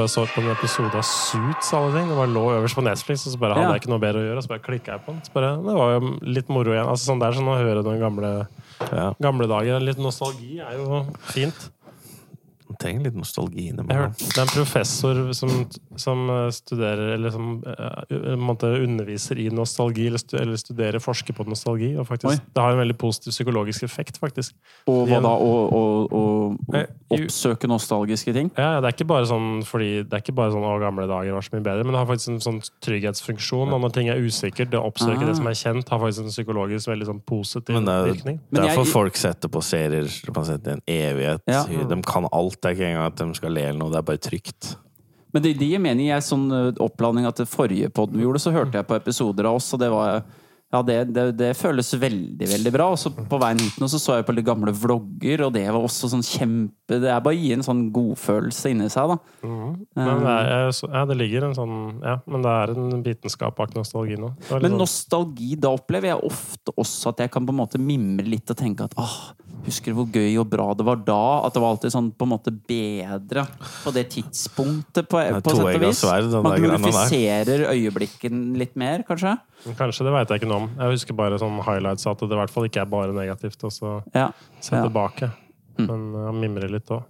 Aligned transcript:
bare 0.00 0.10
så 0.10 0.24
på 0.32 0.40
en 0.42 0.50
episode 0.54 0.96
av 0.96 1.04
Suits. 1.06 1.72
alle 1.76 1.92
ting. 1.94 2.08
Det 2.08 2.16
bare 2.16 2.32
lå 2.32 2.44
øverst 2.56 2.78
på 2.78 2.84
Netflix, 2.86 3.26
og 3.28 3.34
så 3.34 3.40
bare 3.42 3.58
hadde 3.58 3.74
jeg 3.74 3.82
ikke 3.84 3.92
noe 3.92 4.02
bedre 4.02 4.22
å 4.22 4.26
gjøre. 4.26 4.40
Og 4.40 4.46
så 4.46 4.52
bare 4.54 4.64
klikka 4.64 4.94
jeg 4.96 5.04
på 5.04 5.12
den. 5.14 5.20
Bare, 5.34 5.50
det 5.66 5.74
var 5.76 5.92
jo 5.96 6.12
litt 6.38 6.52
moro 6.52 6.72
igjen. 6.74 6.88
Altså 6.88 7.10
sånn 7.10 7.20
Det 7.20 7.28
er 7.28 7.38
sånn 7.38 7.50
å 7.52 7.58
høre 7.60 7.84
noen 7.86 8.00
gamle, 8.00 8.32
Ja, 8.80 9.10
gamle 9.20 9.46
dager. 9.50 9.82
Litt 9.84 10.00
nostalgi 10.00 10.60
er 10.64 10.78
jo 10.80 11.02
fint. 11.28 11.68
Man 12.80 12.86
trenger 12.86 13.04
litt 13.04 13.16
nostalgi 13.18 13.66
Jeg 13.66 13.74
innimellom. 13.74 14.14
hørte 14.14 14.28
det 14.30 14.38
er 14.38 14.46
en 14.46 14.52
professor 14.54 15.20
som, 15.36 15.50
som 16.00 16.30
eh, 16.30 16.50
studerer 16.50 17.12
Eller 17.14 17.30
som 17.34 17.62
eh, 17.66 18.80
underviser 18.80 19.38
i 19.38 19.48
nostalgi, 19.52 20.06
eller, 20.08 20.18
stu, 20.22 20.36
eller 20.40 20.56
studerer, 20.56 20.98
forsker 21.02 21.36
på 21.36 21.44
nostalgi. 21.48 21.92
Og 22.00 22.06
faktisk, 22.08 22.30
Oi. 22.32 22.40
det 22.54 22.62
har 22.62 22.72
en 22.72 22.80
veldig 22.80 22.96
positiv 22.98 23.32
psykologisk 23.34 23.84
effekt, 23.84 24.18
faktisk. 24.20 24.54
Og 24.88 25.06
hva 25.10 25.20
da? 25.20 25.34
Å 25.36 26.56
oppsøke 27.10 27.68
nostalgiske 27.70 28.32
ting? 28.34 28.50
Ja, 28.56 28.76
ja, 28.76 28.80
det 28.80 28.90
er 28.90 28.96
ikke 28.96 29.08
bare 29.10 29.26
sånn 29.28 29.62
fordi 29.66 29.90
Det 30.06 30.12
er 30.14 30.22
ikke 30.22 30.34
bare 30.36 30.52
sånn 30.54 30.64
'Å, 30.64 30.78
gamle 30.80 31.06
dager 31.10 31.32
var 31.34 31.42
så 31.42 31.52
mye 31.56 31.64
bedre', 31.66 31.84
men 31.84 31.92
det 31.92 32.00
har 32.00 32.06
faktisk 32.06 32.28
en 32.30 32.40
sånn 32.40 32.60
trygghetsfunksjon. 32.80 33.72
Og 33.74 33.80
når 33.80 33.92
ting 33.92 34.08
er 34.08 34.16
usikkert, 34.22 34.70
det 34.70 34.78
å 34.80 34.86
oppsøke 34.90 35.20
Ah. 35.22 35.26
det 35.26 35.36
som 35.36 35.46
er 35.46 35.52
kjent, 35.58 35.88
har 35.88 35.98
faktisk 35.98 36.24
en 36.24 36.30
psykologisk 36.30 36.86
veldig 36.88 37.06
sånn 37.06 37.22
positiv 37.26 37.74
Men 37.74 37.84
det 37.84 37.92
er- 37.94 38.12
virkning. 38.12 38.40
Men 38.50 38.62
Derfor 38.62 38.84
jeg- 38.84 38.92
folk 38.92 39.16
setter 39.16 39.48
på 39.48 39.62
serier 39.62 40.06
i 40.06 40.70
en 40.70 40.82
evighet. 40.86 41.40
Ja. 41.46 41.64
De 41.64 42.02
kan 42.02 42.26
alt. 42.32 42.60
Det 42.60 42.69
er 42.70 42.78
ikke 42.78 42.88
engang 42.88 43.10
at 43.10 43.20
de 43.20 43.38
skal 43.38 43.54
le 43.54 43.66
eller 43.68 43.80
noe, 43.80 43.92
det 43.92 44.00
er 44.00 44.08
bare 44.10 44.22
trygt. 44.22 44.74
Men 45.34 45.44
det, 45.44 45.54
det 45.60 45.68
gir 45.70 45.82
mening. 45.82 46.08
Jeg 46.10 46.26
sånn 46.26 46.48
eh, 46.54 46.70
opplanding 46.82 47.28
at 47.28 47.42
det 47.42 47.50
forrige 47.50 47.90
podden 47.94 48.18
vi 48.18 48.26
gjorde, 48.26 48.42
så 48.42 48.54
hørte 48.54 48.80
jeg 48.80 48.88
på 48.88 48.98
episoder 48.98 49.48
av 49.50 49.60
oss, 49.60 49.68
og 49.76 49.82
det 49.82 49.90
var 49.92 50.22
ja, 50.70 50.80
det, 50.86 50.96
det, 51.10 51.22
det 51.34 51.48
føles 51.58 51.88
veldig, 51.98 52.46
veldig 52.46 52.70
bra. 52.76 52.84
Og 52.94 52.98
så 53.02 53.10
på 53.10 53.38
veien 53.42 53.58
hit 53.58 53.78
nå 53.82 53.88
så 53.90 53.98
så 53.98 54.14
jeg 54.20 54.26
på 54.28 54.34
litt 54.36 54.46
gamle 54.46 54.70
vlogger, 54.70 55.42
og 55.48 55.52
det 55.56 55.64
var 55.66 55.80
også 55.82 56.10
sånn 56.12 56.22
kjempe 56.22 56.98
Det 57.00 57.10
er 57.10 57.20
bare 57.22 57.34
å 57.34 57.40
gi 57.40 57.52
en 57.56 57.62
sånn 57.66 57.80
godfølelse 57.94 58.70
inni 58.70 58.86
seg, 58.90 59.10
da. 59.10 59.16
Men 59.48 60.22
det, 60.22 60.36
er, 60.54 60.70
så- 60.74 60.90
ja, 60.92 61.02
det 61.10 61.16
ligger 61.18 61.48
en 61.48 61.54
sånn 61.58 61.74
Ja, 62.04 62.16
men 62.30 62.42
det 62.46 62.54
er 62.62 62.72
en 62.76 63.02
vitenskap 63.02 63.56
bak 63.58 63.74
nostalgi 63.74 64.16
nå. 64.18 64.30
Men 64.50 64.70
sånn- 64.70 64.78
nostalgi, 64.84 65.50
da 65.58 65.74
opplever 65.74 66.12
jeg 66.14 66.22
ofte 66.30 66.74
også 66.78 67.12
at 67.14 67.24
jeg 67.26 67.30
kan 67.34 67.46
på 67.46 67.54
en 67.54 67.60
måte 67.64 67.78
mimre 67.82 68.26
litt 68.26 68.50
og 68.50 68.56
tenke 68.62 68.86
at 68.86 68.94
åh, 68.98 69.18
husker 69.66 69.92
du 69.92 69.98
hvor 70.00 70.08
gøy 70.14 70.38
og 70.40 70.48
bra 70.50 70.70
det 70.74 70.86
var 70.86 70.96
da? 71.02 71.20
At 71.46 71.54
det 71.54 71.62
var 71.62 71.74
alltid 71.74 71.92
sånn 71.94 72.10
på 72.14 72.26
en 72.26 72.32
måte 72.36 72.54
bedre 72.54 73.46
på 73.84 73.92
det 73.94 74.06
tidspunktet, 74.14 75.08
på, 75.10 75.18
på 75.18 75.54
sett 75.56 75.66
og 75.66 75.82
vis. 75.82 76.00
sverd, 76.02 76.30
Man 76.42 76.58
glorifiserer 76.62 77.66
øyeblikken 77.74 78.56
litt 78.58 78.74
mer, 78.78 79.02
kanskje? 79.08 79.34
Kanskje, 79.76 80.04
det 80.06 80.12
veit 80.14 80.28
jeg 80.32 80.40
ikke 80.40 80.48
noe 80.48 80.62
om. 80.64 80.68
Jeg 80.78 80.94
husker 80.94 81.16
bare 81.18 81.38
sånn 81.38 81.58
highlights 81.66 82.06
at 82.08 82.18
det 82.24 82.32
i 82.32 82.38
hvert 82.40 82.50
fall 82.54 82.64
ikke 82.68 82.80
er 82.80 82.88
bare 82.90 83.12
negativt. 83.12 83.62
Og 83.64 83.72
så 83.74 84.02
Ja. 84.14 84.30
se 84.60 84.76
Ja. 84.76 84.82
tilbake. 84.86 85.30
Men 85.78 86.14
uh, 86.14 86.30
mimrer 86.32 86.68
litt 86.70 86.88
òg. 86.90 87.02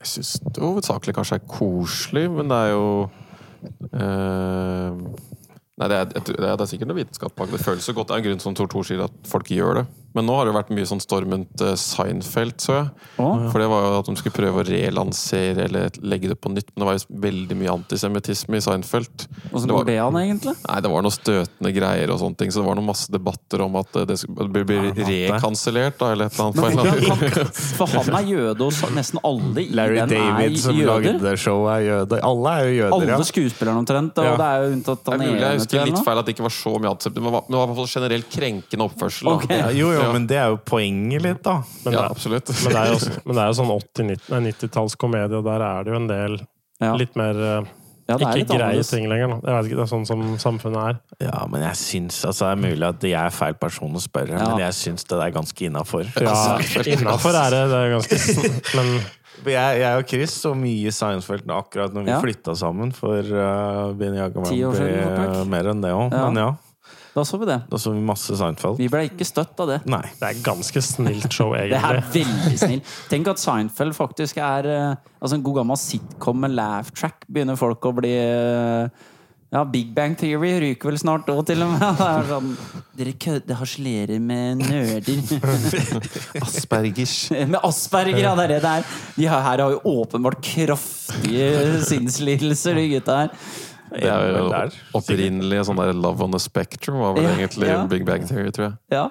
Jeg 0.00 0.06
syns 0.10 0.40
det 0.52 0.62
hovedsakelig 0.62 1.14
kanskje 1.14 1.36
er 1.38 1.44
koselig, 1.48 2.24
men 2.30 2.48
det 2.48 2.56
er 2.56 2.70
jo 2.74 3.10
eh, 3.94 4.90
Nei, 5.74 5.88
det 5.90 5.96
er, 5.98 6.04
det 6.06 6.20
er, 6.38 6.56
det 6.56 6.60
er 6.60 6.68
sikkert 6.70 6.90
noe 6.90 6.98
vitenskap 7.00 7.32
bak 7.34 7.48
det. 7.50 7.58
Det 7.58 7.64
føles 7.66 7.86
så 7.88 7.94
godt. 7.96 8.08
Det 8.08 8.14
er 8.14 8.20
en 8.22 8.26
grunn 8.28 8.42
som 8.44 8.54
Tor 8.54 8.68
Tor 8.70 8.84
sier, 8.86 9.00
at 9.08 9.14
folk 9.26 9.48
gjør 9.50 9.80
det. 9.80 9.86
Men 10.14 10.26
nå 10.28 10.34
har 10.38 10.46
det 10.46 10.54
vært 10.54 10.68
mye 10.70 10.86
sånn 10.86 11.00
storm 11.02 11.32
rundt 11.34 11.60
eh, 11.60 11.74
Seinfeld, 11.74 12.54
så 12.62 12.74
jeg. 12.76 12.90
Å? 13.18 13.28
For 13.50 13.58
det 13.58 13.66
var 13.70 13.82
jo 13.88 13.98
at 13.98 14.06
de 14.06 14.14
skulle 14.20 14.36
prøve 14.36 14.62
å 14.62 14.66
relansere 14.68 15.64
eller 15.66 15.90
legge 16.06 16.28
det 16.30 16.36
på 16.40 16.52
nytt. 16.54 16.68
Men 16.74 16.84
det 16.84 16.86
var 16.86 16.98
jo 16.98 17.18
veldig 17.24 17.56
mye 17.58 17.72
antisemittisme 17.74 18.60
i 18.60 18.62
Seinfeld. 18.64 19.26
Åssen 19.52 19.66
Det 19.66 19.74
var- 19.74 19.82
går 19.82 19.86
det 19.90 19.98
an, 19.98 20.14
egentlig? 20.20 20.54
Nei, 20.68 20.80
det 20.80 20.90
var 20.92 21.02
noen 21.02 21.14
støtende 21.16 21.72
greier 21.74 22.10
og 22.14 22.20
sånne 22.20 22.36
ting, 22.38 22.50
så 22.54 22.62
det 22.62 22.66
var 22.68 22.78
noen 22.78 22.86
masse 22.86 23.10
debatter 23.10 23.60
om 23.66 23.76
at 23.76 23.96
eh, 23.96 24.04
det 24.06 24.18
skulle 24.22 24.48
bli, 24.54 24.62
bli 24.64 24.78
rekansellert, 25.28 25.98
da, 25.98 26.12
eller 26.12 26.26
et 26.26 26.38
eller 26.38 26.44
annet. 26.46 26.62
Men 26.62 26.78
eller 26.78 27.10
hvordan 27.10 27.52
for 27.78 27.86
han 27.98 28.14
er 28.20 28.30
jøde, 28.30 28.60
og 28.68 28.72
så- 28.72 28.92
nesten 28.94 29.18
alle 29.24 29.64
i 29.64 29.68
Larry 29.74 29.98
den 29.98 30.08
David 30.14 30.54
er 30.54 30.62
som 30.62 30.76
jøder. 30.78 31.18
lagde 31.18 31.36
showet, 31.42 31.72
er 31.74 31.84
jøde. 31.90 32.20
Alle 32.22 32.54
er 32.54 32.64
jo 32.68 32.74
jøder, 32.84 32.94
Alle 32.94 33.06
ja. 33.14 33.18
skuespillerne 33.32 33.82
omtrent, 33.82 34.18
og 34.18 34.24
Ja. 34.30 34.36
det 34.36 34.46
er 34.46 34.62
jo 34.62 34.72
unntatt 34.78 35.04
Det 35.04 35.12
han 35.12 35.20
er 35.20 35.26
mulig 35.32 35.40
jeg 35.44 35.58
husker 35.58 35.84
litt 35.90 36.04
feil 36.04 36.18
at 36.18 36.26
det 36.26 36.34
ikke 36.36 36.46
var 36.46 36.54
så 36.54 36.72
mye 36.78 36.90
antisemittisme, 36.94 37.24
men 37.24 37.42
det 37.50 37.58
var 37.58 37.64
i 37.64 37.72
hvert 37.74 37.80
fall 37.82 37.92
generelt 37.94 38.30
krenkende 38.30 38.84
oppførsel. 38.88 39.24
da. 39.24 39.34
Ok. 39.34 39.48
Ja, 39.50 39.68
jo, 39.74 39.90
jo, 39.92 40.03
Ja. 40.06 40.12
men 40.12 40.26
det 40.30 40.36
er 40.40 40.48
jo 40.52 40.58
poenget 40.64 41.22
litt, 41.24 41.42
da. 41.42 41.56
Men, 41.84 41.92
Ja, 41.92 42.00
det, 42.02 42.10
absolutt. 42.16 42.52
men, 42.64 42.72
det 42.72 42.80
er 42.82 42.92
jo, 42.92 42.98
men 43.26 43.34
det 43.38 43.42
er 43.42 43.48
jo 43.52 43.56
sånn 43.60 43.72
80-90-tallskomedie, 44.48 45.38
og 45.40 45.44
der 45.48 45.64
er 45.64 45.84
det 45.86 45.94
jo 45.94 45.96
en 46.02 46.10
del 46.10 46.36
Ja. 46.82 46.92
litt 46.98 47.16
mer 47.16 47.34
uh, 47.38 47.66
Ja, 48.06 48.18
det 48.20 48.26
er 48.28 48.36
ikke 48.42 48.58
greie 48.58 48.82
ting 48.84 49.06
lenger. 49.08 49.30
Jeg 49.40 49.54
vet 49.54 49.64
ikke, 49.70 49.76
Det 49.78 49.84
er 49.86 49.88
sånn 49.94 50.02
som 50.06 50.22
samfunnet 50.36 50.80
er. 50.90 50.96
Ja, 51.24 51.46
men 51.48 51.62
jeg 51.64 51.76
syns 51.80 52.18
altså, 52.28 52.50
Det 52.50 52.52
er 52.52 52.62
mulig 52.68 52.88
at 52.90 53.00
jeg 53.08 53.16
er 53.16 53.30
feil 53.32 53.54
person 53.56 53.94
å 53.96 54.02
spørre, 54.02 54.36
Ja. 54.36 54.48
men 54.50 54.58
jeg 54.66 54.74
syns 54.76 55.06
det 55.08 55.16
er 55.24 55.30
ganske 55.32 55.64
innafor. 55.70 56.04
Ja, 56.20 56.58
Innafor 56.98 57.32
er 57.40 57.54
det, 57.54 57.62
det 57.72 57.78
er 57.80 57.94
ganske 57.94 58.18
Men 58.76 58.90
Jeg, 59.50 59.80
jeg 59.80 59.96
og 59.98 60.04
Chris 60.08 60.34
så 60.44 60.52
mye 60.54 60.92
Seinfeld 60.94 61.48
akkurat 61.50 61.92
når 61.96 62.04
vi 62.06 62.10
Ja. 62.12 62.20
flytta 62.22 62.52
sammen 62.54 62.92
for 62.94 63.18
uh, 63.18 63.90
Jagaman 63.96 64.46
ble 64.46 64.52
siden, 64.52 64.76
faktisk. 64.76 65.40
uh, 65.40 65.44
mer 65.50 65.70
enn 65.72 65.80
det 65.82 65.90
òg. 65.96 66.12
Ja. 66.14 66.28
Men 66.28 66.38
ja, 66.42 66.50
Da 67.14 67.22
så 67.22 67.38
vi 67.38 67.46
det. 67.46 67.60
da 67.70 67.78
så 67.78 67.92
vi 67.94 68.00
masse 68.02 68.34
Seinfeld. 68.34 68.78
Vi 68.80 68.88
ble 68.90 69.04
ikke 69.06 69.26
støtt 69.28 69.60
av 69.62 69.68
det. 69.70 69.78
Nei. 69.86 70.02
det 70.18 70.32
er 70.32 70.42
ganske 70.42 70.80
snilt 70.82 71.30
show, 71.32 71.52
Det 71.70 71.78
er 71.78 72.00
veldig 72.10 72.58
snill. 72.58 72.82
Tenk 73.10 73.30
at 73.30 73.42
Seinfeld 73.42 73.94
faktisk 73.94 74.40
er 74.42 74.66
eh, 74.66 75.10
Altså 75.22 75.38
En 75.38 75.44
god 75.46 75.60
gammel 75.62 75.78
sitcom 75.80 76.42
med 76.42 76.56
laugh 76.58 76.90
track 76.92 77.22
begynner 77.30 77.56
folk 77.56 77.86
å 77.86 77.92
bli 77.96 78.10
eh, 78.18 79.04
Ja, 79.54 79.62
Big 79.70 79.92
Bang 79.94 80.16
Theory 80.18 80.50
ryker 80.60 80.90
vel 80.90 80.98
snart 80.98 81.30
òg, 81.30 81.44
til 81.46 81.62
og 81.62 81.70
med. 81.76 81.84
Det 82.00 82.08
er 82.10 82.26
sånn, 82.32 82.50
Dere 82.98 83.12
kødder, 83.26 83.58
harselerer 83.60 84.18
med 84.22 84.64
nerder. 84.64 85.22
Aspergers. 86.44 87.14
med 87.30 87.60
asperger, 87.62 88.18
ja, 88.24 88.34
det 88.38 88.48
er 88.48 88.52
det 88.56 88.58
det 88.66 88.72
er. 88.80 88.90
De 89.14 89.28
her, 89.30 89.46
her 89.46 89.62
har 89.62 89.76
jo 89.76 90.00
åpenbart 90.02 90.42
kraftige 90.42 91.78
sinnslidelser, 91.86 92.74
de 92.82 92.88
gutta 92.96 93.20
her. 93.22 93.32
Det 93.94 94.08
er 94.10 94.28
jo 94.38 94.48
Der. 94.50 94.74
opprinnelig 94.98 95.64
sånn 95.68 95.76
der 95.80 95.92
Love 95.94 96.24
on 96.26 96.32
the 96.34 96.40
Spectrum 96.42 96.98
var 97.00 97.14
vel 97.16 97.24
Ja, 97.28 97.34
egentlig 97.38 97.68
ja. 97.68 97.86
Big 97.90 98.04
Bang 98.08 98.26
Theory, 98.28 98.50
tror 98.50 98.64
jeg. 98.70 98.76
Ja. 98.90 99.08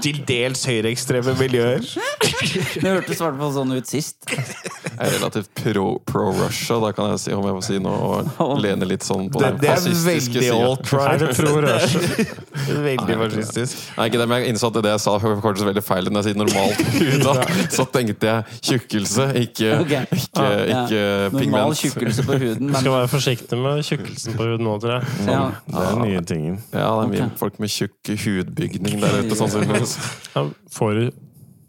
til 0.00 0.24
dels 0.28 0.69
høyreekstreme 0.70 1.34
miljøer. 1.38 1.84
Det 1.84 2.86
hørtes 2.86 3.18
i 3.18 3.24
hvert 3.24 3.40
fall 3.42 3.52
sånn 3.58 3.76
ut 3.76 3.90
sist. 3.90 4.22
jeg 5.00 5.08
er 5.08 5.14
relativt 5.16 5.48
pro, 5.56 5.84
pro 6.04 6.26
Russia, 6.36 6.76
da 6.82 6.90
kan 6.92 7.10
jeg 7.14 7.20
si 7.22 7.32
om 7.32 7.46
jeg 7.48 7.54
får 7.56 7.64
si 7.64 7.78
noe. 7.80 8.18
Og 8.44 8.58
lene 8.64 8.84
litt 8.88 9.04
sånn 9.06 9.30
på 9.32 9.40
Det, 9.40 9.54
den 9.54 9.60
det 9.62 9.70
fascistiske 9.72 10.42
sida. 10.44 10.74
Er 11.00 11.22
det 11.22 11.30
pro 11.38 11.54
Russia? 11.64 12.02
Veldig 12.90 13.16
fascistisk. 13.22 13.78
Nei, 13.96 14.06
ikke 14.10 14.20
det, 14.20 14.26
men 14.30 14.42
jeg 14.44 14.52
innså 14.54 14.68
at 14.70 14.78
det 14.84 14.92
jeg 14.92 15.02
sa 15.06 15.14
hørtes 15.22 15.64
veldig 15.66 15.82
feil 15.84 16.06
ut. 16.08 16.12
Når 16.14 16.26
jeg 16.26 16.34
sier 16.34 16.40
normalt 16.40 16.82
hud. 17.00 17.72
så 17.74 17.86
tenkte 17.94 18.28
jeg 18.30 18.60
tjukkelse, 18.70 19.26
ikke, 19.46 19.72
okay. 19.86 20.04
ikke, 20.20 20.44
Ja. 20.44 20.84
ikke 20.84 21.00
Normal 21.00 21.40
pigment. 21.40 21.80
tjukkelse 21.80 22.26
på 22.28 22.38
huden, 22.44 22.70
Du 22.70 22.76
skal 22.78 22.92
være 22.98 23.08
forsiktig 23.14 23.58
med 23.64 23.82
tjukkelsen 23.88 24.36
på 24.38 24.46
huden 24.50 24.66
nå, 24.68 24.76
tror 24.82 24.96
jeg. 24.98 25.16
ja. 25.30 25.40
Det 25.70 25.86
er 25.88 25.98
nye 26.04 26.22
tingen. 26.28 26.60
Ja, 26.74 26.86
det 27.00 27.08
er 27.08 27.10
mye 27.14 27.24
okay. 27.26 27.40
folk 27.40 27.58
med 27.62 27.72
tjukk 27.72 28.12
hudbygning 28.26 29.00
der 29.02 29.20
ute, 29.24 29.36
sannsynligvis. 29.38 29.96
Ja, 30.36 30.44
får 30.76 30.94
du, 30.98 31.04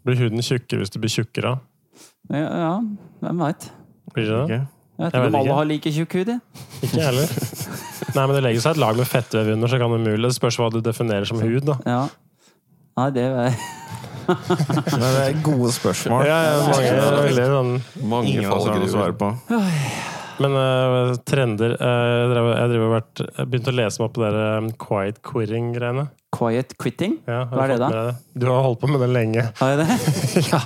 blir 0.06 0.18
huden 0.26 0.42
tjukkere 0.44 0.82
hvis 0.82 0.92
du 0.94 1.00
blir 1.02 1.12
tjukkere? 1.12 1.56
Ja, 2.30 2.46
ja, 2.46 2.72
hvem 3.24 3.42
veit. 3.42 3.68
Blir 4.14 4.28
det 4.28 4.36
det? 4.36 4.44
Ikke? 4.44 4.60
Jeg 5.02 5.08
vet 5.08 5.14
ikke 5.16 5.28
om 5.32 5.36
alle 5.40 5.54
har 5.56 5.66
like 5.66 5.90
tjukk 5.96 6.14
hud, 6.20 6.28
jeg. 6.30 6.40
Ikke 6.84 6.98
jeg 7.00 7.06
heller. 7.08 7.30
Nei, 8.12 8.24
men 8.26 8.34
det 8.36 8.42
legger 8.44 8.64
seg 8.64 8.76
et 8.76 8.82
lag 8.82 8.98
med 9.00 9.08
fettvev 9.08 9.54
under, 9.56 9.72
så 9.72 9.80
kan 9.80 9.94
det 9.94 10.00
umulig. 10.02 10.28
Det 10.28 10.36
spørs 10.36 10.58
hva 10.60 10.68
du 10.70 10.78
definerer 10.84 11.26
som 11.28 11.40
hud, 11.42 11.64
da. 11.66 11.78
Ja. 11.88 12.02
Nei, 13.00 13.08
det 13.16 13.24
er 13.24 13.56
Men 14.28 15.02
det 15.02 15.22
er 15.24 15.38
gode 15.42 15.72
spørsmål. 15.74 16.26
Ja, 16.28 16.38
ja, 16.46 16.56
mange, 16.68 16.92
veldig, 17.24 17.46
sånn. 17.56 17.72
Mange 18.06 18.34
Ingen 18.36 18.52
å 18.52 18.92
svare 18.92 19.16
på. 19.18 19.32
Men 20.42 20.56
uh, 20.58 21.12
trender 21.28 21.76
uh, 21.78 21.86
Jeg 21.86 22.70
driver, 22.72 22.86
og 22.88 22.94
vært, 22.96 23.22
jeg 23.28 23.50
begynte 23.52 23.72
å 23.72 23.76
lese 23.78 24.00
meg 24.02 24.08
opp 24.08 24.16
på 24.16 24.24
det 24.24 24.32
um, 24.42 24.70
quiet 24.82 25.20
quitting-greiene. 25.28 26.06
quiet 26.32 26.72
quitting. 26.80 27.18
Ja, 27.28 27.42
Hva 27.52 27.66
er 27.66 27.74
det 27.74 27.78
da? 27.82 27.90
det? 27.92 28.14
Du 28.40 28.46
har 28.48 28.62
holdt 28.64 28.80
på 28.80 28.88
med 28.90 29.02
det 29.04 29.10
lenge. 29.12 29.44
Har 29.60 29.74
jeg 29.74 29.82
det? 29.82 29.98
ja, 30.52 30.60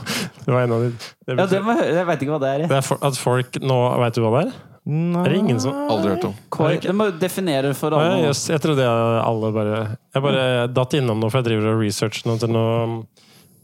det 0.44 0.55
var 0.55 0.62
en 0.62 0.75
av 0.76 0.84
de 0.87 0.93
det, 0.94 1.34
Ja, 1.34 1.46
det 1.50 1.61
må 1.67 1.75
jeg 1.81 2.06
veit 2.08 2.23
ikke 2.26 2.37
hva 2.37 2.40
det 2.44 2.52
er. 2.55 2.64
det 2.70 2.78
er 2.78 2.87
for, 2.87 3.02
At 3.06 3.19
folk 3.19 3.58
nå 3.67 3.78
Veit 4.05 4.14
du 4.17 4.23
hva 4.25 4.32
det 4.37 4.43
er? 4.46 4.56
Er 4.87 5.32
det 5.32 5.38
ingen 5.40 5.58
som 5.58 5.75
Aldri 5.90 6.12
hørt 6.14 6.25
om. 6.28 6.34
Quiet, 6.55 6.84
det 6.87 6.94
må 6.94 7.08
definere 7.19 7.73
for 7.75 7.90
alle. 7.96 8.06
ja, 8.06 8.12
alle. 8.20 8.26
jeg, 8.31 8.37
jeg 8.55 8.62
trodde 8.62 8.84
jeg 8.87 9.23
alle 9.26 9.50
bare 9.56 9.78
Jeg 10.14 10.23
bare 10.28 10.44
datt 10.70 10.94
innom 11.00 11.19
noe, 11.19 11.32
for 11.32 11.43
jeg 11.43 11.49
driver 11.50 11.73
og 11.73 11.81
researcher 11.82 12.31
noe 12.31 12.38
til 12.38 12.52
noe 12.55 12.76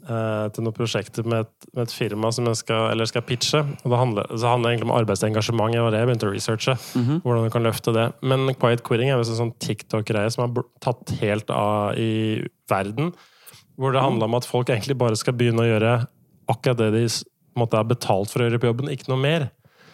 eh, 0.06 0.46
til 0.54 0.66
noen 0.66 0.76
prosjekter 0.76 1.26
med 1.28 1.44
et, 1.44 1.66
med 1.72 1.87
et 1.87 1.94
firma 1.94 2.31
som 2.34 2.49
jeg 2.50 2.60
skal, 2.62 2.90
eller 2.93 3.08
skal 3.08 3.25
pitche. 3.26 3.62
Og 3.82 3.88
det 3.93 4.00
handler, 4.00 4.31
så 4.34 4.52
handler 4.52 4.69
det 4.69 4.76
egentlig 4.76 4.88
om 4.90 4.94
arbeidsengasjement. 4.99 5.75
Det 5.75 5.84
var 5.84 5.94
det 5.94 6.02
jeg 6.02 6.10
begynte 6.10 6.31
å 6.31 6.34
researche. 6.34 6.76
Hvordan 7.25 7.49
du 7.49 7.52
kan 7.54 7.66
løfte 7.66 7.94
det. 7.96 8.06
Men 8.22 8.46
quiet 8.54 8.84
quitting 8.87 9.12
er 9.12 9.20
visst 9.20 9.34
en 9.34 9.43
sånn 9.44 9.54
TikTok-greie 9.62 10.32
som 10.34 10.46
har 10.46 10.66
tatt 10.84 11.14
helt 11.22 11.52
av 11.54 11.99
i 12.00 12.43
verden. 12.72 13.12
Hvor 13.81 13.94
det 13.94 14.04
handler 14.04 14.28
om 14.28 14.38
at 14.38 14.49
folk 14.49 14.70
egentlig 14.70 14.99
bare 15.00 15.19
skal 15.19 15.37
begynne 15.38 15.64
å 15.64 15.70
gjøre 15.70 15.96
akkurat 16.52 16.81
det 16.81 16.93
de 16.94 17.06
måtte 17.58 17.78
ha 17.78 17.84
er 17.84 17.93
betalt 17.93 18.32
for 18.32 18.43
å 18.43 18.46
gjøre 18.46 18.60
på 18.60 18.70
jobben, 18.70 18.90
ikke 18.93 19.10
noe 19.12 19.20
mer. 19.20 19.50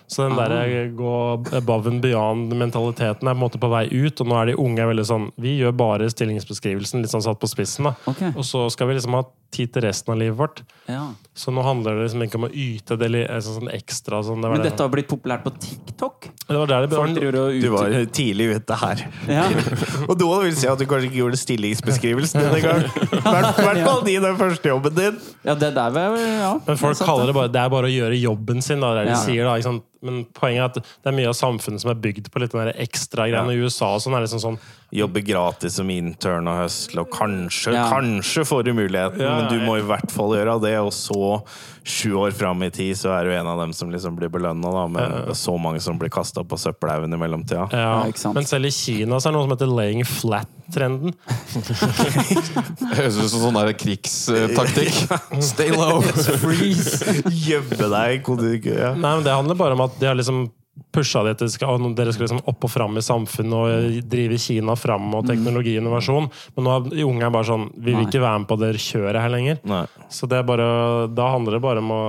Så 0.08 0.24
den 0.24 0.36
der 0.38 0.54
eh, 0.56 0.88
gå 0.96 1.10
above 1.58 1.90
and 1.92 2.00
beyond-mentaliteten 2.04 3.28
er 3.28 3.34
på 3.34 3.36
en 3.36 3.42
måte 3.42 3.60
på 3.60 3.68
vei 3.72 3.84
ut, 3.92 4.20
og 4.24 4.30
nå 4.30 4.38
er 4.40 4.50
de 4.52 4.58
unge 4.60 4.86
veldig 4.88 5.04
sånn 5.04 5.26
Vi 5.40 5.58
gjør 5.60 5.74
bare 5.76 6.08
stillingsbeskrivelsen, 6.12 7.02
litt 7.04 7.12
sånn 7.12 7.24
satt 7.26 7.40
på 7.42 7.50
spissen, 7.50 7.90
da. 7.90 7.94
Ok. 8.08 8.22
Og 8.34 8.44
så 8.48 8.64
skal 8.72 8.88
vi 8.88 8.96
liksom 8.98 9.18
ha 9.18 9.26
tid 9.48 9.70
til 9.72 9.80
resten 9.86 10.12
av 10.12 10.18
livet 10.20 10.36
vårt. 10.36 10.58
Ja. 10.92 11.06
Så 11.32 11.48
nå 11.56 11.62
handler 11.64 11.94
det 11.96 12.02
liksom 12.08 12.20
ikke 12.26 12.36
om 12.36 12.44
å 12.44 12.50
yte 12.52 12.98
det 13.00 13.06
li- 13.08 13.22
altså 13.24 13.54
sånn 13.54 13.70
ekstra. 13.72 14.18
Sånn, 14.26 14.42
det, 14.42 14.50
var 14.50 14.58
Men 14.58 14.64
det. 14.64 14.72
dette 14.74 14.84
har 14.84 14.90
blitt 14.92 15.08
populært 15.08 15.44
på 15.46 15.52
TikTok? 15.56 16.28
det 16.48 16.58
var 16.58 16.68
der 16.68 16.84
det 16.84 16.90
ble 16.92 17.60
Du 17.62 17.68
var 17.72 17.94
tidlig 18.12 18.48
ute 18.58 18.76
her. 18.82 19.04
Ja. 19.28 19.46
Og 20.08 20.18
da 20.20 20.28
vil 20.44 20.52
si 20.56 20.68
at 20.68 20.76
du 20.80 20.84
kanskje 20.84 21.08
ikke 21.08 21.20
gjorde 21.22 21.40
stillingsbeskrivelsen 21.40 22.44
denne 22.44 22.60
gang. 22.60 22.84
I 23.18 23.22
hvert 23.24 23.62
fall 23.88 24.08
i 24.12 24.18
den 24.20 24.36
første 24.40 24.68
jobben 24.72 24.98
din. 25.00 25.16
ja, 25.48 25.54
det 25.56 25.72
der 25.80 25.96
var 25.96 26.18
ja. 26.20 26.52
Men 26.68 26.76
folk 26.80 26.98
det 26.98 27.04
er 27.06 27.08
kaller 27.08 27.32
det 27.32 27.36
bare 27.40 27.52
Det 27.56 27.62
er 27.64 27.72
bare 27.72 27.88
å 27.88 27.94
gjøre 27.94 28.20
jobben 28.20 28.60
sin, 28.64 28.84
da. 28.84 28.92
Det 28.98 29.06
er 29.06 29.08
det 29.08 29.16
de 29.16 29.22
sier, 29.24 29.48
da. 29.48 29.56
Ikke 29.56 29.70
sant? 29.70 29.84
Men 30.00 30.24
poenget 30.36 30.60
er 30.60 30.64
at 30.68 30.74
det 30.78 31.10
er 31.10 31.16
mye 31.16 31.30
av 31.30 31.34
samfunnet 31.34 31.82
som 31.82 31.90
er 31.90 31.98
bygd 31.98 32.28
på 32.30 32.38
litt 32.42 32.52
den 32.54 32.68
der 32.68 32.76
ekstra 32.84 33.24
greiene. 33.26 33.54
I 33.56 33.62
USA 33.66 33.94
og 33.96 34.02
sånn 34.04 34.14
er 34.14 34.22
liksom 34.26 34.42
sånn 34.44 34.58
Jobbe 34.94 35.20
gratis 35.20 35.74
som 35.76 35.90
intern 35.92 36.46
og 36.48 36.62
høstle, 36.62 37.02
og 37.02 37.10
kanskje, 37.12 37.74
Ja. 37.74 37.90
kanskje 37.92 38.46
får 38.48 38.64
du 38.64 38.72
muligheten, 38.72 39.20
Ja, 39.20 39.34
men 39.36 39.48
du 39.52 39.66
må 39.66 39.76
i 39.76 39.82
hvert 39.84 40.10
fall 40.10 40.30
gjøre 40.32 40.54
det. 40.62 40.78
Og 40.80 40.92
så, 40.96 41.42
sju 41.88 42.12
år 42.20 42.30
fram 42.36 42.62
i 42.66 42.70
tid, 42.74 42.94
så 42.98 43.12
er 43.16 43.24
du 43.28 43.32
en 43.34 43.46
av 43.48 43.58
dem 43.62 43.72
som 43.76 43.90
liksom 43.90 44.16
blir 44.18 44.28
belønna, 44.32 44.86
med 44.92 45.14
Men 45.28 45.34
så 45.38 45.56
mange 45.60 45.80
som 45.80 45.98
blir 45.98 46.12
kasta 46.12 46.44
på 46.44 46.58
søppelhaugen 46.60 47.14
i 47.14 47.20
mellomtida. 47.20 47.68
ja. 47.72 47.86
Ja. 48.08 48.32
Men 48.34 48.44
selv 48.46 48.68
i 48.68 48.72
Kina 48.74 49.18
så 49.20 49.28
er 49.28 49.32
det 49.32 49.38
noe 49.38 49.46
som 49.46 49.54
heter 49.56 49.70
laying 49.72 50.04
flat-trenden. 50.04 51.14
Høres 52.98 53.18
ut 53.18 53.30
som 53.32 53.42
sånn 53.46 53.58
der 53.58 53.72
krigstaktikk. 53.78 55.00
Stay 55.50 55.72
low! 55.74 56.02
Freeze! 56.42 57.18
Gjemme 57.32 57.90
deg. 57.94 58.28
Ja. 58.68 58.92
Nei, 58.94 59.16
men 59.18 59.24
Det 59.26 59.34
handler 59.34 59.58
bare 59.58 59.78
om 59.78 59.86
at 59.88 59.96
de 60.00 60.10
har 60.10 60.18
liksom 60.18 60.46
pusha 60.94 61.22
det 61.26 61.36
til 61.38 61.48
at 61.48 61.84
dere 61.96 62.12
skal 62.14 62.26
liksom 62.26 62.42
opp 62.48 62.64
og 62.66 62.70
fram 62.72 62.98
i 62.98 63.04
samfunnet 63.04 63.56
og 63.58 63.98
drive 64.10 64.38
Kina 64.40 64.76
fram 64.78 65.08
og 65.18 65.26
teknologi 65.28 65.76
og 65.76 65.82
innovasjon. 65.82 66.28
Men 66.56 66.66
nå 66.66 66.76
er 66.76 67.04
unge 67.06 67.30
bare 67.34 67.48
sånn 67.48 67.66
Vi 67.76 67.92
vil 67.92 68.06
ikke 68.06 68.22
være 68.22 68.42
med 68.42 68.50
på 68.50 68.58
det 68.60 68.70
kjøret 68.82 69.20
her 69.20 69.32
lenger. 69.32 69.60
Nei, 69.68 69.84
Så 70.12 70.28
det 70.30 70.40
er 70.40 70.46
bare, 70.48 70.68
da 71.12 71.30
handler 71.34 71.58
det 71.58 71.62
bare 71.64 71.82
om 71.84 71.92
å 71.94 72.02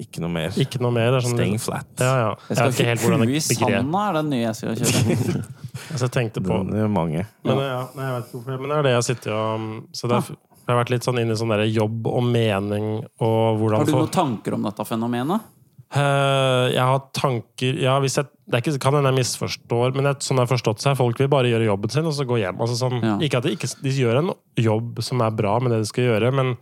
ikke 0.00 0.24
noe 0.24 0.32
mer. 0.34 0.56
Ikke 0.60 0.82
noe 0.82 0.94
mer. 0.94 1.10
Det 1.12 1.20
er 1.20 1.28
sånn, 1.28 1.36
Staying 1.38 1.60
flat. 1.62 1.90
Ja, 2.00 2.14
ja. 2.22 2.32
Jeg 2.48 2.56
Jeg 2.56 2.64
vet 2.64 2.78
ikke 2.78 2.88
helt 2.90 3.04
hvordan 3.04 3.24
det 3.24 3.30
begrep 3.34 3.78
sanda 3.84 4.08
er 4.08 4.18
den 4.20 4.32
nye 4.32 4.42
jeg 4.44 4.58
skal 4.60 4.80
kjøre. 4.80 5.44
altså, 5.90 6.02
jeg 6.06 6.14
tenkte 6.18 6.44
på. 6.44 6.58
Det 6.70 6.82
er 6.84 6.90
mange. 6.90 7.28
Men, 7.44 7.62
ja, 7.62 7.84
nei, 7.94 8.08
jeg 8.08 8.16
vet 8.16 8.28
ikke 8.28 8.40
hvorfor, 8.40 8.60
men 8.60 8.74
det 8.74 8.80
er 8.80 8.88
det 8.88 8.96
jeg 8.98 9.08
sitter 9.10 9.38
og 9.38 9.70
Så 9.94 10.10
det 10.10 10.20
er, 10.20 10.36
jeg 10.64 10.72
har 10.72 10.80
vært 10.80 10.94
litt 10.94 11.04
sånn 11.04 11.20
inne 11.20 11.34
i 11.34 11.36
sånn 11.36 11.52
der 11.52 11.66
jobb 11.68 12.06
og 12.08 12.22
mening 12.24 12.86
og 13.20 13.58
hvordan 13.60 13.82
Har 13.82 13.88
du 13.88 13.98
noen 13.98 14.14
tanker 14.14 14.56
om 14.56 14.64
dette 14.64 14.86
fenomenet? 14.88 15.50
Eh, 15.94 16.64
jeg 16.74 16.82
har 16.82 17.02
tanker 17.14 17.76
Ja, 17.78 17.98
jeg 18.02 18.26
det 18.50 18.60
ikke, 18.60 18.78
kan 18.82 18.96
hende 18.98 19.08
jeg 19.12 19.20
misforstår, 19.22 19.94
men 19.96 20.08
jeg, 20.10 20.20
sånn 20.24 20.36
jeg 20.40 20.44
har 20.44 20.50
forstått 20.50 20.82
seg, 20.82 20.96
folk 20.98 21.20
vil 21.20 21.30
bare 21.32 21.48
gjøre 21.48 21.68
jobben 21.68 21.92
sin 21.92 22.08
og 22.08 22.12
så 22.16 22.26
gå 22.28 22.40
hjem. 22.42 22.58
Altså 22.60 22.76
sånn, 22.76 22.98
Ja. 23.00 23.14
Ikke 23.24 23.38
at 23.40 23.46
de, 23.46 23.54
ikke, 23.56 23.70
de 23.80 23.94
gjør 23.96 24.20
en 24.20 24.32
jobb 24.60 25.00
som 25.04 25.22
er 25.24 25.30
bra 25.30 25.58
med 25.60 25.72
det 25.72 25.78
de 25.84 25.88
skal 25.88 26.04
gjøre, 26.10 26.32
men 26.34 26.56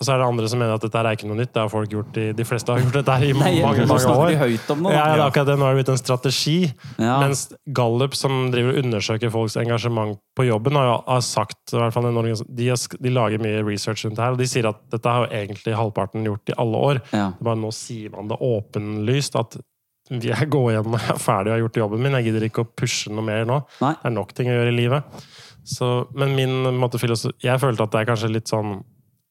og 0.00 0.06
så 0.06 0.14
er 0.14 0.22
det 0.22 0.26
andre 0.30 0.48
som 0.48 0.60
mener 0.62 0.78
at 0.78 0.84
dette 0.86 0.96
er 0.96 1.12
ikke 1.12 1.26
noe 1.28 1.36
nytt. 1.36 1.50
Det 1.52 1.60
har 1.60 1.68
folk 1.68 1.90
gjort 1.92 2.16
i, 2.16 2.22
De 2.32 2.44
fleste 2.48 2.72
har 2.72 2.80
gjort 2.80 2.94
dette 2.96 3.16
i 3.20 3.26
i 3.28 3.34
Nei, 3.36 3.50
mange, 3.60 3.84
mange 3.84 4.12
år. 4.14 4.30
høyt 4.40 4.70
om 4.72 4.86
noe, 4.86 4.94
Ja, 4.94 5.02
det 5.10 5.18
er 5.18 5.24
akkurat 5.26 5.50
det. 5.50 5.56
Nå 5.60 5.66
er 5.66 5.74
det 5.74 5.82
blitt 5.82 5.90
en 5.92 6.00
strategi. 6.00 6.54
Ja. 6.96 7.18
Mens 7.20 7.42
Gallup, 7.76 8.16
som 8.16 8.46
driver 8.54 8.72
og 8.72 8.80
undersøker 8.80 9.32
folks 9.34 9.58
engasjement 9.60 10.16
på 10.38 10.46
jobben, 10.48 10.78
har, 10.80 11.02
har 11.04 11.20
sagt 11.26 11.74
i 11.74 11.76
hvert 11.76 11.92
fall 11.92 12.08
en 12.08 12.16
de, 12.16 12.70
har, 12.70 12.86
de 13.04 13.12
lager 13.12 13.44
mye 13.44 13.60
research 13.66 14.06
rundt 14.06 14.16
det 14.16 14.24
her, 14.24 14.38
og 14.38 14.40
de 14.40 14.48
sier 14.48 14.70
at 14.70 14.80
dette 14.94 15.12
har 15.12 15.26
jo 15.26 15.42
egentlig 15.42 15.76
halvparten 15.76 16.24
gjort 16.24 16.48
i 16.54 16.56
alle 16.64 16.80
år. 16.90 17.02
Ja. 17.12 17.26
Det 17.36 17.48
Bare 17.50 17.60
nå 17.60 17.74
sier 17.76 18.14
man 18.16 18.32
det 18.32 18.40
åpenlyst 18.40 19.36
at 19.36 19.60
jeg 20.10 20.48
går 20.50 20.72
hjem 20.74 20.88
når 20.90 21.04
jeg 21.04 21.12
er 21.12 21.20
ferdig 21.22 21.52
og 21.52 21.54
har 21.54 21.62
gjort 21.66 21.82
jobben 21.84 22.00
min. 22.02 22.16
Jeg 22.18 22.30
gidder 22.30 22.48
ikke 22.48 22.64
å 22.64 22.70
pushe 22.72 23.12
noe 23.12 23.22
mer 23.28 23.44
nå. 23.46 23.60
Nei. 23.84 23.92
Det 24.00 24.08
er 24.08 24.16
nok 24.16 24.32
ting 24.34 24.48
å 24.48 24.56
gjøre 24.56 24.72
i 24.72 24.78
livet. 24.80 25.20
Så, 25.70 25.90
men 26.16 26.32
min 26.34 26.64
måte, 26.80 26.98
Jeg 26.98 27.60
følte 27.60 27.84
at 27.84 27.92
det 27.92 28.00
er 28.00 28.08
kanskje 28.08 28.32
litt 28.32 28.48
sånn 28.48 28.80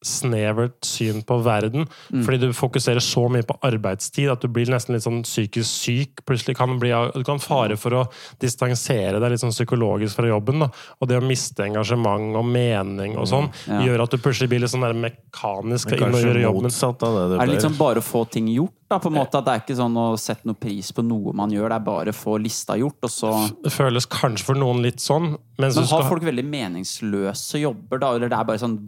snevert 0.05 0.85
syn 0.85 1.21
på 1.27 1.37
verden. 1.43 1.87
Mm. 2.13 2.23
Fordi 2.25 2.37
du 2.39 2.53
fokuserer 2.55 3.01
så 3.03 3.25
mye 3.31 3.43
på 3.43 3.57
arbeidstid 3.67 4.29
at 4.31 4.41
du 4.41 4.47
blir 4.47 4.69
nesten 4.71 4.95
litt 4.95 5.03
sånn 5.03 5.23
psykisk 5.25 5.67
syk. 5.69 6.23
Plutselig 6.25 6.55
kan 6.57 6.77
bli, 6.79 6.89
du 7.15 7.23
kan 7.27 7.39
fare 7.43 7.75
for 7.77 7.91
å 7.91 8.05
distansere 8.39 9.19
deg 9.19 9.31
litt 9.33 9.43
sånn 9.43 9.51
psykologisk 9.55 10.15
fra 10.19 10.29
jobben. 10.29 10.59
Da. 10.63 10.69
Og 11.01 11.09
det 11.11 11.19
å 11.19 11.25
miste 11.25 11.65
engasjement 11.67 12.35
og 12.39 12.45
mening 12.47 13.17
og 13.19 13.27
sånn, 13.27 13.49
Mm. 13.49 13.79
Ja. 13.79 13.79
gjør 13.87 14.03
at 14.03 14.11
du 14.11 14.17
plutselig 14.17 14.49
blir 14.49 14.59
litt 14.61 14.69
sånn 14.71 14.81
der 14.85 14.93
mekanisk 14.93 15.89
Men 15.91 15.99
inn 15.99 16.03
og 16.13 16.19
gjør 16.21 16.27
gjøre 16.29 16.41
jobben. 16.43 16.63
motsatt 16.69 17.03
av 17.03 17.15
det 17.15 17.23
det 17.29 17.41
Er 17.41 17.45
det 17.47 17.55
liksom 17.55 17.77
bare 17.77 17.99
å 17.99 18.03
få 18.03 18.29
ting 18.29 18.47
gjort? 18.47 18.73
da, 18.89 18.97
på 18.97 19.07
en 19.07 19.13
måte 19.13 19.35
At 19.37 19.45
det 19.45 19.53
er 19.53 19.59
ikke 19.61 19.77
sånn 19.77 19.93
å 19.97 20.17
sette 20.17 20.45
noe 20.45 20.55
pris 20.55 20.91
på 20.91 21.03
noe 21.05 21.31
man 21.33 21.51
gjør, 21.51 21.69
det 21.69 21.75
er 21.75 21.85
bare 21.85 22.09
å 22.09 22.15
få 22.15 22.39
lista 22.41 22.73
gjort, 22.77 22.97
og 23.03 23.09
så 23.09 23.31
Det 23.63 23.71
føles 23.71 24.05
kanskje 24.07 24.43
for 24.43 24.55
noen 24.55 24.81
litt 24.81 24.97
sånn, 24.99 25.37
Men, 25.59 25.69
Men 25.69 25.73
har 25.73 25.85
skal 25.85 26.09
folk 26.09 26.23
veldig 26.23 26.45
meningsløse 26.45 27.59
jobber, 27.61 27.99
da? 27.99 28.15
Eller 28.15 28.29
det 28.29 28.37
er 28.39 28.43
bare 28.45 28.57
sånn 28.57 28.79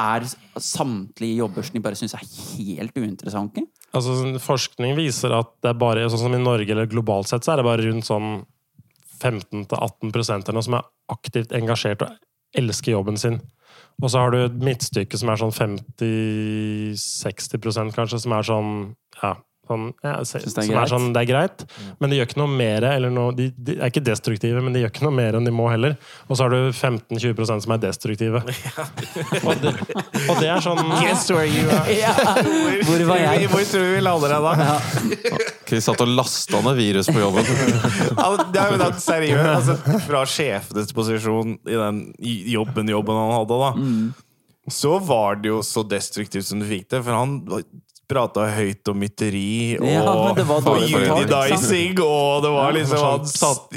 Er 0.00 0.20
samtlige 0.60 1.40
jobber 1.42 1.62
bare 1.84 1.98
syns 1.98 2.14
er 2.16 2.24
helt 2.24 2.96
uinteressante? 2.96 3.60
Altså, 3.90 4.10
sånn, 4.20 4.36
forskning 4.42 4.92
viser 4.98 5.30
at 5.36 5.50
det 5.64 5.70
er 5.72 5.78
bare 5.80 6.08
sånn 6.08 6.24
som 6.24 6.36
i 6.36 6.42
Norge 6.42 6.70
eller 6.72 6.90
globalt 6.90 7.28
sett, 7.30 7.44
så 7.44 7.50
er 7.52 7.56
det 7.60 7.68
bare 7.68 7.86
rundt 7.86 8.06
sånn 8.08 8.28
15-18 9.20 10.48
eller 10.48 10.62
som 10.64 10.74
er 10.78 10.84
aktivt 11.12 11.50
engasjert 11.56 12.00
og 12.06 12.10
elsker 12.56 12.92
jobben 12.94 13.18
sin. 13.20 13.36
Og 14.00 14.08
så 14.10 14.16
har 14.22 14.28
du 14.32 14.38
et 14.40 14.62
midtstykke 14.64 15.16
som 15.20 15.28
er 15.32 15.38
sånn 15.42 15.58
50-60% 15.58 17.96
kanskje, 17.96 18.18
som 18.22 18.32
er 18.36 18.44
sånn 18.48 18.70
ja, 19.20 19.32
sånn, 19.70 19.86
ja, 20.04 20.16
så, 20.26 20.40
det 20.42 20.50
er 20.50 20.54
som 20.54 20.72
greit. 20.72 20.82
er 20.82 20.92
sånn, 20.92 21.08
det 21.14 21.22
er 21.22 21.28
greit, 21.30 21.64
men 22.02 22.12
de 22.12 22.18
gjør 22.18 22.30
ikke 22.30 22.40
noe 22.42 22.52
mer 22.60 22.86
eller 22.90 23.14
noe, 23.14 23.34
de, 23.36 23.48
de 23.56 23.76
er 23.78 23.92
ikke 23.92 24.02
destruktive, 24.04 24.62
men 24.64 24.76
de 24.76 24.84
gjør 24.84 24.92
ikke 24.92 25.06
noe 25.06 25.16
mer 25.16 25.38
enn 25.38 25.46
de 25.46 25.54
må 25.54 25.68
heller. 25.72 25.96
Og 26.28 26.38
så 26.38 26.46
har 26.46 26.54
du 26.54 26.70
15-20% 26.70 27.66
som 27.66 27.74
er 27.76 27.82
destruktive. 27.82 28.42
og, 29.46 29.52
det, 29.62 29.74
og 30.26 30.40
det 30.40 30.50
er 30.50 30.64
sånn 30.64 30.82
Guess 31.00 31.28
where 31.32 31.48
you 31.48 31.66
are. 31.70 32.14
Hvor 32.88 33.06
var 33.12 33.22
jeg? 33.22 33.50
Hvor 33.52 33.66
tror 33.70 33.86
du 33.86 33.94
vi 33.94 34.04
lander 34.04 34.34
deg 34.34 34.48
da? 34.48 34.78
Chris 35.68 35.86
satt 35.86 36.02
og 36.02 36.10
lasta 36.18 36.62
ned 36.64 36.80
virus 36.80 37.10
på 37.10 37.20
jobben. 37.20 37.46
Ja, 38.16 38.30
det 38.42 38.62
er 38.62 38.74
jo 38.74 38.80
den 38.80 38.96
seriøse 39.00 39.52
altså, 39.52 40.00
Fra 40.06 40.24
sjefenes 40.28 40.94
posisjon 40.96 41.54
i 41.68 41.76
den 41.78 42.02
jobben, 42.50 42.90
jobben 42.90 43.20
han 43.20 43.32
hadde, 43.36 43.60
da, 43.60 43.70
så 44.70 44.98
var 45.02 45.40
det 45.42 45.50
jo 45.50 45.60
så 45.66 45.82
destruktivt 45.86 46.46
som 46.46 46.60
du 46.62 46.66
fikk 46.68 46.88
det. 46.92 47.02
For 47.06 47.16
han 47.16 47.38
prata 48.10 48.44
høyt 48.56 48.90
om 48.90 48.98
mytteri 49.00 49.76
og, 49.78 49.86
Ja, 49.86 50.02
det 50.36 50.44
var 50.48 50.58
og 50.60 50.66
dårlig 50.66 50.90
fortalt, 50.92 51.30
unidicing, 51.30 52.00
og 52.04 52.42
det 52.44 52.50
var 52.56 52.74
liksom 52.76 53.04
Han 53.04 53.28
satt 53.30 53.76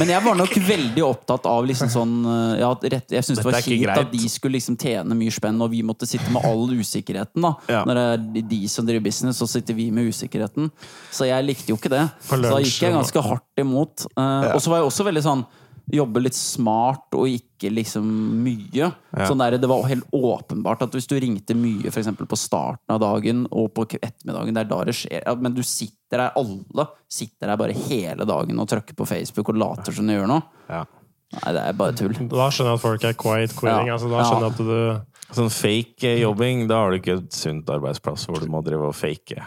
Men 0.00 0.12
jeg 0.12 0.24
var 0.26 0.38
nok 0.40 0.56
veldig 0.68 1.04
opptatt 1.06 1.46
av 1.50 1.68
liksom 1.68 1.92
sånn 1.94 2.14
eh, 2.26 2.54
ja, 2.64 2.72
rett, 2.96 3.14
Jeg 3.14 3.26
syntes 3.28 3.42
det 3.42 3.46
var 3.48 3.60
kjipt 3.64 3.94
at 3.94 4.10
de 4.12 4.32
skulle 4.32 4.58
liksom 4.58 4.78
tjene 4.80 5.18
mye 5.18 5.34
spenn, 5.34 5.60
og 5.64 5.70
vi 5.72 5.84
måtte 5.86 6.08
sitte 6.10 6.30
med 6.34 6.44
all 6.48 6.66
usikkerheten. 6.74 7.42
da 7.46 7.54
Ja. 7.70 7.84
Når 7.88 8.00
det 8.00 8.06
er 8.42 8.48
de 8.50 8.60
som 8.68 8.86
driver 8.88 9.04
business, 9.08 9.38
så 9.38 9.46
sitter 9.48 9.74
vi 9.78 9.90
med 9.94 10.10
usikkerheten. 10.10 10.70
Så 11.14 11.28
jeg 11.30 11.46
likte 11.46 11.70
jo 11.72 11.78
ikke 11.78 11.92
det. 11.94 12.04
Så 12.26 12.40
da 12.42 12.58
gikk 12.62 12.82
jeg 12.82 12.94
ganske 12.98 13.22
hardt 13.22 13.62
imot. 13.62 14.06
Eh, 14.16 14.52
Og 14.54 14.60
så 14.62 14.70
var 14.74 14.82
jeg 14.82 14.90
også 14.90 15.06
veldig 15.08 15.24
sånn 15.24 15.46
Jobbe 15.94 16.20
litt 16.20 16.36
smart 16.36 17.14
og 17.16 17.30
ikke 17.30 17.70
liksom 17.72 18.08
mye. 18.44 18.90
Sånn 19.24 19.40
der, 19.40 19.56
det 19.60 19.70
var 19.70 19.86
helt 19.88 20.08
åpenbart 20.14 20.84
at 20.84 20.96
hvis 20.96 21.08
du 21.08 21.16
ringte 21.20 21.56
mye 21.56 21.92
for 21.94 22.28
på 22.28 22.38
starten 22.38 22.94
av 22.94 23.00
dagen 23.02 23.46
og 23.48 23.72
på 23.76 23.86
ettermiddagen, 23.96 24.54
det 24.56 24.66
er 24.66 24.70
da 24.70 24.82
det 24.88 24.96
skjer. 24.98 25.24
Ja, 25.24 25.34
men 25.38 25.56
du 25.56 25.62
sitter 25.66 26.24
der, 26.24 26.36
alle 26.38 26.88
sitter 27.08 27.50
der 27.52 27.60
bare 27.60 27.76
hele 27.88 28.28
dagen 28.28 28.60
og 28.60 28.68
trykker 28.70 28.96
på 28.98 29.08
Facebook 29.08 29.52
og 29.52 29.60
later 29.60 29.96
som 29.96 30.08
du 30.08 30.16
gjør 30.16 30.30
noe. 30.30 30.46
ja. 30.70 30.84
Nei, 31.28 31.50
det 31.52 31.60
er 31.60 31.74
bare 31.76 31.92
tull. 31.92 32.14
Da 32.32 32.46
skjønner 32.48 32.70
jeg 32.72 32.78
at 32.78 32.80
folk 32.80 33.02
er 33.04 33.16
quiet 33.20 33.52
quitting. 33.52 33.90
Ja. 33.90 33.98
Altså, 33.98 34.08
da 34.08 34.22
skjønner 34.24 34.46
jeg 34.46 34.54
at 34.54 34.62
du 34.64 35.08
Sånn 35.36 35.50
fake 35.52 36.08
eh, 36.08 36.22
jobbing, 36.22 36.62
da 36.70 36.78
har 36.80 36.94
du 36.94 37.02
ikke 37.02 37.18
et 37.18 37.34
sunt 37.36 37.68
arbeidsplass 37.68 38.24
hvor 38.30 38.40
du 38.40 38.48
må 38.48 38.62
drive 38.64 38.88
og 38.88 38.96
fake. 38.96 39.42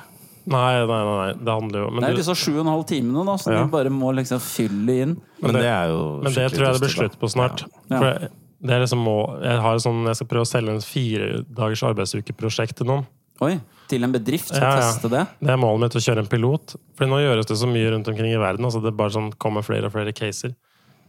Nei, 0.49 0.85
nei, 0.85 0.85
nei. 0.87 1.17
nei. 1.21 1.33
Det 1.45 1.53
handler 1.53 1.79
jo 1.83 1.89
Men, 1.91 2.01
Det 2.01 2.07
er 2.09 2.13
jo 2.15 2.17
disse 2.23 2.35
sju 2.35 2.51
og 2.55 2.61
en 2.65 2.71
halv 2.73 2.85
timene 2.89 3.25
da, 3.25 3.35
som 3.37 3.53
Ja. 3.53 3.63
du 3.63 3.69
bare 3.69 3.89
må 3.93 4.09
liksom 4.15 4.39
fylle 4.41 4.95
inn. 5.03 5.21
Men 5.41 5.53
det- 5.53 5.61
det 5.61 5.69
er 5.69 5.87
jo 5.89 6.21
men 6.21 6.23
det 6.23 6.33
skikkelig 6.33 6.57
tror 6.57 6.65
jeg 6.65 6.73
det 6.73 6.81
blir 6.81 6.95
slutt 6.97 7.19
på 7.19 7.29
snart. 7.29 7.63
Ja. 7.89 7.97
For 7.99 8.05
jeg, 8.05 8.29
det 8.63 8.71
er 8.71 8.79
liksom 8.81 9.03
må, 9.03 9.41
jeg, 9.41 9.59
har 9.61 9.75
sånn, 9.77 10.05
jeg 10.05 10.15
skal 10.15 10.27
prøve 10.27 10.41
å 10.41 10.51
selge 10.51 10.69
en 10.69 10.81
fire 10.81 11.43
dagers 11.53 11.83
arbeidsukeprosjekt 11.83 12.75
til 12.75 12.85
noen. 12.87 13.05
Oi, 13.41 13.59
til 13.87 14.03
en 14.03 14.11
bedrift 14.11 14.47
skal 14.49 14.61
Ja, 14.61 14.75
ja. 14.75 14.81
teste 14.81 15.09
det. 15.09 15.27
Det 15.41 15.49
er 15.49 15.57
målet 15.57 15.79
mitt 15.81 15.95
å 15.97 16.01
kjøre 16.01 16.19
en 16.19 16.27
pilot. 16.27 16.75
For 16.95 17.05
nå 17.05 17.17
gjøres 17.21 17.45
det 17.47 17.57
så 17.57 17.67
mye 17.67 17.89
rundt 17.91 18.07
omkring 18.07 18.33
i 18.33 18.37
verden. 18.37 18.65
Altså 18.65 18.81
det 18.83 18.95
bare 18.95 19.09
sånn 19.09 19.33
kommer 19.37 19.63
flere 19.63 19.85
og 19.85 19.91
flere 19.93 20.13
caser. 20.13 20.53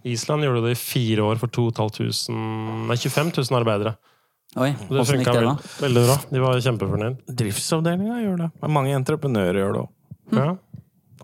Island 0.05 0.43
gjorde 0.43 0.63
det 0.65 0.73
i 0.73 0.81
fire 0.81 1.19
år 1.23 1.37
for 1.39 1.47
2500 1.49 2.89
Nei, 2.89 2.97
25 2.97 3.33
000 3.51 3.63
arbeidere. 3.65 3.97
Oi, 4.61 4.75
Det 4.89 5.01
åssen 5.01 5.23
funka 5.23 5.33
det, 5.33 5.45
veld, 5.47 5.69
veldig 5.81 6.03
bra. 6.05 6.17
De 6.29 6.41
var 6.43 6.59
kjempefornøyd. 6.61 7.21
Driftsavdelinga 7.41 8.19
gjør 8.21 8.37
det. 8.43 8.49
Men 8.61 8.75
mange 8.77 8.93
entreprenører 8.99 9.59
gjør 9.63 9.73
det 9.79 9.81
òg. 9.87 9.93
Ja. 10.37 10.51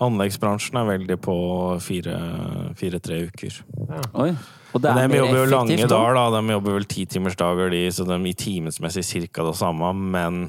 Anleggsbransjen 0.06 0.78
er 0.78 0.86
veldig 0.86 1.16
på 1.20 1.34
fire-tre 1.82 2.72
fire, 2.78 3.00
tre 3.02 3.18
uker. 3.26 3.58
Oi. 4.22 4.30
Og 4.72 4.82
det 4.84 4.92
er 4.92 5.08
de 5.10 5.18
jobber 5.18 5.40
jo 5.40 5.46
lange 5.50 5.76
dager, 5.90 6.14
da. 6.16 6.24
De 6.38 6.54
jobber 6.54 6.76
vel 6.78 6.86
titimersdager, 6.88 7.70
de, 7.74 7.82
så 7.92 8.06
de 8.08 8.18
i 8.30 8.34
timesmessig 8.38 9.04
cirka 9.08 9.44
det 9.48 9.56
samme, 9.58 9.90
men 10.14 10.44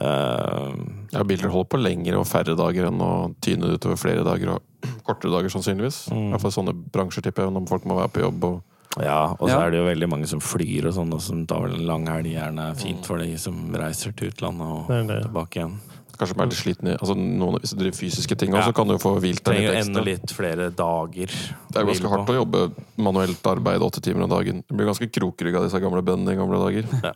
eh, 0.00 0.70
Ja, 1.12 1.24
biler 1.26 1.52
holder 1.52 1.70
på 1.70 1.80
lengre 1.82 2.18
og 2.20 2.26
færre 2.30 2.56
dager 2.58 2.88
enn 2.88 3.02
å 3.04 3.12
tyne 3.44 3.68
det 3.68 3.78
utover 3.82 4.00
flere 4.00 4.24
dager 4.26 4.56
og 4.56 4.62
kortere 5.06 5.34
dager, 5.34 5.52
sannsynligvis. 5.52 6.06
I 6.14 6.30
hvert 6.32 6.42
fall 6.46 6.56
sånne 6.56 6.74
bransjer, 6.94 7.26
tipper 7.26 7.46
jeg, 7.46 7.54
når 7.54 7.68
folk 7.70 7.86
må 7.86 8.00
være 8.00 8.14
på 8.16 8.24
jobb. 8.24 8.48
og 8.50 8.64
Ja, 9.02 9.32
og 9.38 9.48
så 9.48 9.52
Ja. 9.52 9.60
er 9.66 9.70
det 9.70 9.78
jo 9.78 9.84
veldig 9.86 10.08
mange 10.08 10.26
som 10.26 10.40
flyr 10.40 10.86
og 10.86 10.94
sånn, 10.94 11.12
og 11.12 11.20
som 11.20 11.46
tar 11.46 11.60
vel 11.60 11.74
en 11.74 11.86
lang 11.86 12.06
helg 12.06 12.32
gjerne 12.32 12.70
er 12.70 12.74
fint 12.74 13.04
for 13.04 13.18
de 13.18 13.36
som 13.36 13.54
reiser 13.74 14.12
til 14.16 14.30
utlandet 14.30 14.62
og 14.66 14.88
Det 14.88 15.06
det. 15.08 15.22
tilbake 15.24 15.56
igjen. 15.60 15.74
Kanskje 16.16 16.36
bare 16.38 16.46
er 16.48 16.52
litt 16.54 16.60
sliten 16.60 16.88
altså 16.96 17.14
noen, 17.16 17.58
Hvis 17.60 17.74
du 17.74 17.80
driver 17.80 17.96
fysiske 17.98 18.36
ting, 18.38 18.54
Ja. 18.54 18.62
Så 18.66 18.72
kan 18.74 18.88
du 18.88 18.94
jo 18.94 18.98
få 19.02 19.14
hvilt 19.20 19.42
deg 19.44 19.52
Trenger 19.52 19.72
litt 19.72 19.78
ekstra. 19.82 19.90
enda 19.90 20.04
litt 20.06 20.32
flere 20.36 20.70
dager. 20.70 21.26
Det 21.72 21.76
er 21.82 21.84
ganske 21.90 22.08
hardt 22.12 22.30
å 22.32 22.36
jobbe 22.38 22.62
manuelt 22.96 23.46
arbeid 23.46 23.80
åtte 23.84 24.00
timer 24.02 24.24
om 24.24 24.30
dagen. 24.30 24.62
Det 24.68 24.76
blir 24.76 24.86
ganske 24.88 25.08
krokrygg 25.12 25.56
av 25.56 25.66
disse 25.68 25.80
gamle 25.82 26.02
bøndene 26.02 26.32
i 26.32 26.38
gamle 26.40 26.58
dager. 26.62 26.84
Ja. 27.04 27.12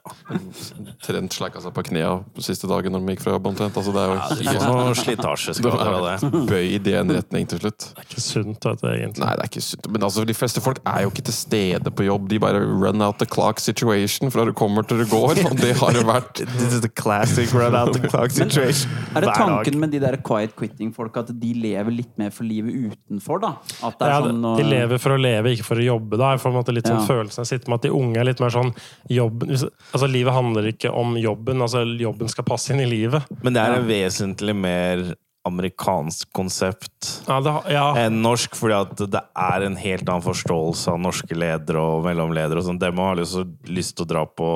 Trent 1.04 1.32
sleika 1.34 1.60
seg 1.62 1.72
på 1.76 1.84
knea 1.90 2.12
siste 2.42 2.68
dagen 2.70 2.92
når 2.94 3.04
de 3.06 3.14
gikk 3.14 3.22
fra 3.24 3.34
jobb 3.36 3.46
omtrent. 3.50 3.76
Altså, 3.80 3.92
det 3.94 4.02
er 4.02 4.08
jo 4.10 4.16
Du 4.40 4.60
får 4.60 4.78
noe 4.80 4.98
slitasjeskader 5.00 5.92
av 5.94 6.06
det. 6.08 6.30
bøyd 6.52 6.90
i 6.90 6.94
en 7.00 7.14
retning 7.16 7.48
til 7.50 7.62
slutt. 7.62 7.88
Det 7.94 8.02
er 8.04 8.08
ikke 8.08 8.24
sunt, 8.24 8.60
dette, 8.66 8.92
egentlig. 8.96 9.24
Nei, 9.24 9.32
det 9.40 9.46
er 9.46 9.50
ikke 9.52 9.64
sunt. 9.64 9.90
Men 9.94 10.06
altså, 10.10 10.24
de 10.28 10.36
fleste 10.36 10.62
folk 10.64 10.80
er 10.84 11.04
jo 11.06 11.12
ikke 11.14 11.24
til 11.30 11.36
stede 11.36 11.94
på 11.94 12.06
jobb. 12.06 12.28
De 12.30 12.40
bare 12.42 12.60
run 12.60 13.00
out 13.06 13.18
the 13.22 13.26
clock 13.30 13.60
situation 13.62 14.30
fra 14.34 14.44
du 14.48 14.52
kommer 14.56 14.86
til 14.86 15.02
du 15.02 15.06
går. 15.10 15.40
Og 15.50 15.56
det 15.60 15.74
har 15.80 15.96
det 15.96 16.04
vært. 16.08 16.44
This 16.60 16.74
is 16.76 16.80
the 16.84 16.92
classic 16.92 17.54
run 17.56 17.74
out 17.78 17.94
the 17.96 18.08
clock 18.08 18.30
situation. 18.34 18.89
Er 19.16 19.24
det 19.24 19.34
tanken 19.34 19.78
med 19.80 19.90
de 19.90 19.98
der 20.02 20.16
quiet 20.22 20.52
quitting-folk 20.58 21.16
at 21.16 21.32
de 21.40 21.52
lever 21.54 21.90
litt 21.90 22.12
mer 22.20 22.30
for 22.30 22.46
livet 22.46 22.74
utenfor, 22.92 23.40
da? 23.42 23.50
At 23.82 23.98
det 23.98 24.06
er 24.06 24.12
Ja, 24.12 24.20
sånn 24.22 24.56
de 24.60 24.66
lever 24.68 24.98
for 25.02 25.16
å 25.16 25.20
leve, 25.20 25.54
ikke 25.56 25.66
for 25.66 25.76
å 25.82 25.86
jobbe. 25.86 26.16
Da. 26.20 26.30
Jeg 26.34 26.42
får 26.44 26.50
en 26.52 26.58
måte 26.60 26.74
litt 26.74 26.86
sånn 26.86 27.00
Ja. 27.00 27.06
følelsen 27.08 27.42
jeg 27.44 27.50
sitter 27.54 27.68
med 27.70 27.80
at 27.80 27.82
de 27.82 27.90
unge 27.90 28.16
er 28.20 28.24
litt 28.24 28.40
mer 28.40 28.50
sånn 28.54 28.74
jobb, 29.08 29.42
altså 29.50 30.10
Livet 30.10 30.32
handler 30.32 30.70
ikke 30.72 30.92
om 30.94 31.16
jobben, 31.16 31.58
altså 31.60 31.82
jobben 31.98 32.28
skal 32.28 32.44
passe 32.44 32.70
inn 32.70 32.80
i 32.80 32.86
livet. 32.86 33.22
Men 33.42 33.52
det 33.52 33.62
er 33.62 33.74
en 33.80 33.88
vesentlig 33.88 34.54
mer 34.56 35.14
amerikansk 35.48 36.28
konsept 36.36 37.08
Ja, 37.26 37.38
det, 37.40 37.52
ja. 37.72 37.84
enn 37.96 38.18
norsk, 38.22 38.54
fordi 38.58 38.76
at 38.76 39.02
det 39.14 39.22
er 39.24 39.64
en 39.64 39.78
helt 39.80 40.04
annen 40.08 40.24
forståelse 40.24 40.92
av 40.92 41.00
norske 41.00 41.36
ledere 41.38 41.80
og 41.80 42.04
mellomledere. 42.04 42.60
og 42.60 42.66
sånn. 42.66 42.80
Dem 42.80 43.00
har 43.00 43.16
liksom 43.16 43.54
lyst 43.72 43.96
til 43.96 44.04
å 44.04 44.10
dra 44.10 44.24
på 44.26 44.50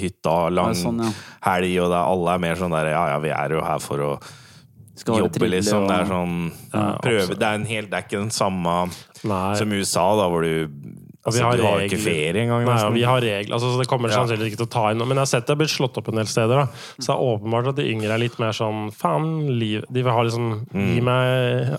hytta, 0.00 0.36
lang 0.54 0.72
sånn, 0.78 1.02
ja. 1.04 1.10
helg, 1.50 1.74
og 1.84 1.92
det 1.92 1.98
er, 1.98 2.06
alle 2.14 2.36
er 2.36 2.46
mer 2.46 2.62
sånn 2.62 2.76
der 2.78 2.92
Ja, 2.94 3.04
ja, 3.12 3.18
vi 3.22 3.34
er 3.34 3.58
jo 3.58 3.66
her 3.66 3.84
for 3.84 4.06
å 4.08 4.14
skal 5.02 5.22
jobbe, 5.22 5.48
liksom. 5.48 5.86
Det 5.88 6.00
er 6.00 6.08
sånn 6.10 6.34
Ja, 6.72 6.82
prøve. 7.02 7.36
Det 7.36 7.46
er 7.48 7.60
en 7.60 7.68
helt 7.68 7.90
Det 7.90 7.98
er 7.98 8.04
ikke 8.06 8.20
den 8.20 8.34
samme 8.34 8.74
Nei. 9.24 9.54
som 9.58 9.72
USA, 9.72 10.04
da, 10.20 10.28
hvor 10.32 10.44
du 10.44 10.68
Altså, 11.24 11.38
vi 11.38 11.44
har 11.46 11.56
du 11.56 11.62
har 11.62 11.76
regler. 11.78 11.84
ikke 11.86 11.98
regler. 11.98 12.32
ferie 12.32 12.42
engang. 12.42 12.64
Nei, 12.66 12.90
vi 12.98 13.02
har 13.06 13.20
regler. 13.22 13.54
Altså, 13.54 13.68
så 13.72 13.78
det 13.78 13.86
kommer 13.88 14.10
Ja. 14.10 14.16
sannsynligvis 14.24 14.52
ikke 14.52 14.56
til 14.62 14.66
å 14.66 14.70
ta 14.70 14.90
inn 14.90 14.98
noe. 14.98 15.06
Men 15.06 15.16
jeg 15.16 15.22
har 15.22 15.30
sett 15.30 15.46
det 15.46 15.54
har 15.54 15.60
blitt 15.60 15.70
slått 15.76 15.96
opp 15.98 16.08
en 16.08 16.16
del 16.16 16.26
steder. 16.26 16.56
Da. 16.56 16.66
Så 16.98 17.06
det 17.06 17.14
er 17.14 17.22
åpenbart 17.30 17.68
at 17.68 17.76
de 17.76 17.82
yngre 17.92 18.10
er 18.10 18.18
litt 18.18 18.38
mer 18.40 18.50
sånn 18.52 18.90
Faen, 18.92 19.58
liv 19.58 19.84
De 19.90 20.02
vil 20.02 20.10
ha 20.12 20.22
liksom 20.22 20.66
Gi 20.72 21.00
Mm. 21.00 21.04
meg 21.04 21.78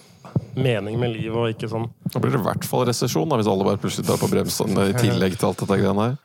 mening 0.56 1.00
med 1.00 1.12
livet, 1.14 1.36
og 1.36 1.50
ikke 1.54 1.70
sånn 1.70 1.90
Da 2.12 2.20
blir 2.20 2.32
det 2.32 2.40
i 2.40 2.44
hvert 2.44 2.64
fall 2.64 2.86
resesjon, 2.86 3.28
hvis 3.30 3.48
alle 3.48 3.64
bare 3.66 3.78
plutselig 3.78 4.06
tar 4.08 4.18
på 4.18 4.30
bremsen 4.32 4.70
i 4.78 4.94
tillegg 4.94 5.38
til 5.38 5.48
alt 5.50 5.58
dette 5.58 5.78
greiene 5.82 6.04
her. 6.08 6.18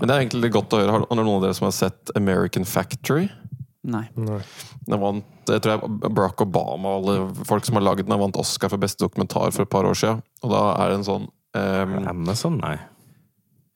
Men 0.00 0.08
det 0.08 0.14
er 0.16 0.24
egentlig 0.24 0.52
godt 0.52 0.70
å 0.70 0.78
høre. 0.80 0.90
Har 0.90 1.16
noen 1.16 1.36
av 1.36 1.42
dere 1.42 1.54
som 1.54 1.66
har 1.66 1.72
sett 1.72 2.10
American 2.16 2.64
Factory? 2.64 3.28
Nei. 3.84 4.08
Den 4.16 5.00
vant, 5.00 5.24
jeg 5.46 5.60
tror 5.60 5.80
jeg 5.80 6.14
Barack 6.14 6.40
Obama 6.40 6.86
og 6.96 7.08
alle 7.08 7.44
folk 7.44 7.64
som 7.64 7.74
har 7.74 7.82
laget 7.82 8.06
den, 8.06 8.12
har 8.16 8.18
vant 8.22 8.36
Oscar 8.36 8.68
for 8.70 8.78
beste 8.78 8.98
dokumentar 9.04 9.52
for 9.52 9.62
et 9.62 9.70
par 9.70 9.82
år 9.84 9.94
siden. 9.98 10.22
Og 10.44 10.50
da 10.50 10.62
er 10.84 10.88
det 10.90 10.98
en 11.00 11.04
sånn 11.04 11.28
um, 11.54 12.08
Amazon, 12.08 12.58
nei. 12.62 12.76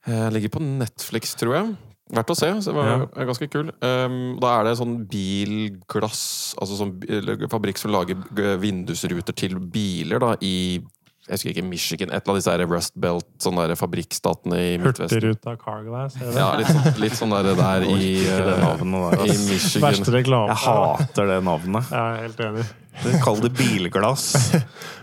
Jeg 0.06 0.32
Ligger 0.32 0.52
på 0.54 0.62
Netflix, 0.62 1.34
tror 1.34 1.54
jeg. 1.56 1.76
Verdt 2.14 2.30
å 2.30 2.36
se. 2.38 2.46
så 2.62 2.70
det 2.70 2.74
var 2.76 2.86
Ja. 2.86 3.24
ganske 3.26 3.48
kul. 3.50 3.72
Um, 3.82 4.38
da 4.38 4.60
er 4.60 4.64
det 4.68 4.76
sånn 4.78 5.08
bilglass 5.10 6.54
Altså 6.60 6.76
sånn 6.78 6.92
fabrikk 7.50 7.78
som 7.78 7.90
lager 7.90 8.14
vindusruter 8.62 9.34
til 9.34 9.58
biler 9.58 10.20
da 10.22 10.36
i 10.40 10.78
jeg 11.26 11.34
husker 11.34 11.50
ikke, 11.50 11.62
Michigan, 11.66 12.10
et 12.14 12.20
eller 12.20 12.32
annet 12.32 12.38
disse 12.38 12.52
her 12.54 12.62
Rust 12.70 12.92
Belt, 13.02 13.26
sånne 13.42 13.64
der 13.66 13.78
fabrikkstatene 13.78 14.60
i 14.62 14.76
Midtvesten. 14.78 15.16
Hurtigruta 15.18 15.56
Carglass. 15.58 16.14
det? 16.20 16.30
Ja, 16.38 16.52
litt 16.60 16.70
sånn, 16.70 17.00
litt 17.02 17.16
sånn 17.18 17.34
der, 17.34 17.48
der 17.58 17.86
i, 17.90 18.10
eh, 18.30 18.50
navnet 18.62 19.24
i. 19.26 19.38
Michigan. 19.48 19.88
Verste 19.88 20.14
reklame. 20.14 20.54
Jeg 20.54 20.62
hater 20.62 21.32
det 21.32 21.40
navnet. 21.48 21.90
Jeg 21.90 21.98
er 21.98 22.22
helt 22.28 22.44
enig. 22.46 22.66
Kall 23.24 23.42
det 23.42 23.50
bilglass. 23.58 24.28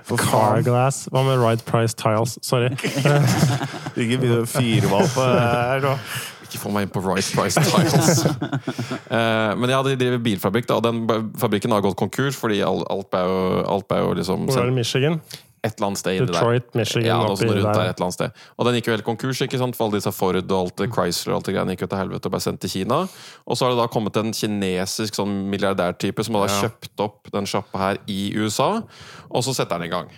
Carglass. 0.07 1.09
Hva 1.11 1.25
med 1.27 1.43
Right 1.43 1.65
Price 1.67 1.99
Tiles? 1.99 2.37
Sorry. 2.41 2.71
Ikke 3.99 4.17
begynn 4.17 4.39
å 4.39 4.47
fyre 4.47 4.87
meg 4.87 5.03
opp 5.03 5.19
her 5.19 5.83
nå. 5.83 5.93
Ikke 6.47 6.59
få 6.61 6.71
meg 6.73 6.87
inn 6.87 6.93
på 6.93 7.03
Right 7.03 7.29
Price 7.35 7.59
Tiles. 7.59 8.25
uh, 8.29 9.53
men 9.59 9.71
ja, 9.71 9.79
de 9.85 9.95
driver 9.99 10.23
bilfabrikk, 10.23 10.71
da, 10.71 10.79
og 10.79 10.87
den 10.87 11.03
fabrikken 11.39 11.75
har 11.75 11.83
gått 11.85 11.99
konkurs 11.99 12.39
fordi 12.39 12.63
alt 12.63 13.11
ble 13.11 13.23
jo, 13.27 13.39
alt 13.75 13.87
ble 13.89 14.03
jo 14.03 14.13
liksom 14.19 14.47
Hvor 14.47 14.63
er 14.63 14.71
det 14.71 14.77
Michigan? 14.77 15.19
Et 15.63 15.77
eller 15.77 15.87
annet 15.87 15.99
sted 16.01 16.17
inni 16.17 16.27
der. 16.27 16.33
Detroit, 16.33 16.65
Michigan. 16.75 17.05
Ja, 17.07 17.17
noe 17.23 17.37
sånt 17.39 17.51
rundt 17.55 17.63
der 17.63 17.87
et 17.89 17.95
eller 17.95 18.05
annet 18.09 18.17
sted. 18.17 18.31
Og 18.59 18.65
den 18.67 18.75
gikk 18.75 18.87
jo 18.89 18.95
helt 18.97 19.05
konkurs, 19.07 19.39
ikke 19.45 19.57
sant? 19.61 19.77
for 19.77 19.85
alle 19.87 19.99
disse 20.01 20.11
Ford 20.11 20.35
og 20.41 20.51
alt 20.57 20.75
det 20.81 20.89
Chrysler 20.91 21.31
og 21.33 21.37
alt 21.39 21.45
det 21.47 21.55
greiene 21.55 21.75
gikk 21.77 21.85
jo 21.85 21.89
til 21.93 22.01
helvete 22.01 22.27
og 22.27 22.33
ble 22.35 22.41
sendt 22.43 22.59
til 22.65 22.69
Kina. 22.73 22.97
Og 23.47 23.55
så 23.57 23.65
har 23.65 23.71
det 23.71 23.79
da 23.79 23.87
kommet 23.87 24.17
en 24.19 24.33
kinesisk 24.35 25.15
sånn 25.15 25.37
milliardærtype 25.53 26.23
som 26.27 26.35
har 26.35 26.47
da 26.47 26.53
Ja. 26.53 26.61
kjøpt 26.67 27.05
opp 27.07 27.31
den 27.31 27.45
sjappa 27.47 27.77
her 27.79 27.97
i 28.07 28.33
USA, 28.35 28.81
og 29.31 29.43
så 29.47 29.53
setter 29.55 29.79
han 29.79 29.87
i 29.87 29.91
gang. 29.93 30.11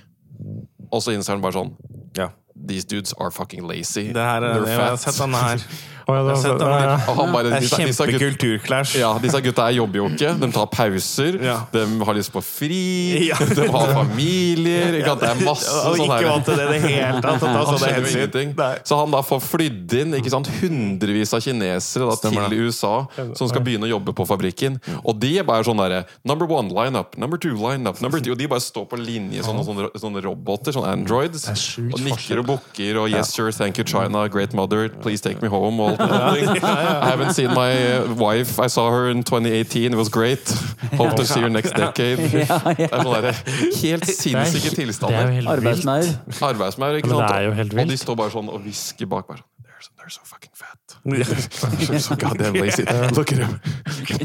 Og 0.91 1.01
så 1.01 1.13
innser 1.13 1.33
han 1.37 1.41
bare 1.45 1.53
sånn 1.53 1.75
Ja. 2.17 2.29
These 2.67 2.85
dudes 2.87 3.13
are 3.19 3.29
fucking 3.31 3.67
lazy. 3.67 4.13
Det 4.13 4.23
her 4.23 4.41
er, 4.41 4.53
They're 4.55 4.65
fat. 4.65 4.79
Jeg 4.79 4.89
har 4.89 4.97
sett 4.97 5.17
den 5.19 5.33
her. 5.33 5.59
Det 6.05 7.53
er 7.55 7.65
kjempekulturclash. 7.65 8.95
ja, 8.99 9.11
disse 9.21 9.39
gutta 9.41 9.65
her 9.69 9.75
jobber 9.79 9.97
jo 10.03 10.05
ikke. 10.11 10.33
De 10.41 10.49
tar 10.53 10.67
pauser. 10.71 11.37
Ja. 11.43 11.55
De 11.73 11.83
har 12.05 12.13
lyst 12.17 12.31
på 12.33 12.41
fri. 12.45 13.27
Ja. 13.29 13.37
De 13.57 13.65
har 13.71 13.93
familier. 13.95 14.99
Ikke? 14.99 15.15
Det 15.21 15.29
er 15.31 15.41
masse 15.45 15.71
sånn 15.71 16.03
ikke 16.05 16.19
her- 16.19 16.27
vant 16.29 16.45
til 16.45 16.59
det 16.59 16.65
i 16.65 16.73
det 16.75 16.81
hele 16.85 17.21
tatt. 17.25 17.41
Han 17.45 17.79
skjønner 17.79 18.05
jo 18.05 18.11
ingenting. 18.19 18.53
Så 18.85 18.99
han 18.99 19.15
da 19.15 19.21
får 19.25 19.41
flydd 19.45 19.95
inn 20.01 20.15
ikke 20.19 20.31
sant, 20.33 20.49
hundrevis 20.61 21.33
av 21.35 21.41
kinesere 21.45 22.09
da, 22.11 22.15
til 22.21 22.57
USA 22.65 22.93
som 23.37 23.49
skal 23.49 23.63
begynne 23.65 23.87
å 23.89 23.91
jobbe 23.95 24.13
på 24.17 24.27
fabrikken. 24.29 24.77
Og 25.03 25.17
de 25.21 25.33
er 25.41 25.47
bare 25.47 25.65
sånn 25.67 25.79
derre 25.81 26.03
Number 26.25 26.45
one, 26.49 26.69
line 26.73 26.95
up. 26.99 27.15
Number 27.17 27.37
two, 27.41 27.55
line 27.57 27.87
up. 27.89 27.99
Number 28.01 28.19
two. 28.21 28.33
Og 28.35 28.39
de 28.39 28.47
bare 28.51 28.61
står 28.63 28.85
på 28.91 28.97
linje, 28.99 29.43
sånne, 29.45 29.63
sånne, 29.65 29.89
sånne 30.01 30.21
roboter, 30.25 30.73
sånne 30.75 30.91
androids. 30.95 31.47
Og 31.85 31.99
nikker 32.03 32.41
og 32.41 32.49
bukker 32.53 33.01
og 33.01 33.09
yes 33.13 33.33
sir, 33.35 33.51
thank 33.55 33.77
you 33.79 33.85
China, 33.87 34.27
great 34.29 34.53
mother, 34.53 34.89
please 34.89 35.21
take 35.23 35.41
me 35.41 35.49
home. 35.51 35.79
Og. 35.81 35.94
I 37.03 37.09
haven't 37.09 37.33
seen 37.33 37.53
my 37.53 37.71
uh, 37.97 38.13
wife. 38.15 38.59
I 38.59 38.67
saw 38.67 38.89
her 38.91 39.09
in 39.09 39.23
2018. 39.23 39.93
It 39.93 39.95
was 39.95 40.09
great. 40.09 40.49
Hope 40.97 41.15
to 41.15 41.25
see 41.25 41.41
her 41.41 41.49
next 41.49 41.73
decade. 41.75 42.19
Ja, 42.45 42.59
Det 42.75 43.31
er 43.31 43.33
helt 43.81 44.05
sinnssyke 44.05 44.67
er 44.71 44.75
tilstander. 44.75 45.49
Arbeidsmaur. 45.49 46.03
Arbeidsmaur, 46.41 46.99
ikke 46.99 47.09
sant? 47.09 47.79
Og 47.79 47.87
de 47.89 47.97
står 47.97 48.15
bare 48.19 48.31
sånn 48.33 48.49
og 48.51 48.61
hvisker 48.65 49.09
bak. 49.09 49.27
Bare 49.29 49.41
sånn, 49.41 49.49
they're, 49.63 49.89
they're 49.97 50.13
so 50.13 50.21
fucking 50.27 50.53
fat. 50.53 50.84
Goddamn 51.05 52.55
lazy. 52.57 52.81
Look 53.15 53.29
at 53.31 53.37
him. 53.37 53.59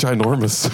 Ginormous. 0.00 0.64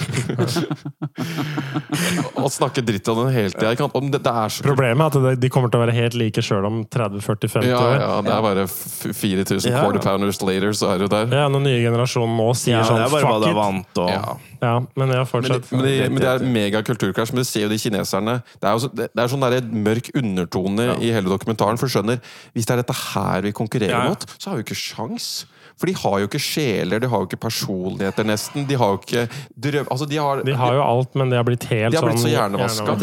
og 2.37 2.47
snakke 2.53 2.81
dritt 2.85 3.07
om 3.11 3.17
den 3.25 3.33
hele 3.35 3.49
tida. 3.51 3.73
Det, 3.75 4.21
det 4.23 4.31
er 4.31 4.49
så 4.53 4.63
Problemet 4.63 5.15
er 5.19 5.25
at 5.33 5.41
de 5.41 5.49
kommer 5.51 5.69
til 5.73 5.79
å 5.81 5.83
være 5.83 5.95
helt 5.97 6.15
like 6.19 6.41
sjøl 6.45 6.63
om 6.69 6.77
30-40-50 6.93 7.67
ja, 7.67 7.79
år. 7.81 7.95
ja, 7.99 8.21
det 8.23 8.31
er 8.37 8.41
bare 8.45 8.63
4000 8.69 9.67
Ja. 9.71 9.81
quarter 9.83 9.99
pounders 10.05 10.39
later, 10.41 10.71
så 10.77 10.85
er 10.93 10.97
du 11.03 11.07
der. 11.11 11.25
Ja, 11.33 11.47
Når 11.51 11.61
nye 11.67 11.81
generasjonen 11.83 12.37
nå 12.39 12.47
sier 12.55 12.77
Ja, 12.79 12.83
sånn 12.87 13.01
det 13.01 13.05
er 13.09 13.13
bare 13.17 13.25
hva 13.27 13.35
fuck 13.35 13.43
du 13.43 13.47
er 13.49 13.51
it. 13.51 13.57
vant 13.63 13.93
og 14.05 14.09
Ja. 14.15 14.23
Ja, 14.61 14.79
men 14.97 15.11
ja, 15.13 15.17
Men, 15.21 15.25
fortsett. 15.29 15.67
det- 15.69 15.71
men, 15.77 15.85
det, 15.85 16.11
men 16.11 16.21
det 16.23 16.29
er 16.31 16.45
megakulturkrasj. 16.55 17.33
Men 17.33 17.43
du 17.43 17.49
ser 17.49 17.61
jo 17.67 17.69
de 17.69 17.77
kineserne 17.77 18.37
Det 18.59 18.63
er 18.69 18.73
jo 18.73 18.79
så, 18.85 18.89
det, 18.95 19.09
det 19.13 19.23
er 19.23 19.27
sånn 19.33 19.45
der 19.45 19.61
mørk 19.61 20.09
undertone 20.17 20.87
i 21.01 21.11
hele 21.13 21.29
dokumentaren. 21.29 21.77
For 21.77 21.87
skjønner, 21.91 22.19
hvis 22.55 22.65
det 22.65 22.73
er 22.77 22.81
dette 22.81 22.95
her 23.13 23.41
vi 23.45 23.51
konkurrerer 23.51 23.93
Ja, 23.93 24.03
ja. 24.07 24.09
mot, 24.15 24.25
så 24.37 24.49
har 24.49 24.57
vi 24.57 24.63
jo 24.63 24.67
ikke 24.71 24.79
sjans. 24.81 25.45
For 25.77 25.85
de 25.85 25.93
har 25.93 26.19
jo 26.23 26.25
ikke 26.25 26.41
sjeler, 26.41 26.99
de 27.03 27.07
har 27.11 27.21
jo 27.21 27.27
ikke 27.29 27.37
personligheter, 27.43 28.25
nesten. 28.25 28.65
De 28.67 28.73
har 28.81 28.95
jo 28.95 28.97
ikke 28.97 29.27
drøm... 29.53 29.85
Altså, 29.93 30.07
de 30.09 30.17
har, 30.17 30.41
De 30.41 30.55
har 30.57 30.73
jo 30.73 30.81
alt, 30.81 31.13
men 31.15 31.29
de 31.29 31.37
har 31.37 31.45
blitt 31.45 31.67
helt 31.69 31.93
De 31.93 31.99
har 32.01 32.07
blitt 32.07 32.17
sånn 32.17 32.25
så 32.25 32.33
hjernevaska. 32.33 32.95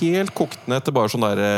Helt 0.00 0.34
kokt 0.34 0.66
ned 0.66 0.82
til 0.84 0.92
bare 0.96 1.08
sånn 1.12 1.22
derre 1.28 1.52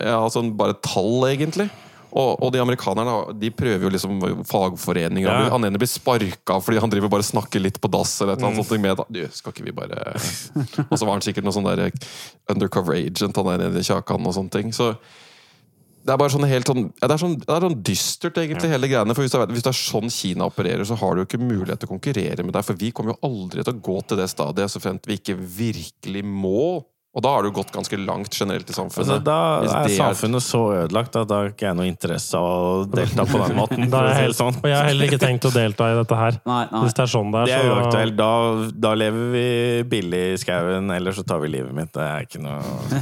ja, 0.00 0.20
sånn 0.30 0.52
bare 0.56 0.76
tall, 0.86 1.24
egentlig. 1.26 1.66
Og, 2.10 2.42
og 2.42 2.50
de 2.52 2.60
amerikanerne 2.62 3.16
de 3.38 3.52
prøver 3.54 3.86
jo 3.86 3.92
liksom 3.94 4.18
fagforeninger. 4.48 5.28
Ja. 5.30 5.48
Han 5.54 5.66
ene 5.68 5.80
blir 5.80 5.90
sparka 5.90 6.58
fordi 6.62 6.82
han 6.82 6.92
driver 6.92 7.12
bare 7.12 7.26
snakker 7.26 7.62
litt 7.62 7.80
på 7.80 7.90
dass. 7.92 8.16
eller 8.20 8.34
et 8.34 8.42
eller 8.42 8.50
annet 8.50 8.66
sånt 8.66 8.82
med 8.82 9.02
Du, 9.14 9.22
skal 9.34 9.54
ikke 9.54 9.66
vi 9.68 9.76
bare 9.76 10.14
Og 10.88 10.96
så 10.98 11.06
var 11.06 11.14
han 11.14 11.24
sikkert 11.24 11.46
noe 11.46 11.54
sånn 11.54 11.68
der 11.70 11.90
undercover 12.50 12.98
agent, 12.98 13.36
han 13.36 13.50
der 13.52 13.66
nede 13.66 13.82
i 13.82 13.86
Kjakan 13.86 14.26
og 14.26 14.36
sånne 14.36 14.54
ting. 14.58 14.74
Så 14.74 14.94
det 16.00 16.14
er 16.14 16.20
bare 16.20 16.32
sånn 16.32 16.46
helt 16.48 16.68
sånn 16.70 16.86
ja, 16.88 17.08
Det 17.08 17.14
er 17.14 17.20
sånn, 17.20 17.34
det 17.42 17.52
er 17.54 17.64
sånn 17.66 17.80
dystert, 17.84 18.38
egentlig, 18.40 18.70
hele 18.72 18.88
greiene. 18.90 19.16
For 19.16 19.26
hvis 19.26 19.34
det, 19.34 19.40
er, 19.42 19.52
hvis 19.54 19.66
det 19.66 19.72
er 19.72 19.80
sånn 19.80 20.12
Kina 20.12 20.48
opererer, 20.48 20.84
så 20.88 20.96
har 20.98 21.14
du 21.14 21.22
jo 21.22 21.28
ikke 21.28 21.42
mulighet 21.42 21.82
til 21.82 21.90
å 21.90 21.92
konkurrere 21.92 22.46
med 22.46 22.56
deg. 22.56 22.66
For 22.66 22.80
vi 22.80 22.92
kommer 22.96 23.14
jo 23.14 23.20
aldri 23.28 23.64
til 23.66 23.76
å 23.76 23.82
gå 23.90 23.98
til 24.08 24.20
det 24.20 24.30
stadiet 24.32 24.72
så 24.72 24.82
fremt 24.82 25.08
vi 25.08 25.20
ikke 25.20 25.36
virkelig 25.36 26.24
må. 26.24 26.80
Og 27.10 27.24
da 27.24 27.30
har 27.34 27.42
du 27.42 27.50
gått 27.50 27.72
ganske 27.74 27.96
langt 27.98 28.30
generelt 28.38 28.68
i 28.70 28.74
samfunnet. 28.74 29.16
Altså, 29.16 29.24
da 29.26 29.80
er 29.82 29.90
samfunnet 29.96 30.44
så 30.46 30.60
ødelagt 30.84 31.16
at 31.18 31.26
da 31.26 31.40
har 31.40 31.48
ikke 31.50 31.64
jeg 31.66 31.74
noe 31.74 31.88
interesse 31.90 32.38
av 32.38 32.66
å 32.68 32.84
delta 32.86 33.24
på 33.26 33.40
den 33.42 33.56
måten. 33.58 33.86
Er 34.00 34.14
helt, 34.14 34.36
sånn. 34.38 34.54
og 34.62 34.68
jeg 34.70 34.76
har 34.78 34.86
heller 34.86 35.08
ikke 35.10 35.18
tenkt 35.18 35.44
å 35.48 35.50
delta 35.50 35.88
i 35.90 35.96
dette 35.98 36.16
her. 36.16 36.36
Nei, 36.46 36.60
nei. 36.70 36.82
Hvis 36.84 36.94
det 36.94 37.02
er 37.02 37.10
sånn 37.10 37.32
det 37.34 37.40
er, 37.42 37.48
Det 37.50 37.56
er 37.56 37.64
så 37.66 37.72
uaktuelt. 37.74 38.14
Da, 38.20 38.28
da 38.86 38.92
lever 39.00 39.26
vi 39.34 39.42
billig 39.90 40.20
i 40.30 40.38
skauen, 40.40 40.86
eller 40.94 41.16
så 41.18 41.24
tar 41.26 41.42
vi 41.42 41.50
livet 41.50 41.74
mitt. 41.74 41.90
Det 41.96 42.04
er 42.06 42.28
ikke 42.28 42.42
noe 42.44 42.60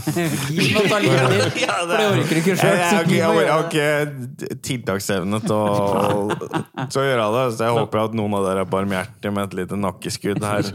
Gi 0.57 0.71
meg 0.73 0.89
ta 0.89 1.03
livet 1.05 1.37
ditt, 1.37 1.61
for 1.69 1.93
det 1.93 2.09
orker 2.09 2.33
du 2.33 2.41
ikke 2.41 2.57
sjøl. 2.63 2.81
jeg, 2.81 2.89
har 2.89 3.05
ikke- 3.05 3.21
jeg, 3.21 3.53
har 3.53 3.69
ikke 3.69 4.57
tiltaksevne 4.71 5.43
til 5.45 5.57
å, 5.59 7.05
gjøre 7.05 7.29
det. 7.37 7.45
Så 7.59 7.69
jeg 7.69 7.77
håper 7.77 8.03
at 8.07 8.17
noen 8.17 8.39
av 8.41 8.49
dere 8.49 8.65
er 8.65 8.73
barmhjertige 8.73 9.35
med 9.37 9.51
et 9.51 9.59
lite 9.61 9.79
nakkeskudd 9.85 10.41
her. 10.49 10.73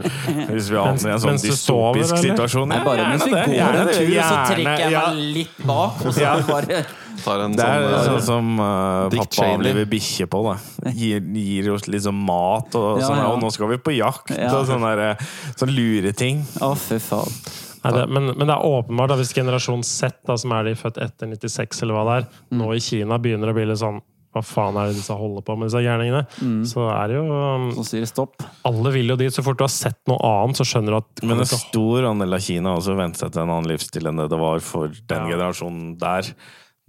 Hvis 0.54 0.70
vi 0.70 0.78
havner 0.78 1.10
i 1.10 1.16
en 1.18 1.24
sånn 1.26 1.42
dystopisk 1.42 2.22
situasjon. 2.22 2.70
Nei, 2.70 3.23
mens 3.24 3.32
vi 3.32 3.34
det, 3.34 3.46
går 3.46 3.54
en 3.54 3.56
gjerne 3.58 3.80
det, 3.80 3.94
tur, 3.94 4.04
så 4.04 4.12
gjerne, 4.12 4.44
trekker 4.50 4.84
jeg 4.84 4.94
ja. 4.94 5.02
meg 5.06 5.34
litt 5.38 5.58
bak, 5.70 6.04
og 6.04 6.14
så 6.14 6.22
Ja. 6.24 6.36
bare 6.54 6.84
tar 7.24 7.44
en 7.44 7.56
Det 7.56 7.64
er 7.64 7.84
sånn, 7.88 8.04
sånn 8.04 8.16
eh, 8.18 8.24
som 8.26 8.48
uh, 8.60 9.14
pappa 9.14 9.48
avliver 9.54 9.86
bikkje 9.88 10.26
på. 10.30 10.40
Da. 10.48 10.90
Gir, 10.92 11.20
gir 11.34 11.70
oss 11.74 11.86
liksom 11.88 12.24
mat 12.26 12.74
og 12.78 13.00
Ja, 13.00 13.08
sånn. 13.08 13.20
ja. 13.22 13.28
Og 13.32 13.42
nå 13.42 13.52
skal 13.54 13.70
vi 13.72 13.78
på 13.80 13.94
jakt! 13.96 14.34
Ja. 14.34 14.50
Og 14.58 14.66
sånne, 14.68 14.94
der, 14.98 15.28
sånn 15.56 15.72
lureting. 15.74 16.42
Å, 16.60 16.74
fy 16.78 16.98
faen. 17.02 17.38
Nei, 17.84 17.92
det, 17.92 18.06
men, 18.08 18.30
men 18.32 18.48
det 18.48 18.54
er 18.54 18.64
åpenbart 18.64 19.12
at 19.12 19.20
hvis 19.20 19.34
generasjon 19.36 19.82
Z, 19.84 20.22
da, 20.24 20.38
som 20.40 20.52
er 20.56 20.70
de 20.70 20.76
født 20.80 21.00
etter 21.04 21.28
96, 21.28 21.82
eller 21.84 21.98
hva 21.98 22.04
det 22.08 22.14
er, 22.22 22.28
nå 22.56 22.70
i 22.72 22.80
Kina 22.80 23.18
begynner 23.20 23.52
å 23.52 23.56
bli 23.56 23.66
litt 23.68 23.82
sånn 23.82 24.00
Hva 24.34 24.42
faen 24.42 24.74
er 24.80 24.90
det 24.90 24.96
disse 24.98 25.14
holder 25.14 25.44
på 25.46 25.54
med, 25.54 25.68
disse 25.70 25.82
gærningene? 25.84 26.24
Så 26.66 26.88
er 26.90 27.12
det 27.12 27.20
jo 27.20 27.26
um, 27.30 27.68
Så 27.76 27.84
sier 27.92 28.08
stopp. 28.10 28.42
Alle 28.66 28.90
vil 28.96 29.12
jo 29.14 29.16
dit. 29.20 29.30
Så 29.34 29.44
fort 29.46 29.60
du 29.60 29.62
har 29.62 29.70
sett 29.72 30.00
noe 30.10 30.18
annet, 30.26 30.58
så 30.58 30.66
skjønner 30.66 30.96
du 30.96 30.98
at 30.98 31.22
Men 31.30 31.44
en 31.44 31.50
stor 31.52 32.08
andel 32.10 32.34
av 32.34 32.42
Kina 32.42 32.72
har 32.74 32.82
også 32.82 32.96
vent 32.98 33.20
seg 33.20 33.30
til 33.30 33.44
en 33.44 33.52
annen 33.54 33.70
livsstil 33.70 34.10
enn 34.10 34.18
det 34.24 34.26
det 34.34 34.40
var 34.42 34.58
for 34.66 34.90
den 34.90 35.24
Ja. 35.24 35.30
generasjonen 35.36 35.94
der. 36.02 36.34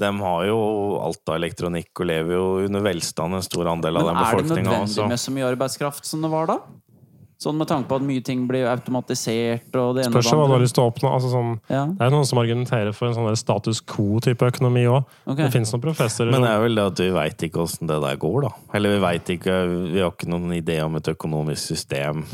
De 0.01 0.09
har 0.19 0.41
jo 0.49 0.57
alt 0.99 1.21
av 1.31 1.37
elektronikk 1.37 2.01
og 2.03 2.09
lever 2.09 2.33
jo 2.35 2.47
under 2.65 2.81
velstand, 2.83 3.37
en 3.37 3.45
stor 3.45 3.69
andel 3.71 3.95
av 4.01 4.09
Men 4.09 4.09
den 4.09 4.17
er 4.17 4.25
det 4.25 4.43
nødvendig 4.49 4.65
nødvendig 4.65 5.07
med 5.13 5.21
så 5.21 5.31
mye 5.37 5.51
arbeidskraft 5.53 6.09
som 6.09 6.25
det 6.25 6.31
var 6.33 6.49
da? 6.51 6.57
Sånn 7.45 7.59
med 7.59 7.69
tanke 7.69 7.89
på 7.91 7.99
at 7.99 8.05
mye 8.05 8.23
ting 8.25 8.45
blir 8.49 8.65
automatisert 8.71 9.75
og 9.77 9.97
det 9.97 10.07
ene 10.07 10.15
Spørs 10.15 10.31
hva 10.33 10.47
du 10.49 10.53
har 10.55 10.63
lyst 10.63 10.77
til 10.77 10.85
å 10.85 10.89
oppnå. 10.89 11.11
Altså, 11.13 11.29
sånn, 11.33 11.51
Ja, 11.69 11.83
det 11.91 12.07
er 12.07 12.13
noen 12.13 12.25
som 12.25 12.41
argumenterer 12.41 12.95
for 12.95 13.09
en 13.09 13.17
sånn 13.17 13.37
status 13.37 13.83
quo-type 13.85 14.49
økonomi 14.49 14.87
òg. 14.89 15.05
Okay. 15.27 15.43
Det 15.43 15.51
finnes 15.53 15.73
noen 15.75 15.83
professorer 15.83 16.33
Men 16.33 16.47
det 16.47 16.53
er 16.55 16.63
vel 16.63 16.79
det 16.79 16.87
at 16.89 17.03
vi 17.03 17.11
veit 17.13 17.45
ikke 17.49 17.61
åssen 17.65 17.91
det 17.91 17.99
der 18.01 18.17
går, 18.21 18.39
da. 18.47 18.51
Eller 18.77 18.95
vi 18.95 19.03
veit 19.03 19.35
ikke 19.37 19.59
Vi 19.93 20.01
har 20.01 20.15
ikke 20.15 20.31
noen 20.31 20.57
idé 20.57 20.79
om 20.85 20.97
et 20.97 21.13
økonomisk 21.13 21.75
system. 21.75 22.25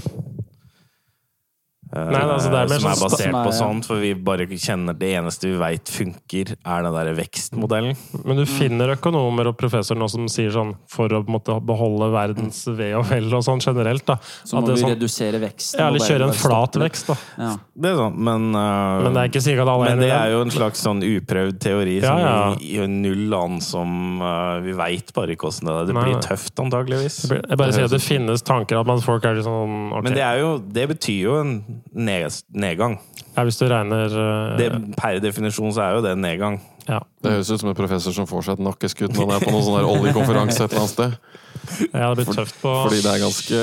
Eh, 1.93 2.09
Nei, 2.11 2.21
altså, 2.23 2.49
det 2.51 2.59
er 2.61 2.69
mer 2.71 2.79
som 2.79 2.89
er 2.91 2.95
sånn 2.95 3.09
basert 3.11 3.33
er- 3.35 3.45
på 3.47 3.51
sånt, 3.53 3.85
for 3.85 3.95
vi 3.99 4.13
bare 4.13 4.45
kjenner 4.47 4.97
Det 4.97 5.09
eneste 5.17 5.49
vi 5.51 5.57
veit 5.59 5.85
funker, 5.91 6.55
er 6.65 6.83
den 6.83 6.93
der 6.93 7.13
vekstmodellen. 7.17 7.95
Men 8.25 8.37
du 8.37 8.45
finner 8.45 8.95
økonomer 8.95 9.47
og 9.51 9.57
professorer 9.57 9.99
nå 9.99 10.09
som 10.09 10.27
sier 10.27 10.51
sånn 10.51 10.75
for 10.87 11.07
å 11.09 11.23
på 11.25 11.31
måte, 11.35 11.55
beholde 11.65 12.11
verdens 12.13 12.65
ve 12.67 12.93
og 12.95 13.05
vel 13.09 13.27
og 13.33 13.43
sånn 13.43 13.59
generelt. 13.59 14.05
da. 14.05 14.15
Så 14.45 14.57
At 14.57 14.63
må 14.63 14.67
det 14.67 14.75
vi 14.75 14.81
sånn, 14.85 14.95
redusere 14.95 15.39
veksten. 15.41 15.79
ja, 15.79 15.87
eller 15.87 15.99
kjøre 15.99 16.27
en 16.29 16.33
flat 16.33 16.71
stoppe 16.71 16.83
vekst, 16.85 17.07
da. 17.07 17.15
Ja. 17.37 17.51
Det 17.81 17.89
er 17.91 17.95
sånn, 17.95 18.15
men 18.17 18.55
uh, 18.55 19.01
Men 19.03 19.13
det 19.13 19.21
er 19.23 19.29
ikke 19.31 19.41
sikkert 19.43 19.67
alle 19.67 19.85
er 19.85 19.95
Men 19.95 19.97
enig 19.97 20.05
i 20.05 20.07
det 20.07 20.17
er 20.17 20.25
det. 20.29 20.31
jo 20.35 20.41
en 20.41 20.51
slags 20.51 20.81
sånn 20.85 21.01
uprøvd 21.03 21.59
teori 21.59 21.95
Ja, 22.01 22.07
som 22.07 22.57
ja. 22.61 22.87
null 22.87 23.33
an 23.33 23.59
som 23.61 24.21
uh, 24.21 24.59
Vi 24.61 24.73
veit 24.73 25.13
bare 25.13 25.35
ikke 25.35 25.47
åssen 25.49 25.65
det 25.67 25.73
er. 25.75 25.85
Det 25.85 25.95
Nei, 25.95 26.03
blir 26.03 26.13
nei. 26.13 26.21
tøft, 26.21 26.55
antageligvis. 26.61 27.17
Jeg 27.31 27.57
bare 27.57 27.73
sier 27.73 27.85
at 27.85 27.91
det 27.91 28.01
finnes 28.01 28.41
tanker 28.43 28.79
at 28.79 28.85
man, 28.87 29.01
folk 29.01 29.25
er 29.25 29.35
litt 29.35 29.45
sånn 29.45 29.91
okay. 29.91 30.01
Men 30.03 30.13
det, 30.13 30.21
er 30.23 30.39
jo, 30.39 30.57
det 30.59 30.87
betyr 30.95 31.21
jo 31.23 31.39
en 31.41 31.80
ned, 31.91 32.43
nedgang. 32.53 32.99
ja, 33.35 33.43
Hvis 33.43 33.57
du 33.59 33.65
regner 33.67 34.05
uh, 34.11 34.57
Det, 34.59 34.69
per 34.97 35.19
definisjon 35.23 35.73
så 35.73 35.87
er 35.87 35.97
jo 35.97 36.05
det 36.05 36.17
nedgang. 36.17 36.59
Ja. 36.91 37.01
Det 37.21 37.35
høres 37.35 37.51
ut 37.51 37.61
som 37.63 37.71
en 37.71 37.77
professor 37.77 38.15
som 38.15 38.27
får 38.29 38.47
seg 38.47 38.59
et 38.59 38.65
nakkeskudd 38.67 39.15
når 39.15 39.27
han 39.27 39.35
er 39.37 39.45
på 39.45 39.53
noen 39.53 39.65
sånn 39.67 39.89
oljekonferanse 39.93 40.65
et 40.65 40.73
eller 40.73 40.83
annet 40.83 40.95
sted. 40.95 41.15
ja, 41.91 42.07
det 42.15 42.23
blir 42.25 42.37
tøft 42.39 42.55
på 42.61 42.71
Fordi 42.87 43.01
det 43.03 43.11
er 43.11 43.19
ganske 43.21 43.57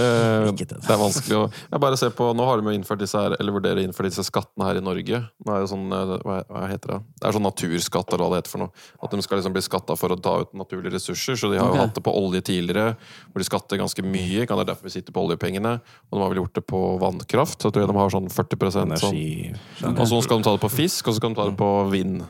det. 0.61 0.67
Det 0.71 0.93
er 0.93 1.01
vanskelig 1.01 1.35
å 1.35 1.41
Jeg 1.51 1.81
bare 1.83 1.97
ser 1.99 2.13
på 2.15 2.29
Nå 2.37 2.45
har 2.47 2.61
de 2.61 2.71
jo 2.71 2.75
innført 2.77 3.01
disse 3.03 3.19
her 3.19 3.35
Eller 3.41 3.57
vurderer 3.57 3.81
å 3.81 3.83
innføre 3.89 4.07
disse 4.07 4.23
skattene 4.29 4.69
her 4.69 4.79
i 4.79 4.83
Norge. 4.85 5.19
Nå 5.43 5.55
er 5.57 5.65
det 5.65 5.71
sånn 5.73 5.89
eh, 5.97 6.13
Hva, 6.23 6.37
heter 6.71 6.93
det? 6.93 6.99
Det 7.19 7.27
er 7.27 7.35
sånn 7.35 7.47
naturskatt, 7.49 8.13
eller 8.13 8.23
hva 8.23 8.31
det 8.37 8.43
heter 8.43 8.55
for 8.55 8.63
noe. 8.63 8.87
At 9.03 9.17
de 9.17 9.25
skal 9.25 9.41
liksom 9.41 9.57
bli 9.57 9.65
skatta 9.67 9.97
for 9.99 10.15
å 10.15 10.19
ta 10.23 10.37
ut 10.45 10.55
naturlige 10.59 10.95
ressurser. 10.95 11.39
Så 11.41 11.51
de 11.51 11.59
har 11.59 11.73
jo 11.73 11.79
jo 11.79 11.87
hatt 11.87 11.99
det 11.99 12.05
på 12.05 12.15
olje 12.15 12.43
tidligere, 12.45 12.97
hvor 13.31 13.43
de 13.43 13.47
skatter 13.49 13.81
ganske 13.81 14.05
mye. 14.05 14.47
Kan 14.49 14.61
det 14.61 14.67
er 14.67 14.73
derfor 14.73 14.89
vi 14.89 14.95
sitter 14.95 15.15
på 15.15 15.25
oljepengene. 15.27 15.79
Og 16.09 16.19
de 16.19 16.23
har 16.23 16.33
vel 16.33 16.43
gjort 16.43 16.59
det 16.59 16.65
på 16.69 16.83
vannkraft. 17.03 17.59
Så 17.59 17.71
jeg 17.71 17.77
tror 17.77 17.87
jeg 17.87 17.93
de 17.93 17.99
har 17.99 18.15
sånn 18.15 18.29
40% 18.33 19.03
sånn. 19.05 19.95
Og 19.95 20.05
så 20.11 20.21
skal 20.27 20.41
de 20.41 20.49
ta 20.49 20.55
det 20.57 20.65
på 20.65 20.73
fisk, 20.73 21.09
og 21.09 21.15
så 21.15 21.21
skal 21.21 21.35
de 21.35 21.41
ta 21.41 21.49
det 21.51 21.59
på 21.59 21.73
vind. 21.93 22.23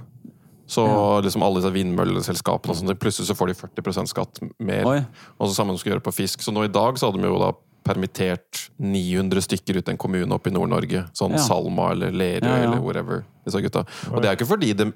Så 0.68 0.84
liksom 1.24 1.42
alle 1.46 1.62
disse 1.62 1.72
vindmølleselskapene 1.72 2.74
og 2.74 2.76
sånt, 2.76 2.98
plutselig 3.00 3.30
så 3.30 3.36
får 3.38 3.48
de 3.52 3.56
40% 3.56 4.10
skatt 4.12 4.40
mer. 4.60 4.84
Oi. 4.90 4.98
Og 5.38 5.48
så 5.48 5.56
samme 5.56 5.72
de 5.72 5.80
skal 5.80 5.94
gjøre 5.94 6.04
på 6.04 6.12
fisk. 6.12 6.44
Så 6.44 6.52
nå 6.52 6.66
i 6.66 6.72
dag 6.72 6.98
så 7.00 7.08
hadde 7.08 7.22
de 7.22 7.30
jo 7.30 7.38
da 7.40 7.54
permittert 7.88 8.66
900 8.76 9.40
stykker 9.46 9.78
ut 9.80 9.88
en 9.88 9.96
kommune 10.00 10.28
oppe 10.36 10.50
i 10.50 10.52
Nord-Norge. 10.52 11.06
Sånn 11.16 11.32
Ja. 11.38 11.40
Salma 11.40 11.92
eller 11.94 12.12
Lerøy 12.12 12.44
Ja, 12.44 12.56
ja. 12.58 12.64
eller 12.68 12.82
whatever. 12.84 13.24
Disse 13.46 13.62
gutta. 13.64 13.86
Og 14.12 14.20
det 14.20 14.28
er 14.28 14.34
jo 14.36 14.40
ikke 14.44 14.52
fordi 14.52 14.74
de 14.76 14.90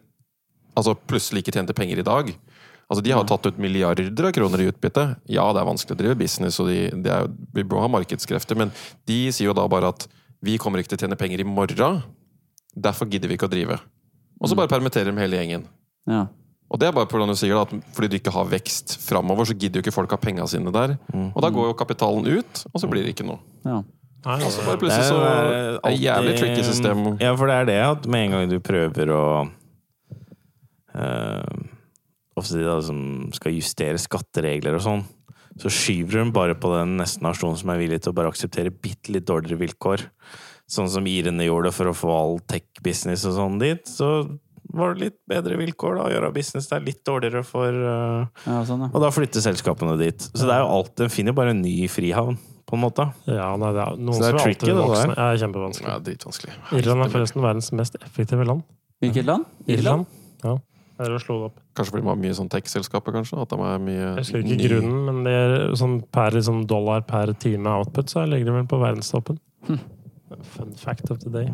altså, 0.76 0.94
plutselig 1.08 1.40
ikke 1.42 1.56
tjente 1.56 1.72
penger 1.74 1.98
i 1.98 2.04
dag. 2.04 2.34
Altså, 2.90 3.02
De 3.02 3.10
har 3.16 3.24
tatt 3.24 3.46
ut 3.46 3.58
milliarder 3.58 4.10
av 4.12 4.32
kroner 4.36 4.60
i 4.60 4.68
utbytte. 4.68 5.16
Ja, 5.32 5.46
det 5.54 5.62
er 5.62 5.70
vanskelig 5.70 5.96
å 5.96 6.00
drive 6.02 6.18
business, 6.20 6.60
og 6.60 6.68
de, 6.68 6.90
de 6.92 7.08
er, 7.08 7.30
vi 7.54 7.64
må 7.64 7.80
ha 7.80 7.88
markedskrefter, 7.88 8.58
men 8.60 8.70
de 9.08 9.32
sier 9.32 9.48
jo 9.48 9.54
da 9.56 9.64
bare 9.66 9.88
at 9.94 10.04
vi 10.44 10.58
kommer 10.58 10.82
ikke 10.82 10.92
til 10.92 10.98
å 10.98 11.04
tjene 11.06 11.16
penger 11.16 11.40
i 11.40 11.48
morgen. 11.48 12.02
Derfor 12.76 13.08
gidder 13.08 13.28
vi 13.30 13.38
ikke 13.38 13.48
å 13.48 13.52
drive. 13.52 13.78
Og 14.42 14.50
så 14.50 14.58
bare 14.58 14.70
permitterer 14.70 15.12
de 15.12 15.22
hele 15.22 15.38
gjengen. 15.38 15.66
Ja. 16.10 16.26
Og 16.72 16.80
det 16.80 16.88
er 16.88 16.94
bare 16.96 17.26
du 17.28 17.34
sier 17.36 17.58
at 17.60 17.72
fordi 17.92 18.08
du 18.08 18.16
ikke 18.16 18.32
har 18.32 18.48
vekst 18.48 18.96
framover, 19.04 19.44
så 19.44 19.54
gidder 19.54 19.78
jo 19.78 19.84
ikke 19.84 19.94
folk 19.94 20.10
ha 20.10 20.18
penga 20.18 20.46
sine 20.48 20.72
der. 20.72 20.96
Og 21.12 21.42
da 21.44 21.50
går 21.52 21.68
jo 21.70 21.74
kapitalen 21.78 22.26
ut, 22.26 22.62
og 22.72 22.80
så 22.80 22.88
blir 22.88 23.04
det 23.04 23.14
ikke 23.14 23.28
noe. 23.28 23.42
ja. 23.64 23.82
Nei, 24.22 24.38
Og 24.46 24.52
så 24.54 24.62
bare 24.62 24.78
plutselig 24.78 25.08
så 25.10 25.18
er 25.18 25.48
er 25.74 25.78
det 25.82 25.98
jævlig 25.98 26.34
tricky 26.38 26.62
system. 26.62 26.98
Ja, 27.18 27.32
for 27.34 27.50
det 27.50 27.56
er 27.56 27.64
det 27.66 27.78
at 27.82 28.04
med 28.06 28.26
en 28.26 28.34
gang 28.36 28.50
du 28.52 28.60
prøver 28.62 29.10
å 29.10 29.22
uh, 30.94 31.56
Ofte 32.38 32.56
de 32.56 32.64
da 32.64 32.78
som 32.80 33.00
skal 33.36 33.52
justere 33.52 33.98
skatteregler 34.00 34.78
og 34.78 34.84
sånn, 34.86 35.02
så 35.60 35.68
skyver 35.68 36.22
de 36.22 36.30
bare 36.32 36.54
på 36.56 36.70
den 36.72 36.94
neste 36.96 37.20
nasjonen 37.20 37.58
som 37.60 37.68
er 37.74 37.82
villig 37.82 37.98
til 38.00 38.14
å 38.14 38.16
bare 38.16 38.30
akseptere 38.32 38.72
bitte 38.72 39.12
litt 39.12 39.26
dårligere 39.28 39.60
vilkår. 39.60 40.06
Sånn 40.72 40.88
som 40.88 41.04
irene 41.10 41.44
gjorde 41.44 41.72
for 41.76 41.90
å 41.90 41.96
få 41.96 42.12
all 42.16 42.38
tech-business 42.48 43.26
og 43.28 43.34
sånn 43.36 43.58
dit. 43.60 43.82
Så 43.88 44.08
var 44.72 44.94
det 44.94 45.02
litt 45.02 45.18
bedre 45.28 45.58
vilkår 45.60 45.98
da, 45.98 46.06
å 46.06 46.12
gjøre 46.14 46.30
business 46.32 46.70
der 46.70 46.80
litt 46.80 47.02
dårligere 47.04 47.42
for 47.44 47.68
uh, 47.68 48.22
ja, 48.46 48.62
sånn, 48.64 48.86
ja. 48.86 48.88
Og 48.94 49.02
da 49.04 49.10
flytter 49.12 49.44
selskapene 49.44 49.98
dit. 50.00 50.24
Så 50.32 50.46
det 50.48 50.54
er 50.56 50.62
jo 50.64 50.70
alt, 50.78 50.94
en 51.04 51.12
finner 51.12 51.36
bare 51.36 51.52
en 51.52 51.60
ny 51.60 51.74
frihavn, 51.92 52.38
på 52.64 52.78
en 52.78 52.84
måte. 52.86 53.04
Ja, 53.28 53.50
nei, 53.60 53.74
det 53.76 53.84
er 53.84 54.00
noen 54.00 54.16
Så 54.16 54.22
det 54.24 54.30
er 54.30 54.32
som 54.32 54.40
er 54.40 54.46
tricky, 54.48 54.70
det 54.72 54.88
der. 54.94 55.12
Ja, 55.18 55.28
kjempevanskelig. 55.44 55.90
Ja, 55.92 55.98
dritvanskelig. 56.08 56.56
Irland 56.80 57.04
er 57.04 57.12
forresten 57.18 57.44
verdens 57.44 57.68
mest 57.76 58.00
effektive 58.00 58.48
land. 58.48 58.64
Hvilket 59.04 59.28
land? 59.28 59.44
Irland? 59.68 60.08
Ja. 60.46 60.56
Jeg 61.02 61.08
drev 61.08 61.18
og 61.18 61.22
slo 61.26 61.36
det 61.36 61.46
opp. 61.50 61.60
Kanskje 61.76 61.92
fordi 61.92 62.04
de 62.06 62.12
har 62.14 62.20
mye 62.22 62.34
sånn 62.38 62.50
tech-selskaper, 62.52 63.14
kanskje? 63.18 63.40
At 63.44 63.52
de 63.52 63.60
er 63.66 63.80
mye 63.82 64.00
Jeg 64.00 64.18
husker 64.22 64.44
ikke 64.44 64.56
ny- 64.56 64.68
grunnen, 64.70 65.00
men 65.08 65.24
det 65.26 65.32
er 65.36 65.54
sånn 65.80 65.98
per 66.14 66.36
liksom, 66.38 66.64
dollar 66.70 67.04
per 67.08 67.32
time 67.42 67.76
output, 67.80 68.08
så 68.12 68.24
ligger 68.24 68.48
de 68.48 68.56
vel 68.62 68.68
på 68.70 68.80
verdenstoppen. 68.80 69.40
Fun 70.54 70.74
fact 70.78 71.10
of 71.10 71.18
the 71.22 71.30
day. 71.32 71.48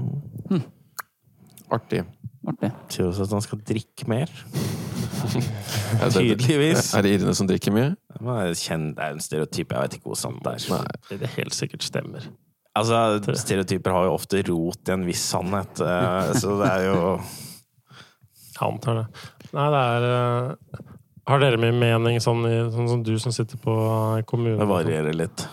Artig. 1.71 2.05
Artig. 2.49 2.71
Tror 2.95 3.11
også 3.12 3.27
at 3.27 3.37
han 3.37 3.45
skal 3.45 3.62
drikke 3.69 4.09
mer. 4.09 4.33
Er 6.03 6.11
Tydeligvis. 6.12 6.93
er 6.95 7.03
det 7.03 7.14
irene 7.17 7.33
som 7.35 7.49
drikker 7.49 7.73
mye? 7.75 7.95
Det 8.19 8.35
er 8.35 8.53
det 8.53 9.03
er 9.03 9.14
en 9.14 9.23
stereotyp, 9.23 9.73
jeg 9.73 9.83
vet 9.83 9.97
ikke 9.97 10.11
hvor 10.11 10.19
sant 10.21 10.43
det 10.45 10.53
er. 10.53 10.67
Nei. 10.75 11.19
Det 11.23 11.31
helt 11.37 11.57
sikkert 11.57 11.87
stemmer. 11.87 12.27
Altså, 12.79 13.35
Stereotyper 13.41 13.95
har 13.95 14.07
jo 14.07 14.14
ofte 14.14 14.43
rot 14.47 14.91
i 14.91 14.95
en 14.95 15.07
viss 15.09 15.25
sannhet, 15.33 15.81
eh, 15.83 16.33
så 16.38 16.59
det 16.61 16.69
er 16.71 16.85
jo 16.87 16.99
Jeg 18.59 18.67
antar 18.69 19.01
det. 19.01 19.07
Nei, 19.57 19.67
det 19.75 19.81
er 19.95 20.07
eh, 20.12 20.83
Har 21.29 21.43
dere 21.43 21.61
mye 21.61 21.75
mening, 21.75 22.21
sånn, 22.23 22.45
sånn 22.75 22.91
som 22.93 23.03
du 23.07 23.14
som 23.19 23.35
sitter 23.35 23.59
på 23.62 23.75
kommunen? 24.29 24.61
Det 24.61 24.69
varierer 24.71 25.17
litt. 25.17 25.47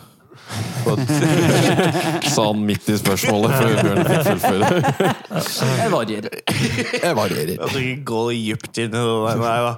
Sa 2.29 2.45
han 2.51 2.61
midt 2.67 2.89
i 2.91 2.97
spørsmålet 2.99 3.55
før 3.55 3.73
Bjørn 3.79 4.01
fikk 4.05 4.25
fullføre. 4.27 4.67
Jeg 5.81 5.91
varierer. 5.93 6.35
Jeg 7.01 7.17
varierer. 7.17 7.53
Jeg 7.55 7.69
skal 7.71 7.81
ikke 7.81 8.05
gå 8.11 8.21
dypt 8.35 8.81
inn 8.83 8.91
i 8.91 8.93
det 8.95 9.15
der. 9.25 9.41
Nei 9.41 9.55
da. 9.65 9.73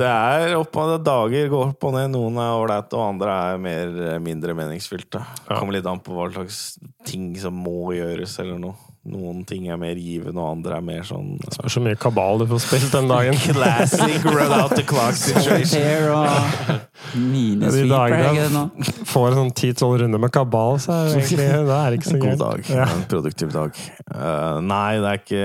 Det 0.00 0.10
er 0.10 0.56
opp 0.58 0.80
og 0.80 0.90
ned. 0.90 1.04
Dager 1.06 1.52
går 1.52 1.66
opp 1.74 1.86
og 1.88 1.94
ned. 1.98 2.10
Noen 2.14 2.40
er 2.42 2.56
ålreite, 2.58 2.98
og 2.98 3.06
andre 3.14 3.36
er 3.52 3.62
mer, 3.68 3.94
mindre 4.24 4.56
meningsfylte. 4.58 5.22
Kommer 5.50 5.78
litt 5.78 5.88
an 5.90 6.02
på 6.04 6.16
hva 6.16 6.30
slags 6.34 6.64
ting 7.06 7.32
som 7.40 7.56
må 7.56 7.94
gjøres, 7.96 8.38
eller 8.42 8.60
noe. 8.60 8.93
Noen 9.04 9.42
ting 9.44 9.66
er 9.68 9.76
mer 9.76 9.98
givende, 10.00 10.40
og 10.40 10.54
andre 10.54 10.78
er 10.78 10.84
mer 10.84 11.02
sånn 11.04 11.34
Det 11.42 11.58
er 11.60 11.72
så 11.74 11.80
mye 11.84 11.98
kabal 12.00 12.38
du 12.40 12.46
får 12.48 12.62
spilt 12.64 12.94
den 12.94 13.10
dagen. 13.10 13.36
Classic 13.58 14.24
run 14.24 14.54
out 14.56 14.72
the 14.78 14.84
clock 14.88 15.12
situation. 15.20 16.08
Og 16.14 16.78
De 17.12 17.20
minesweeper, 17.20 17.90
dagene 17.90 18.30
er 18.30 18.38
det 18.38 18.46
nå? 18.54 18.62
får 19.10 19.26
en 19.28 19.36
sånn 19.42 19.52
ti-tolv 19.60 19.98
runder 20.00 20.22
med 20.24 20.32
kabal, 20.32 20.80
så 20.80 20.96
er 20.96 21.10
det 21.10 21.18
egentlig 21.20 21.50
det 21.68 21.76
er 21.82 21.98
ikke 21.98 22.08
så 22.08 22.16
gøy. 22.16 22.24
god 22.24 22.40
dag. 22.46 22.72
Ja. 22.72 22.88
En 22.94 23.04
produktiv 23.12 23.52
dag. 23.52 23.82
Uh, 24.08 24.56
nei, 24.64 24.88
det 25.04 25.12
er 25.12 25.20
ikke 25.20 25.44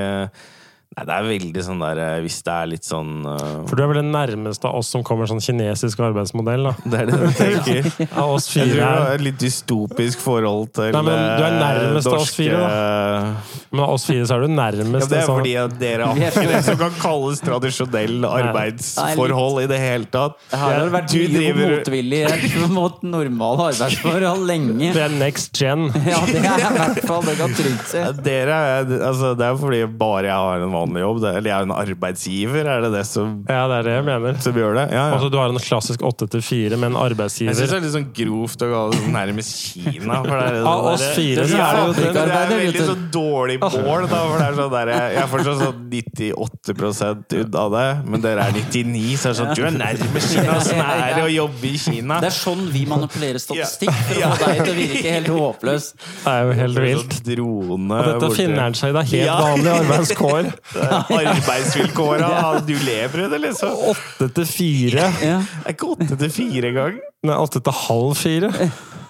Nei, 0.97 1.03
det 1.05 1.13
er 1.13 1.25
veldig 1.29 1.61
sånn 1.63 1.81
der 1.83 1.99
eh, 2.01 2.15
Hvis 2.25 2.39
det 2.43 2.49
er 2.53 2.69
litt 2.71 2.87
sånn 2.87 3.11
uh... 3.21 3.61
For 3.69 3.77
du 3.77 3.83
er 3.83 3.91
vel 3.91 3.99
den 4.01 4.09
nærmeste 4.09 4.65
av 4.65 4.79
oss 4.79 4.87
som 4.89 5.03
kommer 5.05 5.29
sånn 5.29 5.39
kinesisk 5.43 5.99
arbeidsmodell, 6.01 6.65
da. 6.65 6.71
Det 6.81 7.01
er 7.03 7.11
det 7.11 7.19
du 7.21 7.27
tenker. 7.37 7.89
Av 8.23 8.33
oss 8.33 8.47
Jeg 8.49 8.71
tror 8.71 8.79
du 8.79 8.81
har 8.87 9.13
et 9.13 9.23
litt 9.27 9.37
dystopisk 9.39 10.23
forhold 10.23 10.71
til 10.79 10.89
Nei, 10.95 11.03
men 11.05 11.21
du 11.37 11.45
er 11.45 11.53
nærmest 11.59 11.77
nærmest 11.79 12.09
av 12.09 12.17
oss 12.23 12.33
fire, 12.33 12.57
da. 12.63 13.59
Men 13.69 13.83
av 13.85 13.93
oss 13.93 14.07
fire 14.09 14.25
så 14.25 14.35
er 14.39 14.41
du 14.41 14.49
Ja, 14.49 14.65
det 14.73 15.19
er 15.19 15.27
sånn- 15.27 15.37
fordi 15.39 15.53
at 15.61 15.75
dere 15.79 16.09
har 16.09 16.23
ikke 16.29 16.45
det 16.49 16.63
som 16.65 16.79
kan 16.81 16.97
kalles 17.03 17.43
tradisjonell 17.45 18.25
arbeidsforhold 18.29 19.61
i 19.63 19.67
det 19.69 19.79
hele 19.83 20.09
tatt. 20.11 20.39
Jeg 20.49 20.59
har 20.63 20.75
vel 20.79 20.91
vært 20.97 21.13
Du 21.13 21.19
mye 21.19 21.29
driver- 21.35 21.75
motvillig 21.75 22.23
mot 22.79 23.01
normale 23.05 23.69
arbeidsforhold 23.75 24.45
lenge. 24.49 24.91
Det 24.97 25.05
er 25.05 25.15
next 25.21 25.53
gen. 25.53 25.87
Ja, 26.09 26.19
det 26.25 26.41
er 26.41 26.65
i 26.65 26.73
hvert 26.79 27.01
fall 27.05 27.23
det 27.27 27.37
kan 27.37 27.53
trygt 27.53 27.87
si. 27.91 28.03
Dere 28.25 28.59
er, 28.73 28.93
altså, 29.11 29.35
det 29.37 29.45
er 29.45 29.57
fordi 29.61 29.83
bare 30.01 30.25
jeg 30.31 30.47
har 30.49 30.65
en 30.65 30.73
vanlig 30.79 31.01
jobb. 31.05 31.21
det- 31.21 31.35
Eller 31.37 31.49
jeg 31.51 31.57
er 31.59 31.67
en 31.67 31.75
arbeidsgiver, 31.75 32.65
er 32.75 32.81
det 32.81 32.91
det 32.93 33.05
som, 33.07 33.45
Ja, 33.49 33.67
det 33.67 33.77
er 33.79 33.83
det 33.89 33.93
jeg 33.99 34.05
mener. 34.05 34.39
som 34.41 34.53
gjør 34.53 34.73
det? 34.79 34.85
Ja, 34.91 35.03
ja. 35.09 35.15
Altså, 35.15 35.29
du 35.31 35.37
har 35.37 35.49
en 35.49 35.59
klassisk 35.59 35.99
åtte 36.01 36.29
til 36.29 36.41
fire 36.41 36.77
med 36.77 36.91
en 36.93 36.97
arbeidsgiver. 36.97 37.53
Jeg 37.53 37.57
syns 37.59 37.69
det 37.69 37.77
er 37.77 37.85
litt 37.85 37.95
sånn 37.97 38.09
grovt 38.19 38.61
å 38.63 38.69
kalle 38.73 38.91
det 38.97 39.13
nærmest 39.13 39.51
Kina. 39.73 40.23
For 40.23 40.35
det 40.39 40.45
er, 40.47 40.53
det 40.59 40.65
Av 40.69 40.85
oss 40.93 41.03
fire 41.15 41.35
det 41.43 41.49
så 41.49 41.59
er 41.59 41.75
det 41.75 41.85
jo 41.85 41.93
det, 41.93 42.13
det. 42.13 42.31
er 42.31 42.49
veldig 42.49 42.73
du. 42.73 42.87
sånn 42.89 43.05
dårlig 43.11 43.57
mål, 43.59 44.07
da. 44.09 44.19
For 44.29 44.37
det 44.39 44.47
er 44.47 44.57
sånn 44.59 44.71
der, 44.71 44.87
jeg 44.95 45.17
er 45.23 45.27
fortsatt 45.27 45.59
sånn 45.63 45.79
98 45.89 47.33
ut 47.41 47.55
av 47.55 47.71
det, 47.73 47.87
men 48.09 48.21
dere 48.23 48.39
er 48.47 48.51
99, 48.53 49.17
så 49.19 49.29
er 49.29 49.33
det 49.33 49.39
sånn 49.39 49.55
Du 49.55 49.63
er 49.65 49.71
nærmest 49.75 50.33
Kina! 50.33 50.53
Åssen 50.59 50.79
er 50.79 51.15
det 51.15 51.23
å 51.25 51.31
jobbe 51.33 51.65
i 51.69 51.77
Kina? 51.77 52.19
Det 52.23 52.29
er 52.29 52.35
sånn 52.37 52.65
vi 52.73 52.85
manipulerer 52.89 53.39
statistikk 53.41 53.91
for 53.91 54.15
å 54.15 54.31
få 54.39 54.45
deg 54.45 54.63
til 54.63 54.73
å 54.73 54.77
virke 54.79 55.13
helt 55.15 55.31
håpløs. 55.39 55.87
Det 56.23 56.33
er 56.33 56.43
jo 56.45 56.53
helt 56.59 56.79
vilt. 56.85 57.13
Sånn 57.19 57.27
drone 57.29 57.99
Og 57.99 58.21
dette 58.21 58.29
finner 58.37 58.61
han 58.65 58.73
seg 58.77 58.89
i. 58.89 58.93
Det 58.93 59.01
er 59.01 59.09
helt 59.15 59.25
Ja. 59.29 59.37
vanlige 59.41 59.75
arbeidskår. 59.83 60.49
Arbeidsvilkåra. 61.19 62.59
Du 62.67 62.75
lever 62.85 63.27
det, 63.31 63.41
liksom. 63.47 63.73
Åtte 63.91 64.29
til 64.39 64.47
fire. 64.49 65.09
Ja. 65.23 65.39
Det 65.41 65.65
er 65.65 65.75
ikke 65.75 65.91
åtte 65.95 66.19
til 66.23 66.33
fire 66.33 66.71
engang. 66.73 66.99
Nei, 67.27 67.35
åtte 67.35 67.61
til 67.65 67.77
halv 67.85 68.15
fire. 68.19 68.51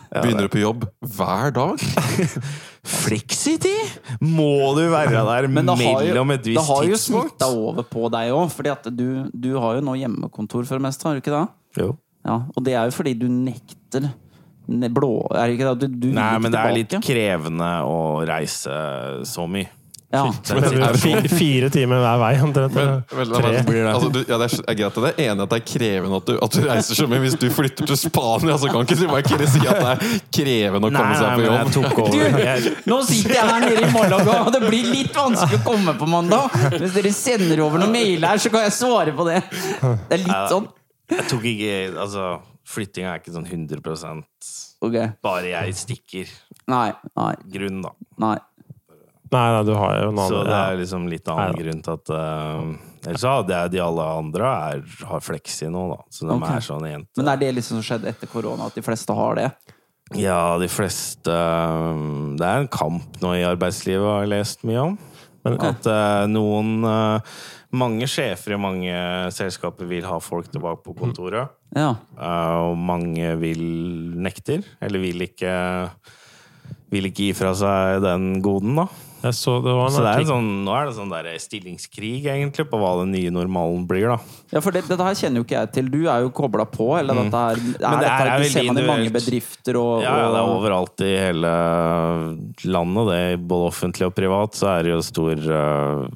Begynner 0.09 0.47
du 0.47 0.53
på 0.55 0.61
jobb 0.63 0.87
hver 1.17 1.51
dag? 1.53 1.83
Fleksitid! 2.89 3.97
Må 4.23 4.73
du 4.77 4.85
være 4.89 5.21
der 5.27 5.47
Men 5.51 5.69
et 5.69 5.81
jo, 5.83 5.89
mellom 5.99 6.31
et 6.33 6.45
det 6.47 6.55
har 6.57 6.85
jo 6.87 6.95
tidspunkt? 6.95 7.35
smitta 7.35 7.49
over 7.53 7.85
på 7.85 8.07
deg 8.13 8.31
òg, 8.33 8.55
at 8.71 8.89
du, 8.95 9.27
du 9.33 9.51
har 9.59 9.77
jo 9.77 9.83
nå 9.85 9.97
hjemmekontor 9.99 10.65
for 10.65 10.79
det 10.79 10.85
meste, 10.87 11.05
har 11.05 11.17
du 11.17 11.21
ikke 11.21 11.35
det? 11.35 11.43
Jo. 11.83 11.91
Ja, 12.25 12.39
Og 12.55 12.65
det 12.65 12.73
er 12.75 12.89
jo 12.89 12.95
fordi 12.97 13.13
du 13.19 13.27
nekter 13.31 14.09
blå 14.93 15.11
Er 15.33 15.47
det 15.49 15.55
ikke 15.55 15.69
det? 15.69 15.87
Du, 15.89 16.07
du 16.07 16.09
Nei, 16.13 16.33
men 16.41 16.53
det 16.53 16.59
er 16.61 16.75
litt 16.75 16.95
krevende 17.05 17.69
å 17.87 17.99
reise 18.27 18.73
så 19.25 19.45
mye. 19.49 19.69
Ja. 20.09 20.23
Fire 21.29 21.69
timer 21.69 21.99
hver 22.01 22.17
vei. 22.17 22.31
omtrent. 22.41 22.77
Altså, 22.79 24.23
ja, 24.25 24.39
det 24.41 24.47
er, 24.47 24.55
greit 24.65 24.79
greit, 24.79 24.95
det 24.95 25.11
er 25.11 25.19
enig 25.27 25.43
at 25.45 25.51
det 25.51 25.59
er 25.59 25.65
krevende 25.69 26.17
at 26.17 26.25
du, 26.25 26.33
at 26.41 26.55
du 26.55 26.65
reiser 26.65 26.97
så 26.97 27.05
mye. 27.09 27.21
Hvis 27.21 27.37
du 27.37 27.45
flytter 27.53 27.89
til 27.91 27.99
Spania, 27.99 28.55
så 28.57 28.71
kan 28.71 28.87
ikke 28.87 28.97
du 28.97 29.05
bare 29.11 29.49
si 29.53 29.61
at 29.69 29.77
det 29.77 29.91
er 29.91 30.17
krevende 30.39 30.89
å 30.89 30.95
komme 30.95 31.19
seg 31.19 31.29
på 31.29 31.43
men 31.43 31.45
jeg 31.45 31.61
jobb. 31.61 31.71
tok 31.77 32.01
over. 32.07 32.39
Jeg, 32.49 32.73
Nå 32.89 32.99
sitter 33.11 33.35
jeg 33.37 33.51
her 33.51 33.63
nede 33.67 33.85
i 33.85 33.91
Malaga, 33.93 34.39
og 34.47 34.51
det 34.57 34.63
blir 34.65 34.89
litt 34.89 35.13
vanskelig 35.13 35.61
å 35.61 35.63
komme 35.69 35.95
på 36.01 36.09
mandag. 36.09 36.57
Hvis 36.73 36.97
dere 36.97 37.13
sender 37.13 37.63
over 37.67 37.83
noen 37.83 37.93
mail 37.93 38.25
her, 38.31 38.41
så 38.41 38.53
kan 38.53 38.65
jeg 38.65 38.77
svare 38.79 39.13
på 39.13 39.29
det. 39.29 39.43
Det 39.53 40.17
er 40.17 40.25
litt 40.25 40.51
sånn. 40.55 40.69
jeg 41.13 41.29
tok 41.29 41.45
ikke 41.53 41.77
Altså, 41.99 42.25
flyttinga 42.69 43.13
er 43.13 43.21
ikke 43.21 43.37
sånn 43.37 43.45
100 43.45 43.81
okay. 44.85 45.13
bare 45.21 45.53
jeg 45.53 45.77
stikker. 45.85 46.37
Nei, 46.69 46.87
nei, 47.17 47.33
Grunn, 47.53 47.83
da. 47.85 47.93
nei. 48.21 48.37
Nei, 49.29 49.47
nei, 49.53 49.63
du 49.67 49.73
har 49.77 49.97
jo 49.99 50.05
en 50.09 50.21
Så 50.25 50.43
det 50.47 50.55
er 50.57 50.77
liksom 50.79 51.03
litt 51.11 51.27
annen 51.29 51.51
Neida. 51.53 51.63
grunn 51.63 51.81
til 51.85 51.97
at 51.99 52.13
uh, 52.15 53.09
Ellers 53.09 53.21
så 53.21 53.33
hadde 53.37 53.55
jeg 53.55 53.73
de 53.75 53.81
alle 53.83 54.05
andre 54.19 54.53
er, 54.73 54.79
har 55.07 55.21
fleksi 55.23 55.69
nå, 55.71 55.83
da. 55.93 55.99
Så 56.11 56.25
de 56.25 56.33
okay. 56.35 56.55
er 56.57 56.65
sånn 56.65 56.87
jente. 56.89 57.13
Men 57.21 57.29
er 57.31 57.37
det 57.39 57.51
liksom 57.55 57.77
som 57.79 57.85
skjedde 57.85 58.09
etter 58.11 58.31
korona, 58.31 58.67
at 58.67 58.75
de 58.75 58.83
fleste 58.83 59.15
har 59.15 59.37
det? 59.39 59.45
Ja, 60.17 60.57
de 60.57 60.67
fleste 60.71 61.29
um, 61.29 62.33
Det 62.39 62.45
er 62.47 62.63
en 62.63 62.71
kamp 62.73 63.19
nå 63.21 63.35
i 63.37 63.45
arbeidslivet, 63.45 64.03
har 64.03 64.25
jeg 64.25 64.33
lest 64.33 64.65
mye 64.67 64.83
om. 64.89 64.97
Men- 65.45 65.59
At 65.69 65.85
uh, 65.87 66.25
noen 66.27 66.83
uh, 66.83 67.39
Mange 67.69 68.07
sjefer 68.09 68.55
i 68.55 68.57
mange 68.59 68.93
selskaper 69.31 69.85
vil 69.85 70.07
ha 70.09 70.17
folk 70.19 70.47
tilbake 70.49 70.81
på 70.87 70.95
kontoret. 70.97 71.53
Ja. 71.77 71.91
Uh, 72.17 72.71
og 72.71 72.79
mange 72.81 73.35
vil 73.37 73.61
nekter, 74.17 74.65
eller 74.81 75.03
vil 75.03 75.21
ikke 75.29 75.53
Vil 76.89 77.11
ikke 77.11 77.29
gi 77.29 77.37
fra 77.37 77.53
seg 77.53 78.01
den 78.01 78.41
goden, 78.41 78.73
da. 78.81 78.87
Jeg 79.19 79.35
så 79.35 79.57
det 79.59 79.73
var 79.75 79.89
en 79.89 79.91
Så 79.91 80.01
det 80.05 80.11
er 80.13 80.21
en 80.23 80.29
sånn, 80.29 80.49
nå 80.63 80.71
er 80.77 80.85
det 80.87 80.93
sånn 80.95 81.09
der 81.11 81.25
stillingskrig, 81.43 82.11
egentlig, 82.23 82.65
på 82.71 82.79
hva 82.79 82.93
den 83.01 83.11
nye 83.11 83.29
normalen 83.35 83.85
blir, 83.89 84.07
da. 84.13 84.17
Ja, 84.53 84.61
for 84.63 84.71
det, 84.71 84.85
dette 84.87 85.03
her 85.03 85.17
kjenner 85.19 85.41
jo 85.41 85.43
ikke 85.43 85.57
jeg 85.59 85.71
til. 85.75 85.89
Du 85.91 85.99
er 86.07 86.23
jo 86.23 86.29
kobla 86.31 86.63
på. 86.71 86.87
Eller 86.99 87.13
dette 87.19 87.41
her, 87.43 87.51
er 87.51 87.59
Mm. 87.59 87.73
det 87.73 87.79
dette, 87.79 88.05
er 88.07 88.29
her- 88.29 88.39
det 88.39 88.51
ser 88.53 88.63
man 88.69 88.77
i 88.79 88.87
mange 88.87 89.11
bedrifter 89.11 89.75
og, 89.81 90.01
Ja, 90.03 90.15
ja, 90.23 90.27
det 90.31 90.39
er 90.39 90.53
overalt 90.55 91.01
i 91.03 91.11
hele 91.19 91.51
landet, 92.65 93.07
det. 93.11 93.47
Både 93.47 93.67
offentlig 93.73 94.07
og 94.07 94.15
privat, 94.15 94.51
så 94.55 94.71
er 94.79 94.83
det 94.83 94.93
jo 94.95 95.01
stor 95.01 95.35
uh, 95.35 96.07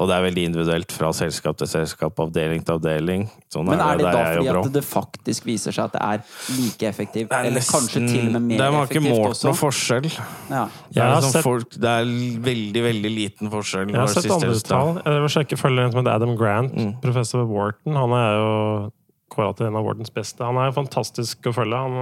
Og 0.00 0.08
det 0.08 0.14
er 0.16 0.22
veldig 0.24 0.44
individuelt 0.48 0.92
fra 0.96 1.10
selskap 1.12 1.58
til 1.60 1.68
selskap, 1.68 2.16
avdeling 2.24 2.62
til 2.64 2.78
avdeling. 2.78 3.26
Sånn 3.52 3.66
Men 3.68 3.82
er 3.84 3.98
det 4.00 4.06
det 4.06 4.12
da 4.14 4.22
fordi 4.32 4.48
at 4.48 4.68
det 4.72 4.82
faktisk 4.86 5.44
viser 5.44 5.76
seg 5.76 5.90
at 5.90 5.92
det 5.92 6.00
er 6.06 6.22
like 6.56 6.88
effektivt? 6.88 7.34
Er 7.36 7.44
Eller 7.50 7.60
kanskje 7.60 8.00
til 8.08 8.26
og 8.26 8.32
med 8.38 8.42
mer 8.48 8.56
De 8.56 8.62
har 8.64 8.86
ikke 8.88 8.96
effektivt 8.96 9.18
målt 9.18 9.34
også? 9.34 9.44
noe 9.50 9.58
forskjell. 9.60 10.08
Ja. 10.48 10.62
Det 10.88 10.96
er, 10.96 11.04
har 11.04 11.20
liksom 11.20 11.32
sett- 11.36 11.44
folk, 11.44 11.70
det 11.76 11.90
er 11.90 12.04
veldig, 12.48 12.82
veldig 12.88 13.12
liten 13.12 13.50
forskjell. 13.52 13.90
Jeg 13.92 14.00
har 14.00 14.06
sett 14.14 14.30
andre 14.30 14.54
tall. 14.70 14.94
Jeg 15.04 15.20
vil 15.26 15.34
sjekke 15.36 15.58
som 15.92 16.00
heter 16.00 16.14
Adam 16.14 16.36
Grant, 16.36 16.72
Mm. 16.74 16.94
professor 17.02 17.44
ved 17.44 17.48
Wharton. 17.54 17.94
Han 17.94 18.10
er 18.16 18.32
jo 18.40 18.92
kåra 19.30 19.52
til 19.56 19.68
en 19.68 19.76
av 19.78 19.84
Whartons 19.86 20.10
beste. 20.14 20.42
Han 20.44 20.58
er 20.60 20.70
jo 20.70 20.76
fantastisk 20.80 21.46
å 21.50 21.54
følge. 21.54 21.78
Han, 21.78 21.96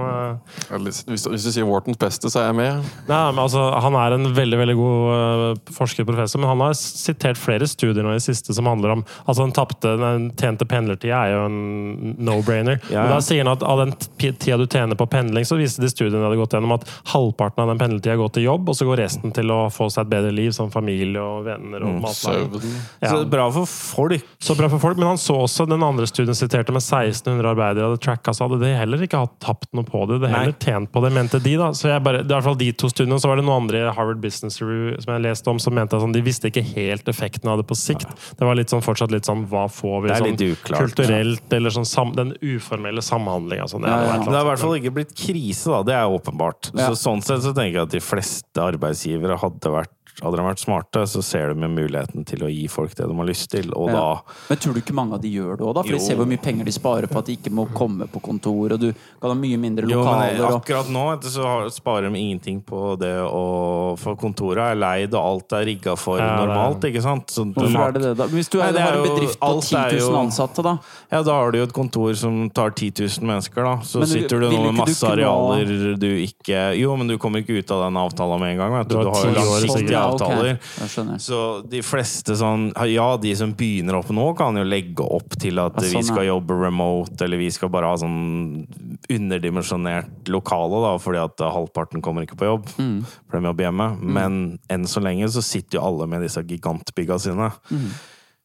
eh, 0.73 0.77
Hvis, 0.83 1.03
hvis 1.07 1.45
du 1.45 1.51
sier 1.53 1.67
Whartons 1.69 1.99
beste, 2.01 2.29
så 2.31 2.41
er 2.41 2.47
jeg 2.49 2.57
med. 2.59 2.89
nei, 3.09 3.21
men 3.31 3.43
altså, 3.43 3.63
han 3.83 3.95
er 3.95 4.15
en 4.17 4.29
veldig 4.35 4.59
veldig 4.63 4.75
god 4.79 4.99
forskerprofessor, 4.99 5.75
forsker 5.79 6.05
professor, 6.09 6.39
men 6.41 6.49
han 6.49 6.61
har 6.65 6.73
sitert 6.77 7.37
flere 7.39 7.67
studier 7.69 8.03
nå 8.05 8.13
i 8.15 8.21
siste 8.23 8.53
som 8.55 8.67
handler 8.69 8.93
om 8.97 9.03
altså 9.25 9.43
Den 9.45 9.53
tapte, 9.55 9.91
den 9.99 10.29
tjente 10.37 10.65
pendlertida 10.69 11.19
er 11.25 11.33
jo 11.33 11.45
en 11.47 12.15
no-brainer. 12.19 12.79
Ja, 12.89 13.03
Men 13.03 13.11
ja. 13.11 13.15
Da 13.15 13.21
sier 13.25 13.43
han 13.43 13.51
at 13.53 13.63
av 13.63 13.79
den 13.81 13.93
tida 14.19 14.57
du 14.59 14.65
tjener 14.67 14.95
på 14.99 15.07
pendling, 15.09 15.45
så 15.47 15.57
viste 15.59 15.81
de 15.83 15.89
studiene 15.91 16.19
de 16.19 16.25
hadde 16.27 16.39
gått 16.41 16.53
gjennom 16.57 16.73
at 16.75 16.87
halvparten 17.13 17.63
av 17.63 17.71
den 17.71 17.79
pendlertida 17.81 18.17
går 18.19 18.33
til 18.35 18.43
jobb, 18.49 18.69
og 18.69 18.75
så 18.77 18.87
går 18.89 19.01
resten 19.05 19.33
til 19.35 19.51
å 19.53 19.61
få 19.73 19.89
seg 19.93 20.05
et 20.07 20.11
bedre 20.15 20.33
liv 20.35 20.51
som 20.55 20.71
familie 20.73 21.21
og 21.21 21.45
venner 21.47 21.85
og 21.87 21.99
matlaging. 22.03 22.49
Søvn. 22.59 22.75
Ja. 23.01 23.09
Så 23.09 23.15
det 23.21 23.25
er 23.27 23.31
bra 23.33 23.47
for 23.55 23.69
folk. 23.69 24.27
Så 24.39 24.55
bra 24.59 24.69
for 24.71 24.79
folk, 24.83 24.97
men 24.99 25.07
han 25.13 25.21
så 25.21 25.37
også 25.45 25.67
den 25.69 25.83
andre 25.85 26.07
studien 26.09 26.35
siterte 26.37 26.73
med 26.75 26.83
1600 27.19 27.51
arbeidere 27.51 27.89
hadde 27.89 28.01
tracka, 28.03 28.33
så 28.33 28.47
hadde 28.47 28.59
de 28.63 28.71
heller 28.75 29.03
ikke 29.05 29.19
hatt 29.21 29.35
tapt 29.43 29.67
noe 29.75 29.85
på 29.87 30.05
det. 30.09 30.19
De 30.23 30.31
heller 30.31 30.55
tjent 30.59 30.91
på 30.93 31.03
det, 31.03 31.11
mente 31.15 31.39
de. 31.43 31.55
da. 31.59 31.69
Så 31.77 31.91
jeg 31.91 32.03
bare, 32.05 32.23
det 32.23 32.31
er 32.31 32.33
i 32.33 32.37
hvert 32.39 32.47
fall 32.49 32.59
de 32.59 32.69
to 32.79 32.89
studiene. 32.91 33.19
Så 33.21 33.29
var 33.31 33.39
det 33.41 33.45
noen 33.47 33.65
andre 33.65 33.83
i 33.83 33.93
Harvard 33.95 34.21
Business 34.23 34.59
Review 34.63 34.95
som 35.03 35.13
jeg 35.15 35.25
leste 35.27 35.51
om, 35.51 35.59
som 35.61 35.75
mente 35.75 35.97
at 35.97 36.03
sånn, 36.05 36.15
de 36.15 36.23
visste 36.25 36.49
ikke 36.51 36.63
helt 36.73 37.11
effekten 37.11 37.51
av 37.51 37.59
det 37.61 37.67
på 37.69 37.77
sikt. 37.77 38.07
Det 38.39 38.47
var 38.47 38.57
litt 38.57 38.71
sånn, 38.73 38.83
fortsatt 38.85 39.11
litt 39.13 39.27
sånn 39.29 39.45
hva 39.51 39.67
får 39.71 40.01
vi 40.05 40.15
sånn 40.15 40.39
uklart. 40.49 40.79
kulturelt, 40.79 41.53
eller 41.53 41.75
sånn 41.75 41.87
sam, 41.89 42.13
den 42.17 42.33
uformelle 42.41 43.03
samhandlinga. 43.05 43.67
Sånn, 43.69 43.83
Ja, 43.89 43.99
ja. 44.07 44.17
Det 44.23 44.33
har 44.35 44.45
i 44.45 44.49
hvert 44.53 44.63
fall 44.63 44.77
ikke 44.79 44.93
blitt 44.95 45.15
krise, 45.17 45.69
da. 45.73 45.83
Det 45.83 45.95
er 45.99 46.07
åpenbart. 46.15 46.71
Ja. 46.73 46.89
Så 46.89 46.99
sånn 47.03 47.21
sett 47.25 47.43
så 47.45 47.53
tenker 47.55 47.81
jeg 47.81 47.87
at 47.89 47.95
de 47.97 48.03
fleste 48.03 48.61
arbeidsgivere 48.63 49.37
hadde 49.41 49.71
vært 49.73 49.93
hadde 50.21 50.35
de 50.37 50.43
vært 50.43 50.59
smarte, 50.63 51.03
så 51.07 51.21
ser 51.23 51.53
de 51.53 51.55
med 51.55 51.71
muligheten 51.75 52.25
til 52.25 52.39
å 52.45 52.49
gi 52.51 52.67
folk 52.67 52.93
det 52.95 53.07
de 53.07 53.15
har 53.15 53.25
lyst 53.29 53.49
til, 53.51 53.71
og 53.75 53.89
Ja. 53.89 54.21
Men 54.49 54.57
tror 54.57 54.73
du 54.73 54.81
ikke 54.81 54.93
mange 54.93 55.13
av 55.13 55.21
de 55.21 55.29
gjør 55.31 55.57
det 55.57 55.65
òg, 55.65 55.73
da? 55.75 55.81
For 55.83 55.89
Jo. 55.91 55.97
de 55.97 56.03
ser 56.05 56.15
hvor 56.15 56.27
mye 56.27 56.41
penger 56.41 56.65
de 56.65 56.71
sparer 56.71 57.07
på 57.07 57.17
at 57.19 57.25
de 57.25 57.35
ikke 57.37 57.51
må 57.51 57.67
komme 57.73 58.07
på 58.07 58.21
kontor, 58.21 58.73
og 58.73 58.79
du 58.79 58.91
kan 59.21 59.29
ha 59.31 59.33
mye 59.35 59.57
mindre 59.57 59.85
lokaler. 59.87 60.35
Jo, 60.37 60.43
men 60.49 60.59
akkurat 60.61 60.89
nå 60.89 61.05
så 61.23 61.69
sparer 61.71 62.09
de 62.11 62.17
ingenting 62.19 62.61
på 62.65 62.97
det 62.99 63.15
å 63.23 63.97
For 63.99 64.15
kontoret 64.15 64.57
er 64.71 64.75
leid, 64.75 65.13
og 65.13 65.23
alt 65.23 65.53
er 65.53 65.65
rigga 65.65 65.95
for 65.97 66.17
Ja, 66.19 66.45
normalt, 66.45 66.81
ikke 66.83 67.01
sant? 67.01 67.27
Så 67.31 67.43
du 67.45 67.53
Hvorfor 67.59 67.87
er 67.87 67.91
det 67.93 68.01
det, 68.03 68.17
da? 68.17 68.27
Hvis 68.27 68.49
du 68.49 68.57
Nei, 68.59 68.67
er, 68.67 68.71
det 68.73 68.81
er 68.81 68.85
har 68.85 68.97
en 68.99 69.07
bedrift 69.07 69.39
på 69.39 69.61
10 69.61 69.75
er 69.75 69.91
000 69.91 69.99
jo- 69.99 70.17
ansatte, 70.19 70.63
da? 70.63 70.77
Ja, 71.11 71.21
da 71.23 71.31
har 71.33 71.51
du 71.51 71.57
jo 71.59 71.63
et 71.63 71.73
kontor 71.73 72.13
som 72.15 72.49
tar 72.49 72.69
10 72.71 72.91
000 73.19 73.27
mennesker, 73.27 73.63
da. 73.63 73.75
Så 73.83 73.99
Men 73.99 74.07
sitter 74.07 74.39
du 74.39 74.49
nå 74.49 74.63
med 74.71 74.75
masse 74.75 75.03
arealer 75.03 75.97
du 75.99 76.07
ikke 76.25 76.77
Jo, 76.79 76.95
men 76.95 77.07
du 77.07 77.17
kommer 77.17 77.39
ikke 77.43 77.57
ut 77.59 77.71
av 77.71 77.83
den 77.87 77.97
avtalen 77.97 78.39
med 78.39 78.51
en 78.51 78.57
gang. 78.57 78.71
Vet 78.79 78.87
du. 78.89 78.95
Du 78.95 79.09
har 79.09 79.23
du 79.23 79.39
har 79.39 79.45
jo 79.45 79.67
langsiktige. 79.67 80.08
Avtaler. 80.09 80.59
Okay. 80.83 81.19
Så 81.23 81.39
de 81.69 81.81
fleste 81.85 82.35
sånn 82.39 82.69
Ja, 82.89 83.07
de 83.21 83.33
som 83.37 83.53
begynner 83.57 83.99
opp 83.99 84.11
nå, 84.15 84.25
kan 84.37 84.57
jo 84.59 84.65
legge 84.67 85.05
opp 85.05 85.37
til 85.39 85.61
at 85.61 85.77
Ja, 85.79 85.85
sånn, 85.87 86.01
vi 86.01 86.09
skal 86.11 86.27
jobbe 86.29 86.57
remote, 86.63 87.17
eller 87.25 87.41
vi 87.41 87.49
skal 87.53 87.71
bare 87.73 87.91
ha 87.91 87.97
sånn 88.01 88.67
underdimensjonert 89.09 90.29
lokale, 90.33 90.83
da, 90.85 90.93
fordi 91.01 91.21
at 91.23 91.45
halvparten 91.55 92.03
kommer 92.05 92.25
ikke 92.25 92.39
på 92.39 92.49
jobb. 92.49 92.69
For 92.75 93.39
de 93.39 93.51
jobber 93.51 93.69
hjemme. 93.69 93.89
Men 93.99 94.39
enn 94.69 94.87
så 94.89 95.01
lenge 95.03 95.29
så 95.33 95.43
sitter 95.45 95.79
jo 95.79 95.85
alle 95.87 96.07
med 96.09 96.25
disse 96.25 96.43
gigantbygga 96.45 97.19
sine. 97.21 97.51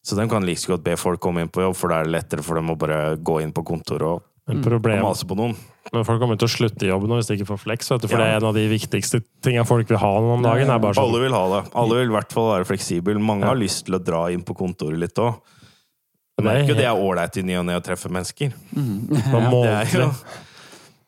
Så 0.05 0.15
de 0.15 0.27
kan 0.29 0.45
like 0.45 0.61
så 0.61 0.75
godt 0.75 0.85
be 0.85 0.93
folk 1.01 1.19
komme 1.23 1.41
inn 1.41 1.49
på 1.49 1.63
jobb, 1.65 1.75
for 1.79 1.89
da 1.89 1.99
er 1.99 2.05
det 2.05 2.13
lettere 2.13 2.45
for 2.45 2.59
dem 2.59 2.69
å 2.69 2.77
bare 2.77 3.15
gå 3.17 3.39
inn 3.41 3.53
på 3.55 3.63
kontoret 3.65 4.05
og, 4.05 4.25
Men 4.47 4.61
problemet 4.61 5.23
på 5.25 5.35
noen. 5.37 5.55
Men 5.93 6.05
folk 6.05 6.19
kommer 6.21 6.37
til 6.37 6.45
å 6.45 6.53
slutte 6.53 6.85
i 6.85 6.89
jobben 6.91 7.09
hvis 7.17 7.29
de 7.29 7.37
ikke 7.39 7.47
får 7.49 7.61
flex. 7.63 7.89
Vet 7.89 8.03
du, 8.03 8.07
for 8.07 8.19
Ja. 8.19 8.25
det 8.25 8.33
er 8.33 8.37
en 8.37 8.49
av 8.51 8.53
de 8.53 8.65
viktigste 8.69 9.21
tingene 9.41 9.65
folk 9.65 9.89
vil 9.89 9.97
ha 9.97 10.11
noen 10.19 10.37
om 10.37 10.43
dagen. 10.45 10.69
er 10.69 10.79
bare 10.79 10.93
sånn, 10.93 11.09
Alle 11.09 11.21
vil 11.23 11.33
ha 11.33 11.43
det. 11.61 11.71
Alle 11.73 11.95
vil 11.95 12.09
i 12.09 12.13
hvert 12.13 12.31
fall 12.31 12.49
være 12.53 12.67
fleksible. 12.69 13.17
Mange 13.19 13.45
har 13.45 13.55
lyst 13.57 13.85
til 13.85 13.95
å 13.97 14.03
dra 14.03 14.27
inn 14.29 14.43
på 14.45 14.55
kontoret 14.55 14.99
litt 14.99 15.15
òg. 15.17 15.41
Det 16.37 16.45
er 16.51 16.63
ikke 16.65 16.75
det 16.75 16.85
er 16.85 16.99
ålreit 16.99 17.37
i 17.37 17.41
ny 17.47 17.55
og 17.55 17.65
ne 17.65 17.77
å 17.79 17.81
treffe 17.83 18.09
mennesker. 18.11 18.51
sånn 18.75 19.07
Det 19.63 19.71
er 19.71 19.85
jo, 19.93 20.11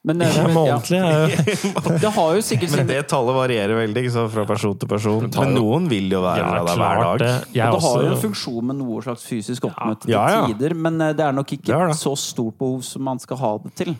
Men, 0.08 0.22
eh, 0.24 0.36
Ja, 0.38 0.44
men, 0.48 0.54
månedlig 0.56 1.00
er 1.04 1.24
jo 1.28 1.98
det 2.00 2.12
har 2.16 2.36
jo 2.38 2.44
sikkert 2.48 2.76
men 2.78 2.88
det 2.88 3.00
tallet 3.12 3.36
varierer 3.36 3.76
veldig 3.82 4.04
ikke 4.06 4.14
sant, 4.14 4.32
fra 4.32 4.46
person 4.48 4.78
til 4.80 4.88
person. 4.92 5.26
Men 5.36 5.52
noen 5.58 5.90
vil 5.92 6.08
jo 6.14 6.22
være 6.24 6.40
Ja, 6.46 6.64
der 6.64 6.80
hver 6.80 7.02
dag. 7.04 7.20
det. 7.20 7.34
Og 7.44 7.76
det 7.76 7.82
har 7.84 8.04
jo 8.06 8.12
en 8.14 8.22
funksjon 8.22 8.70
med 8.72 8.80
noe 8.80 9.02
slags 9.04 9.26
fysisk 9.28 9.68
oppmøte 9.68 10.06
til 10.08 10.14
Ja, 10.16 10.24
ja. 10.32 10.42
tider, 10.48 10.74
men 10.88 11.02
eh, 11.02 11.12
det 11.18 11.26
er 11.28 11.36
nok 11.36 11.52
ikke 11.58 11.68
Det 11.74 11.76
er 11.76 11.92
det. 11.92 11.98
så 12.00 12.16
stort 12.18 12.56
behov 12.58 12.82
som 12.88 13.04
man 13.04 13.20
skal 13.20 13.38
ha 13.44 13.52
det 13.66 13.74
til. 13.84 13.96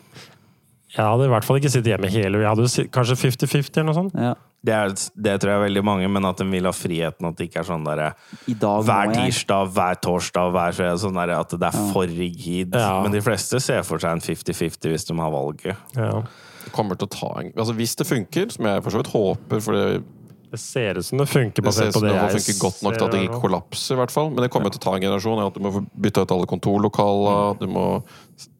Jeg 0.94 1.04
hadde 1.04 1.24
i 1.28 1.32
hvert 1.32 1.44
fall 1.44 1.58
ikke 1.60 1.70
sittet 1.72 1.90
hjemme 1.92 2.08
hele 2.10 2.38
Jeg 2.40 2.48
hadde 2.48 2.64
jo 2.64 2.70
sitt- 2.72 2.90
kanskje 2.94 3.16
50-50 3.20 3.76
eller 3.80 3.88
noe 3.90 3.98
sånt. 3.98 4.14
Ja. 4.16 4.34
Det, 4.64 4.74
er, 4.74 4.94
det 5.14 5.34
tror 5.38 5.52
jeg 5.52 5.58
er 5.60 5.64
veldig 5.68 5.82
mange, 5.86 6.08
men 6.10 6.24
at 6.26 6.40
de 6.40 6.46
vil 6.50 6.66
ha 6.66 6.72
friheten. 6.74 7.28
At 7.28 7.36
det 7.38 7.46
ikke 7.46 7.60
er 7.62 7.68
sånn 7.68 7.84
derre 7.86 8.08
I 8.50 8.56
dag 8.58 8.82
hver 8.88 9.06
må 9.12 9.14
jeg 9.14 9.30
tirsdag, 9.34 9.68
hver 9.76 10.00
torsdag, 10.02 10.50
hver 10.56 10.74
fredag. 10.80 10.98
Sånn 11.04 11.20
derre 11.20 11.36
at 11.44 11.54
det 11.54 11.68
er 11.68 11.78
for 11.92 12.10
rigid. 12.10 12.74
Ja. 12.74 12.96
Men 13.04 13.14
de 13.14 13.22
fleste 13.22 13.60
ser 13.62 13.84
for 13.86 14.02
seg 14.02 14.16
en 14.16 14.24
50-50 14.24 14.90
hvis 14.94 15.06
de 15.10 15.18
har 15.20 15.30
valget. 15.36 15.76
Ja. 15.94 16.22
Det 16.64 16.72
kommer 16.74 16.98
til 16.98 17.06
å 17.08 17.12
ta 17.14 17.28
en 17.40 17.52
altså 17.54 17.72
Hvis 17.78 17.94
det 17.96 18.04
funker, 18.08 18.50
som 18.52 18.66
jeg 18.68 18.82
for 18.84 18.92
så 18.92 19.00
vidt 19.00 19.12
håper, 19.14 19.62
for 19.64 19.78
det, 19.78 20.02
Det 20.50 20.60
ser 20.60 20.98
ut 20.98 21.06
som 21.06 21.20
det 21.20 21.26
funker 21.28 21.64
det 21.64 21.72
ser 21.76 21.90
ut 21.90 21.96
som 21.96 22.06
det 22.06 22.14
det 22.14 22.38
funker 22.38 22.58
godt 22.62 22.82
nok 22.86 22.94
til 22.96 23.04
at 23.04 23.14
det 23.14 23.22
ikke 23.26 23.40
kollapser, 23.42 23.94
i 23.94 23.98
hvert 24.00 24.14
fall. 24.14 24.30
Men 24.32 24.44
det 24.44 24.50
kommer 24.54 24.72
til 24.72 24.80
å 24.80 24.84
ta 24.86 24.94
en 24.96 25.04
generasjon. 25.04 25.42
At 25.44 25.58
du 25.58 25.64
må 25.64 25.72
bytte 25.92 26.24
ut 26.24 26.34
alle 26.36 26.48
kontorlokaler. 26.48 27.58
Du 27.60 27.66
må 27.72 27.84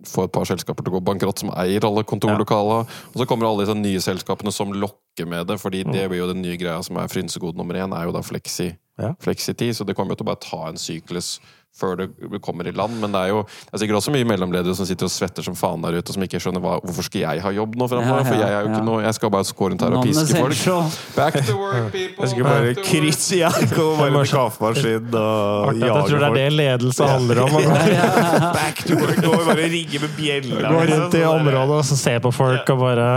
få 0.08 0.26
et 0.26 0.34
par 0.34 0.48
selskaper 0.48 0.84
til 0.84 0.92
å 0.92 0.98
gå 0.98 1.04
bankrott 1.06 1.44
som 1.44 1.52
eier 1.56 1.86
alle 1.88 2.04
kontorlokaler. 2.08 2.98
Og 3.12 3.22
så 3.22 3.28
kommer 3.28 3.48
alle 3.48 3.64
disse 3.64 3.78
nye 3.78 4.02
selskapene 4.04 4.52
som 4.54 4.74
lokker 4.74 5.28
med 5.28 5.48
det, 5.50 5.56
fordi 5.62 5.84
det 5.88 6.04
blir 6.10 6.22
jo 6.22 6.32
den 6.32 6.44
nye 6.44 6.58
greia 6.60 6.82
som 6.84 7.00
er 7.00 7.10
frynsegod 7.10 7.58
nummer 7.58 7.78
én, 7.78 7.94
er 7.96 8.08
jo 8.08 8.14
da 8.14 8.24
fleksi. 8.26 8.74
Ja. 8.98 9.12
flexitid. 9.22 9.76
Så 9.76 9.84
det 9.86 9.94
kommer 9.94 10.16
jo 10.16 10.18
til 10.18 10.26
å 10.26 10.32
bare 10.32 10.42
ta 10.42 10.64
en 10.66 10.80
syklus 10.80 11.36
før 11.78 11.94
det 12.00 12.08
kommer 12.42 12.66
i 12.66 12.72
land. 12.74 12.98
Men 13.02 13.14
det 13.14 13.20
er 13.20 13.32
jo 13.32 13.42
det 13.46 13.74
er 13.74 13.82
sikkert 13.82 14.00
også 14.00 14.14
mye 14.14 14.26
mellomledere 14.28 14.74
som 14.76 14.88
sitter 14.88 15.08
og 15.08 15.12
svetter 15.14 15.46
som 15.46 15.56
faen 15.58 15.84
der 15.84 15.98
ute, 15.98 16.08
og 16.10 16.16
som 16.16 16.24
ikke 16.26 16.40
skjønner 16.42 16.62
hva, 16.64 16.78
hvorfor 16.82 17.06
skal 17.06 17.24
jeg 17.24 17.44
ha 17.44 17.52
jobb 17.54 17.76
nå 17.78 17.86
Ja, 17.88 17.92
fremover? 17.94 18.26
For 18.28 18.40
jeg 18.40 18.48
er 18.48 18.58
jo 18.58 18.70
ikke 18.70 18.80
ja. 18.80 18.86
noe 18.88 19.04
Jeg 19.04 19.18
skal 19.18 19.32
bare 19.34 19.56
gå 19.60 19.68
rundt 19.72 19.84
her 19.84 19.98
og 19.98 20.08
piske 20.08 20.42
folk. 20.42 20.96
Back 21.16 21.38
to 21.46 21.58
work, 21.58 21.90
people! 21.96 22.24
Jeg 22.24 22.32
skulle 22.34 22.54
bare 22.56 22.74
krysse 22.80 23.40
jakka 23.42 23.68
Komme 23.74 24.08
bare 24.16 24.32
kaffemaskin 24.32 25.12
og 25.12 25.78
jage 25.78 25.78
folk. 25.78 25.84
Jeg 25.84 26.10
tror 26.10 26.24
det 26.24 26.30
er 26.30 26.38
det 26.38 26.48
ledelse 26.58 27.12
handler 27.12 27.44
om. 27.44 27.60
Back 28.60 28.82
to 28.88 28.98
work! 28.98 29.22
Gå 29.22 29.36
og 29.36 29.46
bare 29.52 29.70
rigge 29.70 30.02
med 30.02 30.16
bjella. 30.16 30.64
Gå 30.66 30.82
liksom. 30.82 31.04
rundt 31.04 31.20
i 31.20 31.24
området 31.28 31.78
og 31.78 31.86
så 31.86 32.00
se 32.00 32.18
på 32.22 32.34
folk 32.34 32.74
og 32.74 32.84
bare 32.84 33.08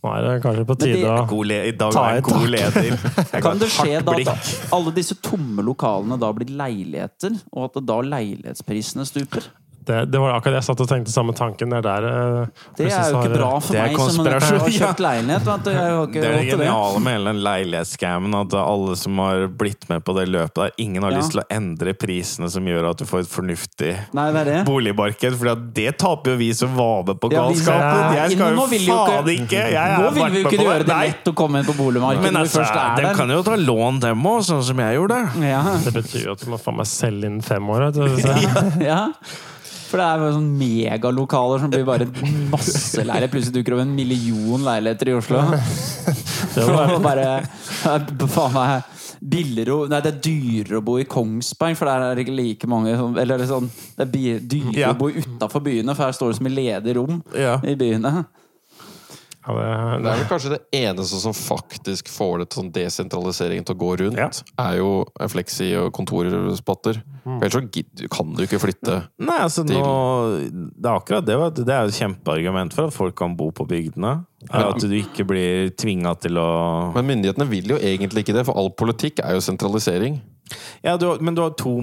Nå 0.00 0.10
er 0.16 0.24
det 0.24 0.34
kanskje 0.40 0.64
på 0.64 0.76
tide 0.80 1.12
å 1.12 1.40
I 1.44 1.72
dag 1.76 1.92
Ta 1.92 2.04
et 2.16 2.24
tak. 2.24 2.46
leder. 2.48 2.94
Kan 3.44 3.60
det 3.60 3.68
skje 3.74 3.98
da 4.06 4.14
at 4.32 4.46
alle 4.72 4.94
disse 4.96 5.16
tomme 5.20 5.64
lokalene 5.66 6.16
da 6.20 6.30
blir 6.32 6.48
leiligheter, 6.56 7.36
og 7.52 7.68
at 7.68 7.82
da 7.84 7.98
leilighetsprisene 8.08 9.04
stuper? 9.08 9.50
Det, 9.90 9.98
det 10.14 10.20
var 10.22 10.36
akkurat 10.38 10.54
det 10.56 10.60
jeg 10.60 10.66
satt 10.70 10.82
og 10.84 10.88
tenkte 10.90 11.12
samme 11.14 11.34
tanken. 11.36 11.72
Det 11.74 11.80
er 11.80 11.86
der 11.88 12.06
eh, 12.10 12.64
Det 12.78 12.86
er 12.88 13.10
jo 13.10 13.20
ikke 13.20 13.34
bra 13.34 13.50
for 13.60 13.74
Det 13.76 13.82
meg 13.82 13.98
som 14.14 14.28
har 14.30 14.70
kjøpt 14.76 15.02
leilighet. 15.04 15.46
Vet 15.50 15.64
du. 15.66 15.70
Jeg 15.74 15.80
har 15.96 16.06
ikke 16.06 16.20
Det 16.22 16.30
er 16.30 16.36
det 16.38 16.48
geniale 16.54 17.02
med 17.04 17.16
hele 17.18 17.32
den 17.34 17.42
leilighetsscammen. 17.46 18.36
At 18.40 18.56
alle 18.60 18.96
som 19.00 19.18
har 19.24 19.46
blitt 19.60 19.88
med 19.90 20.04
på 20.06 20.14
det 20.16 20.26
løpet 20.30 20.54
der, 20.62 20.74
ingen 20.86 21.02
har 21.06 21.10
Ja. 21.14 21.18
lyst 21.20 21.34
til 21.34 21.42
å 21.42 21.46
endre 21.50 21.94
prisene 21.98 22.50
som 22.52 22.64
gjør 22.70 22.90
at 22.92 23.02
du 23.02 23.04
får 23.10 23.24
et 23.26 23.30
fornuftig 23.32 23.92
Nei, 24.16 24.26
det 24.32 24.40
er 24.40 24.50
det. 24.52 24.58
boligmarked. 24.70 25.36
For 25.40 25.54
det 25.80 25.88
taper 25.98 26.34
jo 26.34 26.36
vi 26.40 26.50
som 26.56 26.74
var 26.78 27.04
med 27.10 27.20
på 27.20 27.32
Ja, 27.32 27.42
galskapen. 27.48 28.14
Jeg 28.20 28.36
skal 28.36 28.54
jo 28.54 28.66
faen 28.70 29.30
ikke 29.34 29.64
Jeg 29.74 29.98
Nå 30.00 30.10
vil 30.14 30.30
vi 30.30 30.40
jo 30.42 30.48
ikke 30.48 30.64
gjøre 30.64 30.86
det 30.86 30.96
lett 31.00 31.30
å 31.30 31.34
komme 31.34 31.60
inn 31.60 31.66
på 31.68 31.76
boligmarkedet 31.78 32.22
Men 32.24 32.34
når 32.38 32.46
vi 32.46 32.48
altså, 32.48 32.62
først 32.62 32.80
er 32.80 33.02
de 33.02 33.14
kan 33.18 33.30
jo 33.34 33.42
ta 33.46 33.56
lån, 33.60 34.00
dem 34.00 34.26
òg, 34.30 34.40
sånn 34.46 34.62
som 34.64 34.78
jeg 34.84 34.96
gjorde. 34.96 35.20
Ja, 35.44 35.62
Det 35.84 35.92
betyr 35.94 36.24
jo 36.28 36.32
at 36.36 36.44
du 36.44 36.50
må 36.52 36.58
faen 36.60 36.76
meg 36.80 36.86
selge 36.90 37.26
innen 37.26 37.42
fem 37.42 37.68
år. 37.70 37.90
Vet 37.90 37.94
du. 37.94 38.80
Ja. 38.90 39.00
For 39.90 39.98
det 39.98 40.06
er 40.06 40.22
jo 40.22 40.30
sånn 40.36 40.50
megalokaler 40.60 41.62
som 41.64 41.72
blir 41.72 41.82
bare 41.88 42.06
masse 42.52 43.02
leiligheter. 43.02 43.32
Plutselig 43.32 43.56
dukker 43.58 43.74
det 43.74 43.78
opp 43.80 43.84
en 43.88 43.94
million 43.96 44.62
leiligheter 44.68 45.10
i 45.10 45.16
Oslo. 45.18 45.40
det 46.54 46.66
var 46.70 46.94
bare 47.08 47.26
Faen 48.30 48.54
meg 48.54 48.96
billigere 49.20 49.88
Nei, 49.90 49.98
det 50.00 50.12
er 50.14 50.20
dyrere 50.24 50.78
å 50.80 50.84
bo 50.84 50.94
i 51.00 51.04
Kongsberg, 51.10 51.76
for 51.76 51.90
der 51.90 52.06
er 52.06 52.16
det 52.16 52.24
ikke 52.24 52.36
like 52.38 52.68
mange 52.70 52.94
Eller 53.20 53.42
er 53.42 53.50
sånn 53.50 53.66
Det 53.98 54.06
er 54.06 54.38
dyrere 54.40 54.78
Ja. 54.78 54.92
å 54.94 54.98
bo 55.00 55.10
utafor 55.12 55.64
byene, 55.66 55.92
for 55.96 56.06
her 56.06 56.16
står 56.16 56.32
det 56.32 56.38
som 56.38 56.48
i 56.48 56.54
ledige 56.54 56.96
rom 56.96 57.18
Ja. 57.36 57.58
i 57.64 57.74
byene. 57.76 58.24
Ja, 59.58 59.96
det, 59.96 60.04
Det 60.04 60.10
er 60.12 60.18
vel 60.20 60.28
kanskje 60.30 60.52
det 60.52 60.60
eneste 60.80 61.20
som 61.22 61.34
faktisk 61.36 62.08
får 62.12 62.38
det 62.42 62.46
til 62.50 62.60
sånn 62.62 62.72
desentraliseringen 62.74 63.66
til 63.66 63.74
å 63.76 63.80
gå 63.80 63.90
rundt, 64.02 64.18
Ja. 64.20 64.28
er 64.58 64.76
jo 64.78 65.04
flexi 65.32 65.70
og 65.80 65.92
kontorspotter. 65.96 67.02
Ellers 67.26 67.52
så 67.52 68.08
kan 68.10 68.34
du 68.34 68.42
ikke 68.44 68.60
flytte. 68.62 69.00
Nei, 69.18 69.38
altså 69.44 69.64
nå 69.66 69.80
Det 70.50 70.88
er 70.88 70.94
akkurat 70.96 71.26
det. 71.26 71.36
Det 71.64 71.74
er 71.74 71.86
et 71.88 71.98
kjempeargument 71.98 72.72
for 72.74 72.86
at 72.88 72.94
folk 72.96 73.16
kan 73.16 73.36
bo 73.36 73.50
på 73.50 73.66
bygdene. 73.68 74.24
Men, 74.50 74.62
At 74.70 74.80
du 74.80 74.88
ikke 74.96 75.26
blir 75.28 75.70
tvinga 75.76 76.14
til 76.20 76.38
å 76.40 76.92
Men 76.94 77.06
myndighetene 77.06 77.48
vil 77.50 77.68
jo 77.74 77.76
egentlig 77.76 78.24
ikke 78.24 78.34
det, 78.38 78.46
for 78.46 78.56
all 78.56 78.70
politikk 78.70 79.20
er 79.24 79.34
jo 79.36 79.40
sentralisering. 79.44 80.20
Ja, 80.82 80.96
du, 80.96 81.06
men 81.20 81.34
du 81.36 81.42
har 81.42 81.50
to 81.50 81.80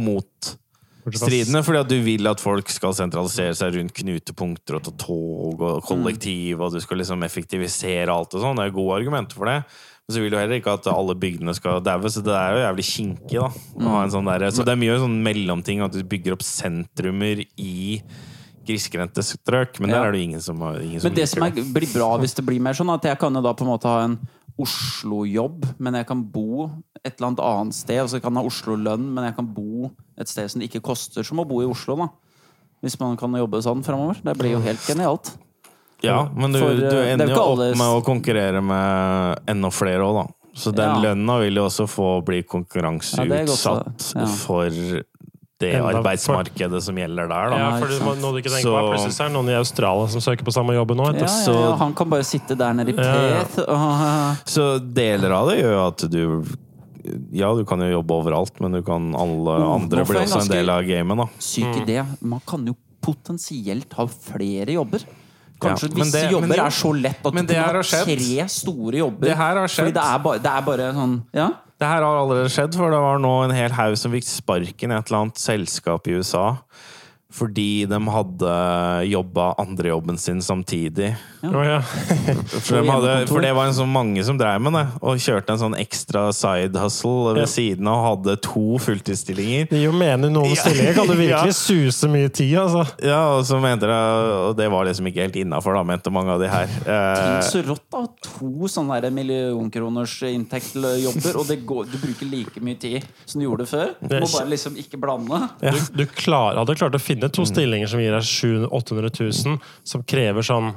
motstridende. 1.07 1.63
Fordi 1.65 1.79
at 1.79 1.89
du 1.91 1.97
vil 2.05 2.27
at 2.27 2.41
folk 2.43 2.69
skal 2.69 2.93
sentralisere 2.97 3.55
seg 3.57 3.75
rundt 3.79 3.93
knutepunkter 3.97 4.75
og 4.79 4.83
ta 4.87 4.91
tog 4.99 5.61
og 5.61 5.83
kollektiv, 5.87 6.59
og 6.61 6.73
du 6.75 6.79
skal 6.83 6.97
liksom 7.01 7.23
effektivisere 7.27 8.11
alt 8.13 8.33
og 8.35 8.41
sånn. 8.43 8.57
Det 8.59 8.67
er 8.67 8.75
gode 8.75 8.99
argumenter 8.99 9.35
for 9.39 9.45
det. 9.49 9.63
Men 10.07 10.15
så 10.15 10.21
vil 10.23 10.31
du 10.31 10.37
heller 10.39 10.59
ikke 10.61 10.71
at 10.77 10.87
alle 10.87 11.15
bygdene 11.19 11.53
skal 11.57 11.81
daue, 11.83 12.07
så 12.07 12.21
det 12.23 12.31
er 12.31 12.53
jo 12.55 12.61
jævlig 12.63 12.85
kinkig, 12.87 13.39
da. 13.41 13.49
Å 13.83 13.89
ha 13.91 14.03
en 14.05 14.13
sånn 14.13 14.29
der, 14.31 14.45
så 14.55 14.63
det 14.63 14.71
er 14.71 14.79
mye 14.79 14.99
sånn 15.01 15.17
mellomting, 15.25 15.81
at 15.83 15.91
du 15.91 15.99
bygger 16.07 16.37
opp 16.37 16.45
sentrumer 16.47 17.41
i 17.59 18.01
grisgrendte 18.67 19.23
strøk, 19.23 19.79
men 19.79 19.89
Ja. 19.89 19.95
der 20.01 20.07
er 20.07 20.11
det 20.13 20.21
ingen 20.23 20.41
som, 20.41 20.59
har- 20.59 20.79
ingen 20.79 20.99
som 21.01 21.09
Men 21.11 21.15
det 21.15 21.27
som 21.29 21.43
er, 21.43 21.51
blir 21.51 21.87
bra 21.93 22.17
hvis 22.19 22.35
det 22.35 22.45
blir 22.45 22.59
mer 22.59 22.73
sånn, 22.73 22.93
at 22.93 23.03
jeg 23.03 23.19
kan 23.19 23.33
jo 23.33 23.41
da 23.41 23.53
på 23.53 23.61
en 23.63 23.67
måte 23.71 23.83
ha 23.87 24.03
en 24.03 24.17
Oslo-jobb, 24.57 25.65
men 25.79 25.97
jeg 25.99 26.07
kan 26.09 26.21
bo 26.33 26.67
et 27.03 27.13
eller 27.17 27.29
annet 27.31 27.41
annet 27.45 27.77
sted. 27.77 27.99
Altså 28.01 28.17
jeg 28.17 28.23
kan 28.25 28.39
ha 28.39 28.43
Oslo-lønn, 28.47 29.09
men 29.13 29.27
jeg 29.29 29.35
kan 29.37 29.49
bo 29.53 29.91
et 30.17 30.29
sted 30.31 30.49
som 30.49 30.61
det 30.61 30.69
ikke 30.71 30.83
koster 30.89 31.25
som 31.27 31.41
å 31.43 31.45
bo 31.47 31.61
i 31.61 31.69
Oslo. 31.69 31.95
da 31.95 32.07
Hvis 32.81 32.99
man 32.99 33.17
kan 33.17 33.33
jobbe 33.33 33.61
sånn 33.65 33.83
framover. 33.85 34.19
Det 34.23 34.37
blir 34.37 34.55
jo 34.57 34.63
helt 34.65 34.81
genialt. 34.85 35.35
Ja, 36.05 36.27
men 36.35 36.53
du, 36.53 36.59
For, 36.61 36.75
du 36.77 36.85
eh, 36.85 37.07
er 37.07 37.13
ender 37.15 37.31
jo 37.33 37.39
opp 37.41 37.77
med 37.79 37.93
å 37.95 38.01
konkurrere 38.05 38.61
med 38.61 39.49
enda 39.49 39.71
flere 39.73 40.05
òg, 40.05 40.19
da. 40.19 40.25
Så 40.57 40.71
den 40.73 40.89
Ja. 40.89 41.01
lønna 41.01 41.39
vil 41.41 41.55
jo 41.55 41.65
også 41.65 41.85
få 41.89 42.09
bli 42.25 42.43
Ja, 43.17 43.25
er 43.41 43.45
godt, 43.45 44.13
ja. 44.15 44.25
for 44.25 44.69
det 45.59 45.73
Enda- 45.73 45.95
arbeidsmarkedet 45.97 46.81
som 46.83 46.95
gjelder 46.95 47.27
der, 47.27 47.49
da. 47.49 47.57
ja, 47.57 47.69
for 47.79 47.87
det 47.87 48.01
må- 48.05 48.15
noe 48.21 48.31
du 48.31 48.37
ikke 48.43 48.51
tenker 48.53 48.61
Så- 48.61 48.75
på. 48.77 48.93
er 48.93 48.97
Plutselig 48.97 49.19
er 49.19 49.27
det 49.29 49.33
noen 49.33 49.49
i 49.49 49.57
Australia 49.57 50.07
som 50.07 50.21
søker 50.21 50.43
på 50.45 50.53
samme 50.53 50.73
jobben 50.77 50.97
nå. 50.97 51.05
Ja, 51.05 51.11
vet 51.13 51.21
ja, 51.47 51.53
ja, 51.53 51.75
han 51.77 51.93
kan 51.95 52.09
bare 52.09 52.23
sitte 52.23 52.55
der 52.57 52.73
nede 52.73 52.89
i 52.89 52.95
Ja, 52.95 53.03
ja. 53.03 53.43
Perth 53.43 53.59
og 53.67 54.37
Så 54.45 54.79
deler 54.93 55.31
av 55.31 55.49
det 55.49 55.57
gjør 55.63 55.73
jo 55.73 55.87
at 55.87 55.97
du 56.11 56.43
Ja, 57.31 57.53
du 57.55 57.63
kan 57.63 57.79
jo 57.79 58.01
jobbe 58.01 58.11
overalt, 58.21 58.59
men 58.59 58.73
du 58.73 58.81
kan 58.83 59.15
alle 59.15 59.47
Oh, 59.63 59.75
andre 59.75 60.03
blir 60.03 60.05
bli 60.05 60.25
også 60.25 60.41
en 60.41 60.47
del 60.49 60.69
av 60.69 60.83
gamet, 60.83 61.17
da. 61.17 61.25
Syk 61.39 61.63
Mm. 61.63 61.85
idé. 61.85 62.05
Man 62.21 62.41
kan 62.45 62.65
jo 62.67 62.75
potensielt 63.01 63.93
ha 63.93 64.05
flere 64.05 64.67
jobber. 64.73 64.99
Kanskje 65.59 65.89
Ja, 65.89 65.95
visse 66.03 66.11
det- 66.11 66.31
jobber 66.31 66.47
det- 66.49 66.59
er 66.59 66.69
så 66.69 66.91
lett 67.01 67.25
at 67.25 67.33
du 67.33 67.53
kan 67.53 67.75
ha 67.75 67.81
tre 67.81 68.47
store 68.49 68.91
jobber. 68.97 69.21
Det 69.21 69.37
her 69.37 69.55
har 69.55 69.67
Fordi 69.67 69.87
skjedd. 69.89 69.93
det 69.93 70.03
er 70.03 70.19
bare, 70.19 70.37
det 70.39 70.51
er 70.51 70.61
bare 70.61 70.93
sånn 70.93 71.21
Ja? 71.33 71.49
Det 71.77 71.85
her 71.85 72.01
har 72.01 72.19
allerede 72.23 72.49
skjedd, 72.49 72.73
for 72.73 72.89
det 72.89 72.99
var 73.03 73.19
nå 73.21 73.33
en 73.45 73.53
hel 73.53 73.73
haug 73.77 73.97
som 74.01 74.13
fikk 74.15 74.25
sparken 74.25 74.93
i 74.93 74.97
et 74.97 75.11
eller 75.11 75.27
annet 75.27 75.41
selskap 75.41 76.07
i 76.09 76.15
USA. 76.17 76.47
Fordi 77.27 77.85
de 77.91 77.97
hadde 78.07 78.51
jobba 79.11 79.49
andrejobben 79.59 80.15
sin 80.17 80.39
samtidig. 80.41 81.09
Å, 81.43 81.63
ja. 81.67 81.81
For, 82.63 82.77
de 82.79 82.87
hadde, 82.89 83.15
for 83.29 83.43
det 83.43 83.49
var 83.53 83.67
en 83.67 83.75
sånn 83.75 83.91
mange 83.91 84.23
som 84.25 84.37
drev 84.39 84.61
med 84.63 84.73
det, 84.77 84.83
og 85.03 85.19
kjørte 85.21 85.51
en 85.53 85.59
sånn 85.59 85.75
ekstra 85.77 86.27
side 86.33 86.79
hustle 86.79 87.33
ved 87.35 87.43
Ja. 87.43 87.49
siden 87.51 87.87
av 87.91 87.97
og 87.97 88.05
hadde 88.07 88.35
to 88.47 88.63
fulltidsstillinger. 88.81 89.67
Det 89.69 89.81
gir 89.81 89.89
jo 89.89 89.95
mening 89.99 90.31
noen 90.33 90.53
Ja. 90.55 90.61
stillinger. 90.63 90.95
Kan 90.97 91.07
du 91.11 91.13
virkelig 91.19 91.51
Ja. 91.51 91.57
suse 91.59 92.07
mye 92.09 92.29
tid, 92.31 92.55
altså. 92.63 92.85
Ja, 93.03 93.19
og 93.35 93.43
så 93.45 93.59
mente 93.61 93.85
de 93.91 93.97
Og 94.47 94.55
det 94.57 94.69
var 94.71 94.85
liksom 94.87 95.07
ikke 95.11 95.27
helt 95.27 95.35
innafor, 95.43 95.75
da, 95.75 95.83
mente 95.83 96.09
mange 96.13 96.31
av 96.31 96.39
de 96.39 96.47
her. 96.47 96.65
Tenk 96.67 96.87
Eh, 96.97 97.41
så 97.51 97.61
rått, 97.67 97.83
da. 97.91 98.05
To 98.23 98.67
sånne 98.71 99.01
der 99.03 99.11
millionkroners 99.11 100.15
inntektsjobber, 100.31 101.35
og 101.41 101.47
det 101.51 101.59
går, 101.67 101.91
du 101.91 101.97
bruker 102.01 102.29
like 102.31 102.63
mye 102.63 102.79
tid 102.79 103.05
som 103.25 103.41
du 103.41 103.47
gjorde 103.49 103.67
før. 103.67 103.93
Du 104.01 104.15
må 104.19 104.27
bare 104.31 104.49
liksom 104.55 104.79
ikke 104.79 104.97
blande. 105.01 105.43
Du, 105.61 106.03
du 106.03 106.05
klar, 106.17 106.55
hadde 106.57 106.75
klart 106.79 106.95
å 106.95 107.01
finne 107.01 107.16
to 107.34 107.45
stillinger 107.49 107.89
som 107.91 108.01
gir 108.01 108.13
deg 108.13 108.23
700 108.23 108.69
000-800 108.69 109.12
000, 109.47 109.58
som 109.84 110.03
krever 110.08 110.45
sånn 110.45 110.73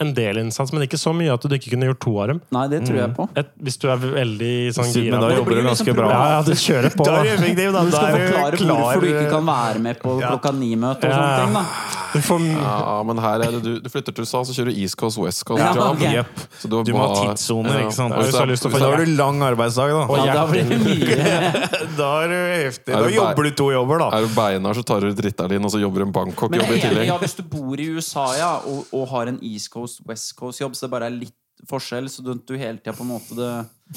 en 0.00 0.12
del 0.14 0.38
innsats, 0.42 0.72
men 0.72 0.84
ikke 0.86 0.98
så 1.00 1.12
mye 1.16 1.32
at 1.34 1.42
du 1.42 1.54
ikke 1.56 1.72
kunne 1.74 1.88
gjort 1.90 2.00
to 2.04 2.12
av 2.22 2.28
dem. 2.32 2.40
Nei, 2.54 2.64
det 2.72 2.80
tror 2.86 2.98
jeg 3.00 3.14
på. 3.16 3.28
Et, 3.40 3.52
hvis 3.66 3.78
du 3.82 3.86
er 3.90 4.00
veldig 4.02 4.52
sånn 4.76 4.90
Men 5.08 5.20
da 5.24 5.30
jobber 5.34 5.58
du 5.58 5.62
ganske 5.66 5.86
liksom 5.86 5.98
bra. 5.98 6.08
Ja, 6.12 6.24
ja, 6.36 6.40
du 6.46 6.52
kjører 6.54 6.94
på. 6.94 7.04
Da 7.08 7.14
er 7.18 7.24
du 7.24 7.30
effektiv, 7.34 7.72
da. 7.74 7.84
Du 7.84 7.94
skal 7.94 8.08
du 8.08 8.18
forklare 8.18 8.60
klar 8.60 8.82
hvorfor 8.82 9.04
du 9.04 9.08
ikke 9.12 9.30
kan 9.32 9.48
være 9.48 9.84
med 9.88 10.02
på 10.02 10.16
klokka 10.20 10.52
ni-møte 10.58 11.08
og 11.08 11.14
Ja, 11.14 11.22
sånne 11.22 11.44
ting. 11.44 11.54
da 11.58 11.64
Du 12.08 12.20
får, 12.24 12.44
Ja, 12.58 12.98
men 13.04 13.18
her 13.20 13.42
er 13.44 13.56
det 13.56 13.62
du, 13.64 13.70
du 13.84 13.88
flytter 13.92 14.14
til 14.16 14.24
USA, 14.24 14.40
så 14.48 14.54
kjører 14.56 14.72
du 14.72 14.80
East 14.80 14.96
Coast, 15.00 15.18
West 15.20 15.44
Coast. 15.48 15.60
Ja, 15.60 15.72
okay. 15.90 16.08
ok. 16.08 16.14
Jepp. 16.18 16.44
Så 16.62 16.70
du, 16.72 16.76
Du 16.88 16.92
må 16.96 17.02
ha 17.04 17.18
tidssoner, 17.26 17.80
ikke 17.84 17.96
sant? 17.98 18.14
Ja, 18.14 18.22
hvis 18.22 18.32
du 18.36 18.40
har 18.40 18.48
lyst 18.52 18.64
til 18.64 18.70
å 18.70 18.74
få 18.76 18.82
Da 18.84 18.90
har 18.94 19.04
du 19.04 19.12
lang 19.18 19.42
arbeidsdag, 19.44 19.92
da. 19.92 20.20
Ja, 20.24 20.36
da 20.38 20.46
blir 20.48 20.68
det 20.70 20.78
mye. 20.84 21.18
Da 21.98 22.08
er 22.22 22.30
du 22.30 22.36
heftig. 22.38 22.94
Da 22.94 23.08
jobber 23.10 23.48
du 23.48 23.50
to 23.58 23.68
jobber, 23.74 24.02
da. 24.04 24.08
Er 24.18 24.26
du 24.28 24.32
beinar, 24.36 24.76
så 24.78 24.84
tar 24.86 25.04
du 25.04 25.22
Ritalin, 25.26 25.64
og 25.66 25.72
så 25.74 25.80
jobber 25.82 26.04
du 26.04 26.06
en 26.08 26.14
Bangkok-jobb 26.14 26.72
i 26.76 26.80
tillegg. 26.82 27.06
ja, 27.10 27.16
hvis 27.22 27.34
du 27.38 27.42
bor 27.48 27.80
i 27.80 27.86
USA 27.96 28.26
ja, 28.38 28.50
og, 28.68 28.84
og 28.94 29.06
har 29.12 29.30
en 29.32 29.38
East 29.42 29.70
Coast, 29.72 29.87
West 30.08 30.34
Coast-jobb, 30.38 30.76
så 30.76 30.86
det 30.86 30.94
bare 30.94 31.10
er 31.10 31.16
litt 31.16 31.36
forskjell, 31.68 32.08
så 32.10 32.22
du, 32.22 32.34
du 32.36 32.54
hele 32.56 32.78
tida 32.78 32.94
på 32.94 33.06
en 33.06 33.12
måte 33.16 33.36
det 33.38 33.52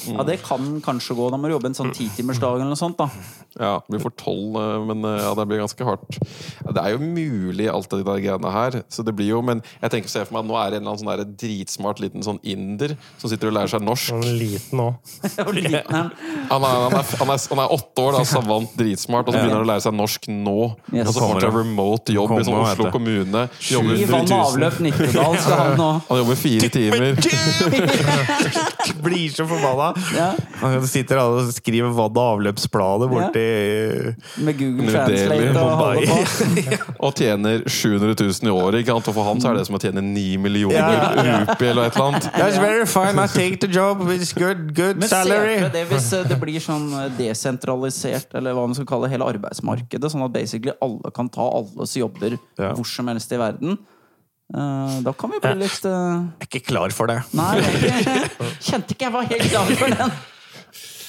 Ja, 0.08 0.24
det 0.24 0.38
kan 0.40 0.80
kanskje 0.84 1.14
gå. 1.18 1.26
Da 1.32 1.36
må 1.36 1.48
du 1.50 1.52
jobbe 1.52 1.68
en 1.68 1.76
sånn 1.76 1.90
titimersdag 1.92 2.56
eller 2.56 2.70
noe 2.70 2.78
sånt, 2.80 2.96
da. 2.96 3.10
Ja, 3.60 3.74
vi 3.92 3.98
får 4.00 4.14
tolv, 4.16 4.54
eh, 4.56 4.84
men 4.88 5.04
eh, 5.04 5.18
ja, 5.20 5.34
det 5.36 5.44
blir 5.50 5.60
ganske 5.60 5.84
hardt. 5.84 6.16
Ja, 6.64 6.72
det 6.72 6.80
er 6.86 6.94
jo 6.94 7.02
mulig, 7.04 7.66
alt 7.68 7.90
det 7.92 8.00
der 8.06 8.22
greiene 8.24 8.52
her. 8.54 8.78
Så 8.88 9.04
det 9.04 9.12
blir 9.18 9.28
jo, 9.34 9.42
Men 9.44 9.60
jeg 9.82 9.92
tenker 9.92 10.08
se 10.08 10.22
for 10.24 10.38
meg 10.38 10.46
at 10.46 10.48
nå 10.48 10.56
er 10.56 10.70
det 10.72 10.78
en 10.80 10.86
eller 10.86 10.94
annen 10.94 11.02
sånn 11.02 11.12
der 11.12 11.36
dritsmart 11.42 12.00
liten 12.00 12.24
sånn 12.24 12.40
inder 12.40 12.94
som 13.20 13.28
sitter 13.28 13.50
og 13.50 13.56
lærer 13.58 13.72
seg 13.74 13.84
norsk. 13.84 14.16
liten 14.24 14.80
òg. 14.80 15.12
Liten. 15.52 16.08
Han 16.48 16.64
er, 16.64 16.78
han 16.88 16.96
er, 16.96 17.10
han 17.20 17.30
er, 17.34 17.42
han 17.52 17.60
er 17.66 17.72
åtte 17.76 18.02
år, 18.06 18.16
da, 18.16 18.22
savant 18.28 18.72
dritsmart, 18.78 19.28
og 19.28 19.34
så 19.34 19.42
begynner 19.42 19.58
han 19.60 19.66
å 19.66 19.70
lære 19.74 19.84
seg 19.84 19.96
norsk 19.98 20.28
nå. 20.32 20.56
Yes. 20.94 21.10
Og 21.10 21.12
så 21.12 21.20
får 21.20 21.34
han 21.36 21.46
en 21.50 21.56
remote 21.58 22.16
jobb 22.16 22.32
i 22.38 22.46
sånn 22.48 22.58
Oslo 22.62 22.88
kommune. 22.94 23.44
Jobber 23.68 24.00
I 24.00 24.08
vann 24.08 24.24
og 24.24 24.32
100 24.32 24.32
000. 24.32 24.48
avløp 24.48 24.80
Nittedal 24.86 25.36
skal 25.44 25.60
han 25.60 25.76
nå. 25.80 25.90
Han 26.08 26.22
jobber 26.22 26.40
fire 26.40 26.72
timer. 26.72 27.20
Blir 29.04 29.28
så 29.34 29.46
forbanna. 29.50 29.81
Ja, 30.16 30.28
Han 30.62 30.86
sitter 30.88 31.20
alle 31.22 31.42
og 31.44 31.52
skriver 31.54 31.92
vann- 31.96 32.18
og 32.18 32.28
avløpsbladet 32.36 33.08
borti 33.10 33.44
med 34.46 34.58
Google 34.58 34.92
Translate 34.92 35.62
og 35.62 35.72
holder 35.80 36.06
på. 36.10 36.92
Og 37.08 37.14
tjener 37.18 37.64
700 37.66 38.14
000 38.20 38.48
i 38.48 38.52
året. 38.52 38.78
Ikke 38.82 38.94
sant? 38.94 39.08
Og 39.10 39.16
for 39.16 39.26
han 39.26 39.40
så 39.42 39.50
er 39.50 39.58
det 39.58 39.64
som 39.66 39.76
å 39.78 39.80
tjene 39.82 40.02
9 40.04 40.24
millioner 40.42 41.16
rupi 41.18 41.66
eller 41.70 41.88
et 41.90 41.96
eller 41.96 42.08
annet. 42.08 42.28
That's 42.38 42.60
very 42.62 42.86
fine. 42.86 43.18
I 43.18 43.26
take 43.32 43.58
the 43.64 43.70
job. 43.72 44.04
It's 44.12 44.32
good, 44.36 44.70
good 44.76 45.02
salary. 45.10 45.58
for 45.62 45.68
deg 45.68 45.78
det 45.80 45.86
hvis 45.90 46.10
eh, 46.16 46.26
det 46.30 46.38
blir 46.42 46.62
sånn 46.62 46.86
eh, 47.00 47.08
desentralisert, 47.18 48.30
eller 48.38 48.54
hva 48.56 48.66
man 48.68 48.76
skal 48.78 48.88
kalle 48.88 49.10
hele 49.12 49.26
arbeidsmarkedet, 49.34 50.12
sånn 50.12 50.24
at 50.26 50.34
basically 50.34 50.74
alle 50.84 51.12
kan 51.16 51.30
ta 51.32 51.48
alles 51.58 51.96
jobber 51.98 52.36
Ja. 52.60 52.72
hvor 52.76 52.86
som 52.88 53.08
helst 53.10 53.32
i 53.34 53.38
verden. 53.40 53.78
Eh, 54.52 55.00
da 55.00 55.12
kan 55.16 55.32
vi 55.32 55.40
bli 55.40 55.54
litt 55.62 55.86
uh... 55.88 56.28
Jeg 56.36 56.44
er 56.44 56.50
ikke 56.50 56.66
klar 56.68 56.92
for 56.92 57.08
det. 57.08 57.22
Nei, 57.36 57.56
ikke. 57.62 58.28
kjente 58.68 58.96
ikke 58.96 59.08
jeg 59.08 59.14
var 59.14 59.30
helt 59.30 59.48
klar 59.48 59.72
for 59.80 59.96
den. 59.96 60.12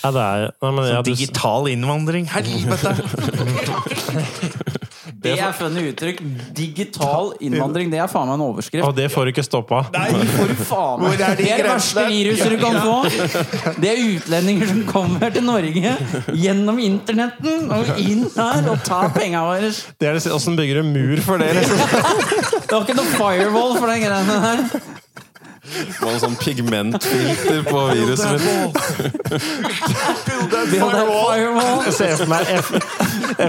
Ja, 0.03 0.12
det 0.12 0.23
er 0.23 0.45
nei, 0.63 0.71
men, 0.71 0.88
ja, 0.88 1.01
du, 1.03 1.12
Digital 1.12 1.67
innvandring. 1.71 2.27
Helvete! 2.32 2.95
Det 5.21 5.36
er 5.39 5.52
funny 5.56 5.84
uttrykk. 5.91 6.21
Digital 6.58 7.34
innvandring, 7.41 7.91
det 7.91 7.99
er 8.02 8.08
faen 8.12 8.28
meg 8.28 8.39
en 8.39 8.45
overskrift. 8.47 8.86
og 8.88 8.95
det 8.97 9.10
får 9.12 9.26
du 9.26 9.32
ikke 9.34 9.43
stoppa. 9.45 9.84
For 9.93 10.54
faen 10.65 11.04
meg. 11.04 11.13
Hvor 11.13 11.26
er 11.28 11.36
de 11.36 11.43
Det 11.43 11.52
er 11.52 11.58
det 11.63 11.69
verste 11.69 12.06
viruset 12.10 12.49
du 12.52 12.58
kan 12.63 12.80
få. 12.82 13.76
Det 13.82 13.91
er 13.93 14.02
utlendinger 14.15 14.67
som 14.73 14.84
kommer 14.89 15.30
til 15.36 15.43
Norge 15.43 15.95
gjennom 16.34 16.80
internetten 16.80 17.69
og 17.71 17.93
inn 17.99 18.26
her 18.36 18.69
og 18.73 18.84
tar 18.88 19.10
penga 19.15 19.43
våre. 19.47 19.71
Det 19.99 20.08
er 20.10 20.13
det- 20.19 20.32
Åssen 20.34 20.56
bygger 20.58 20.82
du 20.82 20.84
mur 20.89 21.17
for 21.21 21.38
det? 21.38 21.52
Liksom? 21.56 21.78
Det 22.67 22.71
var 22.71 22.84
ikke 22.88 22.95
noe 22.97 23.12
firewall 23.19 23.76
for 23.78 23.88
den 23.91 24.02
greia 24.02 24.23
der. 24.26 24.82
Det 25.63 25.99
var 26.02 26.12
en 26.12 26.19
sånn 26.19 26.34
pigmentfilter 26.36 27.62
på 27.63 27.82
viruset 27.88 28.41
mitt. 28.43 28.76
Vi 30.73 30.80
hadde 30.82 31.04
firewall. 31.08 31.86
Jeg 31.88 31.93
ser 31.95 32.17
for 32.19 32.32
meg 32.34 32.52
F 32.52 32.73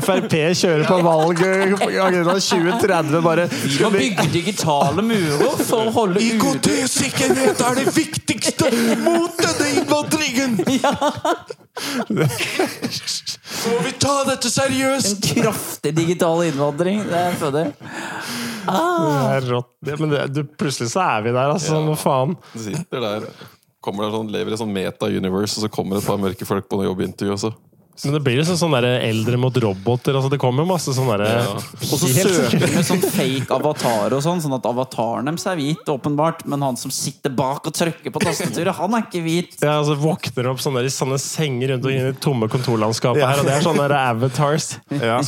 Frp 0.07 0.37
kjører 0.61 0.85
på 0.87 0.99
valg 1.03 1.43
agenda 1.43 2.37
2030 2.39 3.25
bare 3.25 3.49
Vi 3.51 3.81
må 3.83 3.91
bygge 3.97 4.29
digitale 4.31 5.03
murer 5.05 5.59
for 5.59 5.91
å 5.91 5.95
holde 5.99 6.23
ute 6.23 6.55
IKT-sikkerhet 6.55 7.65
er 7.67 7.83
det 7.83 7.97
viktigste 7.99 8.71
mot 9.03 9.43
denne 9.43 9.73
innvandringen! 9.75 10.59
Ja. 10.75 10.91
Må 13.65 13.79
vi 13.83 13.93
ta 13.99 14.13
dette 14.29 14.51
seriøst? 14.53 15.15
en 15.15 15.43
kraftig 15.43 15.91
digital 15.97 16.43
innvandring. 16.47 17.01
Det 17.09 17.19
er 17.19 17.73
ah. 18.71 18.99
Det 19.09 19.37
er 19.39 19.49
rått. 19.49 19.71
Ja, 19.87 19.97
Men 19.99 20.13
det, 20.13 20.21
du, 20.35 20.43
plutselig 20.45 20.93
så 20.93 21.03
er 21.05 21.25
vi 21.27 21.33
der, 21.35 21.55
altså. 21.55 21.81
Hva 21.89 21.97
faen? 22.05 22.35
Du 22.55 22.61
sitter 22.63 23.05
der, 23.05 23.29
kommer 23.85 24.07
der 24.07 24.17
sånn, 24.17 24.33
lever 24.33 24.55
i 24.55 24.61
sånn 24.61 24.75
meta-universe, 24.75 25.59
og 25.59 25.67
så 25.67 25.73
kommer 25.73 26.01
et 26.01 26.09
par 26.09 26.21
mørke 26.21 26.49
folk 26.49 26.69
på 26.71 26.81
noe 26.81 26.89
jobbintervju 26.89 27.35
også. 27.37 27.53
Men 28.03 28.17
det 28.17 28.21
blir 28.27 28.41
jo 28.41 28.45
sånn 28.59 28.73
der 28.75 28.87
eldre 29.07 29.39
mot 29.39 29.55
roboter. 29.63 30.17
Altså, 30.19 30.31
det 30.33 30.41
kommer 30.43 30.67
masse 30.67 30.91
sånn 30.97 31.07
derre 31.13 31.29
Og 31.55 31.95
så 31.95 32.09
søker 32.11 32.59
de 32.65 32.71
med 32.75 32.87
sånn 32.89 33.05
fake 33.19 33.55
avatar 33.55 34.17
og 34.17 34.23
sånn, 34.25 34.43
sånn 34.43 34.57
at 34.57 34.67
avataren 34.67 35.31
deres 35.31 35.47
er 35.47 35.61
hvit, 35.61 35.85
åpenbart, 35.95 36.43
men 36.51 36.65
han 36.67 36.79
som 36.81 36.91
sitter 36.95 37.31
bak 37.35 37.69
og 37.71 37.77
trykker 37.77 38.11
på 38.15 38.23
tastaturet, 38.25 38.75
han 38.81 38.97
er 38.99 39.07
ikke 39.07 39.23
hvit. 39.25 39.55
Ja, 39.63 39.77
altså 39.79 39.95
Våkner 40.03 40.51
opp 40.51 40.63
sånne, 40.65 40.83
i 40.85 40.91
sånne 40.93 41.21
senger 41.23 41.75
rundt 41.75 41.87
og 41.87 41.95
inn 41.95 42.11
i 42.11 42.17
tomme 42.25 42.51
kontorlandskapet 42.53 43.23
her. 43.23 43.43
Og 43.45 43.49
det 43.49 43.55
er 43.61 43.65
sånne 43.69 43.87
der 43.87 43.97
avatars 44.01 44.73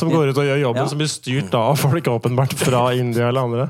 som 0.01 0.11
går 0.11 0.33
ut 0.33 0.41
og 0.43 0.49
gjør 0.49 0.61
jobben, 0.65 0.83
Ja. 0.83 0.89
som 0.91 0.99
blir 0.99 1.09
styrt 1.11 1.55
av 1.57 1.79
folk 1.79 2.11
åpenbart 2.11 2.53
fra 2.59 2.83
India 2.97 3.29
eller 3.31 3.47
andre. 3.47 3.69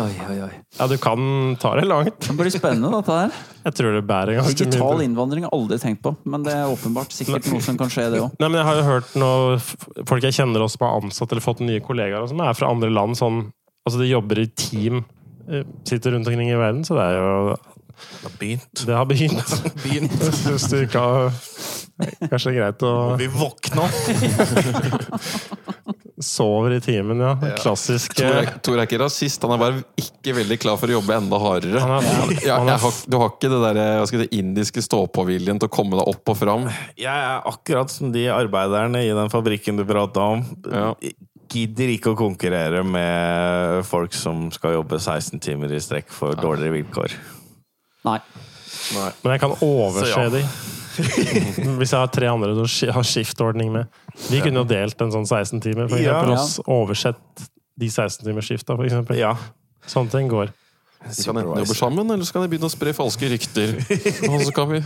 Oi, 0.00 0.10
oi, 0.30 0.40
oi. 0.48 0.50
Ja, 0.78 0.86
du 0.88 0.96
kan 1.02 1.56
ta 1.60 1.74
det 1.78 1.86
langt. 1.88 2.20
Det 2.26 2.36
blir 2.38 2.52
spennende, 2.54 2.90
dette 2.96 3.20
her. 3.22 3.38
Jeg 3.68 3.76
tror 3.76 3.92
det 3.98 4.04
bærer 4.08 4.38
ganske 4.38 4.56
Digital 4.56 5.02
innvandring 5.04 5.44
har 5.44 5.52
jeg 5.52 5.60
aldri 5.60 5.78
tenkt 5.82 6.00
på, 6.06 6.14
men 6.24 6.46
det 6.46 6.54
er 6.56 6.70
åpenbart 6.72 7.12
sikkert 7.12 7.48
noe 7.52 7.60
som 7.64 7.76
kan 7.80 7.92
skje, 7.92 8.06
det 8.14 8.22
òg. 8.24 8.30
Nei, 8.40 8.48
men 8.48 8.58
Jeg 8.62 8.68
har 8.70 8.78
jo 8.80 8.86
hørt 8.86 9.14
noe 9.20 9.58
folk 10.08 10.24
jeg 10.24 10.38
kjenner 10.38 10.64
også 10.64 10.78
som 10.78 10.86
har 10.86 11.02
ansatt 11.02 11.34
eller 11.34 11.44
fått 11.44 11.60
nye 11.66 11.82
kollegaer, 11.84 12.24
som 12.30 12.40
er 12.44 12.56
fra 12.56 12.70
andre 12.72 12.88
land. 12.92 13.18
sånn, 13.20 13.42
altså 13.84 14.00
De 14.00 14.08
jobber 14.08 14.40
i 14.40 14.46
team, 14.56 15.04
eh, 15.50 15.66
sitter 15.88 16.16
rundt 16.16 16.30
omkring 16.30 16.48
i 16.48 16.56
verden, 16.56 16.84
så 16.88 16.96
det 16.96 17.04
er 17.10 17.20
jo 17.20 17.58
Det 17.98 18.24
har 18.24 18.34
begynt. 18.40 18.86
Det 18.86 18.96
har 18.96 19.06
begynt. 19.10 19.54
Hvis 20.48 20.68
du 20.70 20.80
ikke 20.80 21.02
har 21.02 21.32
Kanskje 21.98 22.50
det 22.50 22.54
er 22.54 22.58
greit 22.60 22.84
å 22.86 22.92
Vi 23.18 23.26
våkne 23.32 23.86
opp. 23.88 23.96
Sover 26.18 26.72
i 26.74 26.80
timen, 26.82 27.20
ja. 27.22 27.36
Klassisk. 27.60 28.16
Tor 28.18 28.26
eh, 28.26 28.38
er, 28.40 28.48
Tor 28.62 28.74
er 28.74 28.88
ikke 28.88 28.98
rasist, 28.98 29.42
han 29.44 29.54
er 29.54 29.60
bare 29.60 29.82
ikke 30.00 30.34
veldig 30.40 30.56
klar 30.58 30.78
for 30.80 30.90
å 30.90 30.96
jobbe 30.96 31.14
enda 31.14 31.38
hardere. 31.38 31.82
Han 31.82 31.92
er, 31.98 32.32
Ja, 32.42 32.56
han 32.58 32.70
jeg 32.72 32.82
har, 32.82 32.98
du 33.06 33.16
har 33.22 33.30
ikke 33.30 33.50
det 33.52 33.60
der, 33.62 33.80
hva 34.00 34.08
skal 34.10 34.24
si, 34.24 34.28
indiske 34.40 34.82
stå-på-viljen 34.82 35.62
til 35.62 35.70
å 35.70 35.74
komme 35.78 35.98
deg 35.98 36.10
opp 36.10 36.32
og 36.34 36.38
fram. 36.40 36.66
Jeg 36.98 37.14
er 37.14 37.46
akkurat 37.46 37.94
som 37.94 38.10
de 38.14 38.26
arbeiderne 38.34 39.04
i 39.06 39.12
den 39.14 39.30
fabrikken 39.30 39.78
du 39.78 39.86
prata 39.86 40.26
om. 40.34 40.42
Ja. 40.66 40.90
Gidder 41.48 41.94
ikke 41.94 42.12
å 42.12 42.18
konkurrere 42.18 42.82
med 42.84 43.86
folk 43.88 44.16
som 44.16 44.48
skal 44.54 44.74
jobbe 44.74 44.98
16 44.98 45.38
timer 45.44 45.72
i 45.72 45.80
strekk 45.80 46.10
for 46.12 46.34
dårligere 46.38 46.80
vilkår. 46.80 47.14
Nei. 48.08 48.18
Nei. 48.94 49.08
men 49.22 49.32
jeg 49.34 49.40
kan 49.42 49.54
overse 49.64 50.10
ja. 50.10 50.28
de. 50.34 50.42
Hvis 51.80 51.92
jeg 51.94 51.98
har 52.00 52.10
tre 52.12 52.28
andre 52.30 52.54
du 52.56 52.62
har 52.64 53.06
skiftordning 53.06 53.72
med. 53.74 53.86
Vi 54.28 54.40
kunne 54.44 54.62
jo 54.62 54.68
delt 54.68 55.00
en 55.04 55.12
sånn 55.14 55.26
16 55.28 55.60
timer, 55.64 55.88
for 55.90 55.98
Ja. 56.02 56.18
eksempel. 56.20 56.34
Oss, 56.36 56.58
oversett 56.66 57.48
de 57.78 57.90
16 57.90 58.24
timers 58.26 58.48
skifta, 58.50 58.74
for 58.76 58.84
eksempel. 58.88 59.18
Ja. 59.20 59.36
Sånne 59.86 60.10
ting 60.12 60.28
går. 60.30 60.50
Vi 60.98 61.24
kan 61.24 61.36
enten 61.38 61.60
jobbe 61.62 61.74
sammen, 61.78 62.10
eller 62.10 62.26
så 62.26 62.34
kan 62.34 62.42
de 62.42 62.48
begynne 62.50 62.66
å 62.66 62.72
spre 62.74 62.92
falske 62.96 63.28
rykter. 63.30 63.76
Og 64.32 64.40
så 64.42 64.54
kan 64.54 64.72
vi 64.72 64.80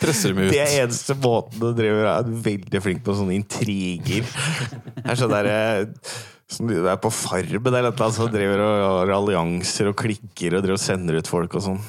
presse 0.00 0.32
dem 0.32 0.40
ut. 0.42 0.50
Det 0.50 0.58
er 0.58 0.80
eneste 0.82 1.14
måten 1.22 1.60
du 1.62 1.68
driver 1.78 2.08
er 2.16 2.32
veldig 2.48 2.82
flink 2.82 3.04
på 3.06 3.14
sånne 3.14 3.36
intriger. 3.38 4.26
Det 4.26 5.06
er 5.06 5.20
sånn 5.20 5.30
derre 5.30 5.60
som 6.50 6.66
du 6.70 6.74
er 6.86 6.98
på 7.02 7.10
Farmen 7.14 7.74
eller 7.74 7.94
noe 7.94 8.10
som 8.14 8.28
driver 8.30 8.60
og 8.62 8.82
har 9.06 9.14
allianser 9.16 9.88
og 9.90 9.96
klikker 9.98 10.58
og 10.58 10.66
driver 10.66 10.76
og 10.76 10.82
sender 10.82 11.18
ut 11.22 11.30
folk 11.30 11.56
og 11.58 11.64
sånn. 11.64 11.80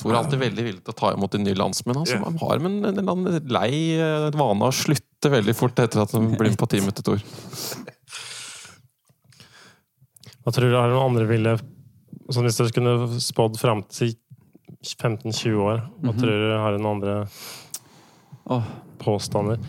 Tor 0.00 0.12
er 0.12 0.18
alltid 0.22 0.40
veldig 0.40 0.64
villig 0.66 0.82
til 0.82 0.94
å 0.94 0.98
ta 0.98 1.12
imot 1.14 1.34
de 1.34 1.40
nye 1.42 1.58
landsmenn. 1.58 2.00
Altså, 2.02 2.18
Han 2.22 2.38
har 2.40 2.62
men 2.64 2.78
en 2.88 3.00
en 3.02 3.12
annen 3.12 3.50
lei 3.52 3.72
eh, 3.98 4.28
vane 4.36 4.68
å 4.68 4.74
slutte 4.74 5.32
veldig 5.32 5.54
fort 5.56 5.82
etter 5.82 6.02
at 6.02 6.14
de 6.14 6.22
blir 6.32 6.52
med 6.52 6.60
på 6.60 6.68
teamet 6.70 6.98
til 6.98 7.06
Tor. 7.10 7.24
Hva 10.42 10.54
tror 10.54 10.72
du 10.72 10.78
er 10.78 10.90
noen 10.90 11.12
andre 11.12 11.28
ville 11.30 11.56
sånn 12.32 12.46
Hvis 12.46 12.58
dere 12.58 12.74
kunne 12.74 13.20
spådd 13.22 13.58
fram 13.60 13.82
til 13.92 14.14
15-20 14.82 15.58
år, 15.62 15.82
hva 16.02 16.14
tror 16.16 16.32
du 16.32 16.52
har 16.56 16.76
noen 16.78 16.88
andre 16.96 17.16
påstander? 19.02 19.60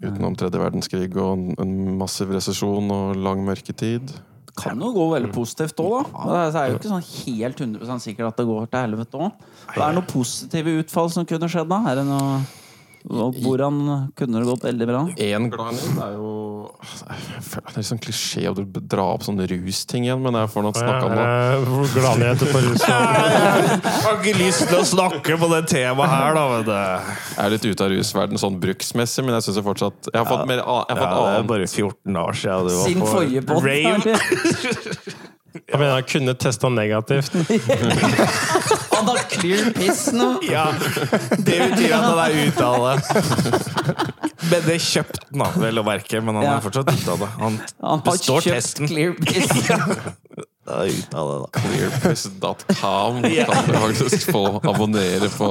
Utenom 0.00 0.36
tredje 0.38 0.60
verdenskrig 0.60 1.10
og 1.16 1.32
en, 1.32 1.46
en 1.60 1.72
massiv 2.00 2.30
resesjon 2.32 2.92
og 2.94 3.18
lang 3.20 3.42
mørketid. 3.44 4.12
Kan 4.58 4.80
jo 4.82 4.90
gå 4.94 5.04
veldig 5.12 5.30
positivt 5.34 5.78
òg, 5.82 6.00
da. 6.00 6.24
Men 6.24 6.52
Det 6.52 6.60
er 6.60 6.70
jo 6.72 6.78
ikke 6.80 6.90
sånn 6.90 7.10
helt 7.10 7.60
100% 7.62 8.06
sikkert 8.06 8.32
at 8.32 8.40
det 8.40 8.46
går 8.48 8.70
til 8.70 8.80
helvete 8.84 9.20
òg. 9.20 9.44
Det 9.74 9.84
er 9.84 9.94
noen 9.98 10.08
positive 10.10 10.74
utfall 10.82 11.12
som 11.14 11.28
kunne 11.28 11.50
skjedd, 11.52 11.70
da. 11.70 11.78
Er 11.90 12.00
det 12.00 12.06
noe 12.08 12.40
Hvordan 13.08 13.78
kunne 14.18 14.40
det 14.42 14.46
gått 14.46 14.64
veldig 14.66 14.86
bra? 14.90 15.00
Én 15.16 15.48
gladnyhet 15.52 16.00
er 16.04 16.16
jo 16.18 16.28
føler 17.40 17.64
Det 17.64 17.72
er 17.72 17.78
litt 17.80 17.88
sånn 17.88 18.00
klisjé 18.02 18.42
å 18.50 18.54
dra 18.60 19.06
opp 19.14 19.24
sånne 19.24 19.46
rusting 19.50 20.04
igjen, 20.04 20.20
men 20.22 20.36
jeg 20.36 20.50
får 20.52 20.66
nå 20.66 20.72
snakke 20.76 21.08
om 21.08 21.14
det. 21.16 21.24
Eh, 21.24 21.94
Gladnyheter 21.96 22.52
på 22.52 22.62
rus. 22.66 22.84
Jeg 22.84 23.80
har 24.04 24.20
ikke 24.20 24.36
lyst 24.38 24.66
til 24.68 24.78
å 24.78 24.84
snakke 24.86 25.38
på 25.40 25.50
det 25.54 25.62
temaet 25.72 26.12
her, 26.12 26.36
da. 26.36 26.44
Vet 26.52 26.68
du. 26.68 26.76
Jeg 26.76 27.44
er 27.46 27.54
litt 27.56 27.66
ute 27.70 27.86
av 27.88 27.92
rusverden 27.94 28.42
sånn 28.44 28.60
bruksmessig, 28.62 29.24
men 29.26 29.38
jeg 29.38 29.48
syns 29.48 29.64
fortsatt 29.64 30.12
Jeg 30.12 30.20
har 30.20 30.28
fått 30.28 30.46
mer 30.50 30.60
jeg 30.60 30.68
har 30.68 30.86
Ja, 30.90 31.00
fått 31.00 31.16
det 31.16 31.40
er 31.40 31.50
bare 31.54 31.66
14 31.70 32.22
år 32.26 32.40
siden 32.44 32.68
du 32.68 32.74
var 32.76 32.86
Sin 32.86 33.00
på 33.00 33.10
forrige 33.16 33.40
båt. 33.48 35.30
Jeg 35.54 35.78
mener, 35.80 35.92
han 35.96 36.04
kunne 36.06 36.34
testa 36.38 36.68
negativt. 36.70 37.32
Han 39.00 39.08
har 39.08 39.18
clear 39.32 39.70
piss 39.74 40.10
nå! 40.12 40.26
Ja, 40.44 40.66
det 41.40 41.56
betyr 41.70 41.94
at 41.96 42.04
han 42.04 42.18
er 42.20 42.34
ute 42.50 42.66
av 42.66 42.84
det. 42.84 42.96
Men 44.50 44.64
det 44.66 44.76
kjøpte 44.84 45.22
han, 45.40 45.54
vel 45.62 45.80
å 45.80 45.84
merke. 45.86 46.20
Men 46.20 46.36
han 46.40 46.44
Ja. 46.44 46.56
er 46.58 46.64
fortsatt 46.66 46.90
ute 46.92 47.10
av 47.14 47.22
det. 47.24 47.28
Han 47.40 47.56
Han 47.80 48.02
har 48.02 48.04
består 48.10 48.44
kjøpt 48.44 48.58
testen. 48.58 48.90
clear 48.90 49.14
piss. 49.16 49.48
Han 50.70 50.84
er 50.84 50.92
ute 50.92 51.16
av 51.18 51.30
det, 51.30 51.38
da. 51.40 51.48
Clearpiss.com. 51.64 53.22
Kan 53.50 53.66
du 53.66 53.78
faktisk 53.80 54.30
få 54.36 54.42
abonnere 54.62 55.30
på 55.34 55.48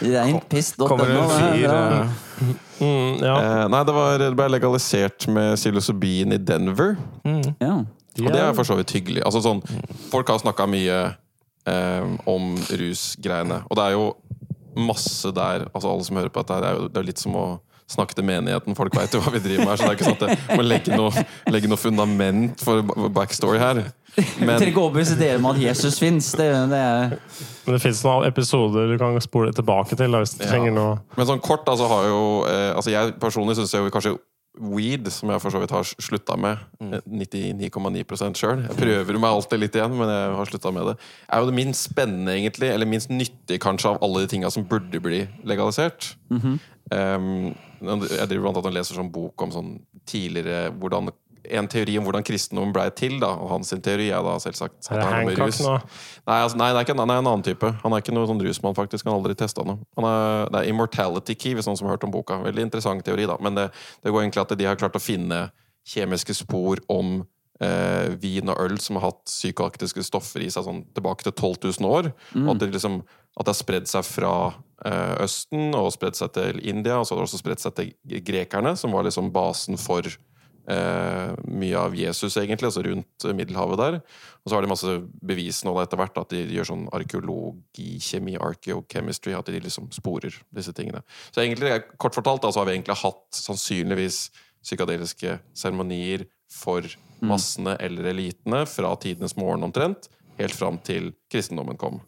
Reinpiss.no. 0.00 0.88
Kommer 0.88 1.12
en 1.12 1.30
fyr 1.36 1.68
bra. 1.68 1.82
eh, 2.02 2.20
Mm, 2.82 3.20
ja. 3.22 3.34
eh, 3.38 3.68
Nei, 3.70 3.80
det, 3.86 3.92
var, 3.94 4.16
det 4.18 4.32
ble 4.34 4.48
legalisert 4.50 5.28
med 5.30 5.52
psilocybin 5.60 6.32
i 6.34 6.38
Denver. 6.42 6.96
Ja. 7.62 7.76
Og 8.20 8.28
det 8.32 8.40
er 8.42 8.52
for 8.56 8.68
så 8.68 8.76
vidt 8.76 8.92
hyggelig. 8.92 9.22
Altså, 9.24 9.40
sånn, 9.44 9.62
folk 10.12 10.28
har 10.28 10.42
snakka 10.42 10.66
mye 10.68 10.98
eh, 11.66 12.08
om 12.28 12.54
rusgreiene. 12.68 13.62
Og 13.70 13.78
det 13.78 13.84
er 13.88 13.96
jo 13.96 14.08
masse 14.72 15.28
der 15.36 15.66
altså 15.76 15.90
Alle 15.92 16.04
som 16.06 16.16
hører 16.16 16.32
på 16.32 16.40
dette, 16.40 16.60
det 16.64 16.68
er 16.70 16.78
jo 16.78 16.88
det 16.88 17.00
er 17.02 17.08
litt 17.10 17.20
som 17.20 17.34
å 17.36 17.46
snakke 17.92 18.16
til 18.16 18.24
menigheten. 18.24 18.76
Folk 18.78 18.94
veit 18.96 19.12
jo 19.12 19.20
hva 19.20 19.32
vi 19.34 19.40
driver 19.44 19.66
med 19.66 19.72
her, 19.74 19.80
så 19.80 19.84
det 19.84 19.90
er 19.90 19.98
ikke 19.98 20.06
sånn 20.06 20.22
at 20.22 20.46
jeg 20.48 20.56
må 20.56 20.64
legge 20.64 20.96
noe, 20.96 21.24
legge 21.52 21.68
noe 21.68 21.80
fundament 21.80 22.62
for 22.64 22.80
backstory 23.12 23.60
her. 23.60 23.82
Vi 24.12 24.44
Men 24.44 24.58
trenger 24.58 24.70
ikke 24.74 24.80
overbevise 24.82 25.14
dere 25.16 25.38
om 25.40 25.46
at 25.48 25.56
Jesus 25.60 25.94
fins. 26.00 26.26
Det, 26.36 26.44
det 26.68 26.76
er 26.78 27.14
Men 27.64 27.76
det 27.76 27.80
fins 27.80 28.02
noen 28.04 28.26
episoder 28.28 28.90
du 28.92 28.98
kan 29.00 29.16
spole 29.24 29.54
tilbake 29.56 29.96
til 29.96 30.12
da, 30.12 30.20
hvis 30.20 30.34
du 30.36 30.42
Ja. 30.44 30.50
trenger 30.50 30.74
noe. 30.76 30.98
Men 31.16 31.28
sånn 31.30 31.40
kort, 31.40 31.64
altså 31.68 31.88
har 31.88 32.08
jo 32.10 32.18
eh, 32.44 32.74
Altså 32.76 32.92
jeg 32.92 33.14
personlig 33.22 33.56
syns 33.56 33.72
jo 33.72 33.88
kanskje 33.92 34.12
weed, 34.60 35.08
som 35.12 35.30
jeg 35.32 35.40
for 35.40 35.54
så 35.54 35.60
vidt 35.62 35.72
har 35.72 35.86
slutta 35.88 36.36
med, 36.36 36.60
eh, 36.80 37.00
99,9% 37.08 38.36
sjøl 38.36 38.66
Jeg 38.66 38.76
prøver 38.76 39.18
meg 39.18 39.30
alltid 39.30 39.62
litt 39.62 39.76
igjen, 39.78 39.96
men 39.96 40.08
jeg 40.12 40.34
har 40.36 40.50
slutta 40.50 40.72
med 40.72 40.86
det. 40.90 40.96
Er 41.28 41.40
jo 41.40 41.48
det 41.48 41.56
minst 41.56 41.88
spennende, 41.88 42.34
egentlig, 42.36 42.68
eller 42.68 42.86
minst 42.86 43.08
nyttige 43.08 43.58
kanskje, 43.58 43.94
av 43.94 44.02
alle 44.02 44.20
de 44.20 44.32
tinga 44.34 44.50
som 44.50 44.64
burde 44.64 45.00
bli 45.00 45.26
legalisert. 45.44 46.14
um, 46.92 47.54
jeg 47.80 48.28
driver 48.28 48.42
blant 48.44 48.56
annet 48.60 48.70
og 48.70 48.76
leser 48.76 48.94
sånn 48.98 49.12
bok 49.12 49.42
om 49.42 49.50
sånn 49.50 49.72
tidligere 50.06 50.70
hvordan 50.76 51.08
en 51.50 51.68
teori 51.68 51.96
om 51.98 52.04
hvordan 52.06 52.24
kristendommen 52.26 52.72
blei 52.74 52.86
til, 52.94 53.16
da, 53.22 53.32
og 53.34 53.50
hans 53.50 53.72
teori 53.82 54.10
er 54.14 54.22
da 54.22 54.36
selvsagt 54.42 54.78
at 54.86 54.92
Er 54.92 55.00
det 55.00 55.08
med 55.10 55.38
Hancock 55.38 55.48
rus. 55.48 55.60
nå? 55.64 55.74
Nei, 56.28 56.38
altså, 56.38 56.58
nei, 56.60 56.68
det 56.70 56.78
er 56.80 56.86
ikke, 56.86 56.96
nei, 57.00 57.18
en 57.18 57.26
annen 57.32 57.42
type. 57.46 57.72
Han 57.82 57.92
er 57.96 58.04
ikke 58.04 58.14
noen 58.14 58.30
sånn 58.30 58.44
rusmann, 58.46 58.76
faktisk. 58.78 59.06
Han 59.06 59.14
har 59.16 59.20
aldri 59.22 59.34
testa 59.38 59.64
noe. 59.66 59.80
Han 59.98 60.06
er, 60.06 60.46
det 60.52 60.60
er 60.62 60.70
Immortality 60.70 61.34
Key, 61.34 61.56
hvis 61.58 61.66
noen 61.66 61.80
som 61.80 61.88
har 61.90 61.96
hørt 61.96 62.06
om 62.06 62.14
boka. 62.14 62.38
Veldig 62.46 62.68
interessant 62.68 63.04
teori, 63.06 63.26
da. 63.30 63.36
Men 63.42 63.58
det, 63.58 63.68
det 64.04 64.14
går 64.14 64.24
egentlig 64.26 64.44
at 64.44 64.56
de 64.58 64.68
har 64.70 64.78
klart 64.80 64.98
å 64.98 65.02
finne 65.02 65.44
kjemiske 65.88 66.34
spor 66.38 66.78
om 66.92 67.22
eh, 67.62 68.12
vin 68.22 68.50
og 68.52 68.60
øl 68.62 68.76
som 68.82 69.00
har 69.00 69.08
hatt 69.10 69.24
psykoaktiske 69.26 70.04
stoffer 70.06 70.44
i 70.44 70.50
seg 70.52 70.66
sånn 70.66 70.84
tilbake 70.94 71.26
til 71.26 71.34
12 71.34 71.80
000 71.80 71.88
år. 71.90 72.12
Og 72.44 72.52
at 72.54 72.62
det, 72.62 72.70
liksom, 72.76 73.00
at 73.34 73.46
det 73.48 73.54
har 73.54 73.58
spredd 73.58 73.90
seg 73.90 74.06
fra 74.06 74.34
eh, 74.86 75.16
Østen 75.24 75.74
og 75.78 75.90
spredd 75.94 76.18
seg 76.18 76.34
til 76.38 76.60
India, 76.62 77.00
og 77.00 77.08
så 77.08 77.16
har 77.16 77.22
det 77.22 77.30
også 77.30 77.42
spredd 77.42 77.62
seg 77.62 77.74
til 77.78 78.22
grekerne, 78.26 78.76
som 78.78 78.94
var 78.94 79.08
liksom 79.08 79.32
basen 79.34 79.80
for 79.80 80.06
eh, 80.70 81.32
mye 81.48 81.78
av 81.78 81.96
Jesus, 81.96 82.36
egentlig, 82.40 82.68
altså 82.70 82.84
rundt 82.86 83.26
Middelhavet 83.34 83.80
der. 83.80 83.98
Og 84.42 84.50
så 84.50 84.56
har 84.56 84.64
de 84.64 84.70
masse 84.72 84.94
bevis 85.24 85.62
nå 85.66 85.74
etter 85.82 86.00
hvert, 86.00 86.20
at 86.22 86.34
de 86.34 86.44
gjør 86.56 86.70
sånn 86.72 86.86
arkeologi, 86.94 87.96
kjemi, 88.02 88.36
archaeochemistry, 88.38 89.34
at 89.38 89.50
de 89.50 89.62
liksom 89.62 89.90
sporer 89.94 90.36
disse 90.54 90.74
tingene. 90.76 91.04
Så 91.30 91.44
egentlig, 91.44 91.74
kort 92.02 92.18
fortalt, 92.18 92.44
da, 92.44 92.52
så 92.52 92.62
har 92.62 92.70
vi 92.70 92.76
egentlig 92.78 93.00
hatt 93.02 93.42
sannsynligvis 93.42 94.24
psykadeliske 94.62 95.40
seremonier 95.58 96.28
for 96.52 96.86
massene 97.22 97.76
eller 97.80 98.10
elitene 98.10 98.64
fra 98.66 98.94
tidenes 99.00 99.36
morgen 99.38 99.66
omtrent, 99.66 100.08
helt 100.38 100.54
fram 100.54 100.78
til 100.82 101.12
kristendommen 101.30 101.78
kom. 101.78 102.00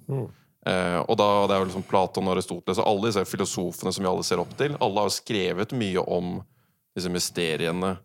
Eh, 0.67 1.01
og 1.05 1.17
da, 1.21 1.29
Det 1.47 1.55
er 1.55 1.61
jo 1.61 1.69
liksom 1.69 1.87
Platon 1.89 2.29
og 2.29 2.37
Aristoteles 2.37 2.81
og 2.81 2.89
alle 2.89 3.11
disse 3.11 3.25
filosofene 3.29 3.93
som 3.93 4.05
vi 4.05 4.11
alle 4.11 4.25
ser 4.25 4.41
opp 4.41 4.55
til. 4.57 4.77
Alle 4.81 5.05
har 5.05 5.13
skrevet 5.13 5.75
mye 5.77 6.01
om 6.01 6.39
disse 6.97 7.11
mysteriene. 7.13 7.99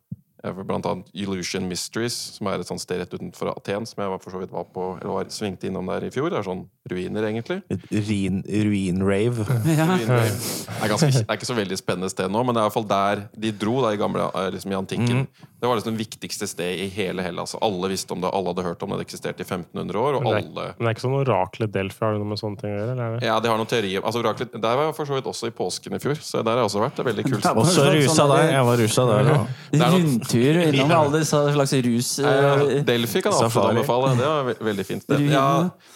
Blant 0.43 0.85
annet 0.87 1.09
Illusion 1.13 1.65
Mysteries, 1.67 2.15
som 2.37 2.47
er 2.47 2.61
et 2.61 2.67
sånt 2.69 2.79
sted 2.79 3.01
rett 3.01 3.11
utenfor 3.11 3.49
Aten, 3.51 3.85
som 3.85 3.99
jeg 4.03 4.09
var- 4.09 4.21
for 4.23 4.31
så 4.31 4.39
vidt 4.39 4.51
var 4.55 4.63
på, 4.71 4.85
eller 5.01 5.11
var 5.13 5.25
svingte 5.35 5.67
innom 5.67 5.85
der 5.91 6.05
i 6.07 6.09
fjor. 6.09 6.29
Det 6.31 6.39
er 6.39 6.47
sånn 6.47 6.61
ruiner, 6.89 7.23
egentlig. 7.27 7.61
Ruin, 7.91 8.41
ruin-rave. 8.47 9.43
Ruinrave. 9.67 10.29
Det, 10.31 10.83
er 10.83 10.87
ganske, 10.93 11.11
det 11.11 11.25
er 11.27 11.35
ikke 11.37 11.49
så 11.51 11.57
veldig 11.59 11.77
spennende 11.81 12.09
sted 12.09 12.31
nå, 12.31 12.43
men 12.45 12.55
det 12.55 12.61
er 12.61 12.65
i 12.65 12.69
hvert 12.69 12.77
fall 12.79 12.87
der 12.89 13.25
de 13.37 13.51
dro 13.51 13.81
da 13.83 13.91
i 13.93 13.99
gamle, 13.99 14.29
eh, 14.33 14.49
liksom 14.55 14.71
i 14.71 14.79
antikken. 14.79 15.27
Det 15.59 15.67
var 15.67 15.75
liksom 15.75 15.91
det 15.97 15.99
viktigste 15.99 16.47
sted 16.47 16.79
i 16.79 16.85
hele 16.95 17.21
Hellas. 17.25 17.51
Alle 17.61 17.89
visste 17.91 18.13
om 18.15 18.21
det, 18.23 18.29
alle 18.31 18.47
hadde 18.53 18.63
hørt 18.63 18.83
om 18.85 18.93
det. 18.93 19.01
Det 19.01 19.05
eksisterte 19.09 19.43
i 19.43 19.47
1500 19.47 19.99
år, 19.99 20.15
og 20.15 20.23
Men 20.23 20.31
det, 20.31 20.43
alle 20.45 20.61
er, 20.69 20.75
men 20.77 20.85
det 20.85 20.89
er 20.91 20.95
ikke 20.95 21.03
sånn 21.03 21.15
oraklet 21.19 21.73
Delphi, 21.75 21.99
har 22.05 22.13
det 22.15 22.21
noe 22.21 22.29
med 22.31 22.39
sånne 22.39 22.61
ting 22.61 22.69
å 22.71 22.77
gjøre? 22.77 22.93
Eller 22.95 23.17
det? 23.19 23.25
Ja, 23.27 23.39
de 23.43 23.51
har 23.51 23.59
noen 23.59 23.67
teorier. 23.73 23.99
Altså, 24.07 24.21
oraklet, 24.23 24.53
der 24.55 24.77
var 24.79 24.87
jeg 24.87 24.95
for 24.95 25.09
så 25.09 25.17
vidt 25.17 25.27
også 25.27 25.49
i 25.51 25.53
påsken 25.57 25.97
i 25.97 25.99
fjor, 25.99 26.15
så 26.23 26.43
der 26.45 26.51
har 26.55 26.61
jeg 26.63 26.69
også 26.69 26.83
vært. 26.85 26.95
Det 26.95 27.03
er 27.03 27.09
veldig 27.09 27.25
kult. 27.27 27.43
Ja, 27.49 27.53
Også 27.59 27.75
Sånn 27.79 27.91
rusa 27.97 28.27
der- 28.29 28.35
der. 28.45 28.53
Jeg 28.55 28.67
var 28.69 28.77
rusa 28.83 29.05
der. 29.09 29.31
òg. 29.33 29.47
Det 29.73 29.81
er 29.83 29.95
Rundtur 29.97 30.61
innom 30.69 30.93
alle 30.99 31.19
disse 31.19 31.41
slags 31.57 31.73
rus... 31.89 32.11
Eh, 32.19 32.63
Delphi 32.87 33.21
kan 33.25 33.35
jeg 33.35 33.49
absolutt 33.49 33.73
anbefale. 33.73 34.13
Det 34.19 34.29
var 34.31 34.63
veldig 34.69 34.85
fint. 34.87 35.03
Det, 35.11 35.19
ja, 35.33 35.47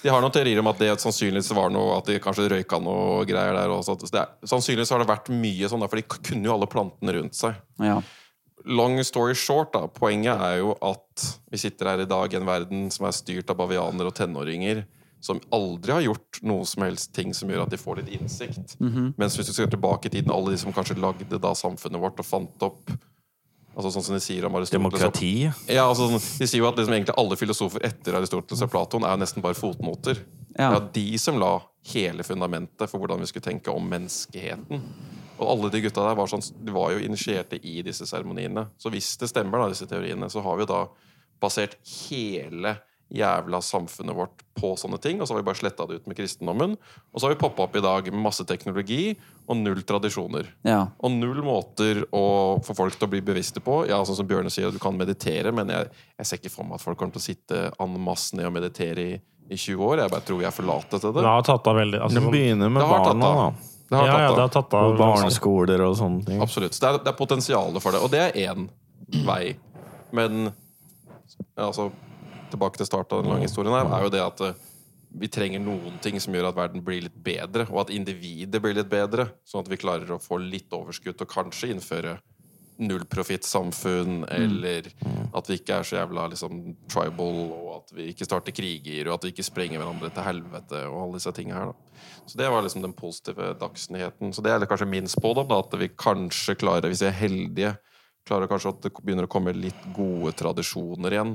de 0.03 0.11
har 0.11 0.21
noen 0.21 0.35
teorier 0.35 0.59
om 0.59 0.67
at 0.73 0.83
det 0.83 0.91
sannsynligvis 1.01 1.53
var 1.55 1.71
noe 1.73 1.97
At 2.01 2.05
de 2.11 2.19
kanskje 2.23 2.49
røyka 2.51 2.79
noe 2.83 3.23
greier 3.29 3.55
der. 3.55 3.71
Også. 3.79 3.95
Så 4.03 4.11
det 4.11 4.21
er, 4.25 4.35
sannsynligvis 4.51 4.91
har 4.91 4.99
det 5.03 5.07
vært 5.09 5.31
mye 5.33 5.71
sånn, 5.71 5.87
for 5.87 5.95
de 5.95 6.03
kunne 6.11 6.43
jo 6.51 6.53
alle 6.57 6.67
plantene 6.69 7.15
rundt 7.17 7.39
seg. 7.39 7.55
Ja. 7.79 8.01
Long 8.65 8.99
story 9.03 9.35
short, 9.35 9.73
da. 9.75 9.87
Poenget 9.91 10.39
er 10.39 10.59
jo 10.61 10.75
at 10.79 11.23
vi 11.51 11.59
sitter 11.59 11.91
her 11.91 12.03
i 12.03 12.09
dag 12.09 12.33
i 12.33 12.39
en 12.39 12.47
verden 12.47 12.91
som 12.93 13.07
er 13.09 13.15
styrt 13.15 13.49
av 13.51 13.59
bavianer 13.59 14.07
og 14.07 14.15
tenåringer 14.15 14.85
som 15.23 15.39
aldri 15.55 15.93
har 15.95 16.03
gjort 16.03 16.41
noe 16.43 16.65
som 16.67 16.83
helst 16.83 17.13
ting 17.15 17.31
som 17.35 17.51
gjør 17.51 17.63
at 17.63 17.71
de 17.71 17.79
får 17.79 18.01
litt 18.01 18.11
innsikt. 18.17 18.75
Mens 19.15 19.37
hvis 19.39 19.47
du 19.47 19.53
ser 19.55 19.69
tilbake 19.71 20.09
i 20.09 20.11
tiden, 20.11 20.33
alle 20.35 20.51
de 20.51 20.59
som 20.59 20.75
kanskje 20.75 20.99
lagde 20.99 21.39
da 21.39 21.53
samfunnet 21.55 22.01
vårt 22.03 22.19
og 22.19 22.27
fant 22.27 22.65
opp 22.67 22.91
Altså 23.73 23.89
Sånn 23.89 24.03
som 24.05 24.13
de 24.13 24.21
sier 24.21 24.45
om 24.45 24.53
Aristoteles 24.53 24.83
Demokrati. 24.83 25.31
Ja, 25.65 25.87
altså, 25.87 26.05
sånn, 26.05 26.21
De 26.21 26.45
sier 26.45 26.61
jo 26.61 26.67
at 26.69 26.77
liksom 26.77 26.93
egentlig 26.93 27.15
alle 27.17 27.37
filosofer 27.39 27.81
etter 27.87 28.19
Aristoteles 28.19 28.61
og 28.61 28.69
Platon 28.69 29.05
er 29.07 29.15
jo 29.15 29.21
nesten 29.23 29.41
bare 29.41 29.57
fotnoter. 29.57 30.19
Ja. 30.53 30.75
Det 30.75 30.77
er 30.77 30.89
de 30.99 31.17
som 31.17 31.39
la 31.41 31.55
hele 31.89 32.21
fundamentet 32.21 32.85
for 32.91 33.01
hvordan 33.01 33.23
vi 33.23 33.31
skulle 33.31 33.47
tenke 33.47 33.73
om 33.73 33.87
menneskeheten. 33.89 34.83
Og 35.43 35.51
alle 35.57 35.69
de 35.73 35.81
gutta 35.83 36.05
der 36.07 36.15
var, 36.19 36.31
sånn, 36.31 36.43
de 36.63 36.73
var 36.75 36.93
jo 36.95 37.03
initierte 37.03 37.59
i 37.59 37.81
disse 37.85 38.07
seremoniene. 38.09 38.69
Så 38.79 38.89
hvis 38.93 39.13
det 39.21 39.29
stemmer, 39.33 39.59
da, 39.63 39.69
disse 39.73 39.87
teoriene, 39.89 40.31
så 40.31 40.41
har 40.45 40.57
vi 40.57 40.65
jo 40.65 40.71
da 40.73 40.81
basert 41.43 41.75
hele 42.07 42.77
jævla 43.13 43.59
samfunnet 43.61 44.15
vårt 44.17 44.39
på 44.57 44.71
sånne 44.79 44.97
ting, 44.97 45.19
og 45.21 45.27
så 45.27 45.35
har 45.35 45.41
vi 45.43 45.45
bare 45.45 45.59
sletta 45.59 45.85
det 45.85 45.99
ut 45.99 46.07
med 46.09 46.17
kristendommen. 46.17 46.71
Og 47.13 47.19
så 47.21 47.27
har 47.27 47.33
vi 47.35 47.39
poppa 47.43 47.67
opp 47.67 47.75
i 47.77 47.83
dag 47.83 48.07
med 48.09 48.23
masse 48.23 48.41
teknologi 48.49 49.11
og 49.45 49.59
null 49.59 49.83
tradisjoner. 49.85 50.47
ja. 50.65 50.79
Og 51.03 51.11
null 51.13 51.43
måter 51.45 51.99
å 52.15 52.23
få 52.65 52.73
folk 52.79 52.95
til 52.97 53.05
å 53.05 53.11
bli 53.11 53.21
bevisste 53.21 53.61
på. 53.61 53.83
Ja, 53.91 53.99
sånn 54.07 54.17
som 54.17 54.29
Bjørne 54.29 54.49
sier, 54.49 54.71
du 54.73 54.79
kan 54.81 54.97
meditere, 54.97 55.51
men 55.53 55.69
jeg, 55.69 55.91
jeg 56.17 56.25
ser 56.29 56.41
ikke 56.41 56.53
for 56.55 56.65
meg 56.65 56.79
at 56.79 56.85
folk 56.87 56.97
kommer 56.97 57.13
til 57.19 57.21
å 57.21 57.27
sitte 57.27 57.61
en 57.83 57.99
masse 58.01 58.33
ned 58.39 58.49
og 58.49 58.55
meditere 58.55 59.05
i, 59.05 59.13
i 59.51 59.59
20 59.59 59.83
år. 59.91 60.01
Jeg 60.05 60.13
bare 60.15 60.25
tror 60.31 60.41
vi 60.41 60.47
er 60.49 60.55
for 60.55 60.71
late 60.71 60.97
til 60.97 61.11
Det 61.13 61.19
det. 61.21 61.27
har 61.35 61.45
tatt 61.51 61.69
av 61.69 61.77
veldig 61.83 62.01
altså, 62.07 62.17
Det 62.23 62.33
begynner 62.33 62.73
med 62.73 62.81
Det 62.81 62.89
barna, 62.95 63.29
da. 63.43 63.72
Det 63.93 63.99
har 63.99 64.07
ja, 64.09 64.19
ja, 64.25 64.33
det 64.33 64.41
har 64.41 64.53
tatt 64.53 64.73
av. 64.73 64.91
Og 64.91 64.97
barneskoler 64.97 65.83
og 65.85 65.95
sånne 65.99 66.25
ting. 66.25 66.41
Absolutt. 66.41 66.73
Så 66.73 66.81
det 66.81 66.89
er, 66.89 66.99
det 67.05 67.11
er 67.13 67.17
potensialet 67.19 67.83
for 67.83 67.93
det. 67.93 68.01
Og 68.01 68.09
det 68.09 68.21
er 68.25 68.39
én 68.47 68.67
vei. 69.27 69.53
Men 70.13 70.47
altså, 71.53 71.91
tilbake 72.53 72.81
til 72.81 72.89
starten 72.89 73.19
av 73.19 73.23
den 73.23 73.33
lange 73.35 73.47
historien 73.47 73.75
her, 73.75 73.89
er 73.93 74.07
jo 74.07 74.13
det 74.13 74.23
at 74.23 74.43
eh, 74.47 74.61
vi 75.13 75.29
trenger 75.29 75.61
noen 75.61 75.99
ting 76.01 76.17
som 76.21 76.33
gjør 76.33 76.49
at 76.49 76.57
verden 76.57 76.81
blir 76.85 77.05
litt 77.05 77.17
bedre, 77.25 77.67
og 77.69 77.83
at 77.85 77.93
individet 77.93 78.61
blir 78.61 78.73
litt 78.77 78.89
bedre, 78.89 79.29
sånn 79.45 79.61
at 79.61 79.69
vi 79.69 79.77
klarer 79.81 80.15
å 80.15 80.21
få 80.21 80.39
litt 80.41 80.73
overskudd 80.73 81.21
og 81.21 81.29
kanskje 81.29 81.69
innføre 81.75 82.17
nullprofittsamfunn, 82.81 84.23
eller 84.31 84.89
at 85.33 85.49
vi 85.49 85.59
ikke 85.59 85.79
er 85.79 85.87
så 85.87 85.99
jævla 85.99 86.27
liksom, 86.33 86.59
tribal, 86.91 87.39
og 87.53 87.69
at 87.77 87.95
vi 87.97 88.09
ikke 88.13 88.27
starter 88.27 88.55
kriger, 88.55 89.07
og 89.07 89.17
at 89.17 89.27
vi 89.27 89.33
ikke 89.35 89.47
sprenger 89.47 89.81
hverandre 89.81 90.11
til 90.13 90.27
helvete, 90.27 90.83
og 90.89 90.99
alle 91.05 91.21
disse 91.21 91.33
tingene 91.35 91.59
her. 91.59 91.71
Da. 91.71 92.03
Så 92.25 92.39
det 92.39 92.51
var 92.51 92.65
liksom 92.65 92.83
den 92.85 92.97
positive 92.97 93.53
dagsnyheten. 93.59 94.33
Så 94.33 94.43
det 94.45 94.53
er 94.53 94.67
kanskje 94.69 94.89
min 94.89 95.09
spådom, 95.11 95.49
da, 95.51 95.61
at 95.63 95.79
vi 95.79 95.91
kanskje 95.93 96.57
klarer, 96.59 96.89
hvis 96.91 97.03
vi 97.05 97.11
er 97.11 97.19
heldige, 97.19 97.73
klarer 98.23 98.47
kanskje 98.47 98.71
at 98.71 98.85
det 98.85 98.91
begynner 99.03 99.27
å 99.27 99.31
komme 99.31 99.51
litt 99.51 99.87
gode 99.95 100.31
tradisjoner 100.39 101.11
igjen, 101.11 101.33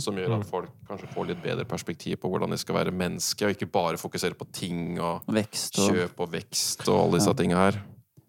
som 0.00 0.18
gjør 0.20 0.34
at 0.36 0.48
folk 0.48 0.74
kanskje 0.88 1.08
får 1.14 1.30
litt 1.30 1.40
bedre 1.40 1.64
perspektiv 1.68 2.18
på 2.20 2.28
hvordan 2.28 2.52
de 2.52 2.58
skal 2.60 2.76
være 2.76 2.92
menneske, 2.92 3.46
og 3.46 3.56
ikke 3.56 3.70
bare 3.72 4.00
fokusere 4.00 4.36
på 4.36 4.48
ting 4.52 4.98
og 5.00 5.24
Vekst 5.32 5.80
og 5.80 5.94
kjøp 5.94 6.20
og 6.20 6.34
vekst 6.36 6.84
og 6.88 6.98
alle 7.00 7.22
disse 7.22 7.32
tingene 7.38 7.62
her. 7.64 7.80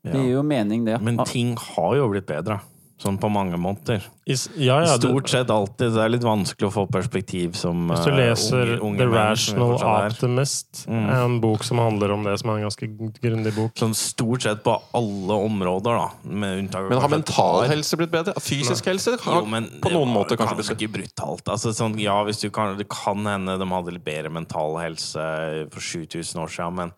Det 0.04 0.14
gir 0.16 0.32
jo 0.38 0.43
mening, 0.43 0.86
det. 0.86 1.00
Men 1.02 1.18
ting 1.26 1.56
har 1.76 1.95
jo 2.00 2.10
blitt 2.10 2.28
bedre. 2.30 2.60
Sånn 3.00 3.16
på 3.16 3.30
mange 3.32 3.56
måter. 3.56 4.02
Ja, 4.28 4.82
ja, 4.84 4.97
Stort 5.00 5.30
sett 5.32 5.47
alltid. 5.50 5.93
Det 5.95 6.02
er 6.04 6.10
litt 6.12 6.26
vanskelig 6.28 6.68
å 6.68 6.72
få 6.74 6.82
perspektiv 6.91 7.54
som 7.56 7.86
hvis 7.88 8.02
du 8.04 8.12
eh, 8.12 8.18
leser 8.18 8.74
unge- 8.76 8.82
unge 8.89 8.97
The 9.00 9.08
Rational. 9.08 9.78
Optimist, 10.10 10.82
Mm. 10.86 11.08
en 11.10 11.38
bok 11.39 11.64
som 11.64 11.78
handler 11.80 12.12
om 12.12 12.24
det, 12.28 12.38
som 12.41 12.50
er 12.50 12.58
en 12.58 12.68
ganske 12.68 12.89
grundig 13.22 13.56
bok. 13.56 13.72
Sånn 13.80 13.95
stort 13.95 14.41
sett 14.43 14.64
på 14.66 14.76
alle 14.93 15.32
områder, 15.47 15.95
da. 15.95 16.10
Med 16.28 16.60
unntak 16.66 16.84
av 16.84 16.89
Men 16.89 17.00
har 17.00 17.10
mental 17.16 17.64
helse 17.72 17.95
blitt 17.95 18.12
bedre? 18.12 18.34
Fysisk 18.36 18.84
helse 18.91 19.16
har 19.22 19.41
Jo, 19.43 19.45
men 19.47 19.70
på 19.80 19.93
noen 19.95 20.12
måter 20.12 20.36
kanskje 20.36 20.58
blitt 20.60 20.68
Ganske 20.76 20.91
brutalt. 20.91 21.43
Altså, 21.47 21.72
sånn, 21.72 21.97
ja, 21.97 22.22
hvis 22.26 22.41
du 22.41 22.50
kan, 22.50 22.76
det 22.78 22.89
kan 22.89 23.24
hende 23.24 23.58
de 23.58 23.66
hadde 23.66 23.93
litt 23.95 24.04
bedre 24.04 24.30
mental 24.30 24.76
helse 24.76 25.70
for 25.72 25.80
7000 25.80 26.36
år 26.43 26.52
siden, 26.52 26.76
men 26.76 26.91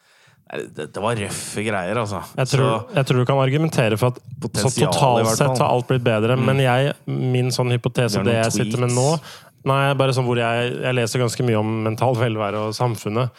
nei, 0.51 0.61
det, 0.75 0.87
det 0.93 1.01
var 1.03 1.15
røffe 1.15 1.63
greier, 1.65 1.95
altså. 2.01 2.21
Jeg 2.37 2.47
tror, 2.53 2.67
Så- 2.89 2.95
jeg 2.95 3.05
tror 3.05 3.17
du 3.21 3.25
kan 3.25 3.37
argumentere 3.43 3.97
for 3.97 4.07
at 4.07 4.19
så 4.53 4.71
totalt 4.73 5.27
sett 5.37 5.57
har 5.57 5.69
alt 5.69 5.87
blitt 5.87 6.03
bedre. 6.03 6.35
Men 6.37 6.57
jeg, 6.59 6.93
min 7.07 7.51
sånn 7.51 7.71
hypotese, 7.71 8.19
Det 8.19 8.25
det 8.25 8.33
jeg 8.43 8.51
tweets. 8.51 8.59
sitter 8.71 8.79
med 8.85 8.91
nå. 8.95 9.19
Nei, 9.63 9.93
bare 9.93 10.11
sånn 10.17 10.25
hvor 10.25 10.37
jeg, 10.41 10.71
jeg 10.81 10.95
leser 10.95 11.19
ganske 11.21 11.43
mye 11.45 11.59
om 11.59 11.83
mental 11.83 12.15
velvære 12.15 12.57
og 12.67 12.73
samfunnet. 12.73 13.29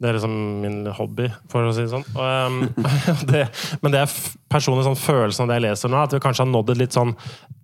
Det 0.00 0.08
er 0.08 0.12
liksom 0.16 0.60
min 0.62 0.86
hobby, 0.96 1.26
for 1.48 1.62
å 1.68 1.74
si 1.74 1.82
det 1.82 1.90
sånn. 1.92 2.04
Og, 2.16 2.46
um, 2.46 2.74
det, 3.30 3.48
men 3.82 3.92
det 3.92 4.00
er 4.00 4.14
personlig 4.50 4.86
sånn 4.88 4.98
følelsen 4.98 5.46
av 5.46 5.52
det 5.52 5.60
jeg 5.60 5.66
leser 5.68 5.92
nå, 5.92 6.02
at 6.04 6.14
vi 6.16 6.22
kanskje 6.22 6.46
har 6.46 6.52
nådd 6.52 6.74
et 6.74 6.84
litt 6.84 6.96
sånn 6.96 7.16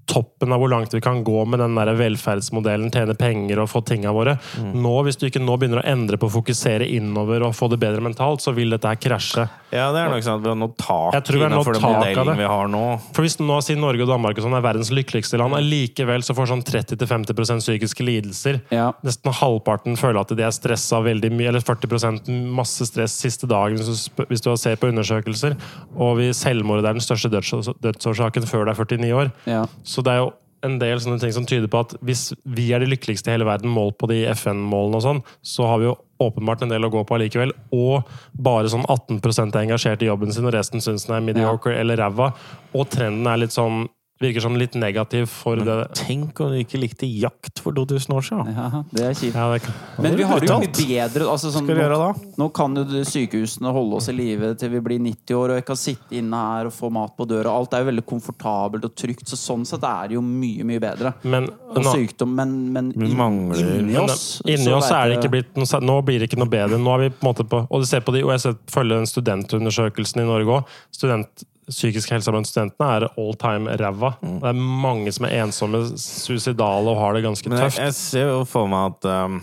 toppen 0.06 0.52
av 0.52 0.60
hvor 0.62 0.70
langt 0.70 0.94
vi 0.94 1.00
kan 1.00 1.24
gå 1.24 1.44
med 1.44 1.58
den 1.60 1.74
der 1.74 1.90
velferdsmodellen, 1.98 2.90
tjene 2.94 3.16
penger 3.18 3.60
og 3.62 3.70
få 3.70 3.82
tinga 3.86 4.12
våre. 4.14 4.36
Mm. 4.60 4.70
Nå, 4.82 4.94
Hvis 5.06 5.18
du 5.18 5.26
ikke 5.28 5.42
nå 5.42 5.56
begynner 5.58 5.82
å 5.82 5.86
endre 5.86 6.18
på 6.20 6.28
å 6.28 6.34
fokusere 6.36 6.86
innover 6.86 7.42
og 7.46 7.54
få 7.58 7.68
det 7.72 7.80
bedre 7.82 8.02
mentalt, 8.04 8.42
så 8.44 8.54
vil 8.56 8.70
dette 8.74 8.90
her 8.90 9.00
krasje. 9.02 9.48
Ja, 9.74 9.90
det 9.94 10.04
er 10.04 10.12
nok 10.12 10.22
sånn 10.22 10.38
at 10.38 10.44
vi 10.44 10.50
har 10.52 10.58
nådd 10.60 10.76
tak 10.78 11.16
Jeg 11.16 11.26
tror 11.26 11.36
vi 11.36 11.42
har 11.42 11.50
nådd 11.50 11.58
innenfor 11.58 11.76
den 11.76 11.82
tak 11.82 11.96
modellen 11.96 12.40
vi 12.40 12.50
har 12.52 12.70
nå. 12.70 12.84
For 13.16 13.26
hvis 13.26 13.38
nå 13.42 13.58
sier 13.66 13.80
Norge 13.82 14.06
og 14.06 14.12
Danmark 14.12 14.38
og 14.38 14.46
sånn 14.46 14.56
er 14.58 14.64
verdens 14.64 14.92
lykkeligste 14.94 15.40
land, 15.42 15.58
allikevel 15.58 16.26
så 16.26 16.36
får 16.38 16.50
sånn 16.52 16.64
30-50% 16.70 17.66
psykiske 17.66 18.06
lidelser. 18.06 18.60
Ja. 18.74 18.92
Nesten 19.06 19.34
halvparten 19.34 19.98
føler 19.98 20.22
at 20.22 20.34
de 20.38 20.46
er 20.46 20.54
stressa 20.54 21.02
veldig 21.02 21.32
mye, 21.34 21.50
eller 21.50 21.66
40 21.66 22.30
masse 22.54 22.86
stress 22.86 23.18
siste 23.26 23.50
dagen, 23.50 23.80
hvis 23.80 24.06
du, 24.06 24.24
hvis 24.30 24.44
du 24.44 24.52
ser 24.60 24.78
på 24.78 24.92
undersøkelser. 24.92 25.58
Og 25.98 26.16
vi 26.20 26.30
selvmord 26.36 26.75
er 26.84 26.98
den 26.98 27.04
største 27.04 27.30
døds 27.32 27.70
dødsårsaken 27.84 28.48
før 28.48 28.66
du 28.66 28.72
er 28.72 28.82
49 28.82 29.14
år. 29.16 29.30
Ja. 29.48 29.62
Så 29.86 30.04
det 30.04 30.12
er 30.12 30.24
jo 30.24 30.34
en 30.66 30.78
del 30.80 31.00
sånne 31.02 31.20
ting 31.22 31.32
som 31.34 31.46
tyder 31.48 31.70
på 31.70 31.82
at 31.84 31.94
hvis 32.04 32.30
vi 32.56 32.70
er 32.74 32.82
de 32.82 32.88
lykkeligste 32.90 33.30
i 33.30 33.36
hele 33.36 33.46
verden 33.48 33.70
målt 33.72 33.98
på 34.00 34.08
de 34.10 34.22
FN-målene 34.32 34.98
og 34.98 35.04
sånn, 35.04 35.22
så 35.44 35.68
har 35.70 35.80
vi 35.80 35.88
jo 35.88 35.96
åpenbart 36.22 36.64
en 36.64 36.72
del 36.72 36.86
å 36.86 36.90
gå 36.92 37.02
på 37.06 37.16
allikevel. 37.16 37.52
Og 37.76 38.08
bare 38.32 38.70
sånn 38.72 38.86
18 38.88 39.20
er 39.46 39.60
engasjert 39.62 40.02
i 40.02 40.10
jobben 40.10 40.32
sin, 40.32 40.48
og 40.48 40.54
resten 40.56 40.82
syns 40.84 41.06
den 41.06 41.18
er 41.18 41.26
mediocre 41.26 41.76
eller 41.76 42.00
ræva. 42.00 42.32
Og 42.74 42.88
trenden 42.92 43.28
er 43.30 43.44
litt 43.44 43.54
sånn 43.56 43.86
Virker 44.18 44.40
som 44.40 44.54
litt 44.56 44.72
negativ 44.80 45.26
for 45.28 45.60
det 45.60 45.74
Tenk 45.98 46.38
om 46.40 46.54
du 46.54 46.56
ikke 46.62 46.78
likte 46.80 47.04
jakt 47.04 47.60
for 47.60 47.74
2000 47.76 48.14
år 48.16 48.22
siden! 48.24 48.46
ja, 48.56 48.80
det 48.96 49.02
er 49.04 49.12
kjipt. 49.18 49.34
ja, 49.36 49.48
det 49.52 49.58
kan. 49.66 49.74
Men 50.00 50.14
vi 50.16 50.24
har 50.24 50.40
det 50.40 50.48
jo 50.48 50.56
mye 50.62 50.70
bedre 50.72 51.26
altså 51.28 51.50
sånn, 51.52 51.66
Skal 51.68 51.76
vi 51.76 51.82
gjøre 51.84 51.98
da? 52.00 52.06
Nå 52.40 52.46
kan 52.56 52.78
jo 52.80 53.02
sykehusene 53.04 53.72
holde 53.76 53.98
oss 53.98 54.08
i 54.08 54.14
live 54.16 54.54
til 54.56 54.70
vi 54.72 54.80
blir 54.86 55.02
90 55.04 55.36
år, 55.36 55.52
og 55.52 55.58
jeg 55.60 55.66
kan 55.68 55.76
sitte 55.82 56.16
inne 56.16 56.40
her 56.48 56.70
og 56.70 56.72
få 56.72 56.88
mat 56.96 57.12
på 57.18 57.26
døra. 57.28 57.52
Alt 57.52 57.76
er 57.76 57.84
jo 57.84 57.90
veldig 57.90 58.06
komfortabelt 58.08 58.86
og 58.88 58.94
trygt, 58.96 59.26
så 59.28 59.36
sånn 59.36 59.66
sett 59.68 59.84
er 59.84 60.08
det 60.08 60.16
jo 60.16 60.22
mye, 60.24 60.64
mye 60.64 60.80
bedre. 60.80 61.12
Men 61.28 61.50
Og 61.76 61.82
nå, 61.84 61.92
sykdom, 61.92 62.32
men, 62.40 62.54
men 62.72 62.88
Vi 62.96 63.10
mangler- 63.12 63.74
inni 63.82 63.92
men 63.98 64.06
oss 64.08 64.40
inni 64.46 64.72
oss 64.72 64.88
er 64.96 65.10
det 65.12 65.18
ikke 65.20 65.32
blitt 65.36 65.52
noe, 65.60 65.80
Nå 65.84 65.98
blir 66.08 66.20
det 66.24 66.30
ikke 66.30 66.40
noe 66.40 66.48
bedre. 66.48 66.78
Nå 66.80 66.94
er 66.96 67.04
vi 67.04 67.10
på 67.12 67.20
en 67.20 67.28
måte 67.34 67.44
på 67.44 67.60
Og 67.68 67.84
du 67.84 67.86
ser 67.86 68.00
på 68.00 68.16
de, 68.16 68.24
og 68.24 68.32
jeg 68.32 68.40
ser- 68.46 68.56
følger 68.72 68.96
den 68.96 69.06
studentundersøkelsen 69.12 70.22
i 70.24 70.26
Norge 70.32 70.56
òg. 70.62 70.64
Student, 70.90 71.44
psykisk 71.70 72.12
helse 72.14 72.30
blant 72.30 72.46
studentene 72.46 72.88
er 72.96 73.06
all 73.18 73.34
time 73.40 73.74
ræva. 73.80 74.12
Mm. 74.22 74.38
Det 74.42 74.50
er 74.52 74.60
mange 74.86 75.12
som 75.16 75.26
er 75.26 75.36
ensomme, 75.42 75.82
suicidale 75.98 76.92
og 76.92 77.00
har 77.00 77.16
det 77.18 77.24
ganske 77.26 77.50
Men 77.50 77.58
jeg, 77.58 77.72
tøft. 77.72 77.82
jeg 77.82 77.94
ser 77.98 78.28
jo 78.30 78.44
for 78.46 78.70
meg 78.70 78.94
at 78.94 79.08
um, 79.26 79.40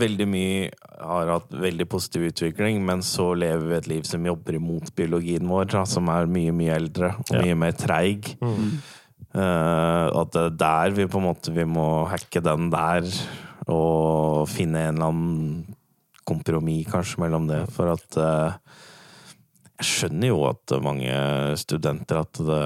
veldig 0.00 0.26
mye 0.32 0.70
har 1.00 1.28
hatt 1.34 1.52
veldig 1.56 1.86
positiv 1.88 2.26
utvikling, 2.30 2.80
men 2.84 3.02
så 3.04 3.30
lever 3.36 3.66
vi 3.70 3.76
et 3.78 3.90
liv 3.92 4.02
som 4.08 4.24
jobber 4.28 4.56
imot 4.56 4.90
biologien 4.96 5.46
vår, 5.48 5.68
da, 5.72 5.84
som 5.88 6.08
er 6.12 6.28
mye, 6.28 6.52
mye 6.56 6.74
eldre 6.76 7.14
og 7.18 7.34
Ja. 7.36 7.42
mye 7.44 7.56
mer 7.66 7.76
treig. 7.76 8.34
Uh, 9.30 10.08
at 10.10 10.32
det 10.34 10.42
er 10.42 10.56
der 10.58 10.90
vi 10.96 11.06
på 11.06 11.20
en 11.20 11.28
måte 11.28 11.52
vi 11.54 11.64
må 11.68 12.06
hacke 12.10 12.42
den 12.42 12.70
der, 12.72 13.06
og 13.70 14.48
finne 14.50 14.88
en 14.88 14.96
eller 14.96 15.12
annen 15.12 15.76
kompromiss 16.26 16.88
kanskje 16.90 17.20
mellom 17.22 17.46
det, 17.48 17.60
for 17.74 17.92
at 17.92 18.16
uh, 18.18 18.56
jeg 19.80 19.88
skjønner 19.88 20.28
jo 20.30 20.40
at 20.48 20.74
mange 20.84 21.12
studenter 21.60 22.20
at 22.20 22.40
det, 22.44 22.60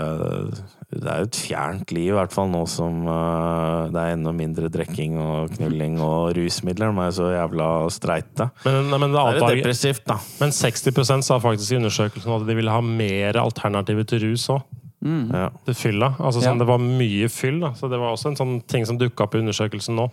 det 0.91 1.11
er 1.11 1.23
jo 1.23 1.29
et 1.29 1.39
fjernt 1.39 1.95
liv, 1.95 2.11
i 2.11 2.17
hvert 2.17 2.35
fall 2.35 2.51
nå 2.51 2.65
som 2.71 3.05
uh, 3.07 3.87
det 3.95 4.01
er 4.01 4.15
enda 4.17 4.33
mindre 4.35 4.71
drikking 4.73 5.17
og 5.23 5.55
knulling 5.55 6.01
og 6.03 6.35
rusmidler. 6.39 6.91
De 6.91 7.05
er 7.07 7.15
så 7.15 7.31
jævla 7.37 7.69
streite. 7.95 8.49
Men, 8.67 8.91
nei, 8.91 9.01
men, 9.05 9.15
det 9.15 9.25
Det 9.39 9.47
er 9.47 9.61
depressivt, 9.61 10.05
da. 10.11 10.19
men 10.43 10.55
60% 10.55 11.29
sa 11.29 11.39
faktisk 11.43 11.77
i 11.77 11.81
undersøkelsen 11.83 12.35
at 12.35 12.49
de 12.49 12.59
ville 12.59 12.75
ha 12.75 12.83
mer 12.85 13.39
alternativer 13.43 14.09
til 14.11 14.27
rus 14.27 14.49
òg. 14.55 14.65
Ja. 15.05 15.51
Til 15.67 15.77
fylla. 15.77 16.15
Altså, 16.19 16.41
Ja. 16.41 16.51
sånn, 16.51 16.59
Det 16.59 16.67
var 16.67 16.79
mye 16.81 17.29
fyll. 17.29 17.61
Da. 17.61 17.75
Så 17.77 17.91
det 17.91 17.99
var 18.01 18.15
også 18.15 18.33
en 18.33 18.37
sånn 18.37 18.67
ting 18.67 18.87
som 18.87 18.99
dukka 18.99 19.25
opp 19.27 19.35
i 19.35 19.43
undersøkelsen 19.43 19.95
nå. 19.95 20.11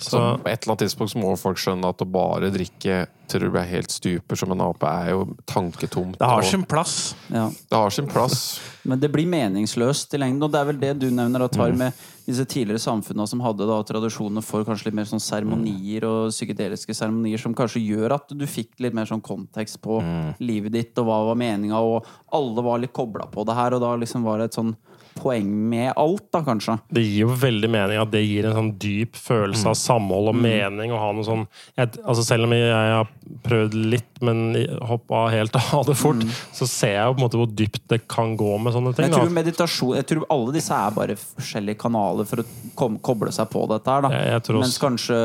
Så 0.00 0.18
på 0.42 0.48
et 0.48 0.62
eller 0.64 0.72
annet 0.72 0.78
tidspunkt 0.86 1.12
så 1.12 1.18
må 1.20 1.34
folk 1.38 1.58
skjønne 1.60 1.88
at 1.92 2.00
å 2.02 2.06
bare 2.08 2.48
drikke 2.50 3.06
til 3.32 3.40
du 3.40 3.50
blir 3.50 3.64
helt 3.64 3.90
stuper 3.92 4.36
som 4.36 4.50
en 4.52 4.60
ape, 4.60 4.84
er 4.88 5.10
jo 5.14 5.22
tanketomt. 5.48 6.18
Det 6.18 6.26
har 6.28 6.42
og 6.42 6.44
sin 6.44 6.64
plass. 6.68 7.14
ja. 7.32 7.46
det 7.48 7.76
har 7.78 7.90
sin 7.90 8.06
plass. 8.10 8.60
Men 8.88 8.98
det 9.00 9.08
blir 9.12 9.26
meningsløst 9.30 10.12
i 10.14 10.18
lengden, 10.20 10.42
og 10.42 10.50
det 10.52 10.60
er 10.60 10.64
vel 10.68 10.80
det 10.80 10.90
du 11.00 11.06
nevner, 11.10 11.44
at 11.46 11.52
Mm. 11.52 11.58
tar 11.58 11.72
med 11.78 11.92
disse 12.26 12.44
tidligere 12.44 12.78
samfunna 12.82 13.26
som 13.28 13.40
hadde 13.40 13.66
da 13.66 13.78
tradisjoner 13.82 14.42
for 14.42 14.64
kanskje 14.64 14.86
litt 14.90 14.94
mer 14.94 15.04
sånn 15.08 15.20
seremonier 15.22 16.04
og 16.04 16.30
psykedeliske 16.32 16.94
seremonier, 16.94 17.38
som 17.40 17.54
kanskje 17.54 17.82
gjør 17.86 18.14
at 18.16 18.28
du 18.36 18.44
fikk 18.46 18.80
litt 18.80 18.94
mer 18.94 19.06
sånn 19.06 19.22
kontekst 19.22 19.80
på 19.82 20.00
Mm. 20.02 20.34
livet 20.40 20.72
ditt, 20.72 20.98
og 20.98 21.06
hva 21.06 21.26
var 21.30 21.36
meninga, 21.36 21.78
og 21.78 22.04
alle 22.32 22.62
var 22.62 22.78
litt 22.78 22.92
kobla 22.92 23.30
på 23.30 23.44
det 23.46 23.54
her, 23.54 23.74
og 23.74 23.80
da 23.80 23.96
liksom 23.96 24.22
var 24.24 24.38
det 24.38 24.44
et 24.50 24.54
sånn 24.60 24.74
poeng 25.16 25.48
med 25.70 25.92
alt, 25.96 26.24
da, 26.34 26.42
kanskje. 26.46 26.76
det 26.92 27.04
gir 27.04 27.24
jo 27.24 27.36
veldig 27.42 27.70
mening 27.72 28.00
at 28.02 28.10
det 28.12 28.22
gir 28.24 28.48
en 28.48 28.56
sånn 28.56 28.72
dyp 28.82 29.18
følelse 29.18 29.70
av 29.72 29.76
samhold 29.78 30.32
og 30.32 30.38
mening. 30.38 30.92
å 30.92 31.00
ha 31.00 31.10
noe 31.14 31.26
sånn 31.26 31.46
jeg, 31.76 31.92
altså 32.02 32.24
Selv 32.26 32.46
om 32.46 32.54
jeg 32.56 32.72
har 32.72 33.08
prøvd 33.44 33.76
litt, 33.92 34.10
men 34.24 34.54
hoppa 34.88 35.26
helt 35.34 35.56
av 35.76 35.86
det 35.88 35.96
fort, 35.98 36.22
så 36.54 36.68
ser 36.68 36.96
jeg 36.96 37.06
jo 37.06 37.16
på 37.16 37.20
en 37.20 37.26
måte 37.26 37.40
hvor 37.40 37.50
dypt 37.62 37.82
det 37.92 38.02
kan 38.10 38.36
gå 38.38 38.52
med 38.62 38.76
sånne 38.76 38.94
ting. 38.96 39.08
Jeg 39.08 39.16
tror 39.16 39.34
meditasjon 39.34 39.96
Jeg 39.98 40.08
tror 40.10 40.28
alle 40.32 40.54
disse 40.56 40.76
er 40.76 40.94
bare 40.96 41.18
forskjellige 41.20 41.80
kanaler 41.82 42.28
for 42.28 42.44
å 42.44 42.46
kom, 42.78 43.00
koble 43.04 43.32
seg 43.34 43.50
på 43.52 43.66
dette 43.70 43.96
her, 43.96 44.06
da. 44.06 44.12
Jeg, 44.16 44.38
jeg 44.38 44.62
Mens 44.62 44.78
kanskje 44.80 45.18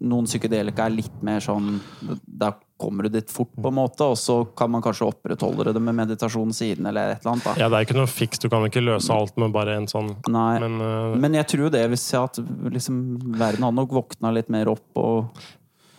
noen 0.00 0.26
psykedelika 0.28 0.86
er 0.86 0.94
litt 0.94 1.22
mer 1.26 1.42
sånn 1.42 1.78
Da 2.22 2.52
kommer 2.78 3.08
du 3.08 3.16
dit 3.16 3.30
fort, 3.34 3.50
på 3.58 3.70
en 3.72 3.74
måte, 3.74 4.06
og 4.06 4.14
så 4.20 4.36
kan 4.56 4.70
man 4.70 4.82
kanskje 4.84 5.08
opprettholde 5.08 5.72
det 5.74 5.80
med 5.82 5.96
meditasjon 5.98 6.52
siden, 6.54 6.86
eller 6.86 7.16
et 7.16 7.24
eller 7.24 7.32
annet. 7.32 7.46
da 7.48 7.54
ja, 7.58 7.66
det 7.66 7.80
er 7.80 7.86
ikke 7.88 7.96
noe 7.98 8.10
fiks, 8.10 8.38
du 8.38 8.46
kan 8.52 8.62
ikke 8.68 8.84
løse 8.84 9.10
alt 9.10 9.34
med 9.42 9.50
bare 9.56 9.74
en 9.80 9.88
sånn 9.90 10.12
Nei. 10.30 10.60
Men 10.62 10.78
uh... 10.78 11.16
Men 11.18 11.34
jeg 11.40 11.48
tror 11.50 11.74
det, 11.74 11.82
hvis 11.90 12.06
jeg 12.12 12.30
at 12.30 12.38
liksom, 12.78 13.00
verden 13.34 13.66
hadde 13.66 13.80
nok 13.80 13.96
våkna 13.98 14.30
litt 14.36 14.52
mer 14.54 14.70
opp 14.70 15.02
og, 15.02 15.42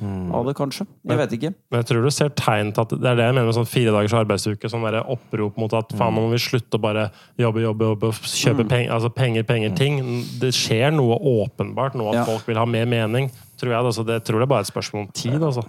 av 0.01 0.45
det, 0.47 0.53
kanskje. 0.55 0.85
Jeg 1.07 1.17
vet 1.19 1.33
ikke. 1.35 1.49
Men 1.71 1.81
jeg 1.81 1.87
tror 1.89 2.03
du 2.05 2.09
ser 2.15 2.29
tegn 2.29 2.71
til 2.73 2.81
at 2.85 2.89
det 2.95 3.09
er 3.11 3.15
det 3.19 3.25
jeg 3.25 3.35
mener 3.35 3.49
med 3.49 3.57
sånn 3.57 3.67
fire 3.67 3.91
dagers 3.91 4.13
arbeidsuke. 4.15 4.69
Sånn 4.71 4.85
der 4.87 5.01
opprop 5.03 5.57
mot 5.59 5.73
at 5.73 5.91
faen, 5.99 6.15
nå 6.15 6.23
må 6.23 6.31
vi 6.31 6.39
slutte 6.39 6.79
å 6.79 6.81
bare 6.81 7.09
jobbe, 7.37 7.61
jobbe, 7.65 7.89
jobbe 7.93 8.11
kjøpe 8.23 8.67
penger, 8.69 8.93
altså 8.95 9.09
penger, 9.13 9.43
penger, 9.43 9.75
ting. 9.75 9.99
Det 10.39 10.53
skjer 10.55 10.91
noe 10.95 11.19
åpenbart, 11.19 11.95
noe 11.99 12.09
at 12.13 12.21
Ja. 12.21 12.25
folk 12.25 12.47
vil 12.47 12.57
ha 12.57 12.65
mer 12.65 12.85
mening. 12.85 13.29
Tror 13.59 13.71
jeg, 13.73 13.79
altså, 13.85 14.05
det 14.07 14.23
tror 14.23 14.39
jeg 14.39 14.47
bare 14.47 14.59
er 14.63 14.67
et 14.67 14.73
spørsmål 14.73 15.01
om 15.07 15.11
tid. 15.11 15.41
Altså. 15.43 15.63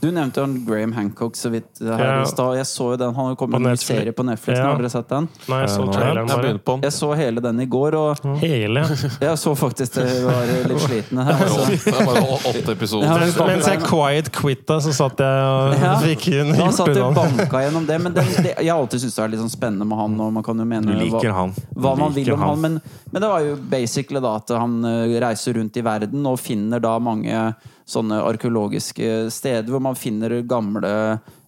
Du 0.00 0.10
nevnte 0.12 0.42
jo 0.42 0.46
Graham 0.66 0.92
Hancock 0.92 1.36
så 1.36 1.48
vidt 1.50 1.80
her 1.80 1.98
Ja. 2.04 2.22
i 2.22 2.26
stad. 2.28 2.56
Jeg 2.58 2.66
så 2.68 2.90
jo 2.92 2.96
den. 3.00 3.14
Han 3.14 3.24
har 3.24 3.30
jo 3.32 3.36
kommet 3.40 3.60
med 3.60 3.70
en 3.70 3.72
ny 3.72 3.76
serie 3.80 4.12
på 4.12 4.22
Netflix. 4.28 4.58
Ja. 4.58 4.66
Har 4.68 4.76
dere 4.82 4.90
sett 4.92 5.08
den? 5.08 5.28
Nei, 5.48 5.60
jeg 5.62 5.70
så 5.72 5.86
Ja, 5.86 5.92
traileren 5.92 6.26
bare. 6.28 6.42
Jeg. 6.52 6.82
Jeg 6.82 6.92
så 6.92 7.08
hele 7.16 7.40
den 7.40 7.60
i 7.60 7.66
går, 7.66 7.94
og 7.94 8.38
Hele. 8.42 8.82
jeg 9.20 9.38
så 9.40 9.54
faktisk 9.56 9.94
det 9.96 10.24
var 10.24 10.44
litt 10.68 10.80
sliten. 10.84 11.16
Det 11.16 11.36
Altså. 11.36 11.64
er 11.88 12.06
bare 12.06 12.24
åtte 12.52 12.72
episoder. 12.76 13.06
Ja, 13.06 13.12
men- 13.14 13.20
Mens, 13.26 13.38
mens 13.38 13.66
jeg 13.66 13.80
quiet 13.88 14.30
quitta, 14.32 14.76
så 14.80 14.92
satt 14.92 15.18
jeg 15.18 15.26
og 15.26 15.74
Ja. 15.80 15.94
fikk 16.04 16.28
inn 16.32 16.54
Han 16.54 16.72
satt 16.72 16.88
og 16.96 17.14
banka 17.14 17.62
gjennom 17.64 17.86
det, 17.86 18.00
men 18.00 18.12
det, 18.12 18.24
det, 18.42 18.54
jeg 18.58 18.68
har 18.70 18.78
alltid 18.80 19.00
syntes 19.00 19.14
det 19.16 19.24
er 19.24 19.28
litt 19.28 19.40
sånn 19.40 19.50
spennende 19.56 19.86
med 19.86 19.98
han, 19.98 20.20
og 20.20 20.32
man 20.32 20.42
kan 20.42 20.58
jo 20.58 20.64
mene 20.64 20.92
hva, 21.10 21.52
hva 21.74 21.96
man 21.98 22.12
vil 22.12 22.32
om 22.32 22.38
han, 22.40 22.60
men, 22.60 22.80
men 23.12 23.22
det 23.22 23.28
var 23.28 23.40
jo 23.40 23.56
basically 23.56 24.20
da 24.20 24.36
at 24.36 24.48
han 24.50 24.84
eh, 24.84 25.18
reiser 25.20 25.54
rundt 25.54 25.76
i 25.76 25.80
verden 25.82 26.26
og 26.26 26.38
finner 26.38 26.80
da 26.80 26.98
mange 26.98 27.54
sånne 27.86 28.20
arkeologiske 28.26 29.28
steder 29.34 29.70
hvor 29.72 29.82
man 29.84 29.98
finner 29.98 30.40
gamle 30.46 30.92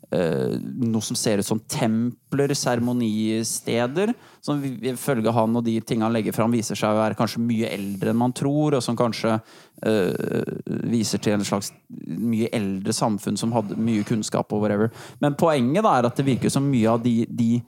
Uh, 0.09 0.55
noe 0.65 1.05
som 1.05 1.17
ser 1.21 1.43
ut 1.43 1.45
som 1.45 1.59
templer, 1.69 2.55
seremonisteder, 2.57 4.15
som 4.41 4.63
ifølge 4.65 5.35
han 5.37 5.59
og 5.61 5.67
de 5.67 5.75
tingene 5.85 6.07
han 6.07 6.15
legger 6.17 6.33
fram, 6.33 6.55
viser 6.57 6.79
seg 6.81 6.95
å 6.95 7.03
være 7.03 7.19
kanskje 7.19 7.43
mye 7.45 7.69
eldre 7.77 8.15
enn 8.15 8.21
man 8.23 8.33
tror, 8.33 8.79
og 8.79 8.85
som 8.87 8.97
kanskje 8.97 9.35
uh, 9.37 10.49
viser 10.89 11.21
til 11.21 11.37
en 11.37 11.45
slags 11.45 11.75
mye 12.09 12.49
eldre 12.57 12.97
samfunn 12.97 13.37
som 13.37 13.53
hadde 13.53 13.77
mye 13.77 14.07
kunnskap 14.09 14.49
og 14.57 14.65
whatever. 14.65 14.89
Men 15.21 15.37
poenget 15.37 15.85
da 15.85 15.99
er 15.99 16.09
at 16.09 16.17
det 16.17 16.25
virker 16.31 16.57
som 16.57 16.73
mye 16.73 16.89
av 16.89 17.05
de, 17.05 17.19
de 17.29 17.59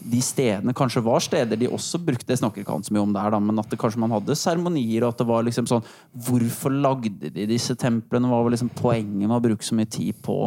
de 0.00 0.20
stedene 0.24 0.74
kanskje 0.76 1.02
var 1.04 1.22
steder 1.24 1.58
de 1.60 1.68
også 1.68 2.00
brukte 2.02 2.32
Jeg 2.32 2.40
snakker 2.40 2.62
ikke 2.62 2.78
så 2.86 2.94
mye 2.94 3.04
om 3.04 3.12
der, 3.14 3.30
da, 3.34 3.40
men 3.42 3.60
at 3.60 3.70
det 3.70 3.78
kanskje 3.80 4.00
man 4.00 4.14
hadde 4.14 4.36
seremonier, 4.38 5.04
og 5.04 5.14
at 5.14 5.20
det 5.20 5.28
var 5.28 5.46
liksom 5.46 5.68
sånn 5.70 5.86
Hvorfor 6.26 6.74
lagde 6.74 7.30
de 7.34 7.46
disse 7.50 7.76
templene? 7.78 8.30
Hva 8.30 8.42
var 8.44 8.54
liksom 8.54 8.72
poenget 8.76 9.26
med 9.26 9.36
å 9.36 9.44
bruke 9.44 9.66
så 9.66 9.76
mye 9.78 9.90
tid 9.90 10.18
på, 10.24 10.38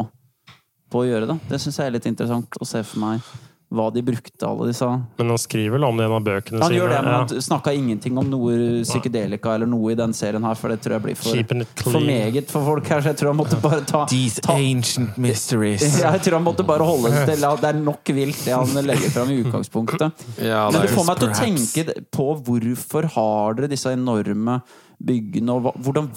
på 0.90 1.02
å 1.02 1.08
gjøre 1.08 1.30
det? 1.30 1.38
Det 1.50 1.60
syns 1.62 1.80
jeg 1.80 1.90
er 1.90 1.96
litt 1.96 2.10
interessant 2.10 2.60
å 2.60 2.68
se 2.68 2.82
for 2.86 3.04
meg 3.04 3.34
hva 3.74 3.88
de 3.90 4.02
brukte, 4.04 4.46
alle 4.46 4.68
disse 4.70 4.86
Men 5.18 5.32
han 5.32 5.40
skriver 5.40 5.76
vel 5.76 5.86
om 5.88 5.96
det 5.98 6.04
i 6.04 6.06
en 6.06 6.14
av 6.14 6.24
bøkene 6.24 6.60
Han 6.60 6.70
sine. 6.70 6.78
gjør 6.78 6.92
det, 6.92 6.98
men 7.04 7.12
ja. 7.12 7.20
han 7.22 7.46
snakka 7.46 7.72
ingenting 7.74 8.18
om 8.20 8.28
noe 8.30 8.56
psykedelika 8.84 9.54
eller 9.56 9.70
noe 9.70 9.94
i 9.94 9.96
den 9.98 10.14
serien 10.16 10.44
her, 10.46 10.58
for 10.58 10.72
det 10.72 10.78
tror 10.84 10.96
jeg 10.96 11.04
blir 11.06 11.18
for, 11.18 11.88
for 11.88 12.04
meget 12.04 12.52
for 12.52 12.68
folk 12.68 12.90
her, 12.92 13.02
så 13.02 13.12
jeg 13.12 13.20
tror 13.22 13.32
han 13.32 13.40
måtte 13.40 13.58
bare 13.62 13.80
ta, 13.88 14.04
These 14.10 14.44
ta 14.44 14.56
ancient 14.58 15.18
mysteries. 15.20 15.84
jeg 16.04 16.22
tror 16.26 16.38
han 16.38 16.46
måtte 16.46 16.66
bare 16.66 16.86
holde 16.86 17.12
det 17.14 17.26
til 17.32 17.44
det 17.64 17.70
er 17.70 17.80
nok 17.80 18.14
vilt, 18.16 18.40
det 18.44 18.54
han 18.54 18.86
legger 18.86 19.14
fram 19.14 19.32
i 19.32 19.40
utgangspunktet. 19.42 20.24
Ja, 20.44 20.66
Men 20.70 20.84
det 20.84 20.92
får 20.94 21.08
meg 21.08 21.22
til 21.22 21.32
å 21.32 21.38
tenke 21.38 21.98
på 22.14 22.30
hvorfor 22.46 23.08
har 23.16 23.58
dere 23.58 23.70
disse 23.72 23.92
enorme 23.94 24.60
byggene, 25.04 25.56
og 25.56 25.74
hvordan, 25.82 26.10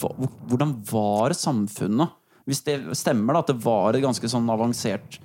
hvordan 0.47 0.75
var 0.91 1.35
samfunnet? 1.37 2.13
Hvis 2.47 2.61
det 2.63 2.77
stemmer 2.95 3.35
da, 3.35 3.43
at 3.43 3.49
det 3.51 3.57
var 3.63 3.97
et 3.97 4.03
ganske 4.03 4.29
sånn 4.31 4.47
avansert 4.51 5.17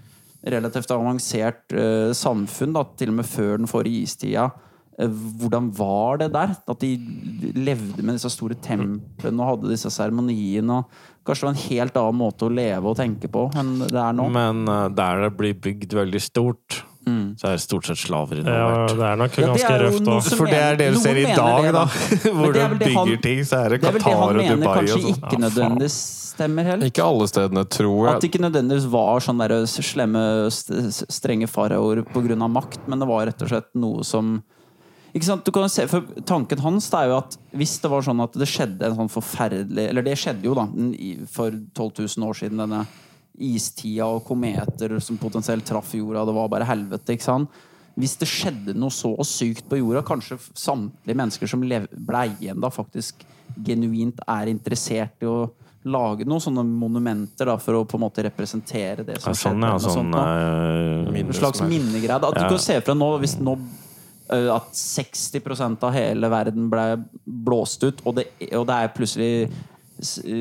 relativt 0.43 0.91
avansert 0.91 1.75
uh, 1.77 2.11
samfunn, 2.17 2.75
da, 2.75 2.85
til 2.99 3.13
og 3.13 3.19
med 3.21 3.29
før 3.29 3.59
den 3.61 3.71
forrige 3.71 4.09
istida. 4.09 4.51
Eh, 5.01 5.09
hvordan 5.09 5.71
var 5.77 6.21
det 6.21 6.33
der? 6.35 6.55
At 6.69 6.83
de 6.83 6.91
levde 7.57 8.05
med 8.05 8.19
disse 8.19 8.31
store 8.35 8.59
templene 8.61 9.41
og 9.41 9.55
hadde 9.55 9.73
disse 9.73 9.91
seremoniene. 9.93 10.83
Kanskje 11.25 11.47
det 11.47 11.49
var 11.49 11.55
en 11.55 11.69
helt 11.71 12.01
annen 12.01 12.21
måte 12.21 12.47
å 12.49 12.53
leve 12.53 12.91
og 12.91 12.99
tenke 12.99 13.31
på 13.33 13.47
enn 13.59 13.77
det 13.87 13.99
er 13.99 14.17
nå. 14.19 14.29
Men 14.35 14.67
eh, 14.69 14.89
der 14.93 15.27
det 15.27 15.33
blir 15.39 15.57
bygd 15.65 15.97
veldig 15.97 16.23
stort, 16.23 16.83
så 17.05 17.49
er 17.49 17.57
det 17.57 17.61
stort 17.65 17.87
sett 17.89 17.99
slaver 17.99 18.39
Ja, 18.39 18.43
involvert. 18.43 18.93
det 18.99 19.07
er 19.09 19.17
nok 19.17 19.37
Ja, 19.39 19.47
ganske 19.49 19.71
er 19.75 19.83
røft. 19.87 20.03
noe 20.07 20.21
For 20.23 20.47
det 20.47 20.61
er 20.63 20.77
det 20.77 20.89
du 20.95 20.99
ser 21.03 21.17
i 21.19 21.25
dag, 21.25 21.63
det, 21.65 21.73
da. 21.73 21.85
da. 21.85 22.33
Hvor 22.39 22.53
du 22.53 22.59
det 22.61 22.79
bygger 22.79 23.23
ting, 23.23 23.41
så 23.49 23.59
er 23.65 23.69
det 23.75 23.81
Det 23.83 23.89
er 23.89 23.93
vel 23.93 24.03
det 24.03 24.15
han 24.23 24.37
mener 24.37 24.67
kanskje 24.77 24.99
sånn. 25.01 25.17
ikke 25.17 25.33
Ja, 25.33 25.43
nødvendigvis 25.49 25.99
stemmer 26.33 26.65
helt. 26.65 26.85
Ikke 26.89 27.05
alle 27.05 27.27
stedene, 27.29 27.65
tror 27.69 28.07
jeg. 28.07 28.15
At 28.15 28.21
det 28.23 28.31
ikke 28.31 28.45
nødvendigvis 28.47 28.87
var 28.93 29.21
sånn 29.21 29.39
der 29.43 29.55
slemme, 29.67 30.23
st- 30.49 31.05
strenge 31.13 31.49
faraoer 31.51 32.05
pga. 32.07 32.49
makt, 32.49 32.87
men 32.89 32.99
det 33.03 33.09
var 33.09 33.27
rett 33.27 33.43
og 33.43 33.49
slett 33.49 33.69
noe 33.75 34.03
som 34.05 34.43
ikke 35.15 35.25
sant? 35.29 35.45
Du 35.45 35.51
kan 35.53 35.69
se, 35.69 35.85
for 35.87 36.01
Tanken 36.25 36.59
hans 36.65 36.89
det 36.89 36.99
er 37.03 37.09
jo 37.11 37.17
at 37.19 37.37
hvis 37.53 37.75
det 37.83 37.91
var 37.93 38.01
sånn 38.01 38.23
at 38.25 38.33
det 38.33 38.47
skjedde 38.49 38.81
en 38.87 38.97
sånn 38.97 39.11
forferdelig 39.13 39.89
Eller 39.91 40.03
det 40.07 40.15
skjedde 40.17 40.43
jo 40.49 40.55
da 40.57 40.65
for 41.29 41.51
12 41.51 42.17
000 42.17 42.29
år 42.31 42.39
siden, 42.39 42.57
denne 42.63 42.87
istida 43.39 44.07
og 44.07 44.25
kometer 44.27 44.99
som 45.01 45.17
potensielt 45.21 45.65
traff 45.67 45.95
jorda. 45.97 46.25
Det 46.29 46.35
var 46.37 46.49
bare 46.53 46.69
helvete. 46.69 47.15
ikke 47.17 47.25
sant? 47.25 47.49
Hvis 47.97 48.15
det 48.21 48.29
skjedde 48.29 48.75
noe 48.79 48.91
så 48.93 49.13
sykt 49.29 49.67
på 49.69 49.77
jorda, 49.81 50.03
kanskje 50.07 50.39
samtlige 50.57 51.17
mennesker 51.19 51.47
som 51.51 51.61
ble 51.61 52.23
igjen 52.39 52.61
da, 52.61 52.71
faktisk 52.73 53.25
genuint 53.67 54.21
er 54.27 54.49
interessert 54.49 55.21
i 55.21 55.29
å 55.29 55.51
lage 55.85 56.25
noen 56.25 56.41
sånne 56.41 56.63
monumenter 56.65 57.49
da, 57.51 57.57
for 57.59 57.75
å 57.81 57.85
på 57.85 57.99
en 57.99 58.05
måte 58.05 58.23
representere 58.25 59.03
det 59.05 59.17
som 59.21 59.33
Ja, 59.33 59.35
sånn, 59.35 59.59
skjedde. 59.59 59.73
ja. 59.73 59.79
Sånn 59.83 59.97
sånt, 59.99 60.15
eh, 61.17 61.21
En 61.21 61.33
slags 61.35 61.61
minnegreie. 61.67 62.17
At 62.23 62.35
du 62.39 62.41
kan 62.49 62.59
se 62.59 62.81
fra 62.81 62.95
nå, 62.95 63.09
hvis 63.21 63.35
nå 63.43 63.57
eh, 64.31 64.49
at 64.55 64.71
60% 64.73 65.83
av 65.83 65.93
hele 65.93 66.31
verden 66.31 66.71
ble 66.71 66.87
blåst 67.27 67.83
ut, 67.85 68.01
og 68.07 68.15
det, 68.15 68.29
og 68.55 68.67
det 68.71 68.79
er 68.79 68.93
plutselig 68.95 69.51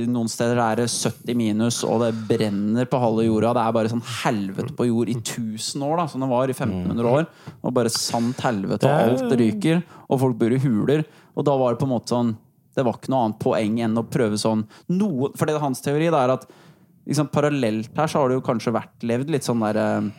noen 0.09 0.29
steder 0.31 0.59
er 0.61 0.79
det 0.81 0.87
70 0.89 1.37
minus, 1.37 1.81
og 1.87 2.01
det 2.03 2.11
brenner 2.29 2.87
på 2.89 2.99
halve 3.01 3.25
jorda. 3.27 3.53
Det 3.55 3.63
er 3.63 3.75
bare 3.77 3.91
sånn 3.91 4.05
helvete 4.23 4.75
på 4.77 4.87
jord 4.89 5.11
i 5.11 5.17
1000 5.19 5.85
år, 5.85 5.95
da, 6.01 6.05
som 6.11 6.23
det 6.23 6.29
var 6.31 6.51
i 6.51 6.55
1500 6.55 7.11
år. 7.11 7.27
Og 7.61 7.75
bare 7.75 7.91
sant 7.93 8.41
helvete, 8.45 8.89
og 8.89 9.11
alt 9.21 9.35
ryker, 9.39 9.83
og 10.07 10.23
folk 10.23 10.39
bor 10.39 10.55
i 10.55 10.61
huler. 10.61 11.05
Og 11.35 11.45
da 11.47 11.55
var 11.59 11.73
det 11.73 11.81
på 11.81 11.87
en 11.87 11.93
måte 11.93 12.11
sånn 12.11 12.33
Det 12.75 12.83
var 12.87 12.97
ikke 12.97 13.11
noe 13.11 13.25
annet 13.25 13.39
poeng 13.43 13.77
enn 13.83 13.99
å 13.99 14.03
prøve 14.07 14.37
sånn 14.39 14.61
noe, 14.95 15.29
For 15.35 15.47
det 15.47 15.55
er 15.55 15.63
hans 15.63 15.81
teori, 15.83 16.05
det 16.11 16.19
er 16.19 16.33
at 16.37 16.45
liksom, 17.07 17.27
parallelt 17.31 17.97
her 17.97 18.11
så 18.11 18.21
har 18.21 18.31
det 18.31 18.37
jo 18.37 18.45
kanskje 18.45 18.75
vært 18.75 19.07
levd 19.07 19.31
litt 19.33 19.47
sånn 19.47 19.63
der 19.63 19.79
eh, 19.79 20.11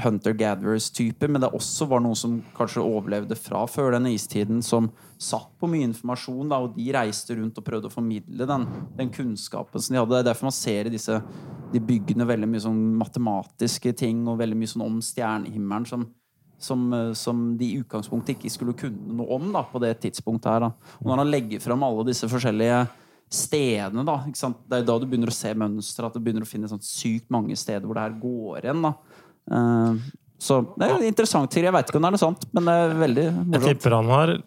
hunter-gatherers-typer, 0.00 1.28
men 1.28 1.42
det 1.42 1.50
også 1.52 1.86
var 1.90 2.00
noen 2.00 2.16
som 2.16 2.38
kanskje 2.56 2.84
overlevde 2.84 3.36
fra 3.36 3.64
før 3.68 3.92
denne 3.96 4.14
istiden, 4.14 4.62
som 4.64 4.88
satt 5.20 5.50
på 5.60 5.68
mye 5.70 5.84
informasjon, 5.90 6.48
da, 6.48 6.62
og 6.64 6.78
de 6.78 6.86
reiste 6.96 7.36
rundt 7.36 7.60
og 7.60 7.66
prøvde 7.66 7.90
å 7.90 7.92
formidle 7.92 8.48
den, 8.48 8.64
den 8.96 9.12
kunnskapen 9.12 9.82
som 9.82 9.92
de 9.92 10.00
hadde. 10.00 10.14
Det 10.14 10.22
er 10.22 10.30
derfor 10.30 10.48
man 10.48 10.56
ser 10.56 10.88
i 10.88 10.94
disse 10.94 11.18
de 11.72 11.84
byggene 11.84 12.26
veldig 12.28 12.48
mye 12.48 12.64
sånn 12.64 12.80
matematiske 13.00 13.94
ting, 14.00 14.24
og 14.28 14.40
veldig 14.40 14.58
mye 14.62 14.72
sånn 14.72 14.86
om 14.86 14.98
stjernehimmelen, 15.04 15.86
som, 15.88 16.08
som, 16.62 16.88
eh, 16.96 17.12
som 17.18 17.44
de 17.60 17.68
i 17.68 17.84
utgangspunktet 17.84 18.38
ikke 18.38 18.56
skulle 18.56 18.78
kunne 18.78 19.20
noe 19.20 19.28
om 19.36 19.52
da, 19.52 19.66
på 19.68 19.82
det 19.84 19.94
tidspunktet 20.06 20.54
her. 20.54 20.68
Da. 20.68 20.96
Og 21.02 21.12
når 21.12 21.24
han 21.24 21.32
legger 21.36 21.64
fram 21.64 21.84
alle 21.84 22.08
disse 22.08 22.28
forskjellige 22.32 22.84
stedene, 23.32 24.04
da. 24.04 24.18
Det 24.28 24.78
er 24.78 24.86
da 24.86 24.96
du 25.00 25.06
begynner 25.08 25.32
å 25.32 25.34
se 25.34 25.52
mønstre, 25.56 26.08
at 26.08 26.16
du 26.16 26.20
begynner 26.20 26.44
å 26.44 26.48
finne 26.48 26.68
sånn 26.68 26.82
sykt 26.84 27.30
mange 27.32 27.56
steder 27.56 27.86
hvor 27.86 27.96
det 27.96 28.04
her 28.04 28.18
går 28.20 28.66
igjen. 28.66 28.84
da. 28.84 28.92
Eh, 29.50 29.94
så 30.42 30.60
det 30.78 30.88
er 30.90 31.02
interessant. 31.06 31.54
Jeg 31.54 31.72
veit 31.72 31.86
ikke 31.88 31.96
om 31.96 32.02
det 32.02 32.12
er 32.12 32.16
noe 32.18 32.18
sant, 32.18 32.44
men 32.52 32.64
det 32.64 32.72
er 32.72 32.96
veldig 32.98 33.26
Jeg 33.52 33.62
tipper 33.76 33.94
han 33.94 34.06
har 34.10 34.38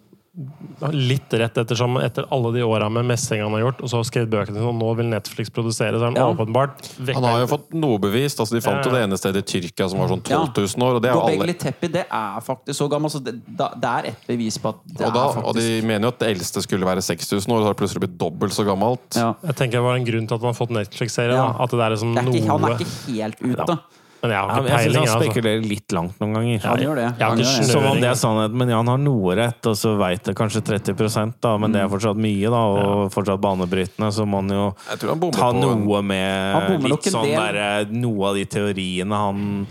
litt 0.91 1.31
rett 1.39 1.55
ettersom 1.61 1.93
etter 2.03 2.25
alle 2.35 2.49
de 2.51 2.63
åra 2.67 2.89
med 2.91 3.05
messing 3.07 3.39
han 3.39 3.53
har 3.55 3.61
gjort, 3.61 3.77
og 3.85 3.87
så 3.87 4.01
har 4.01 4.03
skrevet 4.09 4.27
bøkene 4.33 4.57
sine, 4.59 4.67
og 4.67 4.75
nå 4.75 4.89
vil 4.99 5.07
Netflix 5.07 5.47
produsere, 5.55 5.95
så 5.95 6.03
er 6.03 6.11
han 6.11 6.17
Ja. 6.19 6.25
åpenbart 6.33 6.81
vekk- 6.99 7.15
Han 7.15 7.23
har 7.23 7.39
jo 7.39 7.47
fått 7.47 7.71
noe 7.73 7.97
bevist. 8.03 8.37
Altså, 8.43 8.51
de 8.51 8.59
fant 8.59 8.83
jo 8.83 8.91
Ja, 8.91 8.97
det 8.97 9.03
ene 9.07 9.17
stedet 9.17 9.37
i 9.37 9.47
Tyrkia 9.47 9.87
som 9.89 9.99
var 9.99 10.09
sånn 10.09 10.21
12 10.23 10.51
000 10.51 10.83
år. 10.83 10.95
Og 10.95 11.01
det 11.01 11.09
er 11.09 11.13
jo 11.15 11.21
alle 11.21 11.53
Teppi, 11.53 11.87
det 11.87 12.05
er 12.11 12.41
faktisk 12.41 12.75
så 12.75 12.89
gammelt, 12.91 13.11
Så 13.15 13.23
det, 13.23 13.39
det 13.47 13.89
er 13.89 14.05
et 14.11 14.27
bevis 14.27 14.57
på 14.59 14.67
at 14.69 14.75
det 14.85 15.07
og, 15.07 15.13
da, 15.13 15.23
er 15.29 15.33
faktisk 15.35 15.47
og 15.47 15.55
de 15.55 15.81
mener 15.87 16.01
jo 16.01 16.07
at 16.09 16.19
det 16.19 16.35
eldste 16.35 16.61
skulle 16.61 16.83
være 16.85 16.99
6000 17.01 17.47
år, 17.47 17.55
og 17.55 17.61
så 17.63 17.65
har 17.67 17.73
det 17.73 17.79
plutselig 17.79 18.01
blitt 18.03 18.17
dobbelt 18.17 18.51
så 18.51 18.65
gammelt. 18.67 19.15
ja. 19.15 19.33
Jeg 19.45 19.55
tenker 19.55 19.71
det 19.79 19.83
var 19.87 19.95
en 19.95 20.05
grunn 20.05 20.27
til 20.27 20.35
at 20.35 20.41
man 20.41 20.53
har 20.53 20.59
fått 20.67 20.75
Netflix-serie. 20.75 21.31
Ja. 21.39 21.55
At 21.63 21.69
det 21.71 21.79
er 21.79 21.89
liksom 21.95 22.11
det 22.13 22.25
er 22.25 22.31
ikke, 22.35 22.47
Han 22.51 22.63
er 22.65 22.75
ikke 22.75 23.15
helt 23.15 23.39
ute. 23.39 23.79
Men 24.25 24.33
jeg 24.33 24.41
har 24.41 24.49
Ja, 24.49 24.55
peiling. 24.55 24.65
men 24.65 24.71
jeg 24.75 24.85
syns 24.85 24.95
han 24.95 25.05
spekulerer 25.05 25.15
Altså. 25.15 25.31
spekulerer 25.31 25.65
litt 25.69 25.95
langt 25.95 26.19
noen 26.21 26.33
ganger. 26.35 26.59
Han 26.65 26.79
gjør 26.85 26.95
det. 26.95 27.05
Jeg 27.05 27.25
har 27.25 27.29
Han 27.29 27.39
ikke 27.39 27.53
gjør 27.53 27.65
det. 27.65 27.71
Som 27.71 27.85
om 27.91 27.99
det 28.01 28.09
er 28.09 28.19
sannhet, 28.19 28.51
men 28.61 28.69
ja, 28.73 28.77
han 28.81 28.87
har 28.87 28.97
noe 29.05 29.35
rett, 29.37 29.69
og 29.71 29.75
så 29.79 29.93
veit 29.99 30.23
det 30.23 30.35
kanskje 30.35 30.61
30 30.65 31.33
da, 31.41 31.57
men 31.61 31.71
det 31.71 31.81
er 31.81 31.89
fortsatt 31.91 32.17
mye, 32.17 32.49
da, 32.49 32.61
og 32.75 33.11
fortsatt 33.13 33.39
banebrytende, 33.41 34.11
så 34.11 34.25
må 34.25 34.41
han 34.41 34.49
jo 34.49 34.65
han 34.89 35.31
ta 35.31 35.51
noe 35.53 36.01
med 36.01 36.81
litt 36.89 37.09
sånn 37.11 37.29
derre 37.31 37.85
Noe 37.91 38.29
av 38.29 38.35
de 38.35 38.45
teoriene 38.45 39.13
han 39.15 39.67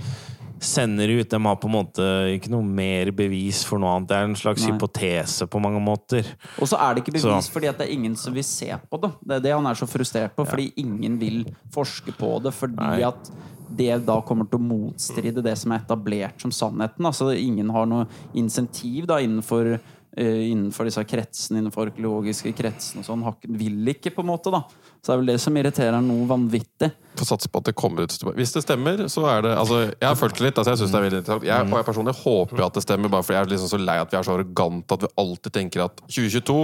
sender 0.65 1.09
ut, 1.09 1.29
de 1.31 1.39
har 1.45 1.57
på 1.61 1.69
en 1.69 1.75
måte 1.77 2.07
ikke 2.35 2.51
noe 2.53 2.65
mer 2.67 3.11
bevis 3.17 3.63
for 3.65 3.79
noe 3.83 3.95
annet. 3.97 4.09
Det 4.11 4.17
er 4.17 4.29
en 4.29 4.37
slags 4.39 4.65
Nei. 4.65 4.73
hypotese 4.73 5.47
på 5.51 5.61
mange 5.63 5.81
måter. 5.85 6.27
Og 6.59 6.69
så 6.71 6.79
er 6.81 6.95
det 6.95 7.05
ikke 7.05 7.15
bevis 7.17 7.23
Så- 7.23 7.53
fordi 7.53 7.69
at 7.69 7.79
det 7.79 7.89
er 7.89 7.93
ingen 7.93 8.17
som 8.17 8.35
vil 8.35 8.45
se 8.45 8.71
på 8.91 9.01
det. 9.01 9.13
Det 9.25 9.37
er 9.37 9.41
det 9.41 9.53
han 9.53 9.67
er 9.67 9.75
så 9.75 9.87
frustrert 9.87 10.35
på, 10.35 10.47
fordi 10.47 10.73
ingen 10.77 11.19
vil 11.19 11.45
forske 11.71 12.13
på 12.17 12.43
det. 12.43 12.53
Fordi 12.55 12.77
Nei. 12.77 13.03
at 13.03 13.31
det 13.75 14.05
da 14.07 14.21
kommer 14.21 14.49
til 14.49 14.59
å 14.59 14.63
motstride 14.63 15.43
det 15.43 15.57
som 15.59 15.73
er 15.73 15.81
etablert 15.81 16.41
som 16.41 16.51
sannheten. 16.51 17.05
Altså 17.05 17.31
ingen 17.37 17.71
har 17.71 17.87
noe 17.87 18.07
insentiv 18.35 19.07
da 19.07 19.17
innenfor, 19.19 19.81
eh, 20.17 20.51
innenfor 20.53 20.85
disse 20.85 21.05
kretsene, 21.05 21.59
innenfor 21.63 21.91
arkeologiske 21.91 22.55
kretsene 22.55 22.99
og 22.99 23.05
sånn. 23.05 23.35
Vil 23.49 23.85
ikke, 23.87 24.15
på 24.15 24.21
en 24.21 24.27
måte, 24.27 24.51
da. 24.53 24.63
Så 25.05 25.13
det 25.13 25.15
er 25.15 25.21
vel 25.21 25.27
det 25.35 25.41
som 25.43 25.57
irriterer 25.61 26.01
noe 26.01 26.25
vanvittig. 26.31 26.89
Får 27.15 27.27
satse 27.29 27.47
på 27.53 27.61
at 27.61 27.67
det 27.69 27.75
kommer 27.79 28.03
ut 28.09 28.11
Hvis 28.35 28.55
det 28.57 28.63
stemmer, 28.65 29.05
så 29.13 29.23
er 29.31 29.43
det 29.45 29.51
altså, 29.55 29.77
Jeg 30.01 30.09
har 30.09 30.17
fulgt 30.19 30.39
det 30.41 30.47
litt. 30.49 30.57
Altså, 30.59 30.73
jeg 30.73 30.79
synes 30.81 30.91
det 30.91 30.99
er 30.99 31.05
veldig 31.05 31.19
interessant 31.21 31.45
Jeg, 31.47 31.67
og 31.69 31.77
jeg 31.79 31.87
personlig 31.87 32.15
håper 32.25 32.63
at 32.65 32.75
det 32.75 32.83
stemmer, 32.83 33.09
bare 33.13 33.23
fordi 33.23 33.37
jeg 33.37 33.45
er 33.45 33.51
liksom 33.53 33.69
så 33.71 33.79
lei 33.79 33.97
at 34.03 34.11
vi 34.11 34.17
er 34.19 34.23
så 34.27 34.33
arrogante 34.35 34.97
at 34.97 35.05
vi 35.05 35.11
alltid 35.23 35.53
tenker 35.55 35.85
at 35.85 36.01
2022, 36.09 36.57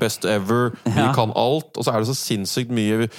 best 0.00 0.24
ever, 0.24 0.70
vi 0.86 0.94
Ja. 0.96 1.12
kan 1.12 1.34
alt. 1.36 1.76
Og 1.76 1.84
så 1.84 1.92
er 1.92 1.98
det 2.00 2.08
så 2.08 2.16
sinnssykt 2.16 2.70
mye 2.72 3.10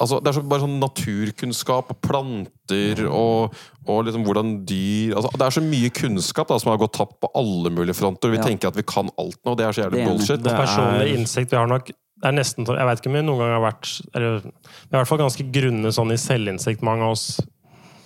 altså, 0.00 0.22
Det 0.22 0.30
er 0.32 0.38
så, 0.38 0.42
bare 0.54 0.64
sånn 0.64 0.78
naturkunnskap 0.80 1.90
og 1.92 2.00
planter 2.06 3.04
og, 3.10 3.52
og 3.90 4.04
liksom 4.06 4.24
hvordan 4.24 4.54
dyr 4.68 5.16
altså, 5.18 5.34
Det 5.36 5.46
er 5.50 5.56
så 5.58 5.64
mye 5.66 5.90
kunnskap 5.90 6.48
da, 6.48 6.58
som 6.62 6.70
har 6.72 6.80
gått 6.80 6.94
tapt 6.96 7.18
på 7.20 7.28
alle 7.36 7.70
mulige 7.74 7.98
fronter. 7.98 8.30
Vi 8.32 8.38
Ja. 8.40 8.46
tenker 8.46 8.68
at 8.72 8.76
vi 8.76 8.82
kan 8.86 9.10
alt 9.18 9.36
nå. 9.44 9.56
Det 9.56 9.66
er 9.66 9.72
så 9.76 9.84
jævlig 9.84 10.06
bullshit. 10.08 10.42
Det 10.42 10.52
er- 10.52 10.64
Personlig 10.64 11.12
innsikt 11.18 11.50
vi 11.50 11.56
har 11.60 11.66
nok 11.66 11.90
det 12.22 12.28
er 12.30 12.36
nesten, 12.36 12.66
Jeg 12.66 12.86
vet 12.86 13.00
ikke 13.00 13.10
om 13.10 13.16
vi 13.18 13.22
noen 13.26 13.40
gang 13.42 13.56
har 13.56 13.64
vært 13.72 13.88
eller, 14.14 14.36
Vi 14.44 14.52
er 14.92 14.94
i 14.94 15.00
hvert 15.00 15.10
fall 15.10 15.18
ganske 15.24 15.48
grunne 15.54 15.90
sånn 15.94 16.14
i 16.14 16.20
selvinnsikt, 16.20 16.84
mange 16.86 17.02
av 17.02 17.16
oss, 17.16 17.40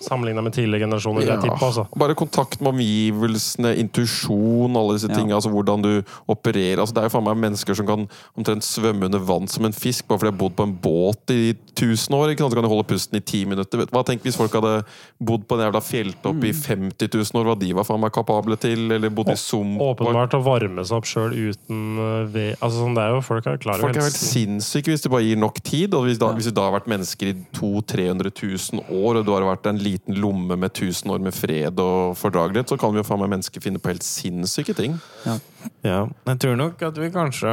sammenligna 0.06 0.42
med 0.44 0.54
tidligere 0.54 0.86
generasjoner. 0.86 1.24
Ja. 1.26 1.36
Jeg 1.40 1.52
altså. 1.56 1.86
Bare 1.98 2.14
kontakt 2.16 2.60
med 2.60 2.74
omgivelsene, 2.74 3.74
intuisjon, 3.80 4.76
alle 4.76 4.96
disse 4.96 5.08
Ja. 5.10 5.16
tingene. 5.16 5.34
Altså 5.36 5.50
hvordan 5.50 5.82
du 5.82 6.02
opererer. 6.28 6.78
Altså, 6.80 6.94
det 6.94 7.02
er 7.02 7.08
jo 7.08 7.14
faen 7.16 7.24
meg 7.24 7.36
mennesker 7.44 7.74
som 7.74 7.86
kan 7.86 8.08
omtrent 8.36 8.62
svømme 8.62 9.04
under 9.04 9.18
vann 9.18 9.48
som 9.48 9.64
en 9.64 9.72
fisk, 9.72 10.06
bare 10.06 10.18
fordi 10.18 10.30
de 10.30 10.36
har 10.36 10.42
bodd 10.44 10.56
på 10.56 10.62
en 10.62 10.76
båt 10.76 11.30
i 11.30 11.54
1000 11.76 12.16
år, 12.16 12.32
ikke 12.32 12.44
sant? 12.44 12.54
så 12.54 12.58
kan 12.58 12.66
de 12.66 12.72
holde 12.72 12.86
pusten 12.88 13.18
i 13.18 13.22
10 13.22 13.52
minutter. 13.52 13.84
Hva 13.92 14.02
tenk 14.06 14.24
hvis 14.26 14.38
folk 14.38 14.54
hadde 14.56 14.74
bodd 15.22 15.46
på 15.46 15.58
en 15.58 15.66
jævla 15.66 15.82
fjelltopp 15.84 16.46
i 16.48 16.52
50 16.56 17.12
000 17.12 17.40
år, 17.40 17.50
hva 17.50 17.58
de 17.60 17.72
var 17.76 17.88
faen 17.88 18.02
meg 18.02 18.14
kapable 18.16 18.58
til? 18.60 18.86
Eller 18.96 19.12
bodd 19.14 19.32
i 19.32 19.38
sump? 19.40 19.80
Åpenbart 19.86 20.38
å 20.38 20.42
varme 20.46 20.86
seg 20.86 20.98
opp 21.00 21.08
sjøl 21.08 21.34
uten 21.36 22.00
eh, 22.02 22.22
ved 22.32 22.50
altså, 22.58 22.82
sånn, 22.82 22.96
det 22.96 23.06
er 23.06 23.16
jo, 23.16 23.22
Folk 23.26 23.48
er 23.50 23.58
klare 23.60 23.82
Folk 23.82 23.96
er 23.98 24.06
helt 24.06 24.18
sinnssyke 24.20 24.92
hvis 24.92 25.04
de 25.04 25.12
bare 25.12 25.26
gir 25.26 25.40
nok 25.40 25.60
tid. 25.64 25.94
Og 25.96 26.06
hvis, 26.08 26.20
da, 26.22 26.30
hvis 26.36 26.50
du 26.50 26.56
da 26.56 26.68
har 26.68 26.76
vært 26.78 26.90
mennesker 26.90 27.32
i 27.32 27.36
200 27.56 27.86
000-300 27.86 28.30
000 28.72 28.82
år, 28.90 29.18
og 29.20 29.26
du 29.26 29.32
har 29.34 29.46
vært 29.46 29.68
en 29.70 29.80
liten 29.80 30.18
lomme 30.20 30.56
med 30.56 30.70
1000 30.72 31.12
år 31.12 31.22
med 31.22 31.34
fred 31.34 31.80
og 31.82 32.16
fordragelighet, 32.18 32.70
så 32.70 32.78
kan 32.80 32.94
vi 32.94 33.00
jo 33.00 33.06
faen 33.06 33.22
meg 33.22 33.32
mennesker 33.36 33.64
finne 33.64 33.82
på 33.82 33.92
helt 33.92 34.06
sinnssyke 34.06 34.76
ting. 34.76 34.96
Ja, 35.26 36.06
jeg 36.06 36.38
tror 36.42 36.56
nok 36.58 36.82
at 36.86 36.98
vi 37.00 37.10
kanskje 37.14 37.52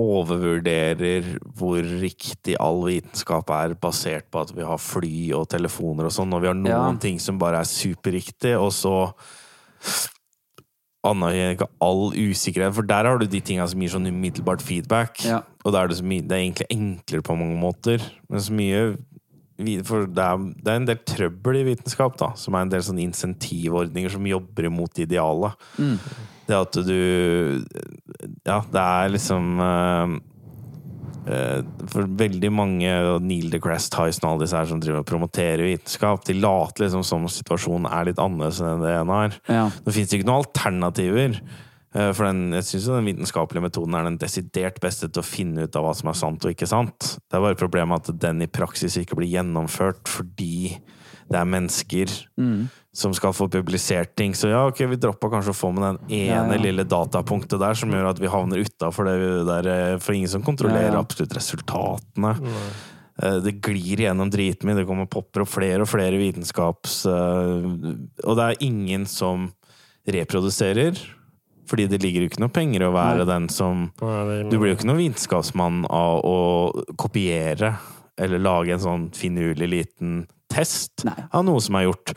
overvurderer 0.00 1.26
hvor 1.58 1.84
riktig 2.00 2.56
all 2.60 2.80
vitenskap 2.86 3.50
er, 3.56 3.74
basert 3.80 4.30
på 4.32 4.40
at 4.44 4.54
vi 4.56 4.64
har 4.66 4.80
fly 4.80 5.32
og 5.36 5.48
telefoner 5.52 6.08
og 6.08 6.14
sånn, 6.16 6.32
og 6.36 6.42
vi 6.44 6.50
har 6.50 6.56
noen 6.58 6.94
Ja. 6.94 7.00
ting 7.02 7.18
som 7.20 7.38
bare 7.38 7.60
er 7.60 7.68
superriktig, 7.68 8.56
og 8.58 8.72
så 8.72 8.94
anerkjenner 11.06 11.54
ikke 11.56 11.68
all 11.80 12.10
usikkerhet, 12.12 12.74
for 12.76 12.84
der 12.84 13.06
har 13.08 13.18
du 13.18 13.24
de 13.26 13.40
tinga 13.40 13.66
som 13.70 13.80
gir 13.80 13.88
sånn 13.94 14.08
umiddelbart 14.10 14.60
feedback, 14.60 15.22
Ja. 15.24 15.42
og 15.64 15.74
er 15.74 15.88
det, 15.88 15.96
så 15.96 16.04
mye, 16.04 16.20
det 16.20 16.32
er 16.32 16.44
egentlig 16.44 16.66
enklere 16.70 17.22
på 17.22 17.38
mange 17.38 17.56
måter, 17.58 18.02
men 18.28 18.40
så 18.40 18.52
mye 18.52 18.98
for 19.86 20.08
det 20.08 20.24
er, 20.24 20.42
det 20.60 20.72
er 20.72 20.80
en 20.80 20.88
del 20.88 20.98
trøbbel 21.08 21.60
i 21.60 21.66
vitenskap, 21.72 22.16
da, 22.20 22.32
som 22.38 22.56
er 22.56 22.66
en 22.66 22.72
del 22.72 22.82
sånne 22.86 23.04
insentivordninger 23.04 24.12
som 24.12 24.26
jobber 24.28 24.68
imot 24.70 25.00
idealet. 25.02 25.70
Det 26.50 26.56
at 26.58 26.80
du 26.82 27.62
Ja, 28.42 28.58
det 28.72 28.82
er 28.82 29.12
liksom 29.14 29.60
uh, 29.62 30.16
For 31.92 32.08
veldig 32.18 32.50
mange, 32.50 32.90
og 33.06 33.22
Neil 33.22 33.52
deGrasse 33.52 33.92
Tyson 33.92 34.26
og 34.26 34.32
alle 34.32 34.46
disse 34.46 34.58
her 34.58 34.70
som 34.70 34.80
driver 34.82 35.04
og 35.04 35.08
promoterer 35.10 35.62
vitenskap, 35.68 36.24
de 36.26 36.34
later 36.40 36.86
liksom 36.86 37.04
som 37.06 37.28
situasjonen 37.30 37.86
er 37.86 38.08
litt 38.10 38.22
annerledes 38.22 38.62
enn 38.64 38.82
det 38.82 38.96
den 38.96 39.12
er. 39.14 39.36
Ja. 39.46 39.66
Nå 39.70 39.94
fins 39.94 40.10
det 40.10 40.18
ikke 40.18 40.30
noen 40.30 40.42
alternativer. 40.42 41.38
Eh, 41.94 42.12
For 42.12 42.26
den, 42.28 42.52
jeg 42.58 42.68
syns 42.68 42.88
den 42.92 43.08
vitenskapelige 43.10 43.66
metoden 43.68 43.94
er 43.98 44.08
den 44.08 44.18
desidert 44.20 44.80
beste 44.82 45.08
til 45.08 45.22
å 45.22 45.26
finne 45.26 45.66
ut 45.66 45.76
av 45.76 45.86
hva 45.86 45.94
som 45.96 46.10
er 46.12 46.18
sant 46.18 46.44
og 46.44 46.54
ikke 46.54 46.68
sant. 46.70 47.16
Det 47.26 47.38
er 47.38 47.46
bare 47.48 47.58
problemet 47.60 48.10
at 48.10 48.20
den 48.22 48.42
i 48.42 48.50
praksis 48.50 48.96
ikke 49.00 49.18
blir 49.20 49.32
gjennomført 49.32 50.08
fordi 50.10 50.78
det 51.30 51.38
er 51.38 51.46
mennesker 51.46 52.10
som 52.90 53.12
skal 53.14 53.30
få 53.30 53.46
publisert 53.46 54.16
ting. 54.18 54.32
Så 54.34 54.48
ja, 54.50 54.64
ok, 54.66 54.80
vi 54.90 54.96
droppa 54.98 55.28
kanskje 55.30 55.52
å 55.52 55.58
få 55.60 55.68
med 55.70 55.84
den 55.84 55.98
ene 56.24 56.26
Ja, 56.26 56.56
ja. 56.56 56.62
lille 56.64 56.82
datapunktet 56.82 57.60
der 57.62 57.78
som 57.78 57.92
gjør 57.94 58.08
at 58.10 58.18
vi 58.18 58.26
havner 58.32 58.64
utafor 58.66 59.06
det 59.06 59.44
der, 59.46 59.68
eh, 59.70 59.98
for 60.02 60.16
ingen 60.16 60.32
som 60.32 60.42
kontrollerer 60.42 60.90
Ja, 60.90 60.96
ja. 60.98 61.04
absolutt 61.04 61.36
resultatene. 61.38 62.32
Eh, 63.22 63.38
Det 63.46 63.60
glir 63.62 64.02
gjennom 64.02 64.30
driten 64.32 64.66
min, 64.66 64.76
det 64.76 64.88
kommer 64.88 65.06
popper 65.06 65.44
opp 65.44 65.52
flere 65.54 65.86
og 65.86 65.88
flere 65.92 66.18
vitenskaps... 66.18 67.04
Og 67.06 68.34
det 68.36 68.48
er 68.48 68.66
ingen 68.66 69.06
som 69.06 69.52
reproduserer, 70.10 70.98
fordi 71.70 71.86
det 71.90 72.00
ligger 72.02 72.24
jo 72.24 72.30
ikke 72.32 72.42
noe 72.42 72.52
penger 72.54 72.82
i 72.82 72.88
å 72.88 72.94
være 72.96 73.28
den 73.28 73.46
som. 73.52 73.88
Du 74.00 74.56
blir 74.58 74.72
jo 74.72 74.76
ikke 74.78 74.88
noen 74.90 75.04
vitenskapsmann 75.04 75.84
av 75.86 76.24
å 76.26 76.38
kopiere 76.98 77.76
eller 78.20 78.42
lage 78.42 78.74
en 78.74 78.82
sånn 78.82 79.08
finurlig 79.16 79.70
liten 79.70 80.24
test 80.50 81.06
Nei. 81.06 81.16
av 81.30 81.46
noe 81.46 81.62
som 81.62 81.78
er 81.78 81.86
gjort. 81.86 82.14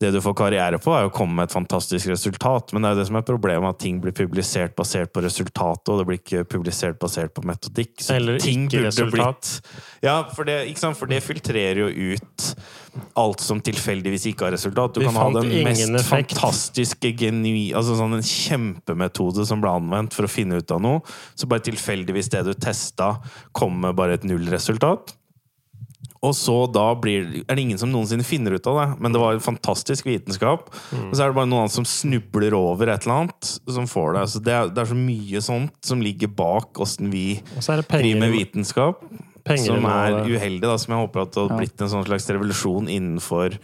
Det 0.00 0.10
du 0.14 0.20
får 0.24 0.32
karriere 0.32 0.78
på, 0.80 0.94
er 0.96 1.04
å 1.04 1.12
komme 1.12 1.36
med 1.36 1.50
et 1.50 1.52
fantastisk 1.52 2.08
resultat, 2.08 2.72
men 2.72 2.80
det 2.80 2.88
er 2.88 2.94
jo 2.94 3.00
det 3.02 3.08
som 3.10 3.18
er 3.20 3.24
problemet, 3.28 3.74
at 3.74 3.82
ting 3.82 3.98
blir 4.00 4.14
publisert 4.16 4.72
basert 4.78 5.10
på 5.12 5.20
resultatet, 5.20 5.90
og 5.92 5.98
det 6.00 6.06
blir 6.08 6.20
ikke 6.22 6.44
publisert 6.48 6.96
basert 7.02 7.34
på 7.36 7.44
metodikk. 7.44 7.98
Så 8.00 8.14
Eller 8.16 8.38
ting 8.40 8.64
ikke 8.70 8.86
resultat. 8.86 9.50
blitt- 9.60 10.00
Ja, 10.02 10.22
for 10.32 10.44
det, 10.48 10.56
for 10.96 11.04
det 11.06 11.20
filtrerer 11.22 11.82
jo 11.84 12.14
ut 12.16 12.54
alt 13.20 13.40
som 13.44 13.60
tilfeldigvis 13.60 14.24
ikke 14.32 14.48
har 14.48 14.52
resultat. 14.56 14.94
Du 14.94 15.00
Vi 15.00 15.06
kan 15.06 15.14
ha 15.20 15.28
den 15.36 15.64
mest 15.64 15.90
effekt. 15.90 16.32
fantastiske 16.32 17.12
geni... 17.20 17.72
Altså 17.76 17.94
sånn 18.00 18.16
en 18.16 18.24
kjempemetode 18.24 19.44
som 19.46 19.60
ble 19.60 19.68
anvendt 19.68 20.16
for 20.16 20.24
å 20.24 20.32
finne 20.32 20.56
ut 20.56 20.70
av 20.72 20.80
noe, 20.80 21.02
så 21.36 21.46
bare 21.46 21.60
tilfeldigvis 21.68 22.30
det 22.32 22.44
du 22.48 22.54
testa, 22.54 23.18
kom 23.52 23.80
med 23.84 23.94
bare 24.00 24.14
et 24.16 24.24
nullresultat. 24.24 25.12
Og 26.20 26.34
så 26.36 26.54
da 26.68 26.90
blir, 27.00 27.24
er 27.46 27.56
det 27.56 27.62
ingen 27.62 27.78
som 27.80 27.88
noensinne 27.88 28.24
finner 28.26 28.52
ut 28.52 28.66
av 28.68 28.76
det, 28.76 28.86
men 29.00 29.14
det 29.14 29.22
var 29.22 29.32
en 29.36 29.40
fantastisk 29.40 30.04
vitenskap. 30.04 30.66
Og 30.92 31.14
så 31.14 31.24
er 31.24 31.30
det 31.32 31.38
bare 31.38 31.48
noen 31.48 31.72
som 31.72 31.86
snubler 31.88 32.52
over 32.58 32.92
et 32.92 33.06
eller 33.06 33.22
annet, 33.22 33.52
som 33.72 33.88
får 33.88 34.18
det. 34.18 34.24
Så 34.34 34.42
det 34.44 34.52
er, 34.52 34.68
det 34.68 34.82
er 34.84 34.90
så 34.92 34.98
mye 34.98 35.40
sånt 35.46 35.78
som 35.88 36.04
ligger 36.04 36.28
bak 36.28 36.80
åssen 36.84 37.08
vi 37.12 37.24
er 37.40 37.84
driver 37.86 38.20
med 38.20 38.36
vitenskap, 38.36 39.00
som 39.64 39.88
er 39.88 40.18
uheldig, 40.28 40.66
da, 40.66 40.76
som 40.76 40.92
jeg 40.92 41.06
håper 41.06 41.24
at 41.24 41.32
det 41.38 41.46
har 41.46 41.56
blitt 41.56 41.86
en 41.86 41.94
sånn 41.94 42.04
slags 42.10 42.28
revolusjon 42.28 42.92
innenfor 42.92 43.56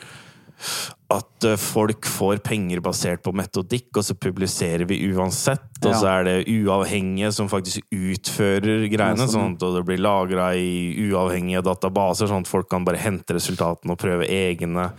at 1.13 1.45
eh, 1.45 1.59
folk 1.61 2.07
får 2.11 2.41
penger 2.47 2.81
basert 2.83 3.23
på 3.23 3.33
metodikk, 3.37 3.93
og 3.95 4.07
så 4.07 4.17
publiserer 4.19 4.87
vi 4.91 4.99
uansett. 5.13 5.69
Og 5.85 5.93
så 5.93 6.09
er 6.11 6.27
det 6.27 6.35
uavhengige 6.51 7.31
som 7.37 7.51
faktisk 7.53 7.85
utfører 7.95 8.87
greiene, 8.91 9.27
sånn, 9.29 9.55
sånn 9.55 9.55
at 9.55 9.65
det 9.77 9.85
blir 9.87 10.03
lagra 10.03 10.51
i 10.59 10.97
uavhengige 11.07 11.63
databaser, 11.67 12.31
sånn 12.31 12.47
at 12.47 12.51
folk 12.51 12.71
kan 12.73 12.87
bare 12.87 13.01
hente 13.01 13.37
resultatene 13.37 13.95
og 13.95 14.01
prøve 14.01 14.27
egne 14.27 14.91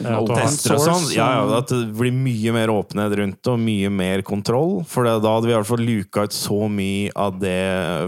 en 0.00 0.28
tester 0.30 0.76
og 0.76 0.84
sånn. 0.84 1.08
Ja, 1.12 1.26
ja, 1.36 1.58
at 1.58 1.72
det 1.72 1.90
blir 1.98 2.14
mye 2.14 2.54
mer 2.56 2.72
åpenhet 2.72 3.16
rundt 3.20 3.40
det, 3.42 3.52
og 3.52 3.60
mye 3.60 3.90
mer 3.92 4.24
kontroll. 4.26 4.78
For 4.88 5.04
da 5.04 5.18
hadde 5.18 5.50
vi 5.50 5.52
i 5.52 5.58
hvert 5.58 5.68
fall 5.68 5.84
luka 5.84 6.24
ut 6.24 6.36
så 6.36 6.60
mye 6.72 7.10
av 7.20 7.36
det 7.42 7.58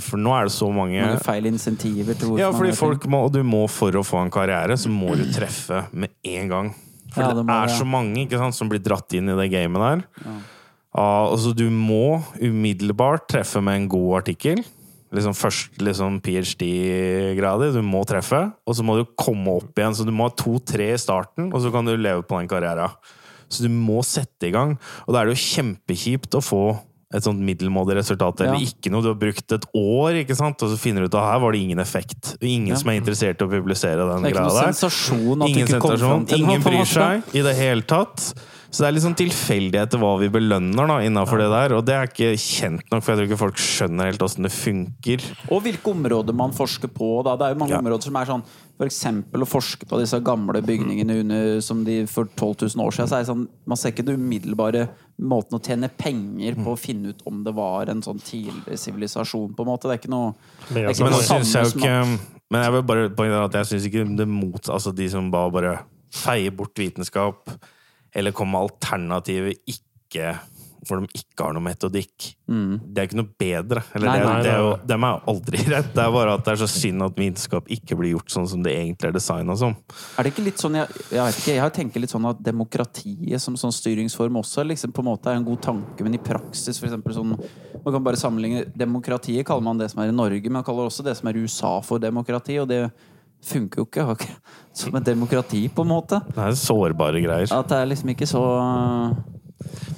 For 0.07 0.21
nå 0.21 0.33
er 0.37 0.49
det 0.49 0.55
så 0.55 0.69
mange 0.73 1.01
Mange 1.03 1.25
feil 1.25 1.49
insentiver 1.51 2.17
til 2.17 2.33
hvorfor 2.33 2.41
ja, 2.41 2.53
fordi 2.55 2.73
folk 2.79 3.05
må, 3.11 3.27
og 3.27 3.35
du 3.35 3.43
må 3.45 3.67
for 3.73 3.95
å 3.99 4.05
få 4.07 4.23
en 4.23 4.33
karriere, 4.33 4.79
så 4.79 4.93
må 4.93 5.13
du 5.19 5.27
treffe 5.37 5.85
med 5.93 6.15
en 6.33 6.53
gang. 6.53 6.73
For 7.13 7.23
Ja, 7.23 7.33
det, 7.37 7.45
det 7.47 7.55
er 7.55 7.71
ja. 7.71 7.79
så 7.79 7.87
mange 7.89 8.25
ikke 8.25 8.41
sant, 8.41 8.57
som 8.57 8.71
blir 8.73 8.83
dratt 8.83 9.13
inn 9.17 9.29
i 9.29 9.39
det 9.39 9.51
gamet 9.53 9.85
der. 9.85 10.05
Ah, 10.93 11.31
altså, 11.31 11.55
du 11.57 11.69
må 11.73 12.21
umiddelbart 12.41 13.29
treffe 13.33 13.63
med 13.65 13.81
en 13.81 13.91
god 13.93 14.23
artikkel. 14.23 14.61
Liksom 15.13 15.35
først 15.37 15.81
liksom 15.85 16.21
ph.d.-grader. 16.25 17.75
Du 17.77 17.83
må 17.85 18.01
treffe, 18.09 18.47
og 18.65 18.77
så 18.77 18.85
må 18.85 18.97
du 18.97 19.05
komme 19.17 19.59
opp 19.61 19.77
igjen. 19.77 19.97
Så 19.97 20.07
du 20.09 20.13
må 20.15 20.29
ha 20.29 20.37
to-tre 20.37 20.93
i 20.95 21.01
starten, 21.01 21.51
og 21.53 21.61
så 21.65 21.73
kan 21.73 21.89
du 21.89 21.93
leve 21.97 22.25
på 22.25 22.41
den 22.41 22.49
karrieren. 22.49 22.97
Så 23.53 23.67
du 23.67 23.69
må 23.73 24.01
sette 24.09 24.49
i 24.49 24.55
gang. 24.55 24.79
Og 25.05 25.13
da 25.13 25.21
er 25.21 25.29
det 25.29 25.37
jo 25.37 25.45
kjempekjipt 25.45 26.39
å 26.39 26.45
få 26.45 26.63
et 27.13 27.23
sånt 27.23 27.41
middelmådig 27.41 27.97
resultat, 27.99 28.41
eller 28.41 28.55
Ja. 28.59 28.67
ikke 28.67 28.91
noe 28.91 29.03
du 29.03 29.09
har 29.09 29.15
brukt 29.21 29.53
et 29.53 29.67
år, 29.75 30.25
ikke 30.25 30.37
sant? 30.37 30.63
og 30.63 30.69
så 30.71 30.79
finner 30.79 31.01
du 31.03 31.07
ut 31.07 31.15
at 31.15 31.33
her 31.33 31.39
var 31.41 31.53
det 31.53 31.61
ingen 31.61 31.79
effekt. 31.79 32.37
Ingen 32.41 32.69
Ja. 32.69 32.75
som 32.77 32.89
er 32.91 33.01
interessert 33.01 33.41
i 33.41 33.45
å 33.45 33.51
publisere 33.51 33.97
den 34.09 34.23
Det 34.23 34.33
er 34.33 34.35
ikke 34.35 34.41
greia 34.41 34.49
noe 34.49 34.63
der. 34.65 34.73
sensasjon 34.73 35.43
at 35.43 35.49
Ingen 35.49 35.67
du 35.67 35.73
ikke 35.75 35.81
kom 35.81 35.97
fram 35.99 36.27
til. 36.27 36.39
Ingen 36.41 36.63
bryr 36.63 36.85
seg 36.87 37.23
i 37.35 37.43
det 37.43 37.57
hele 37.57 37.83
tatt. 37.83 38.35
Så 38.73 38.79
det 38.79 38.89
er 38.89 38.93
litt 38.93 39.03
sånn 39.05 39.15
til 39.15 39.29
hva 40.01 40.19
vi 40.19 40.29
belønner 40.33 40.87
da, 40.89 40.97
innafor 41.05 41.37
det 41.37 41.51
der. 41.53 41.77
Og 41.77 41.85
det 41.85 41.93
er 41.93 42.07
ikke 42.07 42.33
kjent 42.41 42.81
nok, 42.91 43.03
for 43.03 43.13
jeg 43.13 43.19
tror 43.19 43.29
ikke 43.29 43.39
folk 43.39 43.57
skjønner 43.61 44.05
helt 44.09 44.23
åssen 44.25 44.43
det 44.45 44.51
funker. 44.51 45.21
Og 45.53 45.63
hvilke 45.63 45.93
områder 45.93 46.33
man 46.35 46.53
forsker 46.53 46.89
på. 46.89 47.23
Da. 47.23 47.37
Det 47.37 47.45
er 47.51 47.53
jo 47.55 47.59
mange 47.61 47.71
Ja. 47.77 47.81
områder 47.83 48.03
som 48.03 48.17
er 48.17 48.25
sånn 48.25 48.43
For 48.81 48.89
eksempel 48.89 49.45
å 49.45 49.47
forske 49.47 49.87
på 49.87 49.99
disse 50.01 50.19
gamle 50.25 50.63
bygningene 50.65 51.19
under, 51.23 51.61
som 51.63 51.83
de 51.87 52.01
for 52.11 52.27
12 52.27 52.73
000 52.75 52.85
år 52.87 52.95
siden. 52.97 53.11
Så 53.11 53.17
er 53.19 53.25
det 53.25 53.31
sånn, 53.31 53.45
man 53.69 53.79
ser 53.79 53.93
ikke 53.93 54.07
den 54.09 54.19
umiddelbare 54.23 54.87
måten 55.23 55.59
å 55.59 55.63
tjene 55.63 55.91
penger 55.93 56.57
på 56.59 56.73
å 56.73 56.81
finne 56.81 57.13
ut 57.13 57.23
om 57.29 57.43
det 57.47 57.53
var 57.55 57.93
en 57.93 58.03
sånn 58.03 58.23
tidligere 58.25 58.81
sivilisasjon, 58.81 59.53
på 59.55 59.67
en 59.67 59.71
måte. 59.71 59.91
Det 59.91 59.99
er 59.99 60.03
ikke 60.03 60.15
noe 60.15 60.33
Det 60.71 60.83
er 60.83 60.91
ikke 60.91 61.07
Men 61.07 61.15
noe 61.15 61.27
syns 61.29 61.55
jeg 61.55 61.71
samme 61.71 61.85
ikke 61.85 62.53
Men 62.53 62.65
jeg 62.67 62.75
vil 62.77 62.87
bare 62.91 63.13
poengtere 63.21 63.45
at 63.51 63.61
jeg 63.61 63.71
syns 63.71 63.89
ikke 63.89 64.07
det 64.19 64.29
mot 64.29 64.73
Altså 64.73 64.93
de 64.97 65.07
som 65.13 65.31
bare, 65.33 65.53
bare 65.55 65.77
feier 66.13 66.53
bort 66.53 66.77
vitenskap, 66.77 67.49
eller 68.13 68.35
kommer 68.37 68.59
med 68.59 68.67
alternativer 68.69 69.55
ikke 69.65 70.35
hvor 70.89 70.99
de 70.99 71.09
ikke 71.15 71.45
har 71.45 71.55
noe 71.55 71.63
metodikk. 71.65 72.29
Det 72.47 73.01
er 73.01 73.07
ikke 73.07 73.19
noe 73.21 73.31
bedre. 73.39 73.83
Eller 73.95 74.09
Nei, 74.09 74.17
det, 74.19 74.27
nei, 74.27 74.39
det 74.45 74.51
er 74.53 74.61
jo, 74.61 74.73
de 74.91 74.97
er 74.97 75.29
aldri 75.33 75.61
rett. 75.73 75.91
Det 75.95 76.03
er 76.05 76.15
bare 76.17 76.35
at 76.37 76.45
det 76.47 76.55
er 76.55 76.61
så 76.63 76.69
synd 76.71 77.07
at 77.07 77.19
vitenskap 77.19 77.71
ikke 77.77 77.99
blir 78.01 78.15
gjort 78.17 78.35
sånn 78.35 78.49
som 78.51 78.65
det 78.65 78.75
egentlig 78.77 79.11
er 79.13 79.17
designa 79.17 79.57
som. 79.59 79.77
Er 80.19 80.27
det 80.27 80.33
ikke 80.35 80.47
litt 80.49 80.63
sånn, 80.63 80.81
jeg, 80.81 81.05
jeg 81.13 81.23
vet 81.23 81.39
ikke, 81.43 81.55
jeg 81.59 81.75
tenker 81.79 82.05
litt 82.05 82.15
sånn 82.15 82.29
at 82.33 82.43
demokratiet 82.45 83.45
som 83.45 83.57
sånn 83.61 83.75
styringsform 83.75 84.41
også 84.43 84.67
liksom 84.67 84.95
på 84.97 85.05
en 85.05 85.11
måte 85.13 85.31
er 85.33 85.39
en 85.41 85.47
god 85.47 85.63
tanke, 85.65 86.05
men 86.05 86.19
i 86.19 86.23
praksis 86.23 86.81
for 86.81 86.91
eksempel 86.91 87.15
sånn 87.17 87.37
Man 87.83 87.95
kan 87.95 88.05
bare 88.05 88.19
sammenligne 88.21 88.67
Demokratiet 88.79 89.47
kaller 89.47 89.65
man 89.65 89.81
det 89.81 89.89
som 89.93 90.03
er 90.03 90.11
i 90.13 90.15
Norge, 90.15 90.45
men 90.47 90.61
man 90.61 90.67
kaller 90.67 90.91
også 90.91 91.05
det 91.07 91.17
som 91.19 91.31
er 91.31 91.39
i 91.39 91.43
USA 91.47 91.73
for 91.85 92.03
demokrati, 92.03 92.59
og 92.63 92.69
det 92.71 92.85
funker 93.43 93.83
jo 93.83 93.87
ikke 93.89 94.29
som 94.83 94.95
et 94.99 95.07
demokrati, 95.07 95.67
på 95.73 95.85
en 95.87 95.91
måte. 95.91 96.21
Det 96.29 96.43
er 96.45 96.59
sårbare 96.59 97.23
greier. 97.25 97.51
At 97.55 97.71
det 97.73 97.81
er 97.81 97.89
liksom 97.91 98.13
ikke 98.15 98.29
så 98.31 98.43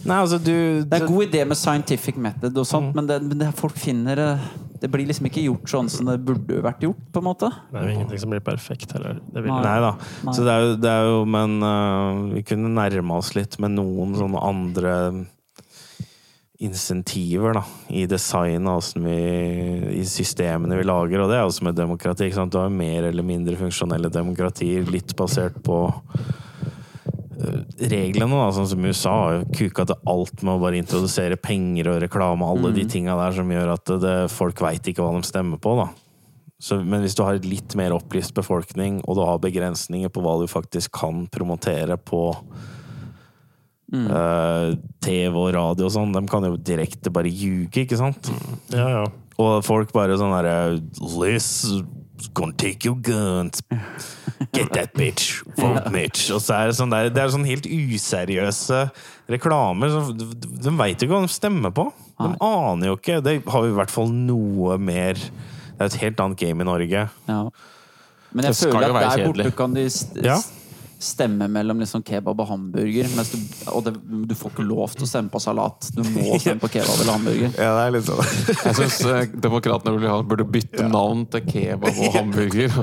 Nei, 0.04 0.18
altså 0.18 0.36
du 0.36 0.52
Det 0.84 0.98
er 0.98 1.06
en 1.06 1.14
god 1.14 1.26
idé 1.26 1.44
med 1.48 1.58
scientific 1.58 2.18
method 2.20 2.60
og 2.60 2.68
sånt, 2.68 2.92
men, 2.96 3.08
det, 3.08 3.20
men 3.24 3.40
det, 3.40 3.50
folk 3.56 3.76
finner 3.80 4.20
det 4.20 4.30
Det 4.82 4.90
blir 4.92 5.08
liksom 5.08 5.30
ikke 5.30 5.46
gjort 5.46 5.70
sånn 5.70 5.88
som 5.92 6.10
det 6.10 6.18
burde 6.26 6.60
vært 6.64 6.82
gjort, 6.84 7.00
på 7.14 7.22
en 7.22 7.24
måte. 7.24 7.48
Det 7.70 7.80
er 7.80 7.86
jo 7.88 7.94
ingenting 7.94 8.20
som 8.20 8.34
blir 8.34 8.42
perfekt 8.44 8.92
heller. 8.92 9.22
Det 9.32 9.40
vil, 9.40 9.48
Nei. 9.54 9.62
Nei 9.64 9.78
da. 9.80 9.92
Nei. 10.26 10.34
Så 10.36 10.44
det 10.44 10.52
er 10.52 10.66
jo, 10.66 10.74
det 10.82 10.90
er 10.92 11.06
jo 11.08 11.22
Men 11.36 11.54
uh, 11.64 12.34
vi 12.34 12.42
kunne 12.44 12.72
nærme 12.74 13.16
oss 13.16 13.32
litt 13.38 13.56
med 13.64 13.78
noen 13.78 14.12
sånne 14.18 14.42
andre 14.44 14.92
insentiver 16.64 17.56
da, 17.56 17.64
i 17.90 18.04
designet, 18.08 18.92
vi, 19.02 19.16
i 19.98 20.04
systemene 20.06 20.78
vi 20.78 20.86
lager, 20.86 21.24
og 21.24 21.32
det 21.32 21.40
er 21.40 21.48
også 21.48 21.66
med 21.66 21.76
demokrati. 21.78 22.28
ikke 22.28 22.38
sant? 22.38 22.54
Du 22.54 22.60
har 22.60 22.72
mer 22.72 23.08
eller 23.10 23.26
mindre 23.26 23.58
funksjonelle 23.58 24.10
demokratier, 24.12 24.86
litt 24.88 25.16
basert 25.18 25.58
på 25.66 25.80
eh, 25.90 26.32
reglene, 27.90 28.38
da, 28.38 28.46
sånn 28.54 28.68
som 28.70 28.86
USA 28.86 29.14
har 29.18 29.36
jo 29.38 29.58
kuka 29.58 29.86
til 29.90 30.08
alt 30.10 30.42
med 30.42 30.54
å 30.54 30.62
bare 30.62 30.80
introdusere 30.80 31.38
penger 31.40 31.90
og 31.92 32.00
reklame, 32.04 32.46
alle 32.46 32.72
de 32.76 32.86
tinga 32.90 33.16
der 33.18 33.36
som 33.36 33.52
gjør 33.52 33.74
at 33.74 33.92
det, 34.02 34.16
folk 34.34 34.62
veit 34.64 34.90
ikke 34.90 35.04
hva 35.04 35.18
de 35.18 35.28
stemmer 35.28 35.60
på, 35.62 35.76
da. 35.80 35.90
Så, 36.64 36.78
men 36.80 37.02
hvis 37.04 37.16
du 37.18 37.24
har 37.26 37.36
et 37.36 37.48
litt 37.48 37.74
mer 37.76 37.92
opplyst 37.96 38.32
befolkning, 38.36 39.02
og 39.04 39.18
du 39.18 39.24
har 39.26 39.42
begrensninger 39.42 40.12
på 40.12 40.22
hva 40.24 40.38
du 40.40 40.46
faktisk 40.48 40.94
kan 40.96 41.26
promotere 41.32 41.98
på 42.00 42.22
eh, 43.92 44.70
TV 45.04 45.34
og 45.34 45.50
radio 45.58 45.90
og 45.90 45.92
sånn, 45.92 46.14
de 46.14 46.24
kan 46.30 46.46
jo 46.46 46.56
direkte 46.56 47.12
bare 47.12 47.32
ljuge, 47.32 47.84
ikke 47.84 48.00
sant? 48.00 48.30
Ja, 48.72 48.86
ja. 49.00 49.04
Og 49.42 49.64
folk 49.66 49.90
bare 49.92 50.16
sånn 50.16 50.32
herre 50.32 50.78
Liz, 51.18 51.48
gonna 52.32 52.52
take 52.56 52.84
your 52.86 52.96
guns. 52.96 53.60
Get 54.52 54.72
that 54.72 54.94
bitch. 54.94 55.42
Vote 55.58 55.90
Mitch. 55.92 56.30
Og 56.34 56.40
så 56.42 56.54
er 56.56 56.70
det 56.70 56.76
sånn 56.78 56.90
der, 56.92 57.10
det 57.10 57.22
er 57.22 57.28
sånn 57.32 57.46
helt 57.46 57.66
useriøse 57.66 58.80
reklamer. 59.30 59.90
Så 59.92 60.16
de 60.16 60.28
de 60.64 60.72
veit 60.78 61.00
jo 61.02 61.08
ikke 61.08 61.14
hva 61.18 61.26
de 61.26 61.32
stemmer 61.34 61.74
på. 61.74 61.88
De 62.18 62.28
Nei. 62.30 62.36
aner 62.40 62.86
jo 62.92 62.96
ikke. 62.96 63.20
Det 63.24 63.36
har 63.50 63.62
vi 63.66 63.72
i 63.72 63.78
hvert 63.78 63.90
fall 63.90 64.08
noe 64.14 64.78
mer 64.78 65.14
Det 65.14 65.80
er 65.82 65.86
et 65.90 66.00
helt 66.04 66.20
annet 66.22 66.38
game 66.38 66.62
i 66.62 66.64
Norge. 66.68 67.08
Ja. 67.28 67.40
Men 68.34 68.44
jeg 68.46 68.54
Det 68.54 68.72
føler 68.72 68.94
at 68.94 69.16
der 69.18 69.24
borte 69.26 69.42
kjedelig. 69.42 69.56
kan 69.56 69.74
de 69.74 69.88
st 69.90 70.22
Ja. 70.22 70.36
Stemme 71.04 71.48
mellom 71.52 71.80
liksom 71.82 72.02
kebab 72.06 72.40
og 72.42 72.48
hamburger. 72.48 73.08
Mens 73.14 73.32
du, 73.34 73.38
og 73.72 73.84
det, 73.86 73.94
du 74.28 74.34
får 74.38 74.54
ikke 74.54 74.66
lov 74.66 74.94
til 74.96 75.06
å 75.06 75.10
stemme 75.10 75.32
på 75.32 75.42
salat. 75.42 75.90
Du 75.94 76.02
må 76.14 76.36
stemme 76.42 76.62
på 76.62 76.70
kebab 76.76 77.02
eller 77.02 77.12
hamburger. 77.18 77.52
Ja, 77.58 77.70
det 77.78 77.84
er 77.84 77.94
litt 77.98 78.08
sånn. 78.08 78.32
Jeg 78.68 78.78
syns 78.80 79.30
demokratene 79.44 80.14
burde, 80.24 80.48
bytte 80.54 80.84
ja. 80.84 80.90
navn 80.90 81.26
til 81.32 81.44
kebab 81.48 81.92
og 81.92 82.18
hamburger. 82.18 82.80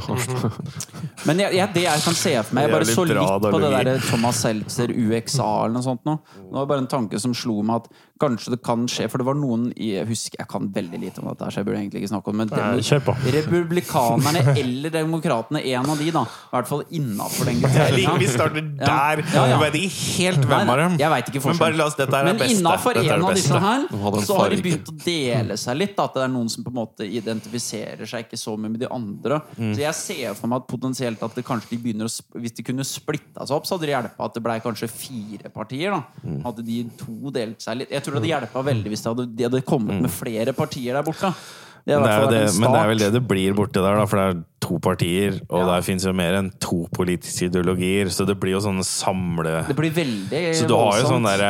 Men 1.27 1.41
jeg, 1.43 1.57
jeg, 1.57 1.69
det 1.75 1.83
jeg 1.85 2.03
kan 2.05 2.15
se 2.17 2.31
for 2.41 2.55
meg 2.57 2.65
Jeg 2.65 2.73
bare 2.73 2.87
så 2.87 3.03
litt 3.05 3.45
på 3.45 3.59
det 3.61 3.69
der 3.73 3.89
Thomas 4.05 4.39
Seltzer 4.41 4.93
UXA 4.93 5.49
eller 5.65 5.75
noe 5.75 5.85
sånt 5.85 6.07
nå. 6.07 6.17
Det 6.37 6.55
var 6.55 6.69
bare 6.69 6.83
en 6.83 6.89
tanke 6.91 7.19
som 7.21 7.35
slo 7.37 7.59
meg 7.65 7.83
at 7.83 7.91
kanskje 8.21 8.53
det 8.55 8.59
kan 8.65 8.85
skje 8.91 9.07
For 9.11 9.21
det 9.21 9.27
var 9.27 9.37
noen 9.37 9.69
i 9.75 9.93
Jeg 9.95 10.07
husker 10.09 10.41
jeg 10.41 10.49
kan 10.51 10.69
veldig 10.73 10.99
lite 11.01 11.21
om 11.21 11.29
dette, 11.31 11.49
så 11.51 11.61
jeg 11.61 11.67
burde 11.67 11.79
egentlig 11.81 12.01
ikke 12.03 12.11
snakke 12.13 12.31
om 12.31 12.41
det. 12.41 12.47
Men 12.51 12.77
Nei. 12.81 13.33
Republikanerne 13.35 14.55
eller 14.61 14.93
demokratene, 14.93 15.61
en 15.73 15.91
av 15.93 16.01
de, 16.01 16.09
da. 16.15 16.23
I 16.25 16.55
hvert 16.55 16.69
fall 16.71 16.83
innafor 16.97 17.49
den 17.49 17.61
Jeg 17.61 17.97
liker 18.13 18.19
vi 18.19 18.27
starter 18.27 18.61
der. 18.61 19.23
Ja, 19.33 19.45
ja. 19.47 19.57
Du 19.57 19.63
vet 19.63 19.73
ikke 19.79 20.17
helt 20.17 20.45
hvem 20.49 20.69
av 20.69 20.77
dem. 20.77 20.97
jeg 20.97 21.09
vet 21.11 21.25
ikke 21.31 21.45
Men 21.47 21.57
bare 21.57 21.73
la 21.77 21.85
oss, 21.85 21.95
dette 21.95 22.13
er 22.13 22.23
det 22.25 22.31
Men 22.33 22.37
beste. 22.41 22.57
innafor 22.61 22.93
Dette 22.93 23.05
er 23.07 23.13
en 23.13 23.19
det 23.21 23.27
av 23.29 23.35
disse 23.35 23.59
her, 23.59 23.87
De 23.91 23.97
hadde 24.03 24.17
en 24.17 24.25
så 24.25 24.37
har 24.37 24.49
de 24.49 24.55
farge. 24.55 24.63
begynt 24.63 24.89
å 24.91 24.97
dele 25.05 25.57
seg 25.57 25.77
litt. 25.77 25.95
da, 25.95 26.03
At 26.03 26.13
det 26.13 26.23
er 26.23 26.27
noen 26.27 26.49
som 26.49 26.63
på 26.63 26.67
en 26.69 26.79
måte 26.81 27.03
identifiserer 27.07 28.05
seg 28.07 28.25
ikke 28.27 28.37
så 28.39 28.57
mye 28.57 28.71
med 28.71 28.79
de 28.79 28.87
andre. 28.91 29.41
Mm. 29.57 29.73
Så 29.75 29.79
jeg 29.83 29.93
ser 29.95 30.33
for 30.35 30.47
meg 30.51 30.61
at 30.61 30.67
potensielt 30.67 31.23
at 31.23 31.35
det 31.35 31.45
kanskje 31.45 31.69
de 31.69 31.77
begynner 31.77 32.05
å 32.05 32.11
sp- 32.11 32.39
Hvis 32.41 32.55
de 32.55 32.63
kunne 32.63 32.83
splitta 32.87 33.45
seg 33.47 33.55
opp, 33.55 33.65
så 33.65 33.77
hadde 33.77 33.87
det 33.87 33.95
hjulpet 33.95 34.25
at 34.25 34.33
det 34.33 34.43
ble 34.43 34.59
kanskje 34.63 34.89
fire 34.89 35.49
partier. 35.53 35.91
da 35.91 36.03
Mm. 36.25 36.43
Hadde 36.43 36.63
de 36.65 36.83
to 36.97 37.31
delt 37.31 37.59
seg 37.61 37.77
litt 37.77 37.89
Jeg 37.91 38.03
tror 38.03 38.19
det 38.19 38.29
hadde 38.31 38.41
hjulpet 38.47 38.65
veldig 38.65 38.89
hvis 38.91 39.01
de 39.03 39.09
hadde, 39.09 39.35
de 39.35 39.43
hadde 39.43 39.61
kommet 39.65 40.01
med 40.01 40.11
flere 40.11 40.53
partier 40.53 40.93
der 40.93 41.03
borte. 41.03 41.33
Det. 41.81 41.95
Men 41.97 42.03
det, 42.05 42.11
er 42.13 42.21
jo 42.21 42.29
det, 42.29 42.41
men 42.61 42.73
det 42.75 42.79
er 42.79 42.89
vel 42.91 42.99
det 43.01 43.07
det 43.15 43.21
blir 43.25 43.55
borti 43.57 43.81
der, 43.81 43.95
da, 43.97 44.05
for 44.05 44.19
det 44.19 44.25
er 44.29 44.41
to 44.61 44.77
partier, 44.85 45.39
og 45.49 45.63
Ja. 45.63 45.69
der 45.71 45.81
fins 45.87 46.03
jo 46.05 46.13
mer 46.13 46.37
enn 46.37 46.51
to 46.61 46.83
politiske 46.93 47.47
ideologier, 47.49 48.11
så 48.13 48.27
det 48.29 48.35
blir 48.39 48.53
jo 48.53 48.61
sånne 48.61 48.85
samle... 48.85 49.55
Det 49.65 49.75
blir 49.79 49.93
veldig 49.95 50.43
Så 50.59 50.67
du 50.69 50.75
har 50.77 50.99
jo 51.01 51.09
sånn 51.09 51.25
der, 51.25 51.41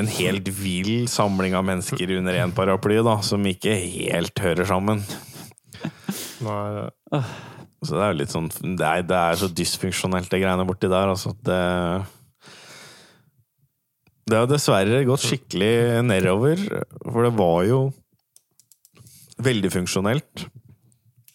en 0.00 0.08
helt 0.08 0.48
vill 0.56 1.04
samling 1.12 1.54
av 1.58 1.66
mennesker 1.68 2.16
under 2.16 2.32
én 2.40 2.54
paraply, 2.56 3.02
da, 3.04 3.18
som 3.20 3.44
ikke 3.44 3.76
helt 3.76 4.40
hører 4.40 4.64
sammen. 4.72 5.04
Nei, 6.42 7.22
Så 7.84 7.96
det 7.96 8.02
er 8.02 8.12
jo 8.12 8.18
litt 8.20 8.30
sånn 8.32 8.48
Det 8.78 8.86
er, 8.86 9.02
det 9.06 9.16
er 9.18 9.38
så 9.40 9.48
dysfunksjonelt, 9.50 10.28
det 10.30 10.40
greiene 10.42 10.66
borti 10.66 10.88
der, 10.90 11.12
altså. 11.12 11.34
Det 11.44 11.60
Det 14.30 14.38
har 14.38 14.46
dessverre 14.46 15.02
gått 15.04 15.24
skikkelig 15.26 16.02
nedover, 16.06 16.60
for 17.04 17.26
det 17.26 17.32
var 17.36 17.64
jo 17.66 17.80
veldig 19.40 19.70
funksjonelt. 19.72 20.46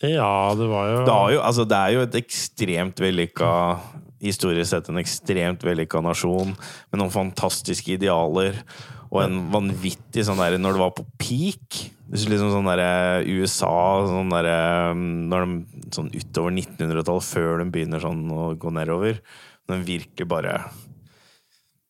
ja, 0.04 0.54
det 0.54 0.68
var 0.70 0.92
jo 0.92 0.98
Det, 1.08 1.16
jo, 1.34 1.42
altså, 1.42 1.66
det 1.66 1.78
er 1.78 1.96
jo 1.96 2.04
et 2.06 2.20
ekstremt 2.20 3.00
vellykka 3.02 3.54
Historisk 4.22 4.72
sett 4.72 4.88
en 4.90 4.98
ekstremt 4.98 5.62
vellykka 5.62 6.02
nasjon 6.02 6.56
med 6.56 6.98
noen 6.98 7.14
fantastiske 7.14 7.92
idealer. 8.00 8.56
Og 9.12 9.22
en 9.22 9.44
vanvittig 9.54 10.26
sånn 10.26 10.42
derre 10.42 10.58
Når 10.58 10.74
det 10.74 10.82
var 10.82 10.96
på 10.98 11.06
peak 11.22 11.84
det 12.08 12.24
liksom 12.32 12.54
sånn 12.54 12.70
der, 12.70 13.26
USA 13.28 13.70
sånn 14.08 14.32
der, 14.32 14.48
når 14.96 15.44
de, 15.44 15.56
sånn 15.92 16.12
utover 16.16 16.54
1900-tallet, 16.56 17.26
før 17.28 17.60
de 17.60 17.66
begynner 17.74 18.04
sånn 18.04 18.22
å 18.32 18.54
gå 18.56 18.72
nedover 18.72 19.20
Den 19.68 19.84
virker 19.88 20.30
bare 20.30 20.62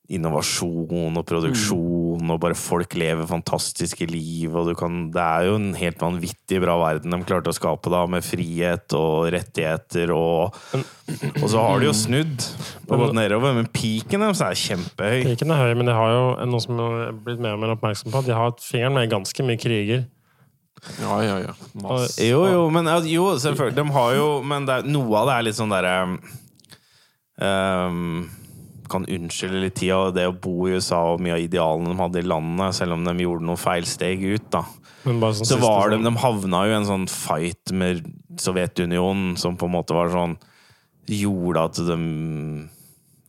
Innovasjon 0.09 1.19
og 1.19 1.25
produksjon, 1.27 2.06
og 2.33 2.39
bare 2.43 2.55
folk 2.57 2.93
lever 2.97 3.27
fantastiske 3.29 4.05
liv. 4.09 4.53
Og 4.57 4.69
du 4.69 4.73
kan, 4.77 5.07
det 5.13 5.21
er 5.23 5.47
jo 5.49 5.55
en 5.59 5.69
helt 5.77 6.01
vanvittig 6.01 6.59
bra 6.63 6.75
verden 6.81 7.13
de 7.15 7.19
klarte 7.27 7.51
å 7.53 7.55
skape, 7.57 7.91
da, 7.93 8.03
med 8.09 8.25
frihet 8.25 8.95
og 8.97 9.29
rettigheter. 9.35 10.11
Og, 10.15 10.57
og 11.41 11.47
så 11.47 11.63
har 11.63 11.79
de 11.83 11.89
jo 11.89 11.95
snudd 11.97 12.45
og 12.87 12.93
gått 13.05 13.15
nedover, 13.17 13.55
men 13.57 13.69
peaken 13.73 14.25
deres 14.27 14.43
er 14.45 14.59
kjempehøy. 14.59 15.23
Peaken 15.29 15.55
er 15.55 15.63
høy, 15.63 15.73
men 15.79 15.89
de 15.91 15.95
har 15.97 16.13
jo 16.15 16.27
noe 16.51 16.63
som 16.63 16.83
er 16.83 17.15
blitt 17.25 17.41
mer 17.43 17.55
og 17.57 17.63
mer 17.63 17.75
oppmerksom 17.77 18.13
på. 18.13 18.23
De 18.27 18.35
har 18.35 18.49
hatt 18.51 18.63
fingeren 18.65 18.97
med 18.99 19.11
ganske 19.11 19.47
mye 19.47 19.59
kriger. 19.61 20.05
Ja, 21.01 21.15
ja, 21.25 21.37
ja. 21.41 21.53
Masse. 21.81 22.21
Jo, 22.21 22.43
jo, 22.51 22.65
men 22.71 22.85
jo, 23.09 23.23
selvfølgelig. 23.41 23.75
De 23.79 23.85
har 23.95 24.11
jo 24.13 24.27
Men 24.45 24.67
det, 24.69 24.75
er- 24.83 24.91
noe 24.93 25.17
av 25.23 25.25
det 25.31 25.33
er 25.39 25.45
litt 25.47 25.57
sånn 25.57 25.73
derre 25.73 25.95
ehm, 27.41 28.27
Kan 28.89 29.05
unnskylde 29.05 29.61
litt 29.61 29.75
tida 29.75 29.97
og 30.07 30.13
det 30.15 30.27
å 30.29 30.35
bo 30.39 30.67
i 30.67 30.75
USA 30.77 30.99
og 31.13 31.19
mye 31.23 31.33
av 31.37 31.43
idealene 31.43 31.91
de 31.91 31.99
hadde 32.01 32.19
i 32.21 32.27
landet, 32.27 32.75
selv 32.75 32.93
om 32.95 33.03
de 33.03 33.13
gjorde 33.25 33.45
noen 33.47 33.59
feilsteg 33.59 34.23
ut, 34.23 34.49
da. 34.53 34.63
Sånn 35.03 35.21
Så 35.23 35.33
siste 35.41 35.59
var 35.61 35.89
de, 35.89 35.97
sånn- 35.97 36.03
de 36.09 36.21
havna 36.23 36.65
jo 36.67 36.71
i 36.73 36.77
en 36.81 36.85
sånn 36.89 37.07
fight 37.11 37.71
med 37.71 38.05
Sovjetunionen 38.37 39.37
som 39.39 39.55
på 39.57 39.65
en 39.69 39.75
måte 39.77 39.95
var 39.95 40.09
sånn 40.13 40.37
Gjorde 41.07 41.61
at 41.63 41.77
de 41.87 41.95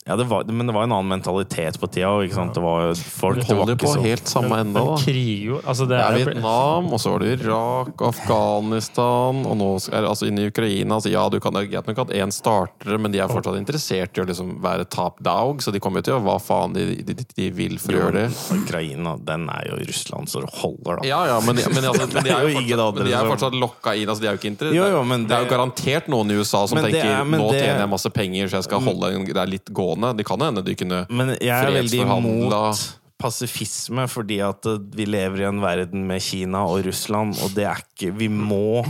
Ja, 0.09 0.17
det 0.17 0.25
var, 0.25 0.45
men 0.49 0.67
det 0.67 0.73
var 0.73 0.87
en 0.89 0.93
annen 0.97 1.09
mentalitet 1.13 1.77
på 1.81 1.87
tida. 1.93 2.09
Ikke 2.25 2.35
sant? 2.39 2.55
Det 2.57 2.63
var 2.65 2.95
folk 2.97 3.43
det 3.45 3.57
var 3.57 3.69
ikke 3.69 3.83
på 3.85 3.93
så- 3.93 4.03
helt 4.03 4.29
samme 4.31 4.57
enda, 4.63 4.81
da? 4.85 4.97
krig 5.03 5.51
altså 5.69 5.85
det 5.89 5.99
Det 5.99 5.99
er 6.01 6.13
er 6.13 6.25
Vietnam, 6.33 6.87
og 6.93 6.99
så 7.03 7.11
var 7.13 7.19
det 7.21 7.41
Irak, 7.41 8.01
Afghanistan 8.01 9.43
Og 9.47 9.57
nå 9.59 9.69
er 9.93 10.01
det 10.03 10.09
altså 10.09 10.27
inne 10.29 10.47
i 10.47 10.49
Ukraina. 10.49 10.95
Altså, 10.97 11.11
ja, 11.13 11.29
du 11.29 11.39
kan 11.41 11.53
ikke 11.53 11.77
ha 11.77 11.83
greit 11.83 11.91
nok 11.91 12.01
at 12.07 12.15
én 12.17 12.33
starter, 12.33 12.99
men 12.99 13.13
de 13.13 13.21
er 13.21 13.29
fortsatt 13.29 13.59
interessert 13.61 14.17
i 14.17 14.23
å 14.23 14.27
liksom 14.29 14.55
være 14.65 14.87
top 14.89 15.21
dog, 15.25 15.61
så 15.63 15.73
de 15.75 15.81
kommer 15.81 16.01
jo 16.03 16.09
til 16.09 16.17
å 16.19 16.23
hva 16.25 16.39
faen 16.41 16.73
de, 16.77 16.87
de, 17.03 17.15
de, 17.15 17.27
de 17.37 17.51
vil 17.51 17.77
for 17.83 17.93
å 17.93 18.01
gjøre 18.03 18.13
det. 18.23 18.29
Ukraina, 18.63 19.17
den 19.29 19.49
er 19.53 19.69
jo 19.73 19.79
Russland 19.89 20.29
så 20.33 20.41
det 20.45 20.51
holder, 20.63 21.03
da. 21.03 21.09
Ja, 21.09 21.21
ja, 21.35 21.39
men, 21.45 21.57
men, 21.57 21.85
altså, 21.91 22.09
men 22.15 22.25
de 22.29 22.33
er 22.33 22.49
jo 22.49 22.49
Det 22.49 22.73
er 22.73 22.79
fortsatt, 22.79 22.95
men 22.97 23.07
de 23.11 23.13
er 23.19 23.31
fortsatt 23.33 23.59
lokka 23.59 23.95
inn. 23.99 24.09
Altså, 24.09 24.23
de 24.25 24.29
er 24.31 24.37
jo 24.37 24.41
ikke 24.41 24.53
interessert. 24.55 24.79
Jo, 24.81 24.89
jo, 24.97 25.05
men 25.05 25.27
det, 25.29 25.37
er 25.37 25.45
jo 25.45 25.51
garantert 25.53 26.09
noen 26.13 26.33
i 26.33 26.39
USA 26.41 26.65
som 26.71 26.79
tenker 26.81 27.05
er- 27.05 27.25
nå 27.29 27.51
det- 27.53 27.63
tjener 27.63 27.85
jeg 27.85 27.93
masse 27.93 28.11
penger, 28.15 28.49
så 28.49 28.61
jeg 28.63 28.69
skal 28.69 28.81
holde 28.89 29.13
det 29.29 29.37
er 29.37 29.51
litt 29.51 29.69
gående. 29.75 29.98
Det 30.17 30.27
kan 30.29 30.41
hende 30.41 30.63
de 30.65 30.77
kunne 30.79 31.05
Men 31.11 31.35
jeg 31.37 31.53
er 31.55 31.75
veldig 31.75 32.03
imot 32.05 32.99
pasifisme, 33.19 34.07
fordi 34.11 34.39
at 34.47 34.67
eh, 34.71 34.81
vi 34.95 35.09
lever 35.09 35.43
i 35.43 35.49
en 35.49 35.63
verden 35.63 36.07
med 36.07 36.23
Kina 36.23 36.63
og 36.71 36.85
Russland, 36.87 37.35
og 37.43 37.55
det 37.57 37.67
er 37.67 37.83
ikke 37.83 38.13
Vi 38.15 38.31
må 38.31 38.85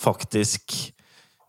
faktisk 0.00 0.91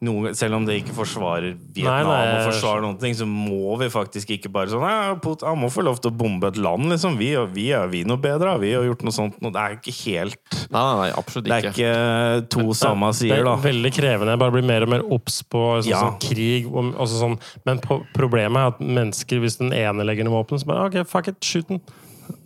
noe, 0.04 0.34
selv 0.38 0.58
om 0.58 0.66
det 0.68 0.80
ikke 0.82 0.93
forsvarer 0.97 1.54
Vietnam 1.74 2.10
Nei, 2.10 2.18
nei, 2.28 2.34
og 2.38 2.47
forsvarer 2.51 2.84
noen 2.86 2.99
ting, 3.01 3.16
så 3.18 3.28
må 3.30 3.78
vi 3.82 3.88
faktisk 3.93 4.34
ikke 4.36 4.51
bare 4.54 4.72
sånn 4.72 5.20
Putin, 5.24 5.47
Han 5.49 5.62
må 5.64 5.70
få 5.74 5.86
lov 5.86 6.01
til 6.04 6.12
å 6.12 6.18
bombe 6.18 6.49
et 6.51 6.60
land, 6.62 6.89
liksom. 6.91 7.18
Vi, 7.20 7.32
vi 7.56 7.70
er 7.76 7.88
vi 7.91 8.04
noe 8.08 8.20
bedre? 8.22 8.58
vi 8.62 8.74
Har 8.76 8.86
gjort 8.88 9.06
noe 9.08 9.16
sånt? 9.16 9.39
Det 9.43 9.54
er 9.64 9.78
ikke 9.80 9.95
helt 10.04 10.38
Nei, 10.74 10.84
nei, 10.84 10.93
nei, 11.01 11.10
absolutt 11.18 11.49
Det 11.49 11.56
er 11.58 11.70
ikke. 11.70 11.74
ikke 11.74 12.47
to 12.54 12.68
samme 12.78 13.12
Det 13.18 13.32
er 13.36 13.49
veldig 13.64 13.91
krevende. 13.93 14.34
Jeg 14.34 14.41
bare 14.41 14.56
blir 14.56 14.66
mer 14.68 14.86
og 14.86 14.93
mer 14.93 15.04
obs 15.14 15.41
på 15.45 15.62
sånn, 15.82 15.89
Ja. 15.91 16.01
sånn 16.06 16.20
krig. 16.24 16.66
Og, 16.72 16.93
sånn. 17.10 17.38
Men 17.68 17.80
problemet 18.16 18.58
er 18.58 18.72
at 18.74 18.80
mennesker, 18.82 19.39
hvis 19.43 19.60
den 19.62 19.74
ene 19.76 20.06
legger 20.08 20.26
ned 20.28 20.34
våpenet, 20.34 20.64
så 20.64 20.72
bare 20.72 20.88
OK, 20.89 21.04
fuck 21.08 21.30
it, 21.30 21.39
skyt 21.45 21.70
den. 21.70 21.82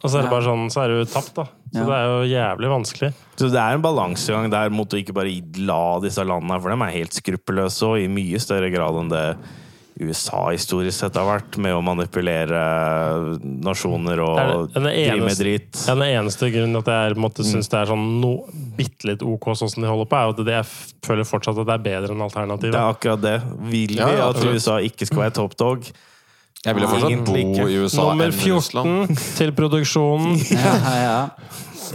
Og 0.03 0.09
så 0.09 0.19
er 0.19 0.28
det 0.28 0.32
bare 0.32 0.45
sånn, 0.45 0.67
så 0.71 0.84
er 0.84 0.93
du 0.93 1.05
tapt, 1.09 1.34
da. 1.36 1.47
Så 1.73 1.82
Ja. 1.82 1.86
det 1.86 1.95
er 1.97 2.05
jo 2.07 2.28
jævlig 2.32 2.69
vanskelig. 2.71 3.13
Så 3.36 3.49
det 3.51 3.59
er 3.59 3.73
en 3.75 3.82
balansegang 3.84 4.49
der 4.49 4.69
mot 4.69 4.89
å 4.89 4.97
ikke 5.01 5.13
bare 5.13 5.34
la 5.59 5.99
disse 5.99 6.23
landene 6.23 6.61
For 6.61 6.69
de 6.71 6.82
er 6.82 6.95
helt 6.95 7.11
skruppelløse 7.13 7.84
og 7.89 7.97
i 7.99 8.07
mye 8.07 8.39
større 8.39 8.71
grad 8.71 8.95
enn 9.01 9.09
det 9.09 9.38
USA 9.99 10.51
historisk 10.53 10.93
sett 10.99 11.15
har 11.17 11.25
vært, 11.25 11.57
med 11.57 11.73
å 11.73 11.82
manipulere 11.82 12.59
nasjoner 13.41 14.19
og 14.21 14.38
er 14.38 14.51
drive 14.69 14.84
med 14.84 15.32
eneste- 15.32 15.43
dritt. 15.43 15.88
Ja, 15.88 15.95
den 15.95 16.03
eneste 16.21 16.51
grunnen 16.53 16.84
til 16.84 16.91
at 16.93 17.09
jeg 17.09 17.17
måtte 17.17 17.43
synes 17.43 17.67
det 17.71 17.80
er 17.82 17.89
sånn 17.89 18.21
no, 18.21 18.45
bitte 18.78 19.09
litt 19.09 19.23
OK 19.25 19.49
sånn 19.57 19.71
som 19.71 19.82
de 19.82 19.89
holder 19.89 20.05
på, 20.05 20.19
er 20.19 20.30
at 20.30 20.38
det, 20.45 20.53
jeg 20.53 20.65
føler 21.01 21.25
fortsatt 21.25 21.57
at 21.57 21.65
det 21.65 21.73
er 21.80 21.86
bedre 21.89 22.13
enn 22.13 22.59
Det 22.61 22.73
er 22.73 22.93
akkurat 22.93 23.21
det. 23.21 23.41
Vil 23.71 23.95
vi 23.97 23.99
at. 23.99 24.36
USA 24.45 24.78
ikke 24.78 25.07
skal 25.09 25.23
være 25.25 25.34
top 25.34 25.57
dog? 25.57 25.89
Jeg 26.68 26.76
ville 26.76 26.89
fortsatt 26.91 27.13
Egentlig 27.13 27.45
bo 27.47 27.53
ikke. 27.53 27.70
i 27.72 27.80
USA 27.80 28.09
Nummer 28.09 28.28
enn 28.28 28.36
i 28.36 28.51
Russland. 28.51 29.15
14 29.15 29.38
til 29.39 29.55
produksjonen. 29.55 30.38
Ja, 30.57 30.76
ja. 30.99 31.18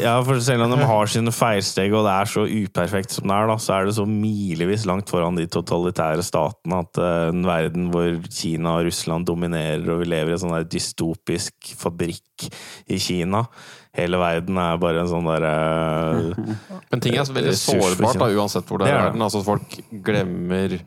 Ja, 0.00 0.12
for 0.24 0.38
selv 0.40 0.64
om 0.64 0.72
de 0.72 0.86
har 0.88 1.10
sine 1.10 1.32
feilsteg, 1.34 1.92
og 1.92 2.06
det 2.06 2.12
er 2.14 2.30
så 2.30 2.46
uperfekt 2.48 3.12
som 3.12 3.28
det 3.28 3.36
er, 3.36 3.50
da, 3.50 3.56
så 3.60 3.74
er 3.76 3.88
det 3.88 3.94
så 3.98 4.06
milevis 4.08 4.86
langt 4.88 5.10
foran 5.12 5.36
de 5.36 5.44
totalitære 5.52 6.24
statene 6.24 6.78
at 6.80 7.00
eh, 7.02 7.28
en 7.28 7.44
verden 7.44 7.90
hvor 7.92 8.16
Kina 8.32 8.78
og 8.78 8.88
Russland 8.88 9.28
dominerer, 9.28 9.84
og 9.92 10.00
vi 10.00 10.08
lever 10.08 10.32
i 10.32 10.36
en 10.38 10.42
sånn 10.46 10.56
der 10.56 10.64
dystopisk 10.72 11.74
fabrikk 11.76 12.48
i 12.88 12.96
Kina 13.02 13.44
Hele 13.92 14.16
verden 14.16 14.56
er 14.56 14.78
bare 14.80 15.02
en 15.02 15.10
sånn 15.10 15.26
derre 15.28 15.52
Men 16.88 17.02
ting 17.04 17.18
er 17.20 17.28
veldig 17.28 17.56
sårbart, 17.60 18.16
da, 18.22 18.30
uansett 18.32 18.64
hvor 18.64 18.80
det 18.80 18.88
er 18.88 18.94
i 18.94 18.96
er 18.96 19.06
verden. 19.10 19.24
Altså, 19.26 19.42
folk 19.44 19.76
glemmer 20.06 20.78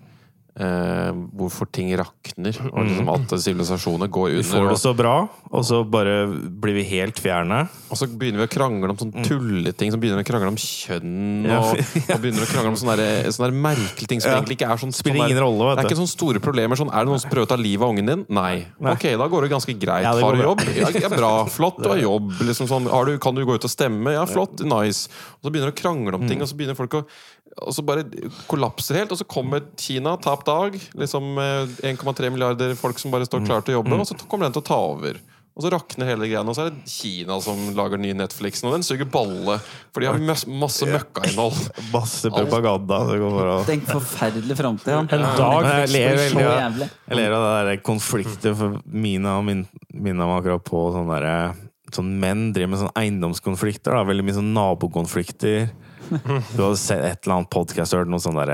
eh, 0.59 1.11
hvorfor 1.35 1.67
ting 1.71 1.89
rakner, 1.99 2.55
og 2.71 2.85
liksom 2.87 3.09
at 3.11 3.33
sivilisasjoner 3.43 4.07
går 4.11 4.35
Vi 4.37 4.43
får 4.47 4.69
det 4.71 4.77
så 4.81 4.93
bra, 4.95 5.15
og 5.51 5.65
så 5.67 5.81
bare 5.87 6.27
blir 6.31 6.77
vi 6.79 6.83
helt 6.95 7.19
fjerne. 7.19 7.67
og 7.91 7.97
så 7.99 8.07
begynner 8.07 8.43
vi 8.43 8.47
å 8.47 8.53
krangle 8.55 8.89
om 8.93 8.97
sånne 8.99 9.23
tulleting, 9.27 9.91
som 9.91 9.99
begynner 9.99 10.23
å 10.23 10.27
krangle 10.27 10.47
om 10.53 10.59
kjønn, 10.59 11.45
og, 11.45 11.77
ja. 11.79 12.15
og 12.15 12.21
begynner 12.23 12.45
å 12.45 12.49
krangle 12.51 12.71
om 12.73 12.79
sånne, 12.79 12.95
der- 12.99 13.29
sånne 13.35 13.51
der 13.51 13.59
merkelige 13.67 14.07
ting 14.07 14.21
som 14.21 14.31
Ja. 14.31 14.37
egentlig 14.39 14.57
ikke 14.59 14.71
er 14.71 14.77
sånn 14.77 14.93
Spiller 14.95 15.27
ingen 15.27 15.39
rolle, 15.43 15.75
vet 15.75 15.77
Det 15.77 15.85
er 15.85 15.89
ikke 15.91 15.99
sånne 16.01 16.15
store 16.15 16.39
problemer. 16.39 16.75
Sånn, 16.79 16.91
er 16.93 17.03
det 17.05 17.11
noen 17.11 17.19
som 17.21 17.29
prøver 17.29 17.45
å 17.45 17.51
ta 17.53 17.55
livet 17.59 17.83
av 17.83 17.89
ungen 17.93 18.05
din? 18.05 18.25
Nei. 18.29 18.65
Nei. 18.79 18.91
Ok, 18.95 19.03
da 19.17 19.27
går 19.27 19.41
det 19.43 19.51
ganske 19.51 19.73
greit. 19.79 20.03
Ja, 20.03 20.13
det 20.15 20.23
har 20.23 20.35
du 20.35 20.41
jobb? 20.41 20.61
Ja, 20.75 21.09
bra. 21.09 21.45
Flott, 21.45 21.81
du 21.83 21.89
har 21.89 21.97
jobb. 22.09 22.31
Liksom 22.41 22.67
sånn, 22.67 22.89
har 22.89 23.05
du, 23.05 23.17
kan 23.19 23.35
du 23.35 23.45
gå 23.45 23.55
ut 23.55 23.63
og 23.63 23.69
stemme? 23.71 24.11
Ja, 24.15 24.25
flott. 24.25 24.59
Nice. 24.63 25.09
Og 25.41 25.47
så 25.47 25.51
begynner 25.51 25.71
det 25.71 25.75
å 25.75 25.81
krangle 25.83 26.13
om 26.15 26.21
Mm. 26.25 26.29
ting, 26.29 26.41
og 26.41 26.47
så 26.47 26.55
begynner 26.57 26.75
folk 26.75 26.93
å 26.95 27.05
og 27.61 27.71
så 27.71 27.83
bare 27.87 28.03
kollapser 28.49 28.97
helt, 28.99 29.13
og 29.15 29.19
så 29.21 29.27
kommer 29.29 29.61
Kina, 29.79 30.17
tap 30.19 30.43
dag. 30.47 30.75
Liksom 30.99 31.37
eh, 31.39 31.77
1,3 31.93 32.31
milliarder 32.33 32.75
folk 32.75 32.99
som 32.99 33.11
bare 33.13 33.23
Mm. 33.23 33.31
står 33.31 33.45
klare 33.47 33.63
til 33.65 33.75
å 33.75 33.79
jobbe, 33.83 33.99
og 34.01 34.07
så 34.09 34.17
kommer 34.27 34.45
den 34.49 34.53
til 34.57 34.61
å 34.65 34.67
ta 34.67 34.75
over. 34.91 35.21
Og 35.55 35.63
så 35.63 35.69
rakner 35.71 36.09
hele 36.09 36.27
greia, 36.27 36.41
og 36.43 36.51
så 36.51 36.65
er 36.65 36.73
det 36.75 36.83
Kina 36.91 37.37
som 37.39 37.55
lager 37.77 37.95
ny 37.97 38.09
Netflixen, 38.11 38.67
og 38.67 38.73
den 38.75 38.83
suger 38.83 39.07
balle, 39.07 39.55
for 39.95 40.03
de 40.03 40.09
har 40.09 40.19
masse, 40.19 40.43
masse 40.65 40.83
møkkainnhold. 40.83 41.61
Masse 41.93 42.27
propaganda. 42.27 42.97
Det 43.07 43.21
går 43.21 43.37
bra. 43.37 43.53
Tenk 43.63 43.87
forferdelig 43.87 44.57
framtid. 44.59 44.91
Ja. 44.91 44.99
En 44.99 45.07
dag 45.39 45.69
Jeg 45.69 45.93
ler 45.95 46.17
Så 46.19 46.35
veldig 46.35 46.43
jævlig. 46.43 46.89
Jeg 47.07 47.21
ler 47.21 47.37
av 47.37 47.45
det 47.47 47.53
der 47.69 47.81
konflikter, 47.87 48.57
for 48.59 48.81
Mina 48.85 49.37
min, 49.47 49.63
Mina 49.95 50.27
var 50.27 50.41
akkurat 50.43 50.67
på 50.67 50.89
sånne 50.91 51.21
derre 51.21 51.37
Sånn 51.95 52.09
menn 52.19 52.49
driver 52.51 52.67
med 52.73 52.79
sånn 52.81 52.95
eiendomskonflikter. 52.99 53.93
Da. 53.95 54.03
Veldig 54.03 54.23
mye 54.27 54.35
sånn 54.35 54.51
nabokonflikter. 54.57 55.69
Du 56.55 56.61
har 56.61 56.75
sett 56.79 57.03
et 57.03 57.25
eller 57.25 57.39
annet 57.39 57.51
podcast, 57.53 57.95
hørt 57.95 58.11
noen 58.11 58.23
sånne 58.23 58.45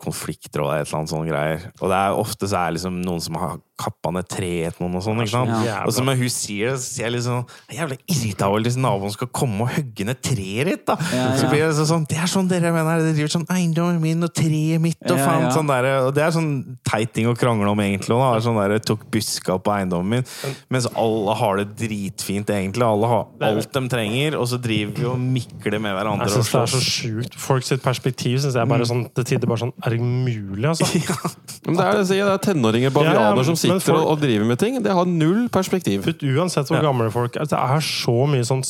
konfliktråd, 0.00 0.10
konflikter 0.10 0.64
og 0.64 0.72
et 0.74 0.84
eller 0.84 0.98
annet 1.00 1.12
sånne 1.12 1.30
greier. 1.30 1.66
Og 1.80 1.90
det 1.92 1.98
er 1.98 2.20
ofte 2.20 2.48
så 2.50 2.60
er 2.60 2.70
det 2.70 2.78
liksom 2.78 3.00
noen 3.04 3.22
som 3.24 3.38
har 3.40 3.58
kappa 3.80 4.12
ned 4.14 4.28
treet 4.30 4.76
til 4.76 4.84
noen 4.86 4.98
og 5.00 5.04
sånn. 5.06 5.20
ikke 5.24 5.32
sant? 5.32 5.52
Ja. 5.66 5.80
Og 5.88 5.94
så 5.96 6.04
når 6.04 6.18
hun 6.20 6.32
sier 6.32 6.74
det, 6.74 6.80
så 6.82 6.86
sier 6.94 7.06
jeg 7.08 7.14
litt 7.16 7.28
Jeg 7.30 7.78
er 7.78 7.80
jævlig 7.80 8.34
over 8.50 8.64
hvis 8.66 8.76
naboen 8.80 9.12
skal 9.14 9.30
komme 9.34 9.66
og 9.66 9.72
hogge 9.74 10.06
ned 10.08 10.20
treet 10.24 10.68
ditt, 10.70 10.84
da! 10.88 10.96
Ja, 11.14 11.26
Så 11.40 11.48
blir 11.50 11.64
det 11.66 11.86
sånn 11.88 12.04
Det 12.10 12.18
er 12.20 12.30
sånn 12.30 12.48
dere 12.50 12.72
mener, 12.74 13.02
dere 13.04 13.14
driver 13.16 13.32
sånn 13.36 13.46
eiendommen 13.52 14.00
min 14.02 14.26
og 14.26 14.32
treet 14.36 14.80
mitt 14.82 14.98
og 15.06 15.16
Ja, 15.16 15.26
faen 15.26 15.46
ja. 15.46 15.52
sånn 15.54 15.70
der, 15.70 15.88
Og 16.06 16.12
det 16.16 16.24
er 16.24 16.34
sånn 16.34 16.50
teit 16.86 17.12
ting 17.16 17.28
å 17.30 17.34
krangle 17.38 17.68
om, 17.70 17.80
egentlig. 17.84 18.14
også, 18.16 18.40
Da. 18.40 18.44
Sånn 18.48 18.60
der, 18.60 18.76
tok 18.90 19.04
buska 19.12 19.58
på 19.62 19.74
eiendommen 19.74 20.20
min. 20.20 20.56
Mens 20.72 20.88
alle 20.98 21.34
har 21.40 21.60
det 21.62 21.68
dritfint, 21.80 22.50
egentlig. 22.50 22.84
Alle 22.86 23.06
har 23.10 23.26
alt 23.50 23.72
de 23.72 23.82
trenger, 23.92 24.36
og 24.38 24.48
så 24.50 24.58
driver 24.60 24.94
vi 24.98 25.06
og 25.10 25.18
mikler 25.20 25.78
med 25.82 25.94
hverandre. 25.96 26.26
Jeg 26.26 26.36
og 26.40 26.44
synes 26.44 26.50
det 26.50 26.60
er 26.60 26.72
så 26.74 26.82
sjukt. 26.84 27.38
Folk 27.40 27.66
sitt 27.66 27.82
perspektiv 27.84 28.40
synes 28.42 28.56
jeg 28.58 28.68
bare 28.70 28.86
sånn, 28.88 29.04
til 29.14 29.24
tider 29.34 29.50
bare 29.50 29.62
sånn 29.64 29.72
Er 29.84 29.94
det 29.94 30.00
mulig, 30.02 30.66
altså? 30.68 30.88
Men 31.66 31.76
det 31.76 31.84
er, 31.84 31.92
det 31.92 32.02
jeg 32.02 32.08
sier, 32.10 32.26
det 32.26 32.34
er 32.34 32.44
tenåringer, 32.50 32.92
bavianer, 32.94 33.20
Ja, 33.20 33.34
ja, 33.36 33.44
som 33.44 33.56
men 33.69 33.69
sitter 33.78 33.94
folk- 33.94 34.10
og, 34.10 34.18
driver 34.24 34.48
med 34.50 34.58
ting. 34.58 34.82
Det 34.82 34.92
har 34.92 35.06
null 35.06 35.48
perspektiv. 35.52 36.02
For 36.02 36.26
uansett 36.34 36.66
hvor 36.72 36.82
gamle 36.82 37.10
folk 37.14 37.36
er, 37.36 37.46
det 37.46 37.60
er 37.60 37.86
så 37.86 38.16
mye 38.26 38.46
sånn 38.48 38.64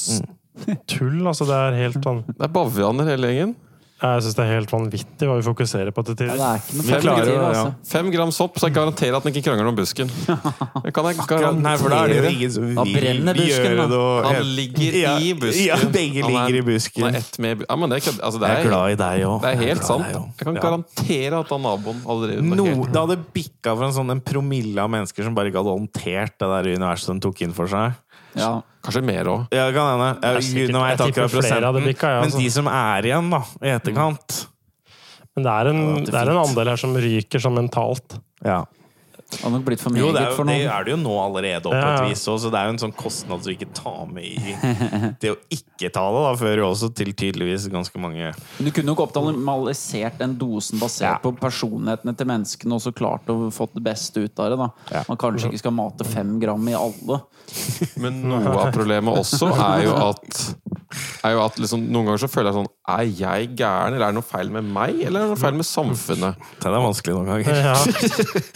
tull. 0.91 1.23
Altså, 1.25 1.47
det 1.49 1.57
er 1.57 1.79
helt 1.79 2.05
sånn 2.05 2.25
Det 2.29 2.45
er 2.45 2.53
bavianer 2.53 3.09
hele 3.15 3.33
gjengen. 3.33 3.57
Jeg 4.01 4.23
syns 4.25 4.35
det 4.39 4.45
er 4.47 4.51
helt 4.55 4.71
vanvittig 4.73 5.27
hva 5.29 5.35
vi 5.37 5.43
fokuserer 5.45 5.91
på 5.93 6.03
til 6.09 6.15
tider. 6.17 6.39
Ja, 6.41 6.55
Vi 6.73 6.95
klarer 7.03 7.29
jo- 7.29 7.41
altså. 7.45 7.65
ja. 7.69 7.73
Fem 7.91 8.07
gram 8.11 8.31
sopp, 8.33 8.57
så 8.57 8.71
jeg 8.71 8.75
garanterer 8.79 9.17
at 9.19 9.27
den 9.27 9.35
ikke 9.35 9.43
krangler 9.51 9.69
om 9.69 9.77
busken. 9.77 10.09
Det 10.85 10.93
kan 10.97 11.05
jeg 11.11 11.19
garanterer 11.21 11.59
Nei, 11.61 11.75
for 11.77 11.93
da 11.93 11.99
er 12.05 12.09
det 12.09 12.17
jo 12.17 12.31
ingen 12.31 12.51
som 12.55 12.65
vil 12.71 12.95
brenner 12.95 13.37
busken, 13.37 13.67
gjøre 13.77 13.87
da. 13.93 14.01
Han 14.31 14.49
ligger 14.57 14.97
Ja, 15.03 15.13
i 15.21 15.35
busken. 15.37 15.67
Ja, 15.67 15.77
begge 15.93 16.23
Han 16.25 16.33
er- 16.33 16.49
ligger 16.49 16.57
i 16.57 16.63
Han 16.63 16.69
busken. 16.71 17.05
er 17.11 17.19
ett 17.21 17.39
med 17.45 17.65
Ja, 17.69 17.77
men 17.77 17.91
det 17.93 18.01
er, 18.01 18.17
altså, 18.25 18.41
det 18.41 18.49
Jeg 18.49 18.57
er 18.57 18.65
er, 18.65 18.69
glad 18.71 18.91
i 18.91 18.97
deg 19.05 19.27
òg. 19.29 19.41
det 19.45 19.51
er 19.53 19.63
helt 19.67 19.85
sant. 19.85 20.07
Jeg 20.09 20.47
kan 20.49 20.55
garantere 20.65 21.41
at 21.45 21.49
han 21.51 21.63
naboen 21.69 22.01
hadde 22.09 22.27
drevet 22.31 22.45
med 22.45 22.57
No, 22.57 22.65
helt 22.65 22.93
det 22.93 23.01
hadde 23.05 23.19
bikka 23.37 23.77
for 23.77 23.85
en 23.85 23.93
sånn 24.01 24.11
en 24.17 24.21
promille 24.25 24.79
av 24.81 24.89
mennesker 24.89 25.23
som 25.29 25.35
bare 25.37 25.53
ikke 25.53 25.61
hadde 25.61 25.77
håndtert 25.77 26.39
det 26.41 26.49
der 26.57 26.73
universet 26.73 27.13
de 27.13 27.21
tok 27.29 27.43
inn 27.43 27.53
for 27.53 27.67
seg. 27.69 27.93
Ja. 28.39 28.51
Kanskje 28.85 29.03
mer 29.05 29.29
òg. 29.29 29.47
Ja, 29.53 29.67
det 29.69 29.77
kan 29.77 29.91
hende. 29.93 30.11
Er 30.25 30.39
nå 30.73 30.83
vet 30.85 30.93
jeg 30.95 31.11
tipper 31.11 31.27
akkurat 31.27 31.35
prosenten. 31.35 31.87
bikka, 31.91 32.13
ja, 32.15 32.21
Men 32.23 32.31
altså. 32.31 32.41
de 32.41 32.51
som 32.55 32.71
er 32.73 33.09
igjen, 33.11 33.31
da, 33.35 33.41
i 33.61 33.73
etterkant 33.75 34.37
Men 35.37 35.47
det 35.47 35.53
er 35.55 35.71
en, 35.71 35.81
det 35.99 36.09
er 36.09 36.11
det 36.11 36.21
er 36.21 36.33
en 36.33 36.43
andel 36.43 36.71
her 36.73 36.81
som 36.81 36.97
ryker 36.97 37.43
sånn 37.43 37.59
mentalt. 37.59 38.17
Ja. 38.45 38.63
Det 39.31 39.41
har 39.45 39.53
nok 39.55 39.63
blitt 39.65 39.81
for 39.81 39.95
Jo, 39.95 40.09
det 40.11 40.15
meget 40.15 40.21
er, 40.21 40.31
jo, 40.31 40.37
for 40.41 40.49
det 40.51 40.57
er 40.67 40.85
det 40.85 40.91
jo 40.91 40.97
nå 40.99 41.13
allerede, 41.23 41.71
opp 41.71 41.75
Ja, 41.79 42.09
vis 42.09 42.23
så 42.27 42.35
det 42.51 42.59
er 42.59 42.67
jo 42.67 42.73
en 42.75 42.81
sånn 42.83 42.95
kostnad 42.99 43.45
du 43.45 43.51
ikke 43.53 43.69
tar 43.77 44.09
med 44.11 44.25
i 44.27 44.55
Det 45.23 45.31
å 45.31 45.37
ikke 45.55 45.91
ta 45.95 46.03
det, 46.11 46.23
da, 46.27 46.33
fører 46.41 46.63
jo 46.65 46.71
også 46.73 46.91
til 46.99 47.13
tydeligvis 47.15 47.69
ganske 47.71 48.03
mange 48.03 48.33
Men 48.59 48.67
Du 48.67 48.73
kunne 48.75 48.91
nok 48.91 49.05
optimalisert 49.07 50.19
den 50.19 50.35
dosen 50.41 50.83
basert 50.83 51.07
Ja. 51.11 51.19
på 51.23 51.33
personlighetene 51.39 52.17
til 52.19 52.27
menneskene 52.27 52.75
og 52.75 52.83
så 52.85 52.93
klart 52.95 53.31
å 53.31 53.39
fått 53.55 53.75
det 53.79 53.85
beste 53.87 54.25
ut 54.27 54.43
av 54.43 54.51
det. 54.51 54.59
da 54.59 54.69
Ja. 54.99 55.05
Man 55.09 55.17
kanskje 55.21 55.49
ikke 55.51 55.63
skal 55.63 55.73
mate 55.79 56.05
fem 56.05 56.35
gram 56.43 56.69
i 56.69 56.75
alle. 56.75 57.21
Men 58.03 58.23
noe 58.29 58.51
av 58.51 58.73
problemet 58.75 59.15
også 59.23 59.49
er 59.55 59.85
jo 59.87 59.95
at 60.11 60.43
er 61.25 61.35
jo 61.37 61.43
at 61.45 61.59
liksom, 61.61 61.83
Noen 61.93 62.09
ganger 62.09 62.23
så 62.25 62.29
føler 62.31 62.51
jeg 62.51 62.57
sånn 62.59 62.69
Er 62.91 63.03
jeg 63.07 63.51
gæren, 63.59 63.95
eller 63.95 64.07
er 64.07 64.13
det 64.13 64.19
noe 64.19 64.27
feil 64.27 64.51
med 64.53 64.67
meg, 64.67 64.99
eller 65.07 65.23
er 65.23 65.29
det 65.29 65.35
noe 65.35 65.41
feil 65.41 65.57
med 65.59 65.69
samfunnet? 65.69 66.49
Det 66.61 66.71
er 66.71 66.77
vanskelig 66.85 67.17
noen 67.17 67.31
ganger. 67.31 67.61
Ja. 67.61 67.75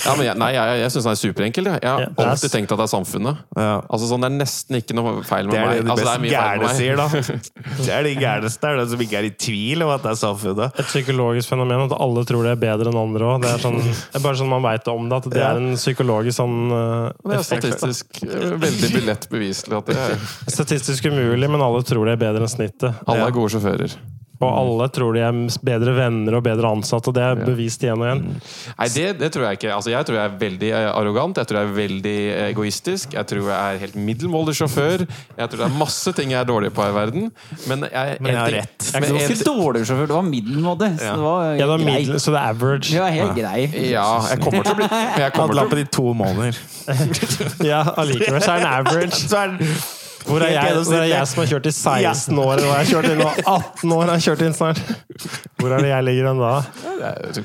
Ja, 0.05 0.14
men 0.16 0.26
jeg, 0.26 0.37
Nei, 0.41 0.51
jeg, 0.57 0.78
jeg 0.82 0.93
syns 0.95 1.07
den 1.07 1.12
er 1.12 1.20
superenkel. 1.20 1.68
Jeg, 1.70 1.80
jeg 1.85 1.91
har 1.91 2.05
Ja, 2.05 2.11
er 2.11 2.30
alltid 2.32 2.53
tenkt 2.55 2.72
at 2.74 2.80
det 2.80 2.87
er 2.87 2.93
samfunnet. 2.93 3.43
Ja. 3.57 3.76
Altså 3.89 4.09
sånn, 4.11 4.24
Det 4.24 4.30
er 4.30 4.37
nesten 4.41 4.78
ikke 4.80 4.97
noe 4.99 5.14
feil 5.26 5.49
med 5.49 5.57
meg. 5.57 5.64
Det 5.64 5.64
er 5.64 5.78
det 5.78 5.85
de 5.85 5.95
Altså, 5.95 6.05
best 6.05 6.24
det 6.24 6.30
er 6.30 6.35
gærne 6.35 6.72
sier, 6.78 7.01
da. 7.01 7.07
Det 7.85 7.93
er 7.95 8.07
de 8.09 8.14
gærneste, 8.18 8.61
det 8.64 8.72
er 8.72 8.80
det 8.80 8.87
som 8.93 9.05
ikke 9.07 9.18
er 9.20 9.28
i 9.28 9.32
tvil 9.47 9.85
om 9.87 9.93
at 9.95 10.05
det 10.05 10.11
er 10.12 10.18
samfunnet. 10.20 10.80
Et 10.82 10.91
psykologisk 10.91 11.53
fenomen 11.55 11.85
at 11.87 11.97
alle 11.99 12.24
tror 12.28 12.49
det 12.49 12.55
er 12.57 12.61
bedre 12.64 12.91
enn 12.93 13.01
andre 13.01 13.30
òg. 13.30 13.45
Det, 13.45 13.53
er 13.55 13.62
sånn, 13.62 13.80
det 13.85 14.20
er 14.20 14.24
bare 14.24 14.41
sånn 14.41 14.51
man 14.51 14.64
veit 14.64 14.91
om 14.93 15.09
det. 15.11 15.20
At 15.22 15.30
det 15.35 15.45
er 15.45 15.61
en 15.62 15.78
psykologisk 15.78 16.39
sånn 16.41 16.59
uh, 16.72 17.12
Det 17.22 17.39
er 17.39 17.47
statistisk 17.47 18.22
eh, 18.26 18.55
veldig 18.64 19.05
lett 19.07 19.28
beviselig 19.32 19.78
at 19.78 19.91
det 19.91 19.99
er, 20.01 20.16
Statistisk 20.55 21.09
umulig, 21.11 21.49
men 21.51 21.62
alle 21.64 21.82
tror 21.87 22.09
det 22.09 22.16
er 22.16 22.20
bedre 22.20 22.24
enn 22.33 22.49
snittet. 22.49 22.95
alle 23.07 23.27
er 23.29 23.31
gode 23.31 23.51
sjåfører. 23.53 23.97
Og 24.43 24.51
alle 24.51 24.89
tror 24.93 25.14
de 25.14 25.20
er 25.22 25.37
bedre 25.64 25.93
venner 25.95 26.35
og 26.37 26.43
bedre 26.45 26.66
ansatte, 26.75 27.09
og 27.09 27.14
det 27.14 27.22
er 27.22 27.37
bevist 27.47 27.81
igjen 27.87 28.01
og 28.03 28.05
igjen. 28.09 28.25
Nei, 28.77 28.89
det, 28.93 29.05
det 29.20 29.29
tror 29.33 29.45
jeg 29.47 29.57
ikke. 29.61 29.70
Altså, 29.72 29.91
jeg 29.95 30.05
tror 30.05 30.16
jeg 30.18 30.25
er 30.27 30.35
veldig 30.41 30.70
eh, 30.75 30.89
arrogant, 30.91 31.39
jeg 31.39 31.47
tror 31.49 31.59
jeg 31.61 31.68
er 31.70 31.77
veldig 31.79 32.14
eh, 32.35 32.49
egoistisk. 32.51 33.14
Jeg 33.14 33.25
tror 33.31 33.47
jeg 33.49 33.55
er 33.55 33.79
helt 33.85 33.95
middelmådig 33.97 34.57
sjåfør. 34.59 35.05
Jeg 35.39 35.49
tror 35.49 35.62
det 35.62 35.68
er 35.70 35.79
masse 35.79 36.12
ting 36.18 36.35
jeg 36.35 36.41
er 36.43 36.51
dårlig 36.51 36.72
på 36.77 36.83
her 36.83 36.91
i 36.93 36.97
verden. 36.99 37.31
Men 37.70 37.87
jeg, 37.87 38.18
Men 38.20 38.31
jeg 38.35 38.41
har 38.43 38.51
ting- 38.51 38.61
rett. 38.66 38.89
Jeg 38.91 38.95
er 38.99 39.01
Men 39.07 39.20
ikke 39.22 39.39
en- 39.39 39.49
dårlig 39.62 39.85
sjåfør, 39.87 40.07
det 40.12 40.18
var 40.18 40.29
middelmådig. 40.35 40.91
Så 40.99 41.14
det 41.14 41.25
var 41.25 41.43
Ja, 41.47 41.57
det 41.57 41.68
var 41.72 41.79
grei. 41.87 41.95
middel, 41.95 42.20
så 42.20 42.31
det 42.35 42.41
er 42.43 42.49
average. 42.51 42.91
Det 42.91 43.01
var 43.07 43.11
helt 43.22 43.35
grei. 43.39 43.61
Ja, 43.95 44.09
jeg 44.35 44.41
kommer 44.45 44.62
til 44.66 44.75
å 44.75 44.77
bli 44.83 44.89
jeg 45.25 45.33
kommer 45.39 45.55
til 45.55 45.62
å 45.64 45.68
på 45.70 45.77
de 45.81 45.85
to 45.95 46.09
måneder. 46.12 46.62
Ja, 47.70 47.85
allikevel 47.97 48.43
så 48.43 48.59
er 48.59 48.64
den 48.66 48.72
average. 48.75 49.14
Så 49.31 49.39
er 49.39 49.55
den 49.55 49.77
Hvor 50.25 50.41
er, 50.41 50.55
jeg, 50.55 50.77
hvor 50.89 50.97
er 51.03 51.09
jeg 51.11 51.29
som 51.29 51.41
har 51.43 51.49
kjørt 51.51 51.66
i 51.68 51.72
16 51.75 52.39
år, 52.41 52.62
og 52.62 52.64
jeg 52.64 52.77
har 52.79 52.87
kjørt 52.89 53.09
inn 53.11 53.18
nå 53.20 53.27
18 53.45 53.93
år, 53.93 54.05
har 54.09 54.22
kjørt 54.25 54.45
inn 54.47 54.55
snart. 54.57 54.81
Hvor 55.61 55.75
er 55.77 55.85
det 55.85 55.91
jeg 55.91 56.07
ligger 56.07 56.29
hen 56.31 56.41
da? 56.41 56.53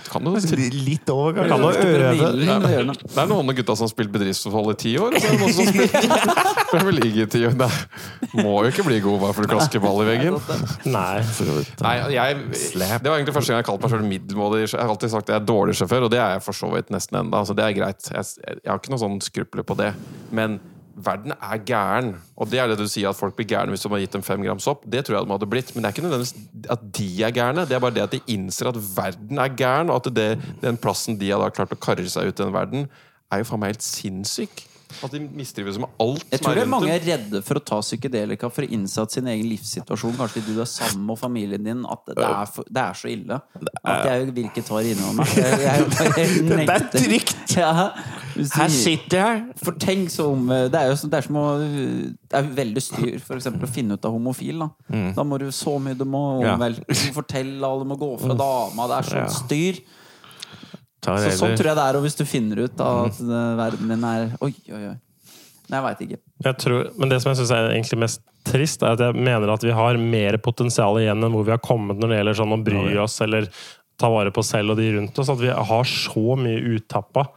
Kan 0.09 0.29
du 0.29 0.37
litt 0.85 1.11
over, 1.11 1.35
Kan 1.35 1.49
kanskje. 1.51 1.81
du 1.83 1.89
øve 1.89 2.29
det. 2.39 2.95
Det 3.03 3.19
er 3.19 3.29
noen 3.31 3.51
av 3.51 3.57
gutta 3.57 3.75
som 3.75 3.87
har 3.87 3.91
spilt 3.91 4.13
bedriftsforhold 4.13 4.71
i 4.73 4.77
ti 4.79 4.93
år, 5.01 5.17
og 5.17 5.19
så 5.19 5.27
er 5.27 5.35
det 5.35 5.41
noen 5.43 5.57
som 5.57 5.69
spilt 5.73 5.97
Premier 6.71 6.95
League 7.01 7.25
i 7.25 7.27
ti 7.35 7.43
år. 7.49 7.57
Nei, 7.59 7.69
må 8.39 8.55
jo 8.63 8.71
ikke 8.71 8.87
bli 8.87 9.01
god 9.03 9.19
bare 9.25 9.35
for 9.35 9.43
du 9.47 9.53
klasker 9.53 9.83
ball 9.83 10.01
i 10.05 10.09
veggen. 10.13 10.39
Nei. 10.87 11.19
Nei, 11.83 11.93
jeg, 12.15 12.41
Det 12.55 13.11
var 13.11 13.19
egentlig 13.19 13.35
første 13.35 13.53
gang 13.53 13.63
jeg 13.63 13.69
kalte 13.69 13.85
meg 13.87 13.95
selv 13.97 14.09
middelmådig. 14.15 14.65
Jeg 14.69 14.79
har 14.79 14.95
alltid 14.95 15.15
sagt 15.15 15.27
at 15.27 15.35
jeg 15.35 15.41
er 15.43 15.47
dårlig 15.51 15.75
sjåfør, 15.79 16.07
og 16.07 16.13
det 16.15 16.23
er 16.23 16.35
jeg 16.37 16.47
for 16.47 16.55
så 16.63 16.71
vidt 16.73 16.91
nesten 16.95 17.23
enda. 17.25 17.43
Altså, 17.43 17.57
det 17.57 17.67
er 17.67 17.75
greit. 17.75 18.11
Jeg, 18.13 18.33
jeg 18.47 18.69
har 18.71 18.79
ikke 18.79 18.95
noe 18.95 19.03
sånn 19.03 19.19
skrupler 19.25 19.67
på 19.67 19.77
det. 19.79 19.93
Men 20.35 20.59
verden 21.05 21.33
er 21.35 21.61
gæren. 21.65 22.13
Og 22.37 22.49
det 22.51 22.59
er 22.61 22.71
det 22.71 22.79
du 22.79 22.87
sier, 22.89 23.09
at 23.09 23.17
folk 23.17 23.35
blir 23.37 23.47
gærne 23.49 23.73
hvis 23.73 23.85
du 23.85 23.89
har 23.91 24.01
gitt 24.03 24.15
dem 24.15 24.25
fem 24.25 24.41
gram 24.45 24.61
sopp. 24.63 24.85
Det 24.85 25.03
tror 25.05 25.17
jeg 25.17 25.27
de 25.27 25.35
hadde 25.35 25.49
blitt. 25.51 25.73
Men 25.73 25.83
det 25.83 25.89
er 25.89 25.95
ikke 25.95 26.05
nødvendigvis 26.07 26.71
at 26.75 26.87
de 26.99 27.09
er 27.27 27.35
gærne. 27.35 27.67
Det 27.67 27.77
er 27.77 27.83
bare 27.83 27.95
det 27.97 28.05
at 28.05 28.15
de 28.15 28.21
innser 28.35 28.71
at 28.71 28.79
verden 28.95 29.41
er 29.41 29.53
gæren, 29.55 29.93
og 29.93 30.01
at 30.01 30.11
det, 30.15 30.29
den 30.63 30.79
plassen 30.81 31.19
de 31.19 31.31
har 31.31 31.55
klart 31.55 31.75
å 31.75 31.79
karre 31.79 32.07
seg 32.09 32.29
ut 32.29 32.35
i 32.35 32.43
den 32.43 32.55
verden, 32.55 32.89
er 33.29 33.41
jo 33.41 33.49
faen 33.49 33.63
meg 33.63 33.75
helt 33.75 33.85
sinnssyk. 33.85 34.65
At 35.05 35.11
de 35.13 35.19
mistrives 35.21 35.77
med 35.77 35.87
alt 36.01 36.23
Jeg 36.31 36.39
som 36.39 36.45
tror 36.47 36.55
det 36.57 36.61
er 36.61 36.65
rundt 36.65 36.73
mange 36.73 36.93
er 36.95 37.03
redde 37.05 37.41
for 37.45 37.59
å 37.59 37.61
ta 37.63 37.77
psykedelika 37.83 38.49
for 38.51 38.65
å 38.65 38.69
innse 38.73 39.03
at 39.05 39.13
sin 39.13 39.27
egen 39.29 39.45
livssituasjon, 39.51 40.15
kanskje 40.17 40.41
du 40.47 40.55
er 40.59 40.65
sammen 40.69 41.05
med 41.11 41.19
familien 41.21 41.63
din, 41.63 41.83
at 41.85 42.01
det 42.09 42.17
er, 42.25 42.49
for, 42.49 42.65
det 42.67 42.81
er 42.81 42.97
så 42.97 43.11
ille. 43.11 43.37
At 43.83 44.07
jeg 44.09 44.31
vil 44.33 44.47
ikke 44.49 44.63
ta 44.65 44.81
det 44.81 44.95
innover 44.95 45.19
meg. 45.21 45.35
Jeg, 45.37 45.59
jeg, 45.61 45.85
jeg, 46.17 46.41
Det 46.49 46.75
er 46.75 46.87
trygt! 46.95 47.55
Ja, 47.59 47.71
Her 48.55 48.69
sitter 48.71 49.17
jeg! 49.21 49.45
For 49.61 49.77
tenk 49.81 50.09
så 50.13 50.29
om 50.33 50.45
Det 50.49 50.77
er 50.79 50.91
jo 50.91 50.97
det 51.09 51.17
er 51.17 51.25
som 51.25 51.37
å 51.41 51.45
Det 51.59 52.37
er 52.39 52.51
veldig 52.59 52.83
styr 52.83 53.15
for 53.25 53.39
eksempel 53.39 53.65
å 53.67 53.71
finne 53.73 53.97
ut 53.97 54.05
av 54.09 54.13
homofil. 54.15 54.61
Da 54.65 55.13
Da 55.17 55.25
må 55.27 55.39
du 55.41 55.47
så 55.55 55.77
mye 55.81 55.97
Du 55.97 56.05
må 56.05 56.25
Mm. 56.39 56.53
Omvelte, 56.53 56.95
fortelle 57.15 57.65
alle, 57.65 57.83
du 57.83 57.89
må 57.89 57.97
gå 57.99 58.09
fra 58.21 58.35
dama. 58.37 58.85
Det 58.91 58.99
er 58.99 59.17
Ja. 59.19 59.25
styr. 59.33 59.79
Så 61.05 61.35
sånn 61.39 61.55
tror 61.55 61.71
jeg 61.71 61.77
det 61.79 61.85
er 61.85 61.97
og 61.99 62.03
hvis 62.03 62.17
du 62.19 62.25
finner 62.27 62.65
ut 62.65 62.73
da, 62.77 62.89
at 63.07 63.21
eh, 63.23 63.51
verden 63.59 63.93
din 63.93 64.03
er 64.03 64.33
Oi, 64.43 64.51
oi, 64.67 64.81
oi. 64.91 64.97
Nei, 65.69 65.77
jeg 65.77 65.85
veit 65.85 65.99
ikke. 66.05 66.17
Jeg 66.47 66.57
tror, 66.63 66.87
men 66.97 67.11
det 67.11 67.19
som 67.21 67.29
jeg 67.29 67.39
syns 67.39 67.51
er 67.53 67.67
egentlig 67.69 67.99
mest 68.01 68.23
trist, 68.49 68.81
er 68.81 68.95
at 68.95 69.03
jeg 69.03 69.17
mener 69.19 69.51
at 69.53 69.63
vi 69.63 69.75
har 69.75 69.99
mer 70.01 70.39
potensial 70.41 70.97
igjen 70.97 71.21
enn 71.21 71.35
hvor 71.35 71.45
vi 71.45 71.53
har 71.53 71.61
kommet 71.61 71.99
når 71.99 72.09
det 72.09 72.17
gjelder 72.19 72.39
sånn 72.39 72.55
å 72.55 72.61
bry 72.65 72.95
oss 73.03 73.19
eller 73.25 73.51
ta 73.99 74.09
vare 74.09 74.33
på 74.33 74.41
oss 74.41 74.49
selv 74.55 74.73
og 74.73 74.79
de 74.79 74.87
rundt 74.95 75.21
oss. 75.21 75.29
At 75.29 75.41
vi 75.41 75.51
har 75.53 75.91
så 75.91 76.39
mye 76.39 76.63
uttappa. 76.73 77.27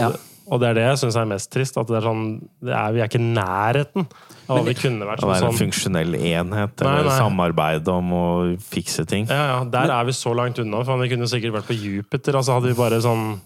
Ja. 0.00 0.08
Og 0.46 0.60
det 0.62 0.68
er 0.68 0.76
det 0.78 0.82
jeg 0.86 0.98
syns 1.00 1.16
er 1.18 1.26
mest 1.26 1.50
trist. 1.50 1.76
At 1.80 1.88
det 1.90 1.96
er 1.98 2.04
sånn, 2.06 2.24
det 2.62 2.74
er, 2.76 2.92
vi 2.94 3.00
er 3.02 3.08
ikke 3.10 3.18
i 3.18 3.28
nærheten 3.34 4.04
av 4.46 4.60
hva 4.60 4.62
vi 4.68 4.74
kunne 4.78 5.08
vært. 5.08 5.24
Sånn, 5.24 5.32
det 5.32 5.40
er 5.42 5.48
en 5.48 5.58
funksjonell 5.58 6.14
enhet, 6.20 6.84
Nei, 6.86 6.92
eller 7.00 7.10
nei. 7.10 7.16
samarbeide 7.18 7.94
om 7.96 8.12
å 8.14 8.24
fikse 8.62 9.04
ting. 9.10 9.26
ja, 9.26 9.42
ja, 9.56 9.58
der 9.74 9.90
er 9.96 10.06
vi 10.06 10.14
så 10.14 10.34
langt 10.38 10.60
unna. 10.62 10.84
For 10.86 11.02
vi 11.02 11.10
kunne 11.14 11.26
sikkert 11.30 11.56
vært 11.58 11.70
på 11.72 11.78
Jupiter. 11.78 12.38
Altså 12.38 12.54
hadde 12.58 12.70
vi 12.70 12.78
bare 12.78 13.00
sånn 13.02 13.40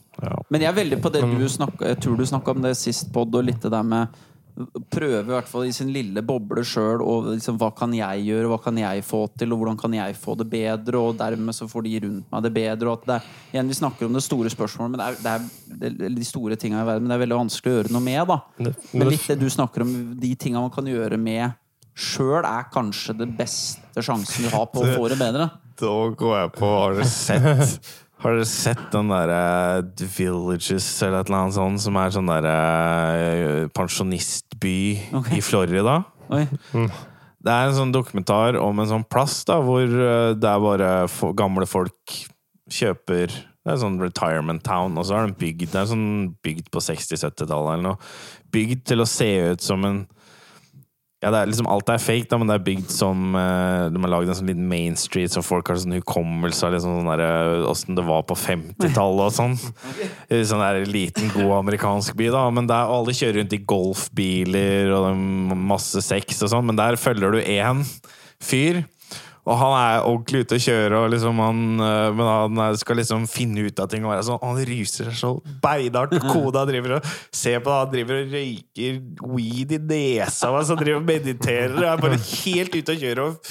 Men 0.52 0.60
jeg 0.60 0.68
er 0.68 0.76
veldig 0.76 0.98
på 1.00 1.08
det 1.14 1.22
du 1.24 1.46
snakka 1.48 1.86
Jeg 1.94 1.96
tror 2.04 2.18
du 2.18 2.26
snakka 2.28 2.52
om 2.52 2.60
det 2.66 2.74
sist 2.76 3.08
pod, 3.14 3.32
og 3.34 3.46
litt 3.46 3.62
det 3.64 3.70
der 3.72 3.86
med 3.86 4.18
Prøve 4.90 5.22
i 5.22 5.30
hvert 5.30 5.48
fall 5.48 5.68
i 5.68 5.74
sin 5.74 5.92
lille 5.94 6.22
boble 6.26 6.64
sjøl 6.66 7.02
og 7.04 7.30
liksom, 7.30 7.56
hva 7.60 7.70
kan 7.76 7.94
jeg 7.96 8.24
gjøre, 8.26 8.48
hva 8.50 8.58
kan 8.62 8.76
jeg 8.80 9.04
få 9.06 9.22
til, 9.38 9.54
og 9.54 9.62
hvordan 9.62 9.78
kan 9.80 9.94
jeg 9.96 10.18
få 10.18 10.34
det 10.40 10.48
bedre, 10.52 11.00
og 11.00 11.16
dermed 11.20 11.56
så 11.56 11.68
får 11.70 11.86
de 11.86 11.94
rundt 12.06 12.34
meg 12.34 12.44
det 12.46 12.52
bedre. 12.56 12.96
Det 13.06 13.16
er, 13.16 13.30
igjen, 13.54 13.70
Vi 13.70 13.78
snakker 13.80 14.08
om 14.08 14.18
det 14.18 14.24
store 14.26 14.52
spørsmålet, 14.52 14.92
men 14.92 15.00
det 15.00 15.08
er, 15.32 15.48
det 15.80 15.92
er, 16.10 16.14
de 16.18 16.28
store 16.28 16.58
tinga 16.60 16.82
i 16.82 16.88
verden, 16.88 17.06
men 17.06 17.14
det 17.14 17.18
er 17.18 17.24
veldig 17.24 17.40
vanskelig 17.44 17.72
å 17.72 17.78
gjøre 17.78 17.94
noe 17.96 18.06
med. 18.10 18.20
da 18.28 18.38
men 18.58 18.76
Men 18.92 19.12
litt 19.14 19.26
det 19.30 19.40
du 19.40 19.48
snakker 19.50 19.86
om, 19.86 19.96
de 20.20 20.34
tinga 20.34 20.60
man 20.60 20.74
kan 20.74 20.86
gjøre 20.90 21.20
med 21.20 21.56
sjøl, 21.94 22.44
er 22.44 22.68
kanskje 22.72 23.16
det 23.18 23.30
beste 23.38 24.04
sjansen 24.04 24.46
du 24.46 24.52
har 24.54 24.68
på 24.72 24.84
å 24.84 24.92
få 24.98 25.10
det 25.12 25.20
bedre. 25.20 25.50
Da 25.80 25.96
går 26.12 26.36
jeg 26.36 26.54
på 26.58 26.70
Har 26.76 26.98
du 26.98 27.04
sett 27.08 27.78
Har 28.20 28.34
dere 28.36 28.48
sett 28.48 28.82
den 28.92 29.08
derre 29.08 29.84
The 29.96 30.06
Villages 30.12 30.86
eller 31.06 31.22
et 31.22 31.30
eller 31.30 31.38
annet 31.38 31.56
sånt, 31.56 31.80
som 31.80 31.96
er 31.96 32.12
sånn 32.12 32.28
derre 32.28 32.56
pensjonistby 33.76 34.80
okay. 35.16 35.38
i 35.38 35.44
Florida? 35.44 36.02
Oi. 36.28 36.44
Det 37.40 37.52
er 37.54 37.70
en 37.70 37.78
sånn 37.78 37.94
dokumentar 37.94 38.58
om 38.60 38.82
en 38.82 38.90
sånn 38.90 39.06
plass 39.08 39.38
da, 39.48 39.56
hvor 39.64 39.88
uh, 39.88 40.36
det 40.36 40.50
er 40.50 40.60
bare 40.60 40.90
for, 41.08 41.32
gamle 41.36 41.64
folk 41.68 42.18
kjøper 42.70 43.32
Det 43.32 43.66
er 43.66 43.72
en 43.72 43.82
sånn 43.86 44.00
retirement 44.02 44.62
town, 44.64 45.00
og 45.00 45.08
så 45.08 45.16
er 45.16 45.26
den 45.26 45.38
bygd 45.40 45.72
Det 45.72 45.80
er 45.80 45.88
sånn 45.88 46.10
bygd 46.44 46.68
på 46.72 46.84
60-70-tallet 46.84 47.72
eller 47.78 47.86
noe. 47.88 48.10
Bygd 48.52 48.84
til 48.92 49.00
å 49.00 49.08
se 49.08 49.30
ut 49.54 49.64
som 49.64 49.88
en 49.88 50.04
ja, 51.20 51.28
er 51.28 51.48
liksom, 51.50 51.68
Alt 51.68 51.90
er 51.92 52.00
fake, 52.00 52.28
da, 52.30 52.38
men 52.40 52.48
det 52.48 52.54
er 52.56 52.64
bygd 52.64 52.92
som 52.94 53.34
eh, 53.36 53.86
De 53.92 54.00
har 54.00 54.12
lagd 54.14 54.30
en 54.32 54.38
sånn 54.38 54.48
liten 54.48 54.68
main 54.70 54.96
street, 54.96 55.34
så 55.34 55.42
folk 55.44 55.68
har 55.68 55.76
sånn 55.82 55.98
hukommelse 55.98 56.64
av 56.64 56.72
liksom 56.72 56.94
sånn 56.96 57.10
der, 57.10 57.64
åssen 57.68 57.98
det 57.98 58.06
var 58.08 58.24
på 58.28 58.38
50-tallet 58.40 59.26
og 59.26 59.34
sånn. 59.36 59.58
Sånn 60.48 60.64
liten, 60.88 61.28
god 61.34 61.58
amerikansk 61.58 62.16
by, 62.16 62.30
da. 62.32 62.46
Men 62.54 62.70
der 62.70 62.88
alle 62.94 63.12
kjører 63.16 63.42
rundt 63.42 63.56
i 63.56 63.60
golfbiler, 63.68 64.94
og 64.96 65.58
masse 65.74 66.00
sex 66.06 66.40
og 66.46 66.54
sånn. 66.54 66.70
Men 66.70 66.80
der 66.80 66.96
følger 67.00 67.36
du 67.36 67.42
én 67.42 67.84
fyr. 68.40 68.82
Og 69.48 69.56
han 69.56 69.72
er 69.80 70.04
ordentlig 70.04 70.42
ute 70.44 70.58
å 70.58 70.62
kjøre, 70.62 70.98
og 71.04 71.10
liksom 71.14 71.38
han, 71.40 71.60
øh, 71.80 72.14
men 72.14 72.26
han 72.28 72.58
er- 72.66 72.76
skal 72.76 72.96
liksom 73.00 73.26
finne 73.28 73.64
ut 73.66 73.80
av 73.80 73.88
ting. 73.88 74.04
Og 74.04 74.24
sånn, 74.24 74.38
han 74.42 74.56
ruser 74.68 75.08
seg 75.10 75.16
så 75.16 75.30
beinhardt. 75.62 76.12
Koda 76.30 76.66
driver 76.68 76.96
og 76.98 77.08
ser 77.32 77.60
på 77.60 77.70
det, 77.72 77.78
han 77.80 77.92
driver 77.94 78.20
og 78.20 78.34
røyker 78.36 79.00
weed 79.34 79.72
i 79.72 79.78
nesa 79.78 80.50
og 80.52 80.78
driver 80.78 81.00
og 81.00 81.06
mediterer. 81.08 81.76
Og 81.78 81.88
er 81.88 81.96
bare 82.04 82.20
helt 82.20 82.76
ute 82.76 82.94
å 82.94 83.00
kjøre 83.00 83.26
og 83.30 83.50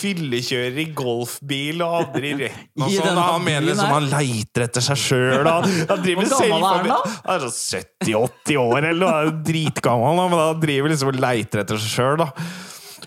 fyllekjører 0.00 0.78
i 0.84 0.86
golfbil 0.96 1.82
og 1.84 1.94
havner 1.96 2.26
i 2.28 2.32
retten. 2.44 2.84
Og 2.84 2.90
sånn. 2.94 3.20
Han 3.20 3.44
mener 3.44 3.66
liksom 3.70 3.92
han 3.96 4.08
leiter 4.12 4.66
etter 4.68 4.84
seg 4.84 4.96
sjøl. 4.96 5.44
Han, 5.46 5.68
han 5.90 6.02
driver 6.04 6.28
Hvor 6.30 6.36
gammel 6.36 6.64
er 6.64 6.76
han 6.76 6.90
da? 6.90 7.00
Han 7.24 7.34
er 7.36 7.46
sånn 7.48 7.84
70-80 8.04 8.60
år 8.60 8.78
eller 8.90 9.00
noe. 9.00 9.14
Han 9.24 9.42
Dritgammel, 9.50 10.20
men 10.30 10.38
han 10.44 10.60
driver 10.62 10.92
liksom 10.92 11.14
og 11.14 11.20
leiter 11.24 11.64
etter 11.64 11.80
seg 11.80 11.96
sjøl. 11.96 12.26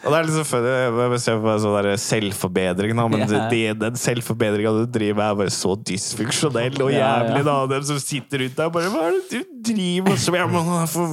Og 0.04 0.12
det 0.12 0.18
er 0.18 0.26
liksom 0.28 0.48
funny, 0.48 0.72
jeg 1.16 1.20
ser 1.24 1.38
på 1.40 1.54
sånn 1.64 1.76
der 1.78 2.00
selvforbedring, 2.04 2.98
da, 3.00 3.06
men 3.08 3.22
yeah. 3.24 3.46
det, 3.52 3.62
den 3.80 4.00
selvforbedringa 4.00 4.74
du 4.76 4.82
driver 4.92 5.16
med, 5.20 5.30
er 5.30 5.38
bare 5.40 5.54
så 5.56 5.78
dysfunksjonell 5.80 6.76
og 6.84 6.92
jævlig. 6.92 7.44
da, 7.48 7.54
og 7.64 7.72
Dem 7.72 7.86
som 7.88 8.02
sitter 8.04 8.44
rundt 8.44 8.58
der, 8.60 8.72
bare 8.74 8.92
Hva 8.92 9.06
er 9.08 9.16
det 9.16 9.24
du 9.32 9.54
driver 9.70 10.10
med? 10.10 10.20
Så 10.20 10.36
jeg 10.36 10.50
må 10.52 10.64
få 10.92 11.06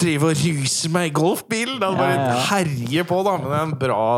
drive 0.00 0.30
og 0.30 0.40
ruse 0.40 0.92
meg 0.94 1.10
i 1.10 1.14
golfbilen! 1.20 1.76
Da, 1.82 1.92
bare 1.98 2.38
herje 2.48 3.04
på, 3.10 3.20
da. 3.28 3.36
Men 3.42 3.52
det 3.52 3.58
er 3.58 3.68
en 3.68 3.76
bra 3.84 4.08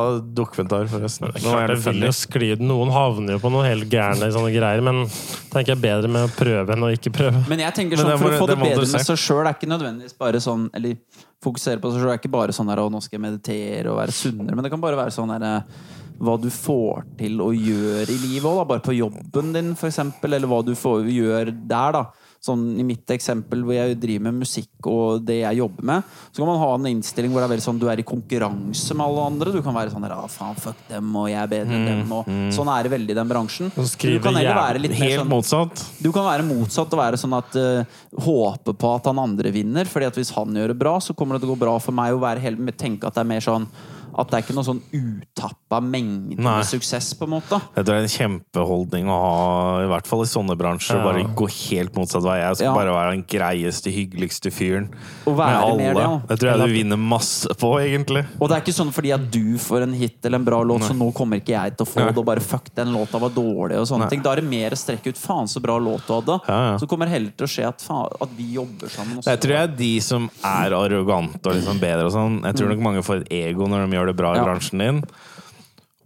dokumentar, 0.43 0.87
forresten. 0.93 1.27
Det 1.33 1.43
er 1.43 1.49
Nå 1.49 1.59
er 1.59 1.75
det 1.75 1.79
vil 1.89 2.07
jo 2.07 2.14
skli. 2.20 2.53
Noen 2.62 2.95
havner 2.95 3.37
jo 3.37 3.43
på 3.43 3.51
noe 3.51 3.66
helt 3.66 3.91
gærne 3.91 4.31
i 4.31 4.37
sånne 4.39 4.55
greier, 4.55 4.87
men 4.87 5.03
tenker 5.51 5.75
jeg 5.75 5.83
bedre 5.83 6.12
med 6.14 6.31
å 6.31 6.33
prøve 6.37 6.77
enn 6.77 6.87
å 6.87 6.95
ikke 6.95 7.11
prøve. 7.18 7.43
Men 7.51 7.66
jeg 7.66 7.79
tenker 7.81 7.99
sånn, 7.99 8.14
for 8.23 8.31
å 8.31 8.39
få 8.45 8.51
det 8.53 8.61
det 8.61 8.70
bedre 8.70 8.89
med 8.95 9.07
seg 9.11 9.18
sjøl 9.18 9.45
er 9.45 9.55
ikke 9.57 9.70
nødvendigvis 9.70 10.16
bare 10.18 10.41
sånn 10.43 10.68
Eller 10.77 10.97
fokusere 11.43 11.82
på 11.82 11.90
seg 11.93 12.03
sjøl 12.03 12.14
er 12.14 12.20
ikke 12.20 12.32
bare 12.32 12.55
sånn 12.55 12.70
der 12.70 12.82
å 12.82 12.90
nå 12.93 13.01
skal 13.03 13.18
jeg 13.18 13.24
meditere 13.26 13.90
og 13.90 13.99
være 14.01 14.14
sunnere, 14.16 14.55
men 14.57 14.66
det 14.66 14.72
kan 14.72 14.82
bare 14.82 15.01
være 15.01 15.14
sånn 15.14 15.32
der 15.34 15.47
eh, 15.49 15.78
hva 16.22 16.36
du 16.38 16.49
får 16.55 17.07
til 17.18 17.40
å 17.43 17.51
gjøre 17.55 18.07
i 18.07 18.18
livet 18.22 18.47
òg, 18.47 18.66
bare 18.70 18.84
på 18.84 18.95
jobben 18.95 19.55
din, 19.57 19.72
eksempel, 19.74 20.36
eller 20.36 20.51
hva 20.51 20.61
du 20.66 20.74
får 20.78 21.09
gjøre 21.11 21.55
der, 21.55 21.99
da. 21.99 22.05
Sånn 22.43 22.62
I 22.80 22.82
mitt 22.82 23.07
eksempel 23.14 23.61
hvor 23.62 23.76
jeg 23.76 23.95
driver 24.03 24.24
med 24.26 24.43
musikk 24.43 24.88
og 24.90 25.22
det 25.22 25.36
jeg 25.45 25.61
jobber 25.61 25.86
med, 25.93 26.09
så 26.32 26.40
kan 26.40 26.49
man 26.49 26.59
ha 26.59 26.70
en 26.74 26.88
innstilling 26.90 27.30
hvor 27.30 27.38
det 27.38 27.47
er 27.47 27.53
veldig 27.53 27.66
sånn 27.68 27.78
du 27.78 27.86
er 27.93 28.03
i 28.03 28.07
konkurranse 28.07 28.97
med 28.99 29.05
alle 29.07 29.26
andre. 29.30 29.53
Du 29.55 29.61
kan 29.62 29.76
være 29.76 29.93
sånn 29.95 30.09
ja, 30.09 30.18
ah, 30.18 30.32
faen, 30.32 30.59
fuck 30.59 30.80
dem, 30.88 31.12
og 31.20 31.28
jeg 31.30 31.38
er 31.38 31.53
bedre 31.53 31.78
enn 31.78 31.86
dem. 31.86 32.16
Og 32.16 32.32
sånn 32.57 32.72
er 32.74 32.82
det 32.82 32.93
veldig 32.97 33.14
i 33.14 33.18
den 33.20 33.30
bransjen. 33.30 33.70
Du 33.70 34.18
kan 34.26 34.40
heller 34.40 34.59
være 34.59 34.82
litt 34.82 34.99
mer 34.99 35.16
sånn 35.22 35.30
motsatt. 35.30 35.84
du 36.03 36.11
kan 36.11 36.26
være 36.26 36.49
motsatt 36.51 36.99
og 36.99 37.03
være 37.05 37.22
sånn 37.22 37.38
at 37.38 37.57
uh, 37.62 38.03
håpe 38.26 38.74
på 38.74 38.93
at 38.97 39.11
han 39.12 39.22
andre 39.22 39.55
vinner. 39.55 39.86
Fordi 39.86 40.11
at 40.11 40.18
hvis 40.18 40.34
han 40.34 40.59
gjør 40.59 40.74
det 40.74 40.80
bra, 40.82 40.99
så 40.99 41.14
kommer 41.14 41.38
det 41.38 41.45
til 41.45 41.53
å 41.53 41.55
gå 41.55 41.62
bra 41.62 41.78
for 41.82 41.95
meg. 41.95 42.16
å 42.16 42.22
være 42.22 42.43
helt, 42.43 42.74
tenke 42.74 43.07
at 43.07 43.18
det 43.18 43.22
er 43.22 43.34
mer 43.36 43.45
sånn 43.45 43.70
At 44.19 44.31
det 44.31 44.39
er 44.39 44.43
ikke 44.45 44.55
noe 44.57 44.67
sånn 44.67 44.83
utappa 44.93 45.81
mengde 45.81 46.37
Nei. 46.39 46.57
med 46.59 46.67
suksess, 46.69 47.13
på 47.19 47.25
en 47.25 47.35
måte. 47.39 47.61
Det 47.75 47.89
er 47.89 48.03
en 48.03 48.09
kjempeholdning 48.13 49.09
å 49.09 49.17
ha, 49.23 49.85
i 49.85 49.89
hvert 49.91 50.07
fall 50.09 50.23
i 50.25 50.29
sånne 50.31 50.57
bransjer. 50.59 50.99
Ja. 51.01 51.05
Bare 51.07 51.25
gå 51.39 51.49
helt 51.49 51.95
motsatt 51.97 52.23
vei. 52.27 52.39
Jeg 52.43 52.57
skal 52.61 52.67
Ja. 52.67 52.75
bare 52.75 52.93
være 52.93 53.11
den 53.17 53.25
greieste, 53.25 53.91
hyggeligste 53.93 54.51
fyren. 54.53 54.89
Og 55.27 55.37
være 55.37 55.69
med 55.69 55.77
mer 55.79 55.91
alle. 55.91 55.95
det, 55.95 56.03
ja. 56.03 56.21
Det 56.29 56.39
tror 56.41 56.51
jeg 56.53 56.59
du 56.69 56.75
vinner 56.75 56.97
masse 56.99 57.49
på, 57.59 57.71
egentlig. 57.81 58.27
Og 58.41 58.49
det 58.49 58.57
er 58.57 58.61
ikke 58.63 58.77
sånn 58.77 58.93
fordi 58.93 59.13
at 59.15 59.31
du 59.31 59.57
får 59.59 59.83
en 59.83 59.93
hit 59.95 60.25
eller 60.25 60.39
en 60.39 60.45
bra 60.45 60.63
låt, 60.63 60.83
så 60.83 60.95
nå 60.97 61.13
kommer 61.15 61.41
ikke 61.41 61.55
jeg 61.57 61.77
til 61.77 61.87
å 61.87 61.89
få 61.89 61.97
Nei. 62.03 62.11
det, 62.13 62.19
og 62.19 62.25
bare 62.27 62.41
fuck, 62.41 62.69
den 62.75 62.93
låta 62.93 63.19
var 63.21 63.31
dårlig, 63.31 63.79
og 63.79 63.87
sånne 63.89 64.07
Nei. 64.07 64.09
ting. 64.11 64.23
Da 64.23 64.33
er 64.33 64.37
det 64.37 64.45
mer 64.51 64.71
å 64.71 64.77
strekke 64.79 65.09
ut. 65.09 65.17
Faen, 65.17 65.47
så 65.49 65.61
bra 65.63 65.79
låt 65.79 66.07
du 66.07 66.13
hadde. 66.15 66.41
Ja, 66.49 66.73
ja. 66.73 66.77
Så 66.79 66.87
kommer 66.89 67.07
det 67.07 67.13
heller 67.17 67.33
til 67.37 67.47
å 67.47 67.51
skje 67.51 67.67
at, 67.69 67.83
at 68.21 68.29
vi 68.37 68.53
jobber 68.55 68.89
sammen. 68.89 69.19
Også. 69.19 69.31
Jeg 69.31 69.41
tror 69.41 69.53
jeg 69.57 69.63
er 69.63 69.77
de 69.77 70.01
som 70.01 70.31
er 70.45 70.71
arrogante 70.73 71.47
og 71.47 71.55
liksom 71.57 71.79
bedre 71.81 72.07
og 72.07 72.13
sånn. 72.13 72.43
Jeg 72.45 72.55
tror 72.57 72.69
nok 72.73 72.79
mange 72.83 73.03
får 73.05 73.23
et 73.23 73.29
ego 73.33 73.67
når 73.69 73.87
de 73.89 73.97
gjør 73.97 74.02
det 74.11 74.17
bra 74.19 74.35
i 74.37 74.43
bransjen 74.45 74.79
din. 74.83 75.03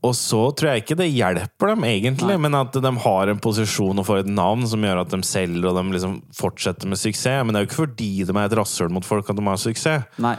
Og 0.06 0.12
så 0.14 0.42
tror 0.54 0.70
jeg 0.70 0.84
ikke 0.84 0.96
det 1.00 1.08
hjelper 1.10 1.72
dem, 1.72 1.84
egentlig, 1.88 2.34
Nei. 2.36 2.42
men 2.44 2.54
at 2.54 2.72
de 2.78 2.90
har 3.02 3.28
en 3.32 3.40
posisjon 3.42 3.98
og 3.98 4.06
får 4.06 4.20
et 4.22 4.28
navn 4.30 4.66
som 4.68 4.84
gjør 4.84 5.00
at 5.02 5.10
de 5.10 5.18
selger 5.26 5.66
og 5.66 5.78
de 5.80 5.96
liksom 5.96 6.18
fortsetter 6.36 6.86
med 6.86 7.00
suksess. 7.00 7.42
Men 7.42 7.54
det 7.54 7.58
er 7.58 7.64
jo 7.64 7.70
ikke 7.70 7.80
fordi 7.86 8.10
de 8.28 8.36
er 8.36 8.44
et 8.46 8.54
rasshøl 8.60 8.92
mot 8.94 9.04
folk 9.08 9.30
at 9.32 9.36
de 9.40 9.46
har 9.48 9.56
suksess. 9.58 10.04
Nei. 10.22 10.36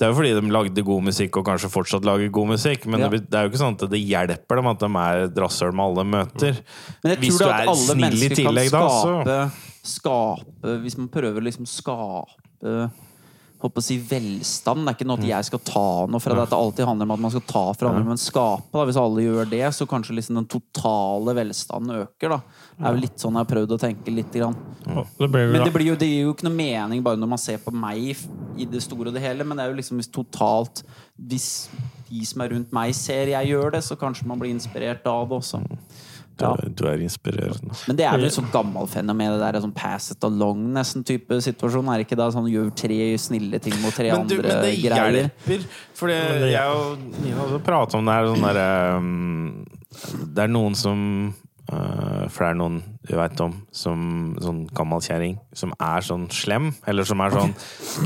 Det 0.00 0.06
er 0.06 0.14
jo 0.14 0.16
fordi 0.16 0.32
de 0.32 0.50
lagde 0.54 0.82
god 0.86 1.02
musikk 1.04 1.36
og 1.36 1.44
kanskje 1.44 1.68
fortsatt 1.70 2.06
lager 2.08 2.30
god 2.32 2.48
musikk. 2.54 2.86
Men 2.88 3.00
Ja. 3.04 3.08
det, 3.12 3.34
er 3.36 3.44
jo 3.44 3.50
ikke 3.52 3.60
sånn 3.60 3.76
at 3.76 3.90
det 3.92 4.00
hjelper 4.00 4.56
dem 4.56 4.66
at 4.72 4.78
de 4.80 4.88
er 4.96 5.24
et 5.26 5.36
rasshøl 5.44 5.74
med 5.76 5.84
alle 5.84 6.04
møter. 6.08 6.60
Men 7.04 7.12
jeg 7.12 7.18
Hvis 7.20 7.38
du 7.38 7.44
at 7.44 7.50
er 7.60 7.68
alle 7.68 7.94
snill 7.94 8.22
i 8.24 8.30
tillegg, 8.34 8.70
kan 8.70 8.80
da, 8.80 8.88
så- 8.88 9.52
skape 9.84 10.80
Hvis 10.82 10.96
man 10.98 11.08
prøver 11.08 11.38
å 11.38 11.44
liksom 11.44 11.66
skape 11.68 12.90
Holdt 13.60 13.74
på 13.76 13.82
å 13.82 13.84
si 13.84 13.98
velstand. 14.00 14.86
Det 14.86 14.92
er 14.92 14.96
ikke 14.96 15.06
noe 15.10 15.20
at 15.20 15.26
jeg 15.28 15.46
skal 15.50 15.60
ta 15.68 15.86
noe 16.08 16.22
fra 16.24 16.36
det. 16.36 16.46
At 16.46 16.52
det 16.54 16.60
alltid 16.60 16.88
handler 16.88 17.08
om 17.08 17.14
at 17.16 17.22
man 17.26 17.34
skal 17.34 17.44
ta 17.50 17.64
fra 17.76 17.90
andre, 17.90 18.06
men 18.08 18.20
skape. 18.20 18.72
da 18.72 18.86
Hvis 18.88 19.00
alle 19.00 19.24
gjør 19.26 19.50
det, 19.50 19.62
så 19.76 19.86
kanskje 19.90 20.16
liksom 20.16 20.38
den 20.38 20.48
totale 20.48 21.34
velstanden 21.36 21.98
øker. 21.98 22.32
da 22.32 22.40
Det 22.40 22.86
er 22.88 22.96
jo 22.96 23.04
litt 23.04 23.20
sånn 23.20 23.36
jeg 23.36 23.44
har 23.44 23.50
prøvd 23.52 23.76
å 23.76 23.80
tenke 23.84 24.14
litt. 24.14 24.32
Grann. 24.32 24.56
Det 24.86 25.28
Men 25.28 25.60
det, 25.60 25.72
blir 25.74 25.90
jo, 25.90 25.96
det 25.98 26.08
gir 26.08 26.24
jo 26.24 26.32
ikke 26.32 26.46
noe 26.48 26.56
mening 26.56 27.02
bare 27.04 27.20
når 27.20 27.32
man 27.34 27.42
ser 27.42 27.58
på 27.60 27.74
meg 27.74 28.14
i 28.56 28.64
det 28.64 28.80
store 28.84 29.10
og 29.10 29.18
det 29.18 29.24
hele. 29.24 29.44
Men 29.44 29.58
det 29.58 29.66
er 29.66 29.74
jo 29.74 29.80
liksom 29.82 30.00
hvis 30.00 30.12
totalt 30.14 30.84
Hvis 31.20 31.68
de 32.08 32.24
som 32.24 32.40
er 32.40 32.54
rundt 32.54 32.72
meg, 32.74 32.94
ser 32.96 33.28
jeg 33.34 33.52
gjør 33.52 33.74
det, 33.76 33.84
så 33.84 33.96
kanskje 33.98 34.26
man 34.26 34.40
blir 34.40 34.54
inspirert 34.54 35.04
av 35.06 35.28
det 35.28 35.36
også. 35.36 35.60
Du, 36.40 36.46
Ja. 36.46 36.54
du 36.80 36.84
er 36.88 37.02
inspirerende. 37.04 37.76
Men 37.86 37.96
det 37.98 38.06
er 38.08 38.16
vel 38.16 38.24
et 38.30 38.32
sånt 38.36 38.50
gammelt 38.54 38.88
fenomen, 38.94 39.34
det 39.36 39.40
der 39.52 39.60
sånn 39.60 39.74
pass 39.76 40.10
it 40.14 40.24
along 40.24 40.62
nesten 40.72 41.04
type 41.04 41.36
situasjon. 41.44 41.90
Er 41.92 42.00
det 42.00 42.06
ikke 42.08 42.16
da 42.20 42.30
sånn 42.32 42.48
gjør 42.50 42.70
tre 42.74 42.98
snille 43.20 43.60
ting 43.60 43.76
mot 43.82 43.92
tre 43.94 44.10
Men, 44.14 44.26
du, 44.26 44.38
andre 44.40 44.48
men 44.48 44.64
det 44.64 44.72
greier? 44.82 45.20
hjelper. 45.20 45.68
For 46.00 46.08
jeg 46.08 46.64
og 46.72 46.98
Nina 47.20 47.44
hadde 47.44 47.60
pratet 47.66 47.94
om 48.00 48.08
det 48.08 48.16
her 48.16 48.30
sånn 48.32 48.46
derre 48.48 48.96
um, 48.96 49.66
Det 50.34 50.44
er 50.46 50.48
noen 50.48 50.74
som 50.78 51.04
uh, 51.70 52.26
for 52.30 52.44
det 52.46 52.48
er 52.54 52.58
noen 52.58 52.80
du 53.10 53.14
veit 53.16 53.40
om, 53.42 53.54
som 53.74 54.00
sånn 54.42 54.58
gammel 54.76 55.00
kjerring, 55.02 55.36
som 55.56 55.72
er 55.82 56.02
sånn 56.04 56.26
slem, 56.30 56.68
eller 56.86 57.06
som 57.08 57.20
er 57.24 57.30
sånn 57.34 57.54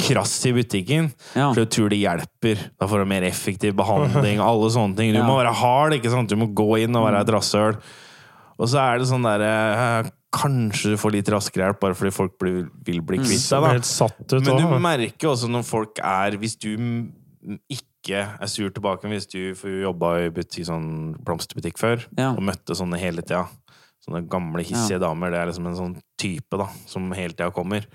krass 0.06 0.32
i 0.48 0.52
butikken. 0.56 1.10
Ja. 1.36 1.50
For 1.52 1.64
du 1.64 1.66
tror 1.74 1.90
det 1.92 1.98
hjelper. 2.00 2.62
Da 2.80 2.86
får 2.88 3.02
du 3.02 3.08
mer 3.10 3.26
effektiv 3.28 3.74
behandling, 3.76 4.38
alle 4.48 4.70
sånne 4.72 4.96
ting. 4.96 5.12
Du 5.12 5.18
Ja. 5.18 5.26
må 5.28 5.36
være 5.42 5.52
hard, 5.52 5.92
ikke 5.98 6.10
sant? 6.14 6.30
Du 6.30 6.36
må 6.40 6.46
gå 6.54 6.70
inn 6.84 6.96
og 6.96 7.04
være 7.08 7.20
et 7.26 7.32
rasshøl. 7.34 7.76
Og 8.58 8.68
så 8.70 8.78
er 8.82 9.00
det 9.02 9.08
sånn 9.10 9.24
derre 9.26 9.50
eh, 10.04 10.12
Kanskje 10.34 10.90
du 10.94 10.96
får 10.98 11.12
litt 11.14 11.28
raskere 11.30 11.68
hjelp 11.68 11.78
bare 11.82 11.94
fordi 11.94 12.10
folk 12.10 12.32
blir, 12.42 12.64
vil 12.86 12.98
bli 13.06 13.20
kvitt 13.22 13.38
deg. 13.38 13.62
da 13.62 13.68
helt 13.76 13.86
satt 13.86 14.18
ut 14.32 14.40
men 14.42 14.58
du 14.58 14.78
merker 14.82 15.30
også 15.30 15.46
når 15.50 15.62
folk 15.68 16.00
er 16.02 16.34
Hvis 16.42 16.56
du 16.58 16.72
ikke 17.70 18.24
er 18.40 18.50
sur 18.50 18.72
tilbake 18.74 19.06
Hvis 19.12 19.28
du 19.30 19.54
for 19.58 19.70
jobba 19.84 20.14
i 20.24 20.32
butikk, 20.34 20.66
sånn 20.66 20.88
blomsterbutikk 21.22 21.78
før 21.78 22.02
Ja. 22.18 22.32
og 22.34 22.42
møtte 22.42 22.74
sånne 22.74 22.98
hele 22.98 23.22
tida 23.22 23.46
Sånne 24.04 24.20
gamle, 24.28 24.60
hissige 24.60 24.98
damer. 25.00 25.30
Det 25.32 25.38
er 25.40 25.46
liksom 25.48 25.66
en 25.70 25.78
sånn 25.78 25.92
type 26.20 26.58
da 26.60 26.66
som 26.84 27.06
hele 27.16 27.32
tida 27.32 27.46
kommer. 27.56 27.86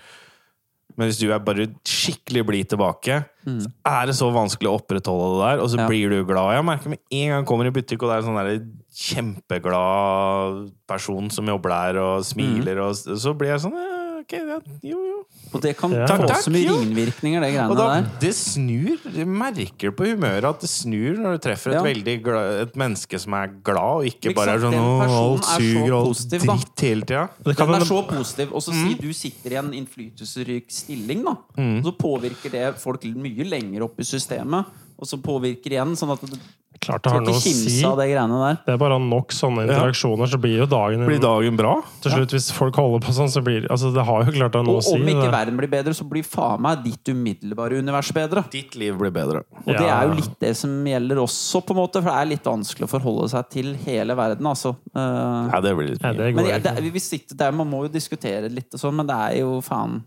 Men 0.99 1.07
hvis 1.07 1.19
du 1.21 1.29
er 1.31 1.39
bare 1.39 1.65
skikkelig 1.87 2.41
blid 2.49 2.69
tilbake, 2.73 3.21
så 3.47 3.69
er 3.87 4.09
det 4.09 4.15
så 4.19 4.27
vanskelig 4.35 4.67
å 4.67 4.75
opprettholde 4.81 5.29
det 5.31 5.45
der. 5.45 5.61
Og 5.63 5.69
så 5.71 5.77
Mm. 5.79 5.83
Ja. 5.85 5.87
blir 5.87 6.09
du 6.11 6.25
glad. 6.27 6.49
Jeg 6.57 6.65
merker 6.67 6.89
med 6.91 6.99
en 7.09 7.29
gang 7.29 7.39
jeg 7.39 7.47
kommer 7.47 7.65
i 7.69 7.71
butikk, 7.71 8.03
og 8.03 8.09
det 8.11 8.17
er 8.17 8.21
en 8.21 8.27
sånn 8.27 8.73
kjempeglad 8.99 10.71
person 10.89 11.29
som 11.31 11.47
jobber 11.47 11.69
der 11.69 11.99
og 12.01 12.25
smiler, 12.27 12.81
og 12.83 12.93
så 12.95 13.33
blir 13.37 13.53
jeg 13.55 13.63
sånn 13.63 13.77
ja, 13.79 13.98
Ok, 14.29 14.35
ja, 14.37 14.59
jo, 14.85 14.97
jo. 15.09 15.19
Og 15.55 15.61
det 15.63 15.71
kan 15.79 15.89
Ja. 15.91 16.05
få 16.05 16.27
Takk, 16.29 16.43
så 16.45 16.51
mye 16.53 16.61
jo. 16.67 16.75
ringvirkninger, 16.77 17.41
det 17.41 17.49
Og 17.49 17.55
greiene 17.55 17.77
da, 17.79 17.85
der. 18.01 18.09
det 18.21 18.33
snur. 18.37 18.99
Du 19.09 19.25
merker 19.25 19.89
på 19.91 20.05
humøret 20.05 20.45
at 20.45 20.59
det 20.61 20.69
snur 20.69 21.17
når 21.17 21.31
du 21.39 21.49
treffer 21.49 21.71
et, 21.71 21.79
Ja. 21.79 21.81
veldig 21.81 22.15
gla- 22.21 22.61
et 22.61 22.75
menneske 22.75 23.19
som 23.19 23.33
er 23.33 23.47
glad, 23.63 23.77
og 23.81 24.03
ikke 24.05 24.29
Ikke 24.29 24.35
bare 24.35 24.53
er 24.53 24.59
sånn 24.59 24.77
alt 24.77 25.41
er 25.41 25.45
så 25.47 25.57
suger 25.57 25.93
og 25.93 26.05
alt 26.05 26.29
dritt 26.29 26.79
hele 26.79 27.01
tida. 27.01 27.29
Den 27.43 27.73
er 27.73 27.85
så 27.89 28.07
positiv, 28.07 28.53
og 28.53 28.61
så 28.61 28.71
si 28.71 28.93
du 28.93 29.11
sitter 29.13 29.49
i 29.51 29.55
en 29.55 29.71
innflytelsesrik 29.73 30.65
stilling, 30.69 31.23
da. 31.25 31.31
Og 31.57 31.83
så 31.83 31.97
påvirker 31.97 32.51
det 32.51 32.75
folk 32.77 33.01
mye 33.05 33.49
lenger 33.49 33.81
opp 33.81 33.99
i 33.99 34.03
systemet, 34.03 34.65
og 34.99 35.07
så 35.07 35.17
påvirker 35.19 35.71
igjen, 35.71 35.95
sånn 35.97 36.11
at 36.13 36.21
du 36.21 36.37
Klart 36.79 37.03
det 37.03 37.11
har 37.11 37.23
noe 37.25 37.35
å 37.35 37.41
si. 37.43 37.81
av 37.85 37.97
det 37.99 38.05
greiene 38.11 38.39
der. 38.39 38.59
Det 38.65 38.73
er 38.73 38.79
bare 38.81 38.99
nok 39.03 39.33
sånne 39.35 39.65
interaksjoner, 39.67 40.29
så 40.31 40.39
blir 40.41 40.61
jo 40.61 40.67
dagen 40.69 41.05
Blir 41.09 41.19
dagen 41.23 41.57
bra? 41.59 41.73
Til 42.03 42.13
slutt, 42.15 42.35
hvis 42.35 42.49
folk 42.55 42.79
holder 42.79 43.03
på 43.03 43.15
sånn, 43.15 43.31
så 43.31 43.43
blir 43.43 43.67
Altså, 43.69 43.91
det 43.95 44.05
har 44.07 44.23
jo 44.23 44.35
klart 44.37 44.53
det 44.55 44.61
har 44.61 44.67
noe 44.67 44.79
Og 44.79 44.83
å 44.83 44.85
si. 44.87 44.95
om 44.95 45.07
ikke 45.11 45.25
det. 45.25 45.31
verden 45.33 45.59
blir 45.59 45.71
bedre, 45.71 45.93
så 45.97 46.07
blir 46.07 46.23
faen 46.27 46.61
meg 46.63 46.83
ditt 46.85 47.11
umiddelbare 47.11 47.79
univers 47.83 48.11
bedre. 48.15 48.45
Ditt 48.53 48.77
liv 48.79 48.95
blir 48.99 49.11
bedre. 49.15 49.43
Og 49.65 49.73
det 49.73 49.87
er 49.87 50.07
jo 50.07 50.15
litt 50.21 50.37
det 50.39 50.53
som 50.57 50.71
gjelder 50.87 51.23
også, 51.25 51.63
på 51.65 51.75
en 51.75 51.81
måte, 51.81 52.01
for 52.01 52.09
det 52.11 52.17
er 52.21 52.31
litt 52.31 52.47
vanskelig 52.47 52.87
å 52.87 52.91
forholde 52.93 53.27
seg 53.33 53.49
til 53.53 53.73
hele 53.85 54.15
verden, 54.19 54.47
altså. 54.49 54.75
Uh, 54.95 55.49
Ja, 55.51 55.59
det 55.63 55.75
blir 55.75 55.91
litt 55.91 56.01
mye. 56.01 56.13
Ja, 56.13 56.17
det 56.17 56.31
går 56.33 56.47
men, 56.47 56.63
det, 56.63 56.93
vi 56.95 57.03
sitter 57.03 57.35
der, 57.43 57.51
Man 57.51 57.69
må 57.69 57.83
jo 57.85 57.91
diskutere 57.91 58.47
litt, 58.49 58.71
og 58.73 58.79
sånn, 58.81 58.95
men 58.95 59.07
det 59.09 59.19
er 59.27 59.37
jo 59.41 59.59
faen 59.65 59.99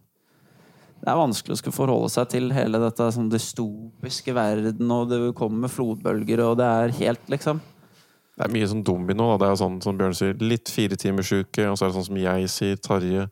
Det 1.03 1.11
er 1.11 1.19
vanskelig 1.19 1.57
å 1.57 1.59
skulle 1.59 1.75
forholde 1.75 2.13
seg 2.15 2.29
til 2.31 2.53
hele 2.55 2.79
dette 2.79 3.09
sånn 3.11 3.31
dystopiske 3.33 4.35
verden, 4.37 4.93
og 4.95 5.11
det 5.11 5.19
kommer 5.39 5.73
flodbølger, 5.73 6.45
og 6.47 6.61
det 6.61 6.69
er 6.69 6.95
helt, 7.01 7.25
liksom 7.33 7.59
Det 8.43 8.49
er 8.49 8.55
mye 8.57 8.69
sånn 8.71 8.83
domino. 8.83 9.29
Da. 9.33 9.39
Det 9.39 9.49
er 9.53 9.59
sånn 9.61 9.77
som 9.85 9.99
Bjørn 9.99 10.17
sier, 10.19 10.35
litt 10.43 10.71
fire 10.73 10.97
timers 10.99 11.31
uke, 11.31 11.67
og 11.71 11.77
så 11.79 11.87
er 11.87 11.93
det 11.93 11.97
sånn 11.99 12.07
som 12.09 12.19
jeg 12.19 12.49
sier, 12.51 12.79
Tarje. 12.83 13.27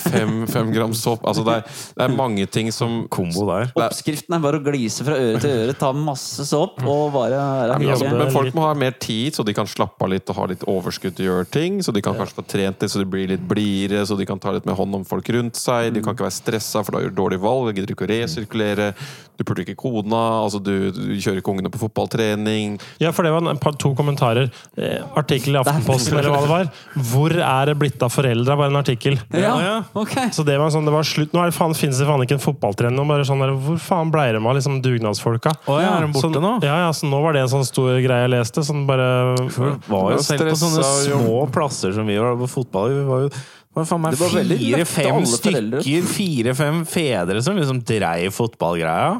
Fem, 0.00 0.46
fem 0.48 0.70
gram 0.72 0.94
sopp. 0.96 1.26
Altså, 1.28 1.44
det 1.44 1.58
er, 1.60 1.74
det 1.98 2.06
er 2.06 2.14
mange 2.16 2.46
ting 2.48 2.70
som 2.72 3.02
Kombo 3.12 3.44
der. 3.50 3.68
Oppskriften 3.76 4.38
er 4.38 4.42
bare 4.44 4.60
å 4.62 4.64
glise 4.64 5.04
fra 5.04 5.18
øre 5.20 5.42
til 5.42 5.52
øre, 5.66 5.76
ta 5.76 5.90
masse 5.92 6.46
sopp 6.48 6.80
og 6.84 7.12
bare 7.14 7.34
ja, 7.34 7.76
men, 7.76 7.90
altså, 7.92 8.08
men 8.08 8.32
folk 8.32 8.56
må 8.56 8.64
ha 8.64 8.72
mer 8.78 8.96
tid, 9.02 9.34
så 9.36 9.44
de 9.46 9.54
kan 9.56 9.68
slappe 9.68 10.06
av 10.06 10.12
litt 10.12 10.30
og 10.32 10.38
ha 10.38 10.48
litt 10.54 10.64
overskudd 10.70 11.18
til 11.18 11.26
å 11.26 11.30
gjøre 11.30 11.50
ting. 11.58 11.78
Så 11.84 11.92
de 11.94 12.02
kan 12.04 12.16
kanskje 12.16 12.38
få 12.38 12.46
trent 12.54 12.80
litt, 12.80 12.92
så 12.92 13.02
de 13.02 13.08
blir 13.10 13.28
litt 13.34 13.44
blidere, 13.50 14.04
så 14.08 14.16
de 14.18 14.26
kan 14.28 14.40
ta 14.40 14.54
litt 14.54 14.66
mer 14.68 14.78
hånd 14.78 15.00
om 15.00 15.04
folk 15.08 15.28
rundt 15.36 15.60
seg. 15.60 15.92
De 15.94 16.02
kan 16.04 16.16
ikke 16.16 16.28
være 16.28 16.38
stressa, 16.38 16.84
for 16.84 16.96
da 16.96 17.04
gjør 17.04 17.14
du 17.14 17.20
dårlige 17.20 17.44
valg. 17.44 17.68
De 17.68 17.80
gidder 17.82 17.96
ikke 17.96 18.08
å 18.08 18.12
resirkulere. 18.14 18.90
Du 19.34 19.42
puler 19.42 19.64
ikke 19.64 19.76
kona. 19.80 20.22
Altså, 20.44 20.60
du, 20.62 20.74
du 20.94 21.14
kjører 21.18 21.42
ikke 21.42 21.54
ungene 21.54 21.72
på 21.74 21.82
fotballtrening. 21.82 22.78
Ja, 23.02 23.10
for 23.14 23.26
det 23.26 23.34
var 23.34 23.44
en 23.50 23.60
par, 23.62 23.74
to 23.80 23.90
kommentarer. 23.98 24.50
Eh, 24.76 25.02
artikkel 25.14 25.54
i 25.54 25.60
Aftenposten, 25.60 26.18
eller 26.18 26.32
hva 26.34 26.40
det 26.42 26.50
var. 26.50 26.70
'Hvor 26.98 27.34
er 27.38 27.66
det 27.70 27.76
blitt 27.78 28.02
av 28.02 28.10
foreldra?' 28.10 28.56
var 28.58 28.66
en 28.66 28.80
artikkel. 28.80 29.18
Ja, 29.30 29.84
ok. 29.94 30.32
Så 30.34 30.44
det 30.44 30.58
var 30.58 30.70
sånn, 30.74 30.84
det 30.84 30.94
var 30.94 31.06
slutt. 31.06 31.32
Nå 31.32 31.42
er 31.42 31.52
det 31.52 31.54
faen, 31.54 31.74
finnes 31.78 31.98
det 31.98 32.08
faen 32.08 32.22
ikke 32.26 32.38
en 32.38 32.42
fotballtrener. 32.42 32.98
og 32.98 33.06
Bare 33.08 33.26
sånn 33.28 33.42
der, 33.44 33.54
hvor 33.54 33.78
faen 33.78 34.10
ble 34.10 34.26
det 34.32 34.42
av 34.42 34.54
liksom, 34.58 34.80
dugnadsfolka? 34.82 35.54
Oh, 35.68 35.78
ja, 35.78 35.96
er 35.98 36.06
de 36.06 36.12
borte 36.12 36.32
så, 36.34 36.42
nå? 36.42 36.54
Ja, 36.66 36.76
ja, 36.86 36.90
så 36.90 37.06
nå 37.06 37.22
var 37.22 37.32
det 37.36 37.44
en 37.44 37.52
sånn 37.54 37.66
stor 37.66 37.94
greie 38.02 38.26
jeg 38.26 38.34
leste. 38.34 38.64
Sånn 38.66 38.86
bare 38.86 39.36
Det 39.36 39.88
var 39.88 40.10
jo 40.12 40.22
selv 40.24 40.50
på 40.50 40.58
sånne 40.58 40.88
små 41.04 41.44
plasser 41.54 41.94
som 41.94 42.06
vi 42.06 42.18
var 42.18 42.34
på 42.40 42.50
fotball. 42.50 42.90
Vi 42.90 43.04
var 43.06 43.28
jo 43.28 43.30
det 43.74 43.80
var 43.82 43.86
faen 43.90 44.02
meg 44.04 44.12
Det 44.14 44.86
fire-fem 44.86 45.24
stykker, 45.26 46.04
fire-fem 46.06 46.76
fedre 46.86 47.40
som 47.42 47.56
liksom 47.58 47.80
dreiv 47.82 48.30
fotballgreia. 48.36 49.16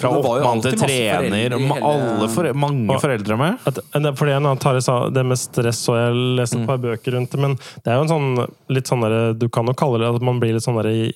Fra 0.00 0.12
Det 0.14 0.22
oppmann 0.24 0.62
til 0.64 0.78
trener. 0.80 1.54
Og 1.58 1.60
i 1.60 1.80
alle 1.90 2.28
fore 2.32 2.54
mange 2.56 2.96
foreldre 3.02 3.36
med. 3.36 3.58
at, 3.68 3.78
en- 3.94 4.14
fordi 4.16 4.32
en 4.32 4.48
tar 4.56 4.80
sa 4.80 5.10
det 5.10 5.26
med 5.26 5.36
stress, 5.36 5.82
og 5.92 5.96
jeg 6.00 6.14
leste 6.40 6.56
et 6.62 6.66
par 6.66 6.78
bøker 6.78 7.12
rundt 7.18 7.30
det, 7.36 7.38
men 7.44 7.56
det 7.84 7.86
er 7.92 7.98
jo 8.00 8.06
en 8.06 8.14
sånn 8.14 8.48
litt 8.72 8.86
sånn 8.88 9.04
derre 9.04 9.34
Du 9.38 9.48
kan 9.52 9.66
jo 9.66 9.74
kalle 9.74 9.98
det 10.00 10.08
at 10.16 10.22
man 10.22 10.40
blir 10.40 10.54
litt 10.56 10.64
sånn 10.64 10.80
derre 10.80 11.12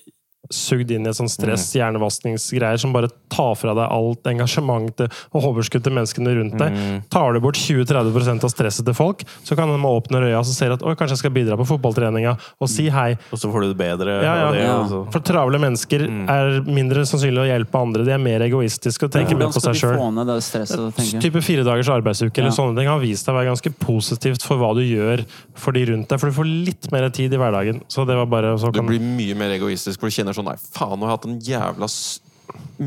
sugd 0.51 0.91
inn 0.91 1.05
i 1.05 1.09
et 1.09 1.15
sånt 1.15 1.31
stress, 1.31 1.69
hjernevaskningsgreier 1.77 2.79
som 2.81 2.91
bare 2.93 3.07
tar 3.31 3.55
fra 3.55 3.73
deg 3.77 3.87
alt 3.87 4.27
engasjement 4.27 5.03
og 5.07 5.47
overskudd 5.49 5.85
til 5.85 5.95
menneskene 5.95 6.33
rundt 6.35 6.57
deg. 6.59 6.75
Tar 7.13 7.33
du 7.33 7.39
bort 7.43 7.55
20-30 7.59 8.43
av 8.43 8.51
stresset 8.51 8.85
til 8.85 8.97
folk, 8.97 9.23
så 9.47 9.55
kan 9.57 9.71
de 9.71 9.79
åpne 9.87 10.23
øya 10.27 10.41
og 10.41 10.45
se 10.49 10.67
at 10.67 10.83
Oi, 10.83 10.95
kanskje 10.99 11.15
jeg 11.15 11.21
skal 11.23 11.33
bidra 11.35 11.55
på 11.59 11.65
fotballtreninga, 11.69 12.35
og 12.59 12.69
si 12.71 12.89
hei. 12.91 13.13
Og 13.31 13.39
så 13.39 13.49
får 13.51 13.63
du 13.63 13.67
det 13.71 13.79
bedre. 13.79 14.17
Ja, 14.23 14.33
ja. 14.43 14.49
det, 14.51 14.63
Ja. 14.63 15.03
For 15.13 15.23
travle 15.23 15.59
mennesker 15.61 16.03
er 16.03 16.59
mindre 16.67 17.05
sannsynlig 17.07 17.45
å 17.45 17.47
hjelpe 17.47 17.79
andre. 17.79 18.03
De 18.07 18.11
er 18.11 18.21
mer 18.21 18.43
egoistiske 18.45 19.07
og 19.07 19.13
tenker 19.15 19.39
mer 19.39 19.53
på 19.53 19.63
seg 19.63 19.79
sjøl. 19.79 19.95
jeg? 21.15 21.23
Type 21.23 21.43
fire 21.45 21.63
dagers 21.63 21.89
arbeidsuke 21.93 22.37
eller 22.41 22.51
Ja. 22.51 22.57
sånne 22.57 22.77
ting 22.77 22.87
har 22.91 22.99
vist 22.99 23.25
deg 23.25 23.33
å 23.35 23.39
være 23.39 23.51
ganske 23.53 23.73
positivt 23.79 24.43
for 24.43 24.57
hva 24.59 24.73
du 24.75 24.83
gjør 24.83 25.25
for 25.55 25.71
de 25.71 25.85
rundt 25.85 26.09
deg. 26.09 26.19
For 26.19 26.29
du 26.29 26.35
får 26.35 26.49
litt 26.67 26.91
mer 26.91 27.09
tid 27.09 27.33
i 27.33 27.37
hverdagen. 27.37 27.81
Så 27.87 28.05
det 28.05 28.15
var 28.19 28.25
bare 28.27 28.57
så 28.57 28.71
Du 28.71 28.79
kan... 28.79 28.87
blir 28.87 28.99
mye 28.99 29.35
mer 29.37 29.55
egoistisk, 29.55 29.99
for 29.99 30.11
du 30.11 30.15
kjenner 30.15 30.32
sånn 30.37 30.49
Nei, 30.49 30.57
faen, 30.59 30.97
nå 30.99 31.07
har 31.07 31.13
jeg 31.13 31.19
hatt 31.19 31.29
en 31.29 31.39
jævla 31.47 31.89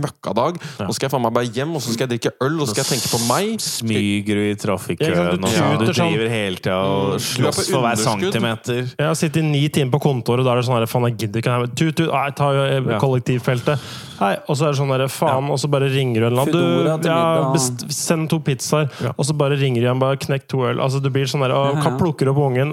møkkadag. 0.03 0.61
Nå 0.83 0.97
skal 0.97 1.07
jeg 1.09 1.15
faen 1.17 1.25
meg 1.27 1.35
bare 1.37 1.51
hjem, 1.57 1.75
og 1.79 1.83
så 1.85 1.95
skal 1.95 2.07
jeg 2.07 2.13
drikke 2.17 2.33
øl, 2.47 2.57
og 2.61 2.69
så 2.69 2.75
skal 2.75 2.85
jeg 2.85 2.91
tenke 2.95 3.13
på 3.13 3.21
meg. 3.29 3.55
Smyger 3.67 4.41
du 4.41 4.43
i 4.47 4.55
trafikkøen, 4.61 5.15
du 5.17 5.47
og 5.47 5.85
du 5.85 5.93
sånn. 5.93 6.11
driver 6.13 6.33
hele 6.33 6.61
tida 6.63 6.79
og 6.87 7.15
er 7.17 7.25
slåss 7.27 7.63
for 7.71 7.87
hver 7.87 8.03
centimeter. 8.03 8.83
Jeg 8.97 9.07
har 9.11 9.17
sittet 9.19 9.45
ni 9.47 9.65
timer 9.73 9.95
på 9.97 10.03
kontoret, 10.09 10.43
og 10.45 10.49
da 10.49 10.57
er 10.57 10.63
det 10.63 10.67
sånn 10.69 10.79
her, 10.79 10.89
faen, 10.91 11.09
jeg 11.11 11.19
gidder 11.25 11.43
ikke. 11.45 11.57
Nei, 11.57 11.73
Tut, 11.77 11.95
tut, 11.99 12.11
nei, 12.13 12.27
ta 12.37 12.51
eh, 12.67 12.93
kollektivfeltet. 13.03 13.87
Nei, 14.17 14.31
og 14.49 14.57
så 14.57 14.65
er 14.69 14.73
det 14.73 14.79
sånn 14.81 14.93
der, 14.95 15.03
faen, 15.13 15.51
og 15.53 15.59
så 15.61 15.69
bare 15.69 15.91
ringer 15.93 16.23
du 16.23 16.27
en 16.27 16.33
eller 16.33 16.47
annen. 16.47 17.01
Du, 17.03 17.09
ja, 17.11 17.51
best, 17.53 17.85
send 17.93 18.31
to 18.33 18.39
pizzaer, 18.41 18.89
og 19.13 19.27
så 19.29 19.37
bare 19.37 19.59
ringer 19.61 19.83
de 19.83 19.89
igjen, 19.91 20.01
bare 20.01 20.17
knekk 20.23 20.47
to 20.49 20.63
øl. 20.71 20.81
Altså, 20.81 21.03
du 21.05 21.11
blir 21.13 21.29
sånn 21.29 21.45
derre 21.45 21.59
Hva 21.83 21.93
plukker 22.01 22.29
du 22.29 22.33
opp 22.33 22.41
ungen. 22.47 22.73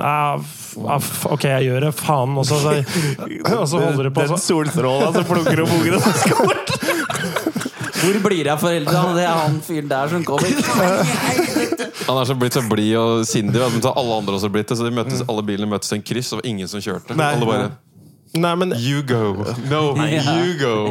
Ok, 1.33 1.43
jeg 1.49 1.67
gjør 1.67 1.87
det, 1.89 1.91
faen. 1.99 2.37
Og 2.39 2.47
så, 2.47 2.59
så, 2.63 2.77
og 3.59 3.67
så 3.69 3.81
holder 3.83 4.07
du 4.07 4.13
på. 4.15 4.23
Den 4.23 4.33
Så. 4.37 4.41
solstråla 4.53 5.11
som 5.15 5.27
plukker 5.27 5.65
opp 5.65 5.73
Og 5.73 5.99
så 6.01 6.15
skal 6.23 6.47
bort. 6.47 6.73
Hvor 8.03 8.19
blir 8.27 8.43
det 8.43 8.53
av? 8.53 8.65
Det 9.15 9.23
er 9.23 9.39
han 9.39 9.61
fyren 9.63 9.91
der 9.91 10.11
som 10.11 10.25
kommer. 10.27 10.51
Han 12.03 12.17
er 12.19 12.27
så 12.27 12.35
blitt 12.35 12.57
så 12.57 12.63
blid 12.67 12.97
og 12.99 13.23
sindig, 13.27 13.61
alle 13.63 14.17
andre 14.17 14.35
også 14.35 14.51
blitt 14.51 14.67
det. 14.67 14.75
Så 14.75 14.83
de 14.83 14.91
møttes, 14.91 15.23
alle 15.23 15.43
bilene 15.47 15.69
møttes 15.71 15.93
i 15.93 15.99
en 15.99 16.03
kryss, 16.03 16.33
og 16.33 16.41
det 16.41 16.43
var 16.43 16.49
ingen 16.51 16.71
som 16.71 16.83
kjørte. 16.83 17.15
Nei. 17.15 17.31
alle 17.37 17.47
bare 17.47 17.71
Nei, 18.33 18.55
men 18.57 18.71
You 18.81 19.03
go! 19.05 19.45
No, 19.69 19.93
you 20.09 20.55
go! 20.57 20.89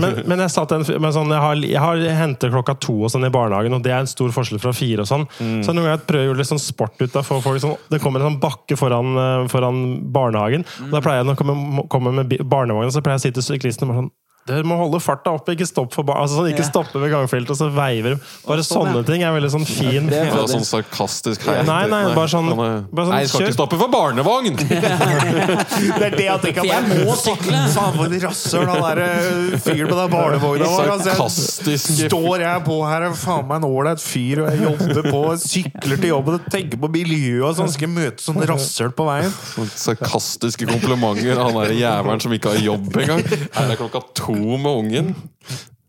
Men, 0.00 0.22
men 0.24 0.40
jeg 0.40 0.52
satt 0.54 0.72
en 0.72 0.86
men 1.04 1.12
sånn, 1.12 1.28
jeg, 1.28 1.42
har, 1.44 1.58
jeg 1.60 1.82
har 1.82 2.04
henter 2.16 2.52
klokka 2.54 2.74
to 2.80 2.94
og 3.04 3.12
sånn 3.12 3.28
i 3.28 3.32
barnehagen, 3.32 3.76
og 3.76 3.84
det 3.84 3.92
er 3.92 4.00
en 4.00 4.08
stor 4.08 4.32
forskjell 4.32 4.62
fra 4.62 4.72
fire. 4.76 5.04
og 5.04 5.10
sånn. 5.10 5.26
Så 5.36 5.74
noen 5.76 5.90
ganger 5.90 6.06
prøver 6.08 6.24
jeg 6.24 6.30
å 6.30 6.32
gjøre 6.32 6.40
litt 6.40 6.52
sånn 6.54 6.62
sport 6.64 6.96
ut 7.04 7.20
av 7.20 7.28
folk. 7.28 7.60
Sånn, 7.60 7.76
det 7.92 8.00
kommer 8.00 8.24
en 8.24 8.32
sånn 8.32 8.40
bakke 8.40 8.78
foran, 8.80 9.12
eh, 9.20 9.44
foran 9.52 9.82
barnehagen. 10.16 10.64
og 10.86 10.96
Da 10.96 11.04
pleier 11.04 11.20
jeg 11.20 11.28
når 11.28 11.36
jeg 11.36 11.44
kommer, 11.44 11.86
kommer 11.92 12.16
med 12.22 12.32
barnevognen, 12.40 12.94
så 12.94 13.04
pleier 13.04 13.20
jeg 13.20 13.26
å 13.26 13.26
si 13.28 13.36
til 13.36 13.48
syklistene 13.52 13.92
bare 13.92 14.06
sånn 14.06 14.12
dere 14.48 14.64
må 14.66 14.74
holde 14.74 14.98
farta 14.98 15.30
oppe, 15.36 15.54
ikke 15.54 15.66
stopp 15.68 15.92
for 15.94 16.02
altså, 16.18 16.42
ikke 16.50 16.64
Ja. 16.64 16.66
stoppe 16.66 16.98
ved 16.98 17.12
gangfeltet, 17.12 17.50
og 17.54 17.58
så 17.60 17.68
veiver. 17.70 18.16
Bare 18.46 18.64
sånn, 18.66 18.88
sånne 18.88 18.96
ja. 18.98 19.02
ting 19.06 19.22
er 19.22 19.30
veldig 19.36 19.50
sånn 19.52 19.66
fin 19.68 20.08
Det 20.10 20.18
er 20.18 20.32
sånn 20.50 20.64
sarkastisk 20.66 21.44
hei. 21.46 21.60
Nei, 21.62 21.86
nei, 21.86 22.00
bare 22.16 22.26
sånn- 22.26 22.50
bare 22.56 22.82
sånn, 23.06 23.12
Nei, 23.12 23.20
jeg 23.22 23.28
skal 23.30 23.40
kjør. 23.40 23.46
ikke 23.46 23.54
stoppe 23.54 23.78
for 23.78 23.88
barnevogn! 23.92 24.56
Det 26.02 26.06
er 26.08 26.16
det 26.16 26.26
at 26.32 26.42
jeg 26.48 26.54
kan 26.56 26.64
For 26.64 26.72
jeg 26.72 27.04
må 27.06 27.14
sykle. 27.20 27.60
Faen, 27.72 27.94
for 27.96 28.04
en 28.08 28.20
rasshøl 28.24 28.66
han 28.72 28.82
der 28.82 29.00
eh, 29.04 29.58
fyren 29.62 29.88
på 29.92 29.96
den 30.00 30.10
barnevogna 30.10 30.66
var. 30.72 30.90
Altså, 30.96 31.12
Sarkastisk 31.12 32.08
Står 32.08 32.42
jeg 32.42 32.64
på 32.66 32.80
her, 32.88 33.06
er 33.06 33.14
faen 33.22 33.46
meg 33.46 33.62
en 33.62 33.68
ålreit 33.70 34.02
fyr, 34.02 34.42
og 34.42 34.50
jeg 34.50 34.62
jobber 34.66 35.08
på, 35.10 35.22
sykler 35.42 36.02
til 36.02 36.10
jobben 36.12 36.38
og 36.40 36.50
tenker 36.50 36.82
på 36.82 36.90
miljøet 36.90 37.46
og 37.46 37.56
sånn. 37.60 37.70
Skal 37.72 37.86
jeg 37.88 37.94
møte 37.94 38.26
sånn 38.26 38.42
rasshøl 38.50 38.90
på 38.98 39.06
veien? 39.06 39.30
Sånn 39.54 39.70
Sarkastiske 39.86 40.66
komplimenter. 40.70 41.38
Han 41.38 41.62
er 41.62 41.74
jævelen 41.78 42.26
som 42.26 42.34
ikke 42.36 42.56
har 42.56 42.62
jobb 42.66 43.00
engang. 43.04 43.22
Her 43.54 43.70
er 43.70 43.78
klokka 43.80 44.02
to 44.18 44.31
med 44.36 44.72
ungen. 44.72 45.14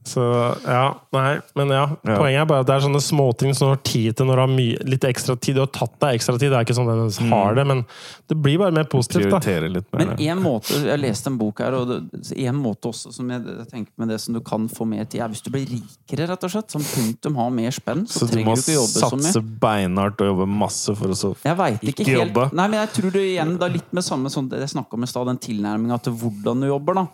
Så 0.06 0.22
ja, 0.68 0.98
nei, 1.16 1.38
men 1.56 1.70
ja. 1.72 1.84
Ja. 2.04 2.18
Poenget 2.20 2.42
er 2.42 2.48
bare 2.50 2.64
at 2.66 2.68
det 2.68 2.74
er 2.76 2.84
sånne 2.84 3.00
småting 3.02 3.54
som 3.56 3.70
du 3.70 3.72
har 3.72 3.82
tid 3.88 4.18
til 4.20 4.28
når 4.28 4.36
du 4.36 4.42
har 4.44 4.52
mye, 4.52 4.82
litt 4.92 5.06
ekstra 5.08 5.36
tid. 5.40 5.56
Du 5.56 5.62
har 5.64 5.70
tatt 5.72 5.94
deg 6.04 6.18
ekstra 6.18 6.36
tid, 6.36 6.52
det 6.52 6.58
er 6.60 6.68
ikke 6.68 6.76
sånn 6.76 6.92
at 6.92 7.16
du 7.16 7.30
har 7.32 7.56
det, 7.56 7.64
men 7.70 7.84
det 8.28 8.38
blir 8.44 8.60
bare 8.60 8.76
mer 8.76 8.90
positivt, 8.92 9.32
mer. 9.32 9.70
Men 9.96 10.12
en 10.20 10.44
måte, 10.44 10.76
Jeg 10.84 11.00
leste 11.00 11.32
en 11.32 11.40
bok 11.40 11.64
her, 11.64 11.78
og 11.78 11.88
det, 11.88 12.02
en 12.36 12.60
måte 12.60 12.92
også 12.92 13.14
som 13.16 13.32
jeg, 13.32 13.46
jeg 13.48 13.70
tenker 13.72 14.04
med 14.04 14.12
det 14.12 14.20
som 14.26 14.36
du 14.36 14.42
kan 14.44 14.68
få 14.68 14.86
mer 14.92 15.08
tid, 15.08 15.24
er 15.24 15.32
hvis 15.32 15.44
du 15.46 15.50
blir 15.56 15.66
rikere, 15.72 16.28
rett 16.34 16.48
og 16.50 16.52
slett. 16.52 16.74
Som 16.74 16.84
punktum 16.84 17.40
har 17.40 17.50
mer 17.56 17.72
spenn, 17.72 18.04
så, 18.04 18.26
Så 18.26 18.28
du 18.28 18.36
trenger 18.36 18.52
må 18.52 18.60
du 18.60 18.66
ikke 18.66 18.80
jobbe 18.82 19.00
så 19.00 19.12
mye. 19.16 19.32
satse 19.32 19.46
beinhardt 19.64 20.24
og 20.26 20.34
jobbe 20.34 20.52
masse 20.52 20.98
for 21.00 21.16
å 21.16 21.18
så 21.18 21.36
Jeg 21.46 21.60
vet 21.64 21.80
ikke, 21.80 21.96
Ikke 21.96 22.12
helt 22.12 22.28
jobbe. 22.28 22.50
Nei, 22.52 22.68
men 22.68 22.82
jeg 22.84 22.96
tror 23.00 23.16
det 23.16 23.28
igjen 23.32 23.58
da 23.62 23.72
litt 23.72 23.94
med 23.96 24.04
samme 24.04 24.32
sånn 24.34 24.52
det 24.52 24.66
jeg 24.66 24.76
snakka 24.76 25.00
om 25.00 25.08
i 25.08 25.14
stad, 25.16 25.32
den 25.32 25.40
tilnærminga 25.48 26.02
til 26.04 26.20
hvordan 26.20 26.66
du 26.66 26.74
jobber, 26.74 27.06
da. 27.06 27.08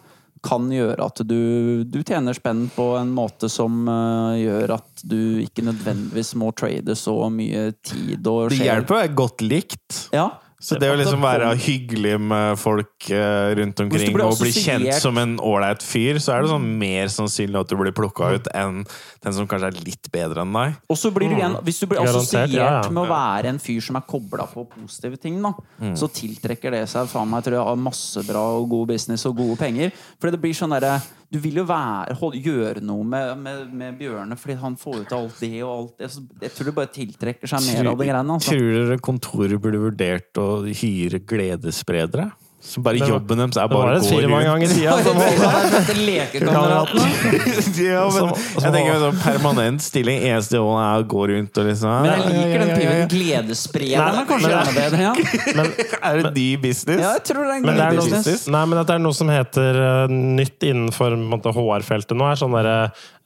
Kan 0.46 0.70
gjøre 0.72 1.08
at 1.10 1.24
du, 1.28 1.84
du 1.84 2.00
tjener 2.04 2.38
spenn 2.38 2.68
på 2.76 2.92
en 3.00 3.12
måte 3.16 3.50
som 3.52 3.82
uh, 3.90 4.36
gjør 4.40 4.78
at 4.80 5.04
du 5.04 5.42
ikke 5.44 5.66
nødvendigvis 5.68 6.36
må 6.40 6.54
trade 6.58 6.96
så 6.96 7.16
mye 7.34 7.72
tid 7.84 8.28
og 8.30 8.54
Det 8.54 8.64
hjelper 8.64 8.96
å 8.96 9.02
være 9.02 9.18
godt 9.20 9.44
likt. 9.46 10.06
Ja. 10.16 10.30
Så 10.60 10.76
det 10.76 10.90
å 10.92 10.96
liksom 11.00 11.22
være 11.24 11.54
hyggelig 11.56 12.18
med 12.20 12.60
folk 12.60 13.08
eh, 13.16 13.52
rundt 13.56 13.80
omkring 13.80 14.18
og 14.20 14.42
bli 14.42 14.52
kjent 14.52 14.90
som 15.00 15.16
en 15.22 15.38
ålreit 15.40 15.86
fyr, 15.86 16.20
så 16.20 16.34
er 16.36 16.44
det 16.44 16.52
sånn 16.52 16.66
mer 16.82 17.08
sannsynlig 17.14 17.62
at 17.62 17.72
du 17.72 17.78
blir 17.80 17.96
plukka 17.96 18.34
ut 18.36 18.50
enn 18.52 18.82
den 19.20 19.36
som 19.36 19.48
kanskje 19.50 19.70
er 19.74 19.80
litt 19.84 20.10
bedre 20.14 20.46
enn 20.46 20.56
deg. 20.56 20.80
Og 20.88 20.98
så 21.00 21.12
blir 21.16 21.32
du 21.32 21.36
igjen, 21.36 21.58
Hvis 21.66 21.82
du 21.82 21.88
blir 21.92 22.02
assosiert 22.04 22.54
ja, 22.56 22.70
ja. 22.80 22.82
med 22.88 23.02
å 23.04 23.10
være 23.10 23.52
en 23.52 23.62
fyr 23.62 23.82
som 23.84 24.00
er 24.00 24.06
kobla 24.08 24.48
på 24.48 24.64
positive 24.72 25.20
ting, 25.20 25.42
da, 25.44 25.52
så 26.00 26.08
tiltrekker 26.14 26.76
det 26.76 26.86
seg 26.92 27.10
faen 27.12 27.30
meg, 27.32 27.44
tror 27.46 27.60
jeg 27.60 27.68
har 27.68 27.80
masse 27.90 28.24
bra 28.28 28.44
og 28.58 28.70
god 28.72 28.94
business 28.94 29.28
og 29.28 29.36
gode 29.42 29.60
penger. 29.60 29.92
Fordi 30.20 30.36
det 30.38 30.44
blir 30.44 30.56
sånn 30.58 30.76
derre 30.76 31.00
Du 31.30 31.38
vil 31.38 31.60
jo 31.60 31.64
være, 31.70 32.16
hold, 32.18 32.40
gjøre 32.42 32.82
noe 32.82 33.04
med, 33.06 33.36
med, 33.38 33.68
med 33.70 33.98
Bjørne 34.00 34.34
fordi 34.40 34.56
han 34.58 34.74
får 34.82 35.04
ut 35.04 35.12
alt 35.14 35.44
det 35.44 35.52
og 35.62 35.74
alt 35.76 36.00
det. 36.02 36.10
Så 36.10 36.24
jeg 36.42 36.56
tror 36.56 36.70
det 36.70 36.74
bare 36.80 36.90
tiltrekker 36.96 37.52
seg 37.52 37.68
mer 37.68 37.92
av 37.92 38.00
det 38.00 38.08
greiene. 38.10 38.38
Altså. 38.40 38.56
Tror 38.56 38.78
dere 38.80 38.98
kontoret 39.06 39.62
burde 39.62 39.84
vurdert 39.84 40.42
å 40.42 40.48
hyre 40.66 41.22
gledesspredere? 41.30 42.32
Så 42.62 42.82
bare 42.84 42.98
Det 43.00 43.06
var- 43.08 43.10
jobben 43.16 43.38
deres 43.40 43.56
er 43.58 43.68
Det 43.68 43.76
var 43.76 43.86
bare 43.88 44.00
å 44.00 44.04
gå 44.04 44.10
firma 44.10 44.40
rundt. 44.44 44.74
tida 44.76 44.96
som 45.04 45.16
Lekekameratene. 46.10 47.06
ja, 47.90 48.04
men 48.12 48.34
jeg 48.36 48.74
tenker 48.76 49.00
sånn 49.04 49.20
permanent 49.24 49.82
stilling. 49.84 50.20
Eneste 50.28 50.60
jobben 50.60 50.82
er 50.84 51.00
å 51.00 51.06
gå 51.08 51.22
rundt 51.32 51.58
og 51.62 51.70
liksom 51.70 51.94
Men 52.04 52.12
jeg 52.12 52.34
liker 52.34 52.60
den 52.60 52.70
pivoten. 52.74 52.84
ja, 52.84 52.98
ja. 53.00 53.08
Gledessprederen 53.14 54.20
er 54.22 54.28
kanskje 54.30 54.52
men- 54.52 54.76
bedre. 54.76 55.00
Ja. 55.08 55.14
Men. 55.56 55.72
Er 56.10 56.22
det 56.24 56.34
ny 56.36 56.48
business? 56.58 57.02
ja, 57.04 57.14
jeg 57.18 57.24
tror 57.30 57.44
det 57.44 57.50
er 57.50 57.56
en 57.60 57.66
men 57.66 57.76
det 57.76 57.84
er 57.86 57.96
business. 58.00 58.48
noe, 58.48 58.54
nei, 58.56 58.66
men 58.72 58.80
at 58.80 58.88
det 58.88 58.96
er 58.96 59.02
noe 59.04 59.14
som 59.18 59.30
heter 59.32 59.80
uh, 59.80 60.08
nytt 60.12 60.64
innenfor 60.70 61.16
HR-feltet 61.56 62.16
nå, 62.18 62.28
er 62.32 62.40
sånn 62.40 62.56
derre 62.56 62.78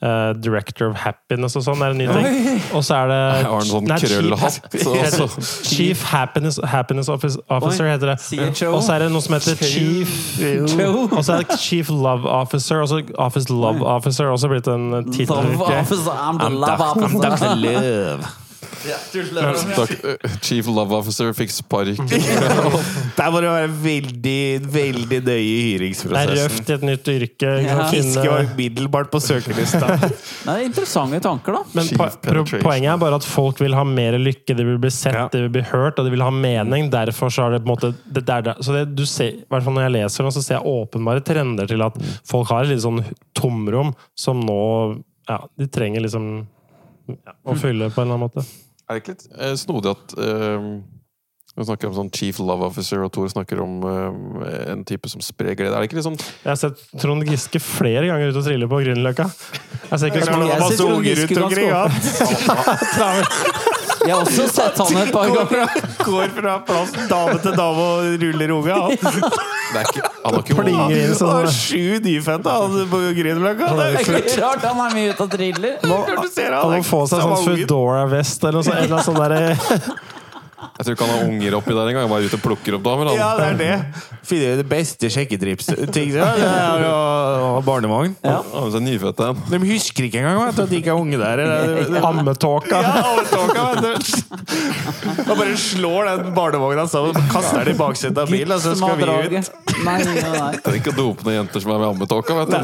eh, 0.03 0.34
Director 0.43 0.89
of 0.91 0.97
Happiness 0.99 1.55
og 1.55 1.63
sånn. 1.63 1.80
er 1.85 1.93
en 1.93 1.97
ny 2.01 2.07
ting. 2.11 2.61
Og 2.75 2.84
så 2.84 2.95
er 2.97 3.07
det 3.07 3.19
Jeg 3.39 3.45
har 3.47 3.61
en 3.61 3.69
sånn 3.69 3.88
Nei, 3.88 3.97
Chief- 4.01 4.11
krøllhatt, 4.19 4.77
så- 4.84 4.95
heter- 4.99 5.47
Chief 5.69 6.03
Happiness, 6.11 6.59
Happiness 6.63 7.09
Office, 7.09 7.38
Officer 7.49 7.85
heter 7.88 8.11
det. 8.13 8.65
Og 8.67 8.84
så 8.84 8.93
er 8.95 8.99
det 9.05 9.11
noe 9.11 9.21
som 9.21 9.34
heter 9.39 9.55
Chief 9.63 10.11
Og 11.13 11.23
så 11.23 11.34
er 11.38 11.43
det 11.43 11.59
Chief 11.59 11.89
Love 11.89 12.27
Officer. 12.27 12.81
Også 12.81 13.01
Office 13.17 13.49
Love 13.49 13.81
Officer 13.85 14.25
også 14.34 14.49
blitt 14.51 14.67
en 14.67 15.11
tittel. 15.11 15.35
Love 15.35 15.61
officer, 15.80 16.11
I'm 16.11 16.38
the 16.39 16.49
love 16.49 16.81
officer. 16.81 17.55
Love. 17.55 18.25
Takk. 18.73 19.91
Eh, 20.03 20.33
Chief 20.41 20.67
Love 20.67 20.95
Officer 20.97 21.31
fikk 21.37 21.51
sparken. 21.53 22.07
Der 23.17 23.29
må 23.31 23.41
du 23.43 23.47
være 23.47 23.69
veldig, 23.83 24.37
veldig 24.73 25.19
nøye 25.27 25.41
i 25.43 25.59
hyringsprosessen. 25.73 26.31
Det 26.33 26.39
er 26.39 26.47
røft 26.47 26.69
i 26.71 26.75
et 26.77 26.85
nytt 26.89 27.11
yrke. 27.13 27.51
Ja. 27.65 27.77
Fiske 27.91 28.23
var 28.25 28.41
Finne- 28.43 28.57
middelbart 28.57 29.11
på 29.13 29.21
søkerlista. 29.23 29.91
Nei, 30.49 30.57
interessante 30.67 31.21
tanker, 31.23 31.59
da. 31.59 31.63
Men 31.77 31.91
po 31.99 32.09
poenget 32.63 32.91
er 32.95 33.01
bare 33.03 33.19
at 33.21 33.27
folk 33.27 33.61
vil 33.63 33.77
ha 33.77 33.85
mer 33.87 34.17
lykke, 34.21 34.55
de 34.57 34.67
vil 34.71 34.81
bli 34.83 34.91
sett, 34.93 35.13
Ja. 35.17 35.27
de 35.33 35.45
vil 35.45 35.53
bli 35.59 35.65
hørt, 35.69 35.99
og 36.01 36.07
de 36.09 36.15
vil 36.15 36.25
ha 36.25 36.31
mening. 36.33 36.89
Derfor 36.93 37.31
så 37.33 37.47
er 37.47 37.57
det 37.57 37.63
på 37.63 37.69
en 37.69 37.75
måte 37.75 37.93
det 38.07 38.25
der, 38.27 38.41
der. 38.49 38.59
Så 38.63 38.75
det, 38.75 38.87
du 38.97 39.05
ser, 39.09 39.39
i 39.43 39.47
hvert 39.51 39.63
fall 39.67 39.77
når 39.77 39.87
jeg 39.89 39.95
leser 39.99 40.27
nå, 40.27 40.33
så 40.35 40.43
ser 40.43 40.57
jeg 40.59 40.67
åpenbare 40.73 41.23
trender 41.25 41.69
til 41.69 41.83
at 41.85 41.97
folk 42.29 42.49
har 42.51 42.65
et 42.65 42.73
litt 42.75 42.83
sånn 42.85 43.03
tomrom 43.37 43.93
som 44.17 44.41
nå 44.43 44.59
Ja, 45.29 45.37
de 45.55 45.69
trenger 45.71 46.03
liksom 46.03 46.25
ja, 47.07 47.33
å 47.47 47.53
fylle 47.55 47.87
på 47.93 48.01
en 48.01 48.09
eller 48.09 48.17
annen 48.17 48.23
måte. 48.25 48.43
Er 48.94 48.99
det 48.99 49.03
ikke 49.03 49.15
litt 49.15 49.26
eh, 49.34 49.56
snodig 49.57 49.94
at 49.95 50.14
eh, 50.22 50.68
vi 51.53 51.65
snakker 51.68 51.90
om 51.91 51.94
sånn 51.94 52.07
Chief 52.14 52.38
Love 52.41 52.65
Officer, 52.65 53.02
og 53.06 53.11
Tor 53.14 53.28
snakker 53.30 53.60
om 53.61 53.74
eh, 53.86 54.72
en 54.74 54.82
type 54.90 55.10
som 55.10 55.22
sprer 55.22 55.53
glede. 55.57 55.74
Er 55.74 55.84
det 55.84 55.90
ikke 55.90 55.99
litt 55.99 56.07
sånn 56.07 56.18
Jeg 56.18 56.49
har 56.49 56.57
sett 56.57 56.82
Trond 57.02 57.26
Giske 57.30 57.61
flere 57.61 58.07
ganger 58.10 58.32
ute 58.34 58.41
og 58.41 58.48
trille 58.48 58.70
på 58.70 58.80
Grünerløkka. 58.86 59.28
Jeg 59.91 59.98
ser 60.02 60.10
ikke 60.10 60.24
ut 60.24 60.30
som 60.30 60.34
han 60.38 60.49
har 60.49 60.61
Giske 61.10 61.38
rundt 61.38 61.49
omkring. 61.49 61.70
Jeg 64.03 64.11
har 64.11 64.20
også 64.26 64.45
sett 64.52 64.80
han 64.82 64.98
et 64.99 65.11
par 65.15 65.30
Går 65.32 65.38
ganger. 65.38 65.70
fra, 65.70 66.03
går 66.03 66.34
fra 66.36 66.53
plass 66.68 66.91
dame 67.07 67.38
til 67.40 67.53
dame 67.56 67.86
og 67.88 68.24
ruller 68.24 68.52
unga. 68.57 68.80
Det 68.91 69.80
er 69.80 69.86
ikke, 69.88 70.10
Han 70.23 70.37
har 70.37 70.43
ikke 70.43 70.55
Plinger 70.55 70.93
inn 70.95 71.09
Han 71.09 71.17
sånn 71.19 71.31
har 71.33 71.47
sju 71.51 71.99
nyfødte 72.03 72.53
han 72.55 72.75
på 72.91 72.99
Grünerløkka. 73.19 73.71
Det 73.75 73.85
er 73.85 73.97
ikke 73.99 74.21
klart. 74.21 74.37
rart 74.43 74.67
han 74.69 74.81
er 74.85 74.95
mye 74.95 75.11
ute 75.11 75.25
og 75.25 75.31
triller. 75.33 75.73
Han. 75.83 75.91
Han 76.53 76.75
må 76.77 76.83
få 76.87 77.01
seg 77.11 77.23
sånn 77.25 77.43
Foodora-vest 77.43 78.47
eller 78.47 78.59
noe 78.59 78.67
sånt. 78.67 78.79
Eller 78.79 78.95
noe 78.95 79.03
der, 79.19 79.33
Jeg 80.77 80.85
tror 80.85 80.95
ikke 80.95 81.06
han 81.07 81.14
har 81.14 81.23
unger 81.30 81.56
oppi 81.60 81.76
der 81.77 81.90
engang. 81.91 82.06
Han 82.07 82.11
bare 82.14 82.27
ute 82.30 82.38
og 82.40 82.44
plukker 82.44 82.77
opp 82.77 82.84
damer. 82.85 83.10
Han. 83.11 83.18
Ja, 83.19 83.30
det 83.40 83.45
er 83.48 83.57
det. 83.60 83.76
Finner 84.27 84.60
det 84.61 84.68
beste 84.69 85.10
sjekketrips-ting. 85.14 86.14
Barnevogn. 87.68 88.15
Ja. 88.23 88.40
Har 88.53 88.68
med 88.68 88.76
seg 88.76 88.85
nyfødte 88.85 89.30
en. 89.31 89.41
De 89.52 89.60
husker 89.68 90.07
ikke 90.07 90.22
engang 90.23 90.40
vet 90.44 90.61
at 90.64 90.72
de 90.72 90.80
ikke 90.81 90.94
er 90.94 90.99
unge 91.03 91.18
der. 91.22 91.44
Ammetåka. 92.03 92.81
Ja, 92.84 92.94
ammetåka, 93.11 93.61
vet 93.69 93.81
du. 93.84 93.90
Og 95.23 95.35
bare 95.40 95.57
slår 95.60 96.10
den 96.10 96.34
barnevogna 96.38 96.88
sammen 96.91 97.15
og 97.18 97.30
kaster 97.34 97.64
den 97.64 97.76
i 97.76 97.80
baksetet 97.80 98.23
av 98.23 98.31
bilen, 98.31 98.56
og 98.56 98.61
så 98.64 98.76
skal 98.77 98.98
vi 98.99 99.38
ut. 99.38 99.52
Nei, 99.84 99.98
nei, 100.06 100.15
nei. 100.23 100.52
Det 100.57 100.69
er 100.72 100.80
ikke 100.80 100.94
å 100.94 100.98
dope 100.99 101.26
noen 101.27 101.40
jenter 101.41 101.64
som 101.64 101.73
er 101.76 101.84
med 101.84 101.90
ammetåka. 101.94 102.40
vet 102.40 102.48
du. 102.53 102.56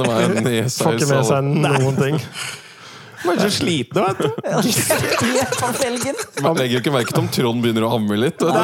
De 0.49 0.57
er 0.59 0.71
Får 0.71 0.99
ikke 0.99 1.11
med 1.13 1.29
seg 1.29 1.53
noen 1.67 1.95
ting. 1.99 2.19
De 3.23 3.29
er 3.33 3.39
så 3.43 3.49
slitne, 3.51 4.01
vet 4.05 4.19
du. 4.23 4.27
Man 6.45 6.55
legger 6.57 6.73
jo 6.77 6.81
ikke 6.83 6.93
merke 6.95 7.11
til 7.13 7.21
om 7.23 7.27
Trond 7.35 7.59
begynner 7.65 7.83
å 7.87 7.93
amme 7.97 8.15
litt. 8.21 8.39
Vet 8.39 8.53
du. 8.53 8.55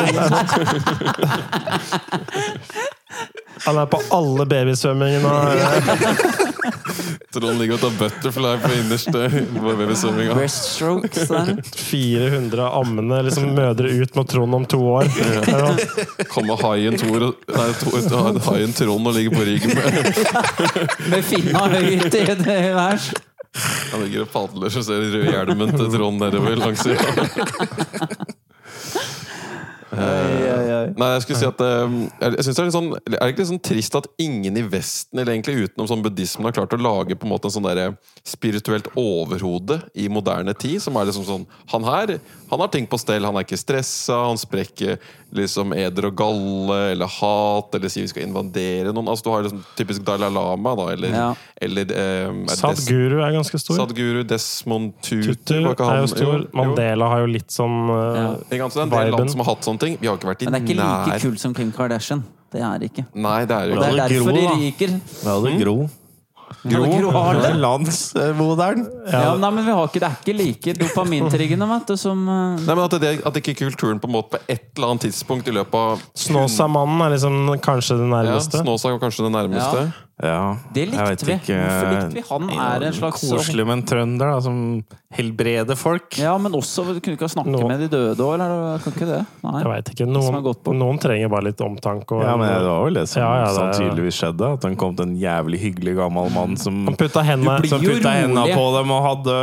Han 3.65 3.77
er 3.81 3.85
på 3.89 3.99
alle 4.13 4.45
babysvømmingene. 4.45 5.31
Trond 7.35 7.59
ligger 7.59 7.75
og 7.75 7.81
tar 7.81 7.93
butterfly 7.99 8.51
på 8.63 8.69
innerste 8.77 9.21
på 9.55 9.73
babysvømminga. 9.79 10.35
400 11.75 12.67
ammende 12.79 13.17
liksom, 13.27 13.49
mødre 13.57 13.87
ut 14.01 14.15
mot 14.19 14.29
Trond 14.31 14.55
om 14.59 14.65
to 14.71 14.79
år. 14.99 15.05
Ja. 15.49 15.71
Kommer 16.31 16.59
haien 16.63 16.95
Tor 16.99 17.19
Nei, 17.55 17.69
Tor- 17.81 18.39
haien 18.49 18.73
Trond 18.77 19.07
og 19.09 19.13
ligger 19.17 19.31
på 19.35 19.43
ryggen 19.47 19.71
med 19.75 19.85
Med 21.11 21.21
finna 21.27 21.65
høyt 21.71 22.13
i 22.15 22.23
det 22.43 22.59
værs. 22.75 23.09
Han 23.95 24.03
ligger 24.03 24.25
og 24.25 24.31
padler, 24.33 24.67
og 24.67 24.83
ser 24.83 24.99
rødhjelmen 24.99 25.29
hjelmen 25.31 25.71
til 25.71 25.87
Trond 25.93 26.19
nedover 26.19 26.57
langs 26.59 26.83
sida. 26.83 26.99
Nei, 30.93 31.09
jeg 31.15 31.25
skulle 31.25 31.39
si 31.41 31.47
at 31.49 31.61
um, 31.65 31.97
Jeg, 32.21 32.35
jeg 32.37 32.45
synes 32.47 32.55
det 32.55 32.61
Er 32.61 32.67
litt 32.69 32.77
sånn 32.77 32.89
Er 32.95 33.15
det 33.15 33.31
ikke 33.33 33.43
litt 33.43 33.51
sånn 33.51 33.63
trist 33.69 33.97
at 33.99 34.09
ingen 34.21 34.59
i 34.59 34.65
Vesten, 34.75 35.19
eller 35.19 35.33
egentlig 35.35 35.67
utenom 35.67 35.89
sånn 35.89 36.05
buddhismen, 36.05 36.47
har 36.47 36.55
klart 36.57 36.75
å 36.77 36.81
lage 36.81 37.17
på 37.17 37.27
en 37.27 37.33
måte 37.33 37.49
en 37.49 37.55
sånn 37.57 37.67
der 37.67 37.97
spirituelt 38.27 38.91
overhode 38.99 39.81
i 39.97 40.09
moderne 40.11 40.55
tid? 40.57 40.81
Som 40.83 40.99
er 40.99 41.09
liksom 41.09 41.27
sånn 41.27 41.47
Han 41.73 41.87
her 41.87 42.17
han 42.49 42.59
har 42.59 42.67
ting 42.67 42.87
på 42.87 42.97
stell. 42.97 43.25
Han 43.25 43.37
er 43.39 43.45
ikke 43.45 43.57
stressa, 43.57 44.17
han 44.27 44.37
sprekker 44.37 44.99
liksom 45.35 45.73
eder 45.75 46.05
og 46.07 46.15
galle 46.15 46.77
eller 46.93 47.09
hat, 47.11 47.73
eller 47.75 47.91
sier 47.91 48.05
vi 48.05 48.11
skal 48.13 48.27
invadere 48.27 48.93
noen. 48.95 49.09
Altså 49.11 49.25
Du 49.25 49.31
har 49.33 49.43
liksom 49.43 49.63
typisk 49.75 50.05
Dalai 50.07 50.29
Lama, 50.31 50.75
da, 50.77 50.85
eller, 50.93 51.15
Ja. 51.15 51.25
eller 51.61 51.89
um, 52.29 52.43
er 52.45 52.59
Sadguru 52.59 53.17
er 53.25 53.33
ganske 53.35 53.59
stor. 53.59 53.79
Sadguru, 53.81 54.21
Desmond 54.23 54.93
Tutu 55.01 55.33
Tutu 55.33 55.55
er 55.57 55.99
jo 55.99 56.07
stor. 56.07 56.21
jo, 56.21 56.37
jo. 56.37 56.49
Mandela 56.53 57.09
har 57.11 57.25
jo 57.25 57.31
litt 57.33 57.51
sånn 57.51 57.89
uh, 57.89 58.37
Ja. 58.55 58.69
Så 58.69 58.77
det 58.77 58.85
er 58.85 58.85
en 58.85 58.93
del 58.93 59.11
land 59.17 59.33
som 59.33 59.43
har 59.43 59.49
hatt 59.51 59.65
sånne 59.65 59.81
ting. 59.81 59.97
Vi 59.99 60.07
har 60.07 60.19
ikke 60.19 60.29
vært 60.29 60.45
i 60.45 60.49
Men 60.49 60.53
det 60.55 60.61
er 60.61 60.67
ikke 60.79 61.11
like 61.11 61.21
kult 61.27 61.43
som 61.43 61.53
Kim 61.57 61.71
Kardashian. 61.75 62.23
Det 62.55 62.63
er 62.63 62.87
ikke. 62.87 63.05
Nei, 63.13 63.43
det 63.49 63.55
er 63.55 63.69
jo 63.69 63.75
Og 63.75 63.83
det 63.83 63.87
er 63.91 64.01
derfor 64.05 64.31
Gro, 64.31 64.41
de 64.41 64.57
ryker. 64.65 64.97
Ja, 65.25 65.37
det 65.43 65.55
Gro. 65.61 65.77
Gro, 66.65 66.85
Gro 66.85 67.11
det. 67.41 67.53
Landsmoderen. 67.61 68.85
Ja, 69.11 69.33
nei, 69.37 69.49
men 69.53 69.65
vi 69.65 69.73
har 69.73 69.89
ikke, 69.89 70.01
det 70.01 70.07
er 70.07 70.19
ikke 70.21 70.35
like 70.37 70.73
dopamintriggende 70.79 71.67
vet 71.69 71.91
du, 71.91 71.95
som 71.99 72.21
uh... 72.25 72.55
Nei, 72.57 72.73
men 72.73 72.83
at, 72.85 72.95
det, 73.01 73.11
at 73.25 73.39
ikke 73.41 73.55
kulturen 73.59 74.01
på 74.01 74.09
en 74.09 74.15
måte 74.15 74.35
på 74.35 74.41
et 74.45 74.69
eller 74.75 74.93
annet 74.93 75.07
tidspunkt 75.07 75.49
i 75.49 75.55
løpet 75.55 75.77
av 75.77 76.05
Snåsamannen 76.25 77.05
er 77.05 77.15
liksom 77.15 77.37
kanskje 77.65 77.99
det 78.01 78.07
ja, 78.07 78.13
nærmeste. 78.15 78.61
Snåsa 78.63 78.93
er 78.93 79.01
kanskje 79.01 79.27
det 79.27 79.33
nærmeste. 79.35 79.85
Ja, 79.89 80.14
Det 80.15 80.85
jeg 80.87 80.91
vet 80.95 81.09
likte 81.19 81.25
vi. 81.27 81.33
ikke. 81.35 81.55
Hvorfor 81.59 81.89
likte 81.91 82.15
vi? 82.15 82.21
Han 82.29 82.49
er 82.55 82.83
en 82.87 82.93
slags 82.95 83.23
Koselig 83.27 83.65
med 83.67 83.73
en 83.75 83.81
trønder 83.83 84.29
da, 84.31 84.37
som 84.45 84.59
helbreder 85.15 85.75
folk. 85.75 86.15
Ja, 86.19 86.37
men 86.39 86.53
også 86.55 86.85
Kunne 86.85 87.01
du 87.03 87.17
ikke 87.17 87.27
snakke 87.31 87.51
noen, 87.51 87.67
med 87.67 87.81
de 87.83 87.89
døde 87.91 88.23
òg, 88.23 88.35
eller 88.37 88.79
kan 88.83 88.93
ikke 88.95 89.07
det? 89.09 89.19
Nei. 89.43 89.53
Jeg 89.59 89.69
veit 89.73 89.91
ikke. 89.91 90.07
Noen, 90.07 90.37
noen 90.79 91.01
trenger 91.03 91.31
bare 91.33 91.47
litt 91.49 91.59
omtanke. 91.63 92.15
Og, 92.15 92.23
Ja, 92.23 92.35
men 92.39 92.47
det 92.47 92.63
var 92.63 92.85
vel 92.85 92.93
det 93.01 93.03
som 93.11 93.21
Ja, 93.21 93.31
ja, 93.41 93.49
det- 93.51 93.57
sannsynligvis 93.59 94.19
skjedde. 94.21 94.53
At 94.55 94.61
det 94.61 94.77
kom 94.77 94.95
til 94.95 95.05
en 95.09 95.17
jævlig 95.19 95.59
hyggelig 95.59 95.95
gammel 95.99 96.31
mann 96.31 96.55
som 96.55 96.85
Han 96.87 96.95
putta 96.95 97.19
rolig. 97.19 98.55
på 98.55 98.65
dem 98.77 98.91
og 98.95 99.03
hadde 99.09 99.35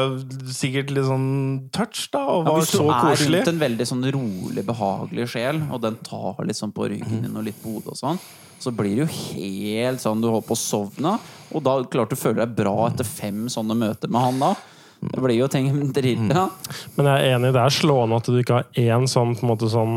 sikkert 0.56 0.90
litt 0.90 1.04
sånn 1.04 1.68
touch, 1.70 2.08
da. 2.10 2.24
Og 2.24 2.46
Ja, 2.46 2.50
var 2.52 2.60
hvis 2.60 2.72
du 2.72 2.78
så 2.78 2.88
er 2.88 3.16
rundt 3.28 3.48
en 3.48 3.58
veldig 3.60 3.86
sånn 3.92 4.04
rolig, 4.12 4.64
behagelig 4.64 5.28
sjel, 5.28 5.60
og 5.70 5.82
den 5.82 5.96
tar 5.96 6.36
liksom 6.48 6.72
på 6.72 6.88
ryggen 6.88 7.22
din 7.28 7.36
og 7.36 7.44
litt 7.44 7.60
på 7.62 7.74
hodet 7.76 7.88
og 7.92 7.96
sånn, 8.00 8.18
så 8.62 8.72
blir 8.74 8.94
det 8.96 9.04
jo 9.04 9.10
helt 9.12 10.02
sånn 10.02 10.22
du 10.22 10.28
holder 10.30 10.46
på 10.48 10.56
å 10.56 10.60
sovne. 10.62 11.16
Og 11.52 11.64
da 11.66 11.74
klart 11.92 12.12
du 12.14 12.16
føler 12.16 12.44
deg 12.46 12.54
bra 12.62 12.76
etter 12.88 13.04
fem 13.08 13.44
sånne 13.52 13.76
møter 13.76 14.12
med 14.12 14.22
han 14.24 14.38
da. 14.42 14.52
Det 15.02 15.18
blir 15.18 15.34
jo 15.40 15.48
ting 15.50 15.68
drilla. 15.92 16.46
Men 16.96 17.08
jeg 17.10 17.26
er 17.26 17.36
enig, 17.36 17.52
det 17.56 17.62
er 17.64 17.74
slående 17.74 18.20
at 18.22 18.28
du 18.30 18.38
ikke 18.38 18.60
har 18.60 18.68
én 18.78 19.08
sånn, 19.10 19.34
på 19.34 19.42
en 19.44 19.50
måte 19.50 19.70
sånn 19.72 19.96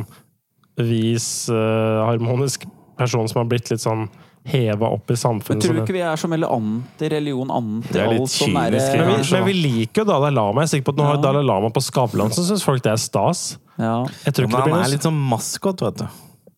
vis, 0.81 1.27
uh, 1.53 2.03
harmonisk 2.09 2.65
person 2.97 3.27
som 3.29 3.43
har 3.43 3.49
blitt 3.51 3.69
litt 3.71 3.83
sånn 3.83 4.07
heva 4.45 4.89
opp 4.93 5.09
i 5.09 5.17
samfunnet. 5.17 5.57
Men 5.57 5.63
tror 5.63 5.77
du 5.77 5.81
ikke 5.85 5.95
vi 5.95 6.03
er 6.05 6.19
så 6.21 6.29
veldig 6.29 6.49
anti-religion, 6.53 7.53
anti 7.53 7.93
Det 7.95 8.01
er 8.03 8.11
litt 8.13 8.21
alt 8.25 8.33
som 8.33 8.57
er 8.61 8.75
derre- 8.75 8.99
men, 8.99 9.07
vi, 9.23 9.31
men 9.33 9.45
vi 9.47 9.55
liker 9.57 10.03
jo 10.03 10.05
Dalai 10.11 10.29
Lama. 10.35 10.61
Jeg 10.61 10.67
er 10.67 10.73
sikker 10.75 10.87
på 10.89 10.93
at 10.93 10.99
nå 10.99 11.07
har 11.07 11.15
Ja. 11.17 11.21
Dalai 11.23 11.45
Lama 11.47 11.71
på 11.73 11.81
Skavlan, 11.81 12.33
så 12.35 12.43
syns 12.45 12.65
folk 12.65 12.83
det 12.85 12.91
er 12.93 13.01
stas. 13.01 13.57
Ja. 13.79 14.05
Jeg 14.25 14.33
tror 14.37 14.45
Men 14.45 14.51
ikke 14.51 14.57
det 14.57 14.61
han 14.61 14.75
blir 14.75 14.85
er 14.85 14.93
litt 14.93 15.07
sånn 15.07 15.21
maskot, 15.31 15.81
vet 15.81 15.97
du. 16.03 16.05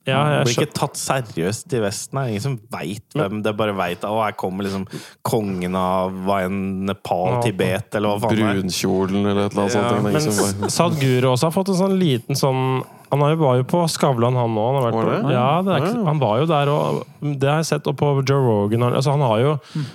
Ja, 0.08 0.20
jeg 0.38 0.46
blir 0.48 0.56
ikke 0.64 0.74
tatt 0.80 0.98
seriøst 1.00 1.74
i 1.78 1.80
Vesten. 1.84 2.18
Det 2.18 2.24
er 2.24 2.32
ingen 2.34 2.44
som 2.46 2.58
veit 2.74 3.16
hvem 3.18 3.42
det. 3.44 3.54
Bare 3.60 3.74
vet 3.78 4.06
Å, 4.08 4.14
her 4.24 4.36
kommer 4.40 4.64
liksom 4.68 4.86
kongen 5.28 5.76
av 5.78 6.12
hva 6.26 6.42
enn 6.48 6.86
Nepal, 6.88 7.42
Tibet, 7.44 7.94
eller 8.00 8.16
hva 8.16 8.20
faen 8.28 8.36
det 8.38 8.44
er. 8.48 8.62
Brunkjolen 8.62 9.26
eller 9.26 9.46
et 9.50 9.58
eller 9.58 9.66
annet 9.68 10.14
Ja, 10.16 10.30
sånt. 10.32 10.62
Men 10.62 10.70
Sadhguru 10.72 11.32
også 11.34 11.50
har 11.52 11.56
fått 11.58 11.74
en 11.74 11.82
sånn 11.82 11.98
liten 12.00 12.40
sånn 12.40 12.64
Han 13.10 13.22
var 13.24 13.56
jo 13.56 13.64
på 13.64 13.86
Skavlan, 13.88 14.36
han 14.36 14.56
òg. 14.60 14.82
Han, 14.84 14.92
Var 14.92 15.06
det? 15.24 15.32
ja, 15.32 15.62
det 15.64 15.76
ikke- 15.82 16.06
han 16.10 16.20
var 16.20 16.40
jo 16.42 16.46
der, 16.46 16.68
og 16.70 17.06
det 17.40 17.48
har 17.48 17.62
jeg 17.62 17.66
sett. 17.70 17.88
Og 17.88 17.96
på 17.96 18.10
Joe 18.28 18.42
Rogan. 18.44 18.84
Altså, 18.92 19.12
han 19.12 19.22
har 19.24 19.40
jo, 19.40 19.54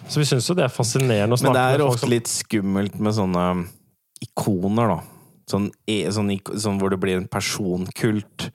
så 0.08 0.16
vi 0.16 0.24
syns 0.24 0.48
jo 0.48 0.54
det 0.56 0.64
er 0.64 0.72
fascinerende 0.72 1.36
å 1.36 1.42
Men 1.42 1.52
det 1.52 1.60
er 1.60 1.78
med 1.78 1.86
ofte 1.92 2.08
litt 2.08 2.24
skummelt 2.24 2.98
med 2.98 3.12
sånne 3.12 3.66
ikoner, 4.22 4.88
da. 4.96 5.00
Sånn, 5.50 5.70
sånn, 6.14 6.30
sånn 6.56 6.78
hvor 6.80 6.88
det 6.94 7.00
blir 7.02 7.18
en 7.18 7.28
personkult, 7.28 8.50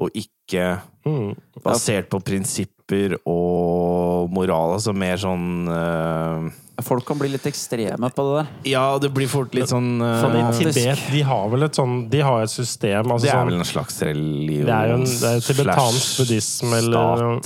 og 0.00 0.10
ikke 0.16 0.80
mm, 1.04 1.34
basert 1.64 2.08
på 2.12 2.20
prinsipper 2.24 3.18
og 3.28 4.30
moral. 4.32 4.74
Altså 4.78 4.92
mer 4.96 5.16
sånn 5.20 5.68
eh, 5.68 6.50
Folk 6.82 7.04
kan 7.06 7.18
bli 7.20 7.28
litt 7.30 7.44
ekstreme 7.46 8.08
på 8.10 8.22
det 8.26 8.32
der. 8.40 8.46
Ja, 8.72 8.84
det 8.98 9.10
blir 9.14 9.28
fort 9.30 9.52
litt 9.54 9.68
sånn 9.70 10.00
uh, 10.02 10.16
Sånn 10.18 10.34
I 10.40 10.40
Tibet 10.56 11.02
de 11.12 11.20
har 11.28 11.44
vel 11.52 11.62
et 11.68 11.76
sånn 11.78 11.92
De 12.10 12.22
har 12.24 12.42
et 12.42 12.50
system 12.50 13.12
altså 13.12 13.26
Det 13.26 13.30
er 13.30 13.36
sånn, 13.36 13.50
vel 13.52 13.58
en 13.60 13.68
slags 13.68 14.00
religion 14.08 14.66
Det 14.66 14.78
er 14.78 14.88
jo 14.90 14.96
en- 14.96 15.04
det 15.04 15.30
er 15.30 15.44
tibetansk 15.46 16.16
buddhisme, 16.22 16.72
eller-. 16.80 16.96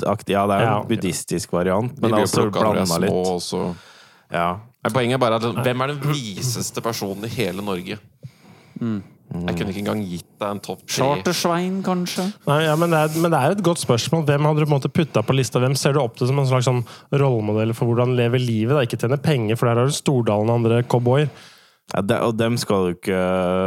Ja, 0.06 0.14
det 0.22 0.38
er 0.38 0.46
jo 0.46 0.70
Ja. 0.70 0.78
en 0.80 0.88
buddhistisk 0.88 1.52
variant, 1.52 1.92
De 1.92 2.00
men 2.00 2.10
det 2.10 2.14
blir 2.14 2.22
er 2.22 2.30
også 2.30 2.46
de 2.46 2.54
blanda 2.60 2.98
litt. 3.02 3.10
også. 3.34 3.76
Ja. 4.32 4.48
Poenget 4.94 5.18
er 5.18 5.18
bare 5.18 5.34
at 5.42 5.42
hvem 5.66 5.82
er 5.82 5.86
den 5.92 6.00
viseste 6.14 6.80
personen 6.80 7.24
i 7.26 7.28
hele 7.28 7.60
Norge? 7.66 7.98
Jeg 9.26 9.56
kunne 9.58 9.72
ikke 9.72 9.82
engang 9.82 10.02
gitt 10.06 10.28
deg 10.38 10.46
en 10.54 10.60
topp 10.62 10.84
tre. 10.84 11.00
Chartersvein, 11.00 11.80
kanskje? 11.84 12.28
Nei, 12.46 12.60
ja, 12.62 12.76
men, 12.78 12.94
det 12.94 13.00
er, 13.02 13.18
men 13.24 13.34
det 13.34 13.40
er 13.40 13.56
et 13.56 13.64
godt 13.66 13.82
spørsmål. 13.82 14.22
Hvem 14.28 14.46
hadde 14.46 14.62
du 14.62 14.68
på 14.68 14.70
en 14.70 14.76
måte 14.76 14.92
putta 14.92 15.24
på 15.26 15.34
lista? 15.34 15.60
Hvem 15.62 15.74
ser 15.78 15.96
du 15.96 16.00
opp 16.04 16.14
til 16.18 16.30
som 16.30 16.38
en 16.38 16.48
slags 16.48 16.68
sånn 16.68 16.84
rollemodell 17.10 17.74
for 17.76 17.90
hvordan 17.90 18.14
leve 18.18 18.40
livet? 18.40 18.76
Da? 18.76 18.86
Ikke 18.86 19.00
tjene 19.02 19.18
penger, 19.20 19.58
for 19.58 19.68
der 19.68 19.82
har 19.82 19.90
du 19.90 19.96
Stordalen 19.96 20.52
og 20.52 20.62
andre 20.62 20.80
cowboyer. 20.86 21.30
Ja, 21.94 22.00
de, 22.02 22.16
og 22.18 22.32
dem 22.34 22.56
skal 22.58 22.88
du 22.88 22.94
ikke, 22.96 23.18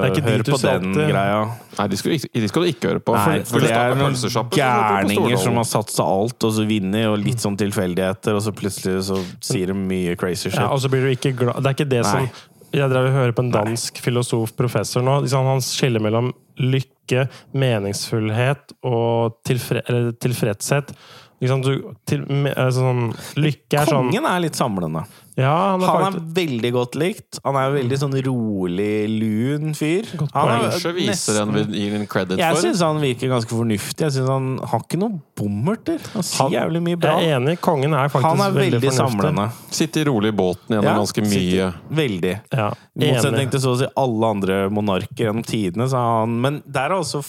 ikke 0.09 0.23
høre 0.25 0.43
du 0.43 0.49
på 0.51 0.57
den 0.59 0.89
til. 0.91 1.05
greia. 1.07 1.43
Nei, 1.77 1.85
de 1.87 1.99
skal, 1.99 2.11
du 2.11 2.15
ikke, 2.17 2.29
de 2.35 2.49
skal 2.51 2.65
du 2.65 2.67
ikke 2.67 2.89
høre 2.89 3.03
på. 3.03 3.13
Nei, 3.15 3.37
for 3.47 3.63
det 3.63 3.69
starter 3.71 3.93
er 3.93 4.01
noen 4.01 4.49
gærninger 4.57 5.39
som 5.39 5.59
har 5.61 5.67
satsa 5.69 6.03
alt, 6.03 6.35
og 6.43 6.51
så 6.57 6.65
vinner, 6.67 7.07
og 7.13 7.21
litt 7.23 7.39
sånn 7.39 7.55
tilfeldigheter, 7.59 8.35
og 8.35 8.43
så 8.43 8.51
plutselig 8.55 9.05
så 9.07 9.21
sier 9.39 9.71
de 9.71 9.77
mye 9.79 10.17
crazy 10.19 10.49
shit. 10.49 10.59
Ja, 10.59 10.67
og 10.75 10.83
så 10.83 10.91
blir 10.91 11.07
du 11.07 11.13
ikke 11.13 11.31
glad 11.39 11.63
Det 11.63 11.71
er 11.71 11.77
ikke 11.77 11.87
det 11.95 12.03
Nei. 12.03 12.11
som 12.11 12.48
Jeg 12.75 12.91
drev 12.91 13.07
og 13.09 13.15
hører 13.15 13.33
på 13.33 13.45
en 13.45 13.53
dansk 13.53 13.97
filosof, 14.03 14.53
professor 14.57 15.01
nå. 15.05 15.19
Liksom, 15.23 15.47
han 15.49 15.63
skiller 15.65 16.03
mellom 16.03 16.31
lykke, 16.61 17.25
meningsfullhet 17.57 18.75
og 18.85 19.39
tilfre, 19.47 19.81
eller 19.87 20.11
tilfredshet. 20.21 20.93
Liksom, 21.39 21.61
du, 21.63 21.93
til, 22.05 22.25
altså, 22.51 22.81
sånn, 22.83 23.03
lykke 23.39 23.79
er 23.79 23.85
sånn 23.87 24.09
Kongen 24.11 24.25
er 24.27 24.41
litt 24.43 24.57
samlende. 24.59 25.05
Ja, 25.39 25.71
han 25.77 25.83
er 25.85 25.87
Han 25.87 26.15
er 26.17 26.23
veldig 26.35 26.69
godt 26.75 26.95
likt. 26.99 27.37
Han 27.45 27.55
er 27.55 27.69
veldig 27.71 27.97
sånn 28.01 28.15
rolig, 28.25 29.07
lun 29.07 29.71
fyr. 29.77 30.09
Han 30.33 30.49
er 30.51 30.65
Kanskje 30.65 30.91
viser 30.97 31.37
en 31.45 31.53
gir 31.71 31.93
en 31.95 32.03
credit 32.11 32.41
Jeg 32.41 32.57
for. 32.57 32.65
syns 32.65 32.81
han 32.83 32.99
virker 32.99 33.31
ganske 33.31 33.55
fornuftig. 33.55 34.03
Jeg 34.03 34.11
synes 34.17 34.27
Han 34.33 34.49
har 34.67 34.83
ikke 34.83 34.99
noen 34.99 35.21
bommerter. 35.39 35.99
Han 36.13 36.23
sier 36.27 36.43
Han- 36.43 36.51
jævlig 36.57 36.81
mye 36.89 36.99
bra. 36.99 37.15
Jeg 37.21 37.29
er 37.31 37.39
enig. 37.39 37.55
Kongen 37.61 37.93
er 37.95 38.09
faktisk 38.09 38.27
Han 38.27 38.41
er 38.41 38.51
veldig, 38.59 38.81
fornuftig. 38.81 38.97
samlende. 38.99 39.51
Sitter 39.71 40.05
rolig 40.11 40.33
i 40.33 40.37
båten 40.43 40.67
gjennom 40.75 40.83
Ja, 40.83 40.97
ganske 40.99 41.21
mye. 41.23 41.73
Veldig. 41.89 42.41
Ja, 42.51 42.69
I 42.99 43.13
motsetning 43.13 43.49
til 43.51 43.59
så 43.61 43.75
å 43.75 43.79
si 43.79 43.87
alle 43.95 44.25
andre 44.35 44.69
monarker 44.69 45.23
gjennom 45.31 45.45
tidene. 45.45 45.87
sa 45.89 46.19
han, 46.19 46.41
men 46.41 46.61
der 46.67 46.91
er 46.91 46.99
også 46.99 47.23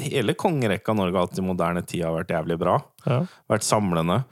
hele 0.00 0.36
kongerekka 0.38 0.94
Norge 0.96 1.20
alltid 1.20 1.42
i 1.42 1.46
moderne 1.46 1.82
tid 1.84 2.06
har 2.06 2.16
vært 2.16 2.32
jævlig 2.34 2.58
bra. 2.60 2.78
Ja. 3.06 3.20
Vært 3.50 3.66
samlende. 3.66 4.22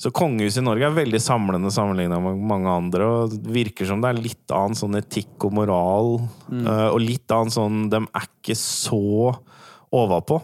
Så 0.00 0.10
kongehuset 0.14 0.58
i 0.60 0.64
Norge 0.66 0.88
er 0.88 0.96
veldig 0.96 1.20
samlende 1.22 1.70
sammenligna 1.72 2.18
med 2.22 2.40
mange 2.50 2.72
andre. 2.72 3.06
Og 3.06 3.36
det 3.36 3.54
virker 3.54 3.88
som 3.88 4.02
det 4.02 4.10
er 4.10 4.24
litt 4.24 4.54
annen 4.54 4.78
sånn 4.78 4.98
etikk 4.98 5.46
og 5.46 5.54
moral. 5.60 6.16
Mm. 6.50 6.66
og 6.66 6.98
litt 7.02 7.30
annen 7.34 7.54
sånn 7.54 7.86
De 7.92 8.02
er 8.02 8.26
ikke 8.26 8.58
så 8.58 9.04
overpå. 9.94 10.40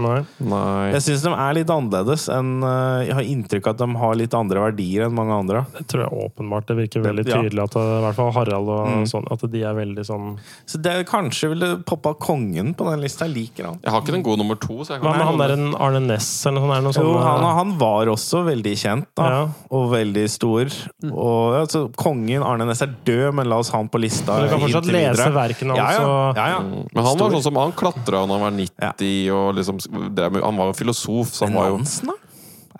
Nei. 0.00 0.20
Nei. 0.50 0.90
Jeg 0.94 1.02
syns 1.06 1.22
de 1.26 1.32
er 1.34 1.54
litt 1.60 1.70
annerledes 1.72 2.24
enn 2.32 2.50
eh, 2.66 3.06
Jeg 3.08 3.14
har 3.18 3.28
inntrykk 3.34 3.66
av 3.70 3.74
at 3.76 3.82
de 3.84 3.88
har 4.02 4.14
litt 4.20 4.34
andre 4.38 4.64
verdier 4.66 5.06
enn 5.06 5.14
mange 5.16 5.36
andre. 5.36 5.64
Det 5.76 5.86
tror 5.92 6.04
jeg 6.06 6.24
åpenbart. 6.26 6.66
Det 6.70 6.76
virker 6.80 7.04
veldig 7.04 7.24
tydelig 7.28 7.62
at 7.64 7.76
eh, 7.80 7.92
i 7.98 8.02
hvert 8.06 8.18
fall 8.20 8.32
Harald 8.38 8.68
og 8.74 8.86
Mm. 8.90 9.04
sånn, 9.06 9.26
at 9.30 9.42
de 9.52 9.60
er 9.62 9.74
veldig 9.76 10.02
sånn 10.08 10.26
Så 10.66 10.78
det 10.82 10.90
er 10.92 11.04
kanskje 11.08 11.50
ville 11.52 11.68
poppa 11.86 12.14
kongen 12.18 12.72
på 12.74 12.86
den 12.90 13.00
lista. 13.04 13.26
Jeg 13.28 13.34
liker 13.36 13.68
han. 13.70 13.78
Jeg 13.84 13.92
har 13.92 14.00
ikke 14.02 14.14
den 14.16 14.24
gode 14.26 14.38
nummer 14.42 14.56
to. 14.58 14.80
Så 14.84 14.94
jeg 14.96 15.02
kan 15.02 15.10
Hva 15.10 15.16
med 15.16 15.26
han 15.26 15.40
er 15.40 15.48
der 15.48 15.54
en 15.56 15.74
Arne 15.76 16.00
Næss 16.08 16.30
eller 16.48 16.60
noe 16.60 16.70
sånt? 16.70 16.80
Er 16.80 16.80
det 16.80 16.98
noe 16.98 17.04
Jo, 17.10 17.18
han, 17.24 17.44
han 17.60 17.74
var 17.78 18.06
også 18.12 18.42
veldig 18.48 18.74
kjent, 18.80 19.06
da. 19.18 19.28
Ja. 19.30 19.42
Og 19.70 19.90
veldig 19.92 20.24
stor. 20.32 20.70
Og 21.10 21.54
altså, 21.60 21.84
Kongen 22.00 22.42
Arne 22.46 22.66
Næss 22.68 22.82
er 22.86 22.94
død, 23.06 23.34
men 23.38 23.48
la 23.50 23.58
oss 23.62 23.70
ha 23.74 23.78
han 23.78 23.88
på 23.92 24.00
lista. 24.02 24.36
Men 24.38 24.48
du 24.48 24.54
kan 24.54 24.64
fortsatt 24.66 24.90
lese 24.90 25.28
verkene 25.34 25.76
hans. 25.76 25.98
ja. 26.00 26.32
ja, 26.36 26.46
ja. 26.56 26.60
Men 26.94 27.04
han 27.04 27.18
var 27.20 27.30
sånn 27.36 27.42
som 27.46 27.56
han 27.60 27.72
klatra 27.76 28.24
da 28.26 28.34
han 28.34 28.42
var 28.42 28.54
90, 28.56 29.30
og 29.36 29.54
liksom 29.58 29.78
drev 29.90 30.32
med, 30.36 30.42
Han 30.46 30.56
var 30.60 30.70
jo 30.72 30.78
filosof, 30.80 31.34
så 31.36 31.46
han 31.48 31.54
var 31.58 31.68
jo 31.72 31.78
Nansen, 31.82 32.12
da? 32.12 32.16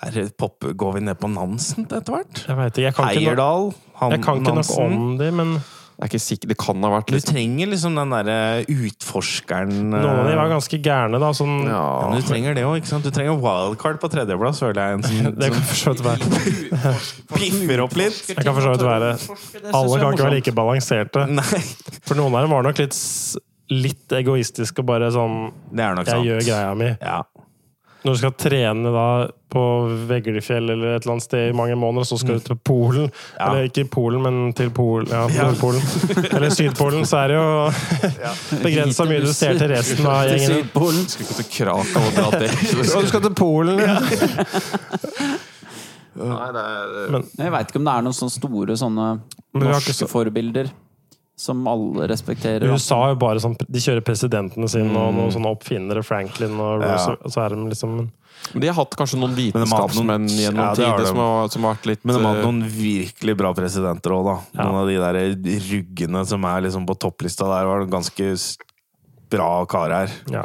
Er 0.01 0.15
det 0.17 0.31
pop, 0.41 0.57
går 0.65 0.95
vi 0.97 1.01
ned 1.05 1.19
på 1.21 1.29
Nansen 1.29 1.85
etter 1.85 2.15
hvert? 2.15 2.47
Jeg 2.49 2.57
vet 2.57 2.73
ikke. 2.79 2.87
Jeg 2.87 2.95
kan 2.97 3.11
Heierdal? 3.13 3.67
Han, 4.01 4.15
jeg 4.15 4.23
kan 4.25 4.39
ikke 4.41 4.55
nok 4.55 4.63
Nansen. 4.63 4.97
om 4.97 5.19
de, 5.21 5.31
men 5.43 5.51
Jeg 6.01 6.07
er 6.07 6.09
ikke 6.09 6.21
sikker, 6.25 6.49
Det 6.49 6.57
kan 6.57 6.81
ha 6.87 6.89
vært 6.95 7.11
Du 7.13 7.19
trenger 7.21 7.69
liksom 7.69 7.99
den 7.99 8.09
derre 8.15 8.37
utforskeren 8.73 9.75
noen 9.91 10.07
av 10.09 10.31
de 10.31 10.37
var 10.39 10.47
eh, 10.47 10.53
ganske 10.55 10.79
gærne, 10.81 11.21
da. 11.21 11.29
Sånn, 11.37 11.59
ja, 11.69 11.75
Ja. 11.77 12.09
men 12.09 12.23
Du 12.23 12.27
trenger 12.31 12.57
det 12.57 12.65
òg, 12.65 12.79
ikke 12.81 12.89
sant? 12.95 13.05
Du 13.05 13.11
trenger 13.13 13.37
wildcard 13.37 14.01
på 14.01 14.09
tredjeplass, 14.15 14.63
føler 14.65 14.81
jeg. 14.81 14.97
En 14.97 15.05
sånn, 15.05 15.37
Det 15.43 15.51
kan 15.53 15.69
for 15.69 15.77
så 15.83 15.93
vidt 15.93 16.05
være. 16.09 16.95
piffer 17.37 17.85
opp 17.85 17.99
litt. 18.01 18.23
Jeg 18.33 18.41
kan 18.41 18.57
for 18.57 18.65
så 18.65 18.73
vidt 18.73 18.87
være 18.89 19.13
Alle 19.77 20.01
kan 20.01 20.17
ikke 20.17 20.25
være 20.31 20.39
like 20.39 20.57
balanserte. 20.57 21.27
Nei, 21.29 21.63
For 22.09 22.17
noen 22.17 22.33
av 22.41 22.47
dem 22.49 22.57
var 22.57 22.65
nok 22.71 22.81
litt, 22.81 22.97
litt 23.71 24.11
egoistisk 24.19 24.79
og 24.83 24.87
bare 24.91 25.11
sånn 25.15 25.53
det 25.71 25.85
er 25.85 25.95
nok 25.95 26.07
Jeg 26.07 26.17
sant. 26.17 26.27
gjør 26.27 26.41
greia 26.49 26.75
mi. 26.77 26.91
Ja. 27.01 27.21
Når 28.01 28.15
du 28.15 28.19
skal 28.23 28.33
trene 28.41 28.91
da 28.95 29.03
på 29.53 29.63
Veglefjell 30.09 30.71
eller 30.73 30.95
et 30.97 31.03
eller 31.05 31.13
annet 31.19 31.25
sted 31.27 31.51
i 31.51 31.53
mange 31.53 31.75
måneder, 31.77 32.07
så 32.09 32.17
skal 32.17 32.39
du 32.39 32.47
til 32.47 32.57
Polen. 32.65 33.11
Ja. 33.37 33.51
Eller 33.51 33.67
ikke 33.69 33.85
Polen, 33.93 34.23
men 34.25 34.53
til 34.57 34.71
Pol, 34.73 35.05
ja, 35.11 35.27
Ja. 35.29 35.51
Nordpolen. 35.51 35.83
Eller 36.37 36.49
Sydpolen, 36.55 37.05
så 37.05 37.19
er 37.21 37.29
det 37.29 37.37
jo 37.37 37.45
begrensa 38.65 39.05
mye 39.11 39.21
du 39.21 39.29
ser 39.37 39.59
til 39.61 39.69
resten 39.75 40.07
av 40.09 40.23
gjengen. 40.31 40.55
Sydpolen. 40.63 41.05
Skulle 41.13 41.29
ikke 41.29 41.43
til 41.43 41.51
Krakow 41.59 42.09
og 42.09 42.17
dra 42.17 42.31
til 42.41 42.81
Og 42.97 43.03
du 43.05 43.11
skal 43.13 43.21
til 43.27 43.35
Polen! 43.37 43.83
Ja. 43.85 43.99
Nei, 46.21 46.49
det 46.53 46.63
er 46.65 47.11
Men- 47.15 47.29
Jeg 47.39 47.53
veit 47.53 47.69
ikke 47.71 47.79
om 47.81 47.85
det 47.87 47.93
er 47.99 48.03
noen 48.09 48.17
sånne 48.17 48.35
store 48.35 48.77
sånne 48.81 49.07
norske 49.55 49.93
så- 49.95 50.09
forbilder 50.11 50.71
som 51.41 51.61
alle 51.71 52.07
respekterer. 52.11 52.69
USA 52.69 52.99
er 53.07 53.15
jo 53.15 53.21
bare 53.23 53.41
sånn 53.43 53.57
De 53.65 53.81
kjører 53.83 54.05
presidentene 54.05 54.69
sine 54.71 54.93
og 54.93 55.15
noen 55.17 55.33
sånne 55.35 55.53
oppfinnere, 55.55 56.03
Franklin 56.07 56.57
og 56.61 56.83
Ja. 56.85 56.95
Roosevelt, 56.95 57.23
og 57.25 57.33
så 57.35 57.45
er 57.47 57.55
de 57.57 57.69
liksom 57.71 57.95
Men 58.01 58.63
de 58.63 58.69
har 58.71 58.77
hatt 58.79 58.97
kanskje 58.97 59.19
noen 59.21 59.37
vitenskapsmenn 59.37 60.29
gjennom 60.29 60.65
Ja, 60.65 60.75
tider 60.77 61.07
som 61.09 61.21
som 61.51 61.65
har 61.65 61.75
vært 61.75 61.87
litt 61.91 62.05
Men 62.05 62.17
de 62.17 62.23
har 62.25 62.35
eh, 62.35 62.41
hatt 62.41 62.49
noen 62.49 62.63
virkelig 62.77 63.37
bra 63.37 63.55
presidenter 63.57 64.17
òg, 64.17 64.25
da. 64.29 64.37
Ja. 64.57 64.67
Noen 64.69 64.83
av 64.83 64.91
de 64.93 64.99
der 65.01 65.61
ruggene 65.71 66.27
som 66.27 66.45
er 66.45 66.67
liksom 66.69 66.87
på 66.89 66.99
topplista 67.01 67.49
der, 67.49 67.69
var 67.69 67.87
ganske 67.91 68.31
bra 69.31 69.65
karer. 69.71 70.11
Ja. 70.31 70.45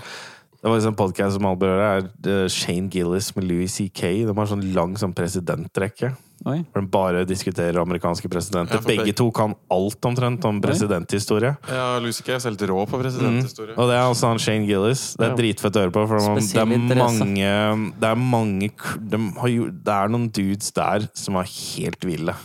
Det 0.62 0.72
var 0.72 0.82
en 0.88 0.96
podcast 0.98 1.36
som 1.38 1.46
alle 1.46 1.60
berører, 1.62 2.06
er 2.26 2.46
eh, 2.46 2.48
Shane 2.50 2.90
Gillis 2.90 3.36
med 3.36 3.46
Louis 3.46 3.72
C.K. 3.72 4.26
De 4.26 4.34
har 4.34 4.48
sånn 4.50 4.64
lang 4.74 4.96
sånn 4.98 5.14
presidentrekke. 5.14 6.16
Oi. 6.46 6.60
Hvor 6.72 6.84
de 6.84 6.90
bare 6.94 7.24
diskuterer 7.26 7.80
amerikanske 7.82 8.30
presidenter. 8.30 8.78
Ja, 8.78 8.82
Begge 8.86 9.04
begge- 9.06 9.16
to 9.18 9.32
kan 9.34 9.56
alt 9.74 10.00
omtrent 10.06 10.46
om 10.46 10.60
presidenthistorie. 10.62 11.56
Ja, 11.68 12.00
Kay 12.24 12.36
er 12.36 12.40
helt 12.46 12.62
rå 12.70 12.84
på 12.86 13.00
presidenthistorie. 13.02 13.74
Og 13.78 13.90
det 13.90 13.96
er 13.98 14.06
også 14.12 14.28
han 14.30 14.38
Shane 14.38 14.68
Gillis. 14.68 15.16
Det 15.18 15.26
er 15.26 15.32
Ja. 15.32 15.36
dritfett 15.36 15.74
å 15.74 15.82
høre 15.82 15.92
på. 15.92 16.08
For 16.08 16.18
det 16.20 16.56
er 16.56 16.66
mange 16.66 17.94
Det 18.00 18.10
er 18.12 18.16
mange 18.16 18.72
de 19.10 19.18
har 19.18 19.48
Det 19.72 19.94
er 19.94 20.08
noen 20.08 20.30
dudes 20.32 20.72
der 20.72 21.10
som 21.16 21.36
er 21.38 21.44
helt 21.50 22.00
ville. 22.06 22.36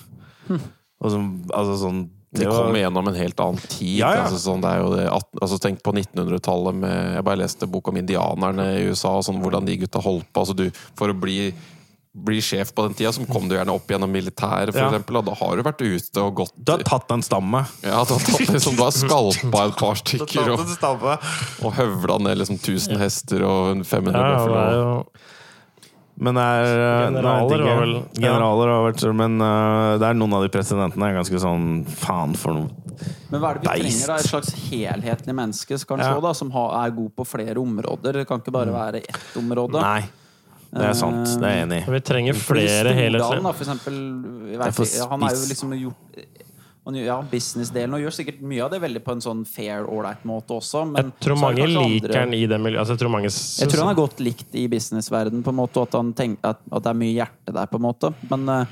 Og 0.49 1.11
som 1.11 1.45
Altså 1.53 1.77
sånn 1.85 2.09
De 2.33 2.45
kommer 2.47 2.77
gjennom 2.79 3.09
en 3.09 3.15
helt 3.15 3.37
annen 3.43 3.59
tid. 3.69 3.99
Ja, 3.99 4.13
ja. 4.15 4.23
Altså, 4.25 4.39
sånn, 4.39 4.61
det 4.63 4.71
er 4.71 4.79
jo 4.85 4.91
det, 4.95 5.07
at, 5.11 5.25
altså, 5.43 5.59
tenk 5.59 5.83
på 5.83 5.93
1900-tallet 5.93 6.75
med 6.79 7.15
Jeg 7.17 7.25
bare 7.25 7.37
leste 7.41 7.67
bok 7.69 7.89
om 7.89 7.97
indianerne 7.97 8.79
i 8.79 8.85
USA, 8.89 9.17
og 9.19 9.25
sånn, 9.25 9.43
hvordan 9.43 9.67
de 9.67 9.77
gutta 9.77 10.01
holdt 10.01 10.29
på. 10.33 10.45
Altså, 10.45 10.55
du, 10.55 10.71
for 10.95 11.09
å 11.09 11.19
bli, 11.21 11.53
bli 12.13 12.41
sjef 12.43 12.73
på 12.75 12.83
den 12.89 12.95
tida, 12.99 13.13
så 13.15 13.23
kom 13.31 13.47
du 13.49 13.55
gjerne 13.55 13.71
opp 13.71 13.87
gjennom 13.87 14.11
militæret, 14.11 14.73
for 14.75 14.81
Ja. 14.83 14.89
eksempel, 14.91 15.19
og 15.21 15.25
da 15.29 15.35
har 15.39 15.57
du 15.57 15.63
vært 15.63 15.81
ute 15.85 16.21
og 16.25 16.35
gått 16.41 16.53
Du 16.59 16.73
har 16.73 16.79
tatt 16.83 17.11
en 17.15 17.23
stamme. 17.23 17.61
ja, 17.85 18.03
du 18.05 18.15
har 18.15 18.25
tatt 18.27 18.49
liksom, 18.51 18.75
du 18.77 18.83
har 18.83 18.91
skalpa 18.91 19.61
et 19.69 19.77
par 19.79 19.95
stykker 19.95 20.51
og, 20.51 21.19
og 21.63 21.73
høvla 21.79 22.19
ned 22.19 22.39
liksom 22.43 22.59
1000 22.59 22.99
hester 22.99 23.45
og 23.47 23.71
en 23.77 23.85
500 23.85 24.19
Ja, 24.19 24.27
ja, 24.27 24.37
bøfler. 24.37 24.75
jo 24.75 25.05
Men 26.21 26.35
det 26.37 26.43
er 26.43 26.67
eh, 26.67 27.07
Generaler 27.07 27.63
nei, 27.65 27.77
vel- 27.79 28.03
Generaler 28.19 28.69
har 28.75 28.83
vært 28.93 29.05
Men 29.17 29.41
uh, 29.41 29.97
det 30.03 30.09
er 30.11 30.19
noen 30.19 30.35
av 30.37 30.43
de 30.45 30.51
presidentene 30.53 31.07
er 31.09 31.15
ganske 31.17 31.41
sånn 31.41 31.87
Faen 31.89 32.35
for 32.37 32.53
noe 32.59 32.69
Men 33.31 33.41
hva 33.41 33.55
er 33.55 33.61
det 33.63 33.63
vi 33.63 33.69
Beist. 33.87 34.03
trenger? 34.03 34.07
da? 34.11 34.17
Et 34.19 34.29
slags 34.35 34.51
helhetlig 34.69 35.35
menneske 35.39 35.79
kanskje 35.89 36.11
Ja. 36.11 36.21
da, 36.21 36.33
som 36.35 36.51
har, 36.51 36.75
er 36.85 36.91
god 36.91 37.15
på 37.17 37.25
flere 37.25 37.55
områder. 37.57 38.13
Det 38.19 38.27
kan 38.29 38.41
ikke 38.43 38.53
bare 38.53 38.75
være 38.75 39.01
ett 39.09 39.37
område. 39.39 39.81
Nei. 39.81 40.03
Det 40.71 40.85
er 40.87 40.93
sant. 40.95 41.27
Det 41.41 41.47
er 41.49 41.57
jeg 41.57 41.67
enig 41.67 41.81
i. 41.81 41.91
Vi 41.97 42.01
trenger 42.07 42.37
flere 42.39 42.93
helhetlige 42.95 43.55
for 43.59 43.65
eksempel 43.67 43.97
Han 45.11 45.25
er 45.27 45.35
jo 45.35 45.49
liksom 45.51 45.75
gjort 45.81 46.29
han 46.91 46.97
Ja, 46.97 47.19
businessdelen, 47.31 47.93
og 47.95 48.01
gjør 48.03 48.15
sikkert 48.15 48.41
mye 48.43 48.63
av 48.65 48.71
det 48.73 48.81
veldig 48.83 49.03
på 49.05 49.13
en 49.13 49.21
sånn 49.23 49.43
fair, 49.47 49.85
ålreit 49.85 50.23
måte 50.29 50.57
også. 50.57 50.87
Men 50.89 51.11
Jeg 51.11 51.27
tror 51.27 51.41
mange 51.41 51.67
liker 51.69 52.09
andre- 52.09 52.15
den 52.15 52.35
i 52.35 52.47
det 52.47 52.61
miljøet. 52.61 52.81
Altså, 52.81 52.97
jeg 52.97 53.03
tror 53.03 53.11
mange 53.11 53.31
Jeg 53.31 53.69
tror 53.69 53.85
han 53.85 53.93
er 53.93 54.01
godt 54.01 54.21
likt 54.21 54.55
i 54.55 54.67
businessverden 54.67 55.43
på 55.45 55.53
en 55.53 55.57
måte, 55.61 55.77
og 55.77 55.89
at, 55.89 55.93
han 55.93 56.13
tenker, 56.15 56.41
at, 56.43 56.59
at 56.73 56.83
det 56.83 56.91
er 56.91 56.99
mye 57.03 57.15
hjerte 57.15 57.53
der, 57.53 57.67
på 57.67 57.77
en 57.77 57.83
måte. 57.83 58.15
Men, 58.31 58.49
eh, 58.49 58.67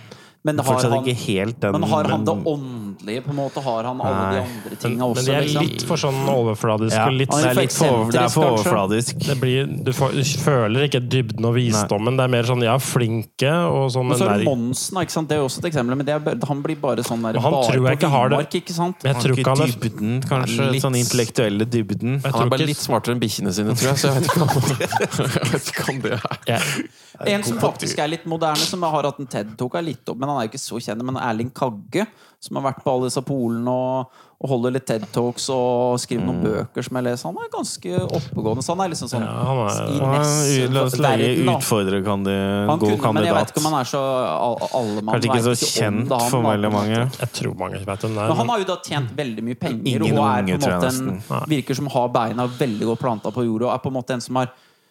men, 0.48 0.62
har, 0.64 0.84
han, 0.88 0.96
ikke 1.04 1.20
helt 1.22 1.60
den 1.62 1.74
men 1.76 1.86
har 1.90 2.08
han 2.12 2.24
det 2.26 2.34
åndelige, 2.52 3.22
på 3.24 3.32
en 3.34 3.38
måte? 3.38 3.62
Har 3.64 3.88
han 3.88 4.00
alle 4.00 4.18
Nei. 4.18 4.32
de 4.34 4.40
andre 4.44 4.78
tinga 4.82 5.08
også? 5.08 5.14
men 5.18 5.28
det 5.28 5.34
er 5.36 5.46
liksom? 5.46 5.68
litt 5.68 5.84
for 5.88 6.02
sånn 6.02 6.20
overfladisk. 6.32 6.96
ja, 6.96 7.06
litt, 7.12 7.32
det 7.34 7.50
er 7.50 7.58
litt 7.58 7.76
for, 7.76 8.12
det 8.12 8.22
er 8.22 8.32
for 8.32 8.54
overfladisk. 8.54 9.22
det 9.28 9.36
blir, 9.42 9.70
du, 9.88 9.92
får, 9.96 10.16
du 10.16 10.24
føler 10.42 10.86
ikke 10.88 11.02
dybden 11.04 11.48
og 11.48 11.56
visdommen. 11.58 12.18
Det 12.18 12.26
er 12.26 12.32
mer 12.34 12.48
sånn 12.50 12.64
ja, 12.66 12.76
flinke 12.82 13.52
og 13.68 13.88
sånn 13.94 14.08
Men 14.10 14.20
så 14.20 14.28
er 14.32 14.42
det. 14.42 14.48
Monsen, 14.48 15.00
ikke 15.02 15.16
sant? 15.16 15.30
det 15.30 15.38
er 15.38 15.44
også 15.46 15.62
et 15.62 15.70
eksempel. 15.72 15.98
Men 16.00 16.08
det 16.08 16.16
er, 16.16 16.46
han 16.48 16.62
blir 16.64 16.80
bare 16.82 17.04
sånn 17.06 17.26
der 17.26 17.38
han 17.38 17.56
bare 17.58 17.68
tror 17.68 17.78
jeg 17.78 17.86
på 17.86 17.98
ikke 18.00 18.12
har 18.14 18.34
det. 18.34 18.42
ikke 18.62 18.76
sant? 18.76 19.02
Men 19.04 19.14
jeg 19.14 19.24
tror 19.26 19.42
ikke 19.44 19.56
han 19.56 19.74
dybden, 19.74 20.14
kanskje. 20.28 20.70
litt- 20.72 20.86
Sånn 20.88 20.96
intellektuelle 20.98 21.66
dybden. 21.66 22.20
jeg 22.22 22.32
Han 22.32 22.46
er 22.46 22.50
bare 22.52 22.62
ikke- 22.62 22.72
litt 22.72 22.82
smartere 22.82 23.16
enn 23.16 23.20
bikkjene 23.22 23.52
sine, 23.52 23.74
tror 23.74 23.90
jeg, 23.92 23.98
så 23.98 24.08
jeg 24.08 24.22
vet 24.22 24.30
ikke 24.30 24.42
om, 24.42 24.48
jeg 25.38 25.52
vet 25.52 25.70
ikke 25.72 25.88
om 25.92 26.00
det 26.04 26.12
er 26.16 26.38
yeah. 26.48 26.62
En 27.26 27.42
som 27.42 27.58
faktisk 27.58 27.98
er 27.98 28.10
litt 28.12 28.26
moderne, 28.30 28.62
som 28.62 28.82
har 28.86 29.08
hatt 29.08 29.18
en 29.18 29.26
TED-tok, 29.26 29.74
er 29.80 29.86
litt 29.88 30.10
opp, 30.10 30.20
men 30.20 30.30
han 30.30 30.37
er 30.38 30.46
jo 30.46 30.52
ikke 30.54 30.62
så 30.62 30.78
kjent. 30.80 31.02
Men 31.04 31.16
Erling 31.20 31.50
Kagge, 31.54 32.06
som 32.40 32.56
har 32.56 32.68
vært 32.72 32.82
på 32.84 32.90
alle 32.92 33.08
disse 33.10 33.22
polene 33.26 33.68
og, 33.72 34.10
og 34.38 34.50
holder 34.52 34.70
litt 34.76 34.84
TED-talks 34.86 35.48
og 35.50 35.96
skriver 35.98 36.22
noen 36.28 36.38
bøker 36.44 36.84
som 36.86 36.94
jeg 37.00 37.06
leser, 37.08 37.26
han 37.32 37.38
er 37.42 37.48
ganske 37.50 37.94
oppegående. 38.06 38.62
Så 38.62 38.74
han 38.76 38.82
er 38.84 38.92
liksom 38.92 39.08
sånn 39.10 39.24
Ja, 39.26 39.32
han 39.42 39.58
er- 39.66 40.20
nesse- 40.20 40.68
La 40.72 40.84
oss 40.86 40.94
legge 41.02 41.26
verden, 41.34 41.50
utfordrer 41.56 42.04
kan 42.06 42.22
de, 42.22 42.36
Han 42.70 42.78
god 42.78 42.94
kunne, 43.00 43.12
men 43.18 43.24
jeg 43.26 43.34
vet 43.34 43.40
kandidat. 43.42 43.50
ikke 43.50 43.64
om 43.64 43.72
han 43.72 43.80
er 43.80 43.88
så 43.90 44.02
all- 44.38 44.70
allemann. 44.78 45.14
Kanskje 45.18 45.32
ikke 45.32 45.42
så 45.48 45.56
kjent 45.58 46.08
det, 46.08 46.20
han, 46.22 46.30
for 46.30 46.46
veldig 46.46 46.72
mange. 46.72 47.00
jeg 47.18 47.32
tror 47.40 47.58
mange 47.58 47.80
vet 47.82 47.86
hvem 47.86 48.14
det 48.14 48.22
Men 48.22 48.30
er. 48.30 48.34
han 48.42 48.48
har 48.54 48.58
jo 48.58 48.64
da 48.70 48.76
tjent 48.86 49.10
veldig 49.18 49.42
mye 49.48 49.58
penger 49.58 49.82
Ingen 49.98 50.18
og 50.18 50.24
er 50.28 50.42
unge, 50.42 50.58
på 50.58 50.68
en 50.68 50.78
måte 50.78 51.42
en, 51.42 51.48
virker 51.50 51.74
som 51.82 51.86
har 51.96 52.08
beina 52.08 52.46
veldig 52.46 52.86
godt 52.92 53.00
planta 53.02 53.30
på 53.34 53.44
jorda, 53.44 53.66
og 53.66 53.74
er 53.74 53.82
på 53.82 53.90
en 53.90 53.98
måte 53.98 54.10
en 54.14 54.20
som 54.20 54.36
har, 54.36 54.50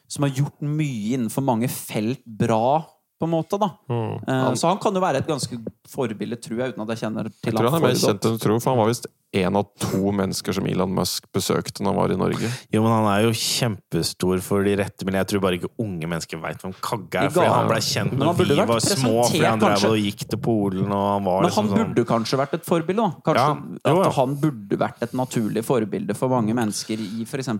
som 0.09 0.23
har 0.23 0.31
gjort 0.31 0.59
mye 0.61 1.15
innenfor 1.17 1.43
mange 1.43 1.69
felt 1.71 2.19
bra, 2.27 2.83
på 3.19 3.27
en 3.27 3.33
måte. 3.33 3.59
da 3.59 3.71
mm. 3.89 4.25
Han, 4.27 4.57
Så 4.57 4.67
han 4.71 4.81
kan 4.81 4.95
jo 4.95 5.03
være 5.03 5.23
et 5.23 5.29
ganske 5.29 5.59
forbilde, 5.89 6.39
tror 6.41 6.63
jeg, 6.63 6.73
uten 6.73 6.83
at 6.85 6.95
jeg 6.95 7.05
kjenner 7.05 7.29
til 7.31 7.51
Jeg 7.51 7.57
tror 7.57 7.69
han 7.69 7.77
er 7.77 7.79
for 7.79 7.87
mer 7.87 7.95
godt. 7.95 8.03
kjent 8.05 8.27
enn 8.27 8.37
du 8.37 8.43
tror, 8.43 8.59
for 8.61 8.73
han 8.73 8.81
var 8.81 8.91
visst 8.91 9.07
en 9.35 9.57
av 9.59 9.65
to 9.75 10.11
mennesker 10.15 10.55
som 10.55 10.67
Elon 10.69 10.93
Musk 10.95 11.25
besøkte 11.35 11.83
når 11.83 11.91
han 11.91 11.97
var 11.99 12.13
i 12.13 12.17
Norge. 12.19 12.51
Jo, 12.71 12.81
men 12.85 12.93
han 12.93 13.07
er 13.11 13.25
jo 13.25 13.33
kjempestor 13.35 14.39
for 14.45 14.63
de 14.63 14.75
rette, 14.79 15.07
men 15.07 15.17
jeg 15.19 15.29
tror 15.31 15.43
bare 15.43 15.59
ikke 15.59 15.71
unge 15.83 16.09
mennesker 16.13 16.39
veit 16.41 16.63
hvem 16.63 16.75
Kagge 16.79 17.25
er. 17.25 17.33
Fordi 17.35 17.51
han 17.51 17.67
ble 17.71 17.81
kjent 17.83 18.15
når 18.21 18.37
vi 18.39 18.59
var 18.61 18.83
små, 18.85 19.15
fordi 19.27 19.43
han 19.43 19.63
drev 19.63 19.75
kanskje. 19.75 19.91
og 19.91 20.07
gikk 20.07 20.23
til 20.31 20.41
Polen, 20.47 20.87
og 20.87 21.05
han 21.11 21.27
var 21.27 21.41
Men 21.41 21.49
liksom 21.49 21.67
han 21.67 21.73
sånn 21.73 21.83
burde 21.83 22.07
kanskje 22.13 22.41
vært 22.43 22.57
et 22.59 22.67
forbilde, 22.67 23.03
da. 23.03 23.25
Kanskje 23.27 23.47
Ja, 23.83 23.91
jo, 23.91 24.03
At 24.07 24.19
han 24.21 24.37
burde 24.47 24.81
vært 24.85 25.03
et 25.03 25.17
naturlig 25.17 25.65
forbilde 25.67 26.15
for 26.15 26.31
mange 26.31 26.55
mennesker 26.55 27.03
i 27.03 27.27
f.eks. 27.27 27.51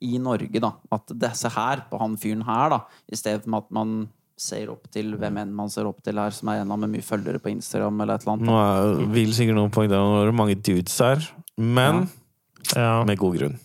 i 0.00 0.18
Norge. 0.18 0.60
da 0.60 0.72
At 0.90 1.14
disse 1.14 1.54
her 1.54 1.86
på 1.90 2.02
han 2.02 2.18
fyren 2.18 2.42
her, 2.48 2.74
da 2.74 2.80
i 3.10 3.18
stedet 3.18 3.46
for 3.46 3.62
at 3.62 3.70
man 3.70 4.08
ser 4.40 4.70
opp 4.72 4.88
til 4.92 5.14
hvem 5.20 5.40
enn 5.42 5.54
man 5.54 5.72
ser 5.72 5.88
opp 5.88 6.00
til 6.04 6.20
her, 6.20 6.32
som 6.34 6.50
er 6.52 6.62
en 6.62 6.72
av 6.72 6.80
med 6.80 6.94
mye 6.94 7.04
følgere 7.04 7.40
på 7.42 7.52
Instagram 7.52 8.00
eller 8.04 8.16
et 8.16 8.24
eller 8.24 8.36
annet. 8.36 8.48
Nå 8.48 8.60
er, 8.60 9.02
vil 9.16 9.34
sikkert 9.36 9.58
noen 9.58 9.74
poengtere 9.74 10.28
det 10.30 10.36
mange 10.38 10.56
dudes 10.56 10.96
her, 11.04 11.26
men 11.60 12.06
ja. 12.72 13.02
med 13.04 13.20
god 13.20 13.36
grunn. 13.36 13.58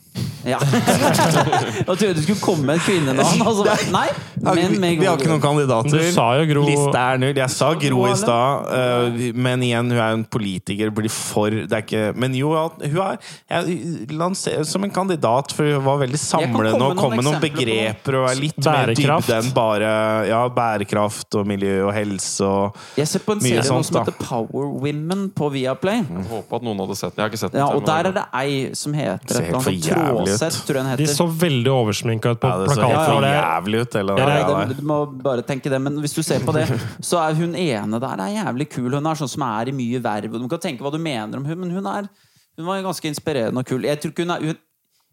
Ja. 0.45 0.59
Jeg 0.61 1.85
trodde 1.87 2.13
du 2.13 2.21
skulle 2.21 2.41
komme 2.41 2.67
med 2.69 2.79
et 2.79 2.85
kvinnenavn. 2.85 3.41
Altså, 3.45 3.65
nei, 3.91 4.07
men 4.45 4.75
med 4.81 4.99
vi 5.01 5.07
har 5.07 5.17
ikke 5.17 5.31
noen 5.31 5.41
kandidater. 5.43 5.97
Du 5.97 6.11
sa 6.13 6.27
jo 6.39 6.45
Gro 6.51 6.65
Lista 6.67 7.05
er 7.15 7.21
null. 7.21 7.39
Jeg 7.39 7.53
sa 7.53 7.71
Gro 7.81 8.03
i 8.07 8.13
stad, 8.19 8.69
eh, 8.77 9.31
men 9.33 9.63
igjen, 9.65 9.89
hun 9.89 9.97
er 9.99 10.13
jo 10.13 10.19
en 10.19 10.25
politiker. 10.37 10.93
Blir 10.95 11.11
for 11.13 11.49
Det 11.49 11.73
er 11.73 11.83
ikke 11.83 12.03
Men 12.19 12.35
jo, 12.37 12.51
hun 12.53 12.99
er 13.01 13.17
jeg 13.49 14.07
lanserer 14.13 14.65
som 14.67 14.83
en 14.85 14.93
kandidat, 14.93 15.51
for 15.55 15.67
hun 15.77 15.83
var 15.85 15.99
veldig 16.03 16.19
samlende 16.19 16.79
og 16.81 16.97
kom 16.99 17.15
med 17.15 17.25
noen 17.25 17.35
noen 17.35 17.41
begreper 17.43 18.17
og 18.19 18.27
er 18.29 18.39
litt 18.39 18.57
mer 18.61 18.91
Bærekraft. 18.91 19.27
dybde 19.27 19.37
enn 19.41 19.51
bare 19.55 19.91
ja, 20.29 20.41
bærekraft 20.55 21.37
og 21.39 21.47
miljø 21.49 21.73
og 21.87 21.93
helse 21.95 22.45
og 22.45 22.79
Jeg 22.99 23.09
ser 23.11 23.23
på 23.25 23.35
en 23.35 23.43
serie 23.43 23.65
sånt, 23.65 23.87
som 23.89 23.97
da. 23.97 24.05
heter 24.05 24.17
Power 24.21 24.69
Women 24.83 25.27
på 25.35 25.49
Viaplay. 25.53 26.03
Jeg 26.03 26.27
håper 26.31 26.59
at 26.59 26.67
noen 26.67 26.83
hadde 26.85 26.97
sett 26.99 27.15
den. 27.15 27.21
Jeg 27.21 27.25
har 27.25 27.33
ikke 27.33 27.43
sett 27.43 27.55
den. 27.55 27.63
Ja, 27.63 27.69
og 27.73 27.85
der 27.87 28.11
er 28.11 28.17
det 28.19 28.25
ei 28.41 28.55
som 28.77 28.95
heter 28.97 29.35
Ser 29.35 29.41
et 29.41 29.49
eller 29.49 29.59
annet 29.61 29.69
ut. 30.11 30.65
Tror 30.67 30.75
jeg 30.79 30.85
den 30.85 30.97
De 30.97 31.07
så 31.11 31.25
veldig 31.27 31.71
oversminka 31.73 32.31
ut 32.35 32.39
på 32.41 32.51
ja, 32.51 32.57
Det 32.63 32.69
så 32.69 32.81
plakaten. 32.81 33.21
det- 33.25 33.33
jævlig 33.35 33.81
ut, 33.81 33.93
hele 33.99 34.17
Ja, 34.17 34.25
den 34.25 34.69
det, 34.69 34.77
du 34.77 34.83
må 34.83 34.99
bare 35.23 35.41
tenke 35.41 35.69
det, 35.69 35.81
men 35.81 35.97
hvis 36.01 36.13
du 36.15 36.21
ser 36.23 36.39
på 36.39 36.53
det, 36.53 36.67
så 37.01 37.19
er 37.29 37.33
hun 37.35 37.55
ene 37.55 37.99
der 37.99 38.21
er 38.27 38.35
jævlig 38.43 38.69
kul. 38.69 38.91
Hun 38.93 39.05
er 39.07 39.15
sånn 39.15 39.29
som 39.29 39.43
er 39.43 39.69
i 39.69 39.71
mye 39.71 39.99
verv. 40.01 40.31
Du 40.39 40.47
kan 40.47 40.59
tenke 40.59 40.81
hva 40.85 40.91
du 40.91 40.97
mener 40.97 41.37
om 41.37 41.45
hun, 41.45 41.59
men 41.59 41.71
hun 41.71 41.85
er 41.87 42.09
Hun 42.57 42.65
var 42.65 42.79
ganske 42.81 43.03
inspirerende 43.11 43.59
og 43.59 43.65
kul. 43.67 43.81
Jeg 43.83 43.99
tror 43.99 44.11
ikke 44.13 44.23
hun 44.23 44.31
er 44.31 44.39
hun, 44.39 44.57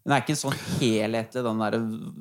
hun 0.02 0.12
er 0.16 0.22
ikke 0.24 0.34
sånn 0.34 0.54
helhetlig, 0.80 1.42
den 1.46 1.60
der 1.62 1.74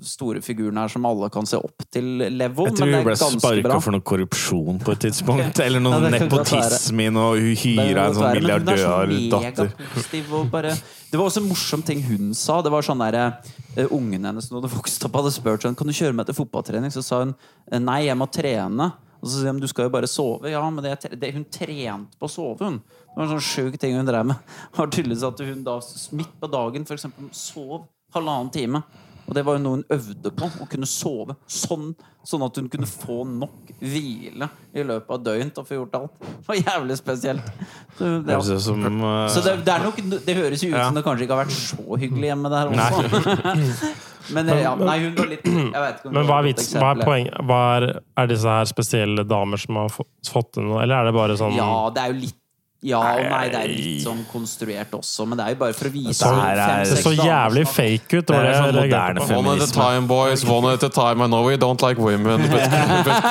store 0.05 0.41
figuren 0.45 0.77
her 0.77 0.91
som 0.93 1.05
alle 1.09 1.31
kan 1.33 1.47
se 1.49 1.57
opp 1.57 1.81
til 1.89 2.21
level, 2.29 2.67
Jeg 2.69 2.75
tror 2.77 2.91
men 2.91 2.99
hun 2.99 3.07
ble 3.07 3.15
sparka 3.17 3.79
for 3.81 3.95
noe 3.95 4.05
korrupsjon 4.05 4.81
på 4.85 4.93
et 4.93 5.01
tidspunkt. 5.07 5.61
Eller 5.65 5.81
noe 5.81 5.97
Ja, 5.97 6.11
nepotisme 6.13 7.07
i 7.07 7.13
noe. 7.13 7.39
Hun 7.41 7.57
hyra 7.63 8.05
en 8.11 8.19
sånn 8.19 8.37
milliardørdatter. 8.37 9.73
hun 9.73 10.45
er 10.45 10.51
bare 10.53 10.75
Det 10.75 11.17
var 11.17 11.25
også 11.25 11.41
en 11.41 11.49
morsom 11.49 11.81
ting 11.81 12.05
hun 12.05 12.35
sa. 12.37 12.61
Det 12.61 12.69
var 12.69 12.85
sånn 12.85 13.01
der 13.01 13.17
uh, 13.17 13.87
Ungen 13.89 14.29
hennes 14.29 14.51
når 14.51 14.61
hadde 14.61 14.75
vokst 14.75 15.09
opp, 15.09 15.17
hadde 15.17 15.33
spurt 15.33 15.65
sånn 15.65 15.75
Kan 15.75 15.89
du 15.89 15.97
kjøre 15.97 16.13
meg 16.13 16.29
til 16.29 16.37
fotballtrening. 16.37 16.93
Så 16.93 17.01
sa 17.01 17.23
hun 17.25 17.33
eh, 17.33 17.81
nei, 17.81 18.03
jeg 18.11 18.19
må 18.19 18.29
trene. 18.29 18.91
Og 19.21 19.29
så 19.29 19.39
sier 19.39 19.53
hun 19.53 19.61
du 19.61 19.69
skal 19.69 19.89
jo 19.89 19.93
bare 19.97 20.09
sove. 20.09 20.53
Ja, 20.53 20.61
men 20.69 20.85
det, 20.85 20.99
det, 21.17 21.33
hun 21.33 21.49
trente 21.49 22.17
på 22.21 22.29
å 22.29 22.31
sove, 22.31 22.61
hun. 22.61 22.79
Det 23.11 23.19
var 23.19 23.27
en 23.27 23.33
sånn 23.35 23.43
sjuk 23.43 23.77
ting 23.81 23.97
hun 23.97 24.07
drev 24.07 24.27
med. 24.31 24.51
Var 24.77 24.91
tydeligvis 24.91 25.27
at 25.27 25.41
hun 25.43 25.63
da 25.67 25.77
midt 26.15 26.35
på 26.39 26.51
dagen 26.51 26.87
for 26.87 26.95
eksempel, 26.95 27.27
sov 27.35 27.81
halvannen 28.15 28.51
time. 28.53 28.83
Og 29.31 29.35
det 29.37 29.43
var 29.47 29.55
jo 29.55 29.61
noe 29.63 29.77
hun 29.77 29.83
øvde 29.95 30.31
på. 30.35 30.47
Å 30.63 30.65
kunne 30.71 30.87
sove 30.89 31.35
sånn, 31.47 31.91
sånn 32.27 32.41
at 32.43 32.57
hun 32.59 32.67
kunne 32.71 32.87
få 32.89 33.21
nok 33.27 33.69
hvile 33.79 34.49
i 34.75 34.83
løpet 34.83 35.13
av 35.15 35.21
døgnet 35.23 35.61
og 35.61 35.67
få 35.69 35.77
gjort 35.77 35.97
alt. 35.99 36.17
Det 36.23 36.49
var 36.49 36.59
jævlig 36.59 36.97
spesielt. 36.99 37.51
Så, 37.97 38.09
Det 38.25 38.35
høres 38.35 38.65
som 38.65 38.87
uh... 39.03 39.27
Så 39.31 39.43
det, 39.45 39.57
det, 39.67 39.75
er 39.75 39.85
nok, 39.87 40.01
det 40.27 40.35
høres 40.35 40.65
jo 40.65 40.71
ut 40.73 40.79
Ja. 40.79 40.87
som 40.89 40.99
det 40.99 41.05
kanskje 41.07 41.27
ikke 41.27 41.37
har 41.37 41.45
vært 41.45 41.55
så 41.59 41.99
hyggelig 42.01 42.31
hjemme 42.31 42.51
der 42.51 42.73
også. 42.73 43.93
Men 44.35 44.51
eh, 44.53 44.59
ja, 44.61 44.75
nei, 44.77 44.97
hun 45.01 45.15
var 45.17 45.31
litt 45.31 45.47
Men 45.47 46.27
hva 46.27 46.41
er 46.41 46.45
vitsen? 46.45 46.77
Hva 46.77 46.91
er 46.93 47.01
poenget? 47.01 47.39
Hva 47.47 47.61
er, 47.79 47.87
er 48.21 48.29
disse 48.29 48.59
her 48.59 48.67
spesielle 48.69 49.25
damer 49.27 49.59
som 49.59 49.79
har 49.81 49.89
fått 49.95 50.51
det 50.59 50.67
nå, 50.67 50.77
eller 50.83 50.99
er 50.99 51.09
det 51.09 51.15
bare 51.17 51.39
sånn 51.39 51.57
Ja, 51.57 51.71
det 51.95 52.03
er 52.03 52.13
jo 52.13 52.19
litt 52.27 52.40
Ja 52.81 52.97
og 52.97 53.27
nei, 53.29 53.43
det 53.53 53.59
er 53.61 53.69
litt 53.69 54.01
sånn 54.01 54.23
konstruert 54.25 54.93
også, 54.97 55.27
men 55.29 55.37
det 55.37 55.45
er 55.45 55.53
jo 55.53 55.57
bare 55.59 55.75
for 55.77 55.85
å 55.85 55.91
vise 55.93 56.17
Det 56.25 56.41
her 56.41 56.61
er- 56.63 56.85
Det 56.89 56.97
så 57.03 57.13
jævlig 57.13 57.65
fake 57.69 58.17
ut. 58.17 58.25
Det 58.25 58.35
er 58.35 58.55
sånn 58.57 58.79
moderne 58.79 59.21
feminisme. 59.21 59.37
One 59.37 59.61
at 59.61 59.69
a 59.69 59.71
time, 59.75 60.07
boys. 60.07 60.45
One 60.49 60.65
at 60.73 60.83
a 60.83 60.89
time. 60.89 61.21
I 61.21 61.27
know 61.27 61.43
we 61.45 61.57
don't 61.57 61.81
like 61.81 61.99
women. 62.01 62.41
But, 62.49 62.69
but! 63.05 63.21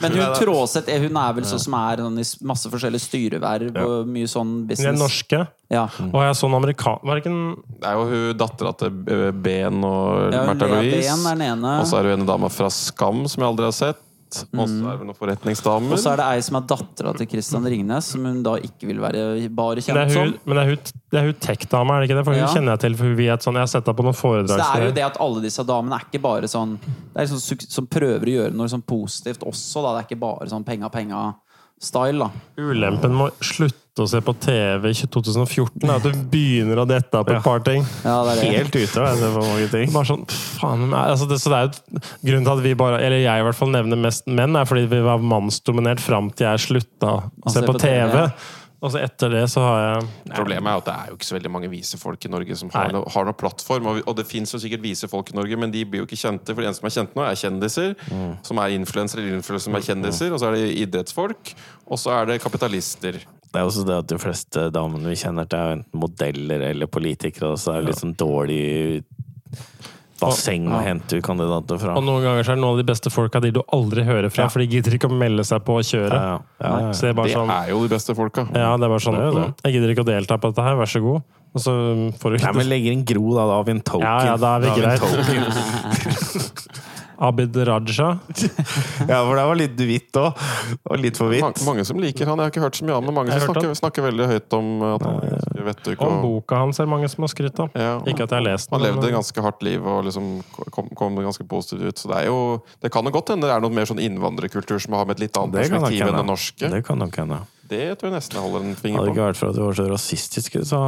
Men 0.00 0.12
hun 0.16 0.34
Tråseth 0.40 0.88
eh, 0.88 1.00
hun 1.04 1.16
er 1.20 1.36
vel 1.36 1.44
sånn 1.44 1.62
som 1.62 1.76
er 1.78 2.02
sånn 2.04 2.18
i 2.20 2.26
masse 2.48 2.72
forskjellige 2.72 3.04
styreverv 3.06 3.76
og 3.84 4.10
mye 4.10 4.28
sånn 4.30 4.66
De 4.70 4.80
er 4.80 4.96
norske. 4.96 5.44
Ja. 5.70 5.84
Og 6.10 6.20
jeg 6.24 6.34
så 6.40 6.48
en 6.48 6.56
amerikan... 6.58 6.98
Var 7.04 7.18
det 7.18 7.22
ikke 7.24 7.30
en 7.34 7.42
det 7.80 7.88
er 7.88 7.94
jo 7.96 8.06
hun 8.10 8.38
dattera 8.40 8.72
til 8.76 8.90
eh, 9.06 9.30
Ben 9.32 9.84
og 9.86 10.32
Ja, 10.34 10.46
Märtha 10.48 10.66
Louise. 10.66 11.12
Ben 11.12 11.26
den 11.28 11.44
ene. 11.52 11.74
Og 11.80 11.86
så 11.86 12.00
er 12.00 12.08
det 12.08 12.16
en 12.18 12.26
dame 12.28 12.50
fra 12.52 12.70
Skam 12.74 13.22
som 13.30 13.44
jeg 13.44 13.50
aldri 13.52 13.68
har 13.68 13.76
sett. 13.76 14.00
Og 14.54 14.68
så 14.68 14.90
er 14.92 14.96
det 15.00 15.06
noen 15.08 15.18
forretningsdamer. 15.18 15.92
Og 15.92 15.98
så 15.98 16.12
er 16.12 16.20
det 16.20 16.26
ei 16.30 16.40
som 16.46 16.58
er 16.60 16.66
dattera 16.70 17.12
til 17.18 17.28
Christian 17.30 17.66
Ringnes, 17.66 18.10
som 18.14 18.24
hun 18.24 18.42
da 18.46 18.54
ikke 18.62 18.86
vil 18.90 19.00
være 19.02 19.48
bare 19.50 19.82
kjent 19.84 20.12
som. 20.14 20.34
men 20.46 20.56
det 20.56 20.62
er 20.62 20.70
hun, 20.70 20.78
det 21.10 21.20
er 21.20 21.28
hun 21.30 21.38
tech-dama, 21.46 21.96
er 21.96 22.00
det 22.00 22.10
ikke 22.10 22.18
det? 22.20 22.24
For 22.24 22.32
hun 22.38 22.42
Ja. 22.42 22.52
kjenner 22.54 22.72
jeg 22.76 22.80
til. 22.86 22.94
For 23.00 23.14
vi 23.18 23.26
er 23.26 23.36
sånn, 23.38 23.54
Jeg 23.54 23.66
har 23.66 23.72
sett 23.74 23.86
henne 23.86 23.96
på 23.96 24.04
noen 24.06 24.14
Så 24.14 24.56
det 24.56 24.66
er 24.74 24.86
jo 24.86 24.92
det 24.92 25.04
at 25.04 25.16
alle 25.20 25.40
disse 25.42 25.64
damene 25.66 25.94
er 25.98 26.04
ikke 26.06 26.22
bare 26.22 26.48
sånn 26.48 26.78
Det 26.80 27.16
er 27.16 27.26
liksom 27.26 27.70
som 27.70 27.86
prøver 27.86 28.24
å 28.24 28.34
gjøre 28.38 28.54
noe 28.54 28.68
sånn 28.68 28.82
positivt 28.86 29.40
også, 29.44 29.82
da. 29.82 29.94
Det 30.00 30.04
er 30.04 30.14
ikke 30.14 30.20
bare 30.20 30.48
sånn 30.48 30.64
penga-penga-style, 31.80 32.18
da. 32.18 32.30
Ulempen 32.56 33.14
med 33.16 33.30
å 33.30 33.44
slutte 33.44 34.02
å 34.04 34.06
se 34.08 34.20
på 34.22 34.32
TV 34.40 34.90
i 34.90 34.94
2014 34.94 35.82
er 35.84 35.96
at 35.96 36.04
du 36.04 36.12
begynner 36.30 36.78
å 36.78 36.86
dette 36.88 37.18
opp 37.18 37.28
et 37.30 37.42
par 37.42 37.60
ting. 37.60 37.84
Ja, 38.04 38.22
det 38.24 38.36
er 38.36 38.40
det. 38.40 38.52
Helt 38.56 38.76
ute, 38.76 39.00
av 39.00 39.18
det 39.18 39.32
for 39.34 39.44
mange 39.44 39.68
ting. 39.72 39.92
Bare 39.92 40.08
sånn, 40.08 40.24
faen 40.60 40.94
altså 40.94 41.28
det, 41.28 41.40
Så 41.40 41.50
det 41.50 41.58
er 41.58 41.68
jo 41.68 42.00
Grunnen 42.24 42.46
til 42.46 42.54
at 42.54 42.64
vi 42.64 42.74
bare, 42.74 43.00
eller 43.02 43.20
jeg 43.20 43.40
i 43.40 43.44
hvert 43.44 43.58
fall 43.58 43.72
nevner 43.72 44.00
mest 44.00 44.26
menn, 44.26 44.56
er 44.56 44.68
fordi 44.68 44.86
vi 44.88 45.02
var 45.04 45.20
mannsdominert 45.20 46.00
fram 46.00 46.30
til 46.30 46.48
jeg 46.48 46.66
slutta 46.68 47.16
å 47.20 47.52
se 47.52 47.64
på 47.66 47.76
TV. 47.80 48.30
Og 48.80 48.92
så 48.94 49.02
etter 49.04 49.32
det 49.34 49.42
så 49.52 49.60
har 49.60 49.80
jeg 49.82 50.04
Problemet 50.32 50.70
er 50.70 50.80
at 50.80 50.86
det 50.86 50.94
er 50.94 51.10
jo 51.10 51.18
ikke 51.18 51.28
så 51.28 51.36
veldig 51.36 51.52
mange 51.52 51.68
vise 51.72 51.98
folk 52.00 52.22
i 52.24 52.30
Norge 52.32 52.56
som 52.56 52.70
har, 52.72 52.92
no, 52.94 53.02
har 53.12 53.26
noen 53.28 53.36
plattform. 53.36 53.90
Og, 53.92 54.00
og 54.08 54.16
det 54.16 54.24
fins 54.28 54.54
jo 54.54 54.60
sikkert 54.62 54.84
vise 54.84 55.08
folk 55.10 55.32
i 55.32 55.36
Norge, 55.36 55.58
men 55.60 55.74
de 55.74 55.84
blir 55.84 56.02
jo 56.02 56.08
ikke 56.08 56.20
kjente. 56.20 56.54
For 56.54 56.64
de 56.64 56.70
eneste 56.70 56.80
som 56.80 56.88
er 56.88 56.96
kjente 56.96 57.18
nå, 57.18 57.26
er 57.26 57.42
kjendiser. 57.42 57.92
Som 58.46 58.62
er 58.62 58.78
influensere 58.78 59.24
eller 59.24 59.36
influensere 59.40 59.68
som 59.68 59.76
er 59.76 59.84
kjendiser. 59.84 60.32
Og 60.32 60.40
så 60.40 60.48
er 60.48 60.56
det 60.56 60.72
idrettsfolk. 60.86 61.52
Og 61.90 62.00
så 62.00 62.16
er 62.16 62.32
det 62.32 62.40
kapitalister. 62.40 63.20
Det 63.50 63.58
er 63.58 63.66
også 63.66 63.84
det 63.84 63.96
at 63.98 64.10
de 64.12 64.18
fleste 64.22 64.68
damene 64.72 65.10
vi 65.10 65.18
kjenner 65.18 65.48
til, 65.50 65.58
er 65.60 65.80
enten 65.80 66.00
modeller 66.00 66.68
eller 66.70 66.90
politikere, 66.90 67.50
og 67.50 67.58
så 67.58 67.74
er 67.74 67.80
det 67.80 67.90
litt 67.90 67.98
sånn 68.00 68.14
dårlig 68.14 68.60
basseng 70.20 70.68
å 70.70 70.80
hente 70.84 71.18
ut 71.18 71.24
kandidater 71.26 71.80
fra. 71.80 71.96
Og 71.98 72.04
noen 72.06 72.22
ganger 72.26 72.46
så 72.46 72.52
er 72.54 72.60
det 72.60 72.64
noen 72.64 72.76
av 72.76 72.82
de 72.82 72.86
beste 72.92 73.12
folka 73.12 73.40
de 73.42 73.50
du 73.56 73.62
aldri 73.76 74.04
hører 74.06 74.30
fra, 74.32 74.46
for 74.52 74.62
de 74.62 74.68
gidder 74.70 74.96
ikke 74.98 75.10
å 75.10 75.16
melde 75.16 75.44
seg 75.48 75.64
på 75.66 75.78
å 75.80 75.82
kjøre. 75.84 76.20
Ja, 76.20 76.36
ja. 76.36 76.38
Ja, 76.60 76.70
ja, 76.70 76.86
ja. 76.86 76.92
Så 76.94 77.06
det 77.06 77.12
er 77.12 77.18
bare 77.18 77.32
Det 77.32 77.36
sånn 77.38 77.52
er 77.56 77.72
jo 77.72 77.82
de 77.82 77.92
beste 77.96 78.16
folka. 78.18 78.46
Ja, 78.54 78.70
det 78.76 78.86
er 78.88 78.94
bare 78.94 79.04
sånn 79.06 79.18
Det 79.18 79.26
er 79.26 79.38
det. 79.40 79.48
Jeg 79.66 79.78
gidder 79.78 79.94
ikke 79.96 80.06
å 80.06 80.10
delta 80.12 80.40
på 80.40 80.52
dette 80.52 80.66
her, 80.68 80.78
vær 80.80 80.90
så 80.94 81.04
god. 81.04 81.28
Og 81.50 81.64
så 81.64 81.72
får 82.22 82.36
du 82.36 82.44
Nei, 82.44 82.52
men 82.60 82.68
legger 82.70 82.94
inn 82.94 83.04
Gro, 83.08 83.26
da. 83.34 83.48
Da 83.50 83.58
har 83.58 83.64
vi 83.66 83.74
en 83.74 83.82
token. 83.82 84.06
Ja, 84.06 84.18
ja, 84.28 84.36
da 84.38 84.54
er 84.54 84.60
vi 84.62 84.66
en 84.70 84.78
greit. 84.78 85.02
Abid 87.20 87.56
Raja. 87.68 88.08
Ja, 89.10 89.18
for 89.26 89.34
det 89.36 89.44
var 89.48 89.58
litt 89.58 89.76
hvitt 89.76 90.16
òg. 90.20 90.38
Og 90.88 91.00
litt 91.00 91.18
for 91.20 91.28
hvitt. 91.32 91.62
mange 91.66 91.84
som 91.88 92.00
liker 92.00 92.28
han. 92.30 92.40
Jeg 92.40 92.48
har 92.48 92.52
ikke 92.54 92.62
hørt 92.64 92.78
så 92.78 92.86
mye 92.88 92.96
av 92.96 93.04
men 93.04 93.16
mange 93.16 93.32
Jeg 93.34 93.42
som 93.44 93.52
snakker, 93.54 93.74
snakker 93.80 94.06
veldig 94.08 94.28
høyt 94.30 94.56
om 94.56 94.68
at 94.88 95.04
han 95.04 95.20
ganske 95.34 95.66
vettug. 95.68 96.00
Om 96.06 96.16
og- 96.16 96.22
boka 96.24 96.60
hans 96.62 96.80
er 96.80 96.88
mange 96.90 97.08
som 97.12 97.26
har 97.26 97.32
skrytt 97.32 97.60
av. 97.60 97.70
Ja. 97.76 97.98
Ikke 98.08 98.24
at 98.24 98.30
jeg 98.32 98.38
har 98.38 98.46
lest 98.46 98.70
Han 98.72 98.80
levde 98.84 99.04
et 99.08 99.16
ganske 99.16 99.44
hardt 99.44 99.62
liv 99.66 99.86
og 99.86 100.04
liksom 100.08 100.42
kom, 100.70 100.88
kom 100.96 101.16
ganske 101.20 101.46
positivt 101.48 101.82
ut. 101.92 101.98
Så 102.00 102.08
det 102.12 102.22
er 102.24 102.26
jo 102.30 102.62
Det 102.80 102.92
kan 102.92 103.04
jo 103.04 103.10
godt 103.10 103.28
hende 103.34 103.48
det 103.48 103.56
er 103.56 103.60
noe 103.60 103.70
mer 103.74 103.84
sånn 103.88 104.00
innvandrerkultur 104.00 104.80
som 104.80 104.94
har 104.94 105.04
med 105.04 105.18
et 105.18 105.26
litt 105.28 105.36
annet 105.36 105.60
perspektiv 105.60 106.06
enn 106.08 106.16
det 106.16 106.26
norske. 106.26 106.70
Det 106.70 106.84
kan 106.86 106.98
nok 106.98 107.16
hende. 107.16 107.40
Det 107.70 107.84
tror 108.00 108.10
jeg 108.10 108.16
nesten 108.16 108.36
jeg 108.36 108.42
holder 108.42 108.64
en 108.66 108.74
finger 108.78 108.98
på. 108.98 109.02
Hadde 109.04 109.12
ikke 109.14 109.26
vært 109.28 109.38
for 109.38 109.52
at 109.52 109.58
du 109.58 109.62
var 109.62 109.76
så 109.78 109.84
rasistisk, 109.86 110.56
så 110.66 110.80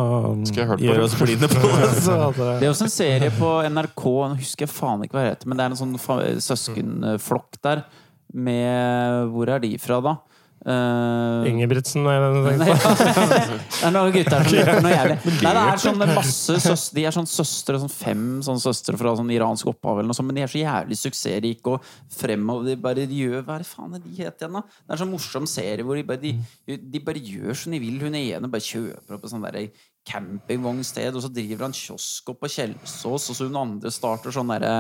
gjør 0.83 1.05
oss 1.05 1.15
blinde 1.21 1.49
på 1.53 1.61
det. 1.79 2.49
Det 2.59 2.67
er 2.67 2.73
også 2.73 2.89
en 2.89 2.95
serie 2.97 3.31
på 3.37 3.53
NRK, 3.71 4.03
nå 4.33 4.41
husker 4.41 4.67
jeg 4.67 4.73
faen 4.75 5.05
ikke 5.07 5.15
hva 5.19 5.23
det 5.29 5.35
heter, 5.37 5.51
men 5.53 5.61
det 5.61 5.65
er 5.67 5.77
en 5.77 5.81
sånn 5.85 5.95
søskenflokk 6.43 7.61
der. 7.63 7.85
Med 8.33 9.29
Hvor 9.31 9.51
er 9.53 9.63
de 9.63 9.75
fra, 9.79 10.01
da? 10.03 10.17
Eh, 10.63 11.49
Ingebrigtsen 11.51 12.05
er 12.07 12.21
det 12.23 12.29
du 12.37 12.45
tenkte 12.47 12.77
på. 12.79 12.91
det 13.33 13.87
er 13.89 13.95
noen 13.97 14.13
gutter 14.15 14.45
som 14.47 14.55
gjør 14.55 14.71
noe 14.85 14.93
jævlig. 14.93 15.17
Nei, 15.27 15.55
det 15.57 15.63
er 15.63 15.81
sånn 15.83 16.05
masse 16.13 16.59
søstre, 16.63 16.97
De 16.99 17.07
er 17.09 17.17
sånn 17.17 17.31
søstre, 17.31 17.81
sånn 17.83 17.91
fem 17.93 18.27
sånne 18.47 18.63
søstre 18.63 19.01
fra 19.01 19.15
sånn 19.19 19.33
iransk 19.35 19.73
opphav, 19.73 19.99
eller 19.99 20.13
noe 20.13 20.19
sånt, 20.19 20.31
men 20.31 20.39
de 20.39 20.45
er 20.47 20.53
så 20.53 20.61
jævlig 20.61 20.99
suksessrike 21.01 21.75
og 21.75 21.89
fremover. 22.15 22.71
De 22.71 22.79
bare 22.87 23.09
de 23.11 23.23
gjør 23.25 23.43
Hva 23.43 23.59
er 23.59 23.65
det 23.65 23.71
faen 23.73 23.99
er 23.99 24.05
de 24.05 24.15
het 24.21 24.45
igjen, 24.45 24.59
da? 24.61 24.63
Det 24.63 24.87
er 24.87 24.97
en 24.97 25.03
sånn 25.03 25.15
morsom 25.17 25.49
serie 25.51 25.87
hvor 25.89 25.99
de 25.99 26.07
bare, 26.07 26.23
de, 26.23 26.79
de 26.95 27.03
bare 27.11 27.25
gjør 27.33 27.59
som 27.59 27.75
de 27.75 27.83
vil. 27.83 27.99
Hun 28.03 28.21
ene 28.21 28.53
bare 28.53 28.69
kjøper 28.69 29.19
opp 29.19 29.27
et 29.27 29.35
sånt 29.35 29.49
derre 29.49 29.67
campingvognsted, 30.07 31.15
og 31.15 31.23
så 31.23 31.31
driver 31.31 31.69
han 31.69 31.77
kiosk 31.77 32.33
opp 32.33 32.41
på 32.43 32.51
Kjelsås, 32.51 33.29
og 33.31 33.37
så 33.39 33.47
hun 33.47 33.59
andre 33.61 33.91
starter 33.95 34.35
sånn 34.35 34.51
derre 34.51 34.75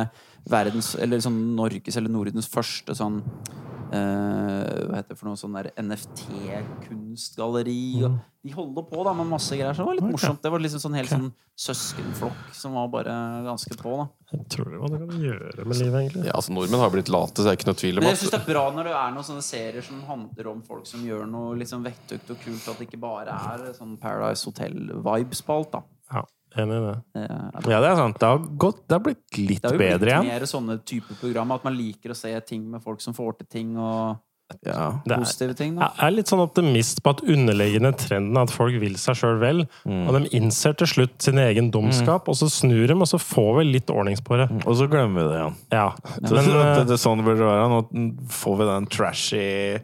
verdens 0.50 0.96
Eller 0.98 1.22
sånn 1.22 1.54
Norges 1.54 1.94
eller 1.98 2.10
Nordens 2.10 2.48
første 2.50 2.96
sånn 2.98 3.20
eh, 3.22 3.71
hva 3.92 4.96
heter 4.96 5.12
det 5.12 5.18
for 5.20 5.28
noe 5.28 5.36
sånn 5.38 5.52
der 5.58 5.66
NFT-kunstgalleri. 5.78 7.82
Mm. 8.06 8.16
De 8.42 8.50
holder 8.56 8.82
på 8.88 8.98
da 9.06 9.12
med 9.14 9.26
masse 9.30 9.54
greier. 9.54 9.74
Så 9.76 9.80
det 9.82 9.88
var 9.90 9.96
litt 9.98 10.10
morsomt. 10.14 10.40
Det 10.42 10.50
var 10.50 10.60
liksom 10.64 10.80
sånn 10.82 10.96
helt 10.98 11.12
sånn 11.12 11.28
søskenflokk 11.62 12.42
som 12.56 12.70
var 12.78 12.86
bare 12.90 13.14
ganske 13.46 13.74
på. 13.78 13.90
da 14.00 14.06
Jeg 14.32 14.42
tror 14.56 14.66
det 14.72 14.78
var 14.82 14.88
det 14.94 15.00
kan 15.04 15.22
gjøre 15.28 15.60
med 15.68 15.76
livet, 15.76 15.98
egentlig. 16.00 16.24
Ja, 16.26 16.34
altså 16.40 16.50
Nordmenn 16.56 16.82
har 16.82 16.90
blitt 16.94 17.10
late, 17.12 17.36
så 17.36 17.42
det 17.46 17.50
er 17.52 17.58
ikke 17.60 17.70
noe 17.70 17.80
tvil 17.82 17.96
om 18.00 18.04
Men 18.06 18.12
jeg 18.14 18.20
syns 18.22 18.32
det 18.34 18.40
er 18.40 18.48
bra 18.48 18.64
når 18.74 18.84
det 18.88 18.94
er 18.98 19.10
noen 19.16 19.28
sånne 19.28 19.44
serier 19.46 19.84
som 19.86 19.96
handler 20.08 20.44
om 20.54 20.60
folk 20.66 20.84
som 20.88 21.00
gjør 21.06 21.24
noe 21.30 21.50
liksom 21.60 21.80
vettugt 21.86 22.26
og 22.32 22.36
kult, 22.42 22.64
at 22.72 22.76
det 22.80 22.84
ikke 22.88 23.02
bare 23.02 23.30
er 23.52 23.58
sånn 23.78 23.94
Paradise 24.02 24.42
Hotel-vibes 24.48 25.40
på 25.46 25.50
alt. 25.60 25.70
da 25.76 25.80
Ja, 26.16 26.22
enig 26.58 26.76
i 26.78 26.84
det. 26.86 26.96
Det 27.14 27.22
er- 27.30 27.70
Ja, 27.70 27.80
det 27.80 27.90
er 27.90 27.96
sant. 27.96 28.18
Det 28.18 28.28
har, 28.28 28.38
gått, 28.38 28.82
det 28.88 28.94
har 28.98 29.00
blitt 29.00 29.38
litt 29.38 29.62
Det 29.62 29.70
har 29.70 29.72
jo 29.72 29.78
bedre 29.78 29.98
blitt 29.98 30.12
igjen. 30.12 30.26
mer 30.26 30.40
sånne 30.46 30.84
typer 30.84 31.14
program, 31.20 31.52
at 31.52 31.64
man 31.64 31.76
liker 31.76 32.10
å 32.10 32.16
se 32.16 32.40
ting 32.40 32.70
med 32.70 32.82
folk 32.82 33.00
som 33.00 33.14
får 33.14 33.38
til 33.38 33.46
ting, 33.50 33.76
og 33.78 34.18
Ja. 34.66 35.00
Det 35.06 35.12
er, 35.14 35.18
positive 35.22 35.54
ting. 35.56 35.76
da 35.76 35.88
jeg 35.96 36.04
er 36.04 36.10
litt 36.10 36.26
sånn 36.28 36.40
optimist 36.46 37.02
på 37.02 37.08
at 37.10 37.22
underliggende 37.24 37.96
trenden 37.96 38.36
er 38.36 38.42
at 38.42 38.50
folk 38.50 38.78
vil 38.78 38.94
seg 39.00 39.14
sjøl 39.16 39.38
vel. 39.40 39.62
Og 39.86 40.12
de 40.12 40.28
innser 40.36 40.76
til 40.76 40.86
slutt 40.86 41.22
sin 41.22 41.36
egen 41.38 41.70
dumskap, 41.70 42.28
og 42.28 42.34
så 42.36 42.50
snur 42.52 42.86
de, 42.86 42.92
og 42.92 43.08
så 43.08 43.16
får 43.18 43.56
vi 43.60 43.64
litt 43.72 43.86
ordnings 43.88 44.20
på 44.20 44.36
det. 44.36 44.50
Og 44.66 44.76
så 44.76 44.86
glemmer 44.90 45.22
vi 45.22 45.28
det 45.30 45.38
igjen. 45.40 45.54
Ja. 45.72 45.86
ja. 45.96 46.20
Men 46.20 46.44
det, 46.44 46.66
eh, 46.80 46.84
det 46.84 46.98
sånn 47.00 47.24
burde 47.24 47.38
det 47.38 47.48
være. 47.48 47.68
Nå 47.70 48.28
får 48.28 48.58
vi 48.58 48.64
den 48.66 48.86
trashy 48.86 49.80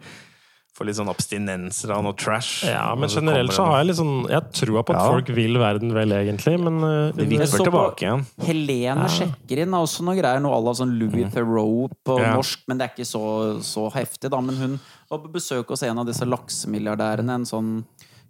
Får 0.79 0.87
litt 0.87 0.95
sånn 0.95 1.09
abstinenser 1.11 1.91
av 1.91 2.05
noe 2.05 2.15
trash. 2.15 2.63
ja, 2.69 2.85
men 2.95 3.09
generelt 3.11 3.51
så 3.51 3.65
har 3.67 3.81
jeg 3.81 3.89
litt 3.89 3.97
sånn 3.99 4.29
Jeg 4.31 4.45
tror 4.55 4.77
på 4.87 4.93
at 4.95 5.01
Ja. 5.01 5.07
folk 5.11 5.27
vil 5.35 5.57
verden 5.59 5.91
vel, 5.93 6.13
egentlig, 6.15 6.53
men 6.63 6.77
eh, 6.87 7.11
Det 7.17 7.25
vipper 7.27 7.65
tilbake 7.65 8.05
igjen. 8.07 8.23
Helene 8.47 9.09
sjekker 9.11 9.63
inn 9.65 9.75
også 9.75 10.05
noe 10.07 10.15
greier, 10.15 10.39
noe 10.39 10.55
à 10.55 10.61
la 10.63 10.71
sånn 10.79 10.95
Louis 10.97 11.27
Theroux 11.33 11.89
på 12.07 12.17
Ja. 12.17 12.33
norsk, 12.37 12.63
men 12.69 12.77
det 12.79 12.87
er 12.87 12.93
ikke 12.95 13.09
så, 13.11 13.59
så 13.61 13.89
heftig, 13.91 14.31
da. 14.31 14.39
Men 14.39 14.55
hun 14.55 14.79
var 15.11 15.19
på 15.19 15.33
besøk 15.33 15.67
hos 15.67 15.83
en 15.83 15.99
av 15.99 16.05
disse 16.07 16.23
laksemilliardærene, 16.23 17.35
en 17.41 17.45
sånn 17.45 17.83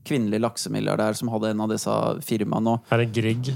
kvinnelig 0.03 0.41
laksemilliardær 0.41 1.13
som 1.15 1.29
hadde 1.29 1.51
en 1.51 1.61
av 1.61 1.69
disse 1.69 1.93
firmaene. 2.25 2.79
Og 2.81 2.91
er 2.97 2.97
det 3.05 3.11
Grieg? 3.13 3.53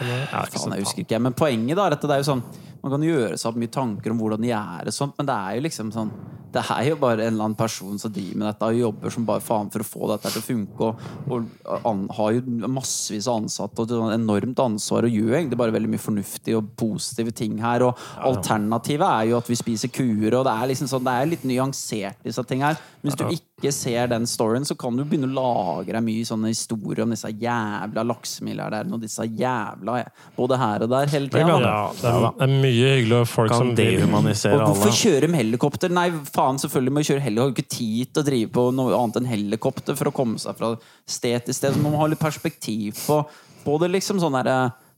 ja, 0.00 0.44
faen, 0.50 0.72
jeg 0.74 0.82
husker 0.82 1.04
ikke. 1.04 1.20
Men 1.22 1.34
poenget 1.34 1.76
da 1.76 1.86
er 1.86 1.92
at 1.92 2.00
det 2.02 2.10
er 2.10 2.22
jo 2.24 2.32
sånn 2.34 2.42
man 2.82 2.92
kan 2.92 3.00
gjøre 3.06 3.38
seg 3.38 3.48
opp 3.52 3.56
mye 3.62 3.70
tanker 3.72 4.10
om 4.12 4.18
hvordan 4.18 4.42
de 4.42 4.50
er, 4.50 4.82
og 4.90 4.92
sånt, 4.92 5.14
men 5.16 5.26
det 5.26 5.34
er 5.34 5.54
jo 5.56 5.60
liksom 5.68 5.92
sånn 5.94 6.10
Det 6.54 6.62
er 6.70 6.88
jo 6.88 6.98
bare 7.00 7.24
en 7.24 7.32
eller 7.34 7.48
annen 7.48 7.58
person 7.58 7.98
som 8.00 8.12
driver 8.14 8.40
med 8.40 8.48
dette 8.50 8.70
og 8.70 8.78
jobber 8.78 9.14
som 9.14 9.26
bare 9.28 9.42
faen 9.44 9.70
for 9.74 9.84
å 9.84 9.88
få 9.88 10.10
dette 10.12 10.32
til 10.34 10.42
å 10.42 10.46
funke, 10.46 10.90
og, 10.90 11.06
og 11.34 11.88
an, 11.90 12.04
har 12.18 12.36
jo 12.36 12.68
massevis 12.70 13.28
av 13.30 13.42
ansatte 13.42 13.86
og 13.86 14.12
enormt 14.14 14.62
ansvar 14.62 15.08
og 15.08 15.16
gjør 15.18 15.38
egentlig 15.40 15.60
bare 15.60 15.74
veldig 15.74 15.92
mye 15.94 16.04
fornuftige 16.04 16.60
og 16.60 16.70
positive 16.80 17.34
ting 17.34 17.58
her. 17.62 17.86
Og 17.88 18.04
alternativet 18.30 19.06
er 19.08 19.30
jo 19.32 19.40
at 19.40 19.50
vi 19.50 19.58
spiser 19.58 19.92
kuer, 19.94 20.38
og 20.38 20.46
det 20.46 20.54
er 20.54 20.70
liksom 20.70 20.90
sånn 20.90 21.04
Det 21.04 21.12
er 21.14 21.28
litt 21.28 21.44
nyansert, 21.48 22.22
disse 22.24 22.44
ting 22.48 22.62
her. 22.64 22.78
Men 23.02 23.12
hvis 23.12 23.18
du 23.20 23.24
ikke 23.34 23.72
ser 23.74 24.08
den 24.08 24.24
storyen, 24.28 24.64
så 24.64 24.74
kan 24.78 24.96
du 24.96 25.02
begynne 25.04 25.28
å 25.28 25.34
lage 25.36 25.92
deg 25.92 26.04
mye 26.04 26.24
sånne 26.24 26.50
historier 26.52 27.04
om 27.04 27.12
disse 27.12 27.28
jævla 27.28 28.04
laksemilliardærene 28.08 28.96
og 28.96 29.02
disse 29.02 29.26
jævla 29.28 29.98
både 30.36 30.58
her 30.60 30.84
og 30.86 30.92
der 30.92 31.12
hele 31.12 31.28
tida. 31.32 31.58
Ja, 31.64 31.82
det 32.00 32.14
er, 32.14 32.54
mye 32.64 32.94
hyggelige 32.94 33.28
folk 33.28 33.52
Kan 33.52 33.60
som 33.60 33.72
dehumanisere 33.76 34.56
Og 34.56 34.70
hvorfor 34.70 34.90
alle. 34.90 35.00
kjøre 35.02 35.28
med 35.30 35.42
helikopter? 35.42 35.92
Nei, 35.92 36.06
faen, 36.32 36.43
selvfølgelig 36.60 36.92
må 36.94 37.02
å 37.02 37.08
kjøre. 37.08 37.32
Du 37.34 37.40
har 37.42 37.50
ikke 37.52 37.68
tid 37.68 38.12
til 38.12 38.22
å 38.22 38.26
drive 38.26 38.50
på 38.54 38.64
noe 38.76 38.94
annet 38.98 39.16
enn 39.20 39.28
helikopter 39.32 39.96
for 39.98 40.10
å 40.10 40.14
komme 40.14 40.38
seg 40.42 40.56
fra 40.58 40.74
sted 41.06 41.44
til 41.46 41.54
sted. 41.56 41.74
Så 41.74 41.82
man 41.82 41.92
må 41.94 42.00
ha 42.02 42.08
litt 42.12 42.20
perspektiv 42.22 42.98
på, 43.06 43.20
på 43.64 43.76
det. 43.82 43.90
liksom 43.94 44.20
sånn 44.22 44.36
der, 44.38 44.50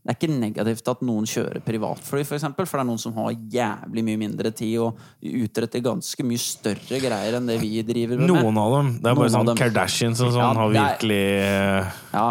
Det 0.07 0.13
er 0.15 0.19
ikke 0.21 0.39
negativt 0.39 0.89
at 0.93 1.01
noen 1.03 1.25
kjører 1.27 1.63
privatfly, 1.67 2.23
for, 2.25 2.37
eksempel, 2.37 2.67
for 2.67 2.79
det 2.79 2.85
er 2.85 2.91
noen 2.93 3.01
som 3.03 3.15
har 3.19 3.33
jævlig 3.35 4.05
mye 4.07 4.21
mindre 4.21 4.53
tid 4.55 4.77
og 4.79 5.01
utretter 5.23 5.83
ganske 5.83 6.23
mye 6.27 6.39
større 6.39 7.01
greier 7.03 7.39
enn 7.41 7.47
det 7.51 7.57
vi 7.63 7.83
driver 7.83 8.21
med. 8.21 8.31
Noen 8.31 8.61
av 8.63 8.75
dem. 8.77 8.93
Det 9.03 9.11
er 9.11 9.19
bare 9.19 9.33
sånn. 9.35 9.55
Kardashians 9.59 10.21
og 10.23 10.31
sånn 10.37 10.45
Ja, 10.45 10.53
har 10.61 10.75
virkelig 10.77 11.23
eh, 11.43 11.97
Ja. 12.15 12.29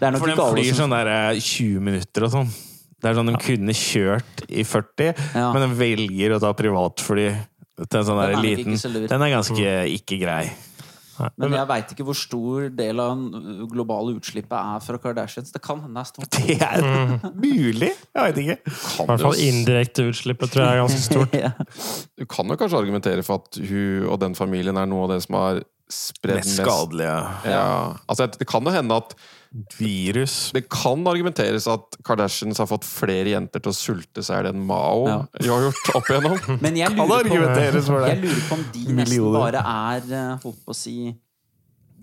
Er 0.00 0.14
For 0.18 0.30
de 0.30 0.34
flyr 0.38 0.74
sånn 0.78 0.90
der 0.94 1.08
eh, 1.10 1.38
20 1.42 1.80
minutter 1.82 2.26
og 2.26 2.34
sånn. 2.34 2.50
Det 2.98 3.10
er 3.10 3.14
sånn 3.14 3.30
De 3.30 3.38
kunne 3.42 3.74
kjørt 3.78 4.42
i 4.50 4.64
40, 4.66 5.14
Ja. 5.38 5.52
men 5.54 5.62
de 5.68 5.78
velger 5.78 6.34
å 6.34 6.40
ta 6.42 6.50
privatfly 6.58 7.28
til 7.84 8.00
en 8.00 8.08
sånn 8.08 8.22
Den 8.22 8.38
er 8.38 8.42
liten 8.42 8.74
ikke 8.74 8.82
så 8.82 8.90
lur. 8.92 9.06
Den 9.10 9.24
er 9.26 9.34
ganske 9.36 9.76
ikke 9.98 10.18
grei. 10.22 10.42
Nei, 11.18 11.30
Men 11.42 11.54
jeg 11.56 11.66
veit 11.66 11.92
ikke 11.94 12.04
hvor 12.06 12.16
stor 12.18 12.66
del 12.78 13.00
av 13.02 13.22
globale 13.72 14.12
utslippet 14.14 14.54
er 14.54 14.82
fra 14.84 15.00
Kardashians. 15.02 15.50
Det 15.54 15.60
kan 15.64 15.80
hende 15.82 15.98
det 15.98 16.04
er 16.04 16.10
stort. 16.12 16.36
Det 16.36 16.56
er 16.62 17.32
mulig! 17.46 17.90
Jeg 17.90 18.22
veit 18.22 18.38
ikke. 18.44 18.58
I 19.02 19.08
hvert 19.08 19.24
fall 19.24 19.42
indirekte 19.42 20.06
utslippet 20.12 20.52
tror 20.54 20.64
jeg 20.64 20.76
er 20.76 20.82
ganske 20.84 21.02
stort. 21.08 21.34
Ja. 21.42 21.50
Du 22.18 22.26
kan 22.30 22.50
jo 22.50 22.58
kanskje 22.58 22.78
argumentere 22.84 23.24
for 23.26 23.42
at 23.42 23.58
hun 23.58 24.06
og 24.08 24.20
den 24.22 24.38
familien 24.38 24.78
er 24.78 24.86
noe 24.90 25.06
av 25.06 25.12
det 25.16 25.20
som 25.26 25.36
har 25.38 25.60
spredd 25.92 26.42
Mest 26.42 26.58
skadelige 26.60 27.16
Ja. 27.48 27.96
Altså, 28.08 28.26
det 28.38 28.46
kan 28.48 28.64
jo 28.64 28.70
hende 28.74 28.96
at 29.00 29.14
virus. 29.78 30.50
Det 30.52 30.66
kan 30.68 31.06
argumenteres 31.08 31.66
at 31.72 31.96
Kardashians 32.04 32.58
har 32.60 32.68
fått 32.68 32.84
flere 32.84 33.30
jenter 33.32 33.62
til 33.64 33.72
å 33.72 33.76
sulte 33.76 34.22
seg 34.24 34.34
i 34.34 34.42
hjel 34.42 34.50
enn 34.52 34.66
Mao 34.68 35.06
Ja. 35.08 35.16
har 35.54 35.64
gjort 35.68 35.94
opp 35.96 36.10
igjennom. 36.12 36.60
Men 36.60 36.76
jeg 36.76 36.92
Kan 36.94 37.08
lurer, 37.08 37.30
på, 37.30 38.02
jeg 38.04 38.20
lurer 38.22 38.44
på 38.48 38.58
om 38.58 38.66
de 38.74 38.84
nesten 39.00 39.32
bare 39.32 39.62
er 39.64 40.12
eh, 40.12 40.36
Holdt 40.44 40.60
på 40.66 40.74
å 40.74 40.76
si 40.76 41.14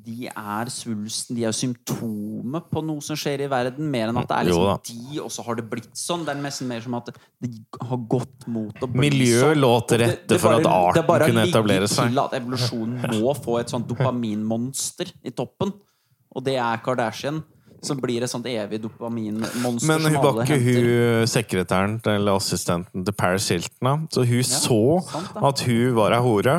De 0.05 0.27
er 0.29 0.69
svulsten, 0.69 1.35
de 1.37 1.45
er 1.47 1.55
symptomet 1.55 2.67
på 2.69 2.83
noe 2.85 3.01
som 3.01 3.17
skjer 3.17 3.41
i 3.45 3.47
verden, 3.49 3.87
mer 3.89 4.11
enn 4.11 4.19
at 4.21 4.27
det 4.29 4.37
er 4.37 4.49
liksom 4.51 4.83
de, 4.91 5.19
og 5.23 5.31
så 5.33 5.45
har 5.47 5.57
det 5.57 5.65
blitt 5.71 5.89
sånn. 5.97 6.25
Det 6.27 6.35
er 6.35 6.43
nesten 6.43 6.69
mer 6.69 6.83
som 6.85 6.93
at 6.99 7.09
det 7.41 7.49
har 7.81 8.03
gått 8.11 8.45
mot 8.51 8.85
å 8.85 8.89
bli 8.91 9.09
Miljø 9.09 9.41
sånn. 9.47 9.63
lå 9.63 9.73
til 9.89 10.03
rette 10.03 10.39
for 10.43 10.59
at 10.59 10.69
arten 10.69 10.99
det 11.01 11.07
bare 11.09 11.31
kunne 11.31 11.47
etablere 11.49 11.89
seg. 11.89 12.13
til 12.13 12.21
at 12.21 12.37
evolusjonen 12.37 13.01
må 13.17 13.33
få 13.39 13.57
et 13.63 13.73
sånt 13.73 13.89
dopaminmonster 13.89 15.09
i 15.25 15.33
toppen. 15.33 15.73
Og 16.35 16.43
det 16.45 16.57
er 16.59 16.81
Kardashian. 16.85 17.41
Som 17.85 17.99
blir 18.01 18.23
et 18.25 18.31
sånt 18.31 18.47
evig 18.49 18.79
dopaminmonster 18.81 19.85
Men 19.85 20.07
hun 20.09 20.15
var 20.23 20.39
ikke 20.41 20.57
hun 20.57 21.27
sekretæren 21.29 21.99
eller 22.09 22.39
assistenten 22.39 23.03
til 23.05 23.13
Paris 23.13 23.49
Hilton. 23.53 23.85
da. 23.85 23.91
Så 24.09 24.23
hun 24.25 24.41
så 24.47 24.79
sant 25.05 25.35
at 25.51 25.61
hun 25.67 25.91
var 25.93 26.15
ei 26.17 26.21
hore, 26.25 26.55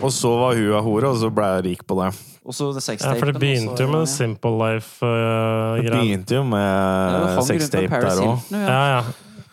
og 0.00 0.10
så 0.10 0.32
var 0.40 0.56
hun 0.58 0.72
ei 0.74 0.82
hore, 0.88 1.12
og 1.12 1.20
så 1.22 1.30
ble 1.30 1.52
hun 1.52 1.62
rik 1.68 1.84
på 1.86 2.00
det. 2.00 2.08
Og 2.46 2.54
så 2.54 2.68
Ja, 2.70 3.14
for 3.18 3.26
det 3.32 3.40
begynte 3.42 3.82
jo 3.82 3.88
med 3.90 4.04
ja. 4.04 4.10
Simple 4.12 4.52
Life-greia. 4.54 5.90
begynte 5.98 6.36
jo 6.36 6.42
det 6.44 6.50
med 6.52 6.62
hang 6.62 7.16
rundt 7.16 7.36
med 7.36 7.46
sextape 7.48 8.00
der 8.04 8.20
òg. 8.22 8.52
Ja. 8.52 8.60
ja, 8.62 8.84
ja. 8.92 9.02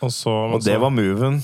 Og 0.00 0.12
så 0.14 0.30
Og 0.54 0.62
det 0.64 0.76
var 0.80 0.92
moven. 0.94 1.40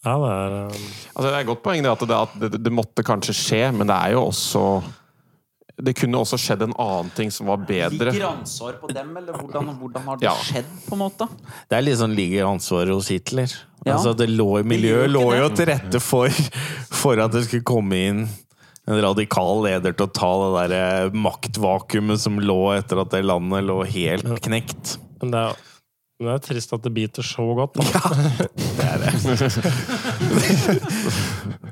Ja, 0.00 0.14
det 0.16 0.30
er 0.32 0.54
um, 0.64 0.86
Altså, 1.16 1.26
det 1.28 1.34
er 1.34 1.40
et 1.42 1.50
godt 1.50 1.62
poeng 1.62 1.84
det 1.84 1.90
at, 1.92 2.00
det, 2.08 2.16
at 2.16 2.40
det, 2.40 2.64
det 2.64 2.72
måtte 2.72 3.04
kanskje 3.04 3.34
skje, 3.36 3.60
men 3.76 3.86
det 3.90 3.96
er 3.96 4.14
jo 4.14 4.22
også 4.30 4.64
Det 5.80 5.94
kunne 5.96 6.16
også 6.20 6.36
skjedd 6.40 6.62
en 6.64 6.74
annen 6.76 7.10
ting 7.16 7.30
som 7.32 7.48
var 7.48 7.60
bedre. 7.68 8.12
Ligger 8.12 8.30
ansvar 8.30 8.74
på 8.80 8.88
dem, 8.92 9.14
eller 9.16 9.32
hvordan, 9.32 9.74
hvordan 9.80 10.08
har 10.08 10.16
det 10.20 10.24
Ja. 10.28 10.34
skjedd, 10.44 10.68
på 10.88 10.96
en 10.96 11.02
måte? 11.04 11.28
Det 11.68 11.76
er 11.76 11.84
litt 11.84 11.96
sånn 12.00 12.16
ligger 12.16 12.48
ansvaret 12.50 12.92
hos 12.92 13.08
Hitler. 13.08 13.48
Ja. 13.84 13.94
Altså, 13.94 14.12
det 14.16 14.28
lå, 14.28 14.62
miljøet 14.64 15.08
lå 15.08 15.24
jo 15.36 15.48
til 15.56 15.66
rette 15.72 16.00
for, 16.00 16.28
for 17.02 17.20
at 17.20 17.32
det 17.32 17.46
skulle 17.46 17.64
komme 17.64 17.96
inn 17.96 18.28
en 18.88 19.00
radikal 19.04 19.64
leder 19.66 19.94
til 19.94 20.06
å 20.08 20.14
ta 20.16 20.30
det 20.40 20.66
der 20.72 21.16
maktvakuumet 21.16 22.22
som 22.22 22.40
lå 22.40 22.60
etter 22.78 23.02
at 23.02 23.12
det 23.12 23.24
landet 23.26 23.66
lå 23.68 23.82
helt 23.84 24.30
knekt. 24.46 24.96
Men 25.20 25.34
det 25.34 25.42
er, 25.50 25.66
men 26.20 26.28
det 26.28 26.34
er 26.36 26.42
trist 26.50 26.68
at 26.76 26.82
det 26.84 26.92
biter 26.92 27.24
så 27.24 27.46
godt. 27.56 27.80
Da. 27.80 27.84
Det 28.80 28.84
er 28.84 28.98
det. 29.00 29.10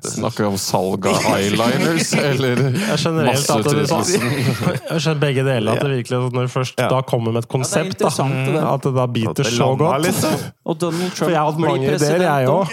Snakker 0.08 0.44
vi 0.44 0.48
om 0.48 0.56
salg 0.60 1.06
av 1.10 1.16
eyeliners, 1.34 2.12
eller 2.16 2.60
Jeg 2.62 2.92
er 2.94 3.00
generelt 3.02 3.50
at 3.50 3.64
det, 3.66 3.72
masseutrydelsen? 3.84 4.22
jeg 4.92 5.00
skjønner 5.04 5.20
begge 5.22 5.42
deler. 5.46 5.72
At 5.74 5.80
det 5.84 5.90
virkelig, 5.92 6.16
at 6.28 6.32
når 6.38 6.42
du 6.48 6.52
først 6.52 6.74
Ja. 6.80 6.88
da 6.92 6.98
kommer 7.02 7.32
med 7.34 7.40
et 7.44 7.48
konsept, 7.52 8.00
ja, 8.00 8.08
det 8.08 8.16
da, 8.54 8.60
at 8.74 8.82
det 8.86 8.94
da 8.96 9.06
biter 9.18 9.42
det 9.42 9.52
så 9.52 9.68
godt. 9.78 10.02
Litt. 10.06 10.24
Og 10.64 10.74
Donald 10.80 11.10
Trump 11.12 11.18
For 11.18 11.28
jeg 11.34 11.38
har 11.40 11.46
hatt 11.50 11.60
mange 11.60 11.86
ideer, 11.92 12.22
jeg 12.24 12.48
òg. 12.48 12.66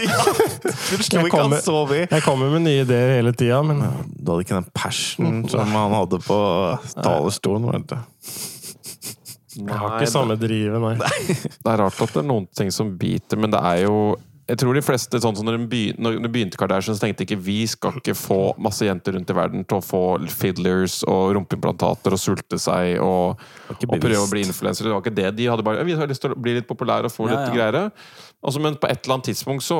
Jeg 1.12 1.32
kommer-. 1.32 1.62
Jeg 2.12 2.22
kommer 2.26 2.50
med 2.56 2.62
nye 2.70 2.82
ideer 2.86 3.10
hele 3.20 3.32
tida, 3.36 3.62
men 3.66 3.78
Du 4.16 4.32
hadde 4.32 4.42
ikke 4.48 4.56
den 4.62 4.70
passion 4.76 5.50
som 5.50 5.60
han 5.76 5.92
hadde 6.00 6.18
på 6.24 6.38
talerstolen. 7.02 7.66
vet 7.74 7.88
du. 7.90 7.96
Jeg 9.56 9.82
har 9.82 9.98
ikke 9.98 10.12
samme 10.12 10.38
drivet, 10.40 10.80
nei. 10.84 10.96
Det 11.64 11.72
er 11.72 11.82
rart 11.82 12.00
at 12.06 12.16
det 12.16 12.24
er 12.24 12.30
noen 12.30 12.48
ting 12.56 12.72
som 12.74 12.94
biter, 13.00 13.40
men 13.40 13.54
det 13.54 13.62
er 13.64 13.86
jo 13.88 14.00
jeg 14.46 14.60
tror 14.62 14.78
de 14.78 14.82
fleste, 14.86 15.18
sånn 15.18 15.34
som 15.34 15.48
når 15.48 15.56
de 15.58 15.68
begynte, 15.72 16.02
når 16.06 16.20
de 16.22 16.30
begynte 16.30 16.58
Kardashian, 16.62 16.94
så 16.94 17.02
tenkte 17.02 17.26
ikke 17.26 17.40
vi 17.42 17.64
skal 17.66 17.96
ikke 17.98 18.14
få 18.14 18.38
masse 18.62 18.86
jenter 18.86 19.16
rundt 19.18 19.32
i 19.34 19.38
verden 19.38 19.64
til 19.66 19.80
å 19.80 19.82
få 19.82 20.02
fiddlers 20.30 21.00
og 21.10 21.32
rumpeimplantater 21.34 22.14
og 22.14 22.22
sulte 22.22 22.60
seg 22.62 23.00
og, 23.02 23.42
og 23.74 23.96
prøve 23.96 24.22
å 24.22 24.30
bli 24.30 24.44
influensere. 24.46 24.92
Det 24.92 24.94
var 24.94 25.02
ikke 25.02 25.16
det. 25.18 25.32
De 25.40 25.50
hadde 25.50 25.66
bare 25.66 25.88
vi 25.88 25.98
har 25.98 26.12
lyst 26.12 26.22
til 26.22 26.36
å 26.36 26.38
bli 26.38 26.60
litt 26.60 26.70
populære 26.70 27.10
og 27.10 27.16
få 27.16 27.26
Ja, 27.26 27.40
litt 27.40 27.50
ja. 27.50 27.56
greier. 27.58 27.90
Altså, 28.46 28.62
men 28.62 28.76
på 28.78 28.86
et 28.88 29.00
eller 29.04 29.16
annet 29.18 29.26
tidspunkt 29.32 29.64
så 29.66 29.80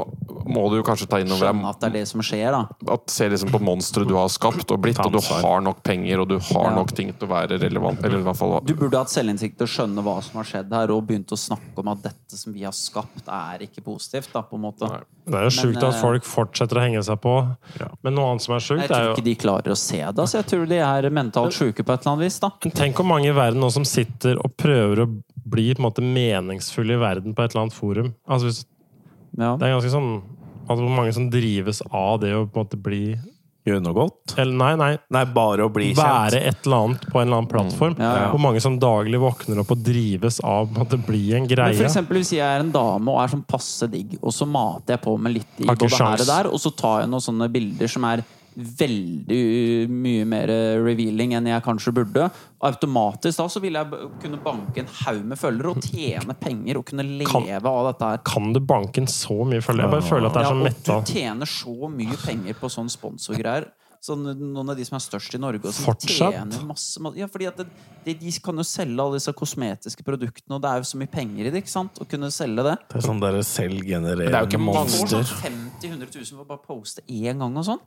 må 0.50 0.64
du 0.72 0.80
jo 0.80 0.86
kanskje 0.86 1.06
ta 1.10 1.20
inn 1.22 1.30
over 1.30 1.46
Skjønne 1.46 1.62
deg 1.62 1.70
at 1.70 1.82
det 1.84 1.88
er 1.90 1.94
det 2.00 2.08
som 2.10 2.24
skjer, 2.26 2.56
da. 2.56 2.94
at 2.96 3.14
Se 3.14 3.28
liksom 3.30 3.52
på 3.54 3.60
monsteret 3.62 4.10
du 4.10 4.16
har 4.18 4.32
skapt 4.34 4.72
og 4.74 4.82
blitt, 4.82 5.00
og 5.06 5.14
du 5.14 5.20
har 5.22 5.62
nok 5.66 5.84
penger 5.86 6.24
og 6.24 6.30
du 6.34 6.38
har 6.40 6.70
Ja. 6.72 6.76
nok 6.76 6.94
ting 6.98 7.12
til 7.14 7.28
å 7.28 7.32
være 7.32 7.60
relevant. 7.62 8.04
Eller 8.04 8.20
i 8.20 8.26
hvert 8.26 8.38
fall 8.40 8.60
Du 8.66 8.74
burde 8.74 8.98
hatt 8.98 9.14
selvinnsikt 9.14 9.58
til 9.60 9.68
å 9.68 9.72
skjønne 9.76 10.02
hva 10.06 10.18
som 10.26 10.42
har 10.42 10.50
skjedd 10.50 10.74
her, 10.74 10.92
og 10.96 11.06
begynt 11.06 11.30
å 11.34 11.38
snakke 11.38 11.78
om 11.84 11.92
at 11.94 12.02
dette 12.10 12.38
som 12.42 12.54
vi 12.54 12.64
har 12.66 12.74
skapt, 12.74 13.28
er 13.28 13.60
ikke 13.68 13.84
positivt, 13.86 14.34
da, 14.34 14.42
på 14.42 14.58
en 14.58 14.66
måte. 14.66 14.90
Nei. 14.90 15.02
Det 15.26 15.40
er 15.40 15.48
jo 15.48 15.54
sjukt 15.58 15.82
at 15.82 15.94
eh, 15.94 16.02
folk 16.02 16.24
fortsetter 16.30 16.78
å 16.78 16.84
henge 16.86 17.04
seg 17.06 17.22
på. 17.22 17.36
Men 18.06 18.14
noe 18.18 18.32
annet 18.34 18.46
som 18.46 18.56
er 18.58 18.66
sjukt, 18.66 18.84
er 18.86 18.90
jo 18.90 18.94
Jeg 18.94 19.06
tror 19.06 19.16
ikke 19.18 19.30
de 19.30 19.36
klarer 19.42 19.74
å 19.74 19.78
se 19.78 20.02
det. 20.02 20.26
Så 20.30 20.38
jeg 20.42 20.46
tror 20.52 20.68
de 20.70 20.82
er 20.86 21.10
mentalt 21.14 21.54
sjuke 21.58 21.86
på 21.86 21.94
et 21.96 22.02
eller 22.06 22.14
annet 22.14 22.26
vis. 22.28 22.40
da 22.44 22.52
Men 22.64 22.76
Tenk 22.82 23.00
hvor 23.02 23.10
mange 23.10 23.30
i 23.30 23.36
verden 23.36 23.62
nå 23.62 23.72
som 23.74 23.86
sitter 23.86 24.38
og 24.38 24.54
prøver 24.58 25.06
å 25.06 25.08
bli 25.46 25.68
på 25.74 25.82
en 25.82 25.86
måte 25.86 26.02
meningsfulle 26.06 26.96
i 26.96 27.02
verden 27.02 27.36
på 27.38 27.44
et 27.46 27.54
eller 27.54 27.66
annet 27.66 27.76
forum. 27.78 28.14
Altså 28.28 28.50
hvis, 28.50 28.55
ja. 29.38 29.54
Det 29.60 29.68
er 29.68 29.76
ganske 29.76 29.94
sånn 29.94 30.12
altså 30.66 30.82
Hvor 30.82 30.94
mange 30.98 31.14
som 31.14 31.30
drives 31.30 31.82
av 31.92 32.20
det 32.24 32.32
å 32.34 32.46
på 32.48 32.58
en 32.58 32.66
måte 32.66 32.80
bli 32.82 33.02
Gjøre 33.66 33.82
noe 33.82 33.96
godt? 33.98 34.36
Eller 34.38 34.54
nei, 34.60 34.74
nei. 34.78 34.92
Nei, 35.10 35.24
bare 35.34 35.66
å 35.66 35.72
bli 35.74 35.88
kjent. 35.88 35.98
Være 35.98 36.38
et 36.52 36.68
eller 36.68 36.84
annet 36.84 37.06
på 37.10 37.18
en 37.18 37.24
eller 37.24 37.40
annen 37.40 37.50
plattform. 37.50 37.96
Ja, 37.98 38.12
ja. 38.20 38.28
Hvor 38.30 38.42
mange 38.44 38.60
som 38.62 38.76
daglig 38.78 39.18
våkner 39.24 39.64
opp 39.64 39.72
og 39.74 39.82
drives 39.82 40.38
av 40.46 40.70
at 40.84 40.94
det 40.94 41.00
blir 41.08 41.16
bli 41.16 41.24
en 41.34 41.48
Men 41.50 41.74
for 41.80 41.88
eksempel 41.88 42.20
hvis 42.22 42.36
jeg 42.36 42.46
er 42.46 42.62
en 42.62 42.70
dame 42.74 43.10
og 43.10 43.24
er 43.24 43.34
sånn 43.34 43.42
passe 43.50 43.90
digg, 43.90 44.20
og 44.22 44.36
så 44.38 44.46
mater 44.46 44.94
jeg 44.94 45.02
på 45.08 45.16
med 45.18 45.34
litt 45.40 45.64
i 45.64 45.66
det 45.66 46.28
der, 46.30 46.52
og 46.52 46.62
så 46.62 46.70
tar 46.78 47.02
jeg 47.04 47.10
noen 47.10 47.26
sånne 47.26 47.50
bilder 47.58 47.90
som 47.90 48.06
er 48.06 48.22
veldig 48.56 49.90
mye 49.92 50.26
mer 50.30 50.52
revealing 50.86 51.34
enn 51.38 51.50
jeg 51.52 51.64
kanskje 51.66 51.94
burde. 51.96 52.28
Automatisk 52.66 53.38
da 53.42 53.48
så 53.52 53.62
vil 53.64 53.78
jeg 53.78 54.10
kunne 54.24 54.40
banke 54.44 54.82
en 54.84 54.92
haug 55.04 55.24
med 55.32 55.40
følgere 55.42 55.74
og 55.76 55.82
tjene 55.86 56.36
penger 56.40 56.80
og 56.82 56.86
kunne 56.90 57.06
leve 57.06 57.30
Kan- 57.32 57.50
av 57.70 57.92
dette 57.92 58.12
her. 58.12 58.18
Kan 58.26 58.54
du 58.54 58.60
banke 58.60 58.98
en 59.04 59.08
så 59.12 59.42
mye 59.46 59.62
følgere? 59.62 59.90
Jeg 59.90 59.96
bare 59.98 60.10
føler 60.10 60.28
at 60.28 60.34
det 60.34 60.42
er 60.42 60.50
Ja, 60.50 60.54
så 60.54 60.64
metta. 60.64 61.00
du 61.06 61.14
tjener 61.14 61.46
så 61.46 61.90
mye 61.90 62.18
penger 62.26 62.54
på 62.54 62.70
sånn 62.72 62.90
sponsorgreier. 62.90 63.72
Så 64.06 64.14
noen 64.16 64.70
av 64.70 64.76
de 64.78 64.84
som 64.86 64.98
er 64.98 65.02
størst 65.02 65.34
i 65.34 65.40
Norge, 65.42 65.66
og 65.66 65.74
som 65.74 65.86
Fortsatt? 65.96 66.32
tjener 66.32 66.62
masse, 66.68 67.00
masse 67.02 67.18
Ja, 67.18 67.26
fordi 67.26 67.48
at 67.48 67.58
det, 67.58 67.66
de, 68.06 68.14
de 68.14 68.32
kan 68.40 68.56
jo 68.56 68.62
selge 68.62 69.00
alle 69.02 69.16
disse 69.18 69.34
kosmetiske 69.34 70.04
produktene, 70.06 70.54
og 70.54 70.62
det 70.62 70.70
er 70.70 70.78
jo 70.78 70.84
så 70.86 70.98
mye 71.02 71.10
penger 71.10 71.48
i 71.48 71.50
det, 71.50 71.64
ikke 71.64 71.74
sant? 71.74 71.98
Å 71.98 72.06
kunne 72.08 72.30
selge 72.30 72.62
det. 72.68 72.78
Det 72.94 73.00
er 73.02 73.08
sånn 73.08 73.20
der 73.20 73.32
Det 73.32 73.40
er 73.40 73.42
jo 73.42 73.50
selvgenererende 73.50 74.46
ikke 74.46 74.60
mange- 74.62 74.86
Får 74.94 75.10
sånn 75.10 75.26
50 75.26 75.90
000-100 75.90 76.16
000 76.22 76.38
for 76.38 76.46
å 76.46 76.48
bare 76.48 76.60
poste 76.68 77.02
én 77.10 77.40
gang 77.40 77.58
og 77.58 77.66
sånn. 77.66 77.80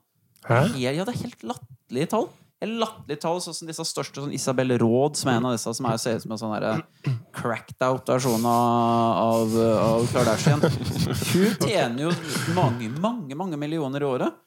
Hæ? 0.47 0.60
Ja, 0.78 0.93
det 0.93 1.15
er 1.15 1.23
helt 1.24 1.43
latterlige 1.43 2.10
tall. 2.15 2.28
Helt 2.62 2.78
latterlige 2.81 3.23
tall, 3.23 3.40
sånn 3.43 3.55
som 3.55 3.70
disse 3.70 3.85
største, 3.86 4.23
sånn 4.23 4.35
Isabel 4.35 4.74
Råd, 4.82 5.19
som 5.20 5.31
er 5.31 5.39
en 5.39 5.48
av 5.51 5.55
disse 5.55 5.74
som 5.78 5.86
er, 5.90 6.01
ser 6.02 6.19
ut 6.19 6.24
som 6.24 6.35
en 6.35 6.40
sånn 6.40 6.55
derre 6.56 7.15
cracked 7.39 7.86
out 7.86 8.10
versjon 8.10 8.47
av, 8.51 9.23
av, 9.23 9.56
av 9.85 10.10
Kardashian. 10.15 10.62
Hun 11.32 11.55
tjener 11.62 12.09
jo 12.09 12.12
mange, 12.56 12.90
mange, 12.98 13.39
mange 13.39 13.60
millioner 13.60 14.02
i 14.02 14.09
året. 14.09 14.44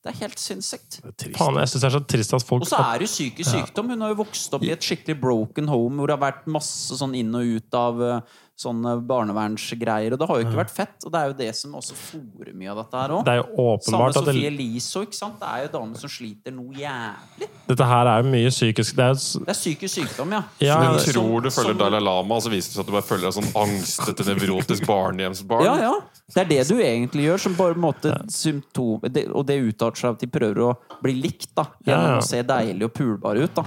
Det 0.00 0.14
er 0.14 0.20
helt 0.22 0.40
sinnssykt. 0.40 1.02
Faen, 1.36 1.58
jeg 1.60 1.68
syns 1.68 1.82
det 1.82 1.88
er 1.90 1.92
så 1.92 2.00
trist 2.08 2.32
at 2.32 2.44
folk 2.48 2.64
Og 2.64 2.70
så 2.70 2.78
er 2.80 3.02
det 3.02 3.08
jo 3.08 3.12
psykisk 3.12 3.50
sykdom. 3.52 3.90
Hun 3.92 4.04
har 4.04 4.14
jo 4.14 4.22
vokst 4.22 4.54
opp 4.56 4.64
i 4.64 4.70
et 4.72 4.84
skikkelig 4.84 5.18
broken 5.20 5.68
home 5.68 6.00
hvor 6.00 6.08
det 6.08 6.16
har 6.16 6.22
vært 6.22 6.46
masse 6.48 6.96
sånn 6.96 7.16
inn 7.18 7.36
og 7.36 7.50
ut 7.58 7.76
av 7.76 8.00
eh, 8.06 8.38
sånne 8.60 8.92
barnevernsgreier. 9.08 10.12
Og 10.14 10.20
det 10.20 10.28
har 10.28 10.40
jo 10.40 10.46
ikke 10.46 10.58
vært 10.60 10.74
fett. 10.74 10.96
Og 11.06 11.12
det 11.14 11.20
er 11.20 11.30
jo 11.32 11.36
det 11.40 11.48
som 11.56 11.74
også 11.78 11.96
fòrer 11.96 12.52
mye 12.56 12.70
av 12.72 12.80
dette 12.82 13.00
her 13.00 13.14
òg. 13.16 13.24
Det 13.24 13.32
er 13.32 13.40
jo 13.40 13.46
Samme 13.50 13.64
åpenbart 13.74 14.16
at 14.20 14.28
Sofie 14.28 14.42
det, 14.44 14.52
Elise 14.52 15.02
ikke 15.06 15.18
sant. 15.18 15.38
Det 15.40 15.48
er 15.48 15.64
jo 15.64 15.72
damer 15.78 16.02
som 16.04 16.12
sliter 16.12 16.54
noe 16.56 16.74
jævlig. 16.76 17.48
dette 17.70 17.88
her 17.92 18.10
er 18.12 18.22
jo 18.22 18.30
mye 18.34 18.50
psykisk 18.52 18.96
Det 18.96 19.04
er 19.06 19.14
jo 19.14 19.44
Det 19.44 19.54
er 19.54 19.58
psykisk 19.60 19.94
sykdom, 20.00 20.32
ja. 20.36 20.42
Ja, 20.60 20.78
Du 20.92 21.12
tror 21.12 21.42
du 21.42 21.50
som- 21.50 21.64
følger 21.64 21.78
Dalai 21.78 22.00
Lama, 22.00 22.34
og 22.36 22.42
så 22.42 22.50
viser 22.50 22.68
det 22.70 22.76
seg 22.76 22.80
at 22.80 22.86
du 22.86 22.92
bare 22.92 23.08
følger 23.10 23.30
deg 23.30 23.36
sånn 23.38 23.52
angstete, 23.64 24.26
nevrotisk 24.28 24.86
barnehjemsbarn. 24.86 25.64
Ja, 25.64 25.76
ja. 25.78 26.00
Det 26.30 26.42
er 26.44 26.44
det 26.44 26.68
du 26.68 26.76
egentlig 26.78 27.24
gjør, 27.26 27.40
som 27.40 27.54
bare 27.54 27.74
på 27.74 27.80
en 27.80 27.86
måte 27.88 28.30
symptom 28.30 29.00
det, 29.12 29.26
Og 29.34 29.44
det 29.46 29.58
utarter 29.62 29.96
seg 29.96 30.10
at 30.14 30.18
de 30.20 30.26
prøver 30.26 30.60
å 30.62 30.76
bli 31.02 31.14
likt, 31.20 31.54
da. 31.56 31.64
Gjennom 31.86 32.06
Ja, 32.06 32.12
ja. 32.14 32.18
å 32.18 32.22
se 32.22 32.42
deilig 32.42 32.84
og 32.84 32.92
pulbare 32.94 33.42
ut, 33.42 33.54
da. 33.54 33.64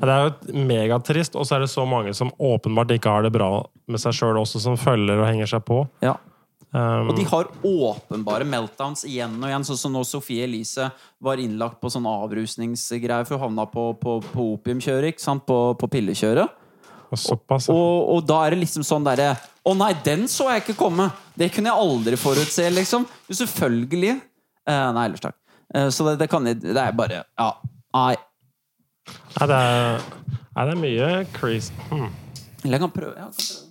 Ja, 0.00 0.06
Det 0.06 0.08
er 0.08 0.52
jo 0.52 0.64
megatrist, 0.66 1.34
og 1.36 1.44
så 1.46 1.56
er 1.56 1.60
det 1.60 1.68
så 1.70 1.86
mange 1.86 2.14
som 2.14 2.30
åpenbart 2.40 2.88
ikke 2.90 3.10
har 3.10 3.22
det 3.22 3.32
bra 3.32 3.66
med 3.86 4.00
seg 4.00 4.12
sjøl 4.20 4.38
også, 4.40 4.60
som 4.62 4.76
følger 4.80 5.18
og 5.20 5.26
henger 5.28 5.48
seg 5.56 5.64
på. 5.66 5.82
Ja. 6.04 6.14
Um, 6.70 7.08
Og 7.10 7.16
de 7.18 7.24
har 7.26 7.48
åpenbare 7.66 8.44
meltdowns 8.46 9.02
igjen 9.08 9.32
og 9.40 9.48
igjen, 9.48 9.64
sånn 9.66 9.78
som 9.80 9.90
når 9.96 10.04
Sofie 10.06 10.44
Elise 10.46 10.84
var 11.18 11.40
innlagt 11.42 11.80
på 11.82 11.90
sånn 11.90 12.06
avrusningsgreier 12.06 13.26
for 13.26 13.40
hun 13.40 13.48
havna 13.48 13.64
på, 13.72 13.88
på, 13.98 14.20
på 14.30 14.44
opiumkjøret, 14.54 15.10
ikke 15.16 15.24
sant? 15.24 15.42
På, 15.48 15.72
på 15.80 15.88
pillekjøret. 15.90 16.52
og 17.10 17.18
såpass. 17.18 17.66
ja. 17.66 17.74
Og, 17.74 18.12
og 18.14 18.20
da 18.28 18.36
er 18.46 18.54
det 18.54 18.60
liksom 18.62 18.84
sånn 18.86 19.02
derre 19.08 19.32
Å 19.66 19.74
nei, 19.74 19.90
den 20.06 20.28
så 20.30 20.46
jeg 20.52 20.62
ikke 20.62 20.76
komme! 20.78 21.08
Det 21.34 21.50
kunne 21.56 21.72
jeg 21.72 21.82
aldri 21.88 22.16
forutse, 22.20 22.68
liksom. 22.72 23.02
Jo, 23.26 23.34
selvfølgelig. 23.42 24.12
Eh, 24.70 24.86
nei, 24.94 25.04
ellers 25.10 25.24
takk. 25.26 25.36
Eh, 25.74 25.88
så 25.92 26.06
det, 26.06 26.14
det 26.22 26.28
kan 26.30 26.46
jeg 26.46 26.60
Det 26.62 26.76
er 26.78 26.94
bare 26.96 27.24
Ja. 27.26 27.48
Nei. 27.98 28.14
Nei, 29.40 29.46
det 29.50 29.58
er, 29.58 30.06
nei, 30.54 30.64
det 30.68 30.76
er 30.76 30.80
mye 30.84 31.10
crazy. 31.34 31.74
Hmm. 31.90 32.06
Eller 32.62 32.76
jeg 32.78 32.84
kan 32.86 32.94
prøve. 32.94 33.16
Jeg 33.16 33.26
kan 33.26 33.34
prøve. 33.40 33.66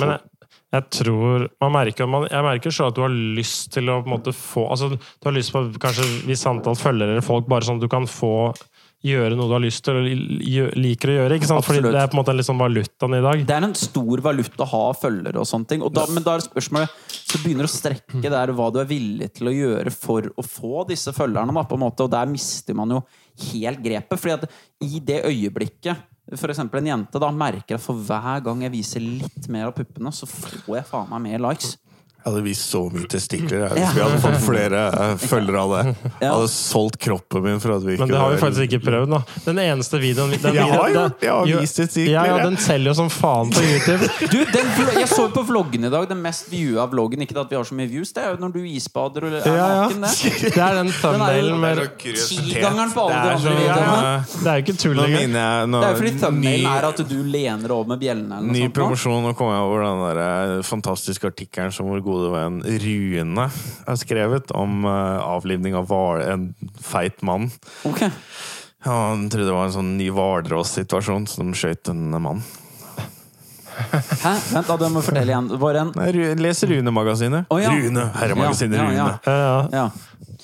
Men 0.00 0.14
jeg, 0.14 0.50
jeg 0.76 0.86
tror 1.00 1.46
man 1.62 1.74
merker, 1.74 2.10
man, 2.10 2.28
Jeg 2.30 2.46
merker 2.46 2.74
så 2.74 2.90
at 2.90 2.98
du 2.98 3.02
har 3.04 3.14
lyst 3.40 3.72
til 3.74 3.90
å 3.90 4.00
på 4.02 4.10
en 4.10 4.16
måte 4.16 4.34
få 4.36 4.68
altså, 4.70 4.92
Du 4.94 5.28
har 5.28 5.36
lyst 5.36 5.54
på 5.54 5.64
kanskje 5.82 6.06
visst 6.28 6.48
antall 6.50 6.78
følgere 6.78 7.16
eller 7.16 7.26
folk, 7.26 7.48
bare 7.50 7.66
sånn 7.66 7.80
at 7.80 7.86
du 7.86 7.90
kan 7.90 8.08
få 8.10 8.34
gjøre 9.00 9.36
noe 9.36 9.48
du 9.48 9.54
har 9.54 9.62
lyst 9.64 9.80
til 9.86 9.96
og 9.96 10.74
liker 10.76 11.12
å 11.12 11.14
gjøre. 11.14 11.36
ikke 11.38 11.48
sant? 11.48 11.64
Fordi 11.64 11.80
det 11.86 11.96
er 11.96 12.10
på 12.10 12.18
en 12.18 12.20
måte 12.20 12.44
sånn 12.44 12.60
valutaen 12.60 13.16
i 13.16 13.22
dag. 13.24 13.44
Det 13.48 13.56
er 13.56 13.66
en 13.70 13.76
stor 13.78 14.22
valuta 14.24 14.66
å 14.66 14.68
ha 14.74 14.82
følgere 14.96 15.40
og 15.40 15.48
sånne 15.48 15.70
ting. 15.70 15.84
Og 15.86 15.94
da, 15.96 16.04
men 16.12 16.24
da 16.26 16.36
er 16.36 16.44
spørsmålet 16.44 16.92
Så 17.30 17.40
begynner 17.40 17.68
å 17.68 17.72
strekke 17.72 18.32
der 18.34 18.52
hva 18.56 18.68
du 18.74 18.80
er 18.82 18.90
villig 18.90 19.30
til 19.38 19.48
å 19.48 19.56
gjøre 19.56 19.94
for 19.94 20.28
å 20.36 20.44
få 20.44 20.84
disse 20.90 21.14
følgerne. 21.16 21.54
Da, 21.56 21.64
på 21.70 21.78
en 21.78 21.84
måte, 21.86 22.04
og 22.04 22.12
der 22.12 22.28
mister 22.28 22.76
man 22.76 22.92
jo 22.92 23.00
helt 23.50 23.80
grepet. 23.84 24.20
Fordi 24.20 24.36
at 24.36 24.48
i 24.84 25.00
det 25.00 25.22
øyeblikket 25.30 26.08
eksempel 26.38 26.80
en 26.80 26.90
jente 26.92 27.20
da 27.22 27.30
merker 27.34 27.76
at 27.76 27.82
for 27.82 27.98
hver 28.06 28.42
gang 28.44 28.62
jeg 28.66 28.74
viser 28.74 29.02
litt 29.02 29.48
mer 29.50 29.70
av 29.70 29.74
puppene, 29.76 30.12
så 30.14 30.28
får 30.30 30.76
jeg 30.76 30.88
faen 30.90 31.10
meg 31.10 31.24
mer 31.26 31.42
likes. 31.48 31.74
Jeg 32.20 32.26
hadde 32.34 32.42
vist 32.44 32.66
så 32.68 32.82
mye 32.92 33.06
testikler 33.08 33.62
jeg, 33.64 33.70
hvis 33.78 33.94
vi 33.96 34.00
hadde 34.04 34.18
fått 34.20 34.42
flere 34.44 34.80
eh, 34.92 35.12
følgere 35.22 35.60
av 35.62 35.70
det. 35.72 35.94
Jeg 36.20 36.28
hadde 36.34 36.48
solgt 36.52 36.98
kroppen 37.00 37.42
min 37.46 37.60
for 37.62 37.72
at 37.78 37.84
vi 37.86 37.94
Men 37.96 38.10
det 38.12 38.18
har 38.20 38.34
vi 38.34 38.40
faktisk 38.42 38.66
ikke 38.68 38.80
prøvd. 38.84 39.14
da. 39.14 39.20
Den 39.46 39.60
eneste 39.62 40.00
videoen 40.02 40.34
den 40.36 40.58
Jeg 40.58 40.66
har. 40.68 40.90
Jeg 40.92 41.48
Jo, 41.48 41.60
vist 41.62 41.78
testikler, 41.80 42.12
Ja, 42.12 42.24
ja, 42.28 42.36
den 42.44 42.58
selger 42.60 42.90
jo 42.92 42.94
som 42.98 43.08
faen 43.10 43.48
på 43.54 43.62
YouTube. 43.64 44.08
Du, 44.30 44.36
den, 44.52 44.68
jeg 45.00 45.08
så 45.08 45.24
på 45.32 45.42
vloggen 45.48 45.88
i 45.88 45.90
dag. 45.90 46.04
Den 46.10 46.20
mest 46.22 46.50
viewa 46.52 46.84
vloggen. 46.92 47.24
Ikke 47.24 47.38
at 47.40 47.50
vi 47.50 47.56
har 47.56 47.64
så 47.64 47.74
mye 47.78 47.88
views, 47.90 48.12
det 48.12 48.22
er 48.26 48.34
jo 48.36 48.42
når 48.44 48.52
du 48.54 48.60
isbader 48.68 49.26
og 49.26 49.38
er 49.40 49.48
Ja, 49.48 49.54
ja. 49.56 49.88
naken. 49.88 50.04
Det. 50.04 50.52
Det 50.54 50.62
er 50.66 50.76
den 50.82 50.92
thumbnailen 51.00 51.58
med 51.64 51.82
Tigangeren 52.04 52.92
på 52.94 53.06
alle 53.08 53.22
de 53.24 53.32
andre 53.38 53.56
videoene. 53.56 54.12
Det 54.28 54.52
er 54.52 54.60
jo 54.60 54.64
ikke 54.66 54.76
tull 54.84 55.02
engang. 55.06 55.34
Det 55.72 55.80
er 55.80 55.88
jo 55.88 56.00
fordi 56.02 56.14
thumbnailen 56.20 56.70
er 56.74 56.88
at 56.90 57.02
du 57.10 57.16
lener 57.24 57.74
over 57.74 57.90
med 57.94 58.02
bjellene. 58.04 58.36
eller 58.40 58.52
noe 58.52 58.60
ny 58.60 58.68
promosjon. 58.76 59.24
Nå 59.24 59.32
kommer 59.38 59.56
jeg 59.56 59.66
over 59.70 59.84
den 59.88 60.04
der 60.04 60.22
eh, 60.26 60.54
fantastiske 60.66 61.26
artikkelen 61.32 61.72
som 61.74 61.88
vår 61.90 62.04
gode 62.10 62.32
venn 62.34 62.60
Rune 62.84 63.46
har 63.86 64.00
skrevet 64.00 64.50
om 64.56 64.84
eh, 64.84 65.20
avlivning 65.24 65.78
av 65.78 65.92
en 66.20 66.50
feit 66.82 67.22
mann. 67.26 67.50
Okay. 67.88 68.10
Ja, 68.84 69.10
han 69.12 69.28
trodde 69.30 69.50
det 69.50 69.56
var 69.56 69.68
en 69.68 69.76
sånn 69.76 69.94
ny 69.98 70.08
Hvalross-situasjon 70.14 71.26
som 71.28 71.54
skjøt 71.56 71.92
en 71.92 72.08
mann. 72.16 72.42
Hæ? 73.80 74.32
Vent, 74.52 74.66
da, 74.66 74.76
du 74.76 74.86
må 74.92 75.02
fortelle 75.04 75.32
igjen. 75.32 75.48
Var 75.60 75.78
en 75.82 75.92
Nei, 75.96 76.08
Ru- 76.16 76.40
Les 76.40 76.62
Rune-magasinet. 76.68 77.48
Oh, 77.52 77.60
ja. 77.60 77.72
Rune, 77.72 78.06
herremagasinet 78.16 78.78
Ja, 78.80 78.84
ja, 78.84 78.96
ja. 78.96 79.06
Rune. 79.06 79.18
Ja, 79.24 79.38
ja. 79.72 79.90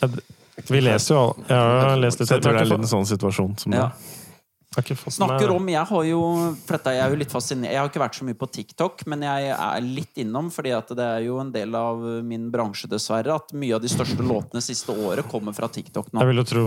Ja. 0.00 0.08
Vi 0.68 0.80
leser 0.80 1.14
jo 1.14 1.20
alle. 1.22 1.48
Jeg 1.48 1.80
har 1.86 1.98
lest 2.00 2.20
litt. 2.20 2.30
Jeg 2.32 2.44
tror 2.44 2.56
det 2.56 2.62
er 2.62 2.70
litt 2.70 2.84
en 2.84 2.92
sånn 2.92 3.08
situasjon 3.08 3.56
som 3.60 3.76
ja. 3.76 3.88
det. 3.90 4.15
Snakker 4.76 5.50
om 5.54 5.68
Jeg 5.72 5.84
har 5.88 6.04
jo 6.04 6.20
For 6.66 6.76
dette 6.76 6.92
er 6.92 6.98
jeg 6.98 7.12
jo 7.14 7.18
litt 7.22 7.32
fascinert 7.32 7.72
Jeg 7.72 7.80
har 7.80 7.88
ikke 7.90 8.02
vært 8.02 8.18
så 8.18 8.26
mye 8.28 8.38
på 8.38 8.48
TikTok, 8.52 9.04
men 9.10 9.24
jeg 9.24 9.50
er 9.56 9.80
litt 9.84 10.20
innom, 10.20 10.50
fordi 10.52 10.72
at 10.76 10.92
det 10.96 11.06
er 11.06 11.24
jo 11.26 11.38
en 11.40 11.52
del 11.54 11.74
av 11.78 12.02
min 12.26 12.48
bransje, 12.52 12.88
dessverre, 12.90 13.36
at 13.40 13.54
mye 13.56 13.76
av 13.76 13.82
de 13.84 13.90
største 13.90 14.22
låtene 14.26 14.62
siste 14.64 14.92
året 14.92 15.26
kommer 15.30 15.56
fra 15.56 15.68
TikTok 15.72 16.12
nå. 16.12 16.20
Jeg 16.22 16.30
vil 16.32 16.42
jo 16.42 16.46
tro 16.52 16.64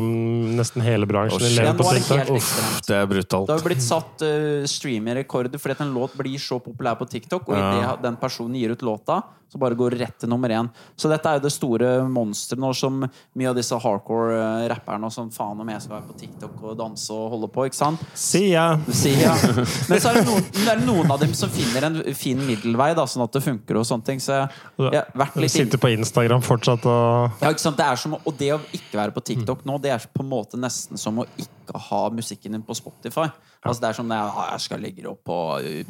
nesten 0.59 0.85
hele 0.85 1.09
bransjen 1.09 1.39
Osh, 1.41 1.57
lever 1.57 1.77
på 1.79 1.89
det 1.93 2.03
TikTok. 2.07 2.35
Uff. 2.37 2.53
Det 2.87 2.97
er 2.97 3.09
brutalt. 3.09 3.47
Det 3.49 3.55
har 3.55 3.61
jo 3.61 3.67
blitt 3.69 3.85
satt 3.85 4.25
uh, 4.25 4.67
streamerrekorder 4.69 5.61
fordi 5.61 5.77
at 5.77 5.83
en 5.85 5.93
låt 5.95 6.15
blir 6.19 6.41
så 6.41 6.59
populær 6.63 6.97
på 6.99 7.07
TikTok, 7.09 7.49
og 7.49 7.57
Ja. 7.57 7.73
idet 7.77 8.01
den 8.07 8.17
personen 8.21 8.55
gir 8.59 8.73
ut 8.73 8.81
låta, 8.85 9.21
så 9.49 9.59
bare 9.61 9.77
går 9.77 9.97
rett 9.97 10.17
til 10.21 10.29
nummer 10.29 10.51
én. 10.53 10.69
Så 10.99 11.09
dette 11.09 11.29
er 11.29 11.39
jo 11.39 11.45
det 11.47 11.51
store 11.53 11.89
monsteret 12.09 12.61
nå, 12.61 12.69
som 12.77 13.01
mye 13.01 13.49
av 13.49 13.57
disse 13.57 13.77
hardcore 13.81 14.37
uh, 14.37 14.67
rapperne 14.69 15.09
og 15.09 15.13
sånn 15.15 15.31
Faen 15.33 15.59
om 15.61 15.69
jeg 15.71 15.83
skal 15.83 15.95
være 15.95 16.07
på 16.09 16.17
TikTok 16.19 16.63
og 16.63 16.77
danse 16.79 17.13
og 17.13 17.33
holde 17.33 17.49
på, 17.53 17.65
ikke 17.69 17.79
sant? 17.79 18.03
Si 18.17 18.43
ja. 18.51 18.67
Si, 18.87 19.13
ja. 19.17 19.33
Men 19.89 20.01
så 20.01 20.11
er 20.11 20.19
det, 20.19 20.25
noen, 20.27 20.45
det 20.53 20.67
er 20.73 20.83
noen 20.85 21.13
av 21.13 21.21
dem 21.21 21.33
som 21.37 21.51
finner 21.53 21.89
en 21.89 21.99
fin 22.17 22.39
middelvei, 22.45 22.91
da, 22.97 23.05
sånn 23.09 23.25
at 23.25 23.35
det 23.35 23.43
funker. 23.45 23.81
og 23.81 23.87
sånne 23.89 24.05
ting 24.05 24.21
Så 24.23 24.37
jeg 24.39 24.99
har 24.99 25.09
vært 25.17 25.39
litt 25.41 25.53
Sitter 25.53 25.81
på 25.81 25.91
Instagram 25.95 26.43
fortsatt 26.45 26.85
og 26.89 27.41
ja, 27.41 27.49
ikke 27.49 27.63
sant? 27.63 27.79
Det 27.79 27.87
er 27.87 27.99
som, 27.99 28.15
og 28.19 28.37
det 28.39 28.53
å 28.55 28.59
ikke 28.75 28.99
være 28.99 29.15
på 29.15 29.23
TikTok 29.31 29.65
nå, 29.67 29.79
det 29.81 29.93
er 29.95 30.09
på 30.13 30.25
en 30.25 30.31
måte 30.31 30.59
nesten 30.59 30.99
som 30.99 31.21
å 31.21 31.27
ikke 31.39 31.81
ha 31.89 32.01
musikken 32.13 32.55
din 32.55 32.65
på 32.65 32.77
Spotify. 32.77 33.27
Altså 33.59 33.83
Det 33.83 33.87
er 33.89 33.95
som 33.97 34.07
når 34.07 34.21
jeg, 34.21 34.31
ah, 34.39 34.45
jeg 34.53 34.63
skal 34.63 34.79
legge 34.79 35.03
det 35.03 35.09
opp 35.09 35.19
på, 35.27 35.37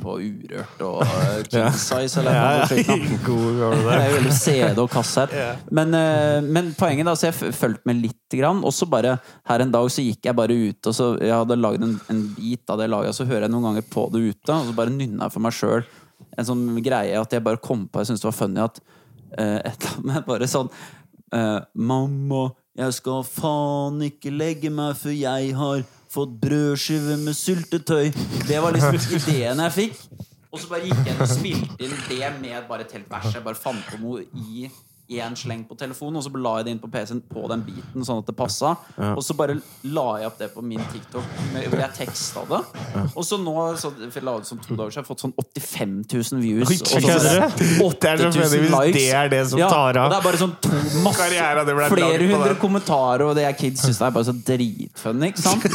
på 0.02 0.14
Urørt 0.26 0.80
og 0.88 1.04
King 1.52 1.76
Size 1.78 2.24
eller 2.24 2.40
noe 2.40 2.66
sånt. 2.66 3.28
Det 3.90 3.94
er 3.94 4.16
veldig 4.16 4.34
CD 4.34 4.82
og 4.82 4.90
kassett. 4.90 5.36
Men, 5.70 5.94
eh, 5.94 6.40
men 6.42 6.74
poenget 6.80 7.06
da, 7.06 7.14
så 7.14 7.30
jeg 7.30 7.54
fulgte 7.54 7.86
med 7.86 8.02
litt 8.02 8.34
grann, 8.34 8.64
og 8.66 8.74
så 8.74 8.90
bare 8.90 9.20
her 9.50 9.66
en 9.66 9.74
dag 9.74 9.86
så 9.94 10.02
gikk 10.02 10.26
jeg 10.26 10.38
bare 10.38 10.58
ut, 10.58 10.90
og 10.90 10.98
så 10.98 11.12
jeg 11.22 11.36
hadde 11.36 11.60
lagd 11.62 11.86
en, 11.86 11.96
en 12.10 12.26
bit 12.34 12.74
av 12.74 12.82
det 12.82 12.90
laget, 12.90 13.14
og 13.14 13.20
så 13.20 13.30
hører 13.30 13.46
jeg 13.46 13.54
noen 13.54 13.70
ganger 13.70 13.90
på 13.94 14.10
det 14.16 14.24
ute, 14.32 14.56
og 14.56 14.72
så 14.72 14.78
bare 14.82 14.96
nynner 14.96 15.28
jeg 15.28 15.38
for 15.38 15.46
meg 15.46 15.58
sjøl 15.60 15.86
en 16.38 16.48
sånn 16.48 16.64
greie 16.84 17.20
at 17.20 17.34
jeg 17.34 17.44
bare 17.46 17.62
kom 17.62 17.86
på, 17.88 18.02
jeg 18.02 18.12
syntes 18.12 18.24
det 18.24 18.30
var 18.30 18.38
funny 18.38 18.64
at 18.64 18.82
uh, 19.38 19.60
et 19.60 19.76
eller 19.76 20.02
annet 20.02 20.28
bare 20.28 20.50
sånn 20.50 20.72
uh, 21.36 21.60
Mamma, 21.74 22.50
jeg 22.80 22.96
skal 23.00 23.24
faen 23.28 24.02
ikke 24.08 24.34
legge 24.34 24.72
meg 24.74 24.98
før 25.00 25.16
jeg 25.16 25.56
har 25.58 25.86
fått 26.10 26.34
brødskive 26.42 27.18
med 27.22 27.38
syltetøy. 27.38 28.12
Det 28.48 28.62
var 28.62 28.76
liksom 28.76 28.98
ideen 29.20 29.64
jeg 29.66 29.76
fikk. 29.78 30.04
Og 30.50 30.62
så 30.62 30.70
bare 30.72 30.88
gikk 30.90 31.04
jeg 31.06 31.18
og 31.22 31.30
spilte 31.30 31.86
inn 31.86 31.98
det 32.10 32.30
med 32.42 32.64
bare 32.70 32.88
et 32.88 32.96
helt 32.98 33.10
vers. 33.12 33.28
Jeg 33.36 33.46
bare 33.46 33.60
fant 33.60 33.84
på 33.92 34.00
noe 34.02 34.24
i 34.34 34.70
én 35.10 35.34
sleng 35.38 35.64
på 35.70 35.76
telefonen, 35.80 36.18
og 36.20 36.24
så 36.26 36.30
la 36.38 36.52
jeg 36.60 36.66
det 36.68 36.72
inn 36.76 36.82
på 36.84 36.90
PC-en 36.94 37.22
på 37.30 37.42
den 37.50 37.62
biten, 37.66 38.02
sånn 38.06 38.20
at 38.22 38.28
det 38.30 38.36
passa. 38.38 38.70
Og 39.16 39.22
så 39.26 39.34
bare 39.38 39.54
la 39.90 40.04
jeg 40.22 40.28
opp 40.30 40.38
det 40.42 40.50
på 40.54 40.62
min 40.66 40.84
TikTok 40.94 41.26
hvor 41.56 41.80
jeg 41.82 41.92
teksta 41.98 42.42
det. 42.50 42.62
Og 43.16 43.24
så 43.26 43.36
nå, 43.42 43.56
så, 43.82 43.88
for 43.98 44.18
jeg 44.20 44.26
la 44.28 44.34
det 44.38 44.48
som 44.52 44.58
to 44.62 44.74
dager, 44.78 44.92
har 44.94 45.02
jeg 45.02 45.10
fått 45.10 45.24
sånn 45.26 45.34
85 45.40 45.96
000 46.14 46.44
views. 46.44 46.68
Oi, 46.70 46.78
og 46.78 46.82
så 46.86 47.02
kødder 47.08 47.32
du? 47.34 47.38
8000 47.90 48.00
Det 48.00 48.08
er 48.10 48.16
så 48.20 48.24
funny 48.38 48.60
hvis 48.60 48.74
likes. 48.76 48.96
det 49.00 49.08
er 49.24 49.28
det 49.34 49.42
som 49.50 49.58
Ja, 49.64 49.68
tar 49.74 49.94
av. 49.98 50.06
og 50.06 50.10
Det 50.14 50.20
er 50.20 50.26
bare 50.30 50.42
sånn 50.44 50.56
to 50.62 50.70
masse, 51.06 51.26
flere 51.96 52.24
hundre 52.34 52.56
kommentarer, 52.62 53.24
og 53.30 53.34
det 53.38 53.44
jeg 53.48 53.56
kids 53.66 53.80
syns 53.88 54.00
er 54.06 54.12
bare 54.16 54.26
så 54.30 54.36
dritfunny, 54.38 55.26
ikke 55.34 55.42
sant? 55.42 55.62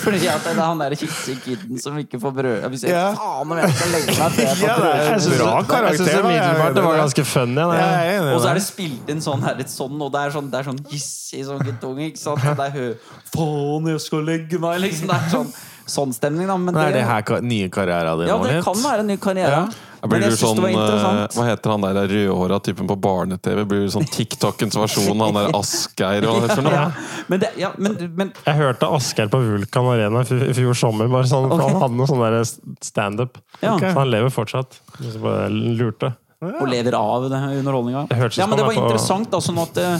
Fordi 0.00 0.20
at 0.32 0.44
det 0.46 0.52
er 0.56 0.60
han 0.64 0.78
der 0.80 0.94
hissige 0.96 1.36
kiden 1.44 1.78
som 1.82 1.96
ikke 2.00 2.18
får 2.22 2.32
brød 2.36 2.66
Hvis 2.72 2.82
jeg 2.86 2.90
Ja. 2.94 3.12
faen 3.14 3.50
om 3.52 3.58
jeg 3.60 3.72
skal 3.74 3.90
legge 3.94 4.14
meg 4.18 4.32
før 4.36 4.44
jeg 4.44 4.56
får 4.56 4.66
Ja, 4.70 4.76
det 4.80 4.92
brød 5.10 5.26
bra 5.36 5.50
Jeg 5.60 5.68
karakter. 5.70 6.10
Jeg 6.10 6.22
umiddelbart 6.24 6.74
det 6.74 6.84
var 6.84 6.92
i 6.92 6.96
det. 6.96 7.02
ganske 7.04 7.24
funny. 7.34 7.60
Ja, 7.60 7.88
i 8.00 8.34
Og 8.34 8.40
så 8.40 8.48
er 8.48 8.54
det. 8.54 8.62
det 8.62 8.66
spilt 8.66 9.10
inn 9.14 9.20
sånn 9.20 9.42
her, 9.44 9.54
litt 9.60 9.72
sånn, 9.74 9.96
og 10.02 10.12
det 10.14 10.20
er 10.26 10.30
sånn, 10.36 10.50
det 10.50 10.58
er 10.60 10.68
sånn 10.70 10.80
hissig 10.90 11.44
sånn 11.46 11.60
guttunge, 11.66 12.06
ikke 12.10 12.22
sant? 12.24 12.44
Og 12.46 12.56
det 12.56 12.66
er 12.66 12.74
hø 12.78 12.86
Faen, 13.34 13.86
jeg 13.92 14.00
skal 14.00 14.24
legge 14.26 14.58
meg, 14.62 14.80
liksom. 14.86 15.06
Det 15.12 15.16
er 15.20 15.28
sånn, 15.36 15.52
sånn 15.86 16.12
stemning, 16.16 16.46
da. 16.50 16.56
Men 16.56 16.74
Men 16.74 16.84
er 16.88 16.92
det 16.92 17.04
her 17.04 17.40
nye 17.42 17.68
karriera 17.68 18.16
din 18.18 18.28
Ja, 18.32 18.38
det 18.42 18.64
kan 18.64 18.74
være 18.82 19.00
en 19.04 19.06
ny 19.12 19.16
karriere. 19.16 19.50
Ja, 19.50 19.68
Blir 20.08 20.22
du 20.30 20.36
sånn, 20.38 20.60
eh, 20.64 21.26
hva 21.34 21.44
heter 21.44 21.74
han 21.74 21.82
der 21.84 21.98
rødhåra 22.08 22.58
typen 22.64 22.88
på 22.88 22.96
barne-TV? 22.96 23.64
Blir 23.68 23.82
du 23.84 23.90
sånn 23.92 24.06
TikTokens 24.08 24.78
versjon 24.80 25.20
han 25.20 25.36
der 25.36 25.50
Asgeir 25.58 26.24
og 26.24 26.38
hva 26.38 26.46
heter 26.48 26.64
det? 26.64 26.72
Ja, 26.72 26.86
men, 27.28 27.42
det, 27.42 27.50
ja, 27.60 27.70
men, 27.76 27.98
men 28.16 28.32
Jeg 28.46 28.56
hørte 28.56 28.88
Asgeir 28.96 29.28
på 29.32 29.42
Vulkan 29.44 29.90
Arena 29.92 30.22
i 30.24 30.54
fjor 30.56 30.78
sommer. 30.78 31.10
Bare 31.12 31.28
sånn, 31.28 31.50
for 31.50 31.60
Ok. 31.60 31.66
Han 31.68 31.82
hadde 31.84 32.00
noe 32.00 32.08
sånn 32.08 32.76
standup. 32.80 33.36
Ja. 33.60 33.76
Så 33.76 33.92
han 33.98 34.10
lever 34.10 34.32
fortsatt. 34.32 34.80
Så 35.00 35.20
bare 35.20 35.50
lurte. 35.50 36.14
og 36.40 36.68
lever 36.72 36.94
av 36.96 37.26
underholdninga. 37.28 38.06
Ja, 38.38 38.46
men 38.46 38.56
det 38.56 38.64
var 38.64 38.72
er 38.72 38.78
på- 38.80 38.86
interessant, 38.86 39.30
da. 39.30 39.42
Sånn 39.44 39.60
at 39.60 39.76
eh, 39.76 39.98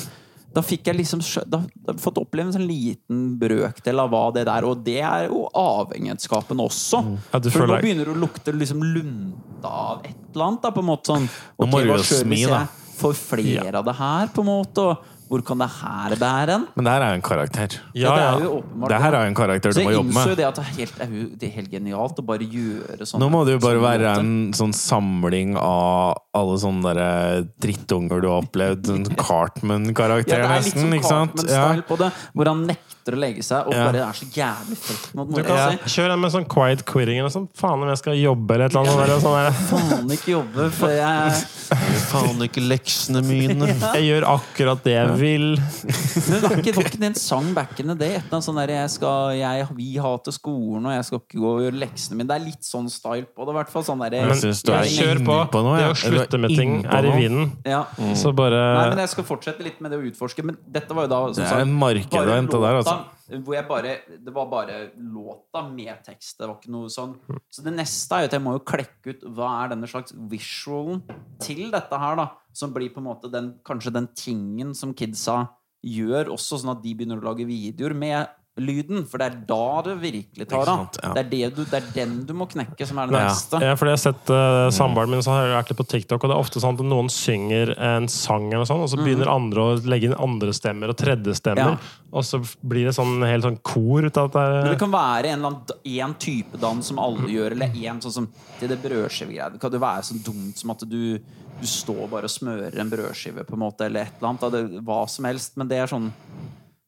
da 0.50 0.62
fikk 0.66 0.88
jeg 0.90 0.98
liksom 0.98 1.20
Da, 1.50 1.60
da 1.86 1.94
fått 2.00 2.18
oppleve 2.18 2.50
en 2.50 2.56
sånn 2.56 2.66
liten 2.66 3.20
brøkdel 3.38 4.02
av 4.02 4.10
hva 4.10 4.22
det 4.34 4.46
der 4.48 4.66
Og 4.66 4.82
det 4.86 4.98
er 5.06 5.28
jo 5.28 5.44
avhengighetsskapende 5.54 6.66
også. 6.66 7.02
Ja, 7.30 7.38
du 7.42 7.50
For 7.54 7.70
nå 7.70 7.78
begynner 7.82 8.10
det 8.10 8.16
å 8.16 8.20
lukte 8.24 8.54
liksom 8.56 8.82
lunta 8.82 9.70
av 9.70 10.04
et 10.08 10.16
eller 10.34 10.48
annet. 10.48 10.62
Da, 10.64 10.74
på 10.74 10.82
en 10.82 10.90
måte 10.90 11.12
sånn 11.14 11.28
Nå 11.30 11.70
må 11.70 11.82
du 11.84 11.92
jo 11.92 12.00
smi, 12.02 12.42
da. 12.50 12.64
får 12.98 13.16
flere 13.18 13.78
av 13.78 13.86
det 13.86 13.96
her, 14.00 14.30
på 14.34 14.42
en 14.44 14.50
måte? 14.50 14.86
Og 14.90 15.19
hvor 15.30 15.44
kan 15.46 15.60
det 15.62 15.68
her 15.70 16.14
bære 16.18 16.50
hen? 16.56 16.64
Men 16.74 16.84
det 16.88 16.92
her 16.96 17.02
er 17.06 17.12
jo 17.14 17.18
en 17.20 17.22
karakter. 17.22 17.76
Ja, 17.94 18.10
det 18.10 18.22
ja. 18.24 18.30
er 18.34 18.88
Det 18.90 18.98
her 19.04 19.14
er 19.14 19.20
jo 19.22 19.28
en 19.30 19.36
karakter 19.38 19.70
du 19.76 19.78
må 19.84 19.90
jeg 19.92 19.98
jobbe 20.00 20.10
innså 20.10 20.24
jo 20.24 20.32
med. 20.32 20.36
det 20.40 20.46
at 20.48 20.56
det 20.58 20.64
er 20.64 20.72
helt, 20.80 20.96
er 21.00 21.12
jo- 21.20 21.28
det 21.38 21.46
er 21.48 21.54
helt 21.60 21.70
genialt 21.70 22.18
å 22.18 22.24
bare 22.26 22.48
gjøre 22.50 23.06
sånn. 23.06 23.20
Nå 23.22 23.28
må 23.30 23.44
det 23.46 23.54
jo 23.54 23.60
bare 23.62 23.78
sånn 23.78 23.86
være 23.86 24.18
en 24.18 24.32
sånn 24.58 24.74
samling 24.74 25.54
av 25.56 26.18
alle 26.34 26.56
sånne 26.58 26.94
der 26.98 27.46
drittunger 27.62 28.20
du 28.20 28.28
har 28.28 28.42
opplevd. 28.42 28.90
En 28.90 29.04
Cartman-karakter, 29.04 30.38
Ja, 30.38 30.48
det 30.48 30.50
er 30.50 30.62
litt 30.64 30.74
nesten. 30.74 30.82
sånn 30.82 30.94
ikke 30.98 31.08
sant? 31.08 31.34
Cartman-style 31.36 31.86
på 31.86 31.98
det, 31.98 32.10
hvor 32.34 32.46
han 32.50 32.66
nekter 32.66 33.14
å 33.14 33.18
legge 33.18 33.42
seg 33.46 33.66
og 33.66 33.72
bare 33.72 34.02
er 34.04 34.12
så 34.18 34.26
jævlig 34.34 34.76
frekk 34.78 35.14
mot 35.14 35.28
Du 35.30 35.32
mora 35.38 35.44
kan 35.46 35.78
si. 35.78 35.94
Kjør 35.94 36.08
den 36.12 36.20
med 36.20 36.32
sånn 36.34 36.48
quiet 36.48 36.84
quitting 36.84 37.18
eller 37.22 37.30
sånn. 37.30 37.48
Faen 37.56 37.82
om 37.82 37.88
jeg 37.88 37.98
skal 38.02 38.14
jobbe 38.18 38.50
eller 38.54 38.66
et 38.66 38.74
eller 38.74 38.90
annet. 39.06 39.22
Sånn 39.22 39.38
der, 39.38 39.50
Faen 39.70 40.10
ikke 40.10 40.30
jobbe, 40.34 40.70
for 40.74 40.88
jeg 40.90 41.32
Faen 42.10 42.42
ikke 42.46 42.62
leksene 42.66 43.22
mine. 43.24 43.70
Jeg 43.94 44.04
gjør 44.10 44.26
akkurat 44.36 44.82
det 44.84 44.92
jeg 44.98 45.08
vil 45.08 45.19
Men 45.20 46.42
var 46.44 46.56
ikke, 46.58 46.72
var 46.76 46.86
ikke 46.88 47.00
det 47.02 47.08
en 47.10 47.18
sang 47.20 47.50
back 47.56 47.78
in 47.82 47.90
the 47.90 47.96
day? 47.98 48.14
Et 48.16 48.24
eller 48.24 48.38
annet 48.38 48.46
sånn 48.48 48.58
der, 48.60 48.72
jeg 48.74 48.90
skal, 48.94 49.34
jeg, 49.38 49.66
Vi 49.76 49.88
hater 50.02 50.34
skolen, 50.34 50.86
og 50.88 50.94
jeg 50.96 51.04
skal 51.08 51.20
ikke 51.22 51.40
gå 51.42 51.52
og 51.54 51.60
gjøre 51.64 51.80
leksene 51.84 52.18
mine. 52.20 52.28
Det 52.30 52.36
er 52.38 52.44
litt 52.46 52.66
sånn 52.66 52.88
style 52.92 53.26
på 53.36 53.46
det, 53.48 53.54
hvert 53.58 53.72
fall. 53.74 53.86
Sånn 53.86 54.02
der, 54.04 54.16
Jeg 54.20 54.40
synes 54.42 54.62
du 54.66 54.72
er 54.72 54.82
jeg- 54.88 54.98
Kjør 55.00 55.22
på! 55.26 55.38
på 55.54 55.62
noe, 55.66 55.76
Det 55.76 55.84
ja. 55.86 55.92
å 55.92 56.00
slutte 56.04 56.40
med 56.40 56.56
ting 56.56 56.74
er 56.86 57.04
i 57.04 57.14
vinden. 57.16 57.52
ja. 57.64 57.84
Så 58.14 58.34
bare 58.34 58.60
Nei, 58.60 58.88
men 58.94 58.98
jeg 59.04 59.08
skal 59.14 59.24
fortsette 59.24 59.62
litt 59.64 59.80
med 59.80 59.90
det 59.92 59.98
å 60.00 60.04
utforske. 60.10 60.44
Men 60.44 60.56
dette 60.70 60.94
var 60.94 61.06
jo 61.06 61.08
da 61.14 61.20
som 61.32 61.34
Det 61.42 61.46
er 61.46 61.54
sagt, 61.54 61.66
en 61.68 61.72
marked 61.78 62.20
å 62.20 62.34
hente 62.34 62.60
der, 62.60 62.80
altså. 62.82 62.98
Hvor 63.30 63.54
jeg 63.54 63.66
bare, 63.68 63.92
det 64.10 64.32
var 64.34 64.48
bare 64.50 64.78
låta 64.98 65.62
med 65.68 66.02
tekst. 66.06 66.36
Det 66.38 66.48
var 66.48 66.56
ikke 66.58 66.72
noe 66.74 66.90
sånn. 66.90 67.14
Så 67.52 67.62
det 67.62 67.74
neste 67.76 68.16
er 68.16 68.24
jo 68.24 68.30
at 68.30 68.36
jeg 68.36 68.44
må 68.44 68.56
jo 68.56 68.64
klekke 68.72 69.14
ut 69.14 69.24
hva 69.36 69.52
er 69.60 69.72
denne 69.74 69.90
slags 69.90 70.14
visualen 70.32 71.04
til 71.42 71.68
dette 71.70 72.00
her, 72.02 72.18
da. 72.18 72.26
Som 72.56 72.74
blir 72.74 72.90
på 72.90 73.02
en 73.02 73.06
måte 73.06 73.30
den, 73.30 73.52
kanskje 73.66 73.94
den 73.94 74.10
tingen 74.18 74.74
som 74.74 74.96
kidsa 74.96 75.44
gjør, 75.86 76.32
også 76.34 76.58
sånn 76.60 76.74
at 76.74 76.82
de 76.82 76.92
begynner 76.96 77.20
å 77.20 77.30
lage 77.30 77.46
videoer 77.48 77.94
med 77.96 78.39
lyden. 78.60 79.06
For 79.08 79.18
det 79.22 79.26
er 79.30 79.36
da 79.48 79.82
det 79.86 79.94
virkelig 80.02 80.46
tar 80.50 80.68
av. 80.68 80.86
ja. 81.02 81.12
Det, 81.16 81.24
er 81.24 81.50
det, 81.56 81.66
det 81.70 81.78
er 81.80 81.88
den 81.94 82.14
du 82.28 82.34
må 82.36 82.46
knekke, 82.50 82.86
som 82.86 82.98
er 83.02 83.10
det 83.10 83.16
Ja. 83.18 83.24
neste. 83.30 83.60
Ja, 83.64 83.74
fordi 83.80 83.94
jeg 83.94 83.98
har 83.98 84.04
sett 84.04 84.32
uh, 84.34 84.68
samboeren 84.76 85.10
min 85.14 85.24
så 85.24 85.34
har 85.34 85.46
jeg 85.48 85.56
vært 85.58 85.72
litt 85.72 85.80
på 85.82 85.88
TikTok, 85.94 86.24
og 86.24 86.30
det 86.30 86.36
er 86.36 86.44
ofte 86.44 86.62
sånn 86.62 86.78
at 86.78 86.84
noen 86.92 87.08
synger 87.12 87.74
en 87.78 88.08
sang, 88.12 88.46
eller 88.52 88.68
sånn, 88.68 88.84
og 88.84 88.92
så 88.92 89.00
begynner 89.00 89.32
andre 89.32 89.60
å 89.64 89.74
legge 89.90 90.10
inn 90.10 90.16
andre 90.20 90.52
stemmer 90.56 90.92
og 90.92 90.98
tredje 91.00 91.34
stemmer, 91.40 91.74
Ja. 91.76 92.06
og 92.12 92.24
så 92.26 92.40
blir 92.62 92.86
det 92.90 92.94
sånn 92.96 93.24
helt 93.26 93.44
sånn 93.46 93.58
kor 93.62 94.04
ut 94.06 94.16
av 94.20 94.30
Men 94.34 94.70
det 94.72 94.78
kan 94.78 94.92
være 94.92 95.32
en, 95.34 95.38
eller 95.44 95.54
annen, 95.56 96.06
en 96.06 96.14
type 96.14 96.58
dans 96.60 96.86
som 96.86 96.98
alle 96.98 97.28
gjør, 97.30 97.52
eller 97.58 97.76
en 97.86 98.00
sånn 98.00 98.12
som 98.20 98.28
til 98.60 98.68
det 98.68 98.80
brødskivegreiet. 98.82 99.52
Det 99.54 99.60
kan 99.62 99.72
jo 99.72 99.78
være 99.82 100.02
så 100.04 100.18
dumt 100.24 100.58
som 100.58 100.70
at 100.74 100.82
du, 100.88 101.18
du 101.60 101.66
står 101.66 102.06
bare 102.10 102.28
og 102.28 102.32
smører 102.32 102.78
en 102.80 102.90
brødskive, 102.90 103.44
på 103.48 103.54
en 103.56 103.62
måte, 103.64 103.86
eller 103.86 104.02
et 104.08 104.18
eller 104.20 104.28
annet. 104.34 104.52
Det, 104.52 104.82
hva 104.84 104.98
som 105.08 105.24
helst. 105.28 105.56
Men 105.56 105.68
det 105.70 105.78
er 105.80 105.86
sånn 105.90 106.10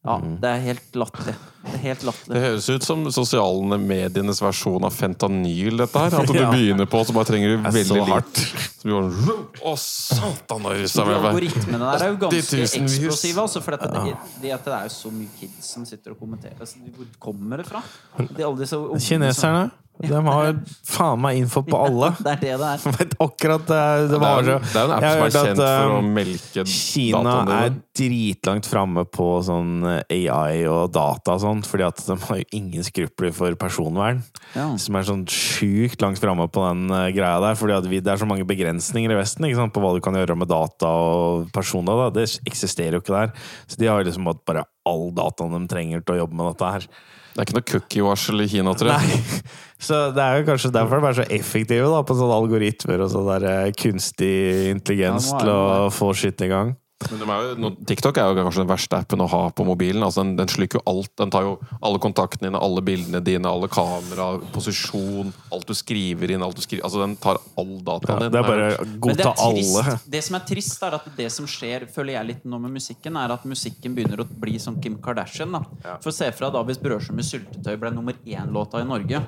Ja, 0.02 0.16
det 0.18 0.48
er 0.50 0.62
helt 0.64 0.96
latterlig. 0.98 1.32
Det 1.62 1.78
helt 1.78 2.00
Det 2.26 2.40
høres 2.42 2.64
ut 2.74 2.82
som 2.82 3.04
sosiale 3.14 3.76
medienes 3.78 4.40
versjon 4.42 4.82
av 4.82 4.90
fentanyl, 4.90 5.76
dette 5.78 6.00
her. 6.02 6.16
At 6.18 6.26
du 6.26 6.34
Ja. 6.40 6.48
begynner 6.50 6.88
på, 6.90 7.04
så 7.06 7.14
bare 7.14 7.28
trenger 7.28 7.52
du 7.54 7.68
veldig 7.68 8.00
hardt. 8.08 8.40
Så 8.80 8.88
blir 8.88 9.06
det 9.06 9.36
Å, 9.62 9.76
satan! 9.78 10.66
Algoritmene 10.66 11.78
der 11.92 12.02
er 12.08 12.10
jo 12.10 12.18
ganske 12.24 12.42
80 12.42 12.50
000 12.50 12.58
views. 12.58 12.74
eksplosive. 12.82 13.44
Altså, 13.46 13.62
for 13.62 13.76
dette, 13.76 13.92
det, 13.94 14.16
det, 14.42 14.56
det 14.66 14.74
er 14.74 14.88
jo 14.88 14.94
så 14.96 15.12
mye 15.14 15.30
kids 15.38 15.70
som 15.76 15.86
sitter 15.86 16.16
og 16.16 16.18
kommenterer. 16.24 16.58
Altså, 16.58 16.82
hvor 16.98 17.06
kommer 17.22 17.62
det 17.62 17.68
fra? 17.70 17.84
De, 18.18 18.42
alle 18.42 18.58
disse 18.64 18.74
unge 18.82 18.98
som- 18.98 19.06
Kineserne 19.06 19.64
de 20.08 20.20
har 20.26 20.48
faen 20.88 21.20
meg 21.22 21.38
info 21.42 21.62
på 21.66 21.78
alle. 21.86 22.10
Det 22.18 22.32
er 22.34 22.40
det 22.42 22.52
det 22.60 22.68
er. 22.72 22.84
Vet 22.98 23.14
akkurat 23.22 23.66
det, 23.68 23.80
det 24.02 24.08
Det 24.10 24.16
er, 24.16 24.22
var 24.22 24.42
jo- 24.42 24.58
så 24.58 24.72
det 24.72 24.80
er 24.80 24.84
en 24.84 24.92
app 24.96 25.06
som 25.06 25.22
er 25.22 25.34
kjent 25.36 25.50
at, 25.52 25.62
for 25.62 25.94
å 25.94 25.98
um, 26.02 26.10
melke 26.18 26.64
Kina 26.72 27.22
dataene 27.26 27.58
er 27.66 27.76
dritlangt 28.02 28.66
framme 28.70 29.04
på 29.12 29.26
sånn 29.46 29.72
AI 30.08 30.62
og 30.70 30.92
data 30.94 31.36
og 31.36 31.42
sånn, 31.44 31.62
fordi 31.66 31.86
at 31.86 32.00
de 32.06 32.16
har 32.26 32.40
jo 32.40 32.46
ingen 32.56 32.86
skrupler 32.86 33.34
for 33.36 33.56
personvern. 33.60 34.22
Ja. 34.56 34.70
Som 34.80 34.96
er 34.98 35.06
sånn 35.08 35.24
sjukt 35.30 36.00
langt 36.04 36.20
framme 36.22 36.46
på 36.52 36.64
den 36.66 36.86
eh, 36.92 37.10
greia 37.16 37.38
der. 37.44 37.56
Fordi 37.58 37.78
vi, 37.92 38.00
det 38.04 38.14
er 38.14 38.20
så 38.20 38.28
mange 38.28 38.46
begrensninger 38.48 39.12
i 39.12 39.18
Vesten 39.20 39.46
ikke 39.48 39.60
sant, 39.60 39.74
på 39.76 39.80
hva 39.84 39.94
du 39.96 40.00
kan 40.04 40.16
gjøre 40.18 40.36
med 40.40 40.50
data 40.50 40.88
og 40.88 41.48
persondata. 41.54 42.10
Det 42.16 42.26
eksisterer 42.48 42.98
jo 42.98 43.04
ikke 43.04 43.16
der. 43.16 43.32
Så 43.68 43.80
de 43.80 43.88
har 43.90 44.04
liksom 44.04 44.28
bare 44.46 44.66
all 44.88 45.10
dataen 45.14 45.54
de 45.54 45.70
trenger 45.70 46.02
til 46.02 46.16
å 46.16 46.22
jobbe 46.24 46.38
med 46.40 46.52
dette 46.52 46.72
her. 46.76 46.86
Det 47.32 47.40
er 47.40 47.46
ikke 47.46 47.56
noe 47.56 47.68
cookie-varsel 47.70 48.44
i 48.44 48.48
Kina, 48.52 48.74
tror 48.76 48.92
jeg. 48.92 49.08
Nei. 49.08 49.42
Så 49.86 49.98
det 50.14 50.22
er 50.22 50.38
jo 50.38 50.46
kanskje 50.46 50.70
derfor 50.76 51.00
de 51.00 51.08
er 51.08 51.16
så 51.18 51.24
effektive 51.34 51.88
da, 51.90 52.02
på 52.06 52.14
sånne 52.14 52.36
algoritmer 52.38 53.00
og 53.02 53.08
sånn 53.10 53.26
der 53.32 53.46
eh, 53.50 53.72
kunstig 53.74 54.34
intelligens 54.70 55.32
Ja, 55.32 55.40
til 55.40 55.50
å 55.50 55.88
få 55.90 56.12
shit 56.14 56.44
i 56.44 56.50
gang. 56.52 56.76
Men 57.10 57.22
de 57.22 57.28
er 57.32 57.48
jo, 57.48 57.70
TikTok 57.88 58.18
er 58.20 58.30
jo 58.30 58.44
kanskje 58.46 58.62
den 58.62 58.70
verste 58.70 58.98
appen 59.02 59.24
å 59.24 59.28
ha 59.32 59.42
på 59.54 59.66
mobilen. 59.66 60.02
Altså, 60.04 60.22
den, 60.22 60.34
den 60.38 60.50
sluker 60.52 60.80
jo 60.80 60.84
alt. 60.92 61.12
Den 61.18 61.32
tar 61.34 61.46
jo 61.46 61.54
alle 61.80 62.00
kontaktene 62.02 62.50
dine, 62.50 62.60
alle 62.62 62.84
bildene 62.86 63.22
dine, 63.24 63.50
alle 63.50 63.70
kamera, 63.72 64.28
posisjon, 64.54 65.32
alt 65.54 65.68
du 65.68 65.74
skriver 65.78 66.34
inn. 66.34 66.44
Alt 66.44 66.60
du 66.60 66.64
skriver, 66.64 66.84
altså, 66.88 67.02
den 67.04 67.16
tar 67.22 67.40
all 67.60 67.74
dataen 67.84 68.26
Ja, 68.26 68.30
det 68.32 68.42
er 68.42 68.48
bare 68.48 68.70
godta 69.02 69.34
alle. 69.42 69.98
det 70.12 70.22
som 70.26 70.38
er 70.38 70.46
trist, 70.48 70.86
er 70.86 70.98
at 70.98 71.10
det 71.18 71.28
som 71.34 71.48
skjer, 71.50 71.88
føler 71.92 72.18
jeg 72.18 72.30
litt 72.32 72.46
nå 72.48 72.60
med 72.62 72.76
musikken, 72.78 73.18
er 73.18 73.34
at 73.34 73.48
musikken 73.48 73.96
begynner 73.96 74.24
å 74.24 74.28
bli 74.28 74.58
som 74.62 74.78
Kim 74.82 75.00
Kardashian. 75.02 75.52
Da. 75.58 75.98
For 76.04 76.14
se 76.14 76.30
fra 76.36 76.50
da 76.52 76.62
hvis 76.66 76.80
'Brødskive 76.82 77.18
med 77.18 77.28
syltetøy' 77.28 77.80
ble 77.80 77.92
nummer 77.94 78.16
én-låta 78.26 78.80
i 78.82 78.88
Norge. 78.88 79.22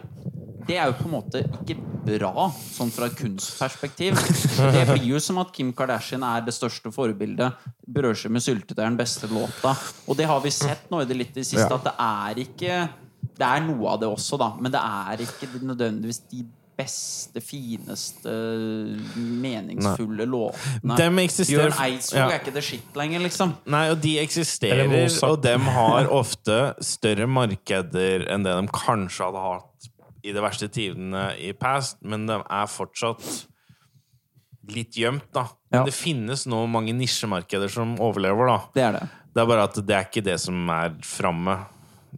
Det 0.65 0.79
er 0.81 0.89
jo 0.89 0.97
på 0.97 1.09
en 1.11 1.13
måte 1.13 1.43
ikke 1.45 1.77
bra, 2.05 2.47
sånn 2.53 2.93
fra 2.93 3.09
et 3.11 3.17
kunstperspektiv. 3.19 4.17
Det 4.75 4.85
blir 4.89 5.07
jo 5.11 5.21
som 5.21 5.41
at 5.43 5.53
Kim 5.53 5.73
Kardashian 5.77 6.25
er 6.25 6.45
det 6.47 6.55
største 6.57 6.93
forbildet. 6.95 7.64
'Brødskive 7.87 8.33
med 8.33 8.41
syltetøy' 8.43 8.81
er 8.81 8.89
den 8.91 8.97
beste 8.97 9.27
låta. 9.29 9.75
Og 10.09 10.17
det 10.17 10.27
har 10.27 10.41
vi 10.41 10.51
sett 10.51 10.91
nå 10.91 11.03
i 11.03 11.05
det 11.09 11.17
litt 11.17 11.31
i 11.37 11.41
det 11.41 11.47
siste, 11.47 11.69
Ja. 11.69 11.77
at 11.77 11.85
det 11.85 11.95
er 11.99 12.35
ikke 12.47 12.89
Det 13.35 13.43
er 13.47 13.61
noe 13.67 13.89
av 13.91 13.99
det 14.01 14.09
også, 14.09 14.39
da, 14.39 14.53
men 14.61 14.71
det 14.71 14.81
er 14.81 15.17
ikke 15.25 15.49
nødvendigvis 15.61 16.21
de 16.31 16.45
beste, 16.77 17.41
fineste, 17.41 18.31
meningsfulle 19.17 20.25
låtene. 20.27 20.97
Dem 20.97 21.19
eksisterer- 21.19 21.71
Bjørn 21.71 21.85
Eidsvåg 21.85 22.19
ja. 22.19 22.29
er 22.31 22.39
ikke 22.41 22.55
det 22.55 22.65
shit 22.65 22.95
lenger, 22.99 23.21
liksom. 23.21 23.55
Nei, 23.67 23.89
og 23.91 24.01
de 24.03 24.19
eksisterer, 24.19 25.09
og 25.29 25.43
dem 25.43 25.61
har 25.61 26.07
ofte 26.23 26.75
større 26.85 27.27
markeder 27.27 28.27
enn 28.31 28.45
det 28.47 28.55
de 28.61 28.69
kanskje 28.75 29.25
hadde 29.29 29.43
hatt 29.45 29.91
i 30.25 30.33
de 30.33 30.41
verste 30.41 30.69
tidene 30.73 31.27
i 31.39 31.53
past, 31.53 31.99
men 32.03 32.27
de 32.27 32.39
er 32.39 32.67
fortsatt 32.71 33.47
litt 34.69 34.93
gjemt, 34.97 35.27
da. 35.33 35.49
Men 35.71 35.81
Ja. 35.81 35.85
det 35.85 35.95
finnes 35.95 36.47
nå 36.47 36.67
mange 36.71 36.95
nisjemarkeder 36.95 37.69
som 37.71 37.97
overlever, 37.99 38.47
da. 38.47 38.59
Det 38.75 38.83
er 38.83 38.93
det. 38.93 39.09
Det 39.35 39.43
er 39.43 39.47
bare 39.47 39.65
at 39.65 39.75
det 39.75 39.91
er 39.97 40.05
ikke 40.05 40.23
det 40.25 40.39
som 40.41 40.69
er 40.71 40.95
framme 41.03 41.59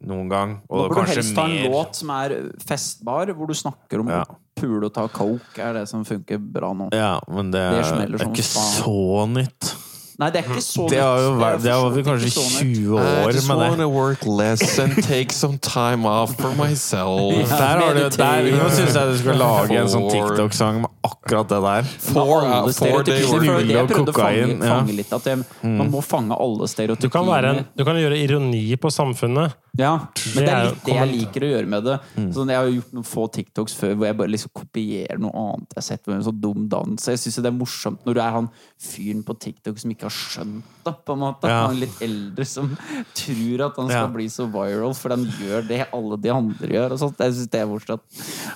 noen 0.05 0.29
gang. 0.29 0.51
Og 0.69 0.91
bør 0.91 0.95
du 0.95 0.95
kanskje 1.01 1.15
helst 1.23 1.37
ha 1.37 1.45
en 1.47 1.55
mer 1.55 1.71
låt 1.71 1.95
som 1.97 2.11
er 2.11 2.35
festbar, 2.67 3.27
hvor 3.35 3.47
du 3.49 3.55
snakker 3.55 4.01
om 4.01 4.09
Ja. 4.09 4.25
å 4.25 4.37
pule 4.61 4.85
og 4.85 4.93
ta 4.95 5.07
coke, 5.09 5.59
er 5.59 5.73
det 5.73 5.89
som 5.89 6.05
funker 6.05 6.39
bra 6.39 6.73
nå. 6.75 6.91
Ja, 6.93 7.19
men 7.29 7.51
det, 7.51 7.61
Det 7.71 8.21
er 8.21 8.29
ikke 8.29 8.45
så 8.45 9.27
nytt. 9.29 9.75
Nei, 10.17 10.31
det 10.33 10.41
er 10.41 10.47
ikke 10.49 10.63
så 10.65 10.87
Det 10.89 10.97
har 10.97 11.19
jo 11.21 11.33
vært, 11.37 11.59
det 11.61 11.73
har 11.75 11.83
for 11.85 11.93
vi 11.93 12.03
kanskje 12.07 12.29
ikke 12.31 12.41
så 12.41 12.65
nytt. 12.65 12.79
20 12.79 13.01
I 13.01 13.33
just 13.37 13.49
med 13.51 13.59
det. 13.61 13.67
wanna 13.75 13.89
work 13.93 14.23
less 14.25 14.79
and 14.81 14.97
take 15.05 15.35
some 15.37 15.59
time 15.61 16.09
off 16.09 16.33
for 16.41 16.55
myself. 16.57 17.35
Ja. 17.37 17.59
Der 17.61 17.83
har 17.83 17.99
du, 17.99 18.01
der, 18.17 18.49
nå 18.57 18.71
syns 18.73 18.97
jeg 18.97 19.11
du 19.13 19.19
skal 19.21 19.37
lage 19.43 19.77
en 19.77 19.91
sånn 19.93 20.07
TikTok-sang 20.09 20.81
med 20.87 20.91
akkurat 21.05 21.53
det 21.53 21.61
der. 21.67 21.91
For, 22.07 22.47
uh, 22.49 22.73
four 22.73 23.05
day 23.05 23.27
work. 23.29 23.45
For 23.45 23.61
det 23.61 23.77
jeg 23.77 23.91
prøvde 23.93 24.15
å 24.15 24.17
fange, 24.17 24.57
fange 24.65 24.97
litt. 25.03 25.13
At 25.13 25.29
det, 25.29 25.37
Man 25.69 25.93
må 25.93 26.01
fange 26.01 26.41
alle 26.41 26.71
stereotypier. 26.73 27.13
Du 27.13 27.13
kan, 27.13 27.29
være 27.29 27.53
en, 27.53 27.63
du 27.77 27.85
kan 27.85 28.01
gjøre 28.01 28.17
ironi 28.25 28.65
på 28.81 28.89
samfunnet. 28.95 29.53
Ja, 29.79 29.93
men 30.35 30.45
det 30.47 30.53
er 30.53 30.65
litt 30.71 30.85
det 30.87 30.95
jeg 30.97 31.09
liker 31.13 31.45
å 31.45 31.49
gjøre 31.51 31.69
med 31.69 31.85
det. 31.85 31.97
Mm. 32.17 32.29
Sånn, 32.33 32.49
jeg 32.53 32.57
har 32.57 32.67
jo 32.71 32.77
gjort 32.79 32.93
noen 32.97 33.05
få 33.07 33.25
TikToks 33.35 33.75
før 33.77 33.95
hvor 33.97 34.07
jeg 34.09 34.17
bare 34.17 34.33
liksom 34.33 34.53
kopierer 34.57 35.19
noe 35.21 35.33
annet 35.43 35.75
jeg 35.75 35.81
har 35.83 35.87
sett. 35.89 36.07
Med 36.07 36.17
en 36.17 36.25
sånn 36.29 36.41
dum 36.41 36.69
dans. 36.73 37.09
Jeg 37.11 37.19
syns 37.21 37.37
det 37.45 37.51
er 37.51 37.57
morsomt 37.59 38.01
når 38.07 38.15
du 38.17 38.21
er 38.25 38.31
han 38.39 38.49
fyren 38.81 39.23
på 39.27 39.37
TikTok 39.39 39.79
som 39.83 39.91
ikke 39.93 40.09
har 40.09 40.17
skjønt 40.17 40.65
det. 40.87 40.95
på 41.07 41.13
en 41.13 41.19
måte 41.25 41.49
Ja. 41.51 41.67
Han 41.67 41.81
litt 41.81 42.01
eldre 42.01 42.47
som 42.47 42.73
tror 43.15 43.67
at 43.67 43.77
han 43.77 43.89
skal 43.89 44.07
Ja. 44.07 44.15
bli 44.17 44.27
så 44.33 44.47
viral 44.51 44.95
for 44.95 45.11
han 45.11 45.25
gjør 45.27 45.67
det 45.69 45.87
alle 45.93 46.17
de 46.17 46.31
andre 46.31 46.69
gjør. 46.69 46.97
Jeg 46.97 47.33
syns 47.37 47.51
det 47.51 47.61
er 47.61 47.67
morsomt. 47.67 48.03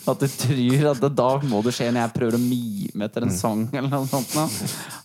At 0.09 0.19
du 0.19 0.27
tror 0.27 0.91
at 0.91 1.01
det, 1.01 1.15
da 1.17 1.31
må 1.41 1.63
det 1.63 1.75
skje 1.75 1.91
når 1.93 2.07
jeg 2.09 2.15
prøver 2.15 2.39
å 2.39 2.43
mime 2.49 3.05
etter 3.05 3.21
Mm. 3.21 3.29
en 3.29 3.37
sang 3.37 3.69
eller 3.75 3.89
noe 3.91 4.07
sånt. 4.07 4.33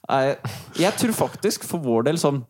Jeg, 0.07 0.37
jeg 0.77 0.93
tror 0.97 1.13
faktisk, 1.27 1.63
for 1.65 1.79
vår 1.79 2.03
del, 2.05 2.15
sånn 2.21 2.43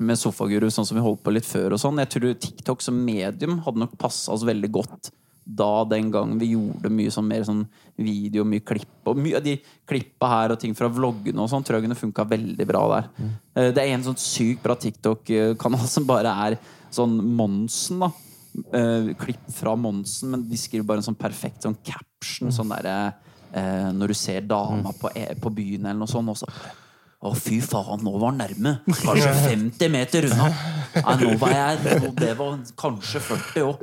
med 0.00 0.18
Sofaguru, 0.20 0.68
sånn 0.70 0.86
som 0.88 0.98
vi 0.98 1.04
holdt 1.04 1.22
på 1.24 1.32
litt 1.34 1.46
før 1.48 1.76
og 1.76 1.80
sånn. 1.82 2.00
Jeg 2.02 2.12
tror 2.14 2.34
TikTok 2.34 2.82
som 2.84 2.98
medium 3.04 3.60
hadde 3.64 3.82
nok 3.84 3.96
passa 4.00 4.34
oss 4.34 4.44
veldig 4.46 4.72
godt 4.74 5.12
da 5.46 5.84
den 5.86 6.08
gangen 6.10 6.40
vi 6.40 6.48
gjorde 6.56 6.90
mye 6.90 7.10
sånn 7.14 7.28
mer 7.30 7.44
sånn 7.46 7.60
video, 8.02 8.42
mye 8.42 8.64
klipp. 8.66 8.96
Og 9.06 9.18
mye 9.22 9.38
av 9.38 9.44
de 9.44 9.54
klippa 9.86 10.26
her 10.32 10.54
og 10.56 10.58
ting 10.58 10.74
fra 10.74 10.88
vloggene 10.90 11.38
og 11.38 11.50
sånn 11.52 11.62
tror 11.62 11.78
jeg 11.78 11.86
kunne 11.86 11.98
funka 12.00 12.24
veldig 12.32 12.66
bra 12.66 12.80
der. 12.90 13.10
Mm. 13.14 13.34
Det 13.76 13.84
er 13.84 13.92
en 13.94 14.06
sånn 14.08 14.18
sykt 14.18 14.64
bra 14.64 14.74
TikTok-kanal 14.82 15.86
som 15.94 16.08
bare 16.08 16.32
er 16.48 16.58
sånn 16.90 17.14
Monsen, 17.38 18.02
da. 18.02 18.10
Eh, 18.74 19.12
klipp 19.20 19.46
fra 19.54 19.76
Monsen, 19.78 20.32
men 20.32 20.42
de 20.50 20.58
skriver 20.58 20.88
bare 20.88 21.04
en 21.04 21.06
sånn 21.12 21.20
perfekt 21.20 21.62
sånn 21.62 21.78
caption. 21.78 22.50
Sånn 22.50 22.72
derre 22.72 22.96
eh, 23.52 23.92
Når 23.94 24.10
du 24.10 24.18
ser 24.18 24.42
dama 24.50 24.90
på, 24.98 25.12
e- 25.14 25.36
på 25.38 25.52
byen 25.54 25.86
eller 25.86 26.02
noe 26.02 26.10
sånt, 26.10 26.34
og 26.34 26.40
så 26.42 26.50
å, 27.26 27.34
fy 27.36 27.58
faen, 27.64 28.02
nå 28.06 28.12
var 28.18 28.32
han 28.32 28.40
nærme. 28.42 28.72
Kanskje 29.04 29.32
50 29.46 29.92
meter 29.92 30.28
unna. 30.30 30.48
Nei, 30.96 31.14
nå 31.20 31.32
var 31.40 31.50
jeg 31.52 32.00
nå- 32.00 32.12
Det 32.16 32.30
var 32.38 32.54
kanskje 32.80 33.20
40 33.20 33.64
òg. 33.66 33.82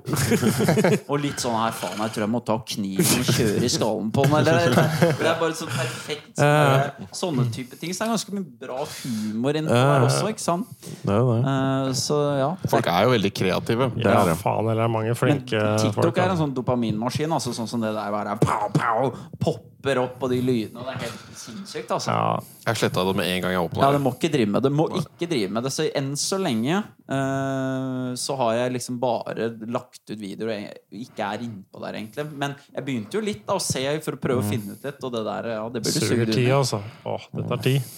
Og 1.11 1.20
litt 1.22 1.44
sånn 1.44 1.53
her, 1.60 1.76
faen, 1.78 1.99
jeg 2.02 2.15
tror 2.15 2.24
jeg 2.26 2.32
må 2.34 2.41
ta 2.48 2.56
kniven 2.74 3.20
og 3.22 3.30
kjøre 3.38 3.61
i 3.68 3.70
skallen 3.70 4.10
på 4.15 4.24
den. 4.26 4.36
Eller, 4.40 4.78
det 5.20 5.28
er 5.30 5.38
bare 5.41 5.57
sånn 5.57 5.70
perfekt 5.74 6.32
sånne, 6.40 7.10
sånne 7.14 7.45
type 7.53 7.78
ting. 7.82 7.94
Så 7.94 8.02
det 8.02 8.07
er 8.07 8.14
ganske 8.15 8.34
mye 8.34 8.48
bra 8.64 8.80
humor 8.95 9.60
inni 9.61 9.70
der 9.74 10.07
også, 10.07 10.32
ikke 10.34 10.41
sant? 10.45 10.72
Det 11.03 11.14
er 11.14 11.28
det. 11.30 11.38
Eh, 11.53 11.91
så 12.02 12.18
ja. 12.40 12.49
Folk 12.72 12.90
er 12.90 13.06
jo 13.06 13.14
veldig 13.14 13.34
kreative. 13.44 13.90
Det 13.99 14.07
er 14.10 14.32
Ja, 14.34 14.38
faen, 14.40 14.64
eller 14.65 14.82
det 14.82 14.88
er 14.88 14.94
mange 14.95 15.11
Men 15.14 15.20
flinke 15.20 15.61
TikTok 15.84 15.99
folk. 15.99 16.18
er 16.24 16.34
en 16.34 16.41
sånn 16.41 16.56
dopaminmaskin. 16.57 17.30
Altså 17.38 17.53
sånn 17.53 17.70
som 17.70 17.84
det 17.84 17.94
der 17.94 18.10
bare 18.15 18.38
pow, 18.41 18.65
pow, 18.74 19.14
Poppe 19.44 19.72
popper 19.84 19.99
opp, 19.99 20.22
og 20.23 20.31
de 20.31 20.39
lydene. 20.41 20.80
Og 20.80 20.88
det 20.88 20.93
er 20.93 21.01
helt 21.03 21.38
sinnssykt, 21.38 21.91
altså. 21.91 22.11
Ja, 22.14 22.39
Jeg 22.68 22.80
sletta 22.80 23.03
det 23.03 23.15
med 23.19 23.27
en 23.27 23.41
gang 23.43 23.51
jeg 23.51 23.65
åpna 23.68 23.84
Ja, 23.84 23.91
det. 23.91 24.01
må 24.01 24.14
ikke 24.15 24.31
drive 24.31 24.49
med 24.49 24.64
det. 24.64 24.72
Må 24.72 24.85
ikke 24.99 25.27
drive 25.30 25.49
med 25.51 25.64
det. 25.64 25.72
Så 25.76 25.88
enn 25.91 26.14
så 26.19 26.39
lenge 26.39 26.80
uh, 26.80 28.14
så 28.15 28.38
har 28.39 28.53
jeg 28.61 28.73
liksom 28.77 28.99
bare 29.01 29.49
lagt 29.68 30.03
ut 30.10 30.19
videoer 30.19 30.53
jeg 30.53 31.05
ikke 31.07 31.27
er 31.27 31.45
innpå 31.47 31.84
der, 31.84 31.99
egentlig. 31.99 32.27
Men 32.31 32.55
jeg 32.72 32.88
begynte 32.88 33.19
jo 33.19 33.23
litt 33.26 33.45
da 33.47 33.60
å 33.60 33.64
se 33.64 33.84
for 34.05 34.18
å 34.18 34.23
prøve 34.23 34.43
å 34.43 34.47
finne 34.47 34.77
ut 34.77 34.88
litt, 34.88 35.03
og 35.03 35.15
det 35.18 35.26
der, 35.27 35.51
ja, 35.57 35.64
det 35.69 35.84
burde 35.84 35.99
suger 35.99 36.23
suge 36.23 36.31
tid, 36.31 36.47
ut. 36.47 36.57
altså. 36.61 36.84
Åh, 37.11 37.30
det 37.34 37.47
tar 37.51 37.64
tid. 37.68 37.93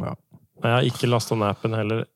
Ja. 0.00 0.14
Jeg 0.56 0.72
har 0.72 0.86
ikke 0.88 1.08
lasta 1.10 1.36
ned 1.36 1.52
appen 1.52 1.76
heller. 1.76 2.06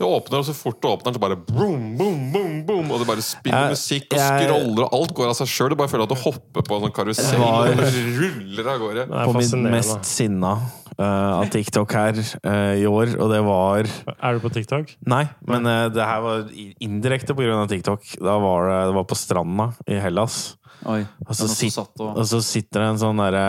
Det 0.00 0.06
åpner, 0.06 0.38
og 0.40 0.46
så 0.48 0.54
fort 0.56 0.80
det 0.80 0.88
åpner, 0.90 1.14
så 1.14 1.20
bare 1.22 1.36
boom, 1.36 1.96
boom, 1.98 2.32
boom, 2.32 2.54
boom, 2.66 2.90
og 2.90 3.02
det 3.02 3.06
bare 3.10 3.22
spiller 3.24 3.66
Jeg- 3.68 3.74
musikk 3.76 4.06
og 4.14 4.18
jeg- 4.18 4.48
scroller, 4.48 4.84
og 4.88 4.94
alt 5.00 5.14
går 5.14 5.28
av 5.28 5.34
seg 5.36 5.46
sjøl. 5.46 5.68
Du 5.70 5.76
bare 5.76 5.88
føler 5.92 6.04
at 6.08 6.08
du 6.08 6.20
hopper 6.22 6.62
på 6.62 6.76
en 6.76 6.82
sånn 6.88 6.94
karusell, 6.96 7.38
var- 7.38 7.68
og 7.68 7.78
ruller 8.20 8.68
av 8.74 8.78
gårde. 8.80 9.08
På 9.08 9.34
mitt 9.36 9.72
mest 9.76 10.04
sinna 10.04 10.54
uh, 11.00 11.40
av 11.40 11.48
TikTok 11.52 11.92
her 11.92 12.12
uh, 12.44 12.74
i 12.76 12.84
år, 12.88 13.14
og 13.20 13.30
det 13.32 13.42
var 13.46 13.86
Er 14.20 14.32
du 14.36 14.40
på 14.40 14.50
TikTok? 14.52 14.96
Nei, 15.06 15.28
men 15.46 15.64
uh, 15.66 15.88
det 15.88 16.04
her 16.04 16.20
var 16.20 16.48
indirekte 16.80 17.34
pga. 17.36 17.66
TikTok. 17.70 18.02
Da 18.20 18.38
var 18.38 18.68
det, 18.68 18.80
det 18.90 18.94
var 18.96 19.04
på 19.04 19.16
stranda 19.16 19.72
i 19.88 20.00
Hellas. 20.00 20.56
Oi. 20.88 21.02
Og 21.26 21.34
så, 21.36 21.44
er 21.44 21.48
sit, 21.52 21.74
og- 21.76 22.16
og 22.16 22.24
så 22.24 22.38
sitter 22.40 22.80
det 22.80 22.88
en 22.88 22.98
sånn 23.02 23.18
derre 23.20 23.40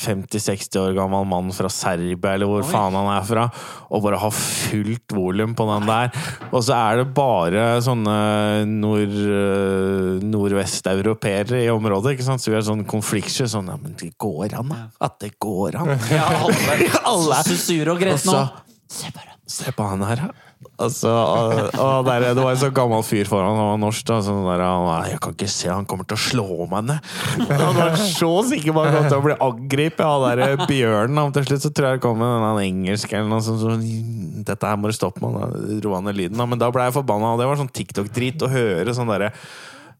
50-60 0.00 0.78
år 0.80 0.94
gammel 0.96 1.26
mann 1.28 1.50
fra 1.52 1.68
Serbia, 1.68 2.32
eller 2.34 2.48
hvor 2.48 2.62
Oi. 2.64 2.70
faen 2.70 2.96
han 2.96 3.10
er 3.12 3.26
fra, 3.28 3.44
og 3.90 4.02
bare 4.06 4.20
har 4.22 4.32
fullt 4.32 5.12
volum 5.12 5.52
på 5.58 5.66
den 5.68 5.86
der. 5.90 6.10
Og 6.52 6.62
så 6.64 6.72
er 6.78 7.02
det 7.02 7.08
bare 7.16 7.66
sånne 7.84 8.16
nord, 8.70 9.12
eh, 9.12 10.24
nordvesteuropeere 10.24 11.64
i 11.66 11.68
området, 11.72 12.16
ikke 12.16 12.24
sant? 12.30 12.40
så 12.40 12.50
vi 12.50 12.56
har 12.58 12.64
sånn 12.66 12.86
konfliktsky. 12.88 13.44
Sånn 13.52 13.68
ja, 13.68 13.76
men 13.76 13.94
det 14.00 14.14
går 14.18 14.56
an, 14.58 14.68
da. 14.72 14.80
At 15.00 15.18
det 15.20 15.34
går 15.38 15.76
an. 15.82 15.94
Ja, 16.10 16.24
alle, 16.46 16.90
Alle. 17.12 17.42
Så 17.46 17.56
sur 17.60 17.92
og 17.92 18.00
greit 18.00 18.24
nå. 18.24 18.40
Se 19.46 19.70
på 19.76 19.84
han 19.86 20.02
her, 20.02 20.16
da. 20.16 20.45
Altså, 20.76 21.08
og, 21.08 21.60
og 21.80 22.04
der, 22.04 22.26
det 22.36 22.42
var 22.42 22.52
en 22.52 22.60
så 22.60 22.68
gammel 22.74 23.00
fyr 23.06 23.28
foran, 23.30 23.56
han 23.56 23.70
var 23.70 23.78
norsk. 23.80 24.04
Da, 24.10 24.18
sånn 24.24 24.42
der, 24.44 24.60
han 24.60 25.08
jeg 25.08 25.20
kan 25.24 25.36
ikke 25.36 25.48
se, 25.48 25.70
han 25.72 25.86
kommer 25.88 26.04
til 26.08 26.18
å 26.18 26.20
slå 26.20 26.66
meg 26.68 26.90
ned. 26.90 27.12
Han 27.48 27.78
var 27.78 27.96
så 27.96 28.30
sikker 28.50 28.76
på 28.76 28.82
at 28.84 28.90
han 28.92 28.98
kom 28.98 29.08
til 29.08 29.16
å 29.16 29.24
bli 29.24 29.38
angrepet 29.48 30.04
av 30.04 30.26
der 30.26 30.66
bjørnen. 30.68 31.22
Og 31.24 31.32
til 31.36 31.48
slutt 31.48 31.64
så 31.64 31.72
tror 31.72 31.88
jeg 31.88 32.00
det 32.00 32.04
kom 32.04 32.24
en 32.26 32.60
engelsk 32.60 33.14
eller 33.16 33.32
noe 33.32 33.44
sånt. 33.46 33.64
Så, 33.64 33.78
Dette 34.46 34.68
her 34.68 34.76
må 34.78 34.92
du 34.92 34.96
stoppe 34.96 35.24
med. 35.24 35.56
Ned 35.56 36.18
lyden. 36.18 36.36
Da. 36.36 36.48
Men 36.48 36.60
da 36.60 36.68
ble 36.74 36.84
jeg 36.90 36.98
forbanna, 36.98 37.32
og 37.32 37.40
det 37.40 37.48
var 37.48 37.58
sånn 37.58 37.72
TikTok-drit 37.72 38.44
å 38.44 38.52
høre 38.52 38.94
sånn 38.94 39.08
derre 39.10 39.32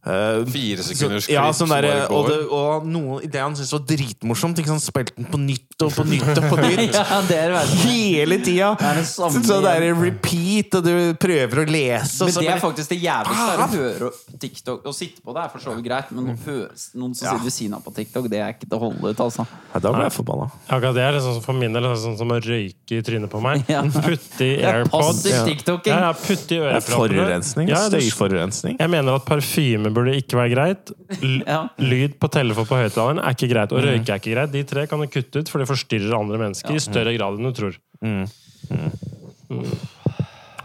eh, 0.07 0.45
Fire 0.55 0.83
sekunders 0.87 1.27
klipp. 1.27 1.35
ja, 1.37 1.45
sånn 1.57 1.73
der, 1.75 1.87
bare 1.89 2.07
og, 2.15 2.29
det, 2.31 2.39
og 2.55 2.87
noen, 2.87 3.25
det 3.31 3.41
han 3.43 3.57
syntes 3.59 3.73
var 3.75 3.83
dritmorsomt, 3.91 4.61
ikke 4.63 4.73
sant? 4.75 4.85
spilte 4.87 5.17
den 5.19 5.27
på 5.33 5.41
nytt 5.43 5.83
og 5.87 5.93
på 5.93 6.05
nytt 6.09 6.31
og 6.41 6.47
på 6.53 6.57
nytt. 6.63 6.95
Ja, 6.97 7.21
det 7.29 7.37
er 7.37 7.53
det. 7.53 7.63
Hele 7.85 8.39
tida! 8.45 8.71
Sånn 9.07 9.43
Så 9.45 9.59
det 9.65 9.73
er 9.77 9.87
repeat, 9.99 10.75
og 10.79 10.87
du 10.87 10.95
prøver 11.21 11.63
å 11.63 11.67
lese 11.69 12.23
og 12.25 12.31
Men 12.31 12.35
så 12.37 12.41
det 12.41 12.47
er 12.49 12.53
bare- 12.55 12.65
faktisk 12.65 12.93
det 12.95 12.99
jævligste 13.03 13.51
er 13.53 13.63
å 13.65 13.69
høre 13.75 14.11
TikTok. 14.41 14.87
Å 14.87 14.95
sitte 14.97 15.21
på 15.27 15.35
det 15.37 15.43
er 15.45 15.53
for 15.53 15.65
så 15.67 15.75
vidt 15.77 15.85
greit, 15.89 16.11
men 16.17 16.33
å 16.33 16.37
høre 16.47 16.71
noen 16.97 17.15
som 17.15 17.27
sitter 17.27 17.45
ved 17.45 17.55
siden 17.57 17.77
av 17.77 17.85
på 17.85 17.93
TikTok, 17.97 18.29
det 18.33 18.41
er 18.41 18.55
ikke 18.55 18.69
til 18.71 18.79
å 18.79 18.83
holde 18.87 19.13
ut, 19.13 19.21
altså. 19.27 19.47
ja, 19.75 19.81
Da 19.85 19.93
ble 19.93 20.07
jeg 20.07 20.15
forbanna. 20.17 20.49
Akkurat 20.69 20.97
det 20.97 21.05
er 21.07 21.17
liksom 21.19 21.43
for 21.45 21.59
min 21.59 21.77
del 21.77 21.89
sånn 22.01 22.17
som 22.19 22.33
å 22.33 22.39
røyke 22.41 22.99
i 22.99 23.03
trynet 23.07 23.31
på 23.33 23.41
meg. 23.45 23.65
Ja. 23.77 23.83
Putte 23.83 24.45
i 24.47 24.53
AirPods. 24.65 25.25
Ja. 25.27 25.43
Ja, 25.87 25.97
ja, 26.07 26.13
putte 26.17 26.55
i 26.55 26.59
øreproppene. 26.63 26.97
forurensning. 26.97 27.71
Støyforurensning. 27.91 28.77
Jeg 28.81 28.91
mener 28.93 29.19
at 29.19 29.25
parfyme 29.29 29.91
burde 29.97 30.15
ikke 30.21 30.39
være 30.39 30.53
greit. 30.55 30.93
L 31.23 31.39
Ja. 31.57 31.63
Lyd 31.81 32.17
på 32.23 32.31
telefon 32.37 32.69
på 32.69 32.79
høyttaleren 32.83 33.23
er 33.25 33.35
ikke 33.37 33.49
greit. 33.55 33.73
Og 33.75 33.83
røyke 33.85 34.13
er 34.15 34.21
ikke 34.23 34.35
greit. 34.37 34.53
De 34.55 34.63
tre 34.69 34.87
kan 34.91 35.03
du 35.03 35.09
kutte 35.11 35.43
ut, 35.43 35.51
for 35.53 35.63
det 35.65 35.69
forstyrrer 35.73 36.15
andre 36.21 36.41
mennesker 36.45 36.77
i 36.77 36.85
større 36.85 37.17
grad 37.19 37.41
enn 37.41 37.51
du 37.51 37.57
tror. 37.57 37.81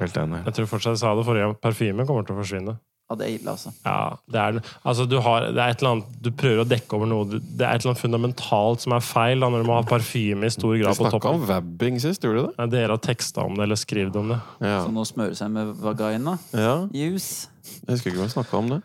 Helt 0.01 0.15
enig. 0.17 0.39
Jeg 0.47 0.55
tror 0.57 0.69
fortsatt 0.71 0.95
jeg 0.95 1.01
sa 1.03 1.11
det 1.17 1.25
forrige 1.27 1.45
gang. 1.49 1.59
Parfyme 1.61 2.05
kommer 2.09 2.25
til 2.25 2.33
å 2.35 2.41
forsvinne. 2.41 2.73
Ja, 3.11 3.15
det 3.19 3.25
er 3.27 3.31
ille, 3.35 3.51
altså. 3.51 3.71
Ja, 3.83 3.95
det 4.31 4.39
er, 4.39 4.57
altså 4.87 5.03
du, 5.11 5.17
har, 5.19 5.49
det 5.51 5.59
er 5.59 5.73
et 5.73 5.81
eller 5.81 5.97
annet 5.97 6.13
Du 6.23 6.29
prøver 6.31 6.61
å 6.63 6.67
dekke 6.69 6.95
over 6.95 7.09
noe 7.11 7.25
Det 7.27 7.41
er 7.59 7.73
et 7.75 7.81
eller 7.83 7.89
annet 7.91 7.99
fundamentalt 7.99 8.85
som 8.85 8.95
er 8.95 9.03
feil 9.03 9.43
da, 9.43 9.49
når 9.51 9.65
du 9.65 9.67
må 9.67 9.75
ha 9.75 9.83
parfyme 9.89 10.47
i 10.47 10.53
stor 10.55 10.77
grad 10.79 10.95
på 10.95 11.03
snakka 11.09 11.17
toppen. 11.17 11.41
om 11.41 11.49
vabbing 11.49 11.99
sist, 11.99 12.23
gjorde 12.23 12.39
du 12.39 12.47
det? 12.47 12.53
Nei, 12.61 12.69
dere 12.71 12.95
har 12.95 13.01
teksta 13.03 13.43
om 13.43 13.59
det 13.59 13.65
eller 13.67 13.81
skrevet 13.81 14.15
om 14.21 14.31
det. 14.31 14.37
Ja. 14.63 14.77
Så 14.85 14.95
nå 14.95 15.03
smører 15.11 15.35
seg 15.41 15.51
med 15.57 15.73
vagina. 15.83 16.37
ja. 16.55 16.77
Juice. 16.95 17.49
Jeg 17.83 17.97
husker 17.97 18.13
ikke 18.13 18.23
om 18.23 18.29
vi 18.29 18.33
snakka 18.37 18.57
om 18.63 18.71
det. 18.77 18.79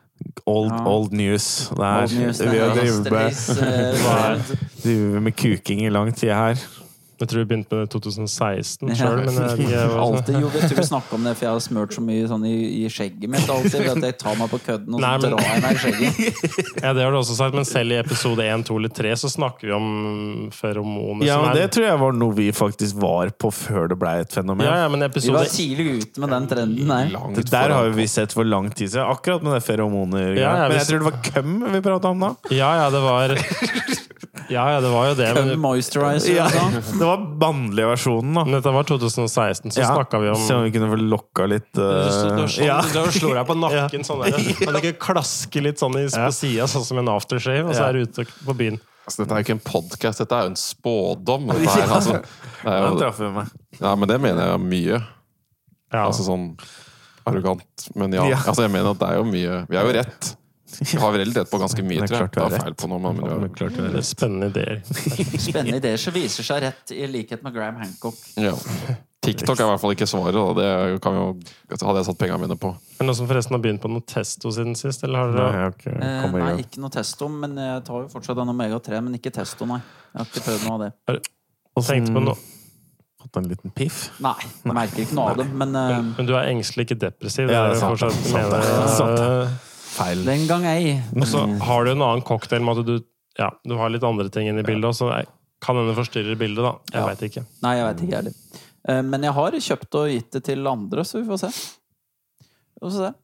Old, 0.46 0.70
Ja. 0.70 0.86
old 0.86 1.12
news. 1.12 1.72
Det 1.76 1.84
er, 1.84 2.02
Old 2.02 2.18
news, 2.20 2.38
det 2.38 2.52
vi 2.52 2.58
har 2.58 2.66
er 2.66 2.74
drevet 2.74 3.04
med, 4.84 5.16
eh, 5.16 5.22
med 5.26 5.32
kuking 5.32 5.86
i 5.86 5.88
lang 5.88 6.14
tid 6.14 6.28
her. 6.30 6.54
Jeg 7.16 7.28
tror 7.30 7.38
vi 7.40 7.44
begynte 7.48 7.72
med 7.72 7.86
det 7.86 7.88
i 7.88 7.92
2016 7.96 8.90
sjøl, 8.98 9.20
men 9.24 9.36
jeg, 9.40 9.68
jeg, 9.72 9.92
Alltid, 10.06 10.34
jo, 10.42 10.50
jeg 10.52 10.68
tror 10.68 10.80
vi 10.82 10.86
snakka 10.90 11.14
om 11.16 11.24
det, 11.24 11.32
for 11.38 11.46
jeg 11.46 11.52
har 11.54 11.62
smurt 11.64 11.94
så 11.96 12.02
mye 12.04 12.26
sånn 12.28 12.44
i, 12.44 12.54
i 12.82 12.90
skjegget 12.92 13.30
mitt. 13.32 13.46
alltid, 13.48 13.86
At 13.94 14.04
jeg 14.04 14.16
tar 14.20 14.36
meg 14.36 14.50
på 14.52 14.60
kødden 14.66 14.96
og 14.96 15.00
så 15.00 15.06
Nei, 15.06 15.12
men- 15.22 15.32
drar 15.32 15.46
jeg 15.48 15.62
meg 15.64 15.72
i 15.72 15.80
skjegget. 15.80 16.50
ja, 16.84 16.92
det 16.98 17.06
har 17.06 17.14
du 17.14 17.18
også 17.22 17.36
sagt, 17.38 17.56
men 17.56 17.64
selv 17.68 17.96
i 17.96 17.98
episode 18.02 18.44
1, 18.44 18.66
2 18.68 18.76
eller 18.82 18.92
3 19.00 19.14
så 19.24 19.30
snakker 19.32 19.70
vi 19.70 19.74
om 19.76 19.88
feromoner 20.52 21.24
Ja, 21.30 21.38
men 21.40 21.50
er 21.54 21.62
Det 21.62 21.70
tror 21.76 21.88
jeg 21.88 22.00
var 22.04 22.16
noe 22.20 22.36
vi 22.36 22.50
faktisk 22.56 23.00
var 23.00 23.32
på 23.40 23.50
før 23.54 23.88
det 23.94 23.98
ble 24.00 24.12
et 24.26 24.36
fenomen. 24.36 24.66
ja, 24.68 24.76
ja, 24.84 24.88
men 24.92 25.06
Vi 25.16 25.32
var 25.32 25.48
tidlig 25.50 25.88
ute 26.02 26.20
med 26.20 26.34
den 26.36 26.48
trenden 26.52 26.92
der. 26.92 27.16
Det 27.36 27.46
der 27.50 27.72
har 27.78 27.88
vi 27.96 28.06
sett 28.10 28.36
for 28.36 28.44
lang 28.44 28.68
tid 28.76 28.92
siden, 28.92 29.08
akkurat 29.08 29.42
med 29.46 29.56
det 29.56 29.62
feromoner. 29.66 30.34
Ja, 30.36 30.52
ja, 30.64 30.68
men 30.68 30.76
jeg 30.78 30.86
tror 30.90 31.00
det 31.00 31.08
var 31.08 31.22
køm 31.32 31.56
vi 31.72 31.80
prata 31.80 32.12
om 32.12 32.20
da. 32.28 32.34
Ja, 32.52 32.74
ja, 32.84 32.90
det 32.92 33.00
var 33.04 33.36
Ja, 34.52 34.64
ja, 34.72 34.80
det 34.84 34.90
var 34.92 35.08
jo 35.08 35.14
det. 35.18 35.28
Men, 35.34 35.52
moisturizer 35.60 36.36
Ja, 36.36 36.46
sånn. 36.52 36.76
det 37.00 37.06
var 37.08 37.22
bannlige 37.40 37.88
versjonen, 37.90 38.34
da. 38.36 38.44
men 38.46 38.56
dette 38.58 38.72
var 38.76 38.86
2016, 38.88 39.72
så 39.74 39.80
Ja, 39.82 39.92
snakka 39.94 40.20
vi 40.22 40.30
om 40.32 40.40
Se 40.46 40.54
om 40.54 40.66
vi 40.66 40.72
kunne 40.74 40.90
få 40.92 40.98
lokka 41.00 41.46
litt 41.50 41.70
Du, 41.74 41.82
eh, 41.82 42.36
du, 42.36 42.44
ja. 42.64 42.80
du, 42.92 43.00
slår 43.16 43.40
deg 43.40 43.48
på 43.48 43.56
nakken 43.64 44.06
sånn 44.06 44.22
der. 44.26 44.36
Kan 44.60 44.76
du 44.76 44.80
ikke 44.82 45.00
klaske 45.08 45.62
litt 45.64 45.82
sånn 45.82 45.96
i, 45.98 46.06
på 46.12 46.30
sida, 46.36 46.68
sånn 46.70 46.86
som 46.86 47.02
en 47.02 47.10
aftershave, 47.16 47.66
og 47.68 47.74
så 47.74 47.88
er 47.88 47.98
du 47.98 48.06
ute 48.06 48.26
på 48.46 48.56
byen? 48.58 48.78
Altså, 49.06 49.22
dette 49.22 49.34
er 49.36 49.42
jo 49.42 49.46
ikke 49.46 49.54
en 49.54 49.66
podkast, 49.66 50.18
dette 50.24 50.34
er 50.34 50.48
jo 50.48 50.50
en 50.54 50.58
spådom. 50.58 51.50
Dette 51.52 51.76
er, 51.78 51.92
altså, 51.98 52.16
det 52.22 52.72
er 52.72 52.80
Den 52.82 52.96
jo, 52.96 53.02
traff 53.04 53.20
meg. 53.36 53.52
ja, 53.78 53.92
men 53.94 54.10
det 54.10 54.16
mener 54.24 54.50
jeg 54.50 54.64
mye. 54.66 54.98
Ja. 55.94 56.06
Altså 56.08 56.26
sånn 56.26 56.48
arrogant. 57.26 57.86
Men 57.94 58.12
ja, 58.14 58.24
Ja. 58.30 58.40
altså 58.46 58.66
jeg 58.66 58.72
mener 58.74 58.90
at 58.94 58.98
det 59.02 59.08
er 59.12 59.20
jo 59.20 59.24
mye 59.26 59.60
Vi 59.70 59.78
er 59.78 59.86
jo 59.86 59.94
rett. 60.00 60.35
Vi 60.92 60.98
har 61.00 61.12
vel 61.14 61.32
rett 61.32 61.50
på 61.50 61.58
ganske 61.62 61.82
mye, 61.86 62.06
tror 62.06 62.26
jeg. 62.26 62.30
Det 62.36 62.46
er 62.46 62.62
feil 62.66 62.76
på 62.78 62.90
noe, 62.92 63.00
men 63.00 63.20
Men 63.22 63.50
Det 63.56 63.66
er 63.66 63.90
rett. 63.96 64.06
spennende 64.08 64.50
ideer. 64.52 64.80
Spennende 65.48 65.80
ideer 65.80 66.00
som 66.00 66.14
viser 66.16 66.46
seg 66.46 66.62
rett, 66.66 66.94
i 66.94 67.06
likhet 67.10 67.42
med 67.46 67.54
Graham 67.56 67.82
Hancock. 67.82 68.18
ja. 68.36 68.54
TikTok 69.26 69.58
er 69.58 69.64
i 69.64 69.70
hvert 69.72 69.82
fall 69.82 69.94
ikke 69.96 70.06
svaret. 70.06 70.36
Da. 70.36 70.42
Det 70.54 71.00
kan 71.02 71.16
jo, 71.18 71.22
hadde 71.72 71.98
jeg 71.98 72.06
satt 72.06 72.18
pengene 72.20 72.44
mine 72.44 72.56
på. 72.62 72.68
Er 72.70 73.00
det 73.00 73.06
noen 73.08 73.18
som 73.18 73.26
forresten 73.26 73.56
har 73.56 73.62
begynt 73.64 73.82
på 73.82 73.90
noe 73.90 74.04
testo 74.06 74.52
siden 74.54 74.76
sist? 74.78 75.02
Eller 75.06 75.18
har 75.18 75.32
dere 75.34 75.96
Nei, 75.96 76.04
Eh, 76.06 76.36
nei, 76.36 76.52
ikke 76.62 76.82
noe 76.84 76.94
testo, 76.94 77.26
men 77.32 77.56
jeg 77.58 77.82
tar 77.88 78.04
jo 78.04 78.10
fortsatt 78.12 78.38
en 78.42 78.52
Omega-3. 78.54 79.00
Men 79.02 79.18
ikke 79.18 79.32
testo, 79.34 79.66
nei. 79.66 79.80
Jeg 80.12 80.20
har 80.20 80.30
ikke 80.30 80.44
prøvd 80.46 80.68
noe 80.68 80.76
av 80.76 80.84
det. 80.84 81.26
tenkt 81.88 82.12
på 82.14 82.22
noe? 82.22 82.38
Fått 83.26 83.40
en 83.40 83.48
liten 83.50 83.72
piff. 83.74 84.04
Nei, 84.22 84.36
jeg 84.62 84.76
merker 84.76 85.02
ikke 85.02 85.18
noe 85.18 85.32
av 85.32 85.40
det. 85.42 85.48
Men 85.50 85.74
uh... 85.74 86.12
Men 86.20 86.28
du 86.28 86.34
er 86.36 86.52
engstelig, 86.52 86.86
ikke 86.86 87.00
depressiv? 87.08 87.50
Ja, 87.50 87.50
det 87.50 87.56
det 87.56 87.58
er 87.58 87.66
er 87.66 87.74
det 87.74 87.80
sant, 87.80 87.98
fortsatt 87.98 88.14
sant, 88.30 88.52
det 88.54 88.90
sant. 88.94 89.18
eh, 89.24 89.56
Feil. 89.96 90.24
den 90.26 90.46
gang 90.48 90.64
ei. 90.68 90.96
Og 91.16 91.26
så 91.30 91.44
har 91.66 91.84
du 91.86 91.90
en 91.94 92.02
annen 92.04 92.22
cocktail 92.26 92.62
med 92.62 92.78
at 92.82 92.86
du, 92.86 92.96
ja, 93.40 93.50
du 93.64 93.76
har 93.80 93.88
litt 93.92 94.04
andre 94.06 94.28
ting 94.32 94.48
inne 94.50 94.60
i 94.60 94.66
bildet, 94.66 94.90
og 94.92 94.94
så 94.98 95.10
kan 95.64 95.76
hende 95.80 95.94
forstyrre 95.96 96.36
bildet, 96.38 96.62
da. 96.64 96.74
Jeg 96.92 97.00
Ja. 97.00 97.06
vet 97.14 97.22
ikke. 97.30 97.44
Nei, 97.64 97.76
jeg 97.78 97.86
vet 97.88 98.02
ikke 98.04 98.16
heller. 98.20 98.32
Eh, 98.88 99.02
Men 99.02 99.22
jeg 99.22 99.32
har 99.32 99.50
kjøpt 99.52 99.94
og 99.98 100.08
gitt 100.12 100.30
det 100.36 100.44
til 100.44 100.66
andre, 100.66 101.02
så 101.04 101.20
vi 101.22 101.26
får 101.30 101.38
se. 101.46 101.50
Vi 102.76 102.84
får 102.84 102.92
se. 102.98 103.14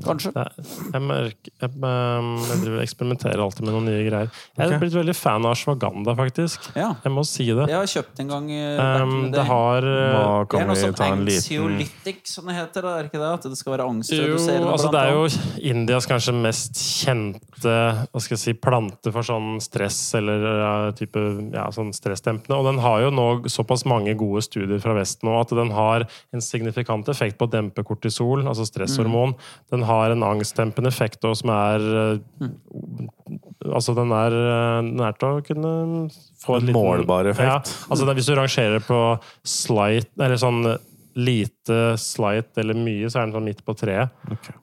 Kanskje. 0.00 0.32
Det 0.32 0.42
er- 0.42 0.92
Jeg, 0.92 1.02
merker, 1.02 1.50
jeg, 1.60 1.70
ehm, 1.70 2.36
jeg 2.48 2.60
driver 2.62 2.80
eksperimenterer 2.82 3.40
alltid 3.44 3.64
med 3.66 3.74
noen 3.74 3.84
nye 3.84 4.04
greier. 4.08 4.30
Jeg 4.56 4.64
er 4.64 4.66
okay. 4.66 4.78
blitt 4.78 4.94
veldig 4.96 5.14
fan 5.16 5.44
av 5.44 5.52
ashwaganda, 5.52 6.14
faktisk. 6.16 6.70
Ja. 6.74 6.94
Jeg 7.04 7.12
må 7.12 7.24
si 7.26 7.44
det. 7.52 7.68
Jeg 7.68 7.76
har 7.76 7.86
kjøpt 7.86 8.20
en 8.20 8.28
gang 8.28 8.50
eh, 8.50 8.80
Um, 8.82 9.30
the 9.30 9.38
det 9.38 9.46
har 9.46 9.78
eh, 9.78 10.12
Hva 10.12 10.42
Det 10.42 10.50
kan 10.50 10.60
er 10.60 10.66
noe 10.66 10.74
vi 10.74 10.80
sånn 10.80 10.96
ta 10.96 11.04
en 11.04 11.24
liten 11.26 11.42
anxiolytic, 11.42 12.20
som 12.24 12.46
det 12.46 12.56
heter. 12.56 12.88
Er 12.88 13.02
det 13.02 13.10
ikke 13.12 13.20
det? 13.20 13.32
At 13.32 13.42
det 13.42 13.58
skal 13.58 13.72
være 13.76 13.86
Jo, 13.86 14.36
altså 14.72 14.90
det 14.92 15.00
er 15.00 15.12
jo. 15.12 15.28
Indias 15.72 16.06
kanskje 16.06 16.34
mest 16.34 16.74
kjente 16.74 17.40
hva 17.62 18.20
skal 18.20 18.36
jeg 18.36 18.42
si, 18.42 18.54
plante 18.58 19.12
for 19.12 19.22
sånn 19.22 19.60
stress 19.62 20.14
eller 20.18 20.42
uh, 20.42 20.90
type 20.96 21.20
ja, 21.52 21.68
sånn 21.74 21.92
stressdempende. 21.94 22.58
Og 22.58 22.66
den 22.66 22.80
har 22.82 23.04
jo 23.04 23.12
nå 23.14 23.28
såpass 23.52 23.84
mange 23.88 24.14
gode 24.18 24.42
studier 24.42 24.80
fra 24.82 24.96
Vesten 24.96 25.28
nå 25.28 25.36
at 25.40 25.52
den 25.54 25.70
har 25.74 26.06
en 26.32 26.42
signifikant 26.44 27.08
effekt 27.12 27.38
på 27.38 27.46
å 27.46 27.52
dempe 27.52 27.84
kortisol, 27.86 28.42
altså 28.48 28.66
stresshormon. 28.66 29.36
Den 29.72 29.81
har 29.88 30.14
en 30.14 30.24
angstdempende 30.26 30.90
effekt 30.92 31.24
og 31.28 31.36
som 31.40 31.52
er 31.54 31.88
mm. 32.42 33.08
Altså 33.62 33.94
den 33.94 34.10
er, 34.10 34.34
nær 34.82 35.12
er 35.12 35.18
til 35.20 35.36
å 35.38 35.42
kunne 35.46 35.68
få 36.42 36.56
en 36.56 36.64
En 36.64 36.66
liten 36.66 36.74
målbar 36.74 37.28
effekt. 37.30 37.46
Ja, 37.46 37.84
altså 37.94 38.14
hvis 38.18 38.26
du 38.26 38.34
rangerer 38.34 38.82
på 38.82 38.98
slight 39.46 40.10
Eller 40.18 40.40
sånn 40.40 40.64
lite 41.14 41.78
slight 42.00 42.58
eller 42.58 42.76
mye, 42.78 43.08
så 43.10 43.20
er 43.20 43.26
den 43.26 43.34
sånn 43.36 43.46
midt 43.46 43.62
på 43.66 43.74
treet. 43.78 44.12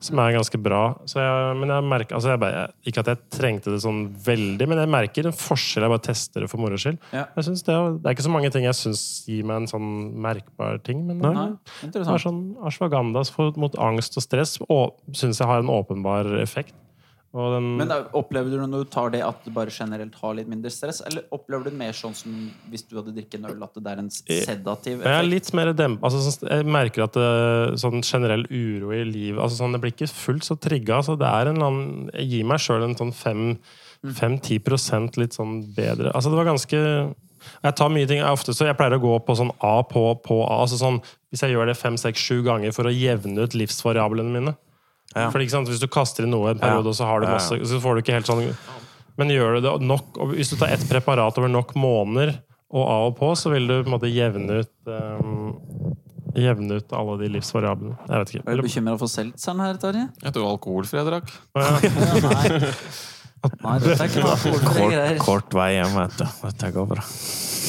Som 0.02 0.20
er 0.22 0.34
ganske 0.34 0.60
bra. 0.62 0.82
Så 1.08 1.20
jeg, 1.22 1.56
men 1.60 1.72
jeg 1.72 1.86
merker, 1.86 2.18
altså 2.18 2.32
jeg 2.32 2.42
bare, 2.42 2.66
Ikke 2.86 3.04
at 3.04 3.10
jeg 3.12 3.22
trengte 3.36 3.74
det 3.74 3.80
sånn 3.84 4.02
veldig, 4.24 4.68
men 4.70 4.82
jeg 4.82 4.92
merker 4.92 5.30
en 5.30 5.36
forskjell. 5.36 5.86
Jeg 5.86 5.94
bare 5.94 6.06
tester 6.08 6.44
det 6.44 6.50
for 6.52 6.62
moro 6.62 6.78
skyld. 6.80 7.00
Ja. 7.14 7.26
Jeg 7.36 7.48
det, 7.50 7.78
det 8.02 8.10
er 8.10 8.16
ikke 8.16 8.26
så 8.26 8.34
mange 8.34 8.52
ting 8.54 8.66
jeg 8.66 8.78
syns 8.78 9.04
gir 9.28 9.46
meg 9.48 9.62
en 9.62 9.70
sånn 9.70 9.90
merkbar 10.20 10.80
ting, 10.86 11.04
men 11.08 11.22
Nei, 11.22 11.48
det 11.86 12.02
er 12.02 12.22
sånn 12.22 12.42
ashwagandas 12.66 13.32
mot 13.38 13.76
angst 13.80 14.18
og 14.18 14.24
stress 14.24 14.58
syns 15.16 15.40
jeg 15.40 15.48
har 15.48 15.62
en 15.62 15.72
åpenbar 15.72 16.28
effekt. 16.42 16.74
Den, 17.30 17.76
Men 17.78 17.92
Opplever 18.18 18.50
du 18.50 18.56
når 18.58 18.80
du 18.82 18.88
tar 18.90 19.12
det 19.14 19.20
at 19.22 19.44
du 19.46 19.52
bare 19.54 19.70
generelt 19.70 20.16
har 20.18 20.32
litt 20.34 20.48
mindre 20.50 20.66
stress, 20.74 20.98
eller 21.06 21.22
opplever 21.30 21.62
du 21.62 21.68
det 21.70 21.78
mer 21.78 21.94
sånn 21.94 22.10
som 22.18 22.32
hvis 22.72 22.82
du 22.88 22.96
hadde 22.98 23.12
drikket 23.14 23.38
en 23.38 23.46
øl, 23.52 23.60
at 23.62 23.70
det 23.78 23.86
er 23.92 24.00
en 24.02 24.08
sedativ 24.10 25.04
Jeg 25.04 25.14
er 25.14 25.28
litt 25.28 25.52
mer 25.54 25.70
demp... 25.78 26.02
Altså, 26.02 26.18
sånn- 26.26 26.50
jeg 26.50 26.66
merker 26.66 27.04
at 27.06 27.14
det, 27.14 27.28
sånn 27.78 28.02
generell 28.02 28.42
uro 28.50 28.90
i 28.96 29.04
livet 29.06 29.38
altså, 29.44 29.60
sånn, 29.60 29.76
Det 29.76 29.80
blir 29.84 29.94
ikke 29.94 30.10
fullt 30.10 30.42
så 30.48 30.56
trigga. 30.58 30.96
Altså, 30.98 31.14
det 31.20 31.28
er 31.30 31.52
en 31.52 31.62
annen 31.62 32.10
Jeg 32.18 32.26
gir 32.32 32.48
meg 32.50 32.58
sjøl 32.66 32.82
en 32.88 32.98
sånn 32.98 33.14
5-10% 33.14 35.20
litt 35.20 35.36
sånn 35.36 35.60
bedre 35.76 36.12
Altså, 36.14 36.32
det 36.32 36.38
var 36.40 36.48
ganske 36.50 36.80
Jeg 37.62 37.76
tar 37.78 37.92
mye 37.94 38.08
ting 38.10 38.24
ofte, 38.26 38.52
så 38.56 38.66
jeg 38.68 38.76
pleier 38.80 38.96
å 38.98 39.02
gå 39.06 39.14
på 39.24 39.36
sånn 39.38 39.52
A 39.64 39.76
på, 39.86 40.02
på 40.26 40.40
A. 40.48 40.58
Altså, 40.64 40.76
sånn, 40.80 40.98
hvis 41.30 41.44
jeg 41.46 41.54
gjør 41.54 41.70
det 41.70 41.78
fem-seks-sju 41.78 42.40
ganger 42.44 42.74
for 42.76 42.90
å 42.90 42.92
jevne 42.92 43.46
ut 43.46 43.54
livsvariablene 43.56 44.34
mine. 44.34 44.52
For 45.14 45.42
ikke 45.42 45.50
sant, 45.56 45.68
Hvis 45.70 45.80
du 45.82 45.88
kaster 45.90 46.26
inn 46.26 46.30
noe 46.30 46.52
en 46.52 46.60
periode, 46.60 46.92
og 46.92 46.94
så 46.94 47.08
har 47.08 47.20
du 47.20 47.26
Ja, 47.26 47.32
ja. 47.34 47.40
masse 47.40 47.58
Så 47.66 47.80
får 47.82 47.96
du 47.98 48.02
ikke 48.04 48.14
helt 48.14 48.28
sånn 48.30 48.44
Men 49.18 49.32
gjør 49.34 49.56
du 49.58 49.64
det 49.66 49.72
nok 49.82 50.20
og 50.22 50.36
Hvis 50.36 50.52
du 50.52 50.56
tar 50.60 50.70
ett 50.70 50.84
preparat 50.88 51.38
over 51.40 51.50
nok 51.50 51.74
måneder 51.74 52.36
og 52.70 52.84
av 52.86 53.04
og 53.08 53.16
på, 53.18 53.28
så 53.34 53.50
vil 53.50 53.64
du 53.66 53.72
på 53.80 53.88
en 53.90 53.94
måte 53.96 54.06
jevne 54.14 54.60
ut 54.62 54.90
um, 54.94 55.48
Jevne 56.38 56.76
ut 56.78 56.92
alle 56.94 57.16
de 57.18 57.30
livsvariablene. 57.34 57.96
Jeg 58.06 58.20
vet 58.20 58.30
ikke. 58.36 58.44
Er 58.46 58.60
du 58.60 58.62
bekymra 58.62 58.92
for 59.00 59.10
seltzeren 59.10 59.62
her, 59.64 59.80
Tarjei? 59.82 60.04
Jeg 60.22 60.36
tror 60.36 60.52
alkoholfri 60.52 61.00
jeg 61.00 61.08
drakk. 61.08 61.32
Nei. 62.28 62.60
Nei, 63.40 63.76
dette 63.80 64.04
er 64.04 64.10
ikke 64.10 64.22
noe 64.24 64.36
Kort, 65.20 65.22
kort 65.24 65.54
vei 65.56 65.70
hjem, 65.78 65.94
vet 65.96 66.18
du. 66.20 66.26
Dette 66.44 66.70
går 66.74 66.88
bra. 66.90 67.04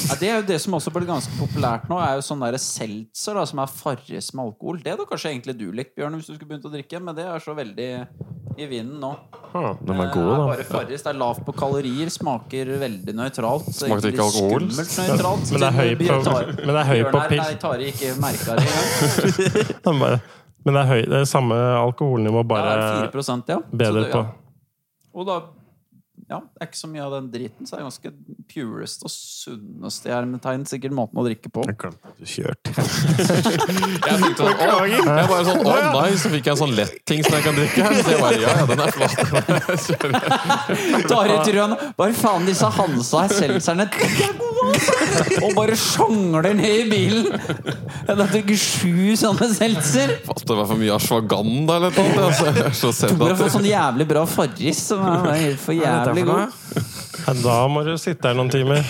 Ja, 0.01 0.15
det 0.19 0.27
er 0.31 0.35
jo 0.41 0.45
det 0.49 0.57
som 0.63 0.73
også 0.75 0.91
ble 0.95 1.05
ganske 1.07 1.31
populært 1.37 1.85
nå, 1.91 1.99
er 2.01 2.17
jo 2.17 2.23
sånn 2.25 2.41
der 2.43 2.57
seltzer 2.59 3.37
da, 3.37 3.43
som 3.47 3.61
er 3.63 3.69
Farris 3.71 4.31
med 4.35 4.49
alkohol. 4.49 4.81
Det 4.83 4.95
hadde 4.95 5.05
kanskje 5.07 5.31
egentlig 5.31 5.55
du 5.59 5.67
likt, 5.75 5.93
Bjørn, 5.95 6.17
hvis 6.19 6.27
du 6.31 6.33
skulle 6.35 6.49
begynt 6.49 6.67
å 6.67 6.71
drikke, 6.73 6.99
men 7.03 7.15
det 7.15 7.27
er 7.29 7.43
så 7.43 7.55
veldig 7.55 7.87
i 8.59 8.67
vinden 8.67 8.97
nå. 8.99 9.11
Ah, 9.55 9.71
De 9.79 9.93
er 9.93 10.01
Det 10.01 10.07
gode, 10.15 10.33
er 10.33 10.41
da. 10.41 10.47
bare 10.49 10.65
Farris. 10.67 11.05
Det 11.05 11.11
er 11.13 11.19
lavt 11.21 11.45
på 11.47 11.55
kalorier, 11.55 12.11
smaker 12.11 12.73
veldig 12.81 13.15
nøytralt. 13.21 13.69
Smakte 13.77 14.11
ikke 14.11 14.25
alkohol? 14.25 14.67
Nøytralt. 14.75 15.53
Men 15.53 15.63
det 15.63 15.69
er 15.69 15.77
høy 15.79 15.95
på- 16.01 16.19
men 16.65 16.73
det 16.75 16.81
er 16.81 16.89
høy 16.91 17.01
på 17.15 17.23
pils. 17.31 17.45
Nei, 17.45 17.55
Tari 17.63 17.89
ikke 17.93 18.11
merka 18.19 18.59
det 18.59 18.67
engang. 18.67 20.19
Men 20.61 20.75
det 20.77 20.81
er, 20.83 20.89
høy, 20.91 20.99
det 21.09 21.17
er 21.17 21.25
samme 21.25 21.55
alkoholnivå, 21.57 22.43
bare 22.45 22.73
ja, 22.77 23.09
4 23.09 23.37
ja. 23.49 23.55
Bedre 23.73 24.03
det, 24.03 24.11
på. 24.13 24.19
ja. 24.21 24.27
Og 25.17 25.25
da 25.25 25.39
ja, 26.31 26.37
det 26.39 26.63
er 26.63 26.69
ikke 26.69 26.79
så 26.79 26.87
mye 26.87 27.03
av 27.03 27.11
den 27.17 27.25
driten, 27.33 27.67
så 27.67 27.75
det 27.75 27.81
er 27.81 27.87
ganske 27.89 28.11
purest 28.53 29.01
og 29.03 29.11
sunneste 29.11 30.07
i 30.07 30.13
hermetegn 30.13 30.63
sikkert 30.69 30.93
måten 30.95 31.19
å 31.19 31.25
drikke 31.25 31.51
på. 31.51 31.65
Jeg 31.67 31.75
glemte 31.81 32.07
at 32.07 32.21
du 32.21 32.25
kjørte. 32.31 32.71
Jeg 34.01 34.17
tenkte 34.21 34.45
sånn, 34.45 34.61
å, 34.61 34.77
jeg 34.87 35.03
bare 35.05 35.43
sånn, 35.45 35.59
å 35.65 35.73
nei, 35.95 36.11
så 36.19 36.31
fikk 36.31 36.47
jeg 36.47 36.53
en 36.53 36.59
sånn 36.61 36.73
letting 36.77 37.21
som 37.25 37.35
jeg 37.35 37.43
kan 37.45 37.57
drikke 37.57 37.83
her. 37.85 37.93
Så 38.01 38.13
jeg 38.13 38.21
bare, 38.21 38.39
ja, 38.41 38.51
ja, 38.57 38.65
den 38.69 38.81
er 38.81 38.91
flat. 38.95 39.15
Tari 41.11 41.35
tror 41.47 41.75
Bare 41.99 42.15
faen, 42.17 42.47
disse 42.47 42.67
Hansa 42.77 43.25
er 43.25 43.35
seltzerne 43.35 43.87
er 43.87 43.91
altså! 43.91 44.51
Og 45.41 45.55
bare 45.55 45.75
sjongler 45.79 46.53
ned 46.57 46.83
i 46.83 46.89
bilen. 46.89 47.27
Jeg 47.31 48.07
har 48.09 48.19
drukket 48.21 48.61
sju 48.61 49.15
sånne 49.19 49.47
seltzer. 49.53 50.13
Fast 50.27 50.45
det 50.47 50.57
var 50.57 50.69
for 50.69 50.81
mye 50.81 50.95
ashwaganda 50.95 51.77
eller 51.79 51.95
noe. 51.95 52.25
Altså, 52.27 52.47
jeg 52.49 52.57
har 52.59 52.77
så 52.77 52.91
sett 52.95 53.15
Bare 53.19 53.35
at 53.35 53.41
fått 53.41 53.55
sånn 53.55 53.67
jævlig 53.69 54.07
bra 54.11 54.25
Farris, 54.29 54.83
som 54.91 55.03
er 55.31 55.57
for 55.61 55.77
jævlig 55.77 56.20
god. 56.27 56.57
Ja, 57.21 57.35
da 57.43 57.57
må 57.71 57.83
du 57.87 57.93
sitte 58.01 58.31
her 58.31 58.37
noen 58.37 58.51
timer. 58.53 58.81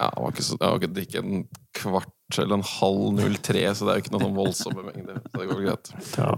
ja, 0.00 0.08
jeg 0.08 0.22
var 0.24 0.32
ikke 0.32 0.46
så, 0.46 0.56
jeg 0.58 0.72
var 0.72 1.04
ikke 1.04 1.22
en 1.22 1.44
kvart 1.76 2.38
eller 2.40 2.58
en 2.58 2.64
halv 2.64 3.20
03, 3.42 3.62
så 3.76 3.84
det 3.84 3.92
er 3.92 3.98
jo 3.98 4.04
ikke 4.04 4.14
noen 4.14 4.24
sånn 4.24 4.38
voldsomme 4.38 4.86
mengder. 4.86 5.20
Så 5.26 5.42
det 5.42 5.48
går 5.50 5.60
greit. 5.66 5.92
Ja. 6.16 6.30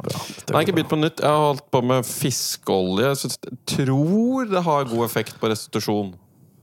Nei, 0.50 0.64
ikke 0.64 0.76
begynt 0.80 0.90
på 0.90 0.98
nytt. 0.98 1.22
Jeg 1.22 1.30
har 1.30 1.46
holdt 1.52 1.64
på 1.74 1.82
med 1.86 2.08
fiskeolje. 2.08 3.14
Jeg 3.14 3.56
tror 3.76 4.50
det 4.50 4.64
har 4.66 4.90
god 4.90 5.06
effekt 5.06 5.38
på 5.40 5.50
restitusjon. 5.52 6.14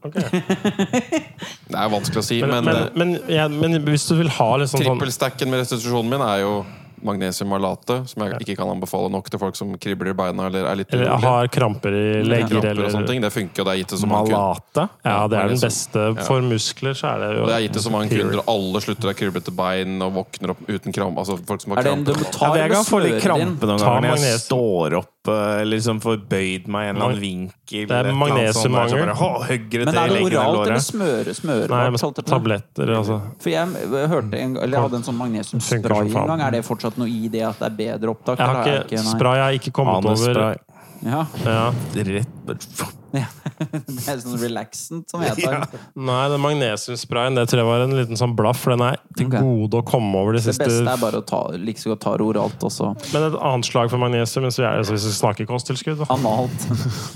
Okay. 0.02 0.41
Det 1.69 1.77
er 1.77 1.89
vanskelig 1.93 2.22
å 2.23 2.26
si, 2.26 2.39
Men, 2.41 2.65
men, 2.65 2.65
men, 2.65 2.88
men, 2.98 3.18
ja, 3.30 3.45
men 3.52 3.77
hvis 3.85 4.07
du 4.10 4.15
vil 4.18 4.31
ha 4.34 4.48
liksom 4.57 4.81
sånn 4.81 4.95
trippelstacken 4.98 5.52
med 5.52 5.61
restitusjonen 5.61 6.10
min 6.10 6.23
er 6.26 6.39
jo 6.41 6.56
magnesiummalate, 7.06 7.98
som 8.07 8.23
jeg 8.26 8.40
ikke 8.45 8.56
kan 8.60 8.72
anbefale 8.72 9.11
nok 9.14 9.30
til 9.32 9.41
folk 9.41 9.57
som 9.57 9.73
kribler 9.82 10.11
i 10.11 10.15
beina 10.18 10.48
eller 10.49 10.68
er 10.69 10.80
litt 10.82 10.94
Eller 10.94 11.10
urolige. 11.10 11.28
har 11.28 11.48
kramper 11.48 11.98
i 11.98 12.23
legger 12.23 12.48
Kramper 12.57 12.69
eller 12.72 12.90
sånne 12.95 13.07
ting. 13.07 13.22
Det 13.22 13.32
funker, 13.34 13.61
og 13.61 13.65
det 13.69 13.73
er 13.73 13.82
gitt 13.82 13.91
til 13.94 14.02
så 14.03 14.10
mange 14.10 14.30
kunder. 14.30 14.41
Malate? 14.41 14.90
Ja, 15.06 15.28
det 15.28 15.38
er 15.38 15.48
den 15.48 15.56
liksom- 15.56 15.69
beste. 15.69 16.26
For 16.26 16.41
muskler 16.41 16.94
så 16.98 17.07
er 17.14 17.18
det 17.19 17.38
jo 17.38 17.45
det 17.45 17.56
er 17.56 17.61
gitt 17.68 17.73
til 17.73 17.82
så 17.82 17.91
mange 17.91 18.10
kunder, 18.10 18.40
og 18.40 18.45
alle 18.48 18.82
slutter 18.82 19.06
å 19.07 19.11
ha 19.11 19.18
kriblete 19.22 19.56
bein 19.56 20.02
og 20.02 20.14
våkner 20.14 20.49
opp 20.52 20.61
uten 20.68 20.94
kram. 20.94 21.15
Altså 21.18 21.38
folk 21.45 21.61
som 21.61 21.72
har 21.72 21.80
Er 21.80 21.84
det 21.84 21.94
en 21.94 22.03
du 22.03 22.14
kramper. 22.14 22.26
Ja, 22.26 22.32
ta 22.32 22.48
for 22.52 22.57
jeg 22.57 22.72
kan 22.72 22.84
få 22.84 23.02
litt 23.02 23.22
krampe 23.23 23.65
noen 23.68 23.80
Ta 23.80 23.99
ganger 23.99 24.15
når 24.15 24.18
jeg 24.32 24.40
står 24.40 24.98
opp 24.98 25.07
eller 25.28 25.78
liksom 25.78 25.99
får 26.02 26.18
bøyd 26.28 26.68
meg 26.68 26.88
i 26.88 26.90
en 26.90 26.95
eller 26.95 27.06
annen 27.11 27.22
vinkel. 27.22 27.86
Det 27.88 27.94
er 27.94 28.07
eller 28.07 28.10
et 28.10 28.15
eller 28.15 28.32
annet 28.34 28.56
sånt 28.56 28.56
der, 28.56 28.56
så 28.57 28.69
magnesiummangel. 28.72 29.06
bare, 29.06 29.15
«Å, 29.22 29.44
Høyre 29.52 29.86
Men 29.86 29.98
er 30.02 30.07
det 30.10 30.22
oralt 30.26 30.68
eller 30.68 30.82
smøre? 30.82 31.36
smøre 31.38 31.69
Nei, 31.69 32.22
tabletter, 32.32 32.94
altså. 32.98 33.18
For 33.40 33.49
jeg 33.53 33.68
hørte 34.10 34.34
en, 34.40 34.57
eller 34.57 34.78
jeg 34.78 34.82
hadde 34.88 34.98
en 34.98 35.06
sånn 35.06 35.19
magnesiumspray 35.19 36.10
en 36.10 36.28
gang. 36.32 36.41
Er 36.41 36.52
det 36.52 36.64
fortsatt 36.65 36.90
noe 36.99 37.11
i 37.11 37.30
det 37.31 37.45
at 37.47 37.61
det 37.61 37.69
er 37.69 37.77
bedre 37.77 38.15
opptak? 38.15 38.41
Jeg 38.41 38.57
har 38.57 38.84
ikke, 38.84 39.03
spray 39.05 39.39
jeg 39.39 39.47
har 39.47 39.59
ikke 39.61 39.76
kommet 39.76 40.11
over. 40.11 40.59
Ja, 41.01 41.26
ja. 41.45 41.73
Rett 41.95 42.89
det 43.11 43.23
er 44.07 44.19
sånn 44.22 44.38
relaxant 44.39 45.11
som 45.11 45.23
heter 45.23 45.57
Ja. 45.57 45.65
Nei, 45.99 46.19
den 46.31 46.43
magnesiumsprayen 46.43 47.35
det 47.35 47.47
tror 47.51 47.59
jeg 47.59 47.68
var 47.68 47.84
en 47.84 47.95
liten 47.97 48.19
sånn 48.19 48.35
blaff, 48.38 48.61
for 48.63 48.76
den 48.76 48.85
er 48.85 49.01
til 49.18 49.27
okay. 49.27 49.43
gode 49.43 49.81
å 49.81 49.85
komme 49.88 50.22
over 50.22 50.38
de 50.38 50.39
Det 50.39 50.45
siste 50.53 50.69
beste 50.69 50.93
er 50.93 51.01
bare 51.01 51.19
å 51.19 51.26
ta 51.27 51.41
like 51.57 51.81
så 51.81 51.91
godt 51.91 52.05
ta 52.05 52.15
det 52.22 52.27
oralt 52.30 52.63
også. 52.69 52.93
Men 53.11 53.27
et 53.27 53.38
annet 53.51 53.68
slag 53.68 53.91
for 53.91 53.99
magnesium, 54.01 54.47
hvis 54.47 54.61
vi, 54.61 54.68
er, 54.69 54.85
hvis 54.88 55.09
vi 55.09 55.13
snakker 55.18 55.49
kosttilskudd 55.49 55.99
da. 56.05 56.07
Analt. 56.15 56.68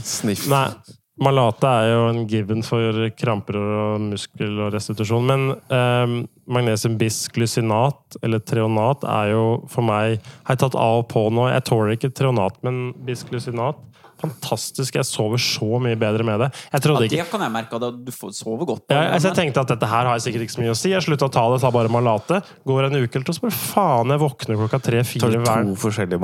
Sniff. 0.03 0.49
Nei, 0.51 0.67
Malate 1.15 1.69
er 1.69 1.89
jo 1.93 1.99
en 2.09 2.25
given 2.27 2.63
for 2.65 3.05
kramper 3.15 3.55
og 3.55 4.01
muskel 4.03 4.57
og 4.65 4.73
restitusjon. 4.75 5.29
Men 5.29 5.45
eh, 5.71 6.15
magnesium-bisglysinat, 6.51 8.17
eller 8.25 8.43
treonat, 8.43 9.05
er 9.07 9.31
jo 9.31 9.45
for 9.71 9.87
meg 9.87 10.19
Har 10.43 10.57
jeg 10.57 10.63
tatt 10.65 10.75
av 10.75 11.03
og 11.05 11.09
på 11.13 11.27
nå. 11.31 11.47
Jeg 11.53 11.67
tåler 11.69 11.95
ikke 11.95 12.11
treonat, 12.15 12.59
men 12.67 12.89
bisglycinat 13.07 13.79
Fantastisk. 14.25 14.97
Jeg 14.99 15.07
sover 15.07 15.41
så 15.41 15.79
mye 15.81 15.97
bedre 15.99 16.25
med 16.27 16.43
det. 16.43 16.49
Jeg 16.53 16.73
Ja, 16.73 16.83
trodde 16.83 17.05
det 17.05 17.11
ikke 17.11 17.27
kan 17.31 17.45
jeg 17.45 17.53
merke. 17.53 17.79
Da. 17.81 17.91
Du 17.91 18.11
sover 18.11 18.65
godt. 18.65 18.85
Ja, 18.89 19.01
jeg, 19.03 19.13
altså, 19.17 19.31
jeg 19.31 19.39
tenkte 19.41 19.63
at 19.65 19.73
dette 19.73 19.89
her 19.91 20.09
har 20.09 20.17
jeg 20.19 20.25
sikkert 20.27 20.45
ikke 20.47 20.55
så 20.57 20.63
mye 20.63 20.73
å 20.73 20.79
si. 20.79 20.93
Jeg 20.93 21.05
slutta 21.05 21.29
å 21.29 21.33
ta 21.33 21.45
det, 21.53 21.61
tar 21.63 21.75
bare 21.75 21.91
Malate. 21.93 22.41
Går 22.67 22.89
en 22.89 22.99
uke 23.01 23.19
eller 23.19 23.27
to, 23.27 23.35
så 23.35 23.45
bare 23.45 23.57
faen, 23.57 24.13
jeg 24.15 24.23
våkner 24.25 24.61
klokka 24.63 24.81
tre-fire 24.89 25.31
hver 25.35 25.45
Tar 25.45 25.63
to 25.69 25.75
forskjellige 25.85 26.23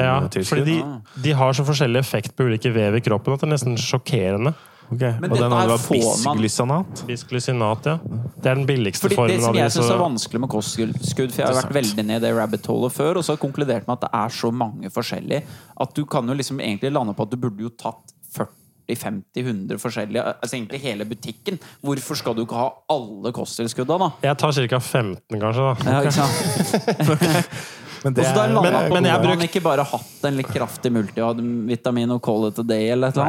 ja, 0.00 0.14
fordi 0.46 0.64
de, 0.64 0.78
de 1.22 1.34
har 1.36 1.52
så 1.56 1.64
forskjellig 1.66 2.00
effekt 2.00 2.36
på 2.36 2.46
ulike 2.48 2.70
vev 2.74 2.98
i 2.98 3.02
kroppen 3.04 3.34
at 3.36 3.42
det 3.42 3.48
er 3.48 3.54
nesten 3.54 3.78
sjokkerende. 3.80 4.54
Ok, 4.86 5.02
Men 5.20 5.32
Og 5.32 5.38
den 5.38 5.52
andre 5.52 5.74
var 5.74 5.82
bisglysinat? 5.90 7.02
Bisglycinat, 7.08 7.86
ja. 7.90 7.96
Det 8.36 8.50
er 8.50 8.58
den 8.60 8.66
billigste 8.68 9.06
Fordi 9.08 9.18
formen 9.18 9.34
Det 9.34 9.42
som 9.42 9.50
av 9.50 9.58
jeg 9.58 9.74
syns 9.74 9.90
er 9.90 10.02
vanskelig 10.02 10.42
med 10.44 10.52
kostskudd, 10.52 11.32
for 11.32 11.42
jeg 11.42 11.46
har 11.48 11.58
vært 11.58 11.74
veldig 11.74 12.04
ned 12.06 12.26
i 12.28 12.34
rabbit 12.36 12.68
hole 12.70 12.90
før, 12.94 13.18
og 13.18 13.24
så 13.24 13.32
har 13.32 13.40
jeg 13.40 13.44
konkludert 13.46 13.88
med 13.88 13.96
at 13.96 14.04
det 14.06 14.12
er 14.20 14.36
så 14.38 14.52
mange 14.54 14.92
forskjellige 14.94 15.42
at 15.86 15.96
du 15.96 16.04
kan 16.06 16.28
jo 16.28 16.36
liksom 16.38 16.60
egentlig 16.62 16.92
lande 16.94 17.16
på 17.16 17.26
at 17.26 17.34
du 17.34 17.40
burde 17.40 17.66
jo 17.66 17.72
tatt 17.74 18.14
40-50-100 18.36 19.80
forskjellige 19.82 20.22
Altså 20.22 20.54
egentlig 20.56 20.80
hele 20.84 21.04
butikken. 21.04 21.58
Hvorfor 21.82 22.14
skal 22.22 22.36
du 22.36 22.44
ikke 22.44 22.60
ha 22.60 22.68
alle 22.94 23.32
kosttilskuddene, 23.34 24.06
da? 24.06 24.28
Jeg 24.30 24.38
tar 24.38 24.54
ca. 24.54 24.78
15, 24.78 25.40
kanskje. 25.40 25.66
da. 25.66 25.74
Ja, 25.90 25.98
ikke 26.06 26.14
sant? 26.14 27.66
Men 28.06 28.14
det, 28.14 28.24
så 28.30 28.44
men- 28.62 28.92
men 28.92 29.04
jeg 29.08 29.20
brukt- 29.22 29.42
ikke 29.48 29.62
bare 29.64 29.82
hatt 29.84 30.24
en 30.28 30.36
litt 30.38 30.46
kraftig 30.54 30.92
multivitamin 30.94 32.12
og 32.14 32.20
call 32.22 32.46
it 32.48 32.58
a 32.58 32.62
day, 32.62 32.90
eller 32.94 33.08
et 33.08 33.16
eller 33.16 33.24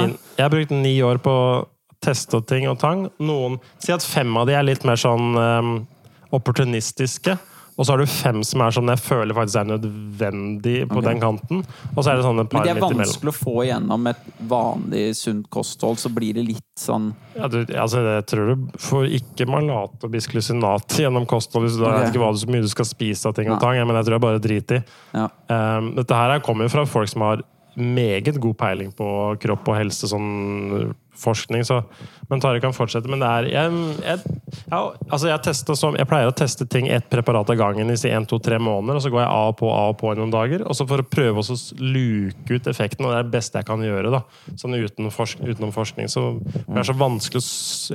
annet? 0.00 0.18
Jeg 0.38 0.44
har 0.46 0.50
brukt 0.54 0.70
ni 0.72 0.94
år 1.04 1.18
på 1.20 1.34
å 1.36 1.66
teste 2.00 2.40
ting 2.46 2.66
og 2.70 2.78
tang. 2.80 3.10
Noen 3.20 3.58
Si 3.78 3.92
at 3.92 4.02
fem 4.02 4.34
av 4.40 4.46
de 4.48 4.54
er 4.56 4.62
litt 4.64 4.84
mer 4.88 4.96
sånn 4.96 5.36
um, 5.36 5.86
opportunistiske. 6.32 7.36
Og 7.76 7.84
så 7.84 7.92
har 7.92 8.00
du 8.00 8.08
fem 8.08 8.40
som 8.46 8.62
er 8.64 8.72
sånn 8.72 8.88
jeg 8.88 9.02
føler 9.04 9.36
faktisk 9.36 9.60
er 9.60 9.68
nødvendig 9.68 10.76
på 10.88 10.96
okay. 10.96 11.06
den 11.10 11.20
kanten. 11.20 11.64
Og 11.92 11.98
så 11.98 12.12
er 12.12 12.18
det 12.18 12.24
sånn 12.24 12.40
et 12.40 12.54
Men 12.56 12.64
det 12.64 12.72
er 12.72 12.80
vanskelig 12.80 13.32
å 13.34 13.36
få 13.36 13.56
igjennom 13.66 14.08
et 14.12 14.22
vanlig 14.48 15.02
sunt 15.18 15.50
kosthold, 15.52 16.00
så 16.00 16.12
blir 16.12 16.38
det 16.38 16.46
litt 16.46 16.64
sånn 16.80 17.10
Ja, 17.36 17.50
du, 17.52 17.58
altså, 17.68 18.00
jeg 18.06 18.24
tror 18.32 18.52
du 18.52 18.78
får 18.80 19.10
ikke 19.20 19.48
malat 19.50 20.06
og 20.08 20.14
bisklusinat 20.14 20.96
gjennom 21.04 21.28
kosthold. 21.28 21.68
Så 21.68 21.82
da 21.82 21.90
okay. 21.90 21.98
Ok. 21.98 22.06
vet 22.06 22.14
ikke 22.14 22.24
hva 22.24 22.32
du, 22.32 22.40
så 22.40 22.54
mye 22.54 22.64
du 22.64 22.70
skal 22.72 22.88
spise 22.88 23.28
av 23.28 23.36
ting 23.36 23.52
og 23.52 23.60
tang, 23.60 23.80
men 23.82 24.00
jeg 24.00 24.08
tror 24.08 24.18
jeg 24.18 24.26
bare 24.28 24.46
driter 24.48 24.80
i. 24.80 24.86
ja. 25.20 25.28
Um, 25.46 25.92
dette 25.94 26.16
her 26.16 26.40
kommer 26.44 26.66
jo 26.66 26.72
fra 26.72 26.82
folk 26.88 27.10
som 27.12 27.22
har 27.22 27.44
meget 27.76 28.40
god 28.40 28.56
peiling 28.58 28.88
på 28.96 29.06
kropp 29.40 29.68
og 29.68 29.76
helse 29.76 30.08
sånn 30.08 30.94
forskning, 31.16 31.64
så 31.64 31.82
Men 32.28 32.42
Tare 32.42 32.60
kan 32.60 32.74
fortsette. 32.74 33.10
Men 33.10 33.22
det 33.22 33.28
er 33.30 33.48
Jeg, 33.52 33.82
jeg, 34.02 34.40
ja, 34.70 34.80
altså 35.08 35.30
jeg, 35.30 35.54
som, 35.78 35.96
jeg 35.98 36.08
pleier 36.10 36.30
å 36.30 36.34
teste 36.36 36.66
ting 36.70 36.88
ett 36.92 37.08
preparat 37.12 37.50
av 37.52 37.58
gangen 37.58 37.90
i 37.92 37.98
si 37.98 38.10
en, 38.10 38.26
to, 38.28 38.38
tre 38.42 38.58
måneder, 38.62 38.98
og 38.98 39.04
så 39.04 39.12
går 39.14 39.22
jeg 39.22 39.30
av 39.30 39.52
og 39.52 39.58
på 39.60 39.70
av 39.72 39.94
og 39.94 39.98
på 40.00 40.12
i 40.12 40.18
noen 40.18 40.34
dager. 40.34 40.66
Og 40.66 40.78
så 40.78 40.86
for 40.88 41.02
å 41.02 41.06
prøve 41.06 41.42
å 41.42 41.58
luke 41.82 42.58
ut 42.58 42.70
effekten, 42.70 43.06
og 43.06 43.14
det 43.14 43.20
er 43.20 43.28
det 43.28 43.36
beste 43.36 43.62
jeg 43.62 43.68
kan 43.68 43.84
gjøre. 43.84 44.12
da 44.14 44.22
Sånn 44.58 44.76
uten 44.76 45.10
forsk, 45.14 45.42
utenom 45.46 45.74
forskning. 45.74 46.10
Så 46.12 46.26
det 46.42 46.80
er 46.82 46.88
så 46.88 46.96
vanskelig 46.98 47.42
å 47.42 47.46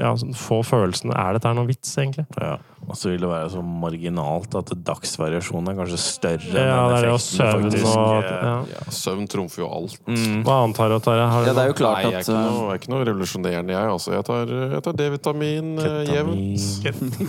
ja, 0.01 0.13
sånn, 0.19 0.35
få 0.37 0.61
følelsen 0.65 1.13
Er 1.15 1.35
dette 1.35 1.49
her 1.49 1.57
noe 1.57 1.69
vits, 1.69 1.91
egentlig? 1.99 2.27
Ja. 2.39 2.57
Og 2.87 2.97
så 2.97 3.11
vil 3.11 3.21
det 3.21 3.29
være 3.29 3.49
så 3.53 3.61
marginalt 3.61 4.55
at 4.57 4.71
dagsvariasjonen 4.87 5.71
er 5.71 5.77
kanskje 5.77 5.99
større 6.01 6.63
Ja, 6.65 6.79
det 6.89 6.97
er 6.97 7.05
det 7.05 7.11
å 7.13 7.19
søvn 7.21 7.67
faktisk, 7.67 7.89
og 7.91 8.15
eh, 8.17 8.31
ja. 8.31 8.55
Ja, 8.71 8.81
søvn 8.95 9.27
trumfer 9.31 9.63
jo 9.63 9.69
alt. 9.69 9.99
Hva 10.07 10.57
annet 10.63 10.81
har 10.81 10.91
du, 10.91 10.97
Tarjei? 11.05 11.27
Har 11.31 11.47
Ja, 11.47 11.53
det 11.55 11.63
er 11.63 11.71
jo 11.71 11.77
klart 11.77 11.99
Nei, 11.99 12.09
jeg 12.09 12.17
er 12.17 12.23
at 12.23 12.27
ikke 12.27 12.39
uh, 12.39 12.47
noe, 12.47 12.63
jeg 12.63 12.73
er 12.73 12.81
ikke 12.81 12.93
noe 12.95 13.07
revolusjonerende, 13.11 13.75
jeg. 13.75 13.91
Altså, 13.95 14.15
jeg 14.15 14.20
jeg 14.29 14.81
tar 14.85 14.95
D-vitamin 14.97 15.71
eh, 15.81 16.13
jevnt. 16.13 16.65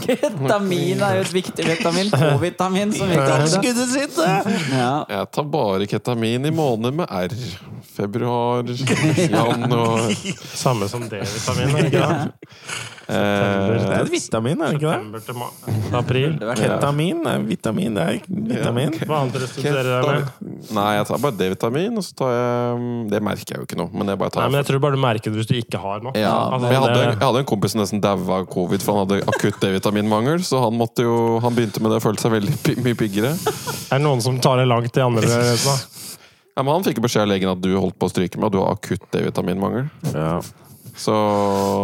Ketamin 0.04 1.02
er 1.02 1.18
jo 1.18 1.24
et 1.26 1.34
viktig 1.34 1.66
vitamin. 1.66 2.10
K-vitamin, 2.22 2.92
som 2.96 3.10
vi 3.10 3.18
kaller 3.18 3.62
det. 3.62 3.86
Sitt! 3.92 4.18
Ja. 4.72 5.04
Jeg 5.08 5.30
tar 5.34 5.48
bare 5.52 5.88
ketamin 5.90 6.48
i 6.48 6.54
måneder 6.54 6.96
med 7.02 7.06
R. 7.08 7.36
Februar, 7.92 8.64
januar 9.18 10.12
Samme 10.64 10.88
som 10.88 11.08
D-vitamin? 11.08 11.92
er 11.92 12.30
det 13.12 13.76
ikke 13.76 13.88
det? 13.88 13.96
Er 13.96 14.02
et 14.06 14.12
vitamin, 14.12 14.62
er 14.62 14.72
det 14.72 14.78
ikke 14.78 14.88
det? 14.88 14.92
September 14.92 15.20
til 15.26 15.34
ma- 15.40 15.98
april. 15.98 16.36
Ketamin 16.62 17.20
er 17.26 17.44
vitamin. 17.46 17.94
Det 17.98 18.02
er 18.02 18.18
vitamin. 18.52 18.96
Hva 19.02 19.18
annet 19.22 19.38
restituerer 19.42 19.90
deg 19.92 20.08
med? 20.08 20.50
Nei, 20.72 20.88
jeg 20.96 21.06
tar 21.10 21.22
bare 21.24 21.36
D-vitamin, 21.40 21.96
og 21.98 22.04
så 22.06 22.14
tar 22.22 22.30
jeg 22.32 23.10
Det 23.12 23.20
merker 23.26 23.54
jeg 23.54 23.58
jo 23.62 23.66
ikke 23.66 23.78
noe, 23.80 23.90
men 23.92 24.12
jeg 24.12 24.18
bare 24.22 24.36
Nei, 24.38 24.48
men 24.52 24.58
Jeg 24.62 24.68
tror 24.70 24.82
bare 24.84 24.96
du 24.98 25.02
merker 25.02 25.30
det 25.34 25.40
hvis 25.42 25.50
du 25.50 25.56
ikke 25.58 25.80
har 25.82 26.04
noe. 26.06 26.12
Ja, 26.16 26.32
Altså, 26.52 26.60
men 26.62 26.72
jeg 26.72 26.82
hadde, 26.84 27.00
jeg 27.08 27.20
hadde 27.26 27.42
en 27.42 27.48
kompis 27.52 27.74
som 27.74 27.80
nesten 27.82 28.00
daua 28.04 28.40
av 28.42 28.46
covid, 28.52 28.82
for 28.84 28.96
han 28.96 29.06
hadde 29.08 29.22
akutt 29.32 29.58
D-vitaminmangel. 29.62 30.44
Så 30.46 30.62
han 30.62 30.76
måtte 30.78 31.02
jo 31.06 31.38
Han 31.42 31.54
begynte 31.56 31.82
med 31.82 31.90
det 31.92 31.98
og 32.00 32.06
følte 32.06 32.22
seg 32.26 32.36
veldig 32.38 32.78
mye 32.86 32.96
piggere. 32.98 33.32
Er 33.34 33.98
det 33.98 34.04
noen 34.06 34.22
som 34.22 34.38
tar 34.40 34.56
det 34.62 34.68
langt 34.70 34.96
i 34.96 35.02
andre 35.04 35.26
retninger? 35.26 35.82
Ja, 36.52 36.60
men 36.62 36.74
han 36.74 36.84
fikk 36.84 36.98
beskjed 37.00 37.22
av 37.24 37.30
legen 37.32 37.48
at 37.48 37.60
du 37.64 37.70
holdt 37.80 37.96
på 37.96 38.04
å 38.08 38.12
stryke 38.12 38.36
med, 38.36 38.50
at 38.50 38.52
du 38.52 38.58
har 38.60 38.74
akutt 38.76 39.06
D-vitaminmangel. 39.14 39.86
Ja. 40.12 40.34
Så 40.98 41.14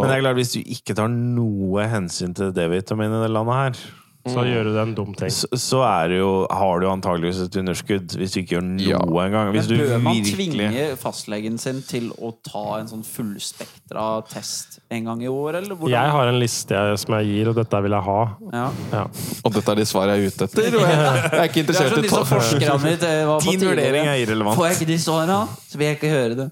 Men 0.02 0.10
det 0.10 0.16
er 0.18 0.24
klart, 0.26 0.38
hvis 0.38 0.52
du 0.52 0.60
ikke 0.60 0.96
tar 0.98 1.08
noe 1.12 1.86
hensyn 1.88 2.34
til 2.36 2.52
D-vitamin 2.56 3.14
i 3.14 3.22
det 3.22 3.30
landet 3.32 3.58
her, 3.58 3.80
Så 4.28 4.42
gjør 4.44 4.66
du 4.66 4.74
en 4.82 4.90
dum 4.96 5.12
ting. 5.16 5.30
så, 5.32 5.46
så 5.56 5.78
er 5.86 6.08
det 6.10 6.16
jo, 6.18 6.46
har 6.50 6.80
du 6.82 6.86
antageligvis 6.90 7.38
et 7.46 7.56
underskudd. 7.60 8.16
Hvis 8.18 8.34
du 8.34 8.40
ikke 8.42 8.56
gjør 8.58 8.64
noe 8.66 8.88
Ja. 8.90 8.98
engang. 9.24 9.52
Hvis 9.54 9.68
Men 9.70 9.78
du 9.78 9.84
bør 9.84 10.02
man 10.04 10.14
virkelig 10.18 10.48
tvinge 10.58 10.82
fastlegen 11.00 11.58
sin 11.58 11.78
til 11.88 12.10
å 12.18 12.32
ta 12.44 12.64
en 12.80 12.90
sånn 12.90 13.04
fullspektra 13.06 14.04
test 14.28 14.80
en 14.90 15.04
gang 15.08 15.22
i 15.22 15.30
år, 15.30 15.60
eller 15.62 15.74
hvordan? 15.78 15.94
Jeg 15.94 16.10
har 16.16 16.32
en 16.32 16.38
liste 16.42 16.74
jeg, 16.76 16.98
som 16.98 17.14
jeg 17.18 17.30
gir, 17.30 17.48
og 17.52 17.56
dette 17.56 17.82
vil 17.86 17.96
jeg 17.96 18.06
ha. 18.08 18.18
Ja. 18.52 18.66
Ja. 18.92 19.04
Og 19.44 19.54
dette 19.54 19.72
er 19.72 19.80
de 19.80 19.86
svar 19.88 20.12
jeg 20.12 20.18
er 20.18 20.26
ute 20.34 20.48
etter. 20.48 20.62
Jeg, 20.62 20.72
jeg 20.72 21.40
er 21.40 21.48
ikke 21.48 21.64
Det 21.68 21.78
er 21.78 21.88
interessert 21.88 22.04
i 22.04 22.12
ta 22.12 23.38
Din 23.48 23.64
vurdering 23.64 24.10
er 24.12 24.20
irrelevant. 24.26 24.58
Får 24.58 24.68
jeg 24.68 24.76
ikke 24.80 24.90
de 24.92 24.98
svara, 24.98 25.38
så 25.68 25.78
vil 25.80 25.86
jeg 25.88 26.00
ikke 26.00 26.12
høre 26.12 26.36
det. 26.42 26.48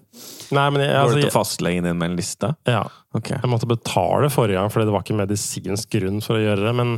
Nei, 0.54 0.66
men 0.70 0.80
jeg, 0.84 0.90
Går 0.94 1.02
altså, 1.02 1.14
du 1.16 1.20
til 1.20 1.28
jeg, 1.28 1.34
fastlegen 1.34 1.84
din 1.88 1.98
med 1.98 2.12
en 2.12 2.16
liste? 2.20 2.54
ja. 2.68 2.84
Ok. 3.16 3.30
jeg 3.32 3.48
måtte 3.48 3.64
betale 3.70 4.28
forrige 4.28 4.58
gang 4.60 4.68
fordi 4.68 4.84
det 4.84 4.92
var 4.92 5.00
ikke 5.06 5.14
medisinsk 5.16 5.88
grunn 5.94 6.18
for 6.20 6.36
å 6.36 6.42
gjøre 6.42 6.66
det, 6.66 6.72
men 6.76 6.90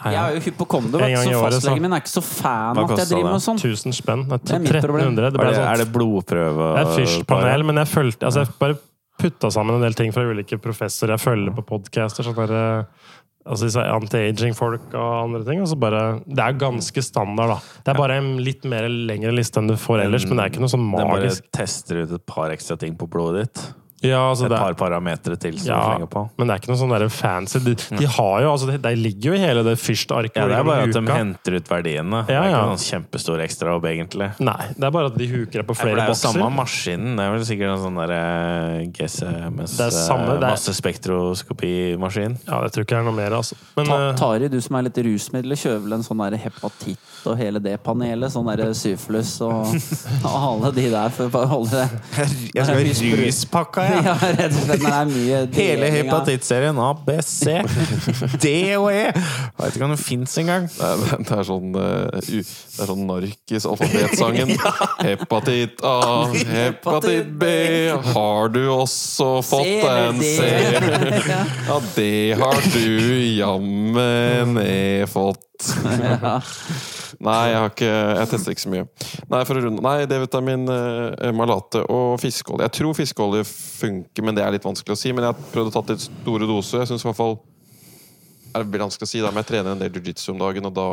Jeg 0.00 0.16
er 0.16 0.34
jo 0.36 0.40
hypp 0.46 0.56
på 0.56 0.66
vet 0.72 1.12
gang 1.12 1.26
så 1.28 1.40
fastlegen 1.44 1.82
min 1.84 1.92
er 1.92 2.00
ikke 2.00 2.12
så 2.14 2.22
fan 2.24 2.76
Hva 2.78 2.84
av 2.86 2.92
at 2.94 3.02
jeg 3.02 3.10
driver 3.10 3.34
med 3.34 3.42
sånn. 3.44 3.58
1000 3.60 3.96
spenn. 3.98 4.22
Det 4.30 4.38
Det 4.44 4.52
er 4.52 4.56
er 4.56 4.62
mitt 4.64 4.84
problem. 4.86 5.10
1300. 5.12 5.30
Det 5.30 5.40
Er 5.40 5.42
ble 5.42 5.50
det, 5.50 5.56
sånn 5.58 5.72
er 5.72 5.76
det 5.82 5.88
blodprøve? 5.92 6.68
Det 6.76 6.84
er 6.86 6.92
fyrstpanel, 7.00 7.64
men 7.68 7.76
jeg 7.82 7.90
følte 7.90 8.28
altså 8.30 8.44
jeg 8.46 8.54
bare 8.60 8.78
putta 9.20 9.50
sammen 9.52 9.76
en 9.76 9.82
del 9.84 9.92
ting 9.98 10.12
fra 10.16 10.22
ulike 10.24 10.56
professorer 10.64 11.16
jeg 11.18 11.20
følger 11.26 11.52
på 11.58 11.66
podcaster. 11.68 12.24
Sånn 12.24 12.38
der, 12.38 12.86
altså 13.44 13.68
disse 13.68 13.84
anti-aging-folk 13.84 14.94
og 14.94 15.10
andre 15.26 15.44
ting. 15.44 15.60
Altså 15.60 15.76
bare, 15.76 16.00
det 16.24 16.46
er 16.46 16.56
ganske 16.60 17.02
standard, 17.04 17.52
da. 17.52 17.58
Det 17.84 17.92
er 17.92 18.00
bare 18.00 18.16
en 18.22 18.30
litt 18.40 18.64
mer 18.64 18.88
lengre 18.88 19.34
liste 19.36 19.60
enn 19.60 19.68
du 19.68 19.76
får 19.76 20.06
ellers, 20.06 20.24
men 20.30 20.38
det 20.40 20.46
er 20.46 20.54
ikke 20.54 20.64
noe 20.64 20.72
sånn 20.72 20.88
Den 20.96 21.12
bare 21.12 21.34
tester 21.52 22.04
ut 22.06 22.16
et 22.16 22.26
par 22.26 22.48
ekstra 22.54 22.78
ting 22.80 22.96
på 22.96 23.08
blodet 23.10 23.44
ditt. 23.44 23.62
Ja, 24.02 24.30
altså 24.30 24.46
Et 24.46 24.50
det 24.54 24.58
par 24.62 24.70
er, 24.72 24.76
parametere 24.80 25.36
til 25.36 25.58
som 25.60 25.68
ja, 25.74 25.80
slenger 25.90 26.08
på. 26.08 26.22
men 26.38 26.48
det 26.48 26.54
er 26.54 26.60
ikke 26.62 26.70
noe 26.72 26.78
sånn 26.80 26.92
der 26.94 27.04
fancy. 27.12 27.58
De, 27.60 27.74
de 27.98 28.06
har 28.08 28.36
jo, 28.46 28.52
altså, 28.54 28.66
de, 28.70 28.78
de 28.80 28.92
ligger 28.96 29.30
jo 29.30 29.34
i 29.36 29.40
hele 29.42 29.62
det 29.66 29.74
fyrstarket. 29.78 30.38
Ja, 30.40 30.46
det 30.48 30.56
er 30.56 30.64
bare 30.64 30.86
at 30.88 30.94
de 30.96 31.02
henter 31.12 31.56
ut 31.58 31.68
verdiene. 31.68 32.22
Det 32.26 32.32
Ja, 32.32 32.40
er 32.46 32.48
ikke 32.54 32.62
noen 32.70 32.80
kjempestor 32.86 33.42
ekstrajobb, 33.44 33.84
egentlig. 33.90 34.30
Nei, 34.40 34.70
det 34.76 34.88
er 34.88 34.94
bare 34.96 35.10
at 35.12 35.18
de 35.20 35.26
huker 35.28 35.60
deg 35.60 35.66
på 35.68 35.76
flere 35.76 36.06
bokser. 36.06 36.06
det 36.06 36.16
er 36.16 36.16
jo 36.16 36.32
samme 36.32 36.48
maskinen. 36.56 37.12
Det 37.20 37.26
er 37.26 37.34
vel 37.36 37.44
sikkert 37.50 37.74
en 37.74 37.82
sånn 37.84 38.00
der 38.00 38.14
GCMS 38.96 39.76
Det 39.76 39.86
er 39.90 39.96
samme, 39.98 40.32
det 40.40 40.48
er- 40.48 40.56
massespektroskopimaskin. 40.56 42.38
Ja, 42.48 42.62
jeg 42.64 42.72
tror 42.72 42.84
ikke 42.84 42.94
det 42.96 43.00
er 43.00 43.06
noe 43.10 43.16
mer, 43.16 43.36
altså. 43.36 43.56
Men 43.76 43.86
Ta, 43.86 43.98
eh, 44.08 44.14
Tari, 44.16 44.48
du 44.48 44.60
som 44.60 44.76
er 44.76 44.82
litt 44.88 44.96
rusmiddel, 45.04 45.52
kjører 45.60 45.82
vel 45.84 45.92
en 45.98 46.02
sånn 46.06 46.22
der 46.24 46.38
hepatitt 46.38 46.98
og 47.26 47.36
hele 47.36 47.60
det 47.60 47.76
panelet? 47.84 48.32
Sånn 48.32 48.48
der 48.48 48.72
syflus 48.76 49.36
og, 49.44 49.68
alle 50.24 50.72
de 50.76 50.88
der 50.92 51.08
for 51.14 51.28
å 51.28 51.46
holde 51.50 51.70
det 51.70 51.88
Jeg 52.54 52.64
skal 52.64 52.74
ha 52.74 52.80
ruspakka, 52.88 53.20
ruspakka, 53.26 53.86
Ja, 53.90 54.14
rett 54.38 54.54
og 54.54 54.60
slett. 54.64 54.82
Men 54.82 54.84
det 54.84 54.92
er 54.94 55.10
mye 55.10 55.40
Hele 55.60 55.90
hepatittserien 55.94 56.78
A, 56.82 56.90
B, 57.06 57.16
C, 57.26 57.56
D 58.42 58.52
og 58.78 58.88
E! 58.92 59.02
Jeg 59.10 59.58
vet 59.60 59.76
ikke 59.76 59.88
om 59.88 59.94
det 59.94 60.00
fins 60.02 60.36
engang. 60.42 60.68
Det 60.72 60.86
er, 60.90 61.24
det 61.26 61.36
er 61.38 61.44
sånn 61.48 61.74
uh, 61.76 61.82
u- 62.20 62.44
Det 62.44 62.84
er 62.84 62.90
sånn 62.92 63.04
narkis 63.10 63.66
alfabetsangen. 63.70 64.54
Hepatitt 65.10 65.82
A, 65.86 65.96
hepatitt 66.30 67.30
B, 67.40 67.50
har 68.14 68.50
du 68.54 68.62
også 68.78 69.30
fått 69.46 69.84
en? 69.90 70.22
C? 70.24 70.48
Ja, 71.70 71.76
det 71.94 72.34
har 72.40 72.58
du 72.72 72.88
jammen 73.36 74.58
e 74.62 75.06
fått. 75.10 75.44
Nei, 77.26 77.40
jeg 77.50 77.58
har 77.58 77.68
ikke 77.68 77.88
Jeg 77.90 78.28
tester 78.30 78.54
ikke 78.54 78.64
så 78.64 78.72
mye. 78.72 78.86
Nei, 79.28 79.40
for 79.44 79.58
å 79.58 79.64
runde 79.66 79.84
Nei, 79.84 80.06
D-vitamin, 80.08 80.64
eh, 80.72 81.30
malate 81.36 81.82
og 81.92 82.16
fiskeolje. 82.22 82.64
Jeg 82.68 82.76
tror 82.78 82.96
fiskeolje 82.96 83.44
funker, 83.50 84.24
men 84.24 84.36
det 84.38 84.44
er 84.46 84.56
litt 84.56 84.66
vanskelig 84.66 84.96
å 84.96 85.00
si. 85.00 85.12
Men 85.12 85.26
jeg 85.26 85.34
har 85.34 85.52
prøvd 85.52 85.72
å 85.72 85.74
ta 85.76 85.84
litt 85.92 86.06
store 86.06 86.48
doser. 86.48 86.82
Jeg 86.82 86.92
synes 86.92 87.04
i 87.04 87.10
hvert 87.10 87.20
fall 87.20 87.36
det 88.50 88.66
blir 88.66 88.82
vanskelig 88.82 89.06
å 89.06 89.10
si, 89.10 89.20
da, 89.22 89.30
men 89.30 89.44
jeg 89.44 89.50
trener 89.52 89.76
en 89.76 89.82
del 89.82 89.94
jiu-jitsu 89.94 90.32
om 90.32 90.40
dagen, 90.40 90.66
og 90.66 90.74
da 90.74 90.88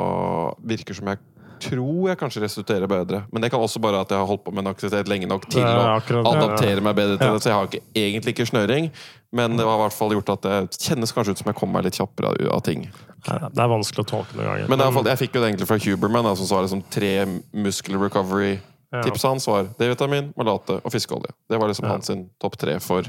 virker 0.69 0.98
som 0.98 1.10
jeg 1.10 1.18
tror 1.59 2.09
jeg 2.09 2.17
kanskje 2.19 2.41
restituerer 2.43 2.88
bedre. 2.88 3.23
Men 3.31 3.41
det 3.41 3.49
kan 3.51 3.59
også 3.63 3.79
bare 3.84 4.01
at 4.01 4.09
jeg 4.13 4.17
har 4.19 4.25
holdt 4.29 4.43
på 4.45 4.51
med 4.53 4.65
en 4.65 4.71
aktivitet 4.73 5.07
lenge 5.11 5.27
nok 5.29 5.47
til 5.49 5.63
å 5.63 5.97
akkurat 5.97 6.29
adaptere 6.31 6.81
meg 6.85 6.95
bedre 6.95 7.17
til 7.17 7.34
det. 7.34 7.41
Så 7.43 7.49
jeg 7.51 7.57
har 7.57 7.67
ikke, 7.69 7.81
egentlig 7.95 8.34
ikke 8.35 8.47
snøring, 8.51 8.89
men 9.31 9.57
det 9.57 9.65
har 9.67 9.75
i 9.79 9.84
hvert 9.85 9.97
fall 9.97 10.15
gjort 10.15 10.29
at 10.38 10.47
det 10.47 10.79
kjennes 10.79 11.11
kanskje 11.15 11.35
ut 11.35 11.41
som 11.43 11.51
jeg 11.51 11.59
kommer 11.59 11.79
meg 11.79 11.89
litt 11.89 11.99
kjappere 11.99 12.31
av, 12.47 12.61
ting. 12.63 12.88
det 13.27 13.59
er 13.63 13.67
vanskelig 13.73 14.05
å 14.05 14.09
tolke 14.13 14.38
noen 14.38 14.47
ganger. 14.47 14.69
Men 14.69 14.79
fall- 14.93 15.09
jeg 15.11 15.17
fikk 15.25 15.35
jo 15.35 15.41
det 15.43 15.51
egentlig 15.51 15.67
fra 15.67 15.77
Huberman, 15.84 16.35
som 16.38 16.45
sa 16.47 16.61
liksom 16.61 16.84
tre 16.89 17.25
muscle 17.53 17.97
recovery. 17.97 18.59
Tipset 19.03 19.27
hans 19.27 19.45
var 19.47 19.67
D-vitamin, 19.77 20.31
malate 20.38 20.79
og 20.79 20.91
fiskeolje. 20.93 21.34
Det 21.49 21.59
var 21.59 21.67
liksom 21.67 21.85
Ja. 21.85 21.91
hans 21.97 22.07
topp 22.39 22.55
tre 22.57 22.79
for 22.79 23.03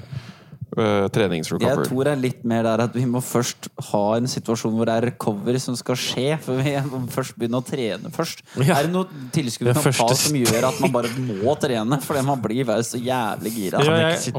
uh, 0.77 1.07
Jeg 1.09 1.87
tror 1.89 2.05
det 2.05 2.13
er 2.13 2.21
litt 2.21 2.45
mer 2.49 2.67
der 2.67 2.83
at 2.85 2.95
vi 2.97 3.05
må 3.09 3.23
først 3.25 3.71
ha 3.91 4.03
en 4.19 4.29
situasjon 4.31 4.75
hvor 4.77 4.89
det 4.89 4.97
er 4.99 5.07
recovery 5.11 5.61
som 5.63 5.77
skal 5.79 5.99
skje, 5.99 6.27
før 6.45 6.61
vi 6.61 6.75
må 6.91 7.01
først 7.13 7.37
begynne 7.39 7.61
å 7.61 7.67
trene 7.67 8.13
først. 8.15 8.45
Ja. 8.61 8.79
Er 8.79 8.89
det 8.89 8.95
noe 8.95 9.29
tilskudd 9.35 9.73
man 9.73 9.81
kan 9.81 9.97
ta 9.99 10.09
som 10.21 10.39
gjør 10.39 10.69
at 10.71 10.81
man 10.85 10.95
bare 10.95 11.13
må 11.17 11.57
trene 11.63 12.01
fordi 12.05 12.25
man 12.29 12.43
blir 12.45 12.69
bare 12.69 12.87
så 12.87 13.01
jævlig 13.01 13.55
gira? 13.57 13.83
Ja, 13.85 13.99
jeg-. 14.09 14.35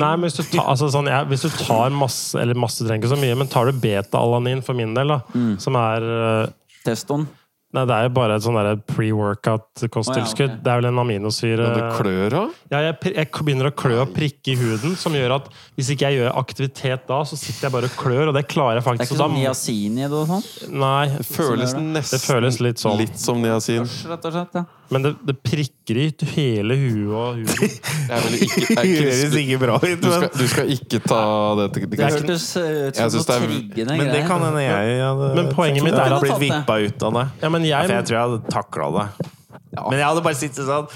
Nei, 0.00 0.14
hvis 0.24 0.38
du, 0.40 0.44
tar, 0.44 0.64
altså 0.66 0.90
sånn, 0.92 1.10
ja, 1.10 1.22
hvis 1.28 1.46
du 1.46 1.50
tar 1.54 1.92
masse 1.94 2.38
Eller 2.40 2.58
masse 2.58 2.82
trenger 2.84 3.04
ikke 3.04 3.14
så 3.14 3.20
mye, 3.20 3.36
men 3.38 3.50
tar 3.50 3.70
du 3.70 3.78
beta-alanin 3.82 4.64
for 4.66 4.78
min 4.78 4.96
del, 4.96 5.14
da, 5.14 5.44
som 5.62 5.78
er 5.80 6.06
uh, 6.10 6.56
Testoen. 6.86 7.28
Nei, 7.70 7.84
det 7.86 7.94
er 7.94 8.06
jo 8.08 8.10
bare 8.16 8.34
et 8.34 8.42
sånn 8.42 8.56
pre-workout-kosttilskudd. 8.90 10.48
Oh, 10.48 10.54
ja, 10.54 10.56
okay. 10.56 10.62
Det 10.64 10.72
er 10.72 10.80
vel 10.80 10.88
en 10.88 10.98
aminosyre 11.04 11.68
Men 11.68 11.76
det 11.76 11.84
klør 12.00 12.34
av? 12.40 12.56
ja, 12.72 12.80
jeg, 12.88 13.12
jeg 13.14 13.30
begynner 13.46 13.68
å 13.70 13.72
klø 13.78 14.00
og 14.02 14.10
prikke 14.16 14.54
i 14.54 14.56
huden, 14.58 14.96
som 14.98 15.14
gjør 15.14 15.36
at 15.36 15.46
hvis 15.78 15.92
ikke 15.94 16.10
jeg 16.10 16.18
gjør 16.18 16.34
aktivitet 16.42 17.06
da, 17.06 17.20
så 17.22 17.38
sitter 17.38 17.68
jeg 17.68 17.76
bare 17.76 17.90
og 17.92 17.94
klør, 18.00 18.32
og 18.32 18.34
det 18.34 18.42
klarer 18.50 18.80
jeg 18.80 18.86
faktisk. 18.88 19.06
Det 19.06 19.06
er 19.06 19.14
ikke 19.14 19.20
og 19.20 19.30
sånn 19.30 19.38
niasin 19.38 20.02
i 20.02 20.10
det 20.10 20.24
sånn? 20.32 20.76
Nei, 20.82 21.06
Det 21.14 21.28
føles 21.30 21.76
nesten 21.78 22.18
det 22.18 22.22
føles 22.26 22.60
litt 22.66 22.82
sånn. 22.82 22.98
litt 22.98 23.22
som 23.22 23.38
niacin. 23.44 23.86
Rett 24.10 24.30
og 24.32 24.34
slett, 24.34 24.58
ja. 24.58 24.66
Men 24.90 25.02
det, 25.06 25.10
det 25.26 25.34
prikker 25.46 25.98
i 26.00 26.06
hele 26.34 26.76
huet 26.80 27.14
og 27.14 27.34
huden. 27.38 27.74
Jeg 28.10 28.22
vil 28.24 28.36
ikke, 28.42 28.60
Det 28.66 28.84
jeg, 28.84 29.02
høres 29.04 29.36
ikke 29.40 29.58
bra 29.62 29.76
ut, 29.78 29.84
du, 30.02 30.08
skal, 30.10 30.20
men 30.24 30.30
du 30.40 30.46
skal 30.50 30.72
ikke 30.74 30.98
ta 31.06 31.20
det 31.60 31.66
til 31.76 31.84
Det 31.90 31.98
Jeg 32.00 32.16
synes 32.18 32.46
det 32.56 32.64
noe 32.98 33.20
er- 33.20 33.44
triggende 33.44 33.96
Men 33.96 34.06
det 34.06 34.14
greier. 34.16 34.26
kan 34.26 34.44
hende 34.48 34.64
jeg 34.64 35.04
hadde 35.06 35.28
Men 35.38 35.52
poenget 35.54 35.84
mitt 35.86 35.94
jeg 35.94 36.06
er 36.10 36.16
at- 36.16 36.24
blitt 36.26 36.40
vippa 36.42 36.78
ut 36.88 37.02
av 37.10 37.12
det. 37.20 37.26
Ja, 37.44 37.48
men 37.54 37.64
Ja, 37.68 37.78
jeg, 37.80 37.86
for 37.86 37.94
jeg 38.00 38.04
tror 38.10 38.16
jeg 38.18 38.24
hadde 38.26 38.54
takla 38.56 38.90
det. 38.98 39.30
Men 39.78 39.98
jeg 40.00 40.06
hadde 40.10 40.22
bare 40.26 40.34
sittet 40.42 40.66
sånn 40.66 40.90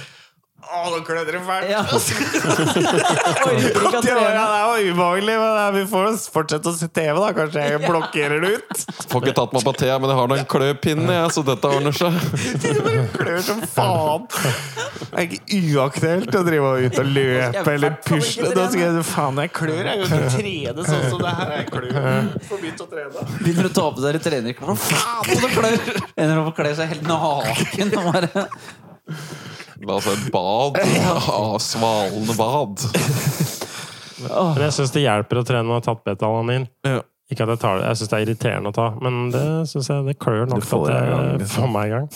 Å, 0.64 0.90
nå 0.90 0.98
klødde 1.04 1.32
det 1.34 1.40
fælt! 1.44 1.68
Ja. 1.70 1.82
Det 4.04 4.14
var, 4.14 4.30
det 4.34 4.40
ubehagelig, 4.90 5.38
men 5.38 5.74
vi 5.74 5.86
får 5.88 6.16
fortsette 6.32 6.68
å 6.70 6.72
se 6.76 6.88
TV, 6.88 7.18
da. 7.18 7.32
Kanskje 7.36 7.60
jeg 7.64 7.80
blokkerer 7.90 8.40
det 8.42 8.50
ut. 8.58 8.72
Får 9.10 9.18
ikke 9.24 9.36
tatt 9.38 9.52
meg 9.56 9.62
på 9.66 9.72
tea, 9.78 9.96
men 10.02 10.08
jeg 10.12 10.18
har 10.18 10.28
den 10.32 10.44
kløpinnen, 10.54 11.10
jeg, 11.14 11.26
så 11.36 11.40
dette 11.46 11.66
ordner 11.70 11.94
seg. 11.96 12.12
Klør 13.14 13.40
som 13.46 13.60
faen! 13.74 14.22
Det 15.04 15.14
er 15.14 15.20
ikke 15.28 15.42
uaktuelt 15.74 16.32
å 16.34 16.42
drive 16.46 16.66
og 16.72 16.78
ut 16.88 16.96
og 17.00 17.06
løpe 17.14 17.70
eller 17.76 17.92
pusle. 18.06 18.48
Da 18.56 18.62
skal 18.72 18.84
jeg, 18.88 18.94
faen, 19.08 19.36
jeg 19.44 19.50
klør. 19.54 19.84
Jeg 19.90 19.96
kan 20.02 20.08
ikke 20.18 20.34
trene 20.38 20.82
sånn 20.88 21.04
som 21.12 21.18
det 21.22 21.32
her. 21.38 21.48
Jeg 21.54 21.64
klør. 21.70 21.90
Får 22.48 22.56
begynt 22.64 22.80
å 22.84 22.86
trene. 22.90 23.18
Begynner 23.40 23.66
å 23.70 23.72
ta 23.78 23.86
på 23.94 23.98
seg 24.04 24.12
trenerklær. 24.24 24.74
Faen, 24.88 25.24
nå 25.44 25.48
klør! 25.54 25.78
Ender 26.14 26.36
opp 26.42 26.50
å 26.52 26.54
kle 26.58 26.70
seg 26.78 26.86
helt 26.94 27.06
naken. 27.10 27.88
bare 28.04 28.28
Seg 29.74 30.12
et 30.12 30.28
bad. 30.34 30.78
av 31.34 31.58
svalende 31.62 32.36
bad. 32.38 32.84
Men 34.24 34.62
jeg 34.68 34.76
syns 34.78 34.94
det 34.94 35.02
hjelper 35.04 35.40
å 35.40 35.44
trene 35.46 35.66
med 35.68 35.80
har 35.80 35.84
tatt 35.88 36.04
betalanin. 36.06 36.68
Ja. 36.86 37.02
Ikke 37.32 37.46
at 37.46 37.54
jeg 37.54 37.60
tar 37.62 37.78
det, 37.80 37.86
jeg 37.88 37.98
syns 38.00 38.10
det 38.10 38.16
er 38.16 38.26
irriterende 38.26 38.70
å 38.70 38.76
ta, 38.76 38.86
men 39.00 39.30
det 39.32 39.44
synes 39.70 39.86
jeg 39.88 40.04
det 40.04 40.14
klør 40.20 40.44
nok 40.50 40.66
til 40.66 40.82
at 40.84 40.90
gang, 40.92 41.06
jeg 41.08 41.38
liksom. 41.40 41.54
får 41.54 41.70
meg 41.72 41.86
i 41.86 41.94
gang. 41.94 42.08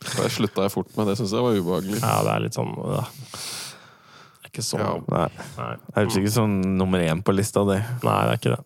Det 0.00 0.30
slutta 0.32 0.64
jeg 0.64 0.72
fort 0.72 0.94
med. 0.96 1.10
Det 1.10 1.16
syns 1.20 1.34
jeg 1.36 1.44
var 1.44 1.58
ubehagelig. 1.60 1.98
Ja, 2.00 2.14
det 2.24 2.32
er 2.32 2.44
litt 2.46 2.56
sånn 2.56 2.72
da. 2.78 3.02
Det 3.04 4.48
er 4.48 4.52
ikke 4.54 4.64
så 4.64 4.80
Ja. 4.80 4.94
Nei, 5.12 5.26
Nei. 5.58 5.74
det 5.84 6.00
er 6.00 6.08
ikke 6.22 6.32
sånn 6.38 6.56
nummer 6.80 7.04
én 7.04 7.20
på 7.22 7.36
lista, 7.36 7.66
det. 7.68 7.82
Nei, 8.00 8.16
det 8.24 8.32
er 8.32 8.40
ikke 8.40 8.54
det. 8.56 8.62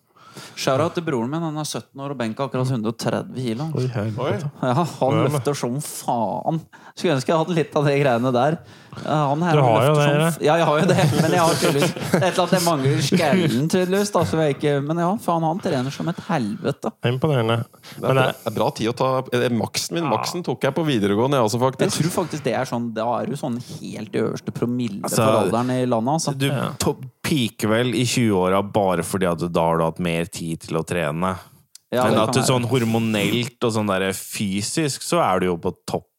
Shout-out 0.55 0.95
til 0.97 1.03
broren 1.07 1.29
min. 1.31 1.41
Han 1.45 1.57
er 1.61 1.67
17 1.67 2.01
år 2.05 2.13
og 2.15 2.17
benker 2.19 2.47
akkurat 2.49 2.71
130 2.71 3.35
kilo. 3.45 3.69
Oi, 3.75 3.85
Oi. 4.27 4.33
Ja, 4.61 4.73
han 4.99 5.21
løfter 5.25 5.55
som 5.57 5.77
faen. 5.83 6.61
Skulle 6.95 7.17
ønske 7.17 7.31
jeg 7.33 7.39
hadde 7.41 7.55
litt 7.57 7.75
av 7.75 7.85
de 7.87 7.95
greiene 7.99 8.31
der. 8.35 8.57
Han 9.05 9.41
her 9.43 9.57
Du 9.57 9.59
har 9.59 9.81
jo 9.89 9.95
det, 9.97 10.03
som 10.05 10.13
ja. 10.21 10.27
f- 10.31 10.37
Ja, 10.45 10.53
jeg 10.55 10.65
har 10.69 10.77
jo 10.79 10.85
det, 10.87 10.95
men 11.19 11.33
jeg 11.35 11.39
har 11.43 11.57
tydeligvis 11.59 11.89
Det 11.91 12.19
et 12.21 12.27
eller 12.29 12.43
annet 12.45 12.53
jeg 12.55 12.63
mangler 12.63 13.01
skallen, 13.03 13.65
tydeligvis. 13.73 14.11
Da, 14.15 14.21
så 14.29 14.39
jeg 14.39 14.55
ikke, 14.55 14.75
men 14.85 15.01
ja, 15.03 15.09
faen, 15.25 15.43
han 15.43 15.59
trener 15.59 15.91
som 15.91 16.07
et 16.13 16.21
helvete. 16.29 16.91
Er 17.03 17.11
imponerende. 17.11 17.57
Det 17.97 17.99
er, 17.99 18.05
Men 18.07 18.21
det 18.21 18.27
er 18.47 18.55
bra 18.55 18.69
tid 18.77 18.91
å 18.93 18.95
ta 18.95 19.09
eh, 19.35 19.49
Maksen 19.51 19.97
min 19.99 20.07
maksen 20.07 20.45
tok 20.47 20.63
jeg 20.63 20.75
på 20.77 20.85
videregående, 20.87 21.41
jeg 21.41 21.49
også, 21.49 21.73
Jeg 21.83 21.91
tror 21.97 22.13
faktisk 22.15 22.45
det 22.47 22.55
er 22.55 22.69
sånn 22.69 22.87
Da 22.95 23.03
er 23.19 23.27
du 23.29 23.35
sånn 23.39 23.59
helt 23.59 24.15
i 24.15 24.23
øverste 24.23 24.55
promille 24.55 25.01
Altså, 25.03 25.19
for 25.19 25.41
alderen 25.43 25.75
i 25.75 25.81
landet, 25.91 26.15
altså. 26.15 26.33
Du 26.39 26.47
peaker 27.25 27.71
vel 27.71 27.93
i 27.97 28.05
20-åra 28.05 28.61
bare 28.73 29.05
fordi 29.05 29.27
at 29.29 29.45
da 29.49 29.67
har 29.69 29.79
du 29.81 29.85
hatt 29.87 30.01
mer 30.03 30.29
tid 30.29 30.61
til 30.67 30.77
å 30.79 30.85
trene. 30.87 31.35
Ja, 31.93 32.05
Men 32.09 32.19
at 32.25 32.35
du 32.35 32.41
sånn 32.43 32.65
hormonelt 32.69 33.63
og 33.63 33.71
sånn 33.75 33.89
der 33.89 34.11
fysisk, 34.17 35.05
så 35.05 35.21
er 35.23 35.41
du 35.41 35.49
jo 35.51 35.57
på 35.61 35.71
topp. 35.87 36.09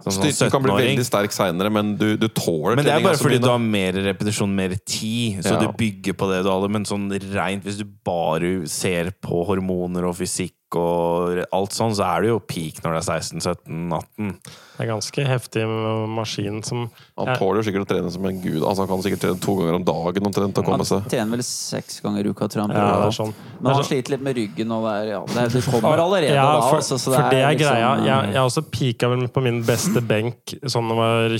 Sånn, 0.00 0.14
sånn 0.16 0.30
Styrken 0.32 0.52
kan 0.54 0.64
bli 0.64 0.74
veldig 0.78 1.04
sterk 1.04 1.34
seinere, 1.34 1.68
men 1.72 1.92
du, 2.00 2.14
du 2.16 2.26
tåler 2.32 2.78
Men 2.78 2.86
det 2.86 2.94
er 2.94 3.02
bare 3.04 3.18
fordi 3.20 3.36
du 3.42 3.50
har 3.50 3.60
mer 3.60 3.98
repetisjon, 4.06 4.52
mer 4.56 4.72
tid. 4.78 5.42
Så 5.44 5.56
Ja. 5.56 5.60
du 5.60 5.74
bygger 5.76 6.16
på 6.16 6.28
det 6.30 6.40
du 6.46 6.48
har. 6.48 6.68
Men 6.72 6.86
sånn 6.88 7.10
rent, 7.34 7.66
hvis 7.66 7.76
du 7.82 7.84
bare 7.84 8.66
ser 8.70 9.12
på 9.20 9.42
hormoner 9.48 10.08
og 10.08 10.16
fysikk 10.16 10.78
og 10.80 11.44
alt 11.52 11.76
sånn, 11.76 11.92
så 11.98 12.06
er 12.16 12.22
du 12.24 12.28
jo 12.32 12.40
peak 12.40 12.80
når 12.84 12.96
det 12.96 13.02
er 13.02 13.20
16-17-18. 13.20 14.34
Det 14.80 14.86
er 14.86 14.94
ganske 14.94 15.24
heftig 15.28 15.62
maskin 16.08 16.62
som 16.64 16.86
Han 17.20 17.34
tåler 17.36 17.60
jo 17.60 17.64
sikkert 17.66 17.82
å 17.84 17.88
trene 17.90 18.10
som 18.14 18.24
en 18.24 18.38
gud. 18.40 18.62
Altså, 18.64 18.86
han 18.86 18.88
kan 18.88 19.02
sikkert 19.04 19.20
trene 19.26 19.40
to 19.44 19.56
ganger 19.58 19.74
om 19.76 19.82
dagen 19.84 20.28
omtrent 20.30 20.56
Han 20.70 20.84
seg. 20.88 21.02
trener 21.12 21.36
vel 21.36 21.42
seks 21.44 21.98
ganger 22.00 22.24
i 22.24 22.30
uka, 22.32 22.48
tror 22.48 22.62
jeg. 22.64 22.78
Ja, 22.80 22.86
det 23.02 23.10
er 23.10 23.16
sånn. 23.18 23.34
Men 23.34 23.60
Det 23.60 23.60
er 23.60 23.74
han 23.74 23.82
sånn- 23.82 23.88
sliter 23.90 24.14
litt 24.14 24.24
med 24.24 24.36
ryggen, 24.40 24.72
og 24.72 24.86
det, 24.86 24.94
er, 24.96 25.10
ja, 25.10 25.20
det, 25.26 25.36
er, 25.36 25.48
det 25.52 25.62
kommer 25.68 26.00
allerede 26.00 26.32
Ja, 26.32 26.46
da. 26.48 26.62
for, 26.70 26.76
altså, 26.80 26.96
så 26.96 27.12
for 27.12 27.28
det 27.28 27.42
er 27.44 27.52
liksom, 27.52 27.74
greia. 27.76 27.90
Jeg, 28.08 28.32
jeg 28.32 28.40
også 28.46 28.64
pika 28.72 29.10
vel 29.12 29.28
på 29.28 29.42
min 29.44 29.60
beste 29.68 30.00
benk 30.00 30.56
sånn 30.64 30.88
da 30.88 30.96
jeg 30.96 31.02
var 31.04 31.36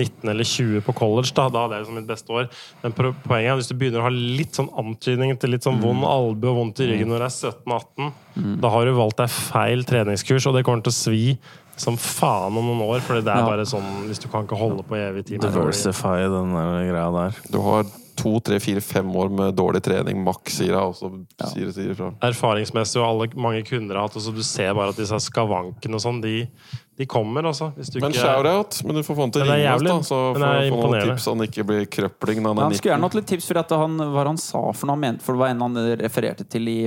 19 0.00 0.32
eller 0.32 0.44
20 0.56 0.80
på 0.88 0.96
college. 0.96 1.34
Da, 1.36 1.50
da 1.52 1.66
hadde 1.66 1.76
jeg 1.76 1.84
liksom 1.84 2.00
mitt 2.00 2.08
beste 2.08 2.32
år. 2.32 2.48
Men 2.82 2.96
poenget 2.96 3.52
er 3.52 3.60
hvis 3.60 3.68
du 3.68 3.76
begynner 3.76 4.00
å 4.00 4.08
ha 4.08 4.14
litt 4.16 4.56
sånn 4.56 4.72
antydning 4.72 5.36
til 5.38 5.52
litt 5.52 5.68
sånn 5.68 5.82
vond 5.84 6.00
albue 6.08 6.48
og 6.48 6.62
vondt 6.64 6.80
i 6.80 6.88
ryggen 6.94 7.12
når 7.12 7.26
du 7.26 7.28
er 7.28 7.36
17-18, 7.36 8.12
da 8.64 8.72
har 8.72 8.88
du 8.88 8.96
valgt 8.96 9.20
deg 9.20 9.28
feil 9.28 9.84
treningskurs, 9.84 10.46
og 10.48 10.56
det 10.56 10.64
kommer 10.64 10.80
til 10.86 10.94
å 10.94 10.96
svi 10.96 11.24
som 11.80 11.96
faen 12.00 12.52
om 12.60 12.68
noen 12.72 12.84
år. 12.86 13.00
For 13.06 13.20
det 13.20 13.32
er 13.32 13.40
Ja. 13.40 13.48
bare 13.48 13.64
sånn 13.68 13.88
Hvis 14.08 14.20
du 14.20 14.28
kan 14.28 14.44
ikke 14.46 14.58
holde 14.58 14.84
på 14.84 14.96
i 14.98 15.02
evig 15.08 15.26
tid. 15.26 15.40
Diversify 15.40 16.20
den 16.28 16.52
der 16.52 16.84
greia 16.92 17.10
der. 17.16 17.40
Du 17.50 17.60
har 17.64 17.84
to, 18.20 18.34
tre, 18.44 18.58
fire, 18.60 18.82
fem 18.84 19.08
år 19.16 19.30
med 19.32 19.54
dårlig 19.56 19.80
trening, 19.82 20.18
maks, 20.22 20.58
sier 20.58 20.74
jeg. 20.74 20.76
Og 20.76 20.94
så 20.94 21.08
sier 21.54 21.70
det 21.70 21.74
sier 21.74 21.94
ifra. 21.94 22.10
Erfaringsmessig, 22.20 23.00
og 23.00 23.06
alle, 23.08 23.28
mange 23.40 23.62
kunder 23.64 23.96
har 23.96 24.08
hatt 24.08 24.16
og 24.16 24.22
så 24.26 24.34
Du 24.34 24.42
ser 24.44 24.74
bare 24.76 24.92
at 24.92 24.96
disse 25.00 25.16
skavankene 25.24 25.96
og 25.96 26.02
sånn, 26.04 26.20
de, 26.20 26.34
de 26.98 27.06
kommer, 27.06 27.48
altså. 27.48 27.70
Hvis 27.78 27.88
du 27.94 27.98
Men 28.00 28.12
shout-out! 28.12 28.82
Men 28.84 28.96
du 28.96 29.02
får 29.06 29.16
få 29.16 29.20
han 29.24 29.30
til 29.32 29.42
å 29.42 29.48
ringe 29.48 29.72
oss, 29.74 29.82
da. 29.88 29.96
Så 30.10 30.20
får 30.36 30.44
han 30.44 30.68
få 30.74 30.82
noen 30.84 31.08
tips 31.08 31.24
så 31.24 31.34
han 31.36 31.46
ikke 31.48 31.64
blir 31.70 31.86
krøpling 31.86 32.44
han 32.44 32.58
han 32.60 32.74
skulle 32.76 32.92
gjerne 32.92 33.08
hatt 33.08 33.14
litt 33.22 33.26
tips 33.32 33.46
for 33.48 33.62
at 33.62 33.70
han, 33.70 33.96
hva 33.96 34.26
han 34.26 34.36
sa 34.36 34.66
for 34.72 34.86
noe 34.90 34.98
han 34.98 35.04
mente, 35.06 35.24
for 35.24 35.32
det 35.32 35.40
var 35.46 35.54
en 35.54 35.60
han 35.64 35.80
refererte 36.04 36.44
til 36.50 36.68
i 36.68 36.78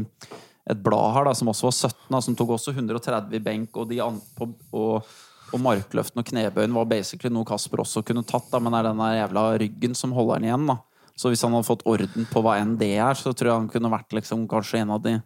et 0.70 0.80
blad 0.80 1.14
her, 1.16 1.28
da, 1.28 1.36
som 1.36 1.52
også 1.52 1.68
var 1.68 1.76
17, 1.76 2.08
da, 2.14 2.22
som 2.24 2.38
tok 2.40 2.56
også 2.56 2.74
130 2.76 3.36
i 3.36 3.44
benk, 3.44 3.78
og, 3.80 3.92
på, 4.38 4.48
og, 4.80 5.12
og 5.52 5.62
markløften 5.62 6.22
og 6.22 6.30
knebøyen 6.30 6.78
var 6.78 6.88
basically 6.90 7.34
noe 7.34 7.48
Kasper 7.48 7.84
også 7.84 8.06
kunne 8.08 8.24
tatt, 8.28 8.48
da, 8.52 8.62
men 8.64 8.74
det 8.74 8.82
er 8.82 8.90
den 8.92 9.04
der 9.04 9.18
jævla 9.20 9.46
ryggen 9.64 9.98
som 10.00 10.16
holder 10.16 10.40
han 10.40 10.48
igjen. 10.48 10.72
da. 10.72 10.80
Så 11.20 11.30
hvis 11.30 11.44
han 11.46 11.54
hadde 11.54 11.68
fått 11.68 11.86
orden 11.90 12.26
på 12.32 12.42
hva 12.42 12.56
enn 12.62 12.78
det 12.80 12.96
er, 12.96 13.14
så 13.20 13.36
tror 13.36 13.52
jeg 13.52 13.60
han 13.60 13.70
kunne 13.70 13.92
vært 13.94 14.16
liksom 14.18 14.48
kanskje 14.50 14.82
en 14.82 14.96
av 14.96 15.04
de 15.04 15.18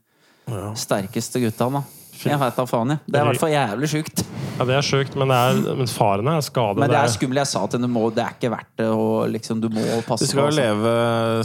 sterkeste 0.80 1.40
gutta. 1.44 1.70
da. 1.78 1.84
Jeg 2.26 2.40
veit 2.42 2.58
da 2.58 2.66
faen, 2.70 2.96
jeg. 2.96 3.04
Det 3.06 3.20
er 3.20 3.24
i 3.26 3.32
hvert 3.32 3.42
fall 3.44 3.54
jævlig 3.54 3.90
sjukt. 3.92 4.24
Ja, 4.58 4.66
det 4.66 4.74
er 4.74 4.86
sjukt, 4.86 5.14
men, 5.20 5.30
det 5.30 5.38
er, 5.38 5.76
men 5.78 5.90
faren 5.92 6.30
er 6.32 6.40
skade. 6.42 6.82
Men 6.82 6.90
det 6.90 6.98
er 6.98 7.12
skummelt. 7.14 7.42
Jeg 7.44 7.50
sa 7.52 7.62
til 7.70 7.84
henne 7.84 8.14
det 8.16 8.24
er 8.24 8.32
ikke 8.34 8.50
verdt 8.50 8.72
det. 8.82 8.88
Og 8.90 9.28
liksom, 9.30 9.60
du 9.62 9.68
må 9.74 9.84
passe 10.08 10.26
Du 10.26 10.32
skal 10.32 10.42
jo 10.42 10.48
altså. 10.48 10.64
leve 10.64 10.94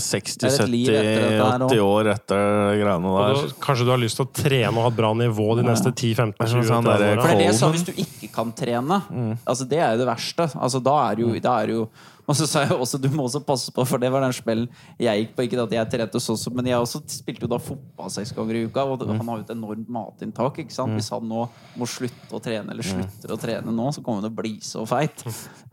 Det 0.00 0.48
er 0.48 0.56
et 0.64 0.72
liv 0.72 0.92
etter 0.92 1.26
dette 1.26 1.50
her 1.50 1.66
60-70-80 1.66 1.82
år 1.84 2.10
etter 2.14 2.46
greiene 2.80 3.12
der. 3.16 3.42
da, 3.42 3.50
kanskje 3.66 3.88
du 3.88 3.92
har 3.92 4.00
lyst 4.00 4.20
til 4.20 4.24
å 4.24 4.30
trene 4.40 4.72
og 4.72 4.86
ha 4.86 4.92
et 4.94 4.98
bra 5.02 5.12
nivå 5.20 5.48
de 5.60 5.66
neste 5.66 5.92
10-15-20 5.92 6.40
er 6.46 6.52
sånn 6.52 6.88
årene. 6.94 7.12
For 7.20 7.28
det 7.28 7.34
er 7.34 7.42
det 7.42 7.50
jeg 7.50 7.58
sa, 7.60 7.70
hvis 7.76 7.86
du 7.90 7.92
ikke 8.06 8.32
kan 8.32 8.54
trene, 8.56 9.02
altså 9.44 9.68
det 9.68 9.82
er 9.82 9.92
jo 9.92 10.02
det 10.04 10.08
verste. 10.08 10.48
Altså 10.56 10.80
da 10.84 10.96
er 11.10 11.22
jo, 11.26 11.34
da 11.42 11.58
er 11.60 11.76
jo 11.76 11.84
Og 12.30 12.36
så 12.38 12.46
sa 12.46 12.60
jeg 12.62 12.76
også 12.76 13.00
du 13.02 13.08
må 13.10 13.24
også 13.26 13.40
passe 13.44 13.72
på, 13.74 13.82
for 13.88 13.98
det 13.98 14.08
var 14.14 14.22
den 14.22 14.32
spillen 14.32 14.68
jeg 15.02 15.24
gikk 15.24 15.32
på. 15.36 15.42
Ikke 15.48 15.62
at 15.64 15.72
jeg 15.74 15.90
trente 15.90 16.20
sånn, 16.22 16.54
men 16.54 16.68
jeg 16.70 16.78
også 16.78 17.00
spilte 17.10 17.42
jo 17.42 17.50
da 17.50 17.58
fotball 17.58 18.12
seks 18.14 18.30
ganger 18.36 18.54
i 18.60 18.64
uka. 18.68 18.84
Og 18.86 19.00
det- 19.00 19.08
han 19.16 19.26
har 19.26 19.40
jo 19.40 19.42
et 19.42 19.50
enormt 19.56 19.88
matinntak. 19.90 20.58
ikke 20.62 20.70
sant? 20.72 20.94
Hvis 20.94 21.10
han 21.10 21.26
nå 21.28 21.48
må 21.76 21.84
slutte 21.88 22.30
å 22.30 22.40
trene, 22.40 22.70
eller 22.70 22.82
slutter 22.86 23.34
å 23.34 23.38
trene 23.42 23.74
nå, 23.74 23.88
så 23.92 24.02
kommer 24.02 24.22
han 24.22 24.30
til 24.30 24.36
å 24.36 24.42
bli 24.42 24.54
så 24.60 24.86
feit. 24.86 25.24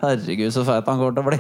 Herregud, 0.01 0.49
så 0.51 0.65
feit 0.65 0.85
han 0.85 0.97
kommer 0.97 1.13
til 1.13 1.23
å 1.23 1.29
bli. 1.29 1.39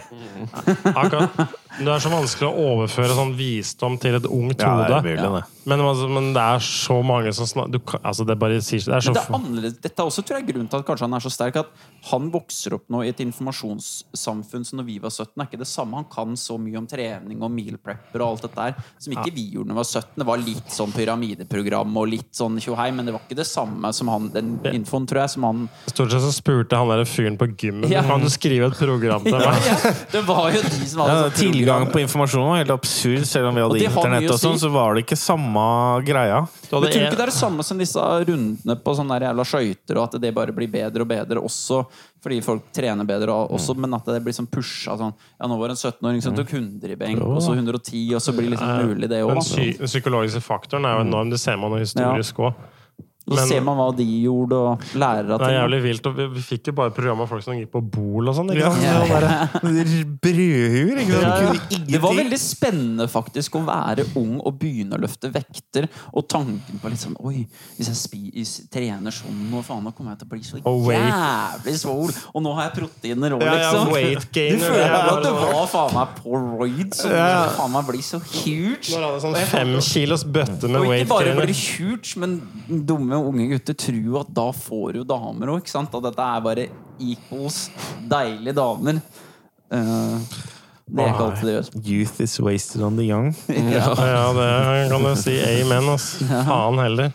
Akkurat. 0.93 1.49
Det 1.77 1.87
er 1.93 2.01
så 2.01 2.09
vanskelig 2.09 2.47
å 2.49 2.63
overføre 2.73 3.13
sånn 3.13 3.35
visdom 3.37 3.99
til 4.01 4.15
et 4.17 4.25
ungt 4.25 4.59
Ja, 4.63 4.71
hode. 4.73 5.01
det. 5.05 5.43
Men, 5.69 5.83
altså, 5.85 6.07
men 6.09 6.31
det 6.33 6.41
er 6.41 6.63
så 6.65 6.95
mange 7.05 7.29
som 7.35 7.45
snakker 7.45 7.99
altså, 8.01 8.25
Det 8.25 8.35
bare 8.41 8.57
sier 8.65 8.81
Det 8.87 8.95
er 8.95 9.03
så 9.05 9.13
Men 9.29 9.59
det 9.61 9.69
er. 9.69 9.75
Dette 9.83 10.01
er 10.01 10.07
også 10.09 10.23
tror 10.25 10.39
jeg, 10.39 10.47
grunnen 10.49 10.69
til 10.71 10.79
at 10.81 10.87
kanskje 10.87 11.05
han 11.05 11.13
er 11.13 11.21
så 11.21 11.29
sterk. 11.29 11.59
At 11.61 11.69
han 12.09 12.31
vokser 12.33 12.73
opp 12.79 12.87
nå 12.89 13.03
i 13.05 13.11
et 13.11 13.21
informasjonssamfunn 13.21 14.65
som 14.65 14.79
når 14.79 14.87
vi 14.87 14.95
var 15.03 15.11
17, 15.13 15.29
er 15.37 15.45
ikke 15.49 15.59
det 15.61 15.67
samme. 15.69 15.99
Han 15.99 16.07
kan 16.09 16.33
så 16.39 16.57
mye 16.61 16.79
om 16.79 16.87
trening 16.89 17.43
og 17.45 17.51
meal 17.53 17.77
prepper 17.77 18.23
og 18.23 18.31
alt 18.33 18.47
dette 18.47 18.65
der 18.65 18.89
som 18.97 19.13
ikke 19.13 19.33
vi 19.35 19.45
gjorde 19.53 19.69
da 19.69 19.75
vi 19.77 19.81
var 19.83 19.89
17. 19.91 20.17
Det 20.23 20.27
var 20.31 20.43
litt 20.43 20.73
sånn 20.73 20.95
pyramideprogram 20.95 21.97
og 22.01 22.09
litt 22.15 22.31
sånn 22.39 22.57
tjohei, 22.63 22.89
men 22.95 23.05
det 23.09 23.13
var 23.15 23.23
ikke 23.27 23.37
det 23.39 23.47
samme 23.49 23.91
som 23.95 24.09
han, 24.11 24.29
den 24.33 24.55
infoen, 24.73 25.05
tror 25.09 25.21
jeg, 25.23 25.33
som 25.35 25.45
han 25.47 25.63
Stort 25.91 26.13
sett 26.15 26.23
så 26.25 26.33
spurte 26.33 26.79
han 26.79 26.89
der 26.91 27.05
fyren 27.09 27.37
på 27.39 27.47
gymmen 27.53 27.89
Ja. 27.91 28.01
Kan 28.09 28.23
du 28.25 28.29
skrive 28.33 28.71
et 28.71 28.77
program 28.79 29.23
til 29.27 29.37
meg. 29.37 29.61
ja, 29.69 29.93
Det 30.15 30.23
var 30.27 30.49
jo 30.55 30.61
de 30.65 30.89
som 30.89 31.03
hadde 31.05 31.13
Ja, 31.13 31.29
sånn 31.29 31.35
tilgang 31.59 31.87
på 31.91 32.01
informasjon 32.01 32.47
var 32.47 32.61
helt 32.61 32.73
absurd. 32.73 33.25
Selv 33.27 33.49
om 33.51 33.55
vi 33.55 33.63
hadde 33.65 33.79
det 33.79 33.87
internett, 33.89 34.29
og 34.31 34.39
sånn, 34.41 34.57
si. 34.57 34.65
så 34.65 34.71
var 34.73 34.95
det 34.95 35.05
ikke 35.05 35.19
samme 35.19 35.65
greia. 36.07 36.43
Du 36.45 36.71
Men 36.71 36.79
hadde 36.79 36.91
tror 36.91 37.03
du 37.03 37.07
ikke 37.07 37.19
det 37.19 37.25
er 37.25 37.33
det 37.33 37.37
samme 37.39 37.65
som 37.67 37.81
disse 37.81 38.05
rundene 38.29 38.77
på 38.83 38.95
sånne 38.97 39.17
der 39.17 39.29
jævla 39.29 39.47
skøyter, 39.51 39.99
og 39.99 40.07
at 40.07 40.17
det 40.23 40.33
bare 40.35 40.55
blir 40.55 40.71
bedre 40.71 41.05
og 41.05 41.11
bedre 41.11 41.43
også 41.43 41.83
fordi 42.19 42.41
folk 42.43 42.71
trener 42.75 43.07
bedre, 43.07 43.31
og 43.31 43.53
også, 43.55 43.75
men 43.79 43.95
at 43.95 44.07
det 44.11 44.19
blir 44.25 44.35
sånn 44.35 44.49
pusha 44.51 44.97
sånn 44.99 45.13
Ja, 45.39 45.47
nå 45.47 45.55
var 45.59 45.71
det 45.71 45.77
en 45.77 45.83
17-åring 45.93 46.23
som 46.25 46.35
tok 46.35 46.51
100 46.51 46.91
i 46.91 46.97
benk, 46.99 47.21
og 47.23 47.39
så 47.43 47.53
110, 47.55 48.01
og 48.17 48.23
så 48.23 48.33
blir 48.35 48.49
det 48.49 48.57
liksom 48.57 48.89
mulig, 48.89 49.07
det 49.11 49.21
òg. 49.23 49.39
den 49.39 49.87
psykologiske 49.87 50.43
faktoren 50.43 50.87
er 50.89 50.97
jo 50.97 51.05
enorm. 51.07 51.31
Det 51.31 51.39
ser 51.39 51.55
man 51.61 51.71
jo 51.77 51.79
historisk 51.79 52.43
òg. 52.43 52.59
Så 53.29 53.35
Men- 53.35 53.47
ser 53.47 53.61
man 53.61 53.77
hva 53.77 53.95
de 53.95 54.03
gjorde, 54.23 54.53
og 54.57 54.81
lærer 54.97 55.29
av 55.35 55.39
Det 55.39 55.47
er 55.49 55.59
jævlig 55.61 55.81
vilt. 55.83 56.05
Og 56.09 56.15
vi, 56.17 56.25
vi 56.33 56.41
fikk 56.41 56.67
jo 56.67 56.73
bare 56.73 56.89
program 56.91 57.21
av 57.21 57.27
folk 57.29 57.43
som 57.45 57.53
gikk 57.53 57.69
på 57.71 57.81
Bol 57.91 58.27
og 58.27 58.35
sånn. 58.35 58.49
Ja. 58.57 58.71
Ja, 58.73 59.05
Det 59.05 59.09
var 59.09 59.85
Brødhuer, 60.23 60.97
ikke 61.03 61.19
sant? 61.21 61.45
Ja, 61.45 61.53
ja. 61.53 61.79
Det 61.89 61.99
var 62.01 62.13
veldig 62.17 62.39
spennende 62.41 63.07
faktisk 63.11 63.55
å 63.59 63.61
være 63.67 64.05
ung 64.19 64.39
og 64.41 64.57
begynne 64.59 64.97
å 64.97 65.01
løfte 65.01 65.29
vekter. 65.33 65.87
Og 66.13 66.27
tanken 66.31 66.79
på 66.81 66.89
liksom 66.91 67.15
Oi, 67.19 67.45
hvis 67.77 67.89
jeg 67.91 67.97
spis, 67.99 68.51
trener 68.71 69.11
sånn, 69.13 69.49
nå 69.51 69.61
faen, 69.65 69.83
nå 69.85 69.91
kommer 69.95 70.13
jeg 70.15 70.21
til 70.23 70.27
å 70.27 70.31
bli 70.33 70.41
så 70.45 70.61
jævlig 70.63 71.75
svol. 71.81 72.13
Og 72.33 72.43
nå 72.45 72.53
har 72.57 72.69
jeg 72.69 72.75
proteiner 72.79 73.35
òg, 73.37 73.43
Ja, 73.43 73.55
ja, 73.59 73.85
gainer, 74.33 74.57
Du 74.57 74.65
føler 74.65 74.79
det 74.79 74.89
er 74.89 75.09
at 75.09 75.23
du 75.23 75.29
sånn. 75.29 75.53
var 75.53 75.67
faen 75.73 75.93
meg 75.93 76.15
på 76.19 76.41
roids. 76.59 77.01
Så 77.03 77.09
Ja. 77.11 77.49
faen 77.57 77.71
meg 77.71 77.85
blir 77.87 78.01
så 78.05 78.19
huge. 78.19 78.89
Når 78.89 78.99
han 78.99 79.09
hadde 79.09 79.21
sånn 79.21 79.35
fem 79.53 79.73
kilos 79.81 80.23
bøtte 80.23 80.69
med 80.69 80.81
Og 80.81 80.87
ikke 80.93 81.07
bare 81.09 81.25
gainer. 81.25 81.45
blir 81.45 81.59
huge, 81.77 82.17
men 82.17 82.41
dumme 82.69 83.18
unge 83.27 83.47
gutter 83.53 83.77
tror 83.77 83.99
jo 83.99 84.19
at 84.21 84.29
da 84.35 84.47
får 84.55 84.99
du 84.99 85.03
damer 85.07 85.53
òg. 85.55 85.67
At 85.79 85.97
dette 86.07 86.29
er 86.29 86.45
bare 86.45 86.67
equals 86.99 87.65
deilige 88.09 88.55
damer. 88.57 89.01
Uh, 89.69 90.17
det 90.89 91.03
er 91.03 91.11
ikke 91.11 91.25
alltid 91.27 91.45
det 91.45 91.53
gjøres. 91.53 91.71
Youth 91.85 92.21
is 92.25 92.39
wasted 92.41 92.81
on 92.85 92.95
the 92.97 93.05
young. 93.05 93.33
Ja, 93.75 93.93
Ja, 93.93 94.23
det 94.33 94.89
kan 94.91 95.05
du 95.05 95.11
si 95.21 95.35
amen, 95.37 95.91
ass. 95.93 96.15
Faen 96.25 96.79
heller. 96.81 97.11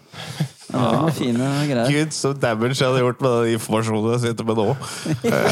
Det 0.69 0.81
var 0.81 1.13
fine 1.15 1.49
greier. 1.69 1.91
Gud, 1.93 2.15
så 2.17 2.33
damage 2.33 2.79
jeg 2.79 2.89
hadde 2.89 3.03
gjort 3.03 3.21
med 3.25 3.35
den 3.37 3.59
informasjonen 3.59 4.15
jeg 4.15 4.23
sitter 4.25 4.49
med 4.49 4.61
nå. 4.61 4.67
Ja. 5.27 5.43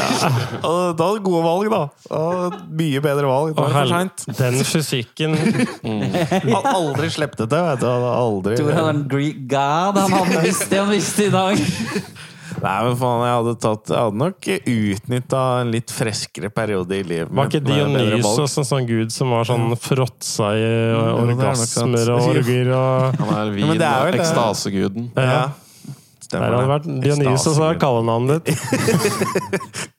Da 0.93 1.07
hadde 1.07 1.23
gode 1.25 1.43
valg, 1.45 1.69
da. 1.71 1.81
da. 2.09 2.59
Mye 2.73 3.01
bedre 3.03 3.29
valg. 3.29 3.55
Da 3.57 3.67
er 3.69 3.87
det 3.87 3.93
for. 3.93 4.35
Den 4.39 4.59
fysikken 4.67 5.37
Han 5.83 6.69
aldri 6.73 7.09
sleppte 7.13 7.47
det, 7.49 7.61
vet 7.69 7.81
du. 7.81 7.87
Han 7.87 8.03
hadde 8.03 8.13
aldri 8.19 8.59
Tror 8.59 8.75
han 8.77 8.85
er 8.89 8.93
en 8.97 9.07
Greek 9.11 9.41
god. 9.49 10.01
Han 10.03 10.17
hadde 10.17 10.45
visst 10.47 10.69
det 10.71 10.81
han 10.81 10.93
visste 10.93 11.29
i 11.29 11.33
dag. 11.33 11.63
Nei, 12.63 12.77
men 12.87 12.93
faen, 12.95 13.19
jeg 13.27 13.33
hadde, 13.35 13.53
tatt, 13.59 13.89
jeg 13.91 13.99
hadde 13.99 14.19
nok 14.21 14.45
utnytta 14.71 15.39
en 15.61 15.71
litt 15.73 15.91
freskere 15.91 16.47
periode 16.55 16.95
i 16.95 17.03
livet. 17.03 17.27
Var 17.35 17.49
ikke. 17.51 17.59
Dionysos 17.67 18.55
en 18.61 18.67
sånn 18.69 18.87
gud 18.87 19.11
som 19.11 19.33
var 19.35 19.43
sånn 19.49 19.75
fråtsa 19.83 20.53
i 20.55 20.63
er 20.63 20.95
orgasmer 21.25 22.13
og 22.15 22.23
orger 22.31 22.71
og 22.77 23.19
Han 23.19 23.33
er 23.35 23.51
Ja, 23.59 23.67
er 24.07 24.15
det. 24.15 24.21
ekstaseguden. 24.23 25.11
Ja. 25.17 25.27
Ja. 25.27 25.43
Der 26.23 26.39
Stemmer 26.39 26.55
hadde 26.55 26.71
vært 26.71 26.87
Dionysos 27.03 27.59
var 27.61 27.75
kallenavnet 27.81 28.47
ditt. 28.47 28.63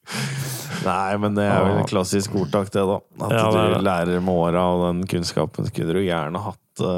Nei, 0.84 1.16
men 1.20 1.36
det 1.36 1.44
er 1.48 1.62
vel 1.64 1.78
en 1.80 1.86
klassisk 1.88 2.34
ordtak, 2.36 2.68
det, 2.74 2.82
da. 2.88 2.98
At 3.24 3.32
Ja, 3.32 3.44
det 3.52 3.60
det. 3.60 3.78
du 3.78 3.84
lærer 3.86 4.20
med 4.24 4.34
åra, 4.34 4.64
og 4.74 4.82
den 4.88 5.04
kunnskapen 5.08 5.68
skulle 5.68 5.94
du 5.96 6.02
gjerne 6.04 6.40
hatt 6.44 6.60
da 6.80 6.88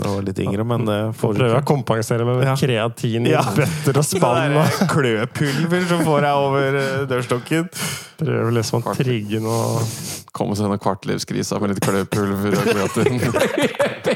jeg 0.00 0.12
var 0.14 0.22
litt 0.24 0.38
yngre, 0.40 0.64
men 0.64 0.86
det 0.88 0.98
får 1.20 1.34
du 1.34 1.40
Prøver 1.42 1.58
å 1.60 1.64
kompensere 1.68 2.24
med 2.24 2.44
Ja. 2.46 2.54
kreatin 2.56 3.26
i 3.28 3.30
Ja. 3.34 3.42
bøtter 3.56 3.98
og 4.00 4.04
spann. 4.10 4.54
Det 4.54 4.62
og 4.62 4.88
kløpulver 4.94 5.88
som 5.90 6.04
får 6.06 6.20
deg 6.24 6.44
over 6.46 6.78
eh, 6.80 7.06
dørstokken. 7.10 7.68
Prøver 8.22 8.52
liksom 8.56 8.80
å 8.82 8.94
trigge 8.96 9.40
noe 9.44 9.82
Komme 10.36 10.52
seg 10.56 10.66
gjennom 10.66 10.80
kvartlivskrisa 10.84 11.56
med 11.62 11.70
litt 11.72 11.80
kløpulver 11.80 12.56
og 12.60 12.66
kreatin. 12.68 13.20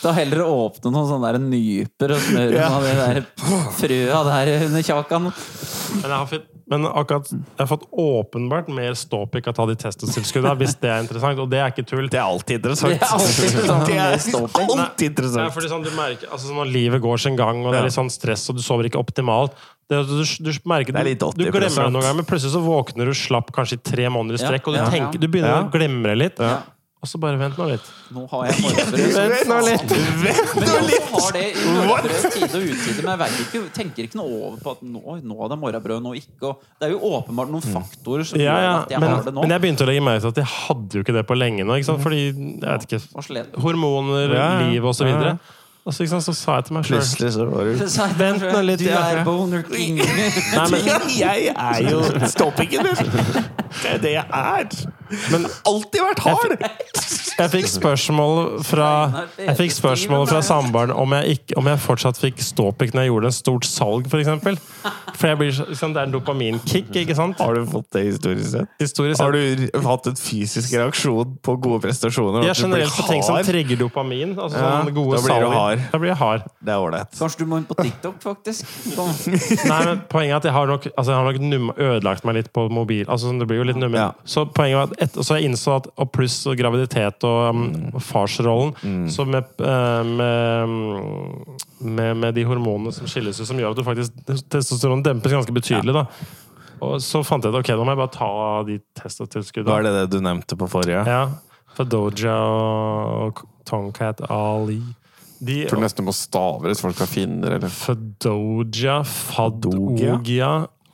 Da 0.00 0.12
heller 0.16 0.44
åpne 0.46 0.92
noen 0.94 1.08
sånne 1.10 1.32
der 1.32 1.42
nyper 1.44 2.14
og 2.16 2.22
smøre 2.24 2.54
Ja. 2.56 2.68
noen 2.70 2.78
av 2.78 2.86
de 2.86 2.94
der 3.00 3.20
frøa 3.80 4.22
der 4.30 4.54
under 4.66 4.82
kjakan. 4.86 5.32
Men 6.00 6.10
jeg 6.30 6.42
men 6.70 6.84
akkurat, 6.86 7.26
jeg 7.26 7.58
har 7.58 7.66
fått 7.66 7.88
åpenbart 7.98 8.68
mer 8.70 8.92
ståpikk 8.94 9.48
av 9.50 9.54
å 9.54 9.56
ta 9.56 9.64
de 9.66 9.74
testotilskuddene, 9.74 10.52
hvis 10.60 10.76
det 10.78 10.86
er 10.86 11.00
interessant. 11.02 11.40
Og 11.42 11.48
det 11.50 11.58
er 11.58 11.72
ikke 11.72 11.82
tull. 11.90 12.06
Det 12.06 12.20
er 12.20 12.22
alltid 12.28 12.60
interessant. 12.60 12.94
Det 12.94 13.02
er 13.02 13.16
alltid 13.16 13.48
interessant 13.50 13.86
Det 13.88 13.96
er 13.98 14.84
alltid 14.84 15.10
interessant. 15.10 15.42
Nei, 15.42 15.50
fordi 15.56 15.70
sånn, 15.72 15.82
du 15.82 15.90
merker, 15.98 16.30
altså, 16.30 16.54
Når 16.54 16.70
livet 16.70 17.02
går 17.02 17.18
sin 17.26 17.34
gang, 17.40 17.64
og 17.66 17.74
det 17.74 17.80
er 17.80 17.88
litt 17.90 17.98
sånn 17.98 18.12
stress, 18.14 18.46
og 18.54 18.60
du 18.60 18.62
sover 18.62 18.86
ikke 18.86 19.02
optimalt 19.02 19.58
det, 19.90 19.98
du, 20.06 20.22
du 20.22 20.50
merker, 20.70 20.94
Det 20.94 21.00
er 21.02 21.08
litt 21.10 21.18
du, 21.18 21.26
du 21.34 21.44
80%. 21.50 21.50
glemmer 21.58 21.82
det 21.82 21.92
noen 21.96 22.04
ganger, 22.06 22.18
men 22.22 22.28
plutselig 22.30 22.54
så 22.54 22.62
våkner 22.62 23.10
du 23.10 23.14
slapp 23.18 23.50
kanskje 23.50 23.80
i 23.80 23.82
tre 23.90 24.06
måneder 24.14 24.38
i 24.38 24.42
Ja, 24.44 24.52
strekk, 24.52 24.68
og 24.70 24.78
du, 24.78 24.84
tenker, 24.94 25.18
du 25.18 25.26
begynner 25.26 25.56
Ja. 25.56 25.62
å 25.66 25.72
glemme 25.74 26.06
det 26.14 26.18
litt. 26.22 26.38
Og 27.00 27.08
så 27.08 27.16
bare 27.16 27.38
vent 27.40 27.56
nå 27.56 27.64
litt. 27.70 27.86
Nå 28.12 28.26
har 28.28 28.42
jeg 28.50 28.58
morgenbrød. 28.64 29.14
Vent 29.16 29.46
nå 29.48 29.58
litt. 29.64 29.92
Men 30.20 30.66
Nå 30.68 30.98
har 31.14 31.30
det 31.32 31.44
i 31.48 31.62
morgenbrød 31.64 32.26
tide 32.34 32.58
og 32.58 32.66
utide, 32.74 33.04
men 33.06 33.22
jeg 33.24 33.46
ikke, 33.46 33.62
tenker 33.78 34.04
ikke 34.04 34.18
noe 34.20 34.34
over 34.50 34.58
på 34.60 34.74
at 34.74 34.82
nå, 34.84 35.00
nå 35.30 35.38
er 35.46 35.52
det 35.54 35.58
morgenbrød, 35.62 36.02
nå 36.04 36.12
ikke. 36.20 36.50
Og 36.50 36.66
det 36.76 36.90
er 36.90 36.92
jo 36.92 37.00
åpenbart 37.16 37.54
noen 37.54 37.64
faktorer 37.64 38.28
som 38.28 38.36
Ja, 38.42 38.44
gjør 38.52 38.66
ja. 38.66 38.74
at 38.82 38.92
jeg 38.92 39.00
Men, 39.00 39.14
har 39.16 39.24
det 39.24 39.32
nå. 39.38 39.46
men 39.46 39.54
jeg 39.56 39.64
begynte 39.64 39.86
å 39.86 39.88
legge 39.88 40.04
merke 40.10 40.20
til 40.26 40.34
at 40.34 40.42
jeg 40.42 40.50
hadde 40.58 41.00
jo 41.00 41.06
ikke 41.06 41.16
det 41.16 41.24
på 41.32 41.38
lenge 41.40 41.64
nå. 41.64 41.78
Ikke 41.80 41.88
sant? 41.88 42.04
Fordi, 42.04 42.20
jeg 42.28 42.68
vet 42.68 42.86
ikke 42.90 43.46
Hormoner, 43.64 44.36
Ja, 44.36 44.44
ja. 44.60 44.68
liv 44.68 44.84
og 44.84 44.94
så 45.00 45.08
Ja, 45.08 45.14
ja. 45.14 45.16
videre. 45.16 45.56
Og 45.88 45.94
så, 45.96 46.04
ikke 46.04 46.12
sant, 46.12 46.26
så 46.28 46.34
sa 46.36 46.58
jeg 46.60 46.68
til 46.68 46.76
meg 46.76 46.84
sjøl 46.84 47.00
Vent 48.20 48.42
nå 48.44 48.60
litt, 48.68 48.82
Du 48.84 48.90
er 48.92 49.24
boner 49.24 49.62
king. 49.64 49.96
Nei, 50.04 50.66
men, 50.68 50.80
Jeg 51.24 51.54
er 51.56 51.80
jo 51.88 52.02
ståpikken 52.28 52.90
din! 52.90 53.14
Det 53.80 53.94
er 53.96 54.00
det 54.02 54.12
jeg 54.18 54.26
er. 54.28 54.66
Men 55.32 55.46
alltid 55.68 56.04
vært 56.06 56.24
hard! 56.26 56.66
Jeg 57.40 57.50
fikk 57.54 57.68
spørsmål 57.72 58.60
fra 58.68 58.88
Jeg 59.38 59.56
fikk 59.56 59.72
spørsmål 59.72 60.26
fra 60.28 60.40
samboeren 60.44 60.92
om, 60.92 61.14
om 61.56 61.70
jeg 61.70 61.80
fortsatt 61.80 62.18
fikk 62.20 62.42
ståpikk 62.44 62.92
når 62.94 63.06
jeg 63.06 63.12
gjorde 63.12 63.30
en 63.30 63.36
stort 63.36 63.68
salg, 63.68 64.08
f.eks. 64.10 64.12
For, 64.12 64.20
eksempel. 64.20 64.58
for 65.16 65.30
jeg 65.30 65.40
blir, 65.40 65.52
sånn 65.56 65.70
liksom, 65.72 65.94
det 65.96 66.02
er 66.02 66.10
en 66.10 66.14
dopaminkick, 66.14 66.90
ikke 67.02 67.16
sant? 67.16 67.40
Har 67.40 67.56
du 67.56 67.64
fått 67.70 67.88
det 67.96 68.04
historisk 68.10 68.52
sett? 68.52 68.74
Historisk 68.82 69.22
Har 69.22 69.36
du 69.36 69.66
hatt 69.86 70.10
en 70.10 70.20
fysisk 70.20 70.74
reaksjon 70.76 71.36
på 71.46 71.56
gode 71.64 71.80
prestasjoner? 71.86 72.44
Ja, 72.44 72.54
du 72.56 72.64
generelt 72.66 72.96
på 72.98 73.06
ting 73.08 73.24
som 73.26 73.40
trigger 73.46 73.80
dopamin. 73.86 74.36
Altså 74.36 74.60
Ja, 74.60 74.74
da 74.84 74.92
blir 74.92 75.16
du 75.16 75.24
salg. 75.24 75.48
hard. 75.54 75.86
Da 75.94 76.02
blir 76.02 76.12
jeg 76.12 76.20
hard. 76.20 76.46
Det 76.60 76.74
er 76.74 76.84
ålreit. 76.84 77.16
Kanskje 77.16 77.44
du 77.44 77.50
må 77.50 77.60
inn 77.62 77.68
på 77.70 77.78
TikTok, 77.80 78.20
faktisk. 78.22 78.68
Sånn. 78.92 79.14
Nei, 79.70 79.80
men 79.88 80.04
Poenget 80.10 80.34
er 80.34 80.40
at 80.42 80.50
jeg 80.50 80.56
har 80.58 80.70
nok, 80.70 80.86
altså 80.92 81.14
jeg 81.14 81.20
har 81.20 81.40
nok 81.40 81.80
ødelagt 81.80 82.28
meg 82.28 82.40
litt 82.40 82.52
på 82.52 82.66
mobil. 82.72 83.06
Altså 83.08 83.30
sånn, 83.30 83.40
Det 83.40 83.48
blir 83.48 83.62
jo 83.62 83.68
litt 83.70 83.80
nummen. 83.80 83.98
Ja. 84.00 84.12
Så 84.28 84.44
poenget 84.52 84.80
var 84.82 84.90
at 84.90 84.99
et, 85.00 85.16
så 85.24 85.38
jeg 85.38 85.48
innså 85.48 85.78
at 85.78 85.88
og 85.96 86.10
pluss 86.12 86.36
og 86.50 86.58
graviditet 86.60 87.24
og 87.24 87.56
um, 87.56 87.64
farsrollen 88.04 89.08
Så 89.10 89.24
med, 89.28 89.48
uh, 89.64 90.04
med, 90.04 91.58
med, 91.80 92.16
med 92.20 92.36
de 92.36 92.44
hormonene 92.48 92.92
som 92.92 93.08
skilles 93.10 93.40
ut, 93.40 93.48
som 93.48 93.60
gjør 93.60 93.72
at 93.72 93.80
du 93.80 93.86
faktisk 93.86 94.20
testosteron 94.52 95.04
dempes 95.06 95.32
ganske 95.32 95.54
betydelig. 95.56 95.94
da 95.96 96.04
Og 96.84 96.98
så 97.04 97.22
fant 97.26 97.44
jeg 97.44 97.54
ut 97.54 97.60
ok, 97.62 97.72
nå 97.76 97.86
må 97.86 97.94
jeg 97.96 98.02
bare 98.02 98.14
ta 98.16 98.32
de 98.68 98.80
testotilskuddene. 99.00 99.72
Var 99.72 99.88
det 99.88 99.94
det 99.98 100.06
du 100.12 100.20
nevnte 100.24 100.58
på 100.60 100.68
forrige? 100.70 101.04
Ja. 101.08 101.24
Fadoja 101.76 102.36
og 102.36 103.44
Tonkat 103.68 104.20
Ali. 104.30 104.80
De, 105.40 105.62
Jeg 105.62 105.70
tror 105.70 105.80
nesten 105.80 106.04
du 106.04 106.10
må 106.10 106.16
stave 106.16 106.68
det, 106.68 106.76
så 106.76 106.88
folk 106.88 106.98
kan 107.00 107.08
finne 107.08 107.40
det. 107.46 107.54
Eller. 107.56 107.72
Fadoja, 107.72 108.98
Fadogia, 109.08 110.50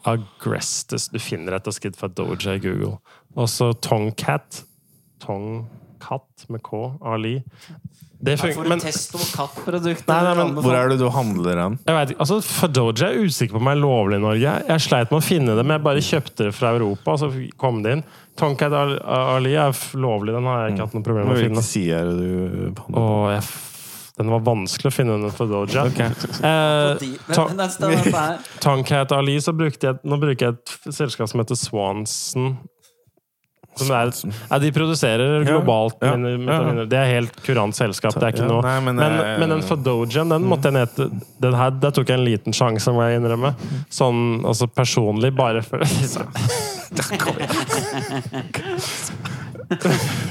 Agrestes. 0.06 1.08
Du 1.10 1.18
finner 1.18 1.56
etter 1.58 1.74
skritt 1.74 1.98
Fadoja 1.98 2.54
i 2.54 2.62
Google. 2.62 3.00
Og 3.36 3.48
så 3.52 3.72
Tongcat. 3.84 4.62
Tongkat 5.22 6.46
med 6.48 6.62
K. 6.62 6.92
Ali. 7.04 7.42
Det 8.18 8.38
funker, 8.40 8.64
men 8.68 8.80
test- 8.80 9.12
og 9.14 9.20
kattprodukter. 9.36 10.08
Nei, 10.08 10.22
nei, 10.24 10.44
men 10.48 10.62
Hvor 10.64 10.72
er 10.74 10.88
det 10.88 10.96
du 10.98 11.08
handler 11.12 11.54
den? 11.60 11.74
jeg 11.84 11.94
vet 11.98 12.10
ikke, 12.14 12.20
altså 12.24 12.38
Fadoja 12.42 13.10
er 13.12 13.18
usikker 13.26 13.52
på 13.52 13.60
om 13.60 13.68
det 13.68 13.74
er 13.76 13.82
lovlig 13.82 14.16
i 14.16 14.22
Norge. 14.24 14.54
Jeg 14.70 14.80
sleit 14.86 15.10
med 15.12 15.20
å 15.20 15.24
finne 15.26 15.52
det, 15.58 15.64
men 15.66 15.74
jeg 15.76 15.84
bare 15.84 16.02
kjøpte 16.06 16.46
det 16.48 16.54
fra 16.56 16.70
Europa, 16.78 17.12
og 17.12 17.18
så 17.20 17.28
kom 17.60 17.82
det 17.84 17.92
inn. 17.98 18.04
Tonkat 18.40 18.72
Ali 18.72 19.52
er 19.54 19.76
lovlig, 20.00 20.32
den 20.32 20.48
har 20.48 20.64
jeg 20.64 20.74
ikke 20.78 20.86
hatt 20.86 20.94
noe 20.96 21.02
problem 21.04 21.28
med 21.28 21.36
å 21.36 21.44
finne. 21.44 21.64
er 21.92 22.04
du? 22.16 22.82
Og 22.96 23.30
jeg, 23.34 23.42
f- 23.44 24.12
den 24.16 24.30
var 24.32 24.40
vanskelig 24.40 24.88
å 24.90 24.96
finne 24.96 25.12
under 25.20 25.30
Fadoja. 25.36 25.84
Eh, 25.84 26.96
den 26.98 28.00
er- 28.00 28.38
Tonkat 28.64 29.12
Ali, 29.12 29.36
så 29.44 29.52
brukte 29.52 29.80
jeg 29.92 29.98
Nå 30.04 30.16
bruker 30.18 30.38
jeg 30.40 30.54
et 30.56 30.94
selskap 30.94 31.28
som 31.28 31.40
heter 31.44 31.54
Swanson. 31.54 32.56
Som 33.76 33.90
er, 33.92 34.10
ja, 34.50 34.58
de 34.62 34.70
produserer 34.72 35.44
globalt. 35.44 35.94
ja, 36.00 36.14
ja, 36.16 36.18
ja. 36.32 36.72
men 36.72 36.88
Det 36.88 36.96
er 36.98 37.04
helt 37.10 37.36
kurant 37.44 37.76
selskap. 37.76 38.14
Det 38.16 38.22
er 38.22 38.28
ikke 38.34 38.42
Ja, 38.46 38.50
noe 38.50 38.62
nei, 38.64 38.80
men, 38.86 38.96
men, 38.96 39.12
eh, 39.20 39.38
men 39.42 39.48
den 39.56 39.62
Fadojan, 39.66 40.28
den 40.32 40.42
måtte 40.48 40.64
jeg 40.70 40.74
ned 40.78 40.88
til 40.96 41.10
Den 41.42 41.54
her, 41.54 41.70
Der 41.70 41.90
tok 41.90 42.08
jeg 42.08 42.18
en 42.18 42.24
liten 42.24 42.52
sjanse, 42.56 42.92
må 42.94 43.02
jeg 43.06 43.16
innrømme. 43.20 43.52
Sånn 43.92 44.40
altså 44.46 44.66
personlig, 44.72 45.34
bare 45.36 45.62
for 45.66 45.78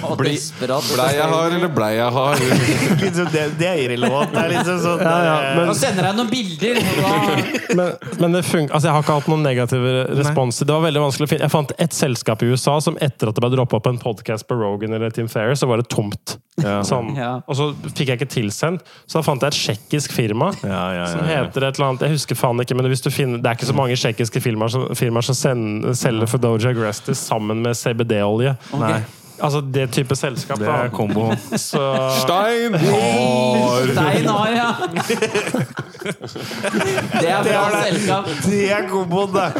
og 0.05 0.17
Bli- 0.19 0.31
desperat. 0.35 0.85
Blei 0.95 1.09
jeg 1.17 1.27
har, 1.31 1.55
eller 1.57 1.71
blei 1.75 1.89
jeg 1.97 2.11
har? 2.15 2.43
Liksom, 3.05 3.27
det, 3.33 3.43
det 3.59 3.67
er 3.67 3.81
irrelevant. 3.83 4.31
Det 4.31 4.43
er 4.45 4.53
liksom 4.53 4.77
sånn 4.83 5.01
Ja, 5.03 5.15
ja, 5.25 5.33
eh, 5.49 5.57
men- 5.59 5.67
Nå 5.69 5.75
sender 5.77 6.07
jeg 6.09 6.17
noen 6.19 6.31
bilder! 6.31 6.81
Men, 7.75 7.89
men 8.21 8.31
det 8.37 8.43
fun 8.47 8.69
altså, 8.69 8.85
jeg 8.87 8.93
har 8.95 9.01
ikke 9.03 9.15
hatt 9.17 9.25
noen 9.27 9.41
negative 9.43 9.93
responser. 10.15 10.67
Det 10.69 10.71
var 10.77 10.83
veldig 10.85 11.01
vanskelig 11.01 11.25
å 11.25 11.29
finne 11.31 11.43
Jeg 11.47 11.51
fant 11.51 11.71
et 11.83 11.95
selskap 11.97 12.43
i 12.45 12.47
USA 12.53 12.75
som 12.83 12.95
etter 13.03 13.27
at 13.27 13.35
det 13.35 13.43
ble 13.43 13.49
droppa 13.51 13.81
på 13.83 13.91
en 13.91 13.97
podkast 13.99 14.45
på 14.47 14.55
Rogan 14.55 14.93
eller 14.95 15.11
Tim 15.11 15.27
Ferriss, 15.31 15.59
så 15.63 15.67
var 15.67 15.81
det 15.81 15.89
tomt. 15.91 16.37
Ja. 16.61 16.77
Sånn. 16.87 17.09
Ja. 17.19 17.31
Og 17.51 17.57
så 17.59 17.67
fikk 17.89 18.13
jeg 18.13 18.19
ikke 18.21 18.29
tilsendt, 18.31 18.85
så 19.09 19.19
da 19.19 19.25
fant 19.27 19.43
jeg 19.43 19.51
et 19.51 19.57
tsjekkisk 19.59 20.13
firma. 20.15 20.53
Ja, 20.63 20.83
ja, 21.01 21.09
Som 21.11 21.25
heter 21.27 21.65
et 21.67 21.75
eller 21.81 21.89
annet 21.89 22.05
Jeg 22.07 22.15
husker 22.15 22.39
faen 22.39 22.63
ikke, 22.63 22.77
men 22.79 22.87
hvis 22.93 23.03
du 23.03 23.09
finner 23.11 23.41
Det 23.43 23.51
er 23.51 23.59
ikke 23.59 23.67
så 23.73 23.75
mange 23.75 23.97
tsjekkiske 23.99 24.43
firmaer 24.45 24.71
som, 24.71 24.87
firmaer 24.95 25.27
som 25.27 25.35
sender, 25.35 25.97
selger 25.99 26.31
Fadoja 26.31 26.71
Agrestis 26.71 27.19
sammen 27.27 27.59
med 27.65 27.75
CBD-olje. 27.75 28.55
Nei, 28.79 29.01
Altså 29.39 29.61
det 29.61 29.91
type 29.91 30.15
selskap. 30.15 30.59
det 30.59 30.67
er 30.71 30.89
kombo. 30.93 31.31
Så 31.59 31.81
Stein 32.21 32.73
har 32.79 33.87
Stein 33.91 34.27
har 34.29 34.49
ja! 34.55 34.73
Det 36.05 37.29
er 37.29 37.43
bra 37.43 37.81
selskap. 37.81 38.25
Det 38.45 38.71
er 38.71 38.87
komboen, 38.89 39.33
det! 39.35 39.53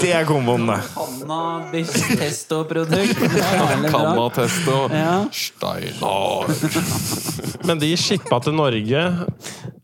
Det 0.00 0.12
er 0.14 0.24
komboen, 0.28 0.66
det. 0.70 0.78
Cannabis-testoprodukt. 0.94 3.18
Kannatesto. 3.92 4.78
Ja. 4.92 5.24
Steinar. 5.32 6.46
Men 7.68 7.78
de 7.82 7.92
shippa 8.00 8.38
til 8.44 8.54
Norge, 8.58 9.02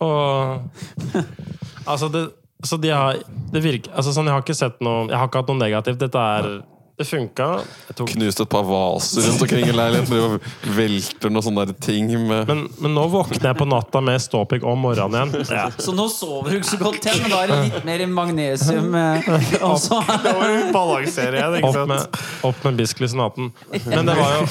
og 0.00 0.58
Altså, 1.86 2.08
det 2.12 2.24
Så 2.64 2.76
de 2.76 2.88
har 2.92 3.16
Det 3.52 3.62
virker 3.64 3.90
Altså, 3.96 4.12
sånn, 4.12 4.26
jeg 4.28 4.34
har 4.36 4.42
ikke 4.44 4.54
sett 4.58 4.80
noe 4.84 5.06
Jeg 5.08 5.16
har 5.16 5.26
ikke 5.30 5.38
hatt 5.42 5.48
noe 5.50 5.58
negativt. 5.60 5.98
Dette 6.02 6.18
er 6.36 6.44
Det 7.00 7.06
funka. 7.08 7.44
Jeg 7.88 7.96
tok 7.96 8.10
Knust 8.12 8.42
et 8.44 8.48
par 8.52 8.64
vaser 8.68 9.24
rundt 9.24 9.44
omkring 9.46 9.70
i 9.70 9.72
leiligheten. 9.72 10.34
Velter 10.76 11.32
noen 11.32 11.46
sånne 11.46 11.64
der 11.70 11.78
ting 11.80 12.10
med 12.28 12.50
men, 12.50 12.66
men 12.76 12.92
nå 12.92 13.06
våkner 13.08 13.46
jeg 13.50 13.56
på 13.56 13.66
natta 13.68 14.02
med 14.04 14.20
ståpikk 14.20 14.66
om 14.68 14.82
morgenen 14.84 15.32
igjen. 15.40 15.78
Så 15.80 15.94
nå 15.96 16.04
sover 16.12 16.52
du 16.52 16.58
ikke 16.58 16.68
så 16.74 16.80
godt 16.82 17.00
igjen, 17.08 17.22
men 17.24 17.32
da 17.32 17.38
er 17.46 17.52
det 17.54 17.58
litt 17.70 17.88
mer 17.88 18.04
magnesium 18.12 18.92
eh, 19.00 19.30
også. 19.70 20.02
Da 20.10 20.34
må 20.36 20.50
du 20.50 20.68
balansere 20.76 21.46
Opp 21.62 21.78
sant? 21.78 21.88
med, 21.88 22.20
opp 22.50 22.64
med 22.68 22.82
bisklisenaten. 22.82 23.48
Men 23.86 24.12
det 24.12 24.18
var 24.20 24.36
jo 24.36 24.44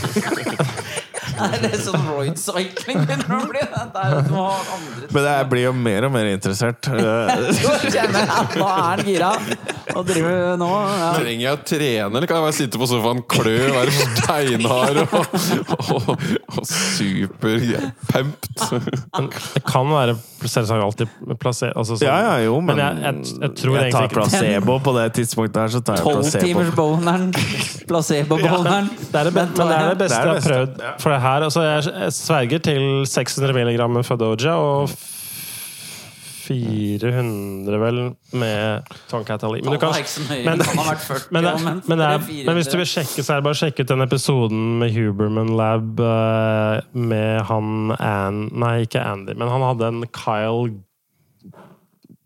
Er 1.40 1.62
det 1.64 1.80
sånn 1.86 2.04
roid-cycling 2.10 3.00
begynner 3.08 3.36
å 3.40 3.48
bli? 3.50 3.62
Det 3.64 4.04
er 4.04 4.18
andre 4.20 5.10
Men 5.16 5.24
jeg 5.30 5.50
blir 5.52 5.64
jo 5.68 5.74
mer 5.78 6.08
og 6.10 6.12
mer 6.16 6.26
interessert. 6.34 6.90
Jeg 6.90 8.10
nå 8.14 8.66
er 8.66 8.84
han 8.84 9.02
gira 9.08 9.30
og 9.96 10.04
driver 10.08 10.58
nå. 10.60 10.68
Ja. 11.00 11.10
Trenger 11.18 11.44
jeg 11.46 11.54
å 11.56 11.60
trene, 11.66 12.10
eller 12.20 12.28
kan 12.30 12.38
jeg 12.40 12.46
bare 12.46 12.58
sitte 12.60 12.78
på 12.82 12.88
sofaen, 12.90 13.22
klø, 13.32 13.56
være 13.74 13.92
steinhard 13.96 14.98
og, 15.02 15.14
og, 15.80 16.10
og 16.60 16.64
superpumped? 16.70 17.90
Det 19.56 19.64
kan 19.68 19.90
være 19.92 20.16
selvsagt 20.40 20.82
alltid 20.84 21.08
plassert 21.42 21.76
altså 21.78 21.98
sånn. 22.00 22.06
Ja, 22.08 22.18
ja, 22.24 22.36
jo, 22.46 22.60
men, 22.62 22.76
Men 22.76 22.84
jeg- 22.86 22.98
jeg- 23.04 23.42
jeg 23.42 23.52
tror 23.60 23.74
tar 23.76 23.84
egentlig 23.84 24.06
ikke- 24.10 24.16
placebo 24.20 24.74
på 24.80 24.92
det 24.98 25.06
tidspunktet 25.18 25.58
her. 25.62 25.68
Så 25.70 25.80
tar 25.84 25.96
jeg 25.96 26.04
placebo. 26.06 26.46
timers 26.46 26.72
boneren. 26.76 27.26
Placebo-boneren. 27.90 28.86
Det 29.12 29.16
er 29.20 29.24
det, 29.24 29.34
be- 29.34 29.50
det 29.56 29.60
er 29.60 29.90
det 29.90 29.98
beste 30.00 30.20
er 30.20 30.26
jeg 30.26 30.30
har 30.30 30.50
prøvd. 30.50 30.72
For 31.02 31.10
det 31.10 31.22
her, 31.22 31.29
altså 31.38 31.64
jeg, 31.66 32.14
sverger 32.16 32.66
til 32.66 33.06
600 33.08 33.56
mg 33.56 33.86
med 33.94 34.06
Fadoja 34.08 34.58
og 34.58 34.90
400 36.50 37.78
vel 37.78 38.00
med 38.42 38.96
Tonkat 39.10 39.44
Ali. 39.46 39.62
Men, 39.62 39.78
kan, 39.80 39.94
men, 40.46 40.62
Han 40.66 40.82
har 40.82 40.88
vært 40.96 41.04
40 41.06 41.36
men, 41.36 41.46
men 41.46 41.82
men, 41.86 42.02
det 42.02 42.08
400. 42.26 42.46
men 42.48 42.58
hvis 42.58 42.72
du 42.72 42.78
vil 42.80 42.90
sjekke, 42.90 43.24
så 43.24 43.36
er 43.36 43.40
det 43.40 43.46
bare 43.46 43.58
å 43.58 43.62
sjekke 43.62 43.86
ut 43.86 43.94
den 43.94 44.06
episoden 44.06 44.64
med 44.82 44.94
Huberman 44.96 45.54
Lab 45.60 46.02
eh, 46.02 46.82
med 46.98 47.42
han 47.52 47.94
An... 48.00 48.44
Nei, 48.50 48.76
ikke 48.88 49.04
Andy, 49.06 49.38
men 49.38 49.52
han 49.52 49.66
hadde 49.68 49.92
en 49.94 50.06
Kyle 50.10 50.72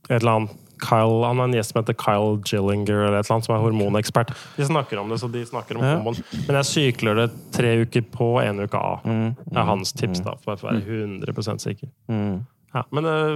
Et 0.10 0.20
eller 0.22 0.34
annet. 0.38 0.63
Kyle, 0.82 1.24
han 1.26 1.38
har 1.38 1.46
en 1.50 1.54
gjest 1.54 1.72
som 1.74 1.82
heter 1.84 1.94
Kyle 1.94 2.38
Gillinger, 2.46 3.06
eller 3.08 3.20
et 3.20 3.26
eller 3.26 3.36
annet, 3.38 3.46
som 3.46 3.56
er 3.56 3.62
hormonekspert. 3.64 4.34
De 4.58 4.66
snakker 4.66 5.00
om 5.00 5.10
det, 5.10 5.20
så 5.22 5.32
de 5.32 5.46
snakker 5.46 5.78
om 5.78 5.84
Ja. 5.84 5.98
hormon. 5.98 6.16
Men 6.48 6.56
jeg 6.62 6.66
sykler 6.66 7.16
det 7.16 7.30
tre 7.52 7.76
uker 7.86 8.02
på, 8.02 8.42
én 8.44 8.60
uke 8.64 8.76
av. 8.78 9.04
Det 9.04 9.58
er 9.58 9.64
hans 9.66 9.94
tips, 9.94 10.20
da, 10.22 10.36
for 10.44 10.56
å 10.56 10.62
være 10.62 10.82
100 10.86 11.60
sikker. 11.60 11.90
Mm. 12.10 12.46
Ja, 12.74 12.82
men 12.90 13.06
øh, 13.06 13.34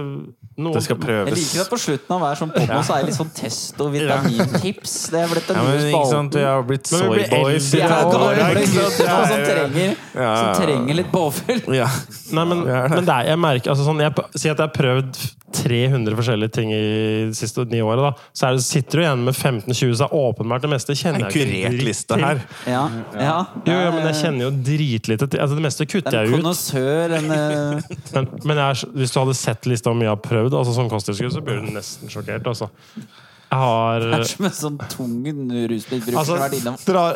noen 0.58 0.74
Det 0.74 0.82
skal 0.82 0.98
Jeg 1.06 1.36
liker 1.36 1.60
at 1.62 1.70
på 1.70 1.78
slutten 1.78 2.14
av 2.16 2.22
hver 2.24 2.38
sånn 2.40 2.50
podkast 2.50 2.88
så 2.88 2.96
er 2.96 3.04
det 3.04 3.10
litt 3.12 3.18
sånn 3.20 3.30
test 3.36 3.82
og 3.84 3.92
vitamintips. 3.94 4.94
Det 5.14 5.20
er 5.22 5.30
blitt 5.30 5.52
en 5.52 5.60
Ja, 5.60 5.64
men 5.68 5.86
ikke 5.92 6.10
sant, 6.10 6.38
Vi 6.38 6.42
har 6.48 6.66
blitt 6.66 6.90
soyboys. 6.90 7.68
I 7.78 7.82
er 7.86 7.94
åra, 7.94 8.32
gamle 8.40 8.64
ikke 8.64 8.72
sant? 8.74 8.98
gutter 8.98 9.12
nå 9.12 9.20
som 9.22 9.36
Ja, 9.38 9.38
ja, 9.38 9.48
trenger, 9.52 9.96
ja. 10.18 10.32
som 10.34 10.64
trenger 10.64 10.98
litt 11.02 11.12
påfyll. 11.14 11.62
Ja. 11.78 11.86
Nei, 12.34 12.46
men, 12.50 12.64
men 12.66 13.06
det 13.06 13.14
er, 13.14 13.30
jeg 13.30 13.42
merker 13.46 13.74
altså 13.74 13.86
sånn, 13.86 14.02
jeg, 14.02 14.26
Si 14.34 14.50
at 14.50 14.56
jeg 14.56 14.64
har 14.64 14.74
prøvd 14.74 15.22
300 15.54 16.16
forskjellige 16.18 16.52
ting 16.52 16.72
i 16.74 16.80
de 17.30 17.36
siste 17.36 17.64
ni 17.70 17.80
åra. 17.82 18.10
Så 18.36 18.48
er 18.48 18.58
det, 18.58 18.64
sitter 18.66 19.00
du 19.00 19.04
igjen 19.04 19.22
med 19.24 19.34
15-20, 19.36 19.94
så 19.96 20.08
er 20.08 20.16
åpenbart 20.18 20.64
det 20.66 20.70
meste 20.72 20.96
kjenner 20.98 21.24
jeg 21.24 21.30
ikke 21.30 21.46
kurert 21.46 21.72
dritt 21.72 21.86
liste 21.86 22.18
her. 22.20 22.42
Ja, 22.68 22.82
ja. 23.16 23.36
Jo, 23.64 23.78
jo, 23.86 23.94
men 23.96 24.08
jeg 24.10 24.18
kjenner 24.20 24.46
jo 24.46 24.50
dritlite 24.68 25.28
til 25.28 25.42
altså 25.42 25.58
Det 25.58 25.64
meste 25.64 25.86
kutter 25.88 26.18
jeg 26.18 26.32
ut. 26.32 26.36
konnoissør, 26.36 27.16
en 27.18 27.32
eh, 27.38 27.96
Men, 28.14 28.28
men 28.44 28.60
jeg 28.62 28.90
hvis 28.98 29.12
du 29.14 29.18
hadde 29.20 29.27
sett 29.36 29.66
lista 29.70 29.92
mye 29.94 30.08
jeg 30.08 30.14
har 30.14 30.22
prøvd, 30.24 30.54
altså 30.60 30.74
sånn 30.76 30.90
kosttilskudd, 30.92 31.32
så 31.34 31.42
blir 31.44 31.62
du 31.64 31.72
nesten 31.74 32.12
sjokkert. 32.12 32.46
Altså. 32.48 32.70
Jeg 33.48 33.60
har 33.62 34.04
Det 34.04 34.18
er 34.18 34.26
som 34.28 34.44
en 34.44 34.52
sånn 34.52 34.74
tung 34.92 35.14
rusmiddelbruker 35.24 36.18
Altså, 36.20 36.34
som 36.34 36.36
har 36.36 36.42
vært 36.50 36.56
innom 36.58 36.74
drar, 36.84 37.14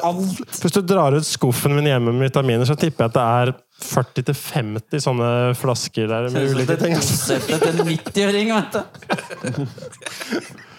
Hvis 0.63 0.73
du 0.73 0.81
drar 0.81 1.17
ut 1.19 1.29
skuffen 1.29 1.77
min 1.77 1.91
hjemme 1.91 2.15
med 2.15 2.31
vitaminer, 2.31 2.65
så 2.65 2.77
tipper 2.79 3.05
jeg 3.05 3.13
at 3.13 3.19
det 3.19 3.27
er 3.43 3.53
40-50 3.83 5.03
sånne 5.03 5.31
flasker 5.59 6.09
der 6.09 6.31
med 6.33 6.55
ulike 6.55 6.79
ting. 6.81 6.95
Konseptet 6.97 7.65
til 7.67 7.83
en 7.83 7.89
90-åring, 7.91 8.53
vet 8.57 8.73
du. 8.79 8.83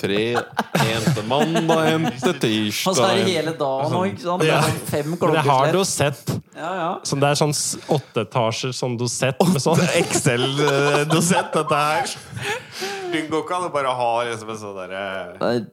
Fred, 0.00 0.38
Hente 0.80 1.24
mandag, 1.28 1.82
hente 1.90 2.32
tirsdag 2.40 2.90
Og 2.90 2.96
så 2.96 3.08
er 3.08 3.20
det 3.20 3.26
hele 3.28 3.54
dagen 3.58 3.98
òg, 3.98 4.06
ikke 4.12 4.24
sant? 4.24 4.46
Er 4.46 4.64
sånn 4.68 4.80
fem 4.90 5.10
Men 5.16 5.36
det 5.36 5.44
har 5.48 5.72
du 5.74 5.80
sett. 5.88 6.32
Ja, 6.56 6.70
ja. 6.76 6.88
Som 7.08 7.20
det 7.22 7.30
er 7.30 7.40
sånn 7.40 7.54
åtte 7.96 8.24
etasjer 8.26 8.72
sånn 8.76 8.96
dosett 9.00 9.44
med 9.52 9.62
sånn. 9.64 9.82
Excel-dosett, 10.00 11.52
dette 11.56 11.84
her. 11.84 12.16
Du 13.10 13.18
går 13.30 13.40
ikke 13.42 13.56
an 13.56 13.64
å 13.66 13.70
bare 13.74 13.92
ha 13.98 14.08
liksom 14.28 14.50
en 14.52 14.58
sånn 14.60 14.76
derre 14.78 15.00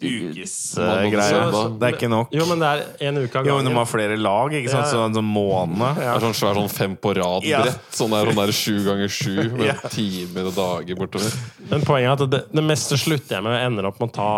ukesgreie. 0.01 1.41
Det 1.77 1.87
er 1.89 1.95
ikke 1.97 2.09
nok. 2.11 2.31
Jo, 2.33 2.45
men 2.49 2.61
det 2.63 2.69
er 2.71 3.09
en 3.09 3.19
uke 3.21 3.39
av 3.41 3.45
Jo, 3.49 3.57
men 3.57 3.65
de 3.65 3.71
gangen. 3.71 3.77
har 3.77 3.89
flere 3.91 4.17
lag, 4.17 4.55
ikke 4.57 4.71
sant? 4.71 4.85
Ja, 4.85 4.87
ja. 4.87 4.93
Så 4.93 5.03
en 5.05 5.17
sånn 5.19 5.29
måned. 5.29 5.99
Det 5.99 6.07
er 6.13 6.23
sånn 6.25 6.37
svær 6.39 6.57
sånn 6.61 6.71
fem 6.73 6.95
på 6.97 7.13
rad-brett. 7.17 7.79
Sånn 7.93 8.15
der, 8.15 8.31
sånn 8.31 8.41
der 8.41 8.53
sju 8.57 8.77
ganger 8.87 9.11
sju 9.13 9.35
med 9.57 9.65
Ja. 9.67 9.75
timer 9.93 10.49
og 10.49 10.55
dager 10.57 10.95
bortover. 10.95 11.31
Men 11.69 11.81
poenget 11.87 12.09
er 12.09 12.23
at 12.23 12.29
det, 12.31 12.41
det 12.53 12.63
meste 12.63 12.97
slutter 12.97 13.37
jeg 13.37 13.43
med. 13.43 13.57
Jeg 13.59 13.65
ender 13.71 13.85
opp 13.91 13.99
med 14.01 14.09
å 14.09 14.13
ta 14.17 14.31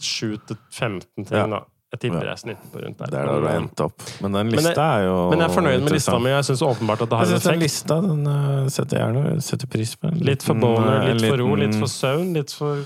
7-15 0.00 1.00
ting. 1.16 1.26
Ja. 1.30 1.46
da 1.46 1.64
Jeg 1.94 2.00
tipper 2.02 2.24
jeg 2.26 2.38
snitter 2.38 2.70
på 2.72 2.80
rundt 2.82 2.98
der. 2.98 3.06
Det 3.06 3.18
er 3.20 3.28
der 3.30 3.40
du 3.40 3.46
har 3.46 3.58
endt 3.60 3.80
opp. 3.84 4.02
Men 4.20 4.32
den 4.34 4.46
Men 4.46 4.56
lista 4.56 4.72
det- 4.74 4.78
er 4.84 5.04
jo 5.06 5.30
Men 5.30 5.38
jeg 5.38 5.48
er 5.48 5.54
fornøyd 5.54 5.80
med 5.84 5.92
lista 5.94 6.18
mi. 6.18 6.28
Jeg 6.30 6.44
syns 6.44 6.62
åpenbart 6.62 7.02
at 7.02 7.08
det 7.10 7.18
har 7.18 7.24
en 7.24 7.30
synes 7.30 7.44
den 7.44 7.60
lista 7.62 7.94
den 8.02 8.26
uh, 8.26 8.68
setter 8.68 8.98
jeg 8.98 9.14
gjerne 9.14 9.42
setter 9.42 9.66
pris 9.66 9.96
på. 9.96 10.10
Litt 10.20 10.42
for 10.42 10.54
boner, 10.54 11.02
eh, 11.06 11.14
litt 11.14 11.28
for 11.30 11.36
ro, 11.38 11.54
litt 11.54 11.74
for 11.78 11.86
søvn, 11.86 12.32
litt 12.34 12.50
for 12.50 12.82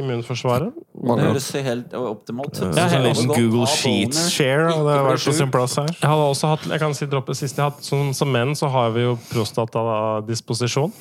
immunforsvaret. 0.00 0.74
Det 0.96 1.16
høres 1.22 1.46
helt 1.66 1.94
optimalt 1.98 2.58
ut. 2.58 2.76
Ja, 2.76 2.86
en 2.96 3.06
liten 3.06 3.30
Google 3.30 3.66
Sheets-share 3.70 4.68
og 4.74 4.86
det 4.88 4.96
har 4.96 5.06
vært 5.08 5.26
på 5.28 5.34
sin 5.36 5.52
plass 5.54 5.76
her. 5.80 5.90
Jeg 5.92 6.10
hadde 6.10 6.28
også 6.32 6.52
hatt, 6.52 6.66
jeg 6.72 6.82
kan 6.82 6.96
si 6.98 7.08
droppe 7.12 7.36
sist 7.38 7.60
jeg 7.60 7.64
har 7.64 7.80
som, 7.84 8.12
som 8.16 8.30
menn 8.32 8.54
så 8.58 8.70
har 8.72 8.92
vi 8.96 9.06
jo 9.06 9.16
prostatadisposisjon. 9.30 10.94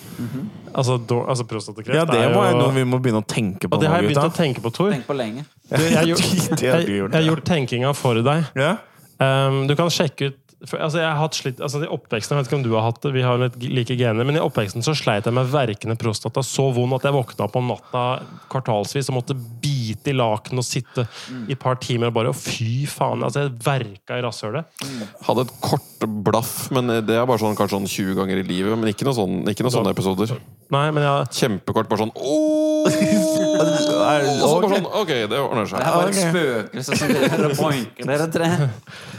altså, 0.73 0.97
do, 0.97 1.21
altså 1.23 1.47
prostatakreft. 1.49 1.97
Ja, 1.97 2.07
det 2.09 2.21
er 2.23 2.31
jo, 2.31 2.41
jeg 2.45 2.59
noe 2.59 2.73
vi 2.75 2.87
må 2.87 3.01
begynne 3.03 3.23
å 3.23 3.27
tenke 3.27 3.69
på 3.69 3.77
Og 3.77 3.83
det 3.83 3.91
har 3.91 4.03
jeg 4.03 4.13
begynt 4.13 4.31
å 4.31 4.35
tenke 4.35 4.63
på, 4.65 4.73
Tor. 4.75 4.91
Tenk 4.95 5.07
på 5.07 5.17
lenge. 5.17 5.45
Du, 5.69 5.81
jeg, 5.81 5.95
har 5.95 7.27
gjort 7.29 7.45
tenkinga 7.47 7.93
for 7.97 8.21
deg. 8.25 8.49
Ja? 8.59 8.75
Um, 9.15 9.63
du 9.69 9.75
kan 9.79 9.87
sjekke 9.93 10.31
ut 10.31 10.41
for, 10.69 10.81
altså 10.81 11.01
jeg 11.01 11.07
har 11.09 11.19
hatt 11.19 11.37
slitt, 11.37 11.61
altså 11.63 11.83
I 11.85 11.89
oppveksten, 11.91 12.35
jeg 12.35 12.43
vet 12.43 12.49
ikke 12.49 12.59
om 12.59 12.65
du 12.65 12.71
har 12.75 12.87
hatt 12.87 13.01
det, 13.03 13.11
vi 13.15 13.23
har 13.25 13.41
litt 13.41 13.57
like 13.61 13.97
gener, 13.99 14.27
men 14.27 14.39
i 14.39 14.43
oppveksten 14.43 14.85
så 14.85 14.95
sleit 14.97 15.27
jeg 15.27 15.35
med 15.35 15.49
verkende 15.51 15.97
prostata 15.99 16.43
så 16.45 16.69
vond 16.75 16.97
at 16.97 17.07
jeg 17.07 17.15
våkna 17.15 17.47
på 17.51 17.63
natta 17.65 18.05
kvartalsvis 18.51 19.11
og 19.11 19.19
måtte 19.19 19.37
bite 19.37 20.11
i 20.11 20.17
laken 20.17 20.61
og 20.61 20.67
sitte 20.67 21.05
i 21.45 21.55
et 21.55 21.61
par 21.61 21.79
timer 21.81 22.11
og 22.11 22.17
bare 22.17 22.33
og 22.33 22.39
fy 22.39 22.85
faen! 22.89 23.23
altså 23.25 23.45
Jeg 23.45 23.55
verka 23.65 24.19
i 24.19 24.23
rasshølet. 24.25 24.85
Hadde 25.27 25.45
et 25.45 25.55
kort 25.63 26.07
blaff, 26.25 26.55
men 26.75 26.89
det 27.05 27.15
er 27.17 27.27
bare 27.27 27.41
sånn 27.41 27.57
kanskje 27.57 27.79
sånn 27.79 27.89
20 27.89 28.19
ganger 28.19 28.41
i 28.41 28.47
livet. 28.47 28.77
Men 28.77 28.91
ikke 28.91 29.07
noen 29.07 29.17
sånn, 29.17 29.37
ikke 29.51 29.71
sånne 29.73 29.93
episoder. 29.95 30.35
Nei, 30.73 30.87
men 30.95 31.05
jeg, 31.05 31.31
Kjempekort, 31.39 31.89
bare 31.91 32.05
sånn 32.05 32.15
«Åh!» 32.15 33.21
Og 33.55 33.67
så 33.79 34.55
bare 34.61 34.69
sånn 34.75 34.87
Ok, 35.01 35.11
det 35.31 35.39
ordner 35.39 35.65
Det 35.65 35.71
seg. 35.71 35.79
er 35.81 35.91
bare 35.95 36.09
et 36.09 36.19
spøkelse 36.21 36.97
som 36.99 37.13
dere 37.13 37.49
og 37.65 38.09
dere 38.09 38.27
tre. 38.33 38.49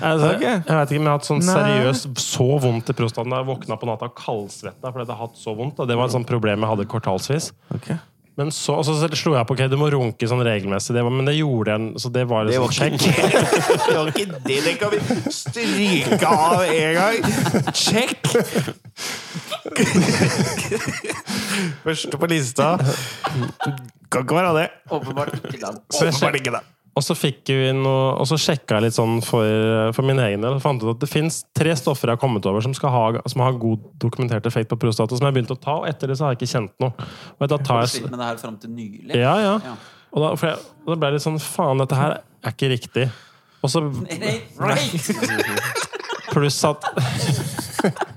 altså, 0.00 0.32
Ok. 0.34 0.42
jeg 0.42 0.76
vet 0.80 0.90
ikke 0.90 1.00
om 1.00 1.06
jeg 1.06 1.12
har 1.12 1.18
hatt 1.18 1.30
sånn 1.30 1.44
seriøst 1.46 2.20
så 2.26 2.48
vondt 2.66 2.90
i 2.92 2.98
prostaten 2.98 3.30
da 3.32 3.40
jeg 3.42 3.50
våkna 3.52 3.78
på 3.80 3.88
natta 3.92 4.10
kaldsvetta 4.16 4.90
fordi 4.92 5.02
jeg 5.06 5.08
hadde 5.08 5.20
hatt 5.22 5.40
så 5.40 5.56
vondt. 5.56 5.80
Og 5.80 5.88
det 5.88 5.96
var 5.98 6.10
et 6.10 6.16
sånt 6.18 6.28
problem 6.28 6.60
jeg 6.66 6.72
hadde 6.74 6.86
kvartalsvis. 6.92 7.52
Okay. 7.78 7.96
Men 8.36 8.50
så, 8.52 8.74
og 8.76 8.84
så 8.84 8.92
slo 9.16 9.32
jeg 9.32 9.46
på 9.48 9.54
ok, 9.56 9.62
du 9.72 9.78
må 9.80 9.86
runke 9.88 10.26
sånn 10.28 10.42
regelmessig, 10.44 10.92
det 10.92 11.00
var, 11.06 11.08
men 11.08 11.24
det 11.24 11.38
gjorde 11.38 11.72
jeg, 11.72 11.86
så 12.02 12.10
det 12.12 12.26
var 12.28 12.44
Det 12.44 12.58
var 12.60 12.68
check. 12.68 12.92
ikke 12.92 13.08
det. 13.16 13.94
var 13.96 14.10
ikke 14.12 14.26
det. 14.44 14.58
Den 14.66 14.76
kan 14.76 14.92
vi 14.92 14.98
stryke 15.32 16.28
av 16.28 16.60
en 16.66 16.92
gang. 16.98 17.16
Check! 17.72 18.20
Første 21.86 22.20
på 22.20 22.28
lista. 22.28 22.74
Kan 24.12 24.26
ikke 24.26 24.38
være 24.38 24.54
det. 24.60 24.70
Åpenbart 24.92 25.36
ikke 25.38 25.60
den. 25.66 25.84
Åpenbart 25.90 26.40
ikke 26.40 26.56
den. 26.56 26.72
Og 26.96 27.04
så 27.04 27.12
fikk 27.12 27.50
vi 27.52 27.72
noe, 27.76 28.14
og 28.16 28.24
så 28.24 28.38
sjekka 28.40 28.78
jeg 28.78 28.86
litt 28.86 28.96
sånn 28.96 29.18
for, 29.20 29.44
for 29.92 30.06
min 30.08 30.16
egen 30.24 30.40
del. 30.40 30.54
Og 30.56 30.62
fant 30.64 30.80
ut 30.80 30.94
at 30.94 31.02
det 31.02 31.08
fins 31.10 31.42
tre 31.56 31.74
stoffer 31.76 32.08
jeg 32.08 32.16
har 32.16 32.22
kommet 32.22 32.46
over 32.48 32.64
som, 32.64 32.72
skal 32.76 32.94
ha, 32.94 33.02
som 33.28 33.42
har 33.44 33.58
god 33.60 33.82
dokumentert 34.00 34.48
effekt 34.48 34.70
på 34.72 34.78
prostata, 34.80 35.12
som 35.12 35.26
jeg 35.26 35.28
har 35.28 35.36
begynt 35.36 35.52
å 35.52 35.58
ta, 35.60 35.74
og 35.82 35.90
etter 35.90 36.08
det 36.08 36.16
så 36.16 36.24
har 36.24 36.32
jeg 36.32 36.40
ikke 36.40 36.54
kjent 36.54 36.72
noe. 36.80 36.96
Og 37.36 37.52
da 37.52 37.58
tar 37.60 37.84
jeg, 37.84 38.08
med 38.08 38.16
det 38.16 38.30
her 38.30 38.40
frem 38.40 38.56
til 38.62 38.72
nylig? 38.78 39.12
ja, 39.12 39.34
ja. 39.44 39.52
Ja. 39.66 39.76
Og 40.16 40.24
da, 40.24 40.30
for 40.40 40.48
jeg, 40.48 40.56
og 40.86 40.88
da 40.88 40.96
ble 40.96 41.10
jeg 41.10 41.18
litt 41.18 41.26
sånn 41.26 41.36
Faen, 41.44 41.82
dette 41.82 41.96
her 42.00 42.16
er 42.16 42.54
ikke 42.54 42.70
riktig. 42.72 43.04
Og 43.60 43.68
så 43.68 43.84
pluss 46.32 46.60
at 46.64 46.80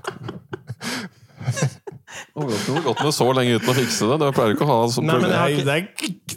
Det 2.34 2.72
var 2.74 2.82
godt 2.86 3.00
med 3.04 3.14
så 3.14 3.26
lenge 3.36 3.54
uten 3.58 3.70
å 3.72 3.74
fikse 3.76 4.04
det. 4.10 4.16
Det 4.22 4.28
pleier 4.36 4.50
ikke 4.54 4.66
å 4.66 4.68
ha 4.70 4.78
så 4.92 5.00
Nei, 5.04 5.16
men 5.20 5.30
jeg 5.30 5.38
ikke- 5.56 5.66
det, 5.66 5.74
er, 5.76 5.82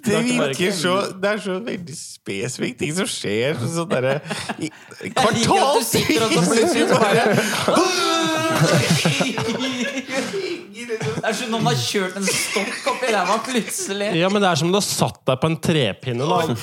det 0.03 0.19
virker 0.39 0.71
så 0.75 0.93
Det 1.21 1.27
er 1.29 1.37
så 1.43 1.53
veldig 1.63 1.95
spesifikt 1.95 2.77
ting 2.81 2.93
som 2.97 3.05
skjer. 3.07 3.53
Sånn 3.75 3.89
derre 3.91 4.13
i- 4.59 4.71
Jeg 5.03 5.03
liker 5.03 5.21
at 5.23 5.33
du 5.33 5.37
Kvartal! 5.45 5.83
sitter 5.83 6.21
og 6.23 6.29
så 6.33 6.39
plutselig 6.49 6.87
så 6.89 6.95
bare 6.99 7.23
Det 10.83 11.29
er 11.29 11.33
som 11.37 11.47
noen 11.53 11.67
har 11.69 11.77
kjørt 11.79 12.15
en 12.19 12.25
stokk 12.27 12.87
opp 12.91 13.01
ræva 13.07 13.35
plutselig. 13.45 14.09
Ja, 14.19 14.27
men 14.31 14.39
det 14.43 14.49
er 14.51 14.57
som 14.59 14.67
om 14.69 14.73
du 14.75 14.79
har 14.79 14.85
satt 14.85 15.19
deg 15.29 15.35
på 15.41 15.47
en 15.49 15.57
trepinne. 15.63 16.25
Da. 16.27 16.39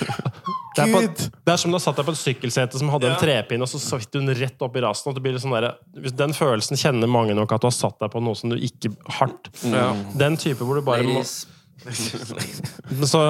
Det 0.76 0.84
er, 0.84 0.90
på, 0.94 1.30
det 1.46 1.52
er 1.52 1.58
som 1.58 1.72
du 1.72 1.76
har 1.76 1.82
satt 1.82 1.98
deg 1.98 2.06
på 2.06 2.12
et 2.14 2.20
sykkelsete 2.20 2.78
som 2.78 2.90
hadde 2.92 3.08
en 3.10 3.18
trepinne, 3.18 3.66
og 3.66 3.70
så 3.72 3.80
satt 3.82 4.06
du 4.12 4.20
den 4.20 4.30
rett 4.38 4.62
opp 4.62 4.76
i 4.78 4.84
rasen. 4.84 5.10
Og 5.10 5.16
det 5.18 5.24
blir 5.24 5.38
sånn 5.42 5.56
der, 5.56 5.72
Den 6.14 6.34
følelsen 6.36 6.78
kjenner 6.78 7.10
mange 7.10 7.34
nok 7.34 7.56
at 7.56 7.64
du 7.64 7.66
har 7.70 7.74
satt 7.74 7.98
deg 8.02 8.12
på 8.12 8.22
noe 8.22 8.38
som 8.38 8.52
du 8.52 8.58
ikke 8.58 8.92
hardt. 9.18 9.50
Den 10.18 10.38
type 10.40 10.62
hvor 10.66 10.78
du 10.78 10.86
bare 10.86 11.06
må 11.08 11.24
så, 13.08 13.20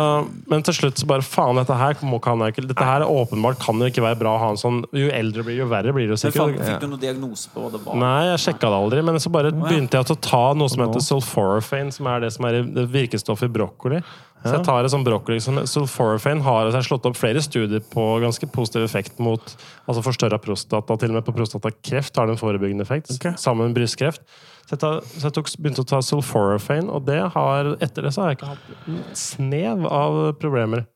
Men 0.51 0.65
til 0.67 0.75
slutt 0.75 0.99
så 0.99 1.07
bare 1.07 1.23
faen, 1.23 1.59
dette 1.61 1.77
her 1.79 2.01
må, 2.03 2.19
kan 2.23 2.41
jeg 2.43 2.55
ikke 2.55 2.65
Dette 2.67 2.87
her 2.87 3.05
er 3.05 3.13
åpenbart 3.13 3.61
kan 3.63 3.79
jo 3.79 3.91
ikke 3.91 4.03
være 4.03 4.19
bra 4.19 4.33
å 4.35 4.41
ha 4.43 4.49
en 4.55 4.59
sånn 4.59 4.81
Jo 4.97 5.11
eldre 5.15 5.45
blir, 5.47 5.61
jo 5.61 5.69
verre 5.71 5.95
blir 5.95 6.11
det 6.11 6.19
sikkert. 6.19 6.59
Fikk 6.59 6.83
du 6.83 6.89
noen 6.89 7.03
diagnose 7.03 7.53
på 7.53 7.63
hva 7.63 7.71
det 7.71 7.83
var? 7.85 8.01
Nei, 8.01 8.31
jeg 8.33 8.43
sjekka 8.49 8.73
det 8.73 8.81
aldri, 8.81 9.05
men 9.07 9.23
så 9.23 9.33
bare 9.33 9.53
begynte 9.55 10.01
jeg 10.01 10.17
å 10.17 10.19
ta 10.27 10.43
noe 10.59 10.73
som 10.73 10.83
heter 10.83 11.05
sulforafane, 11.07 11.95
som 11.95 12.11
er 12.11 12.27
det 12.27 12.33
som 12.35 12.49
er 12.49 12.61
det 12.67 12.87
virkestoffet 12.91 13.51
i 13.51 13.55
brokkoli. 13.55 14.03
Så 14.41 14.55
jeg 14.55 14.65
tar 14.65 14.85
det 14.85 14.91
som 14.93 15.03
broccoli. 15.05 15.37
Sulforafane 15.41 16.41
har 16.47 16.69
altså 16.71 16.81
slått 16.87 17.09
opp 17.11 17.19
flere 17.19 17.43
studier 17.45 17.83
på 17.93 18.05
ganske 18.23 18.47
positiv 18.53 18.87
effekt 18.87 19.19
mot 19.21 19.43
altså 19.85 20.05
forstørra 20.07 20.39
prostata. 20.41 20.97
Til 20.97 21.13
og 21.13 21.19
med 21.19 21.27
på 21.27 21.35
prostatakreft 21.37 22.17
har 22.17 22.29
det 22.29 22.39
en 22.39 22.41
forebyggende 22.41 22.87
effekt, 22.87 23.13
Okay. 23.19 23.35
sammen 23.37 23.69
med 23.69 23.77
brystkreft. 23.77 24.25
Så 24.65 24.77
jeg, 24.77 24.81
tar, 24.85 25.01
så 25.03 25.27
jeg 25.29 25.35
tok, 25.37 25.51
begynte 25.59 25.85
å 25.85 25.91
ta 25.93 26.01
sulforafane, 26.05 26.89
og 26.89 27.05
det 27.09 27.21
har, 27.35 27.75
etter 27.83 28.07
det 28.07 28.15
så 28.15 28.23
har 28.23 28.33
jeg 28.33 28.41
ikke 28.41 28.53
hatt 28.55 28.89
en 28.89 29.03
snev 29.19 29.85
av 29.91 30.21
problemer. 30.41 30.87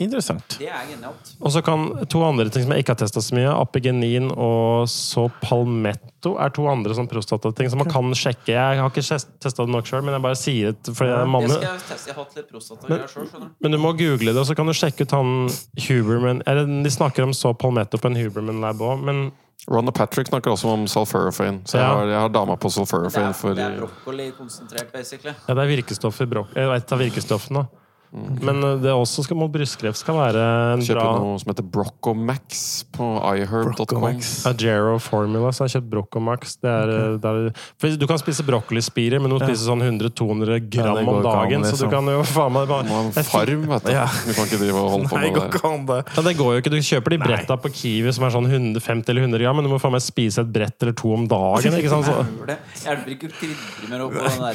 Interessant. 0.00 0.56
Det 0.58 0.66
er 0.72 0.86
genialt. 0.88 1.34
Og 1.44 1.52
så 1.52 1.60
kan 1.62 1.82
to 2.10 2.22
andre 2.24 2.48
ting 2.50 2.64
som 2.64 2.72
jeg 2.72 2.82
ikke 2.82 2.94
har 2.94 3.00
testa 3.02 3.20
så 3.22 3.34
mye, 3.36 3.50
apigenin 3.54 4.30
og 4.32 4.88
så 4.90 5.26
palmetto, 5.42 6.32
er 6.40 6.48
to 6.56 6.64
andre 6.70 6.96
sånn 6.96 7.06
prostatating 7.10 7.68
som 7.70 7.82
man 7.82 7.90
kan 7.92 8.08
sjekke. 8.16 8.54
Jeg 8.56 8.80
har 8.80 8.90
ikke 8.90 9.04
testa 9.04 9.66
det 9.66 9.70
nok 9.74 9.86
sjøl, 9.86 10.02
men 10.06 10.16
jeg 10.16 10.24
bare 10.24 10.38
sier 10.40 10.72
det 10.72 10.94
fordi 10.96 11.10
jeg 11.12 11.18
er 11.18 11.24
Det 11.26 11.32
mann. 11.34 11.46
jeg. 11.48 11.60
Jeg 11.60 12.14
har 12.16 12.24
hatt 12.24 12.36
litt 12.40 12.48
prostatagreier 12.50 13.06
sjøl, 13.12 13.28
skjønner 13.30 13.52
du. 13.52 13.54
Men 13.60 13.76
du 13.76 13.78
må 13.78 13.92
google 13.98 14.32
det, 14.32 14.36
og 14.42 14.46
så 14.48 14.56
kan 14.58 14.66
du 14.66 14.72
sjekke 14.72 15.06
ut 15.06 15.14
han 15.14 15.48
Huberman 15.86 16.42
eller, 16.46 16.66
De 16.82 16.90
snakker 16.90 17.22
om 17.28 17.32
så 17.36 17.52
palmetto 17.54 17.98
på 18.00 18.10
en 18.10 18.16
Huberman-lab 18.16 18.80
òg, 18.82 19.04
men 19.06 19.30
Ron 19.70 19.86
og 19.86 19.94
Patrick 19.94 20.26
snakker 20.26 20.50
også 20.50 20.72
om 20.72 20.88
sulforafane. 20.90 21.60
Så 21.68 21.78
jeg 21.78 21.84
Ja. 21.84 21.94
har, 21.94 22.06
jeg 22.06 22.18
har 22.18 22.28
dama 22.34 22.56
på 22.56 22.66
Det 22.72 23.16
er, 23.22 23.32
for 23.32 23.54
det 23.54 23.62
er 23.62 23.76
brokkoli 23.78 24.32
konsentrert, 24.32 24.90
basically. 24.92 25.34
ja, 25.46 25.54
det 25.54 25.62
er 25.62 25.76
virkestoff 25.76 26.20
i 26.20 26.26
brok... 26.26 26.48
Jeg 26.56 26.66
vet, 26.66 26.88
det 26.88 26.92
er 26.92 27.04
virkestoffene. 27.10 27.68
Men 28.12 28.58
uh, 28.60 28.74
det 28.76 28.90
er 28.92 28.98
også 28.98 29.22
skal, 29.24 29.38
mot 29.40 29.48
brystkreft 29.52 29.96
skal 29.96 30.18
være 30.18 30.40
en 30.74 30.82
Kjøpe 30.84 30.98
bra 31.00 31.12
noe 31.16 31.38
som 31.40 31.48
heter 31.48 31.64
Broccomax 31.64 32.58
på 32.92 33.06
iherb.com. 33.38 34.04
Agero 34.50 34.98
Formula, 35.00 35.48
så 35.48 35.64
jeg 35.64 35.70
har 35.70 35.72
kjøpt 35.78 35.88
Broccomax. 35.94 36.58
Det 36.60 36.68
er, 36.68 36.92
okay. 36.92 37.16
det 37.22 37.32
er, 37.32 37.62
for 37.80 37.96
du 38.02 38.06
kan 38.10 38.20
spise 38.20 38.44
broccolispirer, 38.44 39.22
men 39.22 39.32
du 39.32 39.38
må 39.38 39.40
spise 39.40 39.64
sånn 39.64 39.84
100-200 39.86 40.60
gram 40.68 41.00
ja, 41.00 41.06
om 41.06 41.08
dagen. 41.08 41.24
an, 41.24 41.28
dagen. 41.28 41.64
Så 41.64 41.72
liksom. 41.72 41.88
du 41.88 41.96
kan 41.96 42.12
jo 42.12 42.20
faen 42.28 42.52
meg 42.52 42.68
Må 42.68 42.76
ha 42.76 42.84
bare 42.84 43.00
en 43.08 43.28
farm, 43.30 43.66
vet 43.72 43.88
du. 43.88 43.92
Ja. 43.96 44.06
Du 44.12 44.32
kan 44.36 44.50
ikke 44.50 44.60
drive 44.60 44.84
og 44.84 44.92
holde 44.98 45.08
på 45.08 45.22
med 45.22 45.40
det. 45.40 45.48
det. 45.88 46.00
Ja, 46.12 46.26
det 46.28 46.36
går 46.42 46.50
jo 46.52 46.64
ikke. 46.64 46.74
Du 46.76 46.80
kjøper 46.92 47.16
de 47.16 47.20
bretta 47.24 47.58
på 47.64 47.72
Kiwi 47.80 48.12
som 48.12 48.28
er 48.28 48.36
sånn 48.36 48.48
150 48.50 49.14
eller 49.14 49.28
100 49.30 49.46
gram, 49.46 49.56
men 49.56 49.68
du 49.68 49.72
må 49.72 49.80
faen 49.80 49.96
meg 49.96 50.04
spise 50.04 50.44
et 50.44 50.52
brett 50.52 50.84
eller 50.84 50.96
to 51.00 51.16
om 51.16 51.24
dagen. 51.30 51.80
ikke 51.80 51.92
sant? 51.92 52.08
Så, 52.08 52.20
Hjelper? 52.20 52.60
Hjelper 52.84 53.16
ikke 53.16 53.30
å 53.30 53.36
krydre 53.40 53.88
mer 53.88 54.04
opp 54.04 54.18
på 54.18 54.26
den 54.28 54.42
der 54.44 54.54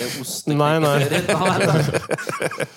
Nei? 0.57 0.75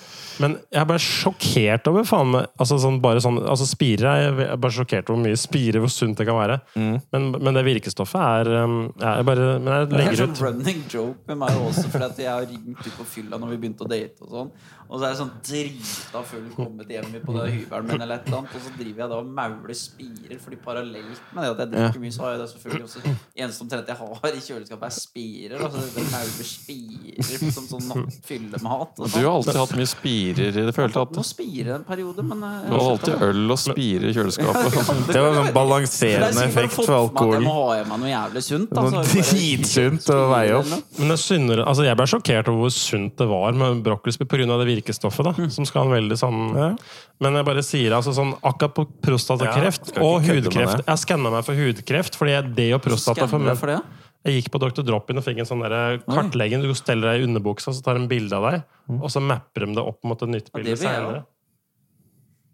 men 0.41 0.55
jeg 0.73 0.89
bare 0.89 1.01
sjokkert 1.03 1.87
over 1.91 2.05
faen 2.07 2.31
meg 2.33 2.47
altså 2.61 2.77
sånn, 2.81 2.99
bare 3.03 3.21
sånn, 3.23 3.39
altså 3.41 3.67
Spirer 3.69 4.07
er 4.09 4.21
jeg 4.23 4.47
er 4.47 4.59
bare 4.61 4.75
sjokkert 4.75 5.09
over 5.09 5.19
hvor 5.19 5.23
mye 5.27 5.39
spirer, 5.39 5.79
hvor 5.83 5.93
sunt 5.93 6.19
det 6.19 6.27
kan 6.27 6.39
være. 6.39 6.57
Men, 6.75 7.29
men 7.37 7.57
det 7.57 7.63
virkestoffet 7.67 8.21
er 8.21 8.51
um, 8.63 8.77
Jeg 8.97 9.27
bare 9.27 9.47
Men 9.61 9.71
jeg 9.73 9.89
Det 9.91 9.95
er 9.95 10.01
legger 10.01 10.21
sånn 10.23 10.37
running 10.41 10.83
joke 10.91 11.31
med 11.31 11.41
meg 11.43 11.61
også, 11.69 11.87
for 11.93 12.07
jeg 12.09 12.29
har 12.29 12.45
ringt 12.49 12.85
ut 12.85 12.93
på 12.97 13.07
fylla 13.15 13.39
når 13.41 13.53
vi 13.53 13.59
begynte 13.63 13.85
å 13.85 13.91
date 13.91 14.25
og 14.25 14.35
sånn. 14.35 14.53
Og 14.91 14.99
så 14.99 15.05
er 15.07 15.13
jeg 15.13 15.19
sånn 15.21 15.29
drita 15.47 16.21
full 16.27 16.47
kommet 16.51 16.89
hjem 16.91 17.13
på 17.23 17.35
det 17.37 17.45
hybelen 17.53 17.87
min 17.87 18.03
eller 18.03 18.19
et 18.19 18.25
eller 18.27 18.41
annet, 18.41 18.55
og 18.57 18.63
så 18.65 18.71
driver 18.75 19.03
jeg 19.05 19.11
da 19.13 19.19
og 19.21 19.29
mauler 19.37 19.77
spirer, 19.79 20.39
fordi 20.43 20.57
parallelt 20.65 21.21
med 21.31 21.45
det 21.45 21.51
at 21.53 21.61
jeg 21.63 21.71
drikker 21.71 22.03
mye, 22.03 22.11
så 22.11 22.25
har 22.25 22.33
jeg 22.33 22.41
det 22.41 22.47
selvfølgelig 22.51 22.87
også 22.89 23.03
Eneste 23.41 23.63
omtrent 23.63 23.91
jeg 23.91 23.97
har 24.01 24.35
i 24.35 24.41
kjøleskapet, 24.43 24.83
er 24.89 24.95
spirer. 24.97 25.63
Altså 25.63 25.85
jeg 25.85 26.09
mauler 26.11 26.49
spirer 26.49 27.53
som 27.55 27.69
sånn 27.69 27.87
nattfyllemat. 27.87 28.99
Du 28.99 29.05
sånn. 29.05 29.15
har 29.23 29.29
alltid 29.31 29.59
hatt 29.61 29.75
mye 29.79 29.91
spirer 29.93 30.59
i 30.59 30.65
det 30.67 30.75
følte 30.75 31.05
at 31.05 31.21
at 31.21 31.29
spirer 31.31 31.71
en 31.77 31.87
periode, 31.87 32.25
men 32.27 32.43
eh, 32.43 32.67
Du 32.67 32.75
har 32.75 32.85
alltid 32.91 33.25
øl 33.29 33.55
og 33.55 33.61
spirer 33.63 34.09
i 34.09 34.13
kjøleskapet. 34.17 34.77
Det 35.07 35.23
var 35.23 35.37
sånn 35.39 35.49
er 35.51 35.55
balanserende 35.55 36.45
effekt 36.49 36.77
for 36.81 36.97
alkoholen. 36.97 37.07
alkohol. 37.07 37.37
Jeg 37.39 37.47
må 37.47 37.55
ha 37.55 37.79
i 37.79 37.87
meg 37.87 38.03
noe 38.03 38.11
jævlig 38.11 38.43
sunt. 38.45 38.75
Noe 38.75 38.91
Altså, 38.91 39.25
dritsunt 39.31 40.11
å 40.11 40.19
veie 40.33 40.59
opp. 40.59 40.75
Men 40.99 41.15
det 41.15 41.19
er 41.55 41.63
altså 41.63 41.87
Jeg 41.87 41.99
ble 41.99 42.07
sjokkert 42.11 42.51
over 42.51 42.65
hvor 42.65 42.75
sunt 42.75 43.17
det 43.21 43.27
var 43.31 43.57
med 43.57 43.83
brokkolispir 43.85 44.27
pga. 44.29 44.59
det 44.61 44.67
virkestoffet, 44.81 45.23
da, 45.23 45.47
som 45.49 45.65
skal 45.65 45.83
ha 45.83 45.87
en 45.95 45.95
veldig 46.09 46.17
sånn 46.17 46.41
Ja. 46.57 46.75
Men 47.21 47.33
jeg 47.35 47.45
bare 47.45 47.61
sier 47.63 47.91
altså 47.93 48.13
sånn 48.17 48.33
akkurat 48.41 48.73
på 48.73 48.87
prostatakreft 49.01 49.95
Ja, 49.95 50.01
og 50.03 50.21
hudkreft. 50.25 50.85
Jeg 50.87 50.97
skanna 50.97 51.31
meg 51.31 51.45
for 51.45 51.53
hudkreft, 51.55 52.15
fordi 52.17 52.31
jeg- 52.31 52.55
det 52.55 52.73
og 52.73 52.81
prostata 52.81 53.27
for 53.29 53.39
meg, 53.39 53.57
for 53.57 53.67
det? 53.67 53.81
Jeg 54.23 54.43
gikk 54.43 54.51
på 54.51 54.59
Dr. 54.59 54.83
Drop-in 54.83 55.17
og 55.17 55.23
fikk 55.25 55.39
en 55.39 55.45
sånn 55.45 55.61
der 55.67 55.97
kartlegging. 56.05 56.61
Du 56.61 56.73
steller 56.75 57.13
deg 57.13 57.21
i 57.21 57.25
underbuksa, 57.25 57.73
så 57.73 57.81
tar 57.83 57.95
de 57.95 58.01
en 58.01 58.07
bilde 58.07 58.33
av 58.33 58.51
deg, 58.51 58.63
og 59.01 59.09
så 59.09 59.19
mapper 59.21 59.65
de 59.65 59.73
det 59.73 59.83
opp 59.83 60.03
mot 60.03 60.21
et 60.21 60.29
nytt 60.29 60.51
bilde 60.53 60.77
seinere. 60.77 61.23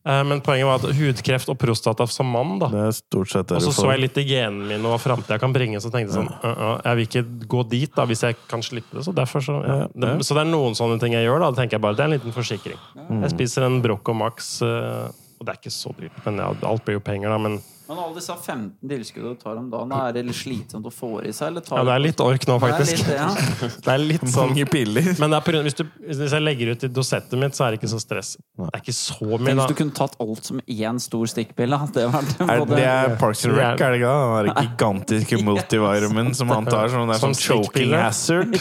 Men 0.08 0.40
poenget 0.46 0.68
var 0.70 0.80
at 0.80 0.96
hudkreft 0.96 1.50
og 1.52 1.58
prostata 1.60 2.06
som 2.08 2.30
mann, 2.32 2.58
da 2.62 2.70
Det 2.72 2.84
er 2.86 2.94
stort 2.96 3.32
sett 3.34 3.50
det 3.50 3.58
og 3.58 3.66
så 3.66 3.74
så 3.76 3.90
jeg 3.92 4.04
litt 4.06 4.20
i 4.22 4.26
genene 4.30 4.70
mine 4.70 4.88
og 4.88 4.96
hva 4.96 5.00
framtida 5.04 5.40
kan 5.42 5.52
bringe, 5.56 5.82
så 5.84 5.92
tenkte 5.92 6.14
jeg 6.14 6.18
sånn 6.22 6.32
uh 6.32 6.48
-uh, 6.48 6.76
Jeg 6.86 6.96
vil 6.96 7.08
ikke 7.08 7.24
gå 7.56 7.64
dit 7.70 7.96
da, 7.96 8.06
hvis 8.06 8.24
jeg 8.24 8.38
kan 8.48 8.64
slippe 8.64 8.98
det. 8.98 9.04
Så 9.06 9.12
derfor 9.12 9.44
så 9.44 9.56
ja. 9.66 9.88
det, 9.94 10.26
Så 10.26 10.34
det 10.34 10.42
er 10.46 10.52
noen 10.52 10.76
sånne 10.76 11.00
ting 11.00 11.14
jeg 11.14 11.26
gjør, 11.28 11.40
da. 11.40 11.52
Det 11.52 11.58
tenker 11.64 11.78
jeg 11.78 11.82
bare 11.82 11.96
det 11.96 12.04
er 12.06 12.10
en 12.12 12.18
liten 12.20 12.34
forsikring. 12.34 12.80
Jeg 13.22 13.32
spiser 13.32 13.66
en 13.66 13.82
Brocco 13.82 14.14
Max, 14.14 14.62
øh, 14.62 15.10
og 15.40 15.46
det 15.46 15.50
er 15.54 15.60
ikke 15.60 15.74
så 15.74 15.92
dyrt. 16.00 16.26
Men 16.26 16.38
ja, 16.38 16.54
alt 16.64 16.86
blir 16.86 16.98
jo 16.98 17.04
penger, 17.04 17.30
da. 17.30 17.38
Men 17.38 17.62
Men 17.88 18.00
alle 18.04 18.16
disse 18.18 18.34
15 18.36 18.90
tilskuddene 18.92 19.36
du 19.38 19.42
tar 19.42 19.56
om 19.62 19.70
dagen, 19.72 19.92
er 19.96 20.12
det 20.18 20.24
litt 20.28 20.36
slitsomt 20.36 20.86
å 20.90 20.92
få 20.92 21.10
i 21.24 21.32
seg? 21.32 21.48
Eller 21.54 21.62
tar 21.64 21.78
ja, 21.80 21.84
det 21.88 21.94
er 21.96 22.02
litt 22.04 22.20
ork 22.24 22.48
nå, 22.50 22.58
Det 22.60 22.68
er 22.68 22.74
faktisk. 22.74 22.98
litt, 22.98 23.16
ja. 23.16 23.28
Det 23.88 23.94
er 23.94 24.02
litt 24.04 24.26
sånn 24.28 24.50
Mange 24.52 24.66
piller. 24.72 25.08
men 25.22 25.32
det 25.32 25.38
er 25.40 25.46
på 25.46 25.54
grunn, 25.54 25.64
hvis, 25.70 25.78
du, 25.80 25.84
hvis 26.10 26.34
jeg 26.36 26.44
legger 26.44 26.72
ut 26.76 26.84
i 26.84 26.90
dosettet 26.92 27.40
mitt, 27.40 27.56
så 27.56 27.66
er 27.68 27.72
det 27.76 27.80
ikke 27.82 27.92
så 27.94 28.00
stress. 28.04 28.34
Det 28.58 28.68
er 28.74 28.84
ikke 28.84 28.96
så 28.98 29.28
mye, 29.30 29.38
Tenk 29.48 29.62
hvis 29.62 29.72
du 29.72 29.78
kunne 29.82 29.96
tatt 30.02 30.18
alt 30.26 30.50
som 30.52 30.60
én 30.68 31.00
stor 31.04 31.32
stikkpille. 31.32 31.80
Det 31.96 32.04
det, 32.04 32.48
Er 32.48 32.60
både- 32.66 32.76
det 32.76 32.86
er 32.92 33.16
Parks 33.22 33.46
and 33.48 33.56
Rec, 33.58 33.80
er 33.82 33.96
det 33.96 34.02
ikke 34.02 34.12
det? 34.12 34.28
Den 34.28 34.52
der 34.52 34.68
gigantiske 34.68 35.42
multivitamin 35.48 36.34
som 36.36 36.52
han 36.56 36.66
tar 36.68 36.92
som, 36.92 37.08
det 37.08 37.16
er 37.16 37.24
Som 37.24 37.34
sånn 37.38 37.64
choking 37.64 37.96
hazard. 37.96 38.58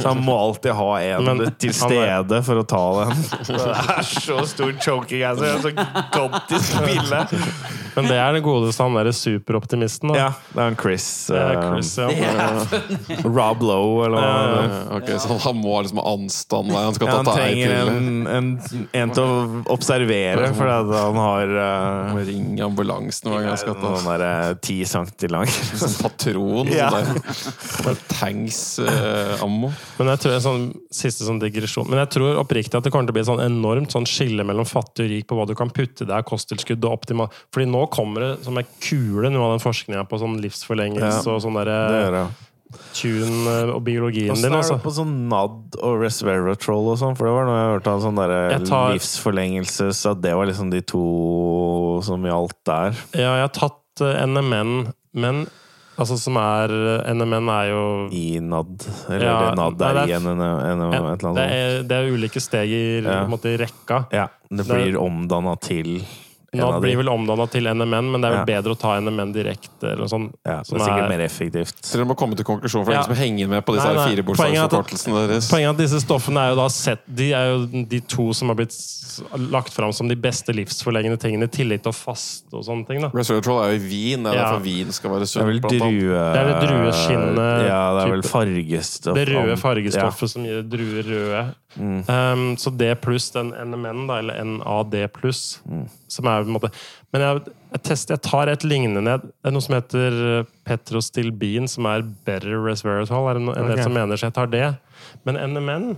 Så 0.00 0.08
han 0.10 0.24
må 0.26 0.34
alltid 0.48 0.74
ha 0.74 0.90
en 1.00 1.24
Men 1.30 1.44
til 1.62 1.70
er- 1.70 1.78
stede 1.78 2.42
for 2.50 2.62
å 2.62 2.66
ta 2.74 2.84
den. 3.04 3.24
Det 3.54 3.60
er 3.98 4.06
så 4.18 4.40
stor 4.50 4.74
choking 4.82 5.22
hazard. 5.24 5.62
Så 5.62 5.74
gigantisk 5.74 6.78
pille. 6.84 7.24
Men 7.94 8.08
det 8.10 8.16
er 8.18 8.34
det 8.36 8.42
godeste, 8.44 8.82
han 8.82 8.96
derre 8.98 9.12
superoptimisten. 9.14 10.12
Da. 10.12 10.18
Ja, 10.18 10.28
det 10.50 10.60
er 10.60 10.68
han 10.70 10.78
Chris. 10.80 11.06
Eh, 11.30 11.52
Chris, 11.62 11.92
ja. 11.98 12.08
Er 12.10 13.24
Rob 13.26 13.62
Lowe, 13.62 14.06
eller 14.06 14.18
hva 14.18 14.32
det 14.44 14.78
okay, 14.98 15.14
Ja, 15.14 15.20
Så 15.22 15.38
han 15.44 15.60
må 15.60 15.76
liksom 15.84 16.00
ha 16.02 16.06
anstand. 16.14 16.72
Han 16.74 16.96
skal 16.96 17.08
Ja, 17.08 17.12
ta 17.12 17.20
han 17.20 17.28
ta 17.28 17.36
ei 17.44 17.54
trenger 17.54 17.92
en, 17.92 18.26
en, 18.26 18.50
en 19.00 19.14
til 19.14 19.24
å 19.24 19.62
observere, 19.74 20.50
at 20.50 20.92
han 20.94 21.20
har 21.20 21.54
uh, 21.54 22.14
Må 22.14 22.24
ringe 22.26 22.64
ambulansen 22.66 23.30
hver 23.30 23.44
gang 23.44 23.52
han 23.54 23.60
skal 23.60 23.78
ta 23.78 23.92
sånn 23.94 24.10
der 24.10 24.26
eh, 24.26 24.50
ti 24.64 24.78
centi 24.88 25.30
lang. 25.30 25.48
sånn 25.48 25.96
patron. 26.02 26.72
Ja. 26.74 26.90
Sånn 26.90 28.00
Tanks-ammo. 28.14 29.70
Men 29.98 30.12
jeg 30.14 30.22
tror 30.24 30.36
en 30.36 30.44
sånn 30.44 30.66
siste 30.94 31.26
sånn 31.26 31.40
digresjon 31.42 31.88
Men 31.90 32.00
jeg 32.02 32.12
tror 32.16 32.40
oppriktig 32.40 32.76
at 32.78 32.86
det 32.86 32.92
kommer 32.94 33.08
til 33.08 33.14
å 33.14 33.16
bli 33.18 33.22
et 33.24 33.28
sånn 33.30 33.42
enormt 33.44 33.94
sånn 33.94 34.06
skille 34.08 34.46
mellom 34.46 34.66
fattig 34.68 35.06
og 35.06 35.12
rik 35.12 35.28
på 35.30 35.38
hva 35.38 35.46
du 35.48 35.54
kan 35.58 35.72
putte 35.74 36.06
der, 36.08 36.24
kosttilskudd 36.26 36.84
og 36.86 36.98
optimal 36.98 37.30
Fordi 37.54 37.68
nå 37.70 37.83
kommer 37.92 38.20
det 38.26 38.32
som 38.46 38.56
ei 38.60 38.64
kule, 38.80 39.30
noe 39.30 39.46
av 39.50 39.54
den 39.58 39.64
forskninga 39.64 40.04
på 40.08 40.18
sånn 40.22 40.38
livsforlengelse 40.42 41.24
Ja, 41.24 41.34
og 41.34 41.42
sånn 41.44 41.56
derre 41.58 42.26
tune 42.94 43.50
eh, 43.50 43.70
og 43.70 43.82
biologien 43.86 44.32
Åssen 44.34 44.48
din, 44.48 44.52
er 44.56 44.58
altså. 44.62 44.78
det 44.78 44.82
på 44.86 44.92
sånn 44.96 45.12
NAD 45.30 45.76
og 45.78 46.00
resveratrol 46.02 46.88
og 46.94 46.98
sånn? 46.98 47.14
For 47.18 47.28
det 47.28 47.34
var 47.36 47.46
noe 47.48 47.58
jeg 47.60 47.72
hørte 47.74 47.92
av 47.94 48.00
sånn 48.02 48.18
derre 48.18 48.40
tar- 48.66 48.94
livsforlengelse, 48.96 49.90
så 49.94 50.14
det 50.18 50.32
var 50.34 50.48
liksom 50.50 50.72
de 50.72 50.80
to 50.82 51.04
som 52.06 52.24
gjaldt 52.26 52.56
der. 52.66 52.96
Ja, 53.14 53.36
jeg 53.38 53.46
har 53.48 53.54
tatt 53.54 54.02
eh, 54.02 54.24
NMN, 54.26 54.74
men 55.14 55.44
altså 55.94 56.16
som 56.18 56.34
er 56.40 56.72
eh, 56.74 57.12
NMN 57.14 57.52
er 57.54 57.68
jo 57.70 57.84
I 58.10 58.24
NAD. 58.42 58.88
Eller 59.14 59.26
Ja, 59.28 59.38
NAD 59.54 59.84
er 59.86 60.00
er- 60.02 60.10
i 60.10 60.16
en, 60.18 60.26
et 60.26 60.74
eller 60.74 61.30
annet 61.30 61.38
det 61.38 61.46
er, 61.60 61.82
det 61.92 62.00
er 62.00 62.10
ulike 62.16 62.42
steg 62.42 62.74
i, 62.74 62.84
Ja. 63.06 63.20
måte, 63.30 63.54
i 63.54 63.60
rekka. 63.62 64.06
Ja, 64.10 64.26
det 64.50 64.66
blir 64.66 64.98
omdanna 64.98 65.54
til 65.62 66.00
Nå 66.54 66.80
blir 66.80 66.96
vel 66.96 67.08
omdanna 67.08 67.46
til 67.50 67.64
NMN, 67.64 68.10
men 68.12 68.20
det 68.20 68.28
er 68.30 68.34
vel 68.36 68.44
Ja. 68.44 68.60
bedre 68.62 68.74
å 68.74 68.78
ta 68.78 68.96
NMN 69.00 69.32
direkte. 69.34 69.92
eller 69.92 70.06
sånn. 70.06 70.32
Ja, 70.46 70.62
det 70.62 70.72
er 70.72 70.78
sikkert 70.78 71.04
er- 71.04 71.08
mer 71.08 71.20
effektivt. 71.20 71.74
Så 71.82 71.96
dere 71.98 72.06
må 72.06 72.16
komme 72.16 72.34
til 72.36 72.44
konklusjon 72.44 72.84
for 72.84 72.92
Ja. 72.92 73.02
som 73.02 73.14
henger 73.14 73.48
med 73.48 73.64
på 73.66 73.74
disse 73.74 73.84
Nei, 73.84 73.94
nei. 73.94 74.02
at- 74.04 74.24
firebokstavsforkortelsene 74.24 75.28
deres. 75.28 75.50
Poenget 75.50 75.66
er 75.66 75.70
at 75.70 75.76
disse 75.76 76.00
stoffene 76.00 76.38
er 76.38 76.48
jo 76.50 76.56
da 76.56 76.68
sett 76.68 77.00
De 77.14 77.32
er 77.32 77.46
jo 77.52 77.66
de 77.84 78.00
to 78.00 78.32
som 78.32 78.48
har 78.48 78.54
blitt 78.56 78.72
lagt 79.50 79.70
fram 79.72 79.92
som 79.92 80.08
de 80.08 80.16
beste 80.16 80.48
livsforlengende 80.54 81.18
tingene, 81.18 81.44
i 81.44 81.46
tillegg 81.46 81.82
til 81.82 81.92
å 81.92 81.94
faste 81.94 82.52
og 82.52 82.64
sånne 82.64 82.86
ting. 82.86 83.00
da 83.00 83.08
Resveratrol 83.10 83.62
er 83.64 83.76
jo 83.78 83.84
i 83.84 83.88
vin. 83.88 84.22
Det 84.24 84.32
er 84.32 84.36
Ja. 84.36 84.44
derfor 84.52 84.62
vin 84.62 84.92
skal 84.92 85.10
være 85.10 85.20
Det 85.20 85.36
er 85.36 85.44
vel 85.44 85.60
sunt. 85.60 85.78
drue... 85.80 86.32
Det 86.32 86.40
er 86.40 86.46
det 86.48 86.68
drueskinnet 86.68 87.68
Ja, 87.68 87.94
det 87.94 88.08
er 88.08 88.10
vel 88.10 88.22
fargestoff. 88.22 89.14
Det 89.14 89.28
røde 89.28 89.56
fargestoffet 89.58 89.84
fargestoffet 89.84 90.28
som 90.30 90.44
gir 90.44 90.62
druer 90.62 91.02
røde. 91.04 91.54
Mm. 91.78 92.00
Um, 92.08 92.42
så 92.60 92.70
D 92.76 92.92
pluss 93.02 93.30
den 93.34 93.48
NMN, 93.50 94.04
da, 94.06 94.18
eller 94.22 94.44
NAD 94.44 94.94
pluss, 95.16 95.60
Mm. 95.68 95.88
som 96.08 96.26
er 96.30 96.44
på 96.44 96.50
en 96.52 96.54
måte 96.58 96.70
Men 97.12 97.22
jeg, 97.22 97.40
jeg 97.72 97.82
tester 97.82 98.14
Jeg 98.14 98.22
tar 98.22 98.48
et 98.52 98.62
lignende 98.64 99.02
Det 99.22 99.32
er 99.44 99.50
noe 99.54 99.60
som 99.64 99.74
heter 99.74 100.18
eh, 100.40 100.44
Petrostilbin, 100.64 101.66
som 101.68 101.86
er 101.86 102.02
better 102.26 102.54
resveratrol. 102.64 103.30
Er 103.30 103.34
det 103.38 103.42
no- 103.46 103.56
en 103.56 103.68
del 103.70 103.82
som 103.82 103.92
mener 103.94 104.16
seg 104.16 104.30
jeg 104.30 104.34
tar 104.38 104.46
det. 104.52 104.68
Men 105.24 105.36
NMN, 105.36 105.96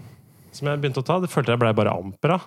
som 0.52 0.68
jeg 0.68 0.80
begynte 0.80 1.02
å 1.02 1.06
ta, 1.06 1.18
det 1.20 1.30
følte 1.30 1.52
jeg 1.52 1.60
blei 1.60 1.72
bare 1.76 1.92
amper 1.92 2.36
av. 2.38 2.46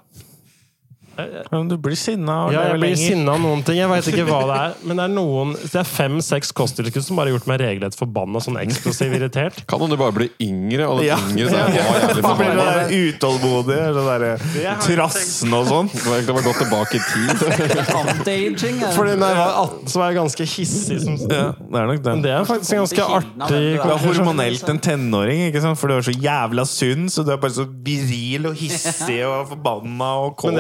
Men 1.52 1.68
du 1.72 1.78
blir 1.78 1.96
sinna 2.00 2.36
og 2.48 2.54
Ja, 2.54 2.64
jeg 2.70 2.80
blir 2.80 2.90
lenger. 2.94 3.04
sinna 3.10 3.32
av 3.34 3.40
noen 3.44 3.64
ting. 3.66 3.78
Jeg 3.80 3.90
veit 3.92 4.08
ikke 4.12 4.26
hva 4.30 4.40
det 4.50 4.58
er. 4.60 4.74
Men 4.90 4.98
det 4.98 5.04
er 5.06 5.14
noen 5.14 5.54
Det 5.60 5.76
er 5.82 5.88
fem-seks 5.90 6.52
kosttilskudd 6.58 7.04
som 7.06 7.16
bare 7.20 7.30
har 7.32 7.38
gjort 7.38 7.48
meg 7.52 7.60
regelrett 7.64 7.98
forbanna 8.00 8.42
sånn 8.44 8.58
eksplosiv 8.62 9.14
irritert. 9.20 9.62
Kan 9.70 9.80
hende 9.84 9.98
du 9.98 10.02
bare 10.04 10.16
blir 10.16 10.30
yngre, 10.42 10.88
og 10.90 11.00
det 11.02 11.08
Ja. 11.12 11.18
yngre 11.30 11.50
så 11.50 11.60
er 11.60 11.70
det 11.70 11.80
jævlig 11.80 12.00
Man 12.00 12.14
blir 12.16 12.28
forbanna. 12.30 12.68
sånn 12.70 12.94
utålmodig, 13.10 13.80
sånn 14.00 14.10
der 14.10 14.78
trassen 14.86 15.54
og 15.54 15.66
sånn. 15.70 15.90
Du 15.94 16.06
har 16.10 16.20
egentlig 16.20 16.36
bare 16.40 16.48
gått 16.50 16.62
tilbake 16.64 16.96
i 16.96 17.04
tid. 17.10 17.36
Anti-aging. 18.00 18.80
Fordi 18.96 19.16
da 19.20 19.30
jeg 19.32 19.40
var 19.40 19.54
18, 19.64 19.90
så 19.92 20.02
var 20.02 20.12
jeg 20.12 20.18
ganske 20.20 20.48
hissig. 20.54 21.00
Som, 21.04 21.18
Ja, 21.30 21.44
det 21.58 21.80
er 21.82 21.88
nok 21.90 22.02
det. 22.04 22.14
men 22.14 22.22
det. 22.24 22.30
det 22.30 22.36
er 22.40 22.48
faktisk 22.50 22.74
en 22.74 22.84
ganske 22.84 23.06
artig 23.20 23.50
Du 23.50 23.90
er 23.90 24.02
hormonelt 24.04 24.70
en 24.74 24.80
tenåring, 24.80 25.44
ikke 25.50 25.62
sant? 25.64 25.78
for 25.80 25.88
du 25.92 25.96
er 25.98 26.06
så 26.06 26.14
jævla 26.16 26.66
sunn, 26.70 27.08
så 27.12 27.24
du 27.26 27.32
er 27.34 27.38
bare 27.42 27.56
så 27.56 27.66
viril 27.86 28.50
og 28.50 28.56
hissig 28.60 29.20
og 29.28 29.50
forbanna 29.54 30.10
og 30.26 30.36
kåt. 30.40 30.54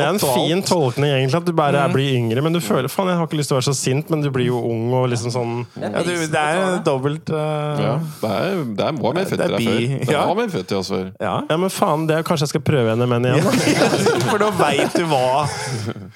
Fin 0.49 0.63
tolkning, 0.65 1.11
egentlig. 1.13 1.37
At 1.37 1.45
du 1.45 1.53
bare 1.53 1.83
mm. 1.85 1.93
blir 1.93 2.15
yngre. 2.17 2.41
Men 2.41 2.55
du 2.55 2.59
føler 2.63 2.89
faen, 2.91 3.11
jeg 3.11 3.19
har 3.19 3.27
ikke 3.27 3.39
lyst 3.39 3.51
til 3.51 3.57
å 3.57 3.59
være 3.59 3.67
så 3.69 3.75
sint, 3.77 4.09
men 4.09 4.23
du 4.23 4.29
blir 4.33 4.49
jo 4.49 4.59
ung 4.65 4.93
og 4.97 5.07
liksom 5.11 5.33
sånn 5.33 5.53
Ja, 5.77 6.01
du, 6.05 6.11
det 6.31 6.41
er 6.41 6.79
dobbelt 6.85 7.29
uh, 7.33 7.37
Ja, 7.79 7.93
det, 8.01 8.31
er, 8.31 8.63
det 8.79 8.87
er, 8.87 8.97
var 8.99 9.17
mer 9.17 9.29
føtter 9.29 9.43
Det 9.43 9.47
er 9.47 9.53
deg 9.55 9.67
før. 9.67 9.77
bi- 9.77 10.09
Det 10.09 10.17
var 10.17 10.39
mer 10.39 10.51
fett 10.53 10.73
i 10.73 10.77
oss 10.79 10.91
før. 10.93 11.05
Ja. 11.21 11.35
Ja, 11.49 11.57
men 11.61 11.73
faen, 11.73 12.07
det 12.09 12.17
er, 12.17 12.25
kanskje 12.27 12.47
jeg 12.47 12.53
skal 12.55 12.63
prøve 12.71 12.93
henne 12.95 13.07
med 13.09 13.29
igjen? 13.29 13.45
Da. 13.45 13.91
For 14.31 14.41
da 14.41 14.49
veit 14.57 14.97
du 14.97 15.05
hva 15.09 15.45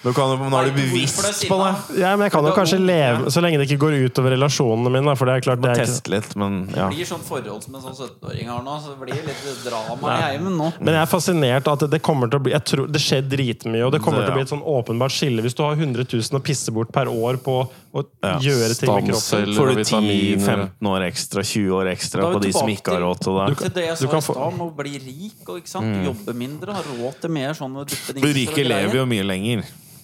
Nå, 0.03 0.11
kan 0.15 0.33
du, 0.33 0.43
nå 0.49 0.59
er 0.59 0.69
du 0.69 0.77
bevisst 0.77 1.45
på 1.47 1.57
det. 1.61 1.71
Ja, 2.01 2.13
men 2.17 2.27
jeg 2.27 2.33
kan 2.33 2.47
jo 2.47 2.53
kanskje 2.55 2.79
leve 2.81 3.31
Så 3.33 3.43
lenge 3.43 3.61
det 3.61 3.69
ikke 3.69 3.85
går 3.85 3.97
utover 4.07 4.35
relasjonene 4.35 4.91
mine, 4.91 5.05
da, 5.07 5.15
for 5.19 5.29
det 5.29 5.37
er 5.37 5.45
klart 5.45 5.61
det 5.63 5.71
er 5.73 5.83
ikke 5.85 6.15
litt, 6.15 6.33
men 6.39 6.59
ja. 6.73 6.89
Det 6.89 6.97
blir 6.97 7.07
sånn 7.07 7.23
forhold 7.23 7.63
som 7.65 7.77
en 7.77 7.85
sånn 7.85 7.95
17-åring 7.99 8.51
har 8.51 8.65
nå, 8.65 8.77
så 8.83 8.93
det 8.93 8.99
blir 9.03 9.21
litt 9.29 9.63
drama 9.65 10.17
i 10.17 10.19
heimen 10.27 10.57
nå. 10.59 10.71
Men 10.81 10.97
jeg 10.97 11.05
er 11.05 11.11
fascinert 11.11 11.69
av 11.69 11.77
at 11.77 11.93
det 11.93 12.01
kommer 12.03 12.31
til 12.31 12.41
å 12.41 12.45
bli 12.47 12.53
jeg 12.55 12.67
tror, 12.69 12.89
Det 12.91 13.01
skjer 13.01 13.23
dritmye, 13.29 13.83
og 13.87 13.93
det 13.95 14.01
kommer 14.03 14.22
Det, 14.23 14.27
til 14.27 14.33
å 14.33 14.37
bli 14.39 14.43
et 14.47 14.51
sånn 14.53 14.63
åpenbart 14.73 15.11
skille. 15.13 15.43
Hvis 15.45 15.55
du 15.57 15.63
har 15.63 15.75
100 15.75 16.05
000 16.07 16.39
å 16.39 16.43
pisse 16.43 16.71
bort 16.73 16.91
per 16.95 17.11
år 17.11 17.37
på 17.43 17.55
å 17.93 18.03
Ja. 18.23 18.37
gjøre 18.39 18.77
ting 18.79 18.89
med 18.93 19.11
kroppen 19.11 19.53
Får 19.57 19.67
du 19.69 19.75
vitaminer. 19.83 20.37
10-15 20.39 20.89
år 20.93 21.05
ekstra, 21.11 21.43
20 21.43 21.69
år 21.77 21.91
ekstra 21.93 22.21
på 22.33 22.41
de 22.41 22.51
som 22.55 22.67
ikke 22.67 22.95
har 22.95 23.01
råd 23.05 23.19
til 23.19 23.37
det. 23.37 23.57
Til 23.57 23.69
det 23.77 23.85
jeg 23.89 23.97
du 23.99 24.05
sa 24.07 24.11
kan 24.11 24.17
i 24.17 24.27
få- 24.27 24.33
stad, 24.39 24.53
om 24.53 24.59
å 24.65 24.75
bli 24.75 24.93
rik 24.97 25.49
og 25.49 25.57
ikke 25.61 25.67
sant? 25.75 26.05
jobbe 26.07 26.33
mindre, 26.35 26.73
ha 26.73 26.81
råd 26.81 27.19
til 27.21 27.29
mer 27.29 27.53
sånne 27.53 27.85
duppedingser. 27.85 28.21
Du 28.21 28.33
rike 28.33 28.63
lever 28.67 28.95
jo 28.95 29.05
mye 29.05 29.23
lenger. 29.23 29.63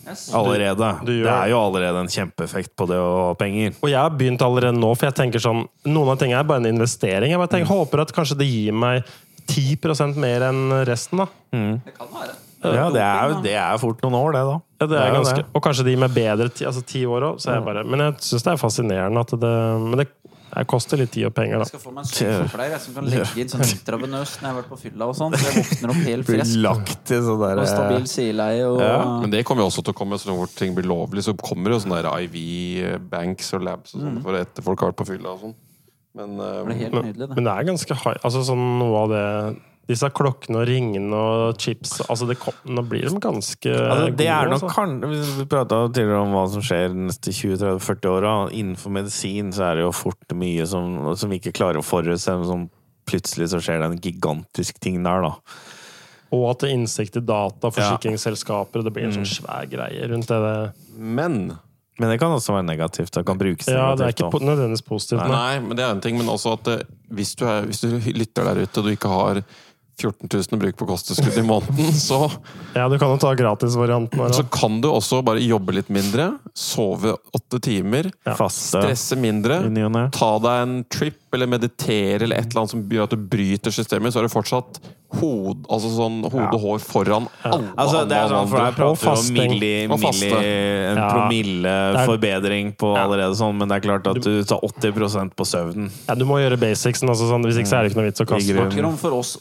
Yes. 0.09 0.31
Allerede. 0.33 1.06
du 1.06 1.11
du 1.19 1.23
det 1.23 1.30
er 1.30 1.49
jo 1.51 1.57
allerede 1.59 1.99
en 1.99 2.07
kjempeeffekt 2.07 2.72
på 2.75 2.88
det 2.88 2.98
å 2.98 3.27
ha 3.27 3.33
penger. 3.35 3.75
Og 3.83 3.89
jeg 3.91 3.99
har 3.99 4.09
begynt 4.09 4.41
allerede 4.41 4.73
nå, 4.73 4.95
for 4.98 5.06
jeg 5.06 5.14
tenker 5.14 5.39
sånn 5.39 5.67
Noen 5.85 6.09
av 6.09 6.17
tingene 6.17 6.39
er 6.39 6.43
bare 6.45 6.57
en 6.65 6.65
investering. 6.65 7.30
Jeg 7.30 7.38
bare 7.38 7.48
tenker, 7.51 7.67
håper 7.69 8.01
at 8.01 8.11
kanskje 8.11 8.38
det 8.39 8.48
gir 8.49 8.73
meg 8.73 9.03
10% 9.48 10.15
mer 10.15 10.41
enn 10.49 10.85
resten, 10.85 11.17
da. 11.19 11.27
Det 11.51 11.93
kan 11.98 12.07
være. 12.14 12.33
Ja, 12.60 12.90
det 12.92 13.04
er, 13.04 13.34
det 13.44 13.56
er 13.56 13.78
fort 13.80 14.02
noen 14.04 14.18
år, 14.20 14.34
det, 14.36 14.44
da. 14.48 14.56
Ja, 14.80 14.88
det 14.92 15.00
er 15.00 15.14
ganske, 15.16 15.36
det. 15.42 15.52
og 15.56 15.64
kanskje 15.64 15.86
de 15.88 15.96
med 16.00 16.16
bedre 16.16 16.50
tid, 16.52 16.68
altså 16.68 16.84
ti 16.88 17.06
år 17.08 17.30
òg. 17.32 17.44
Men 17.88 18.04
jeg 18.06 18.16
syns 18.26 18.46
det 18.48 18.54
er 18.54 18.60
fascinerende 18.60 19.24
at 19.24 19.32
det 19.40 19.54
Men 19.84 20.02
det, 20.02 20.08
det 20.50 20.64
koster 20.68 21.00
litt 21.00 21.12
tid 21.14 21.28
og 21.30 21.34
penger, 21.38 21.62
Jeg 21.62 21.70
skal 21.72 21.84
få 21.84 21.94
meg 21.94 22.04
en 22.04 22.10
sykepleier 22.10 22.82
som 22.84 22.98
kan 22.98 23.08
legge 23.12 23.44
inn 23.44 23.52
sånn 23.52 23.64
intravenøst 23.64 24.40
når 24.42 24.48
jeg 24.48 24.52
har 24.52 24.58
vært 24.60 24.72
på 24.74 24.80
fylla 24.82 25.08
og 25.12 25.16
sånn. 25.20 25.38
Så 25.38 25.46
jeg 25.48 25.66
våkner 25.70 25.94
opp 25.94 26.02
helt 26.10 26.30
frisk. 26.32 26.60
lagt 26.66 27.14
i 27.16 27.22
sånn 27.30 27.46
Og 27.48 27.64
stabil 27.70 28.12
sideleie 28.12 28.68
og 28.68 28.84
Ja. 28.84 29.00
Men 29.24 29.36
det 29.36 29.46
kommer 29.48 29.64
jo 29.64 29.72
også 29.72 29.86
til 29.86 29.96
å 29.96 30.00
komme 30.02 30.20
så 30.20 30.36
fort 30.36 30.56
ting 30.60 30.76
blir 30.76 30.90
lovlig. 30.90 31.24
Så 31.28 31.38
kommer 31.40 31.76
jo 31.76 31.80
sånne 31.84 32.02
der 32.04 32.28
IV-banks 32.28 33.54
og 33.56 33.68
labs 33.70 33.96
og 33.96 34.04
sånn 34.04 34.22
for 34.26 34.40
etter 34.42 34.66
folk 34.66 34.84
har 34.84 34.92
vært 34.92 35.02
på 35.04 35.10
fylla 35.14 35.36
og 35.38 35.48
sånn. 35.48 35.58
Men 36.18 36.38
Det 36.40 36.50
eh, 36.50 36.64
Men, 36.66 36.78
nydelig, 37.06 37.28
men 37.36 37.46
det 37.46 37.52
er 37.54 37.66
ganske 37.68 37.96
high 38.02 38.24
Altså 38.26 38.42
sånn 38.48 38.64
noe 38.82 39.04
av 39.04 39.12
det 39.14 39.26
Disse 39.90 40.06
klokkene 40.14 40.59
og 40.61 40.68
ringene 40.69 41.18
og 41.18 41.58
chips 41.58 41.95
altså 42.06 42.27
det 42.30 42.35
kom, 42.38 42.53
Nå 42.69 42.84
blir 42.85 43.08
de 43.09 43.19
ganske 43.24 43.72
Altså, 43.74 44.11
det 44.19 44.27
er 44.30 44.51
nok 44.51 44.61
altså. 44.61 44.74
kan, 44.76 44.92
Vi 45.09 45.45
prata 45.50 45.80
tidligere 45.90 46.19
om 46.27 46.35
hva 46.38 46.43
som 46.53 46.61
skjer 46.61 46.92
de 46.93 47.08
neste 47.08 47.34
20-30-40 47.34 48.11
åra. 48.14 48.34
Innenfor 48.53 48.93
medisin 48.93 49.50
så 49.56 49.72
er 49.72 49.80
det 49.80 49.88
jo 49.88 49.95
fort 49.98 50.35
mye 50.38 50.68
som, 50.69 51.00
som 51.18 51.34
vi 51.34 51.40
ikke 51.42 51.56
klarer 51.58 51.82
å 51.82 51.85
forutse. 51.85 52.38
Som 52.45 52.68
plutselig 53.09 53.50
så 53.50 53.58
skjer 53.66 53.82
det 53.82 53.90
en 53.90 53.98
gigantisk 54.06 54.77
ting 54.80 55.01
der, 55.01 55.26
da. 55.26 55.34
Og 56.38 56.43
at 56.51 56.61
det 56.61 56.69
er 56.69 56.76
innsikt 56.77 57.16
i 57.18 57.24
data, 57.26 57.72
forsikringsselskaper, 57.74 58.84
og 58.84 58.85
det 58.85 58.93
blir 58.93 59.08
en 59.08 59.16
Mm. 59.16 59.24
sånn 59.26 59.32
svær 59.42 59.66
greie 59.72 60.06
rundt 60.11 60.27
det. 60.30 60.74
Men 60.95 61.58
Men 62.00 62.11
det 62.14 62.19
kan 62.22 62.32
også 62.32 62.53
være 62.53 62.64
negativt. 62.64 63.11
Det 63.11 63.26
kan 63.26 63.38
brukes 63.38 63.68
Ja, 63.68 63.93
det 63.95 64.06
er 64.06 64.14
ikke 64.14 64.30
po- 64.32 64.40
nødvendigvis 64.40 64.85
positivt. 64.88 65.19
Nei. 65.19 65.34
Nei, 65.34 65.59
men 65.66 65.76
det 65.76 65.84
er 65.84 65.90
en 65.92 66.00
ting. 66.00 66.16
Men 66.18 66.27
også 66.32 66.53
at 66.53 66.68
eh, 66.72 66.84
hvis, 67.11 67.34
du 67.35 67.43
er, 67.45 67.66
hvis 67.66 67.82
du 67.82 67.90
lytter 68.14 68.45
der 68.48 68.61
ute 68.61 68.77
og 68.80 68.85
du 68.85 68.92
ikke 68.93 69.09
har 69.11 69.42
14 70.00 70.30
000 70.32 70.56
å 70.56 70.60
bruke 70.61 70.80
på 70.80 70.88
kosttilskudd 70.90 71.38
i 71.42 71.45
måneden, 71.45 71.92
så, 71.95 72.24
Ja, 72.78 72.88
du 72.90 72.98
kan 73.02 73.11
jo 73.14 73.19
ta 73.22 73.34
gratisvarianten. 73.38 74.22
så 74.34 74.45
kan 74.52 74.80
du 74.82 74.90
også 74.92 75.22
bare 75.26 75.44
jobbe 75.44 75.76
litt 75.76 75.90
mindre. 75.94 76.32
Sove 76.58 77.16
åtte 77.36 77.60
timer. 77.66 78.11
Ja. 78.28 78.36
Stresse 78.50 79.18
mindre. 79.19 79.61
Ta 80.16 80.32
deg 80.44 80.64
en 80.64 80.78
trip 80.90 81.28
eller 81.33 81.48
meditere 81.48 82.24
eller 82.25 82.38
et 82.40 82.48
eller 82.49 82.61
annet 82.64 82.72
som 82.75 82.83
gjør 82.90 83.03
at 83.03 83.09
du 83.16 83.17
bryter 83.17 83.72
systemet, 83.72 84.14
så 84.14 84.19
er 84.19 84.27
det 84.27 84.33
fortsatt 84.33 84.80
hod, 85.19 85.64
altså 85.74 85.90
sånn 85.90 86.19
hode 86.30 86.53
og 86.53 86.61
hår 86.61 86.82
foran 86.85 87.24
alle 87.41 87.72
Altså, 87.82 88.03
det 88.06 88.14
er 88.14 88.27
sånn, 88.30 88.48
for 88.51 88.59
andre. 88.61 88.85
Og 88.91 88.98
prater 89.01 89.24
vi 89.25 89.30
om 89.30 89.33
milli, 89.49 89.69
milli, 89.90 90.30
en 90.30 90.98
Ja. 90.99 91.08
promille 91.09 91.66
er- 91.66 92.06
forbedring 92.06 92.75
på 92.77 92.91
allerede 92.95 93.33
sånn, 93.35 93.58
men 93.58 93.67
det 93.67 93.75
er 93.80 93.88
klart 93.88 94.06
at 94.06 94.22
du 94.22 94.43
tar 94.43 94.59
80% 94.61 95.33
på 95.35 95.43
søvnen. 95.49 95.90
Ja, 96.08 96.14
du 96.14 96.25
må 96.30 96.38
gjøre 96.38 96.59
basicsen, 96.61 97.09
altså, 97.09 97.25
sånn, 97.32 97.41
hvis 97.43 97.58
ikke 97.58 97.72
så 97.72 97.77
er 97.80 97.83
det 97.88 97.91
ikke 97.91 98.01
noe 98.03 98.09
vits 98.11 98.22
å 98.22 98.27
I 98.27 98.30
kaste. 98.35 98.53
grunn. 98.53 98.69
Snakker 98.72 98.85
om 98.85 98.98
for 98.98 99.11
oss 99.17 99.38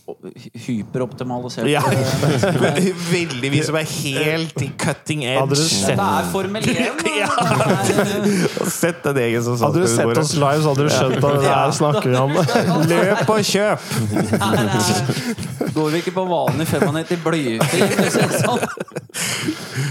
hyperoptimaliserte 0.66 1.68
Ja. 1.68 1.82
Veldig 3.12 3.50
vi 3.52 3.62
som 3.62 3.76
er 3.76 3.84
helt 3.84 4.62
i 4.64 4.70
cutting 4.78 5.24
edge. 5.24 5.48
Det 5.52 5.58
Dette 5.92 6.00
er 6.00 6.32
Formel 6.32 6.62
1! 6.68 7.04
Sett 8.78 9.02
deg 9.04 9.16
egen 9.28 9.42
som 9.44 9.56
Hadde 9.58 9.82
du 9.84 9.88
sett 9.90 10.16
oss 10.20 10.34
live, 10.38 10.62
så 10.64 10.72
hadde 10.72 10.88
du 10.88 10.92
skjønt 10.94 11.16
at 11.18 11.40
det 11.42 11.48
her 11.52 11.72
snakker 11.78 12.08
vi 12.10 12.16
om. 12.20 12.34
Løp 12.90 13.30
og 13.34 13.44
kjøp! 13.46 13.80
Går 15.78 15.92
vi 15.92 16.00
ikke 16.02 16.14
på 16.16 16.24
vanlig 16.28 16.66
95 16.70 17.22
blyfri? 17.24 17.82
for 17.94 18.06
å 18.06 18.12
si 18.12 18.24
det 18.24 18.40
sånn? 18.42 18.62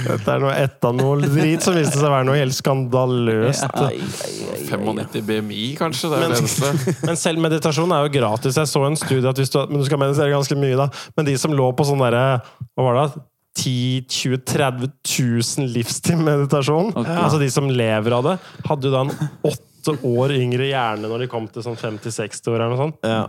Dette 0.07 0.33
er 0.33 0.41
noe 0.43 0.53
etanol-drit 0.59 1.63
som 1.63 1.75
viste 1.77 1.97
seg 1.97 2.07
å 2.07 2.13
være 2.13 2.27
noe 2.27 2.37
helt 2.39 2.55
skandaløst. 2.55 3.65
Ai, 3.79 3.97
ai, 3.99 4.01
ai, 4.01 4.35
ai. 4.55 4.65
95 4.67 5.23
BMI, 5.27 5.63
kanskje? 5.79 6.11
Det 6.11 6.17
er 6.17 6.25
Men- 6.25 6.35
det 6.35 6.41
eneste. 6.43 6.73
Men 7.07 7.19
selv 7.19 7.43
meditasjon 7.43 7.95
er 7.95 8.05
jo 8.05 8.13
gratis. 8.19 8.59
Jeg 8.59 8.71
så 8.71 8.83
en 8.87 8.99
studie 8.99 9.29
at 9.29 9.39
hvis 9.39 9.53
du, 9.53 9.59
men 9.69 9.81
du 9.81 9.87
skal 9.87 10.01
meditere 10.01 10.33
ganske 10.33 10.59
mye, 10.59 10.77
da. 10.79 10.89
Men 11.17 11.27
de 11.29 11.37
som 11.39 11.55
lå 11.55 11.71
på 11.75 11.87
sånn 11.87 12.01
derre 12.03 12.23
Hva 12.75 12.85
var 12.85 12.99
det? 12.99 13.25
10 13.57 14.05
20 14.13 14.43
30 14.45 14.91
000 15.01 15.71
livsstilmeditasjon, 15.73 16.91
okay. 16.93 17.15
altså 17.23 17.39
de 17.41 17.47
som 17.49 17.65
lever 17.69 18.13
av 18.13 18.27
det, 18.27 18.35
hadde 18.67 18.85
jo 18.85 18.93
da 18.93 19.01
en 19.07 19.31
åtte 19.87 20.07
år 20.07 20.33
yngre 20.37 20.67
hjerne 20.69 21.09
når 21.09 21.23
de 21.23 21.29
kom 21.31 21.47
til 21.51 21.65
sånn 21.65 21.77
50-60 21.79 22.51
år 22.51 22.57
eller 22.59 22.73
noe 22.73 22.81
sånt. 22.81 22.99
Ja. 23.07 23.23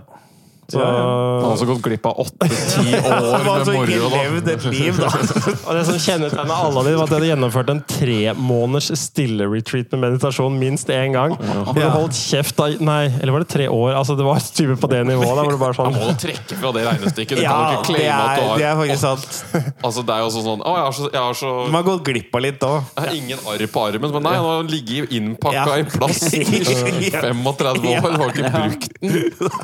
Så, 0.68 0.78
Han 0.84 1.40
har 1.40 1.52
også 1.54 1.64
gått 1.64 1.78
glipp 1.86 2.04
av 2.10 2.18
8-10 2.20 2.88
år 3.08 3.38
med 3.40 3.46
altså 3.54 3.72
moro. 3.72 4.08
da. 4.12 4.18
levd 4.20 4.48
et 4.52 4.64
liv, 4.68 4.98
da. 5.00 5.08
og 5.66 5.70
det 5.78 5.84
som 5.88 5.96
kjennetegna 6.04 6.58
alle 6.66 6.82
dine, 6.84 6.98
var 6.98 7.06
at 7.06 7.08
de 7.08 7.16
hadde 7.16 7.30
gjennomført 7.30 7.70
en 7.72 7.80
tre 7.88 8.18
måneders 8.36 8.90
stille-retreat 9.00 9.94
med 9.94 10.02
meditasjon 10.04 10.58
minst 10.60 10.90
én 10.92 11.14
gang. 11.16 11.38
Hvor 11.40 11.72
du 11.78 11.86
holdt 11.88 12.18
kjeft 12.20 12.60
av 12.60 12.74
Nei, 12.84 13.06
eller 13.16 13.32
var 13.32 13.46
det 13.46 13.48
tre 13.54 13.64
år? 13.72 13.94
Altså 13.96 14.12
Det 14.18 14.26
var 14.28 14.44
type 14.44 14.76
på 14.82 14.90
det 14.92 15.00
nivået. 15.08 15.30
Da, 15.38 15.46
hvor 15.46 15.54
det 15.56 15.60
bare 15.62 15.76
sånn... 15.80 15.96
sånn 15.96 16.04
må 16.04 16.12
du 16.12 16.20
trekke 16.26 16.58
fra 16.60 16.74
det 16.76 16.84
regnestykket. 16.90 17.40
Du 17.40 17.42
Ja, 17.46 17.54
kan 17.56 17.64
ikke 17.64 17.78
det 17.78 17.88
claime 17.88 18.18
at 18.18 18.36
du 18.36 18.44
har 18.50 18.60
det 18.60 18.68
er 18.68 18.76
faktisk 18.82 19.02
sant. 19.06 19.72
Altså, 19.88 20.04
det 20.04 20.18
er 20.18 20.20
jo 20.26 20.30
sånn 20.36 20.60
Å, 20.68 20.74
jeg 20.76 20.84
har 20.84 20.94
så, 20.98 21.08
jeg 21.16 21.22
har 21.30 21.40
så 21.40 21.54
De 21.64 21.74
har 21.78 21.88
gått 21.88 22.04
glipp 22.10 22.36
av 22.38 22.44
litt 22.44 22.68
òg. 22.68 22.92
Jeg 22.92 23.06
har 23.08 23.16
ingen 23.22 23.48
arr 23.54 23.64
på 23.72 23.86
armen, 23.88 24.14
men 24.18 24.26
nei, 24.28 24.36
han 24.36 24.50
har 24.52 24.68
ligget 24.68 25.16
innpakka 25.16 25.64
Ja. 25.64 25.80
i 25.80 25.88
plast 25.96 26.28
i 26.36 26.44
35 26.44 27.48
år. 27.48 27.56
Du 27.80 27.88
har 27.88 28.36
ikke 28.36 28.52
brukt 28.52 29.00
den. 29.00 29.18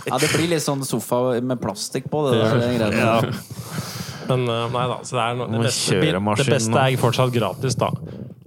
Ja, 0.09 0.17
det 0.25 0.33
blir 0.33 0.49
litt 0.57 0.65
sånn 0.65 0.81
sofa 0.95 1.41
med 1.43 1.61
plastikk 1.63 2.11
på. 2.13 2.27
det 2.31 2.41
der, 2.41 2.91
det. 2.91 3.03
Ja. 3.03 3.19
Men 4.29 4.47
uh, 4.49 4.67
nei 4.73 4.85
da. 4.89 5.01
Så 5.05 5.19
det, 5.19 5.25
er 5.25 5.41
no 5.41 5.49
det, 5.53 5.65
beste, 5.67 6.01
det 6.01 6.49
beste 6.49 6.85
er 6.85 7.01
fortsatt 7.01 7.35
gratis, 7.35 7.77
da. 7.81 7.91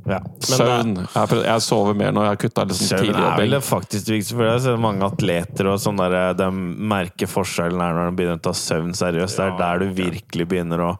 Ja. 0.08 0.22
Søvn. 0.40 0.94
Jeg, 1.04 1.40
jeg 1.44 1.64
sover 1.66 1.98
mer 2.00 2.14
nå. 2.16 2.24
Jeg 2.24 2.32
har 2.32 2.40
kutta 2.40 2.64
liksom 2.68 2.92
Søvn 2.94 3.02
tidlig 3.04 3.24
er 3.28 3.42
vel 3.42 3.56
det 3.58 3.62
faktisk 3.68 4.12
viktig 4.14 4.38
For 4.38 4.46
jeg 4.48 4.62
ser 4.64 4.78
mange 4.80 5.10
atleter 5.10 5.68
og 5.68 5.82
sånn 5.84 6.00
der, 6.00 6.16
de 6.40 6.48
merker 6.94 7.28
forskjellen 7.28 7.84
her 7.84 7.98
når 7.98 8.12
de 8.12 8.20
begynner 8.22 8.40
å 8.40 8.46
ta 8.48 8.54
søvn 8.56 8.96
seriøst. 8.96 9.42
Det 9.42 9.50
er 9.50 9.58
der 9.60 9.84
du 9.84 9.98
virkelig 9.98 10.48
begynner 10.48 10.86
å 10.86 10.94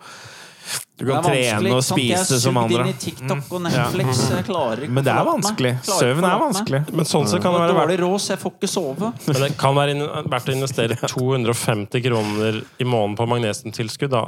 Du 0.98 1.06
Det 1.06 1.14
kan 1.14 1.24
vanskelig, 1.24 1.44
trene 1.48 1.72
og 1.72 1.78
ikke 1.78 1.86
sant? 1.88 2.00
Jeg 2.02 2.12
er 2.18 2.24
spise 2.26 2.40
som 2.42 2.56
sugd 2.58 2.64
andre. 2.64 2.82
inn 2.82 2.88
i 2.90 2.98
TikTok 3.04 3.52
og 3.54 3.62
Netflix. 3.68 4.90
Men 4.90 5.04
det 5.06 5.14
er 5.14 5.24
vanskelig. 5.28 5.74
Søvn 5.86 6.26
er 6.28 6.40
vanskelig. 6.42 6.82
Men 6.98 7.06
sånn 7.06 7.28
sett 7.30 7.42
kan 7.44 7.54
det 7.54 7.62
være 7.62 7.76
verdt 7.78 7.88
dårlig 7.92 8.00
råd, 8.02 8.20
så 8.24 8.34
jeg 8.34 8.42
får 8.42 8.54
ikke 8.58 8.70
sove. 8.72 9.12
Men 9.28 9.42
det 9.46 9.50
kan 9.62 9.78
være 9.78 9.96
verdt 10.34 10.50
å 10.50 10.56
investere 10.58 10.98
250 11.14 12.06
kroner 12.10 12.62
i 12.82 12.88
måneden 12.88 13.16
på 13.20 13.30
magnesiumtilskudd. 13.30 14.10
da. 14.16 14.26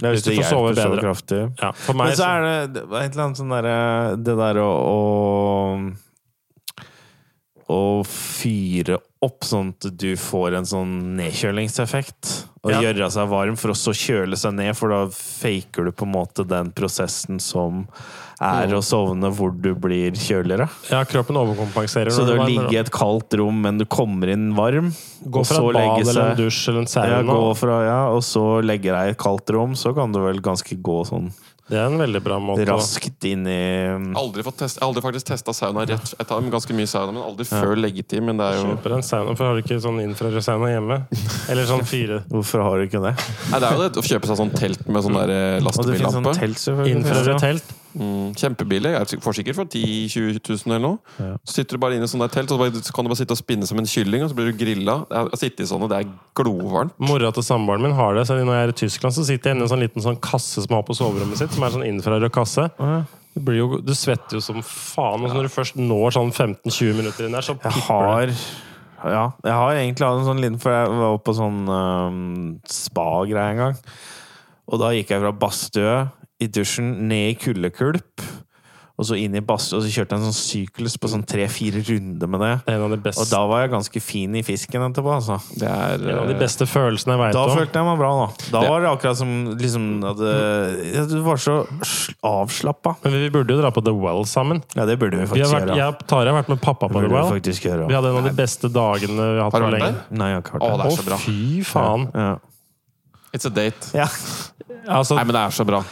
Det 0.00 0.08
er 0.08 0.14
Hvis 0.16 0.24
hvis 0.26 0.36
du 0.38 0.42
får 0.42 0.50
sove 0.50 0.74
bedre. 0.74 1.14
så. 1.14 1.40
Ja, 1.60 1.70
for 1.76 1.94
meg 1.94 2.08
Men 2.08 2.16
så 2.16 2.24
er 2.26 2.44
det 2.46 2.72
det 2.74 2.84
er 2.88 3.02
et 3.04 3.12
eller 3.12 3.24
annet 3.26 3.36
sånn 3.42 3.50
derre 3.52 3.74
Det 4.16 4.36
der 4.38 4.60
å, 4.64 4.70
å 4.90 4.98
Å 7.70 8.02
fyre 8.08 8.96
opp 9.22 9.44
sånn 9.44 9.68
at 9.76 9.90
du 10.00 10.14
får 10.18 10.56
en 10.58 10.66
sånn 10.66 10.94
nedkjølingseffekt. 11.20 12.46
Og 12.64 12.72
Ja. 12.72 12.80
gjøre 12.82 13.10
seg 13.12 13.28
varm 13.30 13.56
for 13.56 13.70
å 13.72 13.76
så 13.76 13.92
kjøle 13.96 14.36
seg 14.36 14.54
ned, 14.54 14.74
for 14.76 14.88
da 14.92 15.06
faker 15.08 15.84
du 15.86 15.92
på 15.92 16.04
en 16.04 16.12
måte 16.12 16.44
den 16.48 16.72
prosessen 16.72 17.38
som 17.40 17.86
er 18.40 18.68
å 18.72 18.80
sovne 18.84 19.30
hvor 19.32 19.52
du 19.52 19.74
blir 19.74 20.12
kjøligere. 20.12 20.68
ja, 20.90 21.04
kroppen 21.04 21.36
overkompenserer. 21.36 22.10
Så 22.10 22.24
det 22.26 22.38
å 22.40 22.46
ligge 22.48 22.72
i 22.72 22.80
et 22.80 22.90
kaldt 22.90 23.32
rom, 23.36 23.60
men 23.62 23.78
du 23.78 23.84
kommer 23.84 24.28
inn 24.32 24.54
varm, 24.56 24.92
Gå 25.24 25.44
fra 25.46 25.56
så 25.56 25.68
et 25.70 25.74
bad 25.74 25.98
legge 25.98 26.08
eller 26.10 26.30
en 26.30 26.36
dusj 26.36 26.68
eller 26.68 26.80
en 26.80 26.88
ja, 26.88 27.22
sauna. 27.22 27.32
gå 27.32 27.56
fra, 27.56 27.78
ja, 27.84 28.00
og 28.08 28.22
så 28.22 28.44
legge 28.64 28.90
deg 28.92 29.08
i 29.08 29.10
et 29.10 29.18
kaldt 29.18 29.50
rom, 29.52 29.72
så 29.76 29.94
kan 29.94 30.12
du 30.12 30.20
vel 30.20 30.40
ganske 30.40 30.80
gå 30.82 31.04
sånn 31.06 31.30
Det 31.70 31.78
er 31.78 31.86
en 31.86 32.00
veldig 32.00 32.20
bra 32.24 32.36
måte. 32.42 32.64
raskt 32.66 33.26
inn 33.28 33.44
i 33.46 33.58
Aldri 34.18 34.42
fått 34.42 34.58
test, 34.64 34.80
aldri 34.82 35.02
faktisk 35.04 35.28
testa 35.30 35.54
sauna 35.54 35.84
rett. 35.86 36.14
Jeg 36.18 36.26
tar 36.26 36.48
ganske 36.50 36.74
mye 36.74 36.90
sauna, 36.90 37.14
men 37.14 37.22
aldri 37.22 37.46
før 37.46 37.76
leggetid. 37.78 38.24
Men 38.26 38.40
det 38.40 38.48
er 38.48 38.58
jo 38.58 38.64
Kjøper 38.72 38.96
en 38.96 39.04
sauna, 39.06 39.36
for 39.38 39.46
har 39.46 39.58
du 39.58 39.62
ikke 39.62 39.78
sånn 39.82 40.00
infrarødsauna 40.02 40.72
hjemme? 40.72 40.98
Eller 41.52 41.68
sånn 41.70 41.84
fire 41.86 42.22
Hvorfor 42.34 42.64
har 42.66 42.80
du 42.80 42.88
ikke 42.88 43.02
det? 43.06 43.14
Nei, 43.52 43.60
det 43.62 43.68
er 43.70 43.76
jo 43.76 43.84
det 43.86 44.02
å 44.02 44.06
kjøpe 44.10 44.32
seg 44.32 44.40
sånn 44.42 44.52
telt 44.56 44.88
med 44.90 45.06
sånn 45.06 45.20
der 45.20 45.34
eh, 45.36 45.44
sånn 45.60 45.68
lastebillampe. 45.68 46.34
telt, 46.40 46.64
selvfølgelig. 46.64 47.38
telt. 47.44 47.76
Mm, 47.90 48.34
kjempebillig. 48.38 48.92
Jeg 48.94 49.20
får 49.24 49.36
sikkert 49.40 49.56
for 49.58 49.70
10 49.70 49.80
000-20 50.12 50.38
000 50.46 50.74
eller 50.76 50.82
noe. 50.84 51.14
Ja. 51.18 51.32
Så 51.42 51.56
sitter 51.58 51.76
du 51.76 51.82
bare 51.82 51.96
inne 51.98 52.06
i 52.06 52.10
sånn 52.10 52.22
der 52.22 52.30
telt, 52.32 52.52
og 52.54 52.62
så, 52.78 52.94
kan 52.94 53.06
du 53.06 53.10
bare 53.10 53.18
sitte 53.18 53.34
og 53.34 53.40
spinne 53.40 53.66
som 53.66 53.80
en 53.82 53.88
kylling, 53.90 54.22
og 54.24 54.30
så 54.30 54.38
blir 54.38 54.50
du 54.52 54.60
grilla. 54.60 55.00
Jeg 55.10 55.26
har 55.26 55.40
sittet 55.40 55.64
i 55.64 55.68
sånne, 55.70 55.88
det 55.90 55.98
er 55.98 56.12
glovarmt. 56.38 56.94
Mora 57.02 57.32
til 57.34 57.46
samboeren 57.46 57.82
min 57.86 57.96
har 57.98 58.14
det. 58.14 58.26
Så 58.28 58.38
når 58.38 58.54
jeg 58.54 58.68
er 58.68 58.74
i 58.74 58.78
Tyskland, 58.84 59.16
så 59.16 59.26
sitter 59.26 59.50
jeg 59.50 59.58
inne 59.58 59.66
i 59.66 59.68
en 59.68 59.72
sånn 59.72 59.82
liten 59.82 60.06
sånn 60.06 60.20
kasse 60.22 60.62
som 60.62 60.70
jeg 60.70 60.78
har 60.78 60.86
på 60.86 60.98
soverommet 61.00 61.40
sitt, 61.40 61.56
som 61.56 61.66
er 61.66 61.74
sånn 61.74 61.88
infrarød 61.88 62.30
kasse. 62.36 62.68
Du, 63.34 63.42
blir 63.46 63.60
jo, 63.60 63.80
du 63.82 63.92
svetter 63.98 64.38
jo 64.38 64.44
som 64.44 64.62
faen. 64.62 65.24
Og 65.24 65.32
så 65.32 65.38
når 65.38 65.50
du 65.50 65.54
først 65.56 65.80
når 65.80 66.16
sånn 66.18 66.30
15-20 66.34 67.00
minutter 67.02 67.26
inn 67.26 67.34
der, 67.38 67.46
så 67.46 67.58
pipper 67.58 67.74
det. 67.74 67.86
har 67.90 68.36
Ja, 69.00 69.26
jeg 69.42 69.58
har 69.58 69.74
egentlig 69.80 70.06
hatt 70.06 70.18
en 70.20 70.26
sånn 70.28 70.42
liten 70.42 70.58
For 70.60 70.74
jeg 70.74 70.96
var 70.98 71.14
på 71.24 71.32
sånn 71.32 71.60
um, 71.72 72.24
spa-greie 72.68 73.54
en 73.54 73.62
gang. 73.64 73.78
Og 74.70 74.78
da 74.78 74.92
gikk 74.94 75.10
jeg 75.10 75.22
fra 75.24 75.34
badstue 75.34 75.94
i 76.40 76.46
dusjen, 76.48 76.94
ned 77.08 77.34
i 77.34 77.34
kuldekulp, 77.40 78.22
og 79.00 79.06
så 79.08 79.16
inn 79.16 79.32
i 79.32 79.40
badstue, 79.40 79.78
og 79.78 79.84
så 79.86 79.88
kjørte 79.94 80.12
jeg 80.12 80.20
en 80.20 80.26
sånn 80.28 80.36
syklus 80.36 80.98
på 81.00 81.08
sånn 81.08 81.22
tre-fire 81.24 81.80
runder 81.88 82.28
med 82.28 82.40
det. 82.44 82.50
Det 82.66 82.74
av 82.76 82.92
Og 83.22 83.30
da 83.30 83.38
var 83.48 83.62
jeg 83.62 83.70
ganske 83.72 84.00
fin 84.04 84.34
i 84.36 84.42
fisken 84.44 84.82
etterpå, 84.84 85.14
altså. 85.14 85.38
Det 85.56 85.64
er 85.70 85.94
en 86.04 86.18
av 86.20 86.26
de 86.28 86.34
eh, 86.34 86.38
beste 86.42 86.66
følelsene 86.68 87.14
jeg 87.16 87.20
veit 87.22 87.32
Da 87.38 87.46
følte 87.48 87.80
jeg 87.80 87.86
meg 87.88 87.96
bra, 88.02 88.10
da. 88.18 88.26
Da 88.52 88.60
Det- 88.60 88.68
var 88.74 88.80
det 88.84 88.90
akkurat 88.90 89.16
som 89.16 89.32
liksom 89.56 89.86
at 90.04 90.20
ja, 90.98 91.06
Du 91.08 91.16
var 91.24 91.36
så 91.40 91.56
avslappa. 92.22 92.96
Men 93.02 93.12
vi 93.12 93.30
burde 93.30 93.56
jo 93.56 93.62
dra 93.62 93.70
på 93.72 93.80
The 93.84 93.94
Well 93.96 94.24
sammen. 94.28 94.60
Ja, 94.76 94.84
det 94.84 94.98
burde 95.00 95.16
vi 95.16 95.24
Vi 95.24 95.40
har 95.40 95.48
faktisk 95.48 95.54
vært, 95.56 95.68
gjøre. 95.72 95.76
jeg 95.80 95.88
og 95.88 96.06
Tarjei 96.06 96.32
har 96.34 96.42
vært 96.42 96.48
med 96.52 96.60
pappa 96.60 96.88
på 96.92 97.00
The 97.00 97.08
Well. 97.08 97.32
vi. 97.40 97.88
Vi 97.88 97.94
hadde 97.94 98.12
en 98.12 98.16
av 98.20 98.24
de 98.28 98.36
beste 98.36 98.68
dagene 98.68 99.16
vi 99.16 99.40
har 99.40 99.48
hatt 99.48 99.56
på 99.56 99.70
lenge. 99.78 99.94
Nei, 100.10 100.28
jeg 100.28 100.34
har 100.36 100.42
ikke 100.44 100.60
Å, 100.60 100.60
vært 100.60 100.76
det 100.76 100.84
der. 100.84 100.92
er 100.92 101.00
så 101.00 101.08
bra. 101.08 101.16
Å, 101.16 101.24
fy 101.24 101.62
faen! 101.64 102.10
Ja. 102.14 102.36
It's 103.32 103.46
a 103.46 103.50
date. 103.50 103.92
Ja. 103.94 104.08
Altså, 104.86 105.16
Nei, 105.18 105.24
men 105.28 105.36
det 105.36 105.42
er 105.44 105.54
så 105.54 105.66
bra. 105.68 105.84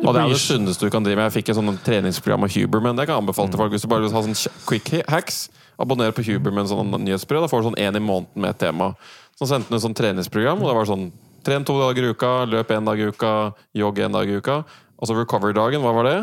Og 0.00 0.14
det 0.16 0.20
er 0.22 0.30
det 0.32 0.40
sunneste 0.40 0.88
du 0.88 0.92
kan 0.92 1.04
drive 1.04 1.18
med. 1.20 1.28
Jeg 1.28 1.40
fikk 1.40 1.50
et 1.52 1.58
sånt 1.58 1.82
treningsprogram 1.84 2.46
av 2.46 2.54
Huberman. 2.54 2.96
Det 2.96 3.04
kan 3.06 3.18
jeg 3.18 3.24
anbefale 3.26 3.52
til 3.52 3.60
folk 3.60 3.74
hvis 3.74 3.84
du 3.84 3.90
bare 3.92 4.06
vil 4.06 4.14
ha 4.16 4.22
sånn 4.24 4.60
quick 4.68 4.92
hacks. 5.12 5.48
Abonner 5.80 6.12
på 6.16 6.24
Huberman 6.24 6.68
sånn 6.68 6.94
nyhetsbrev. 7.04 7.44
Da 7.44 7.50
får 7.52 7.62
du 7.62 7.68
sånn 7.70 7.80
én 7.80 7.98
i 7.98 8.02
måneden 8.04 8.44
med 8.44 8.54
et 8.54 8.62
tema. 8.64 8.94
Så 9.36 9.48
sendte 9.48 9.68
han 9.72 9.80
et 9.80 9.84
sånt 9.84 9.98
treningsprogram, 10.00 10.62
og 10.62 10.70
det 10.70 10.78
var 10.78 10.88
sånn 10.88 11.10
Tren 11.40 11.64
to 11.64 11.72
dager 11.80 12.04
i 12.04 12.08
uka, 12.12 12.30
løp 12.44 12.68
én 12.68 12.84
dag 12.84 13.00
i 13.00 13.06
uka, 13.08 13.30
jogg 13.72 14.00
én 14.04 14.12
dag 14.12 14.28
i 14.28 14.34
uka. 14.36 14.58
Og 15.00 15.08
så 15.08 15.14
recover-dagen, 15.16 15.80
hva 15.80 15.94
var 15.96 16.04
det? 16.04 16.16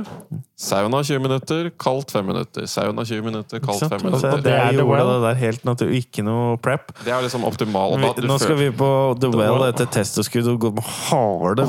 Sauna 0.62 1.00
20 1.02 1.18
minutter, 1.24 1.70
kaldt 1.82 2.12
5 2.14 2.28
minutter. 2.30 2.68
Sauna 2.70 3.02
20 3.10 3.24
minutter, 3.26 3.58
kaldt 3.64 3.82
5 3.90 4.04
minutter. 4.06 4.38
det 4.46 4.54
er 4.54 4.72
The 4.78 4.86
Well. 4.86 5.10
det 5.16 5.24
der 5.24 5.40
helt 5.42 5.64
naturlig. 5.66 6.04
Ikke 6.06 6.22
noe 6.26 6.58
prep. 6.62 6.92
Det 7.04 7.10
er 7.14 7.24
liksom 7.26 7.42
optimal. 7.50 7.96
da- 7.98 8.14
Vi, 8.14 8.22
du 8.22 8.28
nå 8.30 8.38
skal 8.38 8.54
føler- 8.56 8.70
vi 8.72 8.78
på 8.78 8.92
The 9.20 9.32
Well 9.34 9.64
etter 9.72 9.90
testeskudd 9.90 10.48
og 10.54 10.60
gå 10.62 10.72
med 10.78 10.84
harde 11.10 11.66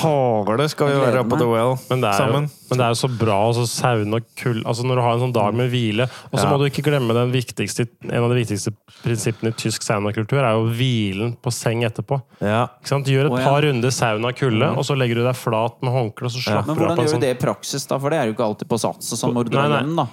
Harde 0.00 0.68
skal 0.70 0.86
vi 0.92 1.00
være 1.02 1.24
på 1.28 1.36
The. 1.40 1.46
Well 1.50 1.74
Men 1.90 2.00
det, 2.00 2.10
er 2.10 2.12
jo, 2.12 2.18
sammen. 2.18 2.50
Men 2.70 2.80
det 2.80 2.86
er 2.86 2.94
jo 2.94 2.98
så 2.98 3.10
bra 3.14 3.36
å 3.46 3.64
saune 3.68 4.18
og 4.18 4.26
kull 4.38 4.58
Altså 4.66 4.82
Når 4.86 4.98
du 4.98 5.02
har 5.04 5.14
en 5.14 5.22
sånn 5.26 5.34
dag 5.34 5.54
med 5.54 5.70
hvile 5.70 6.06
Og 6.32 6.34
så 6.38 6.44
Ja. 6.44 6.50
må 6.50 6.58
du 6.58 6.66
ikke 6.66 6.82
glemme 6.88 7.14
den 7.14 7.30
viktigste 7.30 7.86
En 8.10 8.24
av 8.24 8.32
de 8.32 8.40
viktigste 8.40 8.72
prinsippene 9.04 9.52
i 9.52 9.56
tysk 9.56 9.86
saunakultur 9.86 10.40
er 10.40 10.56
jo 10.56 10.66
hvilen 10.74 11.34
på 11.38 11.52
seng 11.54 11.84
etterpå. 11.86 12.18
Ja. 12.40 12.66
Ikke 12.80 12.90
sant? 12.90 13.10
Gjør 13.10 13.28
et 13.28 13.34
oh, 13.36 13.38
ja. 13.38 13.46
par 13.46 13.62
runder 13.62 13.92
sauna 13.94 14.32
kulde, 14.34 14.70
og 14.72 14.86
så 14.88 14.96
legger 14.98 15.20
du 15.20 15.24
deg 15.26 15.36
flat 15.38 15.76
med 15.84 15.92
håndkle, 15.94 16.30
Men 16.32 16.76
hvordan 16.78 17.02
gjør 17.02 17.12
sånn 17.12 17.22
du 17.22 17.26
det 17.26 17.34
i 17.36 17.38
praksis, 17.38 17.86
da? 17.86 17.98
For 18.02 18.10
det 18.10 18.18
er 18.18 18.30
jo 18.30 18.36
ikke 18.36 18.46
alltid 18.46 18.70
på 18.70 18.78
sats 18.82 19.12
og 19.14 19.20
sånn 19.20 19.96
da. 19.96 20.06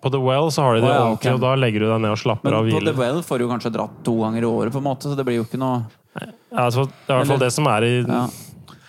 På 0.00 0.12
The 0.14 0.20
Well 0.22 0.52
så 0.54 0.62
har 0.62 0.76
de 0.78 0.84
det 0.84 0.88
oh, 0.88 0.94
ja, 0.94 1.04
ordentlig, 1.08 1.18
okay. 1.18 1.34
og 1.34 1.40
da 1.42 1.54
legger 1.58 1.82
du 1.82 1.88
deg 1.90 2.02
ned 2.04 2.14
og 2.14 2.20
slapper 2.20 2.48
Men 2.48 2.58
av 2.60 2.68
og 2.68 2.76
på 2.76 2.82
The. 2.86 2.94
Well 3.00 3.22
får 3.26 3.42
du 3.42 3.48
kanskje 3.50 3.72
dratt 3.74 3.96
to 4.06 4.14
ganger 4.22 4.44
i 4.44 4.48
året, 4.48 4.74
på 4.74 4.78
en 4.78 4.86
måte, 4.86 5.10
så 5.10 5.18
det 5.18 5.26
blir 5.26 5.40
jo 5.40 5.46
ikke 5.48 5.58
noe 5.60 5.80
Ja, 6.14 6.68
altså, 6.68 6.86
det 6.86 7.10
er 7.10 7.16
i 7.16 7.18
hvert 7.18 7.32
fall 7.32 7.42
det 7.42 7.50
som 7.56 7.66
er 7.72 7.86
i 7.88 7.94
ja. 8.04 8.22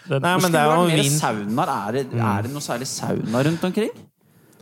Det, 0.10 0.20
Nei, 0.26 0.36
men 0.42 0.54
det 0.54 0.60
er 0.62 0.70
jo 0.74 0.86
mer 0.90 1.10
saunaer. 1.16 1.74
Er 1.90 1.98
det, 2.00 2.06
er 2.18 2.46
det 2.48 2.54
noe 2.54 2.66
særlig 2.66 2.88
sauna 2.90 3.44
rundt 3.46 3.68
omkring? 3.70 3.92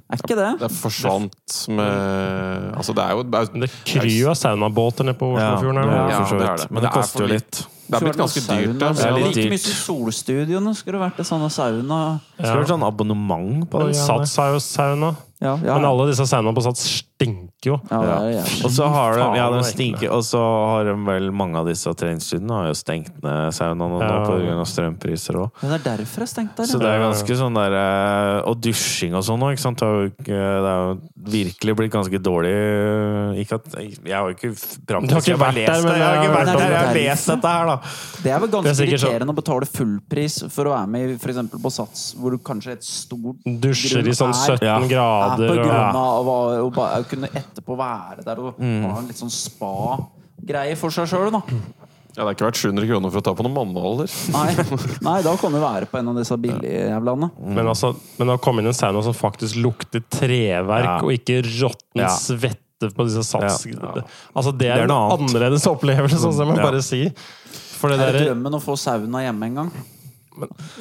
Er 0.07 0.21
ikke 0.21 0.35
det? 0.39 0.51
Det 0.61 0.67
forsvant 0.71 1.55
med 1.75 2.75
Altså, 2.79 2.93
det 2.95 3.03
er 3.03 3.15
jo 3.17 3.23
det 3.27 3.39
er, 3.41 3.49
det 3.63 3.69
kryr 3.89 4.05
jo 4.07 4.29
av 4.31 4.37
saunabåter 4.39 5.03
nede 5.07 5.19
på 5.19 5.33
Oslofjorden. 5.35 5.81
Ja, 5.83 5.97
ja, 5.97 6.05
Ja, 6.13 6.27
det 6.31 6.47
er 6.47 6.61
det. 6.61 6.69
Men 6.71 6.79
det 6.79 6.85
det 6.85 6.87
er 6.87 6.95
koster 6.95 7.25
jo 7.25 7.27
litt. 7.33 7.59
det 7.87 7.97
er 7.99 8.05
blitt 8.05 8.21
ganske 8.21 8.43
dyrt. 8.47 8.79
Det 8.79 8.87
er 8.87 9.15
litt 9.17 9.27
like 9.27 9.41
dyrt. 9.41 9.51
mye 9.51 9.63
som 9.65 9.77
solstudioene 9.83 10.75
skulle 10.79 11.01
vært 11.01 11.19
i 11.19 11.27
sånt 11.27 11.51
sauna. 11.51 11.99
Ja. 12.37 12.45
det 12.45 12.53
vært 12.61 12.71
sånn 12.71 12.87
abonnement 12.87 13.67
på 13.71 13.83
det? 13.83 13.97
Sats 13.99 14.37
har 14.39 14.55
jo 14.55 14.63
sauna. 14.63 15.11
Ja, 15.39 15.51
ja. 15.63 15.75
Men 15.77 15.85
alle 15.85 16.07
disse 16.09 16.25
saunaene 16.25 16.55
på 16.57 16.63
Sats 16.65 16.81
stinker 17.17 17.69
jo. 17.69 17.75
ja, 17.91 17.99
Ja. 18.37 18.41
Og 18.65 18.71
så 18.73 18.87
har 18.89 19.13
de, 19.17 19.25
ja, 19.37 19.49
de 19.53 19.59
er 19.59 19.65
stinker, 19.69 20.09
og 20.13 20.23
så 20.25 20.39
har 20.41 20.85
de 20.89 20.95
vel 21.05 21.29
mange 21.31 21.57
av 21.59 21.67
disse 21.69 21.89
treningsstudiene 21.93 22.53
har 22.57 22.67
jo 22.71 22.77
stengt 22.77 23.11
ned 23.21 23.53
saunaene 23.53 23.99
nå 23.99 24.01
Ja. 24.01 24.25
pga. 24.25 24.65
strømpriser 24.65 25.37
òg. 25.37 25.51
Det 25.61 25.71
er 25.77 25.97
derfor 25.97 26.23
det 26.23 26.27
er 26.27 26.31
stengt 26.33 26.55
der. 26.57 26.65
Så 26.65 26.79
det 26.81 26.89
er 26.89 26.99
ganske 27.05 27.37
sånn 27.37 27.53
der 27.53 27.73
eh, 27.77 28.49
Og 28.49 28.57
dusjing 28.61 29.13
og 29.13 29.23
sånn 29.23 29.41
òg, 29.45 29.53
ikke 29.53 29.65
sant. 29.65 29.77
Det 29.77 30.33
er 30.33 30.87
jo 30.87 30.99
virkelig 31.27 31.75
blitt 31.75 31.91
ganske 31.91 32.19
dårlig 32.23 32.53
Ikke 33.43 33.55
at 33.59 33.77
Jeg 33.77 34.13
har 34.13 34.29
jo 34.29 34.35
ikke 34.35 34.51
har 34.53 35.01
praktisk 35.01 35.27
jeg 35.27 35.37
har 35.37 35.53
lest 35.53 35.67
der, 35.67 35.81
men 35.81 35.91
det. 35.91 35.97
Jeg 35.97 36.07
har 36.07 36.23
ikke 36.23 36.35
vært 36.37 36.45
der, 36.45 36.69
jeg 36.71 36.77
har 36.77 36.93
det. 36.93 37.03
lest 37.03 37.27
dette 37.27 37.47
her, 37.53 37.65
da. 37.65 37.77
Det 38.23 38.31
er 38.31 38.39
vel 38.39 38.49
ganske 38.49 38.73
er 38.73 38.87
irriterende 38.87 39.33
å 39.33 39.37
betale 39.37 39.65
fullpris 39.69 40.37
for 40.53 40.65
å 40.65 40.73
være 40.73 40.87
med 40.87 41.19
eksempel 41.21 41.61
på 41.61 41.71
Sats, 41.71 42.15
hvor 42.17 42.31
du 42.33 42.37
kanskje 42.41 42.71
et 42.77 42.83
stort 42.87 43.37
Dusjer 43.45 44.07
i 44.07 44.15
sånn 44.17 44.33
grunn 44.33 44.57
er- 44.63 45.26
17 45.35 45.43
Ja. 45.43 45.49
på 45.51 45.57
grunn 45.59 45.99
av 46.01 46.27
å, 46.27 46.37
å 46.69 47.03
kunne 47.09 47.27
etterpå 47.33 47.77
være 47.77 48.23
der 48.25 48.39
og 48.39 48.55
ha 48.61 48.99
en 48.99 49.07
litt 49.07 49.17
sånn 49.19 49.31
spa-greie 49.33 50.75
for 50.79 50.89
seg 50.93 51.07
sjøl, 51.11 51.31
da. 51.35 51.41
Ja, 52.17 52.23
det 52.23 52.25
har 52.25 52.33
ikke 52.33 52.47
vært 52.47 52.57
700 52.63 52.87
kroner 52.89 53.11
for 53.13 53.21
å 53.21 53.25
ta 53.27 53.33
på 53.37 53.43
noen 53.45 53.53
manneholder. 53.53 54.09
Nei, 54.33 54.47
nei, 55.07 55.17
da 55.21 55.35
kan 55.37 55.53
du 55.53 55.59
være 55.61 55.85
på 55.91 55.99
en 55.99 56.07
av 56.09 56.15
disse 56.17 56.37
billige 56.41 56.87
jævlene. 56.89 57.27
men, 57.45 57.67
altså, 57.69 57.91
men 58.17 58.31
å 58.33 58.39
komme 58.41 58.63
inn 58.63 58.69
i 58.69 58.73
en 58.73 58.77
sauna 58.79 59.03
som 59.05 59.13
faktisk 59.13 59.59
lukter 59.61 60.01
treverk, 60.09 60.87
Ja. 60.87 60.95
og 61.03 61.11
ikke 61.13 61.43
råtten 61.45 62.01
Ja. 62.01 62.09
svette 62.09 62.89
på 62.93 63.05
disse 63.05 63.21
sats... 63.25 63.67
Ja. 63.69 64.01
Altså, 64.33 64.51
det 64.57 64.65
er, 64.71 64.87
Det 64.87 64.89
er 64.89 64.89
en 64.89 65.19
annerledes 65.19 65.67
opplevelse, 65.69 66.17
sånn 66.17 66.33
som 66.33 66.49
jeg 66.49 66.57
Ja. 66.57 66.63
bare 66.71 66.81
si. 66.81 67.03
For 67.77 67.89
det 67.93 67.99
Er 67.99 68.11
det 68.11 68.19
der, 68.23 68.33
drømmen 68.33 68.57
å 68.57 68.61
få 68.65 68.73
sauna 68.81 69.21
hjemme 69.21 69.45
en 69.51 69.55
gang? 69.61 69.71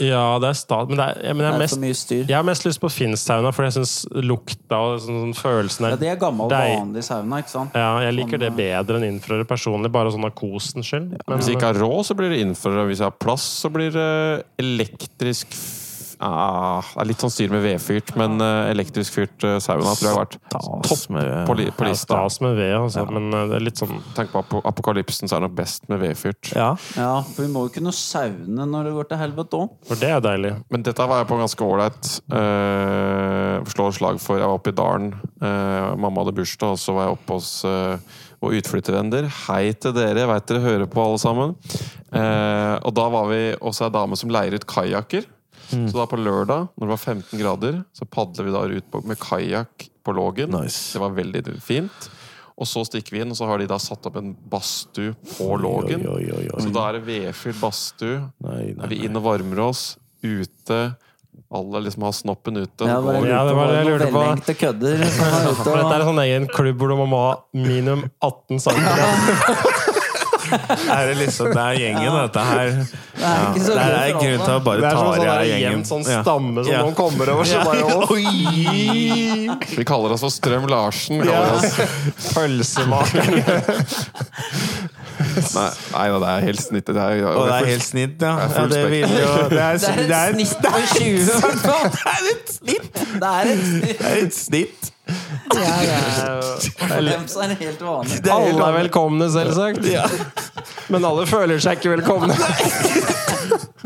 Ja, 0.02 0.25
det 0.43 0.49
er 0.51 0.59
stat... 0.59 0.89
Men, 0.91 0.99
det 1.01 1.07
er, 1.07 1.35
men 1.36 1.47
jeg, 1.47 1.52
Det 1.52 1.57
er 1.57 1.62
mest, 1.62 1.78
mye 1.83 1.97
styr. 1.97 2.23
jeg 2.26 2.36
har 2.36 2.47
mest 2.47 2.67
lyst 2.68 2.81
på 2.83 2.91
Finnsauna, 2.93 3.52
for 3.57 3.67
jeg 3.67 3.76
syns 3.78 3.94
lukta 4.26 4.81
og 4.83 5.01
sånn, 5.05 5.20
sånn 5.25 5.36
følelsen 5.39 5.89
Ja, 5.89 5.93
er 5.97 6.02
det 6.02 6.10
er 6.12 6.20
gammel, 6.20 6.51
Deig. 6.52 6.75
vanlig 6.81 7.05
sauna, 7.07 7.41
ikke 7.44 7.55
sant? 7.55 7.76
Ja, 7.78 7.91
jeg 8.07 8.17
liker 8.18 8.43
det 8.43 8.51
Sånn, 8.52 8.60
bedre 8.60 9.01
enn 9.01 9.09
infrarød 9.15 9.49
personlig, 9.51 9.93
bare 9.94 10.12
sånn 10.15 10.28
av 10.28 10.35
kosens 10.39 10.86
skyld. 10.91 11.17
Men, 11.17 11.39
Hvis 11.39 11.51
jeg 11.51 11.59
ikke 11.59 11.73
har 11.73 11.81
råd, 11.83 12.02
så 12.10 12.17
blir 12.18 12.35
det 12.35 12.43
infrarød. 12.44 12.86
Hvis 12.93 13.02
jeg 13.02 13.09
har 13.10 13.17
plass, 13.26 13.47
så 13.65 13.73
blir 13.73 13.91
det 13.94 14.10
elektrisk 14.62 15.52
ah, 16.23 16.85
Det 16.95 17.03
er 17.03 17.09
litt 17.11 17.23
sånn 17.25 17.33
styr 17.33 17.53
med 17.53 17.62
vedfyrt, 17.65 18.12
men 18.19 18.41
eh, 18.43 18.70
elektrisk 18.73 19.17
fyrt 19.19 19.47
eh, 19.47 19.59
sauna 19.62 19.95
tror 19.97 20.09
jeg 20.09 20.15
har 20.15 20.23
vært 20.23 20.36
topp 20.86 21.05
med 21.15 21.31
på, 21.49 21.57
li, 21.59 21.69
på 21.77 21.89
ja, 21.89 21.97
stas 21.99 22.41
med 22.45 22.57
ved, 22.59 22.75
altså. 22.78 23.07
Men 23.11 23.28
eh, 23.31 23.47
det 23.51 23.59
er 23.59 23.67
litt 23.69 23.83
sånn 23.83 23.95
Tenk 24.17 24.33
på 24.33 24.43
ap 24.43 24.69
apokalypsen, 24.73 25.28
så 25.28 25.36
er 25.36 25.43
det 25.43 25.49
nok 25.51 25.57
best 25.59 25.89
med 25.93 26.01
vedfyrt. 26.03 26.53
Ja. 26.57 26.70
Ja, 26.97 27.12
for 27.25 27.45
vi 27.45 27.51
må 27.53 27.67
jo 27.67 27.75
kunne 27.77 27.95
saune 27.97 28.69
når 28.69 28.89
det 28.89 28.95
går 28.97 29.11
til 29.11 29.20
helvete 29.20 29.61
òg. 29.62 29.75
For 29.89 30.01
det 30.01 30.12
er 30.17 30.23
deilig. 30.25 30.53
Men 30.73 30.86
dette 30.86 31.09
var 31.09 31.23
jeg 31.23 31.31
på 31.31 31.41
ganske 31.41 31.67
ålreit. 31.67 32.12
Uh, 32.33 33.65
slå 33.73 33.91
et 33.91 33.99
slag 33.99 34.20
for. 34.23 34.41
Jeg 34.41 34.49
var 34.49 34.61
oppe 34.61 34.73
i 34.73 34.77
dalen. 34.77 35.11
Uh, 35.43 35.93
mamma 36.01 36.25
hadde 36.25 36.36
bursdag, 36.39 36.77
og 36.77 36.81
så 36.81 36.97
var 36.97 37.09
jeg 37.09 37.19
oppe 37.19 37.39
hos 37.39 37.51
uh, 37.69 38.17
og 38.45 38.57
utflyttervenner. 38.59 39.28
Hei 39.47 39.70
til 39.81 39.95
dere, 39.97 40.23
jeg 40.23 40.31
veit 40.31 40.51
dere 40.51 40.65
hører 40.65 40.91
på 40.91 41.03
alle 41.03 41.20
sammen. 41.20 41.55
Eh, 42.17 42.75
og 42.86 42.93
da 42.97 43.07
var 43.12 43.31
vi 43.31 43.41
også 43.57 43.89
ei 43.89 43.95
dame 43.95 44.19
som 44.19 44.33
leier 44.33 44.57
ut 44.57 44.69
kajakker. 44.69 45.27
Så 45.70 45.93
da 45.97 46.07
på 46.11 46.19
lørdag, 46.20 46.69
når 46.77 46.86
det 46.86 46.93
var 46.95 47.03
15 47.03 47.41
grader, 47.41 47.81
så 47.97 48.07
padler 48.09 48.47
vi 48.49 48.55
da 48.55 48.62
ut 48.78 48.91
på, 48.93 49.01
med 49.07 49.19
kajakk 49.20 49.89
på 50.07 50.15
Lågen. 50.15 50.53
Nice. 50.55 50.93
Det 50.95 51.03
var 51.03 51.15
veldig 51.17 51.43
fint. 51.65 52.11
Og 52.57 52.65
så 52.70 52.85
stikker 52.89 53.12
vi 53.12 53.20
inn, 53.20 53.33
og 53.35 53.36
så 53.36 53.49
har 53.51 53.61
de 53.61 53.67
da 53.69 53.77
satt 53.83 54.07
opp 54.09 54.15
en 54.17 54.31
badstue 54.49 55.12
på 55.35 55.49
Lågen. 55.61 56.07
Oi, 56.09 56.23
oi, 56.25 56.36
oi, 56.39 56.45
oi. 56.55 56.62
Så 56.65 56.70
da 56.73 56.86
er 56.89 56.97
det 56.97 57.03
vedfylt 57.09 57.59
badstue. 57.61 58.20
Nei, 58.47 58.62
nei, 58.70 58.85
Er 58.86 58.95
vi 58.95 59.03
inn 59.05 59.19
og 59.19 59.27
varmer 59.27 59.61
oss. 59.67 59.83
Ute. 60.25 60.78
Alle 61.53 61.83
liksom 61.85 62.07
har 62.07 62.15
snoppen 62.17 62.57
ute. 62.62 62.86
Ja, 62.89 62.97
og 62.97 63.11
bare. 63.11 63.27
Ja, 63.28 63.43
det 63.47 63.53
var 63.59 63.69
det 63.70 63.77
jeg 63.83 63.91
lurte 63.91 64.09
på. 64.15 64.55
Kødder 64.62 65.05
som 65.05 65.27
er 65.27 65.45
ute 65.51 65.67
For 65.67 65.77
dette 65.77 65.93
er 65.93 66.01
en 66.01 66.09
sånn 66.09 66.23
egen 66.25 66.49
klubb 66.55 66.81
hvor 66.81 66.95
du 66.95 66.97
må 67.03 67.20
ha 67.27 67.35
minimum 67.53 68.07
18 68.25 68.59
cm. 68.65 69.95
Er 70.52 71.07
det 71.10 71.16
liksom 71.20 71.49
Det 71.52 71.62
er 71.62 71.78
gjengen, 71.81 72.12
dette 72.23 72.44
her. 72.50 72.70
Det 73.16 73.25
er 73.26 73.44
ikke 73.50 73.62
så 73.65 73.75
det 73.76 73.84
er 73.86 74.12
grunn 74.16 74.42
til 74.44 74.55
å 74.55 74.58
bare 74.66 74.81
ta 74.83 74.91
sånn, 74.92 75.07
sånn 75.07 75.20
av 75.20 75.25
der 75.26 75.44
gjengen. 75.50 75.84
sånn 75.89 76.05
stamme 76.07 76.65
som 76.65 76.73
Ja. 76.73 76.83
noen 76.84 76.94
kommer 76.99 77.33
over, 77.34 77.44
så 77.49 77.62
bare 77.65 77.83
Oi! 78.15 79.49
Vi 79.76 79.84
kaller 79.89 80.12
oss 80.16 80.20
for 80.26 80.31
Strøm 80.34 80.66
Larsen. 80.70 81.23
kaller 81.25 81.57
oss. 81.57 81.78
Pølsemakeren. 82.34 83.41
Nei, 85.16 85.70
nei 85.92 86.07
da, 86.12 86.16
det 86.20 86.28
er 86.28 86.42
helt 86.44 86.60
snitt. 86.60 86.86
Det 86.92 87.00
er, 87.00 87.23
Og 87.31 87.47
det 87.49 87.55
er 87.57 87.68
helt 87.70 87.84
snitt, 87.86 88.20
ja. 88.20 88.34
Det 88.36 88.57
er 88.57 88.60
ja 88.60 88.66
det 88.73 88.83
vil 88.92 89.15
jo 89.16 89.31
Det 89.49 89.62
er, 89.68 89.78
Det 89.81 89.89
er 89.89 89.97
det 89.97 90.16
er 90.16 90.28
et 90.28 90.36
snitt 90.36 90.60
på 90.66 90.83
20, 90.92 91.07
i 91.07 91.25
hvert 91.25 91.62
fall. 91.65 91.89
Det 91.97 92.02
er 92.12 92.28
et 92.34 92.52
snitt! 92.52 93.00
Det 93.16 93.31
er 93.33 94.20
et 94.26 94.36
snitt. 94.36 94.92
Det 95.07 95.62
er. 95.62 95.85
Ja, 96.86 97.01
ja. 97.01 97.07
Helt 97.60 97.83
vanlig. 97.83 98.12
Helt 98.12 98.28
Alle 98.31 98.67
er 98.67 98.75
velkomne, 98.81 99.28
selvsagt. 99.31 99.86
Men 100.93 101.05
alle 101.07 101.26
føler 101.31 101.62
seg 101.62 101.78
ikke 101.81 101.97
velkomne. 101.97 102.35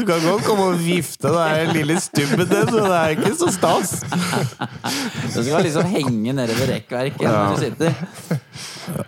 Du 0.00 0.06
kan 0.08 0.22
godt 0.24 0.46
komme 0.46 0.64
og 0.70 0.78
vifte 0.80 1.28
den 1.28 1.74
lille 1.74 1.98
stubben 2.00 2.46
din, 2.48 2.68
så 2.72 2.84
det 2.86 2.96
er 2.96 3.10
ikke 3.12 3.32
så 3.36 3.50
stas. 3.52 3.90
Du 4.00 5.42
skal 5.42 5.66
liksom 5.66 5.90
henge 5.92 6.32
nedover 6.38 6.70
rekkverket 6.72 7.26
når 7.26 7.50
du 7.50 7.60
sitter. 7.66 7.92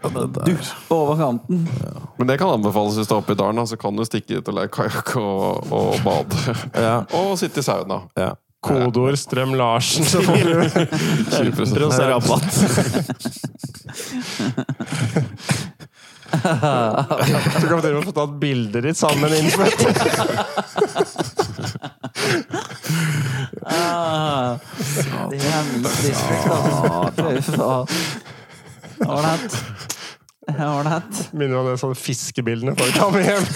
Duppe 0.03 0.93
over 0.93 1.17
kanten. 1.23 1.63
Men 2.19 2.29
det 2.29 2.37
kan 2.43 2.53
anbefales 2.59 2.99
hvis 3.01 3.09
du 3.09 3.15
er 3.17 3.23
oppe 3.23 3.33
i 3.33 3.41
dalen. 3.41 3.65
Så 3.71 3.79
kan 3.81 3.97
du 3.97 4.05
stikke 4.05 4.43
ut 4.43 4.53
og 4.53 4.59
leie 4.59 4.73
kajakk 4.75 5.15
og, 5.23 5.73
og 5.73 5.97
bade. 6.05 6.59
Ja. 6.77 6.99
Og 7.23 7.39
sitte 7.41 7.65
i 7.65 7.67
sauna. 7.67 8.03
Ja. 8.19 8.35
Kodeord 8.63 9.19
Strøm 9.19 9.57
Larsen, 9.59 10.05
så 10.07 10.23
får 10.23 10.39
du 10.47 10.55
20%. 11.35 11.83
Rabatt. 12.13 12.47
Du 16.33 16.39
kan 17.69 17.83
dere 17.85 18.01
få 18.07 18.13
tatt 18.17 18.31
bilder 18.41 18.81
ditt 18.87 18.97
sammen 18.97 19.29
influencer. 19.37 19.93
Ah, 23.69 24.57
det 25.31 25.37
er 25.45 25.65
altså. 27.29 27.85
Fy. 27.85 28.01
Ålreit. 29.05 29.53
Ålreit. 30.59 31.29
Minner 31.33 31.57
om 31.61 31.67
de 31.69 31.77
sånne 31.81 31.95
fiskebildene 31.99 32.75
folk 32.79 32.97
har 32.99 33.11
med 33.15 33.25
hjem. 33.29 33.47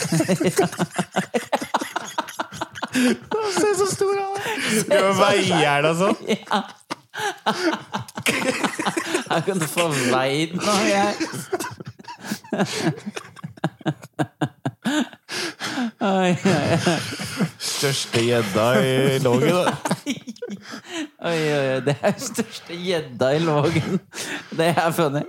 Se 3.56 3.68
så 3.78 3.86
stor 3.90 4.14
han 4.20 4.32
er! 4.40 4.42
Du 4.90 4.96
veie 5.20 5.74
det 5.86 5.94
sånn. 5.98 6.18
Her 9.30 9.40
kan 9.46 9.58
du 9.60 9.66
få 9.70 9.88
veid 10.12 10.50
nå, 10.58 10.74
jeg. 10.90 11.14
Største 17.58 18.22
gjedda 18.24 18.66
i 18.82 19.18
Lågen. 19.24 19.54
da. 19.64 19.76
Oi, 21.26 21.32
oi, 21.32 21.54
oi, 21.56 21.80
det 21.86 21.94
er 22.04 22.14
største 22.22 22.76
gjedda 22.76 23.30
i 23.34 23.40
Lågen. 23.42 23.98
Det 24.56 24.68
er 24.70 24.92
funny. 24.94 25.22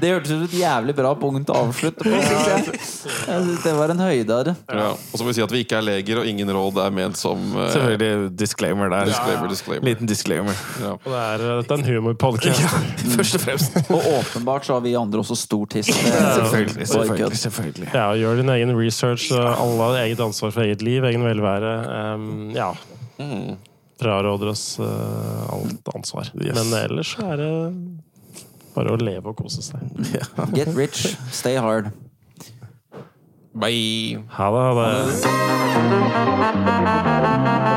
Det 0.00 0.10
hørtes 0.10 0.30
ut 0.30 0.36
som 0.36 0.44
et 0.46 0.54
jævlig 0.56 0.94
bra 0.96 1.12
punkt 1.18 1.50
å 1.52 1.58
avslutte 1.66 2.06
på, 2.06 2.12
jeg. 2.12 2.78
Synes 2.82 3.62
det 3.64 3.74
var 3.76 3.92
en 3.92 4.00
høydare. 4.02 4.54
Ja. 4.72 4.88
Og 4.94 5.18
så 5.18 5.22
må 5.22 5.28
vi 5.30 5.36
si 5.36 5.44
at 5.44 5.52
vi 5.54 5.62
ikke 5.66 5.78
er 5.78 5.86
leger, 5.86 6.22
og 6.22 6.28
ingen 6.30 6.50
råd 6.56 6.80
er 6.86 6.94
ment 6.94 7.20
som 7.20 7.38
eh, 7.58 7.68
Selvfølgelig 7.74 8.32
disclaimer 8.40 8.90
der. 8.92 9.10
Disclaimer, 9.12 9.52
disclaimer. 9.52 9.86
Liten 9.90 10.10
disclaimer. 10.10 10.62
Ja. 10.82 10.94
Og 10.96 11.10
det 11.12 11.20
er, 11.22 11.44
dette 11.60 11.76
er 11.76 11.82
en 11.82 11.86
humorpodkast. 11.90 12.64
Først 13.16 13.38
og 13.38 13.44
fremst. 13.44 13.78
Og 13.92 14.08
åpenbart 14.18 14.66
så 14.66 14.78
har 14.78 14.84
vi 14.86 14.94
andre 14.98 15.20
også 15.22 15.36
stor 15.38 15.68
tiss. 15.74 15.92
Selvfølgelig. 15.92 16.88
Selvfølgelig, 16.88 17.38
selvfølgelig. 17.44 17.90
Ja, 17.92 18.08
og 18.12 18.18
gjør 18.18 18.40
din 18.40 18.48
egen 18.56 18.72
research. 18.78 19.28
og 19.36 19.76
Alle 19.82 19.98
har 19.98 20.06
eget 20.06 20.20
ansvar 20.22 20.54
for 20.54 20.62
eget 20.64 20.82
liv, 20.84 21.04
egen 21.04 21.24
velvære. 21.26 21.72
Um, 22.14 22.50
ja. 22.54 22.70
Fraråder 24.02 24.52
oss 24.52 24.78
uh, 24.80 25.52
alt 25.52 25.88
ansvar. 25.94 26.30
Yes. 26.38 26.56
Men 26.58 26.72
ellers 26.80 27.16
er 27.22 27.36
det 27.40 27.50
bare 28.72 28.94
å 28.94 28.96
leve 29.00 29.32
og 29.32 29.36
kose 29.42 29.62
seg. 29.64 29.80
Get 30.56 30.72
rich, 30.76 31.16
stay 31.34 31.56
hard. 31.60 31.92
Bye! 33.52 34.24
Ha 34.32 34.48
det. 34.54 34.62
Ha 34.64 34.72
det. 37.66 37.71